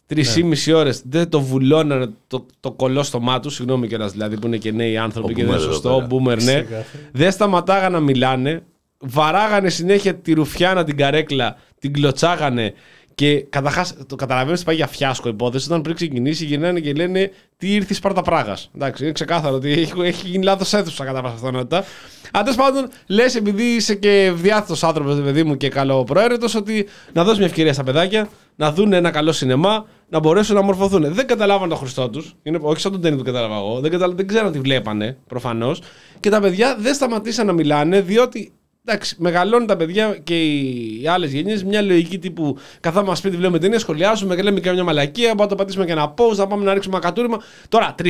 τρεις 0.06 0.36
ή 0.36 0.40
Ναι. 0.42 0.48
μισή 0.48 0.72
ώρες 0.72 1.02
δεν 1.08 1.28
το 1.28 1.40
βουλώνανε 1.40 2.08
το, 2.26 2.46
το 2.60 2.72
κολό 2.72 3.02
στο 3.02 3.20
μάτι 3.20 3.40
τους. 3.40 3.54
Συγγνώμη 3.54 3.88
κιόλας 3.88 4.12
δηλαδή 4.12 4.38
που 4.38 4.46
είναι 4.46 4.56
και 4.56 4.72
νέοι 4.72 4.96
άνθρωποι 4.96 5.32
Ο 5.32 5.34
και 5.34 5.44
δεν 5.44 5.52
είναι 5.52 5.60
Boomer 5.60 5.64
εδώ 5.64 5.72
σωστό. 5.72 5.88
πέρα. 5.88 6.04
Ο 6.04 6.08
Boomer, 6.10 6.42
ναι. 6.42 6.52
Ξεκάθαρα. 6.54 6.84
Δεν 7.12 7.30
σταματάγανε 7.32 7.88
να 7.96 8.00
μιλάνε. 8.00 8.62
Βαράγανε 8.98 9.68
συνέχεια 9.68 10.14
τη 10.14 10.32
ρουφιάνα 10.32 10.84
την 10.84 10.96
καρέκλα, 10.96 11.56
την 11.78 11.92
κλωτσάγανε. 11.92 12.74
Και 13.14 13.40
καταρχάς, 13.40 13.94
το 14.06 14.16
καταλαβαίνω 14.16 14.54
ότι 14.54 14.64
πάει 14.64 14.76
για 14.76 14.86
φιάσκο 14.86 15.28
υπόθεση. 15.28 15.66
Όταν 15.68 15.82
πριν 15.82 15.94
ξεκινήσει, 15.94 16.44
γυρνάνε 16.44 16.80
και 16.80 16.92
λένε 16.92 17.30
Τι 17.56 17.74
ήρθε 17.74 17.92
η 17.92 17.96
Σπάρτα 17.96 18.22
Πράγας. 18.22 18.70
Εντάξει, 18.74 19.02
είναι 19.02 19.12
ξεκάθαρο 19.12 19.54
ότι 19.54 19.72
έχει, 19.72 19.92
έχει 20.02 20.28
γίνει 20.28 20.44
λάθος 20.44 20.72
αίθουσα 20.72 21.04
κατά 21.04 21.22
πάσα 21.22 21.34
πιθανότητα. 21.34 21.84
Αν 22.32 22.42
τέλος 22.44 22.56
πάντων, 22.56 22.88
λες 23.06 23.34
επειδή 23.34 23.62
είσαι 23.62 23.94
και 23.94 24.24
ευδιάθετος 24.24 24.84
άνθρωπος, 24.84 25.20
παιδί 25.20 25.44
μου, 25.44 25.56
και 25.56 25.68
καλοπροαίρετος, 25.68 26.54
ότι 26.54 26.86
να 27.12 27.22
δώσεις 27.22 27.38
μια 27.38 27.46
ευκαιρία 27.46 27.72
στα 27.72 27.82
παιδάκια 27.82 28.28
να 28.56 28.72
δουν 28.72 28.92
ένα 28.92 29.10
καλό 29.10 29.32
σινεμά, 29.32 29.86
να 30.08 30.18
μπορέσουν 30.18 30.54
να 30.54 30.62
μορφωθούν. 30.62 31.14
Δεν 31.14 31.26
καταλάβαν 31.26 31.68
το 31.68 31.76
Χριστό 31.76 32.08
τους. 32.08 32.34
Όχι 32.60 32.80
σαν 32.80 32.92
τον 32.92 33.00
Τέννη 33.00 33.18
που 33.18 33.24
κατάλαβα 33.24 33.56
εγώ. 33.56 33.80
Δεν, 33.80 33.90
καταλα... 33.90 34.14
δεν 34.14 34.26
ξέραν 34.26 34.52
τι 34.52 34.58
βλέπανε, 34.58 35.16
προφανώς. 35.26 35.82
Και 36.20 36.30
τα 36.30 36.40
παιδιά 36.40 36.76
δεν 36.78 36.94
σταματήσαν 36.94 37.46
να 37.46 37.52
μιλάνε, 37.52 38.00
διότι 38.00 38.52
Εντάξει, 38.86 39.16
μεγαλώνουν 39.18 39.66
τα 39.66 39.76
παιδιά 39.76 40.18
και 40.24 40.44
οι 40.44 41.06
άλλες 41.08 41.32
γενιές 41.32 41.64
μια 41.64 41.82
λογική 41.82 42.18
τύπου 42.18 42.56
καθόμαστε 42.80 43.16
σπίτι, 43.16 43.36
βλέπουμε 43.36 43.58
ταινία, 43.58 43.78
σχολιάζουμε 43.78 44.36
και 44.36 44.42
λέμε 44.42 44.60
και 44.60 44.72
μια 44.72 44.84
μαλακία. 44.84 45.28
Πάμε 45.28 45.42
να 45.42 45.48
το 45.48 45.54
πατήσουμε 45.54 45.84
και 45.84 45.92
ένα 45.92 46.14
pause, 46.16 46.36
να 46.36 46.46
πάμε 46.46 46.64
να 46.64 46.72
ρίξουμε 46.74 46.96
ένα 46.96 47.04
κατούριμα. 47.04 47.42
Τώρα, 47.68 47.94
3,5 48.02 48.08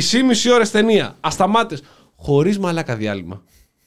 ώρες 0.54 0.70
ταινία, 0.70 1.16
ασταμάτε, 1.20 1.78
χωρίς 2.16 2.58
μαλάκα 2.58 2.96
διάλειμμα. 2.96 3.42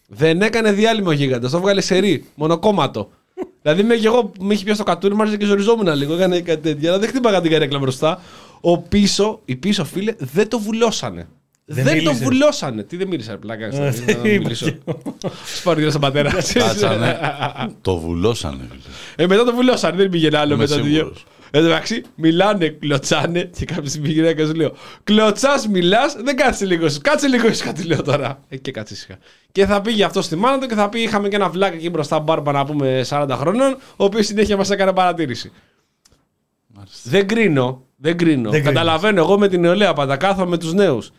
Δεν 0.07 0.41
έκανε 0.41 0.72
διάλειμμα 0.72 1.09
ο 1.09 1.11
γίγαντας, 1.11 1.51
το 1.51 1.59
βγάλε 1.59 1.81
σερή, 1.81 2.26
μονοκόμματο. 2.35 3.09
δηλαδή, 3.61 3.84
με, 3.84 3.95
και 3.95 4.07
εγώ 4.07 4.31
με 4.39 4.53
είχε 4.53 4.64
πιάσει 4.64 4.80
το 4.80 4.85
κατούριμα, 4.85 5.22
άρχισε 5.22 5.39
και 5.39 5.45
ζοριζόμουν 5.45 5.95
λίγο, 5.95 6.14
έκανε 6.14 6.41
κάτι 6.41 6.61
τέτοια. 6.61 6.89
Αλλά 6.89 6.99
δεν 6.99 7.09
χτύπαγα 7.09 7.41
την 7.41 7.51
καρέκλα 7.51 7.80
μπροστά. 7.80 8.22
Ο 8.61 8.77
πίσω, 8.77 9.41
οι 9.45 9.55
πίσω 9.55 9.85
φίλε 9.85 10.14
δεν 10.18 10.47
το 10.47 10.59
βουλώσανε. 10.59 11.27
Δεν 11.69 11.84
Δεν, 11.84 11.94
το 11.95 12.02
μίλησε. 12.03 12.23
βουλώσανε. 12.23 12.84
Τι 12.84 12.98
δεν 12.98 13.07
μίλησε, 13.07 13.31
ρε 13.31 13.38
πλάκα. 13.38 13.65
Ε, 13.76 13.80
να 13.80 13.88
είπα 13.88 14.22
μιλήσω. 14.23 14.69
και 14.69 15.30
Σπάρει 15.56 15.89
στον 15.89 16.02
πατέρα. 16.02 16.31
Κάτσανε. 16.53 17.19
το 17.81 17.98
βουλώσανε. 17.98 18.68
φίλε. 18.69 18.81
Ε, 19.15 19.27
μετά 19.27 19.44
το 19.44 19.53
βουλώσανε, 19.56 19.98
δεν 19.98 20.10
πήγαινε 20.10 20.38
άλλο 20.38 20.53
Είμαι 20.53 20.68
μετά. 20.68 20.84
σίγουρος. 20.84 21.26
Εν 21.52 21.61
τω 21.61 21.68
μεταξύ, 21.68 22.03
μιλάνε, 22.15 22.68
κλωτσάνε 22.69 23.49
και 23.57 23.65
κάποια 23.65 23.89
στιγμή 23.89 24.10
η 24.10 24.11
γυναίκα 24.11 24.45
σου 24.45 24.53
λέω: 24.53 24.73
Κλωτσάς, 25.03 25.68
μιλάς, 25.68 26.15
δεν 26.23 26.35
κάτσε 26.35 26.65
λίγο 26.65 26.85
ήσυχα. 26.85 27.02
Κάτσε 27.02 27.27
λίγο 27.27 27.48
ήσυχα, 27.48 27.72
τη 27.73 27.84
λέω 27.84 28.02
τώρα. 28.02 28.39
Ε, 28.49 28.57
και 28.57 28.72
κάτσε 28.72 28.94
ήσυχα. 28.94 29.18
Και 29.52 29.65
θα 29.65 29.81
πήγε 29.81 30.03
αυτός 30.03 30.26
στη 30.26 30.35
μάνα 30.35 30.57
του 30.60 30.68
και 30.68 30.76
θα 30.76 30.89
πει: 30.89 31.02
Είχαμε 31.02 31.27
και 31.27 31.35
ένα 31.35 31.49
βλάκα 31.49 31.76
εκεί 31.76 31.89
μπροστά, 31.89 32.19
μπάρμπα 32.19 32.52
να 32.52 32.65
πούμε 32.65 33.06
40 33.10 33.27
χρονών, 33.31 33.77
ο 33.95 34.03
οποίος 34.03 34.26
συνέχεια 34.26 34.57
μας 34.57 34.69
έκανε 34.69 34.94
παρατήρηση. 34.94 35.52
Δεν 37.03 37.27
κρίνω, 37.27 37.84
δεν 37.95 38.18
κρίνω. 38.18 38.41
Δεν 38.49 38.61
κρίνεις. 38.61 38.68
Καταλαβαίνω, 38.77 39.19
εγώ 39.22 39.38
με 39.39 39.48
την 39.48 39.60
νεολαία 39.61 39.94
πάντα 39.94 40.18
κάθομαι 40.18 40.49
με 40.49 40.57
τους 40.57 40.73
νέους. 40.73 41.11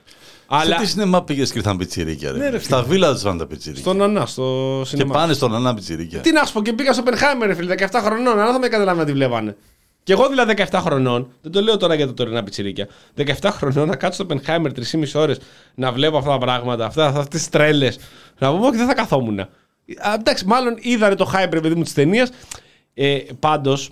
Σε 0.50 0.56
Αλλά 0.56 0.76
τι 0.76 0.86
σινεμά 0.86 1.22
πήγες 1.24 1.52
και 1.52 1.58
ήρθαν 1.58 1.76
πιτσιρίκια. 1.76 2.32
Ναι, 2.32 2.38
ρε, 2.44 2.48
Ρε. 2.50 2.58
Στα 2.58 2.82
βίλα 2.82 3.12
τους 3.12 3.22
πάνε 3.22 3.38
τα 3.38 3.46
πιτσιρίκια. 3.46 3.82
στον 3.82 4.02
Ανά, 4.02 4.26
στο 4.26 4.78
Και 4.82 4.88
σινεμά. 4.88 5.12
πάνε 5.14 5.32
στον 5.32 5.54
Ανά 5.54 5.74
πιτσιρίκια. 5.74 6.20
Τι 6.20 6.32
να 6.32 6.44
σου 6.44 6.52
πω, 6.52 6.62
και 6.62 6.72
πήγα 6.72 6.92
στο 6.92 7.02
Πενχάιμερ, 7.02 7.54
φίλε, 7.54 7.74
17 7.78 7.86
χρονών. 8.02 8.38
Αλλά 8.40 8.50
δεν 8.52 8.60
με 8.60 8.68
καταλάβει 8.68 8.98
να 8.98 9.04
τη 9.04 9.12
βλέπανε. 9.12 9.56
Και 10.02 10.12
εγώ 10.12 10.28
δηλαδή 10.28 10.54
17 10.70 10.78
χρονών, 10.82 11.32
δεν 11.42 11.52
το 11.52 11.60
λέω 11.60 11.76
τώρα 11.76 11.94
για 11.94 12.06
τα 12.06 12.14
τωρινά 12.14 12.42
πιτσιρίκια. 12.42 12.88
17 13.16 13.32
χρονών 13.52 13.88
να 13.88 13.96
κάτσω 13.96 14.14
στο 14.14 14.24
Πενχάιμερ 14.26 14.72
3,5 14.72 15.20
ώρες 15.20 15.38
να 15.74 15.92
βλέπω 15.92 16.16
αυτά 16.18 16.30
τα 16.30 16.38
πράγματα, 16.38 16.86
αυτές 16.86 17.26
τις 17.40 17.48
τρέλες. 17.48 17.98
Να 18.38 18.50
πούμε, 18.52 18.66
όχι, 18.66 18.76
δεν 18.76 18.86
θα 18.86 18.94
καθόμουν. 18.94 19.38
Α, 19.40 19.48
εντάξει, 20.18 20.44
μάλλον 20.46 20.74
είδανε 20.80 21.14
το 21.14 21.30
hype, 21.34 21.48
ρε 21.52 21.60
παιδί 21.60 21.74
μου, 21.74 21.82
της 21.82 21.92
ταινίας. 21.94 22.30
Ε, 22.94 23.18
Πάντως, 23.38 23.90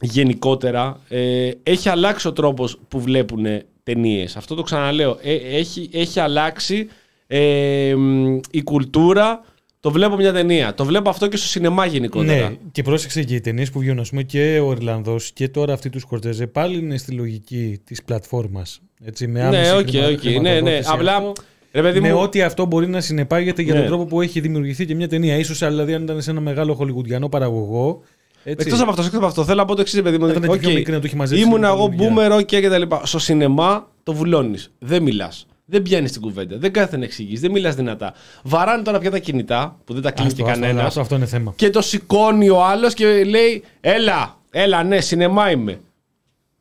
γενικότερα, 0.00 1.00
ε, 1.08 1.50
έχει 1.62 1.88
αλλάξει 1.88 2.28
ο 2.28 2.32
τρόπος 2.32 2.78
που 2.88 3.00
βλέπουν 3.00 3.46
ταινίες. 3.82 4.36
Αυτό 4.36 4.54
το 4.54 4.62
ξαναλέω. 4.62 5.18
Ε, 5.22 5.34
έχει, 5.34 5.88
έχει 5.92 6.20
αλλάξει 6.20 6.88
ε, 7.26 7.94
μ, 7.96 8.38
η 8.50 8.62
κουλτούρα. 8.62 9.44
Το 9.80 9.90
βλέπω 9.90 10.16
μια 10.16 10.32
ταινία. 10.32 10.74
Το 10.74 10.84
βλέπω 10.84 11.08
αυτό 11.10 11.26
και 11.28 11.36
στο 11.36 11.46
σινεμά 11.46 11.86
γενικότερα. 11.86 12.48
Ναι, 12.48 12.56
και 12.72 12.82
πρόσεξε 12.82 13.22
και 13.22 13.34
οι 13.34 13.40
ταινίες 13.40 13.70
που 13.70 13.78
βγαίνουν, 13.78 13.98
ας 14.00 14.08
πούμε, 14.10 14.22
και 14.22 14.60
ο 14.64 14.72
Ιρλανδός 14.72 15.32
και 15.32 15.48
τώρα 15.48 15.72
αυτή 15.72 15.90
του 15.90 15.98
Σκορσέζε 16.00 16.46
πάλι 16.46 16.78
είναι 16.78 16.96
στη 16.96 17.12
λογική 17.12 17.80
της 17.84 18.02
πλατφόρμας. 18.02 18.80
Έτσι, 19.04 19.26
με 19.26 19.42
άμεση 19.42 19.70
Ναι, 19.72 19.78
οκ, 19.78 19.88
χρημα- 19.88 20.06
οκ. 20.06 20.24
Ναι, 20.24 20.30
ναι. 20.30 20.40
χρηματοδότηση 20.50 20.90
Απλά. 20.92 21.16
αυτό, 21.16 21.32
Ρε 21.72 21.82
παιδί 21.82 22.00
με 22.00 22.12
μου, 22.12 22.20
ό,τι 22.20 22.42
αυτό 22.42 22.64
μπορεί 22.66 22.86
να 22.88 23.00
συνεπάγεται 23.00 23.62
για 23.62 23.74
Ναι. 23.74 23.78
τον 23.80 23.88
τρόπο 23.88 24.04
που 24.04 24.20
έχει 24.20 24.40
δημιουργηθεί 24.40 24.86
και 24.86 24.94
μια 24.94 25.08
ταινία. 25.08 25.36
Ίσως 25.36 25.58
δηλαδή 25.58 25.94
αν 25.94 26.02
ήταν 26.02 26.22
σε 26.22 26.30
ένα 26.30 26.40
μεγάλο 26.40 26.74
χολιγουδιανό 26.74 27.28
παραγωγό. 27.28 28.02
Έτσι, 28.42 28.66
Εκτός 28.66 28.80
από 28.80 28.90
αυτός, 28.90 29.04
εκτός 29.04 29.18
από 29.18 29.28
αυτό, 29.28 29.44
θέλω 29.44 29.58
να 29.58 29.64
πω 29.64 29.74
το 29.74 29.80
εξής, 29.80 30.02
παιδί 30.02 30.18
μου. 30.18 30.24
Θα 30.26 30.30
ήταν 30.30 30.42
και 30.42 30.48
Οκ, 30.48 30.58
πιο 30.58 30.70
μικρή 30.72 30.92
να 30.92 31.00
το 31.00 31.06
έχει 31.06 31.16
μαζέψει 31.16 31.44
Ήμουν 31.44 31.60
με 31.60 31.66
εγώ 31.66 31.88
την 31.88 31.98
δουλειά. 31.98 32.28
boomer, 32.30 32.40
ok 32.40 32.44
και 32.44 32.68
τα 32.68 32.78
λοιπά. 32.78 33.06
Στο 33.06 33.18
σινεμά 33.18 33.88
το 34.02 34.12
βουλώνεις. 34.14 34.70
Δεν 34.78 35.02
μιλάς. 35.02 35.46
Δεν 35.64 35.82
πιάνεις 35.82 36.12
την 36.12 36.20
κουβέντα. 36.20 36.56
Δεν 36.58 36.72
κάθεται 36.72 36.96
να 36.96 37.04
εξηγείς. 37.04 37.40
Δεν 37.40 37.50
μιλάς 37.50 37.74
δυνατά. 37.74 38.12
Βαράνε 38.42 38.82
τώρα 38.82 38.98
πια 38.98 39.10
τα 39.10 39.18
κινητά 39.18 39.76
που 39.84 39.92
δεν 39.92 40.02
τα 40.02 40.10
κλείνει 40.10 40.32
και 40.32 40.42
αυτό, 40.42 40.52
αυτό, 40.52 40.60
κανένας. 40.66 40.86
αυτό, 40.86 41.00
αυτό 41.00 41.14
είναι 41.14 41.26
θέμα. 41.26 41.52
Και 41.56 41.70
το 41.70 41.80
σηκώνει 41.80 42.48
ο 42.48 42.64
άλλος 42.64 42.94
και 42.94 43.24
λέει: 43.24 43.64
Έλα, 43.80 44.36
έλα, 44.50 44.82
ναι, 44.82 45.00
σινεμά 45.00 45.50
είμαι. 45.50 45.80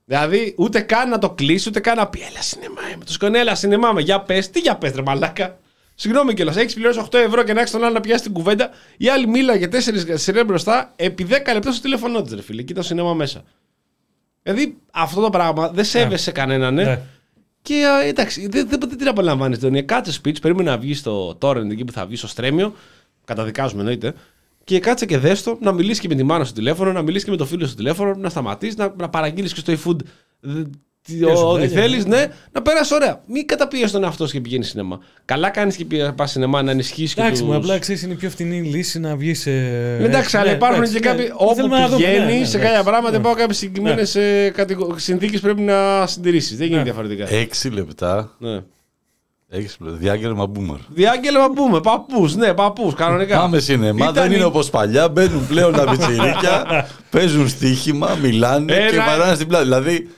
Δηλαδή, 0.05 0.53
ούτε 0.57 0.79
καν 0.79 1.09
να 1.09 1.17
το 1.17 1.29
κλείσει, 1.29 1.69
ούτε 1.69 1.79
καν 1.79 1.97
να 1.97 2.07
πει: 2.07 2.19
Έλα, 2.19 2.41
σινεμά 2.41 2.81
είμαι. 2.93 3.03
Το 3.05 3.11
σηκώνει, 3.11 3.37
έλα, 3.37 3.55
σινεμά 3.55 3.89
είμαι. 3.89 4.01
Για 4.01 4.19
πες, 4.19 4.49
τι 4.49 4.59
για 4.59 4.75
πες, 4.75 4.91
ρε 4.91 5.01
μαλάκα. 5.01 5.57
Συγγνώμη 6.01 6.33
κιόλας, 6.33 6.55
έχεις 6.55 6.73
πληρώσει 6.73 6.99
8 7.11 7.13
ευρώ 7.17 7.43
και 7.43 7.53
να 7.53 7.59
έχεις 7.59 7.71
τον 7.71 7.83
άλλο 7.83 7.93
να 7.93 7.99
πιάσει 7.99 8.23
την 8.23 8.33
κουβέντα. 8.33 8.69
Η 8.97 9.09
άλλη 9.09 9.27
μίλαγε 9.27 9.67
4 9.67 9.77
σειρές 10.13 10.45
μπροστά 10.45 10.93
επί 10.95 11.23
10 11.29 11.29
λεπτά 11.53 11.71
στο 11.71 11.81
τηλέφωνό 11.81 12.21
της, 12.21 12.33
ρε 12.33 12.41
φίλε. 12.41 12.61
Και 12.61 12.73
το 12.73 12.81
σινεμά 12.81 13.13
μέσα. 13.13 13.43
Δηλαδή, 14.43 14.77
αυτό 14.91 15.21
το 15.21 15.29
πράγμα 15.29 15.69
δεν 15.69 15.85
σέβεσαι 15.85 16.31
κανέναν, 16.31 16.73
ναι. 16.73 16.83
Ναι. 16.83 17.01
Και 17.61 17.85
α, 17.85 18.01
εντάξει, 18.03 18.47
δεν, 18.47 18.67
δεν, 18.69 18.79
δεν 18.79 18.97
την 18.97 19.07
απολαμβάνεις 19.07 19.57
την 19.57 19.67
ταινία. 19.67 19.81
Κάτσε 19.81 20.19
speech, 20.23 20.41
περίμενε 20.41 20.69
να 20.69 20.77
βγεις 20.77 20.99
στο 20.99 21.37
torrent 21.41 21.69
εκεί 21.71 21.83
που 21.85 21.91
θα 21.91 22.05
βγεις 22.05 22.19
στο 22.19 22.27
στρέμιο. 22.27 22.73
Καταδικάζουμε 23.25 23.79
εννοείται. 23.81 24.13
Και 24.63 24.79
κάτσε 24.79 25.05
και 25.05 25.17
δες 25.17 25.43
το, 25.43 25.57
να 25.61 25.71
μιλήσεις 25.71 25.99
και 25.99 26.07
με 26.07 26.15
τη 26.15 26.23
μάνα 26.23 26.43
στο 26.43 26.53
τηλέφωνο, 26.53 26.91
να 26.91 27.01
μιλήσεις 27.01 27.23
και 27.23 27.31
με 27.31 27.37
το 27.37 27.45
φίλο 27.45 27.65
στο 27.65 27.75
τηλέφωνο, 27.75 28.13
να 28.15 28.29
σταματήσεις, 28.29 28.75
να, 28.75 28.93
να 28.97 29.09
παραγγείλεις 29.09 29.53
και 29.53 29.59
στο 29.59 29.73
eFood 29.73 29.99
ε, 30.41 30.49
τι- 30.51 30.59
σου 30.61 30.88
ό,τι 31.35 31.59
λέγε, 31.59 31.79
θέλει, 31.79 31.97
ναι. 31.97 32.17
ναι, 32.17 32.25
να 32.51 32.61
περάσεις 32.61 32.91
ωραία. 32.91 33.21
Μην 33.27 33.47
καταπιέσεις 33.47 33.91
τον 33.91 34.03
εαυτό 34.03 34.25
σου 34.27 34.33
και 34.33 34.41
πηγαίνεις 34.41 34.67
σινεμά. 34.69 34.99
Καλά 35.25 35.49
κάνεις 35.49 35.75
και 35.75 35.85
πας 36.15 36.31
σινεμά 36.31 36.61
να 36.61 36.71
ενισχύσεις 36.71 37.13
και 37.13 37.21
Εντάξει, 37.21 37.41
τους... 37.41 37.49
μου 37.49 37.55
απλά 37.55 37.79
ξέρεις 37.79 38.01
είναι 38.01 38.13
η 38.13 38.15
πιο 38.15 38.29
φτηνή 38.29 38.61
λύση 38.61 38.99
να 38.99 39.15
βγεις 39.15 39.39
σε. 39.39 39.51
Εντάξει, 39.99 40.37
αλλά 40.37 40.49
Ναι, 40.49 40.55
υπάρχουν 40.55 40.81
εντάξει, 40.83 40.99
και 40.99 41.07
ναι. 41.07 41.15
κάποιοι. 41.15 41.31
Όπου 41.35 41.55
Θέλουμε 41.55 41.79
να 41.79 41.87
δούμε, 41.87 41.95
πηγαίνεις 42.05 42.25
ναι, 42.33 42.39
ναι, 42.39 42.45
σε 42.45 42.57
ναι, 42.57 42.63
κάποια 42.63 42.77
ναι. 42.77 42.83
πράγματα, 42.83 43.11
Ναι. 43.11 43.17
υπάρχουν 43.17 43.39
κάποιες 43.39 43.57
συγκεκριμένες 43.57 44.17
συνθήκες 44.95 45.39
πρέπει 45.39 45.61
να 45.61 46.07
συντηρήσεις. 46.07 46.57
Δεν 46.57 46.67
γίνεται 46.67 46.77
Ναι. 46.77 46.83
διαφορετικά. 46.83 47.33
Έξι 47.33 47.69
λεπτά. 47.69 48.35
Ναι. 48.39 48.59
Έξι 49.51 49.77
λεπτά. 49.79 49.97
Διάγγελμα 49.97 50.51
boomer. 50.55 50.77
Διάγγελμα 50.89 51.49
πούμε, 51.55 51.79
παππούς, 51.81 52.35
ναι, 52.35 52.53
παππούς, 52.53 52.93
κανονικά. 52.93 53.37
Πάμε 53.39 53.59
σινεμά, 53.59 54.03
Ήταν 54.03 54.13
δεν 54.13 54.31
η- 54.31 54.33
είναι 54.35 54.43
όπως 54.43 54.69
παλιά. 54.69 55.09
Μπαίνουν 55.09 55.47
πλέον 55.47 55.73
τα 55.73 55.83
πιτσιρίκια, 55.91 56.87
παίζουν 57.09 57.49
στοίχημα, 57.49 58.17
μιλάνε 58.21 58.73
Ένα- 58.73 58.89
και 58.89 58.97
βαράνε 58.97 59.35
στην 59.35 59.47
πλάτη. 59.47 59.63
Δηλαδή, 59.63 60.09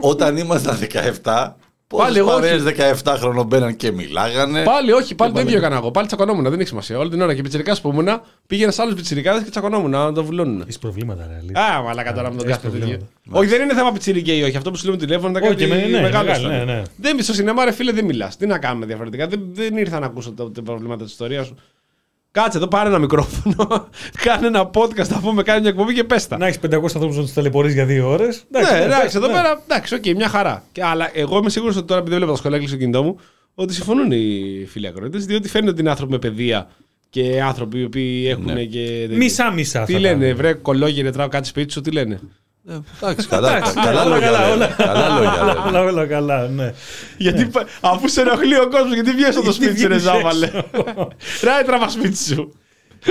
όταν 0.00 0.36
ήμασταν 0.36 0.78
17, 1.22 1.54
Πάλι 1.96 2.06
πόσε 2.06 2.18
εγώ 2.18 2.28
παρέες 2.28 2.62
17 3.04 3.14
χρόνων 3.18 3.46
μπαίναν 3.46 3.76
και 3.76 3.92
μιλάγανε. 3.92 4.62
Πάλι 4.62 4.92
όχι, 4.92 5.14
πάλι 5.14 5.30
το 5.30 5.36
πάλι- 5.36 5.46
ίδιο 5.48 5.58
έκανα 5.58 5.76
εγώ. 5.76 5.90
Πάλι 5.90 6.06
τσακωνόμουν, 6.06 6.42
δεν 6.50 6.58
έχει 6.60 6.68
σημασία. 6.68 6.98
Όλη 6.98 7.10
την 7.10 7.20
ώρα 7.22 7.34
και 7.34 7.42
πιτσιρικάς 7.42 7.76
που 7.82 7.88
ήμουν, 7.90 8.08
πήγαινε 8.46 8.70
σε 8.72 8.82
άλλους 8.82 8.94
πιτσιρικάδες 8.94 9.42
και 9.44 9.50
τσακωνόμουν 9.50 9.90
να 9.90 10.12
το 10.12 10.24
βουλώνουν. 10.24 10.60
Έχεις 10.60 10.78
προβλήματα, 10.78 11.26
ρε. 11.28 11.36
αλήθεια. 11.40 11.64
Α, 11.64 11.82
μαλάκα 11.82 12.12
τώρα 12.12 12.30
με 12.30 12.36
τον 12.36 12.46
έχεις 12.48 12.56
κάθε 12.56 12.68
προβλήματα. 12.68 13.04
τέτοιο. 13.24 13.38
Όχι, 13.40 13.48
δεν 13.48 13.62
είναι 13.62 13.74
θέμα 13.74 13.92
πιτσιρίκι 13.92 14.36
ή 14.36 14.42
όχι. 14.42 14.56
Αυτό 14.56 14.70
που 14.70 14.76
σου 14.76 14.84
λέμε 14.84 14.96
τηλέφωνο 14.96 15.30
ήταν 15.30 15.42
Όχι, 15.42 15.50
κάτι 15.52 15.66
με- 15.66 15.76
ναι, 15.76 16.00
μεγάλο. 16.00 16.26
μεγάλο, 16.26 16.46
ήταν. 16.54 16.66
ναι, 16.66 16.72
ναι. 16.72 16.82
Δεν 16.96 17.22
στο 17.22 17.32
σινεμά, 17.32 17.64
ρε 17.64 17.72
φίλε, 17.72 17.92
δεν 17.92 18.04
μιλάς. 18.04 18.36
Τι 18.36 18.46
να 18.46 18.58
κάνουμε 18.58 18.86
διαφορετικά. 18.86 19.26
Δεν, 19.26 19.40
δεν 19.52 19.76
ήρθα 19.76 19.98
να 19.98 20.06
ακούσω 20.06 20.32
τα, 20.32 20.50
τα 20.50 20.62
προβλήματα 20.62 21.02
της 21.04 21.12
ιστορίας 21.12 21.46
σου. 21.46 21.56
Κάτσε 22.30 22.56
εδώ, 22.58 22.66
πάρε 22.68 22.88
ένα 22.88 22.98
μικρόφωνο. 22.98 23.88
κάνε 24.24 24.46
ένα 24.46 24.70
podcast, 24.74 25.08
να 25.08 25.20
πούμε, 25.20 25.42
κάνει 25.42 25.60
μια 25.60 25.70
εκπομπή 25.70 25.94
και 25.94 26.04
πέστα. 26.04 26.36
Να 26.38 26.46
έχεις 26.46 26.58
500 26.66 26.72
ανθρώπους 26.82 27.16
να 27.16 27.22
τους 27.22 27.32
ταλαιπωρείς 27.32 27.72
για 27.74 27.84
δύο 27.84 28.08
ώρες. 28.08 28.44
Ναι, 28.50 28.60
εντάξει, 28.84 29.16
εδώ 29.16 29.26
πέρα, 29.26 29.62
εντάξει, 29.68 29.94
οκ, 29.94 30.06
μια 30.16 30.28
χαρά. 30.28 30.64
Και, 30.72 30.84
αλλά 30.84 31.10
εγώ 31.12 31.38
είμαι 31.38 31.50
σίγουρος 31.50 31.76
ότι 31.76 31.86
τώρα, 31.86 32.00
επειδή 32.00 32.10
δεν 32.16 32.18
βλέπω 32.18 32.32
τα 32.32 32.38
σχολεία 32.38 32.58
κλείσει 32.58 32.72
το 32.72 32.78
κινητό 32.78 33.02
μου, 33.02 33.18
ότι 33.54 33.74
συμφωνούν 33.74 34.12
οι 34.12 34.66
φίλοι 34.70 34.86
ακροατές, 34.86 35.24
διότι 35.26 35.48
φαίνεται 35.48 35.70
ότι 35.70 35.80
είναι 35.80 35.90
άνθρωποι 35.90 36.12
με 36.12 36.18
παιδεία 36.18 36.68
και 37.10 37.42
άνθρωποι 37.42 37.78
οι 37.78 37.84
οποίοι 37.84 38.26
έχουν 38.30 38.52
Ναι. 38.52 38.64
και. 38.64 39.08
Μισά-μισά. 39.10 39.84
Τι 39.84 39.98
λένε, 39.98 40.32
βρε 40.34 40.52
κολόγερε, 40.52 41.10
τράω 41.10 41.28
κάτι 41.28 41.46
σπίτι 41.48 41.72
σου, 41.72 41.80
τι 41.80 41.90
λένε. 41.90 42.20
Ε, 42.68 42.78
Εντάξει, 43.02 43.26
καλά, 43.28 43.56
Εντάξει, 43.56 43.74
καλά 43.74 44.02
όλα 44.04 44.14
λόγια. 44.14 44.26
καλά, 44.30 44.40
λένε. 44.48 44.54
όλα. 44.54 44.66
Καλά 44.76 45.08
λόγια. 45.08 45.44
λένε. 45.44 45.60
Όλα, 45.68 45.80
όλα 45.80 46.06
καλά, 46.06 46.48
ναι. 46.48 46.72
Γιατί 47.18 47.44
πα- 47.46 47.66
αφού 47.80 48.08
σε 48.08 48.20
ενοχλεί 48.20 48.56
ο 48.58 48.68
κόσμος, 48.68 48.94
γιατί 48.94 49.10
βγαίνει 49.10 49.34
από 49.36 49.44
το 49.44 49.50
Γιατί 49.50 49.64
σπίτι 49.64 49.80
σου, 49.80 49.88
ρε 49.88 49.94
βγαίνεις 49.96 50.02
Ζάβαλε. 50.02 50.46
έξω. 50.46 51.08
Ράι 51.42 51.62
τραβά 51.64 51.88
σπίτι 51.88 52.16
σου. 52.16 52.52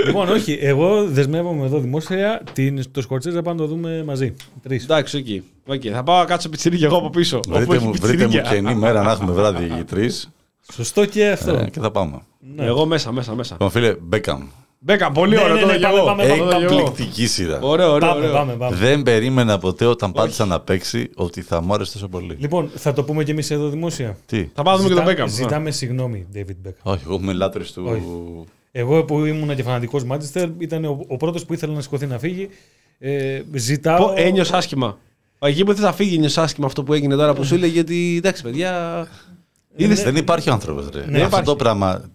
λοιπόν, 0.06 0.30
όχι, 0.30 0.58
εγώ 0.62 1.06
δεσμεύομαι 1.06 1.66
εδώ 1.66 1.80
δημόσια 1.80 2.42
την, 2.54 2.92
το 2.92 3.02
Σκορτσέζ 3.02 3.34
να 3.34 3.42
πάμε 3.42 3.62
να 3.62 3.68
το 3.68 3.74
δούμε 3.74 4.04
μαζί. 4.04 4.36
Τρεις. 4.64 4.84
Εντάξει, 4.84 5.18
οκ. 5.18 5.74
Οκ, 5.76 5.82
Θα 5.94 6.04
πάω 6.04 6.18
να 6.20 6.26
κάτσω 6.26 6.50
πιτσιρίκι 6.50 6.84
εγώ 6.84 6.98
από 6.98 7.10
πίσω. 7.10 7.38
όπου 7.38 7.50
Βρείτε 7.56 7.76
έχει 7.76 7.86
μου, 7.86 7.92
βρείτε 8.02 8.24
μου 8.26 8.32
πιτσιρίκια. 8.32 8.42
καινή 8.56 8.76
μέρα 8.76 9.02
να 9.04 9.12
έχουμε 9.12 9.32
βράδυ 9.32 9.64
οι 9.80 9.84
τρεις 9.84 10.30
Σωστό 10.74 11.06
και 11.06 11.28
αυτό. 11.28 11.68
και 11.72 11.80
θα 11.80 11.92
πάμε. 11.92 12.20
Εγώ 12.58 12.86
μέσα, 12.86 13.12
μέσα, 13.12 13.36
μέσα. 13.36 13.52
Λοιπόν, 13.54 13.70
φίλε, 13.70 13.96
Μπέκαμ. 14.02 14.48
Μπέκα, 14.80 15.12
πολύ 15.12 15.36
Ναι, 15.36 15.42
ωραίο 15.42 15.56
ναι, 15.56 15.62
το 15.62 15.66
ναι, 15.68 15.72
δω 15.74 15.78
κι 15.78 15.84
πάμε, 15.84 15.98
εγώ. 15.98 16.06
πάμε, 16.06 16.24
Το 16.28 16.30
πάμε, 16.36 16.44
δω 16.52 16.58
κι 16.58 16.64
εγώ. 16.64 16.78
Εκπληκτική 16.80 17.28
σειρά. 17.28 17.60
Ωραίο, 17.62 17.92
ωραίο. 17.92 18.10
Πάμε, 18.10 18.20
ωραίο. 18.22 18.34
πάμε, 18.34 18.54
πάμε. 18.54 18.76
Δεν 18.76 19.02
περίμενα 19.04 19.58
ποτέ 19.58 19.86
όταν 19.86 20.12
πάτησα 20.12 20.46
να 20.46 20.60
παίξει 20.60 21.10
ότι 21.16 21.42
θα 21.42 21.62
μου 21.62 21.74
άρεσε 21.74 21.92
τόσο 21.94 22.08
πολύ. 22.08 22.36
Λοιπόν, 22.40 22.70
θα 22.76 22.94
το 22.94 23.04
πούμε 23.04 23.24
κι 23.24 23.32
εμείς 23.32 23.52
εδώ 23.52 23.70
δημόσια. 23.70 24.18
Τι; 24.26 24.50
Θα 24.54 24.64
πάμε 24.64 24.78
και 24.78 24.88
τον 24.88 24.92
Ζητά- 24.98 25.04
Μπέκαμ. 25.04 25.28
Ζητάμε 25.30 25.72
συγγνώμη, 25.72 26.28
David 26.36 26.68
Beckham. 26.68 26.72
Όχι, 26.84 27.02
εγώ 27.06 27.20
είμαι 27.22 27.34
λάτρης 27.34 27.72
του. 27.72 27.84
Όχι. 27.88 28.04
Εγώ 28.72 29.04
που 29.04 29.26
ήμουν 29.26 29.56
και 29.56 29.64
φανατικός 29.64 30.04
Μάντσεστερ, 30.04 30.50
ήταν 30.58 30.86
ο, 30.86 31.06
ο 31.08 31.18
πρώτος 31.18 31.46
που 31.46 31.54
ήθελε 31.54 31.74
να 31.74 31.82
σηκωθεί 31.82 32.06
να 32.06 32.20
φύγει. 32.20 32.50
Ε, 33.00 33.42
ζητάω. 33.54 33.98
Πω, 34.06 34.14
ένιωσε 34.16 34.56
άσχημα. 34.58 34.98
Εκεί 35.40 35.64
που 35.64 35.74
θε 35.74 35.82
να 35.82 35.94
φύγει, 35.94 36.16
ένιωσε 36.16 36.42
άσχημα 36.42 36.66
αυτό 36.66 36.84
που 36.84 36.94
έγινε 36.94 37.16
τώρα 37.16 37.34
που 37.34 37.44
σου 37.44 37.54
έλεγε 37.56 37.80
ότι 37.80 38.16
εντάξει, 38.18 38.44
παιδιά. 38.44 39.08
Είδες, 39.76 40.04
Δεν 40.04 40.16
υπάρχει 40.16 40.50
άνθρωπος, 40.50 40.90
ρε. 40.94 41.00
Ναι, 41.00 41.06
Αυτό 41.16 41.26
υπάρχει. 41.28 41.46
το 41.46 41.56
πράγμα. 41.56 42.10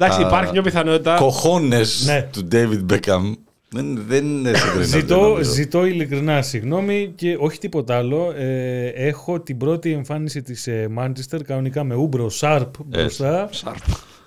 Εντάξει, 0.00 0.20
τα- 0.20 0.26
υπάρχει 0.26 0.52
μια 0.52 0.62
πιθανότητα. 0.62 1.14
Κοχώνες 1.16 2.04
Ναι. 2.06 2.28
του 2.32 2.48
David 2.52 2.92
Beckham 2.94 3.32
δεν, 3.72 4.02
δεν 4.08 4.24
είναι 4.26 4.52
συγκρινές, 4.54 4.90
δεν 4.90 5.00
Ζητώ, 5.00 5.20
νομίζω. 5.20 5.50
ζητώ 5.52 5.86
ειλικρινά 5.86 6.42
συγγνώμη 6.42 7.12
και 7.14 7.36
όχι 7.40 7.58
τίποτα 7.58 7.96
άλλο. 7.96 8.32
Ε, 8.36 8.86
έχω 8.86 9.40
την 9.40 9.56
πρώτη 9.56 9.92
εμφάνιση 9.92 10.42
της 10.42 10.66
ε, 10.66 10.88
Manchester 10.98 11.38
κανονικά 11.46 11.84
με 11.84 11.94
Ούμπρο 11.94 12.28
Σάρπ 12.30 12.74
μπροστά. 12.86 13.48
Σάρπ. 13.52 13.76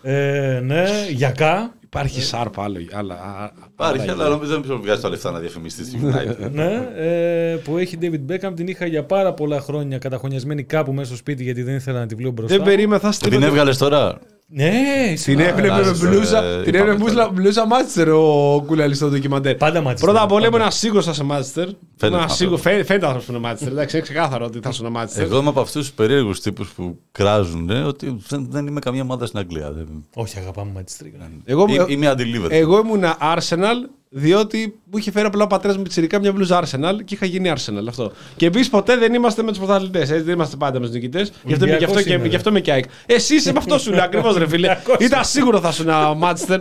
Ε, 0.01 0.59
ναι, 0.63 0.83
γιακά. 1.11 1.73
Υπάρχει 1.83 2.21
σάρπ 2.21 2.59
άλλο. 2.59 2.77
άλλα- 2.93 3.13
α- 3.13 3.51
Υπάρχει, 3.73 4.09
άλλα- 4.09 4.23
αλλά 4.23 4.29
νομίζω 4.33 4.51
δεν 4.51 4.59
πρέπει 4.61 4.75
να 4.75 4.81
βγάζει 4.81 5.01
τα 5.01 5.09
λεφτά 5.09 5.31
να 5.31 5.39
διαφημιστείς 5.39 5.87
στη 5.87 5.99
United. 6.03 6.51
Ναι, 6.51 6.87
ε, 6.97 7.55
που 7.55 7.77
έχει 7.77 7.97
David 8.01 8.31
Beckham. 8.31 8.51
Την 8.55 8.67
είχα 8.67 8.85
για 8.85 9.03
πάρα 9.03 9.33
πολλά 9.33 9.59
χρόνια 9.61 9.97
καταχωνιασμένη 9.97 10.63
κάπου 10.63 10.93
μέσα 10.93 11.07
στο 11.07 11.15
σπίτι 11.15 11.43
γιατί 11.43 11.63
δεν 11.63 11.75
ήθελα 11.75 11.99
να 11.99 12.05
τη 12.05 12.15
βλέπω 12.15 12.31
μπροστά. 12.31 12.55
Δεν 12.55 12.65
περίμενα, 12.65 12.99
θα 12.99 13.09
Την 13.09 13.17
στείλω. 13.31 13.45
έβγαλες 13.45 13.77
τώρα; 13.77 14.19
Ναι, 14.47 14.71
Την 15.07 15.17
σιγά. 15.17 15.47
έβλεπε 15.47 15.67
με 15.73 15.79
εντάξει, 15.79 16.07
μπλούζα. 16.07 16.43
ε, 16.43 16.63
Την 16.63 16.73
είπαμε 16.73 16.91
έβλεπε 16.91 17.11
τώρα. 17.11 17.25
μπλούζα- 17.27 17.29
μπλούζα 17.41 17.65
Μάτσεστερ 17.67 18.09
ο 18.09 18.63
Κούλαλη 18.67 18.95
στο 18.95 19.09
ντοκιμαντέρ. 19.09 19.55
Πάντα 19.55 19.83
Manchester, 19.85 19.99
Πρώτα 19.99 20.21
απ' 20.21 20.31
όλα 20.31 20.39
ήμουν 20.39 20.51
πάντα. 20.51 20.63
ένα 20.63 20.71
σίγουρο 20.71 21.01
σε 21.01 21.23
Μάτσεστερ. 21.23 21.65
Φαίνεται 21.65 22.17
Ένα 22.17 22.17
αυτό. 22.17 22.35
σίγουρο- 22.35 22.57
φαι- 22.57 22.85
Φαίνεται 22.85 23.05
άνθρωπος 23.05 23.25
που 23.25 23.31
είναι 23.31 23.41
Μάτσεστερ. 23.41 23.71
Εντάξει, 23.73 23.95
είναι 23.95 24.05
ξεκάθαρο 24.05 24.45
ότι 24.45 24.59
θα 24.61 24.69
ήσουν 24.69 24.91
Μάτσεστερ. 24.91 25.25
Εγώ 25.25 25.37
είμαι 25.39 25.49
από 25.49 25.59
αυτούς 25.61 25.81
τους 25.85 25.93
περίεργους 25.93 26.39
τύπους 26.41 26.69
που 26.69 26.99
κράζουν 27.11 27.69
ε, 27.69 27.81
ότι 27.83 28.17
δεν, 28.27 28.47
δεν 28.49 28.67
είμαι 28.67 28.79
καμία 28.79 29.01
ομάδα 29.01 29.25
στην 29.25 29.39
Αγγλία. 29.39 29.71
Δεν- 29.71 30.05
Όχι, 30.15 30.39
αγαπάμε 30.39 30.71
Manchester. 30.77 31.05
Εγώ, 31.45 31.65
Εί- 31.69 31.85
Είμαι 31.89 32.07
αντιλίβερ. 32.07 32.51
εγώ 32.51 32.79
ήμουν 32.79 33.03
Arsenal 33.35 33.89
διότι 34.15 34.79
μου 34.91 34.97
είχε 34.97 35.11
φέρει 35.11 35.25
απλά 35.25 35.43
ο 35.43 35.47
πατέρας 35.47 35.77
μου 35.77 35.83
πιτσιρικά 35.83 36.19
μια 36.19 36.31
μπλούζα 36.31 36.63
Arsenal 36.63 36.95
και 37.05 37.13
είχα 37.13 37.25
γίνει 37.25 37.53
Arsenal 37.55 37.85
αυτό. 37.87 38.11
Και 38.35 38.45
επίση 38.45 38.69
ποτέ 38.69 38.97
δεν 38.97 39.13
είμαστε 39.13 39.43
με 39.43 39.49
τους 39.49 39.57
πρωταθλητές. 39.57 40.09
Δεν 40.09 40.27
είμαστε 40.33 40.55
πάντα 40.55 40.79
με 40.79 40.85
τους 40.85 40.93
νικητές. 40.95 41.31
Γι' 41.45 41.53
αυτό, 41.53 41.65
είμαι- 41.65 41.77
γι' 41.77 41.83
αυτό, 41.83 41.95
Ολυμπιακός 41.95 42.03
και, 42.03 42.13
είμαι, 42.13 42.27
γι' 42.27 42.35
αυτό 42.35 42.49
είμαι 42.49 42.59
και 42.59 42.71
ΑΕΚ. 42.71 42.83
Εσύ 43.05 43.35
είσαι 43.35 43.51
με 43.51 43.57
αυτό 43.57 43.77
σου, 43.77 44.01
ακριβώς 44.01 44.37
ρε 44.37 44.47
φίλε. 44.47 44.67
Ολυμπιακός 44.67 45.05
Ήταν 45.05 45.23
σίγουρο 45.25 45.59
θα 45.59 45.71
σου 45.71 45.81
ένα 45.81 46.13
Μάτσεστερ. 46.13 46.59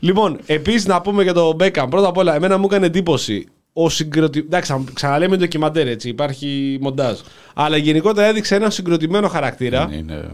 λοιπόν, 0.00 0.38
επίσης 0.46 0.86
να 0.86 1.00
πούμε 1.00 1.22
για 1.22 1.32
τον 1.32 1.54
Μπέκαμ. 1.54 1.88
Πρώτα 1.88 2.08
απ' 2.08 2.16
όλα, 2.16 2.34
εμένα 2.34 2.58
μου 2.58 2.64
έκανε 2.70 2.86
εντύπωση 2.86 3.46
ο 3.72 3.88
συγκροτι... 3.88 4.38
Εντάξει, 4.38 4.72
θα 4.72 4.84
ξαναλέμε 4.92 5.36
ντοκιμαντέρ 5.36 5.86
έτσι, 5.86 6.08
υπάρχει 6.08 6.78
μοντάζ. 6.80 7.18
Αλλά 7.54 7.76
γενικότερα 7.76 8.26
έδειξε 8.26 8.54
έναν 8.54 8.70
συγκροτημένο 8.70 9.28
χαρακτήρα. 9.28 9.90
Είναι... 9.92 10.24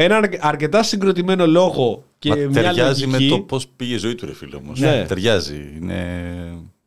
Έναν 0.00 0.28
αρκετά 0.40 0.82
συγκροτημένο 0.82 1.46
λόγο 1.46 2.04
και 2.18 2.28
Μα 2.28 2.36
μια 2.36 2.50
ταιριάζει 2.50 3.04
λογική. 3.06 3.24
με 3.24 3.36
το 3.36 3.42
πώς 3.42 3.66
πήγε 3.76 3.94
η 3.94 3.98
ζωή 3.98 4.14
του, 4.14 4.26
ρε 4.26 4.34
φίλε 4.34 4.56
όμως. 4.56 4.80
Ναι. 4.80 5.04
Ταιριάζει. 5.08 5.72
Είναι... 5.76 6.04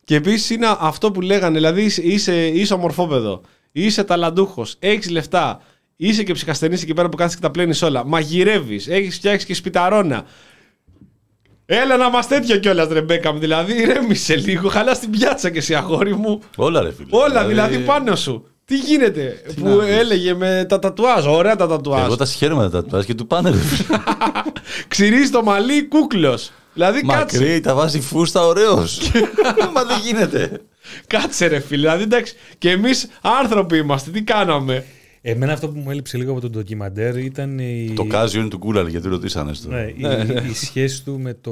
Και 0.04 0.16
επίσης 0.16 0.50
είναι 0.50 0.68
αυτό 0.80 1.12
που 1.12 1.22
λέγανε, 1.22 1.56
δηλαδή 1.56 1.84
είσαι, 1.84 2.02
είσαι, 2.02 2.48
είσαι 2.48 2.74
ομορφόπεδο, 2.74 3.42
είσαι 3.72 4.04
ταλαντούχος, 4.04 4.76
έχεις 4.80 5.10
λεφτά, 5.10 5.62
είσαι 5.96 6.24
και 6.24 6.34
ψυχασθενής 6.34 6.84
εκεί 6.84 6.94
πέρα 6.94 7.10
που 7.10 7.18
κάθεσαι 7.18 7.36
και 7.36 7.42
τα 7.42 7.52
πλένεις 7.52 7.82
όλα. 7.82 8.06
Μαγειρεύεις, 8.06 8.88
έχεις 8.88 9.16
φτιάξει 9.16 9.46
και 9.46 9.54
σπιταρόνα. 9.54 10.26
Έλα 11.66 11.98
να 11.98 12.06
είμαστε 12.06 12.40
τέτοιο 12.40 12.58
κιόλας, 12.58 12.88
ρε 12.88 13.02
Μπέκαμ. 13.02 13.40
Δηλαδή, 13.40 13.74
ηρέμησε 13.82 14.36
λίγο, 14.36 14.70
χαλά 14.70 14.98
την 14.98 15.10
πιάτσα 15.10 15.50
και 15.50 15.58
εσύ, 15.58 15.76
αγόρι 15.76 16.16
μου. 16.16 16.42
Όλα, 16.56 16.82
ρε 16.82 16.92
φίλε. 16.92 17.08
Όλα 17.10 17.46
δηλαδή 17.46 17.78
πάνω 17.80 18.16
σου. 18.16 18.46
Τι 18.72 18.78
γίνεται 18.78 19.42
που 19.60 19.68
έλεγε 19.88 20.34
με 20.34 20.66
τα 20.70 20.80
τατουάζ. 20.80 21.26
Ωραία 21.26 21.56
τα 21.56 21.68
τατουάζ. 21.68 22.06
Εγώ 22.06 22.16
τα 22.16 22.26
συγχαίρομαι 22.26 22.70
τα 22.70 22.84
τατουάζ 22.84 23.06
και 23.06 23.14
του 23.14 23.28
πάνε. 23.28 23.50
ρε 23.50 23.58
φίλε. 23.58 23.98
Ξυρίζει 24.88 25.30
το 25.32 25.44
μαλλί 25.44 25.88
κούκλος. 25.88 26.52
Δηλαδή 26.74 27.02
κάτσε. 27.02 27.40
Μακρύ, 27.40 27.60
τα 27.60 27.76
βάζει 27.76 28.00
φούστα, 28.00 28.46
ωραίος. 28.46 29.00
Μα 29.74 29.84
δεν 29.84 29.98
γίνεται. 30.04 30.62
Κάτσε 31.08 31.48
ρε 31.48 31.60
φίλε. 31.60 31.82
Δηλαδή 31.82 32.04
εντάξει. 32.04 32.34
Και 32.58 32.70
εμείς 32.70 33.08
άνθρωποι 33.22 33.78
είμαστε. 33.78 34.12
Τι 34.12 34.22
κάναμε; 34.22 34.86
Εμένα 35.22 35.54
αυτό 35.54 35.68
που 35.68 35.80
μου 35.80 35.92
έλειψε 35.92 36.18
λίγο 36.18 36.32
από 36.32 36.42
τον 36.42 36.52
ντοκιμαντέρ 36.52 37.18
ήταν 37.18 37.60
η, 37.60 37.94
Το 37.96 38.06
κάζιο 38.06 38.40
είναι 38.40 38.50
του 38.50 38.60
κούλαλ 38.60 38.88
γιατί 38.88 39.08
ρωτήσανε 39.08 39.54
στο. 39.54 39.70
ναι, 39.70 39.82
η, 39.82 40.50
η 40.50 40.54
σχέση 40.54 41.04
του 41.04 41.20
με 41.20 41.34
το, 41.34 41.52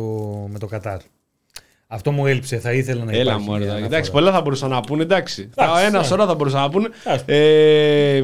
με 0.51 0.59
το 0.59 0.65
Κατάρ. 0.67 0.99
Αυτό 1.91 2.11
μου 2.11 2.25
έλειψε. 2.27 2.59
Θα 2.59 2.73
ήθελα 2.73 3.03
να 3.03 3.11
Έλα 3.11 3.21
υπάρχει. 3.21 3.49
μου, 3.49 3.57
μια 3.57 3.65
εντάξει, 3.65 3.85
αναφορά. 3.85 4.11
πολλά 4.11 4.31
θα 4.31 4.41
μπορούσαν 4.41 4.69
να 4.69 4.79
πούνε. 4.81 5.03
Εντάξει, 5.03 5.49
Εντάξει, 5.57 5.85
ένας 5.85 6.01
ναι. 6.01 6.07
σωρό 6.07 6.25
θα 6.25 6.35
μπορούσαν 6.35 6.61
να 6.61 6.69
πούνε. 6.69 6.89
Εντάξει. 7.03 7.23
Ε, 7.27 8.23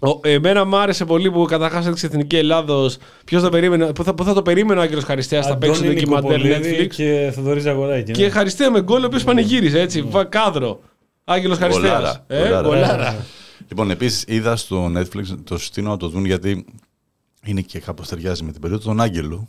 ο- 0.00 0.20
εμένα 0.22 0.64
μου 0.64 0.76
άρεσε 0.76 1.04
πολύ 1.04 1.30
που 1.30 1.44
καταρχάς 1.44 1.86
έδειξε 1.86 2.06
Εθνική 2.06 2.36
Ελλάδος. 2.36 2.96
Ποιος 3.24 3.42
θα 3.42 3.48
περίμενε, 3.48 3.92
πού 3.92 4.04
θα, 4.04 4.14
πού 4.14 4.24
θα 4.24 4.32
το 4.34 4.42
περίμενε 4.42 4.80
ο 4.80 4.82
Άγγελος 4.82 5.04
Χαριστέας 5.04 5.46
θα 5.46 5.56
παίξει 5.56 5.80
το 5.80 5.86
Αντώνη 5.86 6.00
ντοκιμαντέρ 6.00 6.40
Νικοπολίδη 6.40 6.84
Netflix; 6.84 6.94
και 6.94 7.30
Θοδωρή 7.34 7.60
Ζαγοράκη. 7.60 8.12
Και 8.12 8.22
ναι. 8.22 8.28
Χαριστέα 8.30 8.70
με 8.70 8.82
γκολ, 8.82 9.02
ο 9.02 9.06
οποίος 9.06 9.24
πανηγύριζε 9.24 9.80
έτσι. 9.80 10.02
βα- 10.02 10.24
Κάδρο. 10.24 10.80
Άγγελος 11.24 11.58
Χαριστέας. 11.58 11.92
Γκολάρα, 11.94 12.24
Ε, 12.26 12.42
γκολάρα. 12.44 12.62
γκολάρα. 12.68 13.16
Λοιπόν, 13.68 13.90
επίσης 13.90 14.24
είδα 14.28 14.56
στο 14.56 14.92
Netflix, 14.96 15.24
το 15.44 15.58
συστήνω 15.58 15.90
να 15.90 15.96
το 15.96 16.08
δουν 16.08 16.24
γιατί 16.24 16.64
είναι 17.44 17.60
και 17.60 17.78
κάπως 17.78 18.08
ταιριάζει 18.08 18.44
με 18.44 18.52
την 18.52 18.60
περίοδο 18.60 18.84
τον 18.84 19.00
Άγγελο. 19.00 19.48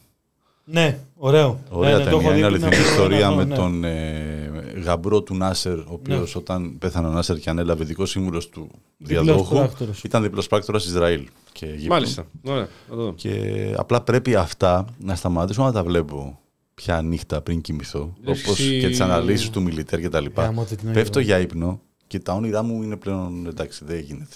Ναι, 0.66 1.00
ωραίο. 1.16 1.60
Ωραία 1.70 1.98
ναι, 1.98 2.04
ναι, 2.04 2.10
το 2.10 2.18
έχω 2.18 2.28
ταινία, 2.30 2.34
δει 2.50 2.56
είναι 2.56 2.58
πριν 2.58 2.64
αληθινή 2.66 2.86
από 2.86 2.92
ιστορία 2.94 3.18
ένα 3.26 3.36
με 3.36 3.44
χρόνο, 3.44 3.50
ναι. 3.50 3.56
τον 3.56 3.84
ε, 3.84 4.82
γαμπρό 4.84 5.22
του 5.22 5.36
Νάσερ, 5.36 5.78
ο 5.80 5.86
οποίος 5.90 6.36
όταν 6.36 6.78
πέθανε 6.80 7.08
ο 7.08 7.12
Νάσερ 7.12 7.38
και 7.40 7.50
ανέλαβε 7.50 7.84
ειδικό 7.84 8.06
σύμβουλος 8.06 8.50
του 8.50 8.70
Διπλός 8.98 9.24
διαδόχου, 9.26 9.56
πράκτορας. 9.56 10.04
ήταν 10.04 10.22
διπλός 10.24 10.48
πράκτορας 10.48 10.86
Ισραήλ. 10.86 11.28
Και 11.52 11.66
Αιγύπτου. 11.66 11.88
Μάλιστα. 11.88 12.26
Ωραία, 12.44 12.68
θα 12.90 12.96
το 12.96 13.02
δω. 13.04 13.14
Και 13.16 13.74
απλά 13.78 14.02
πρέπει 14.02 14.36
αυτά 14.36 14.86
να 14.98 15.16
σταματήσω 15.16 15.64
να 15.64 15.72
τα 15.72 15.84
βλέπω 15.84 16.40
πια 16.74 17.02
νύχτα 17.02 17.42
πριν 17.42 17.62
κοιμηθώ. 17.62 18.14
Λες 18.24 18.44
Όπως 18.44 18.60
εσύ- 18.60 18.80
και 18.80 18.88
τις 18.88 19.00
αναλύσεις 19.02 19.50
του 19.50 19.62
μιλιτέρ 19.62 20.00
και 20.00 20.10
τα 20.10 20.20
λοιπά. 20.22 20.44
Γάμο 20.44 20.62
το 20.62 20.68
την 20.68 20.78
όνειρο. 20.82 20.94
Πέφτω 20.94 21.20
για 21.20 21.40
ύπνο 21.40 21.80
και 22.08 22.20
τα 22.20 22.34
όνειρά 22.34 22.64
μου 22.64 22.84
είναι 22.84 22.96
πλέον 22.96 23.46
εντάξει, 23.48 23.86
δεν 23.86 24.00
γίνεται. 24.00 24.36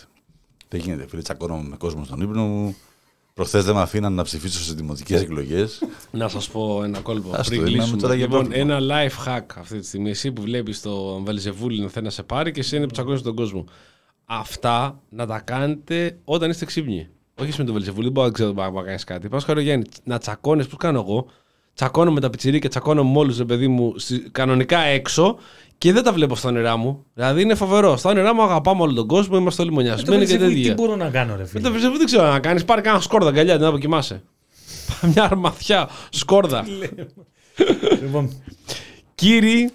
Δεν 0.70 0.80
γίνεται. 0.80 1.06
Φίλε, 1.08 1.22
τσακώνομαι 1.22 1.68
με 1.70 1.76
κόσμο 1.78 2.04
στον 2.04 2.22
ύπνο 2.22 2.44
μου. 2.46 2.76
Προχθές 3.38 3.66
δεν 3.66 3.76
με 3.76 3.82
αφήναν 3.82 4.14
να 4.14 4.24
ψηφίσω 4.24 4.60
στι 4.60 4.74
δημοτικές 4.76 5.22
εκλογές. 5.22 5.82
Να 6.12 6.28
σας 6.28 6.50
πω 6.50 6.84
ένα 6.84 7.00
κόλπο 7.00 7.30
Ας 7.32 7.38
το, 7.38 7.50
πριν 7.50 7.62
μιλάμε 7.62 7.78
κλείσουμε. 7.78 8.02
τώρα 8.02 8.14
για 8.16 8.26
Λοιπόν, 8.26 8.48
πρόβλημα. 8.48 8.76
ένα 8.76 8.80
life 9.10 9.28
hack 9.28 9.46
αυτή 9.58 9.80
τη 9.80 9.86
στιγμή. 9.86 10.10
Εσύ 10.10 10.32
που 10.32 10.42
βλέπεις 10.42 10.82
το 10.82 11.22
Βελζεβούλη 11.24 11.82
να 11.82 11.88
θέλει 11.90 12.06
να 12.06 12.12
σε 12.12 12.24
πάρει 12.24 12.52
και 12.52 12.60
εσύ 12.60 12.76
είναι 12.76 12.86
που 12.86 12.92
τσακώνει 12.92 13.22
τον 13.22 13.36
κόσμο. 13.36 13.66
Αυτά 14.26 15.02
να 15.10 15.26
τα 15.26 15.40
κάνετε 15.40 16.18
όταν 16.24 16.50
είστε 16.50 16.66
ξύπνοι. 16.66 17.08
Όχι 17.40 17.50
εσύ 17.50 17.60
με 17.60 17.66
τον 17.66 17.74
Βελζεβούλη, 17.74 18.04
δεν 18.04 18.12
μπορώ 18.14 18.28
να 18.28 18.34
ξέρω 18.34 18.52
να 18.54 18.82
κάνεις 18.84 19.04
κάτι. 19.04 19.30
Πάω 19.30 19.40
Χαρογιάννη, 19.40 19.86
να 20.04 20.18
τσακώνεις, 20.18 20.68
πώς 20.68 20.78
κάνω 20.78 21.00
εγώ. 21.00 21.28
Τσακώνω 21.78 22.12
με 22.12 22.20
τα 22.20 22.30
πιτσιρίκια, 22.30 22.70
τσακώνω 22.70 23.04
με 23.06 23.18
όλους, 23.20 23.38
ρε 23.38 23.46
παιδί 23.46 23.68
μου, 23.68 23.94
στη- 23.98 24.30
κανονικά 24.32 24.80
έξω 24.80 25.38
και 25.78 25.92
δεν 25.94 26.04
τα 26.04 26.14
βλέπω 26.14 26.36
στα 26.36 26.50
όνειρά 26.50 26.78
μου. 26.78 27.06
Δηλαδή 27.14 27.42
είναι 27.42 27.56
φοβερό. 27.56 27.98
Στα 27.98 28.10
όνειρά 28.10 28.34
μου 28.36 28.42
αγαπάμε 28.42 28.82
όλο 28.82 28.94
τον 28.94 29.08
κόσμο, 29.08 29.38
είμαστε 29.38 29.62
όλοι 29.62 29.72
Με 29.72 29.78
το 29.78 29.82
μονιασμένοι 29.84 30.26
και 30.26 30.32
Βελζεβούλη 30.32 30.56
τέτοια. 30.56 30.76
Τι 30.76 30.82
μπορώ 30.82 30.96
να 30.96 31.10
κάνω, 31.10 31.36
ρε 31.36 31.42
Με 31.42 31.48
φίλε; 31.48 31.62
το 31.62 31.72
Βελζεβούλη 31.72 31.98
δεν 31.98 32.06
ξέρω 32.06 32.32
να 32.32 32.40
κάνεις. 32.40 32.66
Πάρε 32.66 32.82
κάνα 32.82 33.00
σκόρδα 33.00 33.30
αγκαλιά 33.30 33.54
την 33.56 33.64
ώρα 33.64 33.72
που 33.72 33.78
κοιμάσαι. 33.78 34.24
Μια 35.14 35.24
αρμαθιά 35.24 35.90
σκόρδα. 36.10 36.66
Λοιπόν, 38.02 38.42
Κύριοι, 39.16 39.70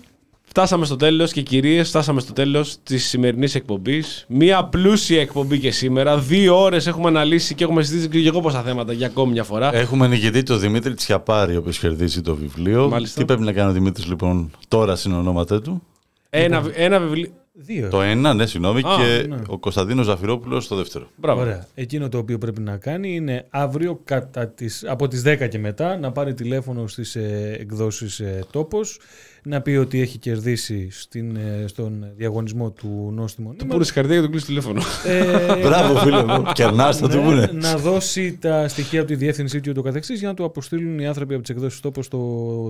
φτάσαμε 0.52 0.84
στο 0.84 0.96
τέλος 0.96 1.32
και 1.32 1.42
κυρίες, 1.42 1.88
φτάσαμε 1.88 2.20
στο 2.20 2.32
τέλος 2.32 2.76
της 2.82 3.08
σημερινής 3.08 3.54
εκπομπής. 3.54 4.24
Μία 4.28 4.64
πλούσια 4.64 5.20
εκπομπή 5.20 5.58
και 5.58 5.70
σήμερα. 5.70 6.18
Δύο 6.18 6.62
ώρες 6.62 6.86
έχουμε 6.86 7.08
αναλύσει 7.08 7.54
και 7.54 7.64
έχουμε 7.64 7.82
συζητήσει 7.82 8.22
και 8.22 8.28
εγώ 8.28 8.40
πόσα 8.40 8.62
θέματα 8.62 8.92
για 8.92 9.06
ακόμη 9.06 9.32
μια 9.32 9.44
φορά. 9.44 9.74
Έχουμε 9.74 10.06
νικητή 10.08 10.42
το 10.42 10.56
Δημήτρη 10.56 10.94
Τσιαπάρη, 10.94 11.54
ο 11.54 11.58
οποίος 11.58 11.78
κερδίζει 11.78 12.20
το 12.20 12.34
βιβλίο. 12.34 12.88
Μάλιστα. 12.88 13.20
Τι 13.20 13.26
πρέπει 13.26 13.42
να 13.42 13.52
κάνει 13.52 13.70
ο 13.70 13.72
Δημήτρης 13.72 14.06
λοιπόν 14.06 14.50
τώρα 14.68 14.96
στην 14.96 15.12
ονόματέ 15.12 15.60
του; 15.60 15.82
ένα, 16.30 16.62
ένα 16.74 17.00
βιβλίο. 17.00 17.30
δύο. 17.52 17.88
Το 17.88 18.02
ένα, 18.02 18.34
ναι, 18.34 18.46
συγγνώμη, 18.46 18.78
Α, 18.78 18.96
και 18.96 19.26
ναι. 19.28 19.36
ο 19.46 19.58
Κωνσταντίνος 19.58 20.06
Ζαφυρόπουλος 20.06 20.68
το 20.68 20.76
δεύτερο. 20.76 21.06
Μπράβο. 21.16 21.40
Ωραία. 21.40 21.66
Εκείνο 21.74 22.08
το 22.08 22.18
οποίο 22.18 22.38
πρέπει 22.38 22.60
να 22.60 22.76
κάνει 22.76 23.14
είναι 23.14 23.46
αύριο 23.50 24.00
κατά 24.04 24.48
τις, 24.48 24.84
από 24.86 25.08
τις 25.08 25.22
10 25.26 25.48
και 25.48 25.58
μετά 25.58 25.98
να 25.98 26.12
πάρει 26.12 26.34
τηλέφωνο 26.34 26.86
στις 26.86 27.16
ε, 27.16 27.56
εκδόσεις 27.60 28.20
ε, 28.20 28.44
τόπος 28.50 28.98
να 29.44 29.60
πει 29.60 29.70
ότι 29.70 30.00
έχει 30.00 30.18
κερδίσει 30.18 30.88
στην, 30.90 31.36
ε, 31.36 31.64
στον 31.66 32.06
διαγωνισμό 32.16 32.70
του 32.70 33.10
νόστιμου 33.14 33.54
Του 33.58 33.66
πούνε 33.66 33.84
συγχαρητήρια 33.84 34.20
για 34.20 34.28
το 34.28 34.32
κλείσει 34.32 34.46
τηλέφωνο. 34.46 34.82
Ε, 35.06 35.60
Μπράβο, 35.62 35.98
φίλε 35.98 36.24
μου. 36.24 36.42
Κερνάς, 36.52 36.98
θα 36.98 37.08
του 37.08 37.16
ναι, 37.16 37.22
πούνε. 37.24 37.50
να 37.52 37.76
δώσει 37.76 38.38
τα 38.40 38.68
στοιχεία 38.68 38.98
από 39.00 39.08
τη 39.08 39.14
διεύθυνσή 39.16 39.56
του 39.60 39.62
και 39.68 39.72
το 39.72 39.82
καθεξής 39.82 40.18
για 40.18 40.28
να 40.28 40.34
του 40.34 40.44
αποστείλουν 40.44 40.98
οι 40.98 41.06
άνθρωποι 41.06 41.34
από 41.34 41.42
τις 41.42 41.50
εκδόσεις 41.50 41.80
τόπος 41.80 42.08
το, 42.08 42.18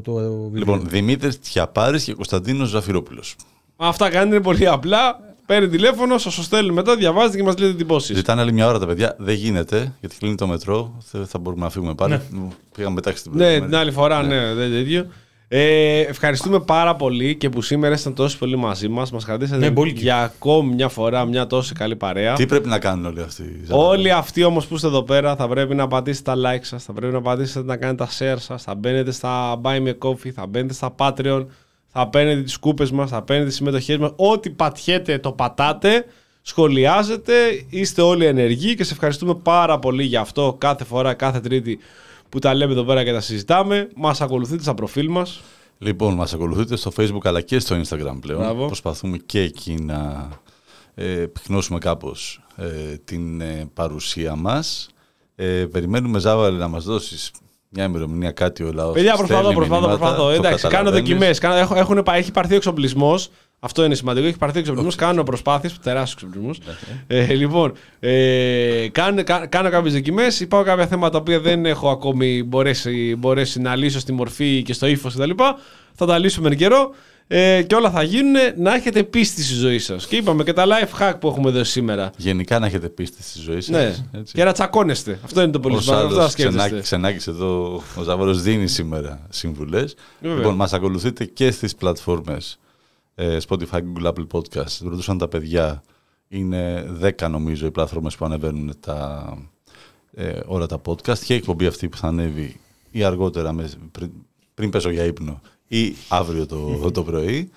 το 0.04 0.14
βιβλίο. 0.14 0.50
Λοιπόν, 0.52 0.86
Δημήτρης 0.88 1.40
Τσιαπάρη 1.40 2.02
και 2.02 2.12
Κωνσταντίνος 2.14 2.68
Ζαφυρόπουλος. 2.68 3.36
Αυτά 3.76 4.10
κάνετε 4.10 4.34
είναι 4.34 4.44
πολύ 4.44 4.68
απλά. 4.68 5.20
Παίρνει 5.46 5.68
τηλέφωνο, 5.68 6.18
σας 6.18 6.34
το 6.34 6.42
στέλνει 6.42 6.72
μετά, 6.72 6.96
διαβάζετε 6.96 7.36
και 7.36 7.42
μας 7.42 7.58
λέτε 7.58 7.70
εντυπώσει. 7.70 8.14
Ζητάνε 8.14 8.40
άλλη 8.40 8.52
μια 8.52 8.66
ώρα 8.68 8.78
τα 8.78 8.86
παιδιά. 8.86 9.16
Δεν 9.18 9.34
γίνεται, 9.34 9.92
γιατί 10.00 10.16
κλείνει 10.18 10.34
το 10.34 10.46
μετρό. 10.46 11.02
Δεν 11.10 11.26
θα 11.26 11.38
μπορούμε 11.38 11.62
να 11.62 11.70
φύγουμε 11.70 11.94
πάλι. 11.94 12.20
Πήγαμε 12.74 12.94
μετά 12.94 13.10
στην 13.16 13.30
Ναι, 13.32 13.36
προηγούμενη. 13.38 13.66
την 13.70 13.76
άλλη 13.76 13.90
φορά, 13.90 14.22
ναι, 14.22 14.54
δεν 14.54 14.70
τέτοιο. 14.70 15.06
Ε, 15.54 16.00
ευχαριστούμε 16.00 16.60
πάρα 16.60 16.96
πολύ 16.96 17.36
και 17.36 17.48
που 17.48 17.62
σήμερα 17.62 17.92
ήσασταν 17.92 18.14
τόσο 18.14 18.38
πολύ 18.38 18.56
μαζί 18.56 18.88
μας. 18.88 19.10
Μας 19.12 19.24
κρατήσατε 19.24 19.58
Ναι, 19.58 19.70
πολύ. 19.70 19.92
για 19.96 20.16
ακόμη 20.22 20.74
μια 20.74 20.88
φορά 20.88 21.24
μια 21.24 21.46
τόσο 21.46 21.72
καλή 21.78 21.96
παρέα. 21.96 22.34
Τι 22.34 22.46
πρέπει 22.46 22.68
να 22.68 22.78
κάνουν 22.78 23.06
όλοι 23.06 23.20
αυτοί. 23.20 23.60
Όλοι 23.70 24.10
αυτοί 24.12 24.42
όμως 24.44 24.66
που 24.66 24.74
είστε 24.74 24.86
εδώ 24.86 25.02
πέρα 25.02 25.36
θα 25.36 25.48
πρέπει 25.48 25.74
να 25.74 25.86
πατήσετε 25.86 26.30
τα 26.34 26.36
like 26.36 26.60
σας, 26.62 26.84
θα 26.84 26.92
πρέπει 26.92 27.12
να 27.12 27.20
πατήσετε 27.20 27.64
να 27.64 27.76
κάνετε 27.76 28.04
τα 28.04 28.10
share 28.18 28.38
σας, 28.38 28.62
θα 28.62 28.74
μπαίνετε 28.74 29.10
στα 29.10 29.60
Buy 29.62 29.82
Me 29.82 29.88
a 29.88 30.08
Coffee, 30.08 30.30
θα 30.34 30.46
μπαίνετε 30.46 30.74
στα 30.74 30.94
Patreon, 30.98 31.46
θα 31.88 32.08
παίρνετε 32.08 32.42
τις 32.42 32.56
κούπες 32.58 32.90
μας, 32.90 33.10
θα 33.10 33.22
παίρνετε 33.22 33.48
τις 33.48 33.56
συμμετοχές 33.56 33.96
μας. 33.96 34.12
Ό,τι 34.16 34.50
πατιέτε 34.50 35.18
το 35.18 35.32
πατάτε, 35.32 36.04
σχολιάζετε, 36.42 37.32
είστε 37.68 38.02
όλοι 38.02 38.24
ενεργοί 38.26 38.74
και 38.74 38.84
σε 38.84 38.92
ευχαριστούμε 38.92 39.34
πάρα 39.34 39.78
πολύ 39.78 40.04
για 40.04 40.20
αυτό 40.20 40.56
κάθε 40.58 40.84
φορά, 40.84 41.14
κάθε 41.14 41.40
Τρίτη 41.40 41.78
που 42.32 42.38
τα 42.38 42.54
λέμε 42.54 42.72
εδώ 42.72 42.84
πέρα 42.84 43.04
και 43.04 43.12
τα 43.12 43.20
συζητάμε. 43.20 43.88
Μας 43.96 44.20
ακολουθείτε 44.20 44.62
στα 44.62 44.74
προφίλ 44.74 45.10
μας. 45.10 45.40
Λοιπόν, 45.78 46.14
μας 46.14 46.34
ακολουθείτε 46.34 46.76
στο 46.76 46.92
Facebook 46.96 47.20
αλλά 47.22 47.40
και 47.40 47.58
στο 47.58 47.80
Instagram 47.80 48.16
πλέον. 48.20 48.40
Μπράβο. 48.40 48.66
Προσπαθούμε 48.66 49.16
και 49.16 49.40
εκεί 49.40 49.74
να 49.74 50.28
ε, 50.94 51.04
πυκνώσουμε 51.04 51.78
κάπως 51.78 52.42
ε, 52.56 52.96
την 53.04 53.40
ε, 53.40 53.70
παρουσία 53.74 54.36
μας. 54.36 54.88
Ε, 55.34 55.46
περιμένουμε 55.46 56.18
Ζάβαλη 56.18 56.58
να 56.58 56.68
μας 56.68 56.84
δώσεις 56.84 57.30
μια 57.68 57.84
ημερομηνία 57.84 58.30
κάτι 58.30 58.62
ο 58.62 58.72
λαός. 58.72 58.94
Παιδιά, 58.94 59.16
προσπαθώ, 59.16 59.40
στέλνει 59.40 59.56
προσπαθώ, 59.56 59.80
μηνύματα, 59.80 60.04
προσπαθώ. 60.04 60.28
το 60.28 60.30
Εντάξει, 60.30 60.68
κάνω 60.68 60.90
καταλαβαίνεις. 60.90 61.38
δοκιμές. 61.38 62.16
Έχει 62.18 62.32
πάρθει 62.32 62.52
ο 62.52 62.56
εξοπλισμός. 62.56 63.30
Αυτό 63.64 63.84
είναι 63.84 63.94
σημαντικό. 63.94 64.26
Έχει 64.26 64.36
πάρθει 64.38 64.56
ο 64.56 64.60
εξοπλισμό. 64.60 64.90
Κάνω 64.96 65.22
προσπάθειες. 65.22 65.78
Τεράστιου 65.82 66.28
εξοπλισμού. 66.28 66.74
Ε, 67.06 67.32
λοιπόν, 67.34 67.72
ε, 68.00 68.88
κάνω, 68.92 69.22
κα- 69.24 69.46
κάνω 69.46 69.70
κάποιες 69.70 69.92
δοκιμές. 69.92 70.40
Υπάρχουν 70.40 70.68
κάποια 70.68 70.86
θέματα 70.86 71.22
που 71.22 71.40
δεν 71.40 71.66
έχω 71.66 71.90
ακόμη 71.90 72.42
μπορέσει, 72.42 73.16
μπορέσει 73.18 73.60
να 73.60 73.76
λύσω 73.76 73.98
στη 74.00 74.12
μορφή 74.12 74.62
και 74.62 74.72
στο 74.72 74.86
ύφος 74.86 75.14
κτλ. 75.14 75.30
Θα 75.94 76.06
τα 76.06 76.18
λύσουμε 76.18 76.48
εν 76.48 76.56
καιρό. 76.56 76.94
Ε, 77.26 77.62
και 77.62 77.74
όλα 77.74 77.90
θα 77.90 78.02
γίνουν 78.02 78.32
να 78.56 78.74
έχετε 78.74 79.02
πίστη 79.02 79.42
στη 79.42 79.54
ζωή 79.54 79.78
σας. 79.78 80.06
Και 80.06 80.16
είπαμε 80.16 80.42
και 80.44 80.52
τα 80.52 80.64
life 80.66 81.00
hack 81.02 81.12
που 81.20 81.28
έχουμε 81.28 81.50
δώσει 81.50 81.70
σήμερα. 81.70 82.10
Γενικά 82.16 82.58
να 82.58 82.66
έχετε 82.66 82.88
πίστη 82.88 83.22
στη 83.22 83.40
ζωή 83.40 83.60
σας. 83.60 83.68
Ναι. 83.76 83.94
έτσι. 84.18 84.34
Και 84.34 84.44
να 84.44 84.52
τσακώνεστε. 84.52 85.18
Αυτό 85.24 85.42
είναι 85.42 85.52
το 85.52 85.60
πολύ 85.60 85.76
Ο 85.76 85.80
σημαντικό. 85.80 86.06
Αυτό 86.06 86.14
Σάντος 86.20 86.32
θα 86.34 86.38
σκέφτεστε. 86.40 86.60
Ξενάκη- 86.66 86.84
Ξενάκης 86.84 87.26
εδώ, 87.26 87.82
ο 87.96 88.02
Ζαβόρος 88.02 88.42
δίνει 88.42 88.66
σήμερα 88.68 89.26
συμβουλές. 89.28 89.94
Βέβαια. 90.20 90.36
Λοιπόν, 90.36 90.54
μας 90.54 90.72
ακολουθείτε 90.72 91.24
και 91.24 91.50
στις 91.50 91.74
πλατφόρμες 91.74 92.52
ε, 92.54 92.61
Spotify, 93.48 93.78
Google, 93.80 94.06
Apple 94.12 94.26
Podcast. 94.32 94.78
Ρωτούσαν 94.82 95.18
τα 95.18 95.28
παιδιά, 95.28 95.82
είναι 96.28 96.86
10 97.18 97.28
νομίζω 97.30 97.66
οι 97.66 97.70
πλατφόρμες 97.70 98.16
που 98.16 98.24
ανεβαίνουν 98.24 98.74
τα, 98.80 99.28
ε, 100.14 100.40
όλα 100.46 100.66
τα 100.66 100.80
podcast 100.86 101.18
και 101.18 101.32
η 101.34 101.36
εκπομπή 101.36 101.66
αυτή 101.66 101.88
που 101.88 101.96
θα 101.96 102.06
ανέβει 102.08 102.60
ή 102.90 103.02
αργότερα 103.04 103.52
με, 103.52 103.70
πριν, 103.92 104.10
πριν 104.54 104.70
πέσω 104.70 104.90
για 104.90 105.04
ύπνο 105.04 105.40
ή 105.68 105.94
αύριο 106.08 106.46
το, 106.46 106.90
το 106.90 107.02
πρωί. 107.02 107.50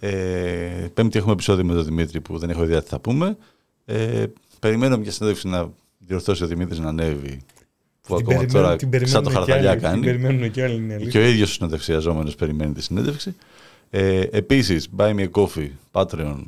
Ε, 0.00 0.86
πέμπτη 0.94 1.18
έχουμε 1.18 1.32
επεισόδιο 1.32 1.64
με 1.64 1.74
τον 1.74 1.84
Δημήτρη 1.84 2.20
που 2.20 2.38
δεν 2.38 2.50
έχω 2.50 2.62
ιδέα 2.64 2.82
τι 2.82 2.88
θα 2.88 2.98
πούμε. 3.00 3.36
Ε, 3.84 4.24
περιμένω 4.58 4.96
μια 4.98 5.10
συνέντευξη 5.10 5.48
να 5.48 5.70
διορθώσει 5.98 6.42
ο 6.44 6.46
Δημήτρης 6.46 6.78
να 6.78 6.88
ανέβει 6.88 7.40
που 8.02 8.16
Την 8.16 8.24
ακόμα 8.26 8.38
περιμένουν- 8.40 8.52
τώρα 8.52 8.76
την 8.76 9.06
σαν 9.06 9.22
το 9.22 9.30
περιμένουν 9.30 9.30
κι 9.30 9.32
χαρταλιά 9.32 9.70
άλλοι, 9.70 9.80
κάνει. 9.80 9.94
Την 10.00 10.04
περιμένουν 10.10 10.50
και 10.50 10.62
άλλοι, 10.64 10.74
είναι 10.74 10.86
Και 10.96 11.02
αλήθεια. 11.02 11.20
ο 11.20 11.24
ίδιος 11.24 11.50
ο 11.50 11.52
συνεντευξιαζόμενος 11.52 12.34
περιμένει 12.34 12.72
τη 12.72 12.82
συνέντευξη. 12.82 13.34
Ε, 13.90 14.20
επίσης, 14.30 14.88
Buy 14.96 15.14
Me 15.14 15.28
a 15.28 15.30
Coffee, 15.30 15.68
Patreon. 15.92 16.42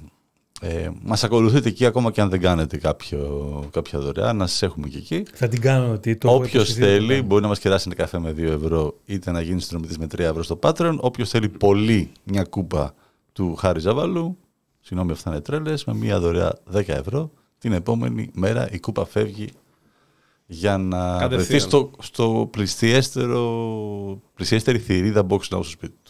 Ε, 0.62 0.90
μας 1.02 1.24
ακολουθείτε 1.24 1.68
εκεί 1.68 1.86
ακόμα 1.86 2.10
και 2.10 2.20
αν 2.20 2.28
δεν 2.28 2.40
κάνετε 2.40 2.76
κάποιο, 2.76 3.64
κάποια 3.72 3.98
δωρεά, 3.98 4.32
να 4.32 4.46
σας 4.46 4.62
έχουμε 4.62 4.88
και 4.88 4.98
εκεί. 4.98 5.22
Θα 5.34 5.48
την 5.48 5.60
κάνω. 5.60 5.98
Τι, 5.98 6.16
το 6.16 6.28
έχω 6.28 6.36
Όποιος 6.36 6.52
υποσχεθεί 6.52 6.80
να 6.80 6.86
το 6.86 6.92
θέλει 6.92 7.08
κάνω. 7.14 7.22
μπορεί 7.26 7.42
να 7.42 7.48
μας 7.48 7.58
κεράσει 7.58 7.84
ένα 7.86 7.94
καφέ 7.94 8.18
με 8.18 8.30
2 8.30 8.38
ευρώ 8.38 8.96
είτε 9.04 9.30
να 9.30 9.40
γίνει 9.40 9.60
συνδρομητής 9.60 9.98
με 9.98 10.06
3 10.06 10.18
ευρώ 10.18 10.42
στο 10.42 10.58
Patreon. 10.62 10.96
Όποιος 11.00 11.28
θέλει 11.30 11.48
πολύ 11.48 12.10
μια 12.24 12.44
κούπα 12.44 12.94
του 13.32 13.54
Χάρη 13.54 13.80
Ζαβαλού 13.80 14.36
Συγγνώμη, 14.80 15.12
αυτά 15.12 15.30
είναι 15.30 15.40
τρέλες. 15.40 15.84
Με 15.84 15.94
μία 15.94 16.20
δωρεά 16.20 16.58
10 16.72 16.82
ευρώ. 16.88 17.30
Την 17.58 17.72
επόμενη 17.72 18.30
μέρα 18.34 18.70
η 18.70 18.78
κούπα 18.80 19.06
φεύγει 19.06 19.48
για 20.46 20.78
να 20.78 20.98
Κατευθείαν. 21.18 21.30
βρεθεί 21.30 21.58
στο, 21.58 21.90
στο 21.98 22.48
πλησιέστερο, 22.52 23.44
πλησιέστερη 24.34 24.78
θηρίδα 24.78 25.26
box 25.28 25.36
now 25.38 25.40
στο 25.40 25.62
σπίτι 25.62 25.94
του. 26.04 26.09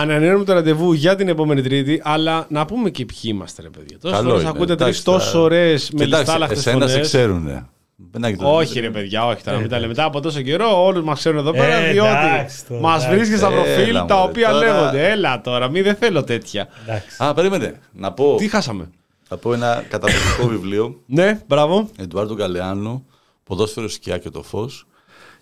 Ανανεώνουμε 0.00 0.44
το 0.44 0.52
ραντεβού 0.52 0.92
για 0.92 1.16
την 1.16 1.28
επόμενη 1.28 1.62
Τρίτη, 1.62 2.00
αλλά 2.04 2.46
να 2.48 2.64
πούμε 2.64 2.90
και 2.90 3.04
ποιοι 3.04 3.18
είμαστε, 3.22 3.62
ρε 3.62 3.68
παιδιά. 3.68 3.98
Τόσε 3.98 4.14
Καλό 4.14 4.28
φορέ 4.28 4.40
είναι. 4.40 4.48
ακούτε 4.50 4.74
τρεις 4.74 4.80
Εντάξει, 4.80 5.04
τόσο 5.04 5.32
τα- 5.32 5.38
ωραίες 5.38 5.90
με 5.90 6.04
Κοιτάξτε, 6.04 6.18
λιστάλαχτε 6.18 6.54
εσένα 6.54 6.86
σε 6.86 6.92
φωνές. 6.92 7.06
ξέρουνε. 7.08 7.66
Μπενάκι 7.96 8.36
το- 8.36 8.54
Όχι, 8.56 8.80
ρε 8.80 8.90
παιδιά, 8.90 9.26
όχι. 9.26 9.42
Τώρα, 9.42 9.56
Ε, 9.56 9.60
μην 9.60 9.68
τα 9.68 9.74
λέμε. 9.78 9.92
εντάξει. 9.92 10.00
Μετά 10.00 10.04
από 10.04 10.20
τόσο 10.20 10.40
καιρό, 10.42 10.84
όλους 10.84 11.04
μας 11.04 11.18
ξέρουν 11.18 11.38
εδώ 11.38 11.50
πέρα, 11.52 11.74
Ε, 11.74 11.92
διότι 11.92 12.08
εντάξει 12.10 12.66
τώρα, 12.66 12.80
μας 12.80 12.96
εντάξει. 13.04 13.16
βρίσκεις 13.16 13.38
στα 13.38 13.46
Έλα, 13.46 13.56
προφίλ 13.62 13.94
τα 13.94 14.14
μωρέ, 14.16 14.28
οποία 14.28 14.50
τώρα- 14.50 14.66
λέγονται. 14.66 15.10
Έλα 15.10 15.40
τώρα, 15.40 15.68
μη 15.68 15.80
δεν 15.82 15.94
θέλω 15.94 16.24
τέτοια. 16.24 16.68
Εντάξει. 16.86 17.16
Α, 17.22 17.34
περίμενε. 17.34 17.80
Να 17.92 18.12
πω, 18.12 18.34
Τι 18.38 18.48
χάσαμε; 18.48 18.90
θα 19.28 19.36
πω 19.36 19.52
ένα 19.52 19.84
καταπληκτικό 19.88 20.46
βιβλίο. 20.54 21.00
Ναι, 21.06 21.40
μπράβο. 21.46 21.88
Εντουάρντο 21.98 22.34
Γκαλεάνο, 22.34 23.04
Ποδόσφαιρο 23.44 23.88
Σκιά 23.88 24.18
και 24.18 24.30
το 24.30 24.42
Φως. 24.42 24.86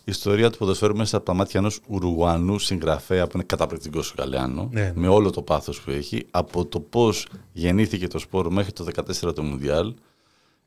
Ιστορία 0.05 0.51
του 0.51 0.59
ποδοσφαίρου 0.59 0.97
μέσα 0.97 1.17
από 1.17 1.27
τα 1.27 1.35
μάτια 1.35 1.61
ενός 1.61 1.81
Ουρουγουανού 1.89 2.59
συγγραφέα 2.59 3.25
που 3.27 3.31
είναι 3.35 3.45
καταπληκτικός 3.45 4.11
ο 4.11 4.15
Γκαλεάνο. 4.17 4.69
Ναι, 4.73 4.81
ναι. 4.81 4.93
Με 4.95 5.09
όλο 5.09 5.31
το 5.31 5.43
πάθος 5.43 5.81
που 5.81 5.91
έχει. 5.91 6.27
Από 6.31 6.65
το 6.67 6.81
πώς 6.81 7.27
γεννήθηκε 7.53 8.07
το 8.09 8.19
σπόρο 8.19 8.51
μέχρι 8.51 8.73
το 8.73 8.85
14 8.85 9.35
το 9.35 9.43
Μουντιάλ. 9.43 9.95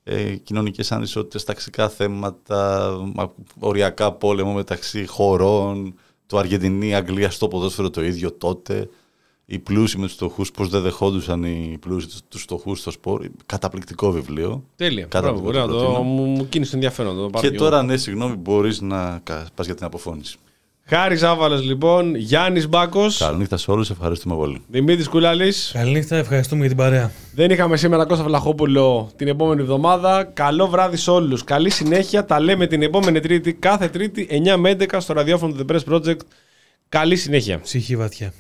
Ε, 0.03 0.35
Κοινωνικές 0.35 0.91
ανισότητες, 0.91 1.43
ταξικά 1.43 1.89
θέματα, 1.89 2.89
μα- 3.13 3.33
οριακά 3.59 4.11
πόλεμο 4.11 4.53
μεταξύ 4.53 5.05
χωρών. 5.05 5.93
Το 6.25 6.37
Αργεντινή-Αγγλία 6.37 7.29
στο 7.29 7.47
ποδόσφαιρο 7.47 7.89
το 7.89 8.03
ίδιο 8.03 8.31
τότε. 8.31 8.89
Οι 9.49 9.59
πλούσιοι 9.59 9.97
με 9.97 10.05
τους 10.05 10.13
φτωχούς, 10.15 10.51
πώς 10.51 10.69
δεν 10.69 10.81
δεχόντουσαν 10.81 11.43
οι 11.43 11.77
πλούσιοι 11.79 12.07
τους 12.29 12.41
φτωχούς 12.41 12.79
στο 12.79 12.91
σπόρο. 12.91 13.23
Καταπληκτικό 13.45 14.11
βιβλίο. 14.11 14.63
Τέλεια. 14.75 15.05
Κατά 15.05 15.21
Μπράβο, 15.31 15.41
το 15.41 15.47
ωραία, 15.47 15.65
το, 15.65 15.67
προτείνω. 15.67 16.01
μου, 16.01 16.23
μου 16.23 16.49
κίνησε 16.49 16.75
ενδιαφέρον. 16.75 17.15
να 17.15 17.21
Το 17.21 17.29
πάρω 17.29 17.43
Και 17.47 17.49
κι 17.49 17.55
εγώ. 17.61 17.69
τώρα, 17.69 17.83
ναι, 17.83 17.97
συγγνώμη, 17.97 18.35
μπορείς 18.35 18.81
να 18.81 19.21
πας 19.55 19.65
για 19.65 19.75
την 19.75 19.85
αποφώνηση. 19.85 20.37
Χάρης 20.89 21.19
Ζάβαλο, 21.19 21.55
λοιπόν, 21.57 22.15
Γιάννης 22.15 22.67
Μπάκος, 22.69 23.17
Καληνύχτα 23.17 23.57
σε 23.57 23.71
όλους, 23.71 23.89
ευχαριστούμε 23.89 24.35
πολύ. 24.35 24.61
Δημήτρης 24.67 25.07
Κουλάλη. 25.07 25.53
Καληνύχτα, 25.73 26.15
ευχαριστούμε 26.15 26.59
για 26.59 26.69
την 26.69 26.77
παρέα. 26.77 27.11
Δεν 27.35 27.49
είχαμε 27.51 27.77
σήμερα 27.77 28.05
Κώστα 28.05 28.23
Βλαχόπουλο 28.23 29.09
την 29.15 29.27
επόμενη 29.27 29.61
εβδομάδα. 29.61 30.23
Καλό 30.23 30.67
βράδυ 30.67 30.97
σε 30.97 31.11
όλους. 31.11 31.43
Καλή 31.43 31.69
συνέχεια. 31.69 32.25
Τα 32.25 32.39
λέμε 32.39 32.67
την 32.67 32.81
επόμενη 32.81 33.19
Τρίτη, 33.19 33.53
κάθε 33.53 33.87
Τρίτη, 33.87 34.27
9 34.45 34.57
με 34.57 34.69
11 34.69 34.99
στο 34.99 35.13
ραδιόφωνο 35.13 35.53
του 35.53 35.65
The 35.69 35.75
Press 35.75 35.93
Project. 35.93 36.17
Καλή 36.89 37.15
συνέχεια. 37.15 37.59
Ψυχή 37.59 37.95
βαθιά. 37.95 38.33